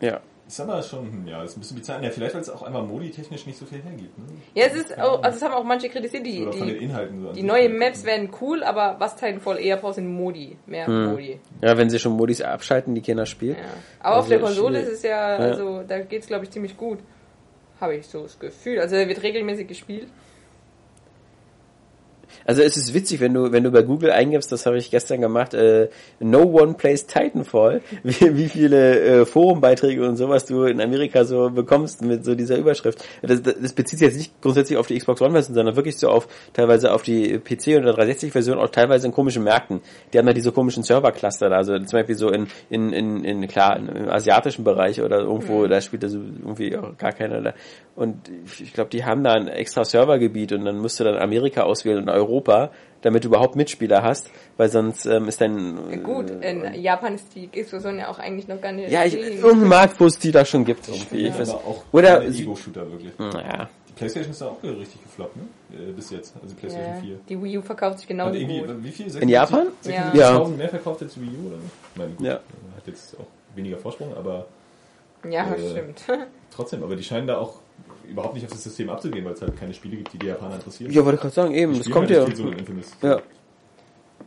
Ja. 0.01 0.21
Ist 0.47 0.61
aber 0.61 0.83
schon, 0.83 1.27
ja, 1.27 1.41
das 1.41 1.53
ist 1.53 1.57
ein 1.57 1.61
bisschen 1.61 1.77
bizarr. 1.79 2.03
Ja, 2.03 2.11
vielleicht, 2.11 2.35
weil 2.35 2.43
es 2.43 2.51
auch 2.51 2.63
einfach 2.63 2.85
modi-technisch 2.87 3.47
nicht 3.47 3.59
so 3.59 3.65
viel 3.65 3.81
hergibt. 3.83 4.19
Ne? 4.19 4.25
Ja, 4.55 4.67
es 4.67 4.75
ist 4.75 4.99
auch, 4.99 5.23
also 5.23 5.37
es 5.39 5.43
haben 5.43 5.55
auch 5.55 5.65
manche 5.65 5.89
kritisiert, 5.89 6.27
die, 6.27 6.43
Oder 6.43 6.53
von 6.53 6.67
den 6.67 6.79
die, 6.79 6.85
Inhalten 6.85 7.23
so. 7.23 7.33
die 7.33 7.43
neuen 7.43 7.79
Maps 7.79 8.05
werden 8.05 8.29
cool, 8.43 8.63
aber 8.63 8.97
was 8.99 9.17
Titanfall 9.17 9.59
eher 9.59 9.79
braucht, 9.79 9.95
sind 9.95 10.07
Modi. 10.07 10.59
Mehr 10.67 10.87
Hm. 10.87 11.13
Modi. 11.13 11.41
Ja, 11.63 11.79
wenn 11.79 11.89
sie 11.89 11.99
schon 11.99 12.13
Modis 12.13 12.43
abschalten, 12.43 12.95
die 12.95 13.01
Kinder 13.01 13.25
spielen. 13.25 13.57
Ja. 13.57 13.65
Aber 14.01 14.17
auf 14.17 14.25
Also 14.25 14.31
der 14.31 14.41
Konsole 14.41 14.81
ist 14.81 14.89
es 14.93 15.03
ja, 15.03 15.37
also 15.37 15.83
da 15.89 16.01
geht's 16.01 16.27
glaube 16.27 16.45
ich 16.45 16.51
ziemlich 16.51 16.77
gut. 16.77 16.99
Habe 17.81 17.97
ich 17.97 18.07
so 18.07 18.23
das 18.25 18.39
Gefühl. 18.39 18.81
Also 18.81 18.97
er 18.97 19.09
wird 19.09 19.23
regelmäßig 19.23 19.67
gespielt. 19.67 20.09
Also 22.45 22.63
es 22.63 22.77
ist 22.77 22.95
witzig, 22.95 23.21
wenn 23.21 23.35
du, 23.35 23.53
wenn 23.53 23.65
du 23.65 23.71
bei 23.71 23.83
Google 23.83 24.11
eingibst, 24.11 24.53
das 24.53 24.67
habe 24.67 24.79
ich 24.79 24.91
gestern 24.91 25.21
gemacht, 25.21 25.55
äh, 25.55 25.89
No 26.21 26.43
One 26.43 26.75
Plays 26.75 27.07
Titanfall, 27.07 27.81
wie, 28.03 28.37
wie 28.37 28.49
viele 28.49 29.01
äh, 29.01 29.25
Forumbeiträge 29.27 30.07
und 30.07 30.17
sowas 30.17 30.45
du 30.45 30.65
in 30.65 30.81
Amerika 30.81 31.25
so 31.25 31.51
bekommst 31.51 32.03
mit 32.03 32.25
so 32.25 32.35
dieser 32.35 32.57
Überschrift. 32.57 33.05
Das, 33.23 33.43
das, 33.43 33.55
das 33.61 33.73
bezieht 33.73 33.99
sich 33.99 34.09
jetzt 34.09 34.17
nicht 34.17 34.43
grundsätzlich 34.43 34.79
auf 34.79 34.87
die 34.87 34.99
Xbox 34.99 35.21
One-Version, 35.21 35.55
sondern 35.55 35.77
wirklich 35.77 35.97
so 35.97 36.09
auf 36.09 36.29
teilweise 36.53 36.93
auf 36.93 37.03
die 37.03 37.39
PC- 37.39 37.79
oder 37.79 37.95
360-Version, 37.95 38.59
auch 38.59 38.69
teilweise 38.69 39.07
in 39.07 39.13
komischen 39.13 39.45
Märkten. 39.45 39.81
Die 40.13 40.19
haben 40.19 40.27
ja 40.27 40.35
diese 40.35 40.53
komischen 40.53 40.83
Server-Cluster 40.83 41.49
da, 41.49 41.57
also 41.57 41.79
zum 41.79 41.99
Beispiel 41.99 42.17
so 42.17 42.29
in, 42.31 42.47
in, 42.71 42.93
in, 42.93 43.25
in 43.25 43.47
klar, 43.49 43.77
im 43.77 44.09
asiatischen 44.09 44.65
Bereich 44.65 45.01
oder 45.01 45.21
irgendwo, 45.21 45.67
da 45.67 45.81
spielt 45.81 46.03
das 46.03 46.13
irgendwie 46.13 46.77
auch 46.77 46.97
gar 46.99 47.13
keiner 47.13 47.41
da. 47.41 47.55
Und 47.97 48.29
ich 48.61 48.73
glaube, 48.73 48.91
die 48.91 49.05
haben 49.05 49.23
da 49.23 49.35
ein 49.35 49.47
extra 49.47 49.85
Servergebiet 49.85 50.53
und 50.53 50.65
dann 50.65 50.79
musst 50.79 50.99
du 50.99 51.05
dann 51.05 51.17
Amerika 51.17 51.63
auswählen 51.63 52.03
und 52.03 52.09
Europa, 52.09 52.34
damit 53.03 53.25
du 53.25 53.29
überhaupt 53.29 53.55
Mitspieler 53.57 54.03
hast, 54.03 54.31
weil 54.57 54.69
sonst 54.71 55.05
ähm, 55.07 55.29
ist 55.29 55.41
dein... 55.41 56.03
Gut, 56.03 56.31
in 56.31 56.75
Japan 56.83 57.15
ist 57.17 57.35
die 57.35 57.49
Explosion 57.53 57.99
ja 57.99 58.09
auch 58.09 58.19
eigentlich 58.19 58.49
noch 58.49 58.61
gar 58.61 58.73
nicht. 58.73 58.91
Ja, 58.91 59.05
ich, 59.05 59.15
irgendein 59.15 59.69
Markt, 59.69 60.01
wo 60.01 60.07
es 60.07 60.19
die 60.19 60.33
da 60.33 60.45
schon 60.45 60.65
gibt. 60.65 60.89
Irgendwie. 60.89 61.23
Ja, 61.25 61.29
Ich 61.29 61.39
weiß, 61.39 61.51
auch 61.51 61.85
oder 61.93 62.23
Ego-Shooter 62.25 62.91
wirklich. 62.91 63.13
naja. 63.19 63.69
Die 63.89 63.93
Playstation 63.93 64.33
ist 64.33 64.41
da 64.41 64.47
auch 64.47 64.63
richtig 64.63 65.03
gefloppt, 65.03 65.37
ne? 65.37 65.43
Äh, 65.73 65.93
bis 65.93 66.11
jetzt. 66.11 66.35
Also 66.43 66.49
die 66.49 66.55
Playstation 66.61 66.95
ja, 66.97 67.01
4. 67.01 67.17
die 67.29 67.43
Wii 67.43 67.59
U 67.59 67.63
verkauft 67.63 67.99
sich 67.99 68.09
genauso 68.09 68.33
gut. 68.39 68.83
wie 68.83 68.91
viel? 68.91 69.17
In 69.19 69.29
Japan? 69.29 69.69
76.000 69.85 70.17
Ja. 70.17 70.45
mehr 70.49 70.69
verkauft 70.69 71.03
als 71.03 71.21
Wii 71.21 71.29
U 71.29 71.49
oder 71.49 71.57
meine, 71.95 72.11
gut, 72.15 72.27
Ja. 72.27 72.33
äh, 72.35 72.37
hat 72.77 72.87
jetzt 72.87 73.15
auch 73.21 73.27
weniger 73.55 73.77
Vorsprung, 73.77 74.13
aber 74.17 74.47
Ja, 75.31 75.53
Äh, 75.55 75.71
stimmt. 75.71 76.03
trotzdem. 76.51 76.83
Aber 76.83 76.97
die 76.97 77.05
scheinen 77.05 77.27
da 77.29 77.39
auch 77.39 77.61
überhaupt 78.09 78.35
nicht 78.35 78.45
auf 78.45 78.53
das 78.53 78.63
System 78.63 78.91
abzugehen, 78.91 79.25
weil 79.25 79.33
es 79.35 79.43
halt 79.43 79.57
keine 79.59 79.75
Spiele 79.75 79.97
gibt, 79.97 80.13
die 80.13 80.19
die 80.19 80.27
Japaner 80.27 80.55
interessieren. 80.57 80.91
Ja, 80.93 81.05
wollte 81.05 81.17
ich 81.17 81.21
gerade 81.23 81.35
sagen, 81.35 81.55
eben, 81.55 81.77
das 81.77 81.91
kommt 81.91 82.11
ja. 82.11 82.25
so 82.35 82.49
in 82.49 82.59
Infamous. 82.59 82.91
Ja. 83.03 83.21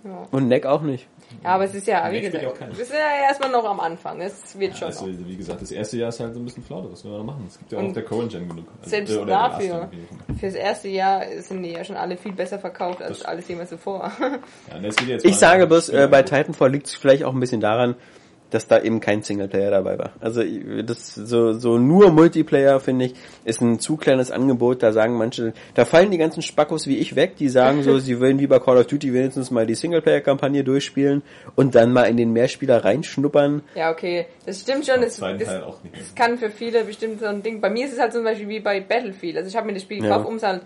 Ja. 0.03 0.27
Und 0.31 0.47
Neck 0.47 0.65
auch 0.65 0.81
nicht. 0.81 1.07
Ja, 1.43 1.49
aber 1.55 1.65
es 1.65 1.73
ist 1.75 1.87
ja, 1.87 2.09
wie 2.09 2.21
gesagt, 2.21 2.41
ja 2.43 2.51
wir 2.77 2.85
sind 2.85 2.95
ja 2.95 3.25
erstmal 3.27 3.51
noch 3.51 3.65
am 3.65 3.79
Anfang. 3.81 4.21
Es 4.21 4.57
wird 4.57 4.77
schon 4.77 4.87
Also, 4.87 5.07
noch. 5.07 5.27
wie 5.27 5.35
gesagt, 5.35 5.61
das 5.61 5.71
erste 5.71 5.97
Jahr 5.97 6.09
ist 6.09 6.19
halt 6.21 6.33
so 6.33 6.39
ein 6.39 6.45
bisschen 6.45 6.63
flau, 6.63 6.87
was 6.89 7.03
wir 7.03 7.11
noch 7.11 7.23
machen. 7.25 7.43
Es 7.49 7.57
gibt 7.57 7.71
ja 7.71 7.77
auch 7.79 7.81
Und 7.81 7.87
auf 7.89 7.93
der 7.95 8.03
Current 8.03 8.31
Gen 8.31 8.47
genug. 8.47 8.65
Also, 8.79 8.89
selbst 8.89 9.13
der 9.15 9.25
dafür. 9.25 9.89
Fürs 10.39 10.53
erste 10.53 10.87
Jahr 10.87 11.23
sind 11.39 11.63
die 11.63 11.71
ja 11.71 11.83
schon 11.83 11.97
alle 11.97 12.15
viel 12.15 12.31
besser 12.31 12.59
verkauft 12.59 13.01
als 13.01 13.19
Das- 13.19 13.27
alles 13.27 13.47
jemals 13.49 13.69
zuvor. 13.71 14.09
Ja, 14.19 15.17
Ich 15.23 15.35
sage 15.35 15.67
bloß, 15.67 15.89
äh, 15.89 16.07
bei 16.09 16.23
Titanfall 16.23 16.71
liegt 16.71 16.87
es 16.87 16.95
vielleicht 16.95 17.25
auch 17.25 17.33
ein 17.33 17.39
bisschen 17.41 17.59
daran, 17.59 17.95
dass 18.49 18.67
da 18.67 18.81
eben 18.81 18.99
kein 18.99 19.21
Singleplayer 19.23 19.71
dabei 19.71 19.97
war. 19.99 20.11
Also 20.19 20.41
das 20.85 21.15
so 21.15 21.53
so 21.53 21.77
nur 21.77 22.11
Multiplayer 22.11 22.79
finde 22.79 23.05
ich 23.05 23.15
ist 23.45 23.61
ein 23.61 23.79
zu 23.79 23.97
kleines 23.97 24.31
Angebot. 24.31 24.83
Da 24.83 24.91
sagen 24.93 25.17
manche, 25.17 25.53
da 25.75 25.85
fallen 25.85 26.11
die 26.11 26.17
ganzen 26.17 26.41
Spackos 26.41 26.87
wie 26.87 26.97
ich 26.97 27.15
weg, 27.15 27.35
die 27.37 27.49
sagen 27.49 27.83
so, 27.83 27.99
sie 27.99 28.19
wollen 28.19 28.39
wie 28.39 28.47
bei 28.47 28.59
Call 28.59 28.77
of 28.77 28.87
Duty 28.87 29.13
wenigstens 29.13 29.51
mal 29.51 29.65
die 29.65 29.75
Singleplayer-Kampagne 29.75 30.63
durchspielen 30.63 31.23
und 31.55 31.75
dann 31.75 31.91
mal 31.93 32.03
in 32.03 32.17
den 32.17 32.31
Mehrspieler 32.33 32.83
reinschnuppern. 32.85 33.63
ja, 33.75 33.91
okay, 33.91 34.27
das 34.45 34.61
stimmt 34.61 34.85
schon. 34.85 35.01
Das, 35.01 35.17
das, 35.17 35.37
das 35.39 36.15
kann 36.15 36.37
für 36.37 36.49
viele 36.49 36.83
bestimmt 36.83 37.19
so 37.19 37.25
ein 37.25 37.43
Ding. 37.43 37.61
Bei 37.61 37.69
mir 37.69 37.85
ist 37.85 37.93
es 37.93 37.99
halt 37.99 38.13
zum 38.13 38.23
Beispiel 38.23 38.47
wie 38.49 38.59
bei 38.59 38.79
Battlefield. 38.79 39.37
Also 39.37 39.49
ich 39.49 39.55
habe 39.55 39.67
mir 39.67 39.73
das 39.73 39.83
Spiel 39.83 39.97
Ja. 39.97 40.03
gekauft, 40.03 40.25
um 40.27 40.35
es 40.35 40.43
halt 40.43 40.61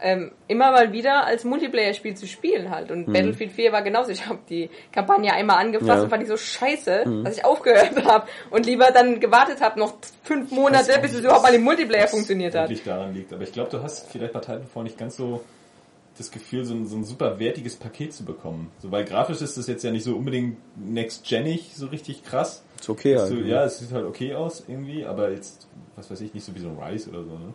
ähm, 0.00 0.32
immer 0.48 0.72
mal 0.72 0.92
wieder 0.92 1.24
als 1.24 1.44
Multiplayer-Spiel 1.44 2.14
zu 2.16 2.26
spielen 2.26 2.70
halt. 2.70 2.90
Und 2.90 3.06
Battlefield 3.12 3.52
4 3.52 3.72
war 3.72 3.82
genauso. 3.82 4.10
Ich 4.10 4.26
habe 4.26 4.40
die 4.48 4.68
Kampagne 4.92 5.32
einmal 5.32 5.58
angefasst 5.58 5.84
Mhm. 5.84 5.88
Ja. 5.88 5.96
Mhm. 5.96 6.02
und 6.04 6.10
fand 6.10 6.22
die 6.24 6.26
so 6.26 6.36
scheiße, 6.36 7.22
dass 7.24 7.36
ich 7.38 7.44
aufgehört 7.44 8.04
habe 8.04 8.26
und 8.50 8.66
lieber 8.66 8.90
dann 8.90 9.20
gewartet 9.20 9.60
habe, 9.60 9.78
noch 9.78 9.94
fünf 10.22 10.50
Monate, 10.50 10.98
bis 11.00 11.14
es 11.14 11.20
überhaupt 11.20 11.44
mal 11.44 11.54
im 11.54 11.62
Multiplayer 11.62 12.08
funktioniert 12.08 12.54
hat. 12.54 12.64
wirklich 12.68 12.84
daran 12.84 13.14
liegt. 13.14 13.32
Aber 13.32 13.42
ich 13.42 13.52
glaube, 13.52 13.70
du 13.70 13.82
hast 13.82 14.10
vielleicht 14.10 14.32
bei 14.32 14.40
Titanfall 14.40 14.82
nicht 14.84 14.98
ganz 14.98 15.16
so 15.16 15.42
das 16.18 16.30
Gefühl, 16.30 16.64
so 16.64 16.74
ein, 16.74 16.86
so 16.86 16.96
ein 16.96 17.04
super 17.04 17.38
wertiges 17.40 17.74
Paket 17.76 18.12
zu 18.12 18.24
bekommen. 18.24 18.70
So, 18.80 18.92
weil 18.92 19.04
grafisch 19.04 19.40
ist 19.40 19.56
das 19.56 19.66
jetzt 19.66 19.82
ja 19.84 19.90
nicht 19.90 20.04
so 20.04 20.14
unbedingt 20.16 20.58
next-genig 20.76 21.72
so 21.74 21.86
richtig 21.86 22.22
krass. 22.24 22.62
Ist 22.80 22.88
okay. 22.88 23.16
So, 23.18 23.34
halt. 23.34 23.46
ja, 23.46 23.64
es 23.64 23.78
sieht 23.78 23.92
halt 23.92 24.04
okay 24.06 24.34
aus 24.34 24.62
irgendwie, 24.68 25.04
aber 25.04 25.30
jetzt, 25.30 25.66
was 25.96 26.10
weiß 26.10 26.20
ich, 26.20 26.32
nicht 26.34 26.44
so 26.44 26.54
wie 26.54 26.60
so 26.60 26.68
ein 26.68 26.78
Rise 26.80 27.10
oder 27.10 27.24
so. 27.24 27.30
Ne? 27.30 27.52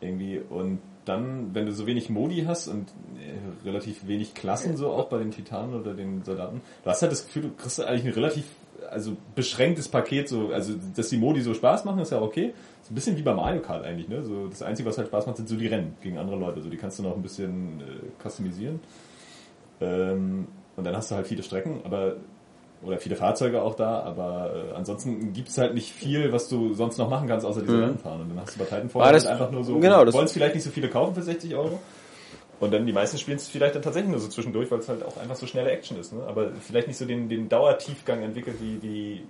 Irgendwie 0.00 0.40
und 0.50 0.80
dann, 1.04 1.54
wenn 1.54 1.66
du 1.66 1.72
so 1.72 1.86
wenig 1.86 2.10
Modi 2.10 2.44
hast 2.46 2.68
und 2.68 2.88
äh, 3.18 3.66
relativ 3.66 4.06
wenig 4.06 4.34
Klassen 4.34 4.76
so 4.76 4.90
auch 4.90 5.08
bei 5.08 5.18
den 5.18 5.30
Titanen 5.30 5.80
oder 5.80 5.94
den 5.94 6.22
Soldaten, 6.22 6.60
du 6.84 6.90
hast 6.90 7.02
halt 7.02 7.12
das 7.12 7.26
Gefühl, 7.26 7.42
du 7.42 7.50
kriegst 7.56 7.82
eigentlich 7.82 8.04
ein 8.04 8.12
relativ 8.12 8.44
also 8.90 9.16
beschränktes 9.34 9.88
Paket 9.88 10.28
so, 10.28 10.48
also 10.48 10.74
dass 10.96 11.08
die 11.08 11.16
Modi 11.16 11.40
so 11.40 11.54
Spaß 11.54 11.84
machen, 11.84 12.00
ist 12.00 12.12
ja 12.12 12.20
okay. 12.20 12.52
Ist 12.82 12.90
ein 12.90 12.94
bisschen 12.94 13.16
wie 13.16 13.22
bei 13.22 13.34
Mario 13.34 13.60
Kart 13.60 13.84
eigentlich, 13.84 14.08
ne? 14.08 14.22
So 14.24 14.46
das 14.48 14.62
Einzige, 14.62 14.88
was 14.88 14.98
halt 14.98 15.08
Spaß 15.08 15.26
macht, 15.26 15.36
sind 15.36 15.48
so 15.48 15.56
die 15.56 15.66
Rennen 15.66 15.96
gegen 16.00 16.18
andere 16.18 16.36
Leute. 16.36 16.62
So 16.62 16.70
die 16.70 16.76
kannst 16.76 16.98
du 16.98 17.02
noch 17.02 17.16
ein 17.16 17.22
bisschen 17.22 17.80
äh, 17.80 18.22
customisieren. 18.22 18.80
Ähm, 19.80 20.46
und 20.76 20.84
dann 20.84 20.96
hast 20.96 21.10
du 21.10 21.16
halt 21.16 21.26
viele 21.26 21.42
Strecken, 21.42 21.80
aber 21.84 22.16
oder 22.84 22.98
viele 22.98 23.16
Fahrzeuge 23.16 23.60
auch 23.62 23.74
da, 23.74 24.00
aber 24.02 24.52
äh, 24.72 24.76
ansonsten 24.76 25.32
gibt 25.32 25.48
es 25.48 25.58
halt 25.58 25.74
nicht 25.74 25.92
viel, 25.92 26.32
was 26.32 26.48
du 26.48 26.74
sonst 26.74 26.96
noch 26.98 27.10
machen 27.10 27.26
kannst, 27.28 27.44
außer 27.44 27.60
diese 27.62 27.76
Mhm. 27.76 27.82
Rennen 27.84 27.98
fahren. 27.98 28.20
Und 28.20 28.28
dann 28.30 28.40
hast 28.40 28.54
du 28.54 28.60
bei 28.60 28.64
Titanfall 28.66 29.02
halt 29.04 29.26
einfach 29.26 29.50
nur 29.50 29.64
so, 29.64 29.78
genau, 29.80 30.04
das- 30.04 30.14
wollen 30.14 30.26
es 30.26 30.32
vielleicht 30.32 30.54
nicht 30.54 30.64
so 30.64 30.70
viele 30.70 30.88
kaufen 30.88 31.14
für 31.14 31.22
60 31.22 31.54
Euro. 31.56 31.80
Und 32.60 32.72
dann 32.72 32.86
die 32.86 32.92
meisten 32.92 33.18
spielen 33.18 33.36
es 33.36 33.46
vielleicht 33.48 33.74
dann 33.76 33.82
tatsächlich 33.82 34.10
nur 34.10 34.20
so 34.20 34.28
zwischendurch, 34.28 34.68
weil 34.70 34.80
es 34.80 34.88
halt 34.88 35.04
auch 35.04 35.16
einfach 35.16 35.36
so 35.36 35.46
schnelle 35.46 35.70
Action 35.70 35.96
ist, 35.98 36.12
ne? 36.12 36.22
Aber 36.26 36.50
vielleicht 36.60 36.88
nicht 36.88 36.96
so 36.96 37.04
den, 37.04 37.28
den 37.28 37.48
Dauertiefgang 37.48 38.22
entwickelt 38.22 38.56
wie, 38.60 38.82
wie 38.82 39.22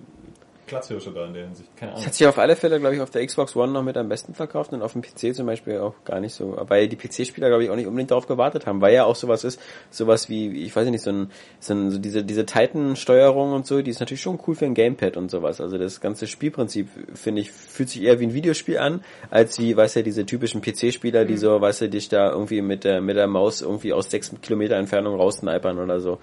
Platzhirsche 0.69 1.11
da 1.11 1.25
in 1.25 1.33
der 1.33 1.43
Hinsicht. 1.45 1.69
Keine 1.75 1.91
Ahnung. 1.93 2.05
Hat 2.05 2.13
sich 2.13 2.25
auf 2.27 2.37
alle 2.37 2.55
Fälle, 2.55 2.79
glaube 2.79 2.95
ich, 2.95 3.01
auf 3.01 3.09
der 3.09 3.25
Xbox 3.25 3.55
One 3.55 3.71
noch 3.73 3.83
mit 3.83 3.97
am 3.97 4.07
besten 4.07 4.33
verkauft 4.33 4.71
und 4.73 4.81
auf 4.81 4.93
dem 4.93 5.01
PC 5.01 5.35
zum 5.35 5.45
Beispiel 5.45 5.79
auch 5.79 5.93
gar 6.05 6.19
nicht 6.19 6.33
so. 6.33 6.55
Weil 6.67 6.87
die 6.87 6.95
PC-Spieler, 6.95 7.47
glaube 7.49 7.63
ich, 7.63 7.69
auch 7.69 7.75
nicht 7.75 7.87
unbedingt 7.87 8.11
darauf 8.11 8.27
gewartet 8.27 8.65
haben, 8.65 8.79
weil 8.81 8.93
ja 8.93 9.05
auch 9.05 9.15
sowas 9.15 9.43
ist, 9.43 9.59
sowas 9.89 10.29
wie, 10.29 10.63
ich 10.63 10.75
weiß 10.75 10.87
nicht, 10.89 11.03
so 11.03 11.11
ein, 11.11 11.31
so, 11.59 11.73
ein, 11.73 11.91
so 11.91 11.99
diese, 11.99 12.23
diese 12.23 12.45
Titan-Steuerung 12.45 13.53
und 13.53 13.65
so, 13.67 13.81
die 13.81 13.91
ist 13.91 13.99
natürlich 13.99 14.21
schon 14.21 14.39
cool 14.47 14.55
für 14.55 14.65
ein 14.65 14.73
Gamepad 14.73 15.17
und 15.17 15.29
sowas. 15.31 15.59
Also 15.61 15.77
das 15.77 16.01
ganze 16.01 16.27
Spielprinzip, 16.27 16.87
finde 17.13 17.41
ich, 17.41 17.51
fühlt 17.51 17.89
sich 17.89 18.03
eher 18.03 18.19
wie 18.19 18.25
ein 18.27 18.33
Videospiel 18.33 18.77
an, 18.77 19.03
als 19.29 19.59
wie, 19.59 19.75
weißt 19.75 19.97
du, 19.97 20.03
diese 20.03 20.25
typischen 20.25 20.61
PC-Spieler, 20.61 21.25
die 21.25 21.37
so, 21.37 21.59
weißt 21.59 21.81
du, 21.81 21.89
dich 21.89 22.09
da 22.09 22.31
irgendwie 22.31 22.61
mit 22.61 22.83
der, 22.83 23.01
mit 23.01 23.17
der 23.17 23.27
Maus 23.27 23.61
irgendwie 23.61 23.93
aus 23.93 24.09
sechs 24.09 24.31
Kilometer 24.41 24.75
Entfernung 24.75 25.15
raussnipern 25.15 25.79
oder 25.79 25.99
so. 25.99 26.19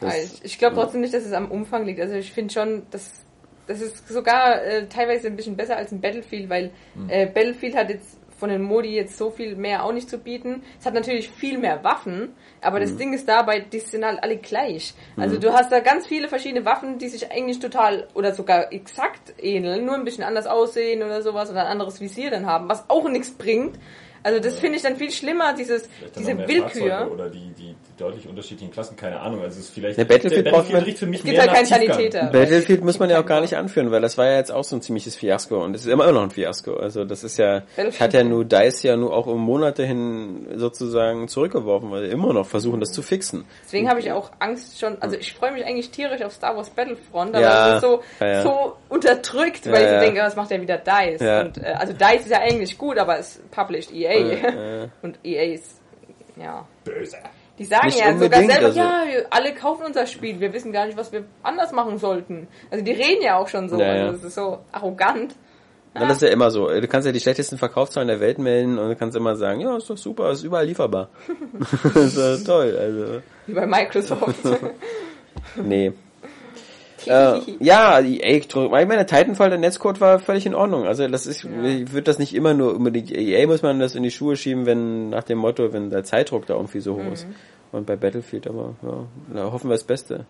Das- 0.00 0.14
Also 0.14 0.34
ich 0.34 0.44
ich 0.44 0.58
glaube 0.58 0.74
trotzdem 0.76 1.00
nicht, 1.00 1.14
dass 1.14 1.24
es 1.24 1.32
am 1.32 1.50
Umfang 1.50 1.86
liegt. 1.86 2.00
Also 2.00 2.14
ich 2.14 2.32
finde 2.32 2.52
schon, 2.52 2.82
dass 2.90 3.24
das 3.66 3.80
ist 3.80 4.08
sogar 4.08 4.62
äh, 4.62 4.86
teilweise 4.86 5.26
ein 5.28 5.36
bisschen 5.36 5.56
besser 5.56 5.76
als 5.76 5.92
ein 5.92 6.00
Battlefield, 6.00 6.48
weil 6.48 6.70
Hm. 6.94 7.08
äh, 7.08 7.26
Battlefield 7.26 7.76
hat 7.76 7.90
jetzt 7.90 8.18
von 8.38 8.50
den 8.50 8.60
Modi 8.60 8.94
jetzt 8.94 9.16
so 9.16 9.30
viel 9.30 9.56
mehr 9.56 9.82
auch 9.82 9.92
nicht 9.92 10.10
zu 10.10 10.18
bieten. 10.18 10.62
Es 10.78 10.84
hat 10.84 10.92
natürlich 10.92 11.30
viel 11.30 11.56
mehr 11.56 11.82
Waffen, 11.82 12.34
aber 12.60 12.76
Hm. 12.78 12.82
das 12.86 12.96
Ding 12.98 13.12
ist 13.14 13.26
dabei, 13.26 13.60
die 13.60 13.78
sind 13.78 14.04
halt 14.04 14.22
alle 14.22 14.36
gleich. 14.36 14.92
Also 15.16 15.38
du 15.38 15.54
hast 15.54 15.72
da 15.72 15.80
ganz 15.80 16.06
viele 16.06 16.28
verschiedene 16.28 16.64
Waffen, 16.66 16.98
die 16.98 17.08
sich 17.08 17.30
eigentlich 17.32 17.60
total 17.60 18.08
oder 18.12 18.34
sogar 18.34 18.72
exakt 18.74 19.32
ähneln, 19.38 19.86
nur 19.86 19.94
ein 19.94 20.04
bisschen 20.04 20.22
anders 20.24 20.46
aussehen 20.46 21.02
oder 21.02 21.22
sowas 21.22 21.50
oder 21.50 21.62
ein 21.62 21.68
anderes 21.68 21.98
Visier 22.00 22.30
dann 22.30 22.44
haben, 22.44 22.68
was 22.68 22.84
auch 22.90 23.08
nichts 23.08 23.30
bringt. 23.30 23.78
Also 24.22 24.40
das 24.40 24.58
finde 24.58 24.76
ich 24.76 24.82
dann 24.82 24.96
viel 24.96 25.12
schlimmer, 25.12 25.54
dieses, 25.54 25.88
diese 26.18 26.36
Willkür. 26.48 27.10
Oder 27.12 27.30
die, 27.30 27.52
die 27.56 27.74
deutlich 28.00 28.28
unterschiedlichen 28.28 28.70
Klassen, 28.72 28.96
keine 28.96 29.20
Ahnung. 29.20 29.40
Also 29.42 29.58
es 29.58 29.66
ist 29.66 29.74
vielleicht. 29.74 29.98
Der 29.98 30.04
Battlefield 30.04 30.50
braucht 30.50 30.70
man- 30.72 30.82
riecht 30.82 30.98
für 30.98 31.06
mich 31.06 31.20
Es 31.20 31.24
gibt 31.24 31.36
mehr 31.38 31.46
halt 31.46 31.54
keinen 31.56 31.68
nach 31.68 31.78
Tiefgang. 31.78 31.96
Sanitäter. 32.12 32.26
Battlefield 32.32 32.84
muss 32.84 32.98
man 32.98 33.10
ja 33.10 33.20
auch 33.20 33.26
gar 33.26 33.40
nicht 33.40 33.54
anführen, 33.56 33.90
weil 33.90 34.00
das 34.00 34.16
war 34.18 34.26
ja 34.26 34.36
jetzt 34.36 34.52
auch 34.52 34.64
so 34.64 34.76
ein 34.76 34.82
ziemliches 34.82 35.16
Fiasko 35.16 35.62
und 35.64 35.74
es 35.74 35.82
ist 35.86 35.90
immer 35.92 36.10
noch 36.12 36.22
ein 36.22 36.30
Fiasko. 36.30 36.74
Also 36.74 37.04
das 37.04 37.24
ist 37.24 37.38
ja, 37.38 37.62
Battlefield. 37.76 38.00
hat 38.00 38.12
ja 38.14 38.24
nur 38.24 38.44
DICE 38.44 38.82
ja 38.82 38.96
nur 38.96 39.12
auch 39.14 39.26
um 39.26 39.40
Monate 39.40 39.84
hin 39.84 40.46
sozusagen 40.56 41.28
zurückgeworfen, 41.28 41.90
weil 41.90 42.06
sie 42.06 42.12
immer 42.12 42.32
noch 42.32 42.46
versuchen, 42.46 42.80
das 42.80 42.92
zu 42.92 43.02
fixen. 43.02 43.44
Deswegen 43.64 43.88
habe 43.88 44.00
ich 44.00 44.12
auch 44.12 44.30
Angst 44.38 44.78
schon, 44.78 45.00
also 45.00 45.16
ich 45.16 45.32
freue 45.34 45.52
mich 45.52 45.64
eigentlich 45.64 45.90
tierisch 45.90 46.22
auf 46.22 46.32
Star 46.32 46.56
Wars 46.56 46.70
Battlefront, 46.70 47.30
aber 47.34 47.40
Ja, 47.40 47.68
es 47.70 47.74
ist 47.76 47.80
so, 47.82 48.02
ja, 48.20 48.26
ja. 48.26 48.42
so 48.42 48.76
unterdrückt, 48.88 49.66
Ja, 49.66 49.72
weil 49.72 49.82
ich 49.84 49.90
ja. 49.90 49.98
so 50.00 50.04
denke, 50.06 50.20
was 50.20 50.36
macht 50.36 50.50
der 50.50 50.60
wieder 50.60 50.78
DICE? 50.78 51.24
Ja. 51.24 51.40
Und, 51.42 51.58
äh, 51.58 51.66
also 51.78 51.92
DICE 51.92 52.20
ist 52.24 52.30
ja 52.30 52.38
eigentlich 52.40 52.76
gut, 52.78 52.98
aber 52.98 53.18
es 53.18 53.40
published 53.50 53.92
EA. 53.92 54.88
Und 55.02 55.18
EA 55.24 55.54
ist, 55.54 55.80
ja. 56.36 56.66
Böse. 56.84 57.16
Die 57.58 57.64
sagen 57.64 57.86
Nicht 57.86 57.98
ja 57.98 58.16
sogar 58.16 58.40
selber, 58.40 58.66
also- 58.66 58.78
ja, 58.78 59.02
wir 59.08 59.26
alle 59.30 59.54
kaufen 59.54 59.84
unser 59.86 60.06
Spiel, 60.06 60.40
wir 60.40 60.52
wissen 60.52 60.72
gar 60.72 60.86
nicht, 60.86 60.98
was 60.98 61.10
wir 61.12 61.24
anders 61.42 61.72
machen 61.72 61.98
sollten. 61.98 62.48
Also 62.70 62.84
die 62.84 62.92
reden 62.92 63.22
ja 63.22 63.38
auch 63.38 63.48
schon 63.48 63.68
so, 63.68 63.78
Ja, 63.78 63.94
ja. 63.94 64.06
also 64.06 64.18
es 64.18 64.24
ist 64.24 64.34
so 64.34 64.58
arrogant. 64.72 65.34
Ja, 65.94 66.02
das 66.02 66.16
ist 66.16 66.22
ja 66.22 66.28
immer 66.28 66.50
so. 66.50 66.68
Du 66.68 66.86
kannst 66.86 67.06
ja 67.06 67.12
die 67.12 67.20
schlechtesten 67.20 67.56
Verkaufszahlen 67.56 68.08
der 68.08 68.20
Welt 68.20 68.38
melden 68.38 68.78
und 68.78 68.90
du 68.90 68.96
kannst 68.96 69.16
immer 69.16 69.34
sagen, 69.36 69.60
ja, 69.60 69.74
ist 69.78 69.88
doch 69.88 69.96
super, 69.96 70.30
ist 70.30 70.42
überall 70.42 70.66
lieferbar. 70.66 71.08
das 71.94 72.14
ist 72.14 72.44
toll, 72.46 72.76
also. 72.78 73.22
Wie 73.46 73.54
bei 73.54 73.66
Microsoft. 73.66 74.36
Nee. 75.56 75.92
Äh, 77.06 77.40
ja, 77.60 78.00
EA, 78.00 78.36
ich 78.36 78.54
meine, 78.54 79.06
Titanfall, 79.06 79.50
der 79.50 79.58
Netzcode 79.58 80.00
war 80.00 80.18
völlig 80.18 80.46
in 80.46 80.54
Ordnung. 80.54 80.86
Also 80.86 81.06
das 81.08 81.26
ist, 81.26 81.44
ich 81.44 81.92
würde 81.92 82.02
das 82.02 82.18
nicht 82.18 82.34
immer 82.34 82.54
nur 82.54 82.74
unbedingt, 82.74 83.10
EA 83.10 83.46
muss 83.46 83.62
man 83.62 83.78
das 83.78 83.94
in 83.94 84.02
die 84.02 84.10
Schuhe 84.10 84.36
schieben, 84.36 84.66
wenn, 84.66 85.10
nach 85.10 85.24
dem 85.24 85.38
Motto, 85.38 85.72
wenn 85.72 85.90
der 85.90 86.04
Zeitdruck 86.04 86.46
da 86.46 86.54
irgendwie 86.54 86.80
so 86.80 86.96
hoch 86.96 87.12
ist. 87.12 87.26
Und 87.72 87.86
bei 87.86 87.96
Battlefield, 87.96 88.46
aber, 88.46 88.74
ja, 88.82 89.06
da 89.34 89.52
hoffen 89.52 89.68
wir 89.68 89.74
das 89.74 89.84
Beste. 89.84 90.26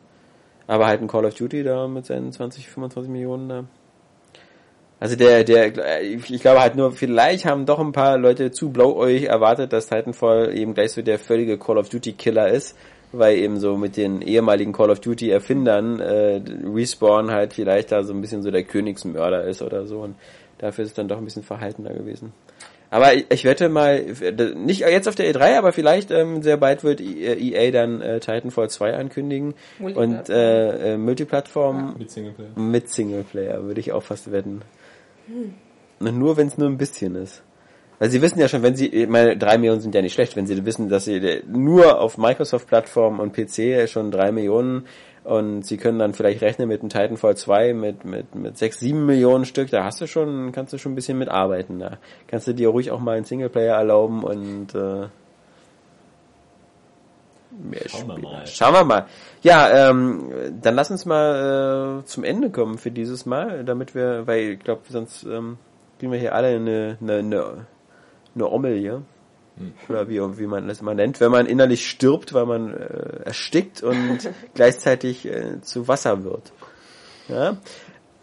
Aber 0.67 0.87
halt 0.87 1.01
ein 1.01 1.09
Call 1.09 1.25
of 1.25 1.35
Duty 1.35 1.63
da 1.63 1.87
mit 1.87 2.07
seinen 2.07 2.33
20, 2.33 2.69
25 2.69 3.11
Millionen 3.11 3.49
da. 3.49 3.65
Also 4.99 5.15
der, 5.15 5.45
der, 5.45 6.03
ich 6.03 6.31
ich 6.31 6.41
glaube 6.41 6.61
halt 6.61 6.75
nur, 6.75 6.91
vielleicht 6.93 7.45
haben 7.45 7.67
doch 7.67 7.79
ein 7.79 7.93
paar 7.93 8.17
Leute 8.17 8.51
zu 8.51 8.71
blauäugig 8.71 9.25
erwartet, 9.25 9.73
dass 9.73 9.89
Titanfall 9.89 10.57
eben 10.57 10.73
gleich 10.73 10.93
so 10.93 11.03
der 11.03 11.19
völlige 11.19 11.59
Call 11.59 11.77
of 11.77 11.91
Duty 11.91 12.15
Killer 12.15 12.49
ist, 12.49 12.77
weil 13.13 13.37
eben 13.37 13.59
so 13.59 13.77
mit 13.77 13.97
den 13.97 14.23
ehemaligen 14.23 14.73
Call 14.73 14.91
of 14.91 15.01
Duty 15.01 15.31
Erfindern 15.31 16.01
äh, 16.01 16.41
Respawn 16.65 17.31
halt 17.31 17.55
vielleicht 17.55 17.93
da 17.93 18.03
so 18.05 18.13
ein 18.13 18.21
bisschen 18.21 18.43
so 18.43 18.51
der 18.51 18.65
Königsmörder 18.65 19.45
ist 19.45 19.63
oder 19.63 19.87
so 19.87 20.01
und 20.01 20.17
dafür 20.59 20.85
ist 20.85 20.91
es 20.91 20.97
dann 20.97 21.09
doch 21.09 21.19
ein 21.19 21.25
bisschen 21.25 21.43
verhaltener 21.43 21.93
gewesen. 21.93 22.33
Aber 22.89 23.15
ich, 23.15 23.27
ich 23.31 23.45
wette 23.45 23.69
mal, 23.69 24.05
nicht 24.55 24.81
jetzt 24.81 25.09
auf 25.09 25.17
der 25.17 25.33
E3, 25.35 25.59
aber 25.59 25.73
vielleicht 25.73 26.11
ähm, 26.13 26.43
sehr 26.43 26.57
bald 26.57 26.85
wird 26.85 27.01
EA 27.01 27.71
dann 27.73 28.01
äh, 28.01 28.21
Titanfall 28.21 28.71
2 28.71 28.95
ankündigen 28.95 29.55
und 29.81 30.29
äh, 30.29 30.93
äh, 30.93 30.97
Multiplattform 30.97 31.97
Mit 31.99 32.11
Singleplayer. 32.11 32.51
mit 32.55 32.89
Singleplayer, 32.89 33.65
würde 33.65 33.81
ich 33.81 33.93
auch 33.93 34.05
fast 34.05 34.31
wetten. 34.31 34.63
Und 35.99 36.19
nur 36.19 36.37
wenn 36.37 36.47
es 36.47 36.59
nur 36.59 36.69
ein 36.69 36.79
bisschen 36.79 37.17
ist. 37.17 37.43
Weil 37.99 38.11
sie 38.11 38.21
wissen 38.21 38.39
ja 38.39 38.49
schon, 38.49 38.63
wenn 38.63 38.77
sie, 38.77 38.89
ich 38.89 39.09
meine, 39.09 39.37
drei 39.37 39.57
Millionen 39.57 39.81
sind 39.81 39.95
ja 39.95 40.03
nicht 40.03 40.13
schlecht, 40.13 40.37
wenn 40.37 40.47
sie 40.47 40.65
wissen, 40.67 40.89
dass 40.89 41.07
sie 41.07 41.43
nur 41.47 42.01
auf 42.01 42.19
Microsoft-Plattform 42.19 43.21
und 43.21 43.33
PC 43.33 43.89
schon 43.89 44.11
drei 44.11 44.33
Millionen 44.33 44.87
und 45.25 45.67
sie 45.67 45.77
können 45.77 45.99
dann 45.99 46.15
vielleicht 46.15 46.41
rechnen 46.43 46.69
mit 46.69 46.83
einem 46.83 46.91
Titanfall 46.91 47.37
2 47.37 47.75
mit, 47.75 48.05
mit, 48.05 48.35
mit 48.35 48.57
sechs, 48.59 48.79
sieben 48.79 49.07
Millionen 49.07 49.45
Stück, 49.45 49.71
da 49.71 49.83
hast 49.85 50.01
du 50.01 50.07
schon, 50.07 50.53
kannst 50.53 50.73
du 50.73 50.79
schon 50.79 50.93
ein 50.93 50.95
bisschen 50.95 51.19
mitarbeiten. 51.19 51.81
Da 51.81 51.99
kannst 52.29 52.47
du 52.47 52.53
dir 52.53 52.69
ruhig 52.69 52.93
auch 52.93 53.01
mal 53.01 53.17
einen 53.17 53.25
Singleplayer 53.25 53.77
erlauben 53.77 54.23
und 54.23 54.75
äh, 54.75 55.09
Schauen 57.87 58.09
wir 58.09 58.19
mal. 58.19 58.47
Schauen 58.47 58.75
wir 58.75 58.85
mal. 58.85 59.07
Ja, 59.43 59.91
ähm, 59.91 60.31
dann 60.61 60.75
lass 60.75 60.91
uns 60.91 61.07
mal 61.07 62.03
äh, 62.03 62.05
zum 62.05 62.23
Ende 62.23 62.51
kommen 62.51 62.77
für 62.79 62.91
dieses 62.91 63.27
Mal, 63.27 63.65
damit 63.65 63.95
wir, 63.95 64.27
weil 64.27 64.41
ich 64.41 64.59
glaube, 64.61 64.83
sonst 64.89 65.25
ähm, 65.25 65.57
kriegen 65.99 66.13
wir 66.13 66.19
hier 66.19 66.35
alle 66.35 66.49
eine, 66.49 66.99
eine, 67.01 67.15
eine, 67.15 67.67
eine 68.37 68.49
Ommel 68.49 68.79
hier. 68.79 69.03
Oder 69.89 70.09
wie, 70.09 70.21
wie 70.39 70.47
man 70.47 70.69
das 70.69 70.83
immer 70.83 70.93
nennt, 70.93 71.19
wenn 71.19 71.31
man 71.31 71.47
innerlich 71.47 71.89
stirbt, 71.89 72.35
weil 72.35 72.45
man 72.45 72.75
äh, 72.75 73.23
erstickt 73.25 73.83
und 73.83 74.19
gleichzeitig 74.55 75.27
äh, 75.27 75.63
zu 75.63 75.89
Wasser 75.89 76.25
wird. 76.25 76.53
Ja? 77.29 77.57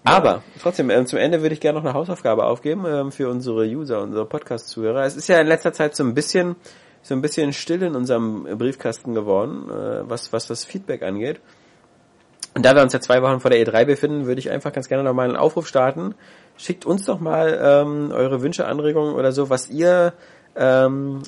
Aber 0.04 0.44
trotzdem, 0.62 0.92
ähm, 0.92 1.08
zum 1.08 1.18
Ende 1.18 1.42
würde 1.42 1.54
ich 1.54 1.60
gerne 1.60 1.80
noch 1.80 1.86
eine 1.86 1.96
Hausaufgabe 1.96 2.46
aufgeben 2.46 2.86
ähm, 2.86 3.12
für 3.12 3.30
unsere 3.30 3.66
User, 3.66 4.02
unsere 4.02 4.26
Podcast-Zuhörer. 4.28 5.06
Es 5.06 5.16
ist 5.16 5.28
ja 5.28 5.40
in 5.40 5.48
letzter 5.48 5.74
Zeit 5.74 5.96
so 5.96 6.04
ein 6.04 6.14
bisschen 6.14 6.56
so 7.04 7.14
ein 7.14 7.22
bisschen 7.22 7.54
still 7.54 7.84
in 7.84 7.96
unserem 7.96 8.44
Briefkasten 8.58 9.14
geworden, 9.14 9.70
äh, 9.70 10.10
was, 10.10 10.34
was 10.34 10.48
das 10.48 10.64
Feedback 10.64 11.04
angeht. 11.04 11.42
Und 12.56 12.66
da 12.66 12.76
wir 12.76 12.82
uns 12.82 12.94
ja 12.94 13.02
zwei 13.02 13.22
Wochen 13.22 13.40
vor 13.40 13.52
der 13.52 13.66
E3 13.66 13.86
befinden, 13.86 14.26
würde 14.26 14.40
ich 14.40 14.50
einfach 14.50 14.72
ganz 14.72 14.88
gerne 14.88 15.04
nochmal 15.04 15.28
einen 15.28 15.38
Aufruf 15.38 15.68
starten. 15.68 16.16
Schickt 16.58 16.86
uns 16.86 17.06
doch 17.06 17.20
mal 17.20 17.60
ähm, 17.62 18.12
eure 18.12 18.42
Wünsche, 18.42 18.66
Anregungen 18.66 19.16
oder 19.16 19.32
so, 19.32 19.50
was 19.50 19.70
ihr 19.70 20.14
ähm, 20.56 21.24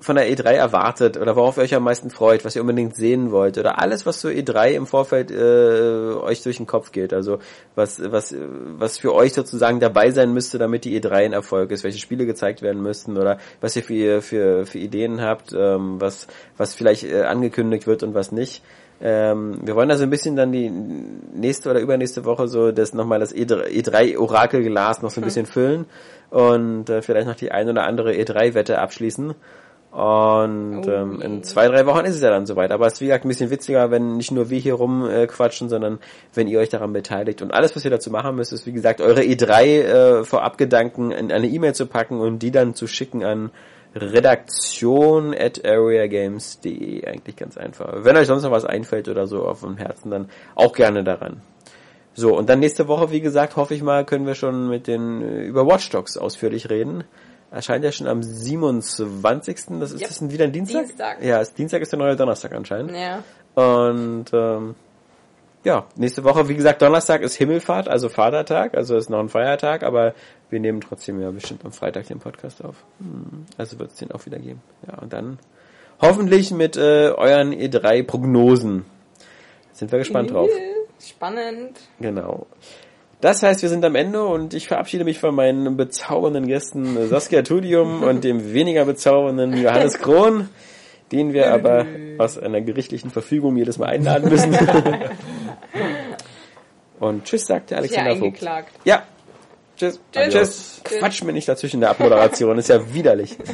von 0.00 0.16
der 0.16 0.30
E3 0.30 0.52
erwartet 0.52 1.16
oder 1.16 1.34
worauf 1.34 1.56
ihr 1.56 1.64
euch 1.64 1.74
am 1.74 1.82
meisten 1.82 2.10
freut, 2.10 2.44
was 2.44 2.54
ihr 2.54 2.62
unbedingt 2.62 2.94
sehen 2.94 3.32
wollt 3.32 3.58
oder 3.58 3.80
alles, 3.80 4.06
was 4.06 4.20
zur 4.20 4.30
E3 4.30 4.70
im 4.70 4.86
Vorfeld 4.86 5.30
äh, 5.30 6.14
euch 6.14 6.42
durch 6.42 6.58
den 6.58 6.66
Kopf 6.66 6.92
geht. 6.92 7.12
Also 7.12 7.40
was, 7.74 8.00
was, 8.04 8.34
was 8.78 8.98
für 8.98 9.12
euch 9.12 9.32
sozusagen 9.32 9.80
dabei 9.80 10.10
sein 10.10 10.32
müsste, 10.32 10.58
damit 10.58 10.84
die 10.84 10.98
E3 11.00 11.10
ein 11.12 11.32
Erfolg 11.32 11.72
ist, 11.72 11.82
welche 11.82 11.98
Spiele 11.98 12.26
gezeigt 12.26 12.62
werden 12.62 12.80
müssten 12.80 13.16
oder 13.18 13.38
was 13.60 13.74
ihr 13.74 13.82
für, 13.82 14.22
für, 14.22 14.66
für 14.66 14.78
Ideen 14.78 15.20
habt, 15.20 15.52
ähm, 15.52 16.00
was, 16.00 16.28
was 16.56 16.74
vielleicht 16.74 17.04
äh, 17.04 17.22
angekündigt 17.22 17.86
wird 17.86 18.04
und 18.04 18.14
was 18.14 18.30
nicht. 18.30 18.62
Ähm, 19.00 19.60
wir 19.62 19.76
wollen 19.76 19.90
also 19.90 20.02
ein 20.02 20.10
bisschen 20.10 20.34
dann 20.34 20.50
die 20.50 20.70
nächste 20.70 21.70
oder 21.70 21.80
übernächste 21.80 22.24
Woche 22.24 22.48
so 22.48 22.72
das 22.72 22.94
nochmal 22.94 23.20
das 23.20 23.34
E3-Orakelglas 23.34 25.02
noch 25.02 25.10
so 25.10 25.20
ein 25.20 25.24
bisschen 25.24 25.46
füllen 25.46 25.86
und 26.30 26.90
äh, 26.90 27.00
vielleicht 27.00 27.28
noch 27.28 27.36
die 27.36 27.52
ein 27.52 27.68
oder 27.68 27.84
andere 27.84 28.12
E3-Wette 28.12 28.78
abschließen. 28.78 29.34
Und 29.90 30.86
Oh 30.86 30.90
ähm, 30.90 31.20
in 31.22 31.42
zwei, 31.42 31.66
drei 31.66 31.86
Wochen 31.86 32.04
ist 32.04 32.14
es 32.14 32.20
ja 32.20 32.30
dann 32.30 32.44
soweit. 32.44 32.72
Aber 32.72 32.86
es 32.86 32.94
ist 32.94 33.00
wie 33.00 33.06
gesagt 33.06 33.24
ein 33.24 33.28
bisschen 33.28 33.50
witziger, 33.50 33.90
wenn 33.90 34.18
nicht 34.18 34.30
nur 34.30 34.50
wir 34.50 34.58
hier 34.58 34.74
rumquatschen, 34.74 35.22
äh, 35.22 35.26
quatschen, 35.26 35.68
sondern 35.70 35.98
wenn 36.34 36.46
ihr 36.46 36.58
euch 36.58 36.68
daran 36.68 36.92
beteiligt. 36.92 37.40
Und 37.40 37.54
alles, 37.54 37.74
was 37.74 37.84
ihr 37.84 37.90
dazu 37.90 38.10
machen 38.10 38.36
müsst, 38.36 38.52
ist 38.52 38.66
wie 38.66 38.72
gesagt 38.72 39.00
eure 39.00 39.22
E3 39.22 39.62
äh, 39.62 40.24
Vorabgedanken 40.24 41.10
in 41.10 41.32
eine 41.32 41.46
E-Mail 41.46 41.74
zu 41.74 41.86
packen 41.86 42.20
und 42.20 42.40
die 42.40 42.50
dann 42.50 42.74
zu 42.74 42.86
schicken 42.86 43.24
an 43.24 43.50
redaktion 43.94 45.34
at 45.34 45.64
areagames.de. 45.64 47.06
Eigentlich 47.06 47.36
ganz 47.36 47.56
einfach. 47.56 48.04
Wenn 48.04 48.16
euch 48.16 48.26
sonst 48.26 48.42
noch 48.42 48.50
was 48.50 48.64
einfällt 48.64 49.08
oder 49.08 49.26
so 49.26 49.44
auf 49.46 49.60
dem 49.60 49.76
Herzen, 49.76 50.10
dann 50.10 50.28
auch 50.54 50.72
gerne 50.72 51.04
daran. 51.04 51.42
So, 52.14 52.36
und 52.36 52.48
dann 52.48 52.58
nächste 52.58 52.88
Woche, 52.88 53.10
wie 53.12 53.20
gesagt, 53.20 53.56
hoffe 53.56 53.74
ich 53.74 53.82
mal, 53.82 54.04
können 54.04 54.26
wir 54.26 54.34
schon 54.34 54.68
mit 54.68 54.86
den 54.88 55.22
äh, 55.22 55.42
über 55.42 55.66
Watch 55.66 55.88
Dogs 55.90 56.16
ausführlich 56.16 56.68
reden. 56.68 57.04
Erscheint 57.50 57.84
ja 57.84 57.92
schon 57.92 58.08
am 58.08 58.22
27. 58.22 59.78
Das 59.80 59.92
ist 59.92 60.00
Yep. 60.00 60.08
das 60.08 60.30
wieder 60.30 60.44
ein 60.44 60.52
Dienstag? 60.52 60.86
Dienstag. 60.86 61.24
Ja, 61.24 61.40
ist 61.40 61.56
Dienstag 61.56 61.80
ist 61.80 61.92
der 61.92 61.98
neue 61.98 62.16
Donnerstag 62.16 62.52
anscheinend. 62.54 62.92
Ja. 62.92 63.22
Und 63.54 64.26
ähm, 64.32 64.74
ja, 65.64 65.86
nächste 65.96 66.24
Woche, 66.24 66.48
wie 66.48 66.54
gesagt, 66.54 66.82
Donnerstag 66.82 67.22
ist 67.22 67.34
Himmelfahrt, 67.34 67.88
also 67.88 68.08
Vatertag, 68.08 68.74
also 68.76 68.96
ist 68.96 69.10
noch 69.10 69.18
ein 69.18 69.28
Feiertag, 69.28 69.82
aber 69.82 70.14
wir 70.50 70.60
nehmen 70.60 70.80
trotzdem 70.80 71.20
ja 71.20 71.30
bestimmt 71.30 71.64
am 71.64 71.72
Freitag 71.72 72.06
den 72.06 72.20
Podcast 72.20 72.64
auf. 72.64 72.84
Hm, 73.00 73.46
Also 73.56 73.78
wird 73.78 73.90
es 73.90 73.96
den 73.96 74.12
auch 74.12 74.24
wieder 74.24 74.38
geben. 74.38 74.62
Ja, 74.86 74.98
und 74.98 75.12
dann 75.12 75.38
hoffentlich 76.00 76.52
mit 76.52 76.76
äh, 76.76 77.10
euren 77.10 77.52
E3-Prognosen. 77.52 78.84
Sind 79.72 79.92
wir 79.92 79.98
gespannt 79.98 80.30
drauf. 80.30 80.48
Spannend. 81.00 81.78
Genau. 82.00 82.46
Das 83.20 83.42
heißt, 83.42 83.62
wir 83.62 83.68
sind 83.68 83.84
am 83.84 83.96
Ende 83.96 84.24
und 84.24 84.54
ich 84.54 84.68
verabschiede 84.68 85.04
mich 85.04 85.18
von 85.18 85.34
meinen 85.34 85.76
bezaubernden 85.76 86.46
Gästen 86.46 87.08
Saskia 87.08 87.42
Tudium 87.42 88.02
und 88.04 88.22
dem 88.24 88.52
weniger 88.52 88.84
bezaubernden 88.84 89.56
Johannes 89.60 89.98
Krohn, 89.98 90.48
den 91.10 91.32
wir 91.32 91.52
aber 91.52 91.84
aus 92.18 92.38
einer 92.38 92.60
gerichtlichen 92.60 93.10
Verfügung 93.10 93.56
jedes 93.56 93.78
Mal 93.78 93.86
einladen 93.86 94.28
müssen. 94.28 94.52
Und 97.00 97.24
tschüss, 97.24 97.46
sagte 97.46 97.76
Alexander 97.76 98.12
ja 98.12 98.18
Vogt. 98.18 98.42
Ja. 98.84 99.02
Tschüss. 99.76 100.00
Tschüss. 100.12 100.32
tschüss. 100.32 100.80
tschüss. 100.84 100.98
Quatsch 100.98 101.22
mir 101.22 101.32
nicht 101.32 101.48
dazwischen 101.48 101.76
in 101.76 101.82
der 101.82 101.90
Abmoderation, 101.90 102.58
ist 102.58 102.68
ja 102.68 102.92
widerlich. 102.92 103.36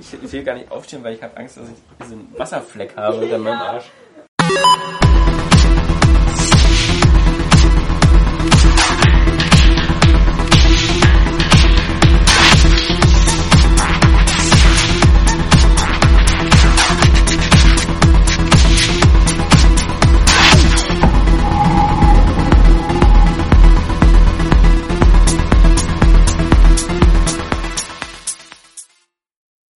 ich, 0.00 0.14
ich 0.22 0.32
will 0.32 0.42
gar 0.42 0.54
nicht 0.54 0.70
aufstehen, 0.70 1.04
weil 1.04 1.14
ich 1.14 1.22
habe 1.22 1.36
Angst, 1.36 1.56
dass 1.56 1.68
ich 1.68 1.76
diesen 2.02 2.36
Wasserfleck 2.36 2.96
habe 2.96 3.18
unter 3.18 3.28
ja. 3.28 3.38
meinem 3.38 3.60
Arsch. 3.60 3.90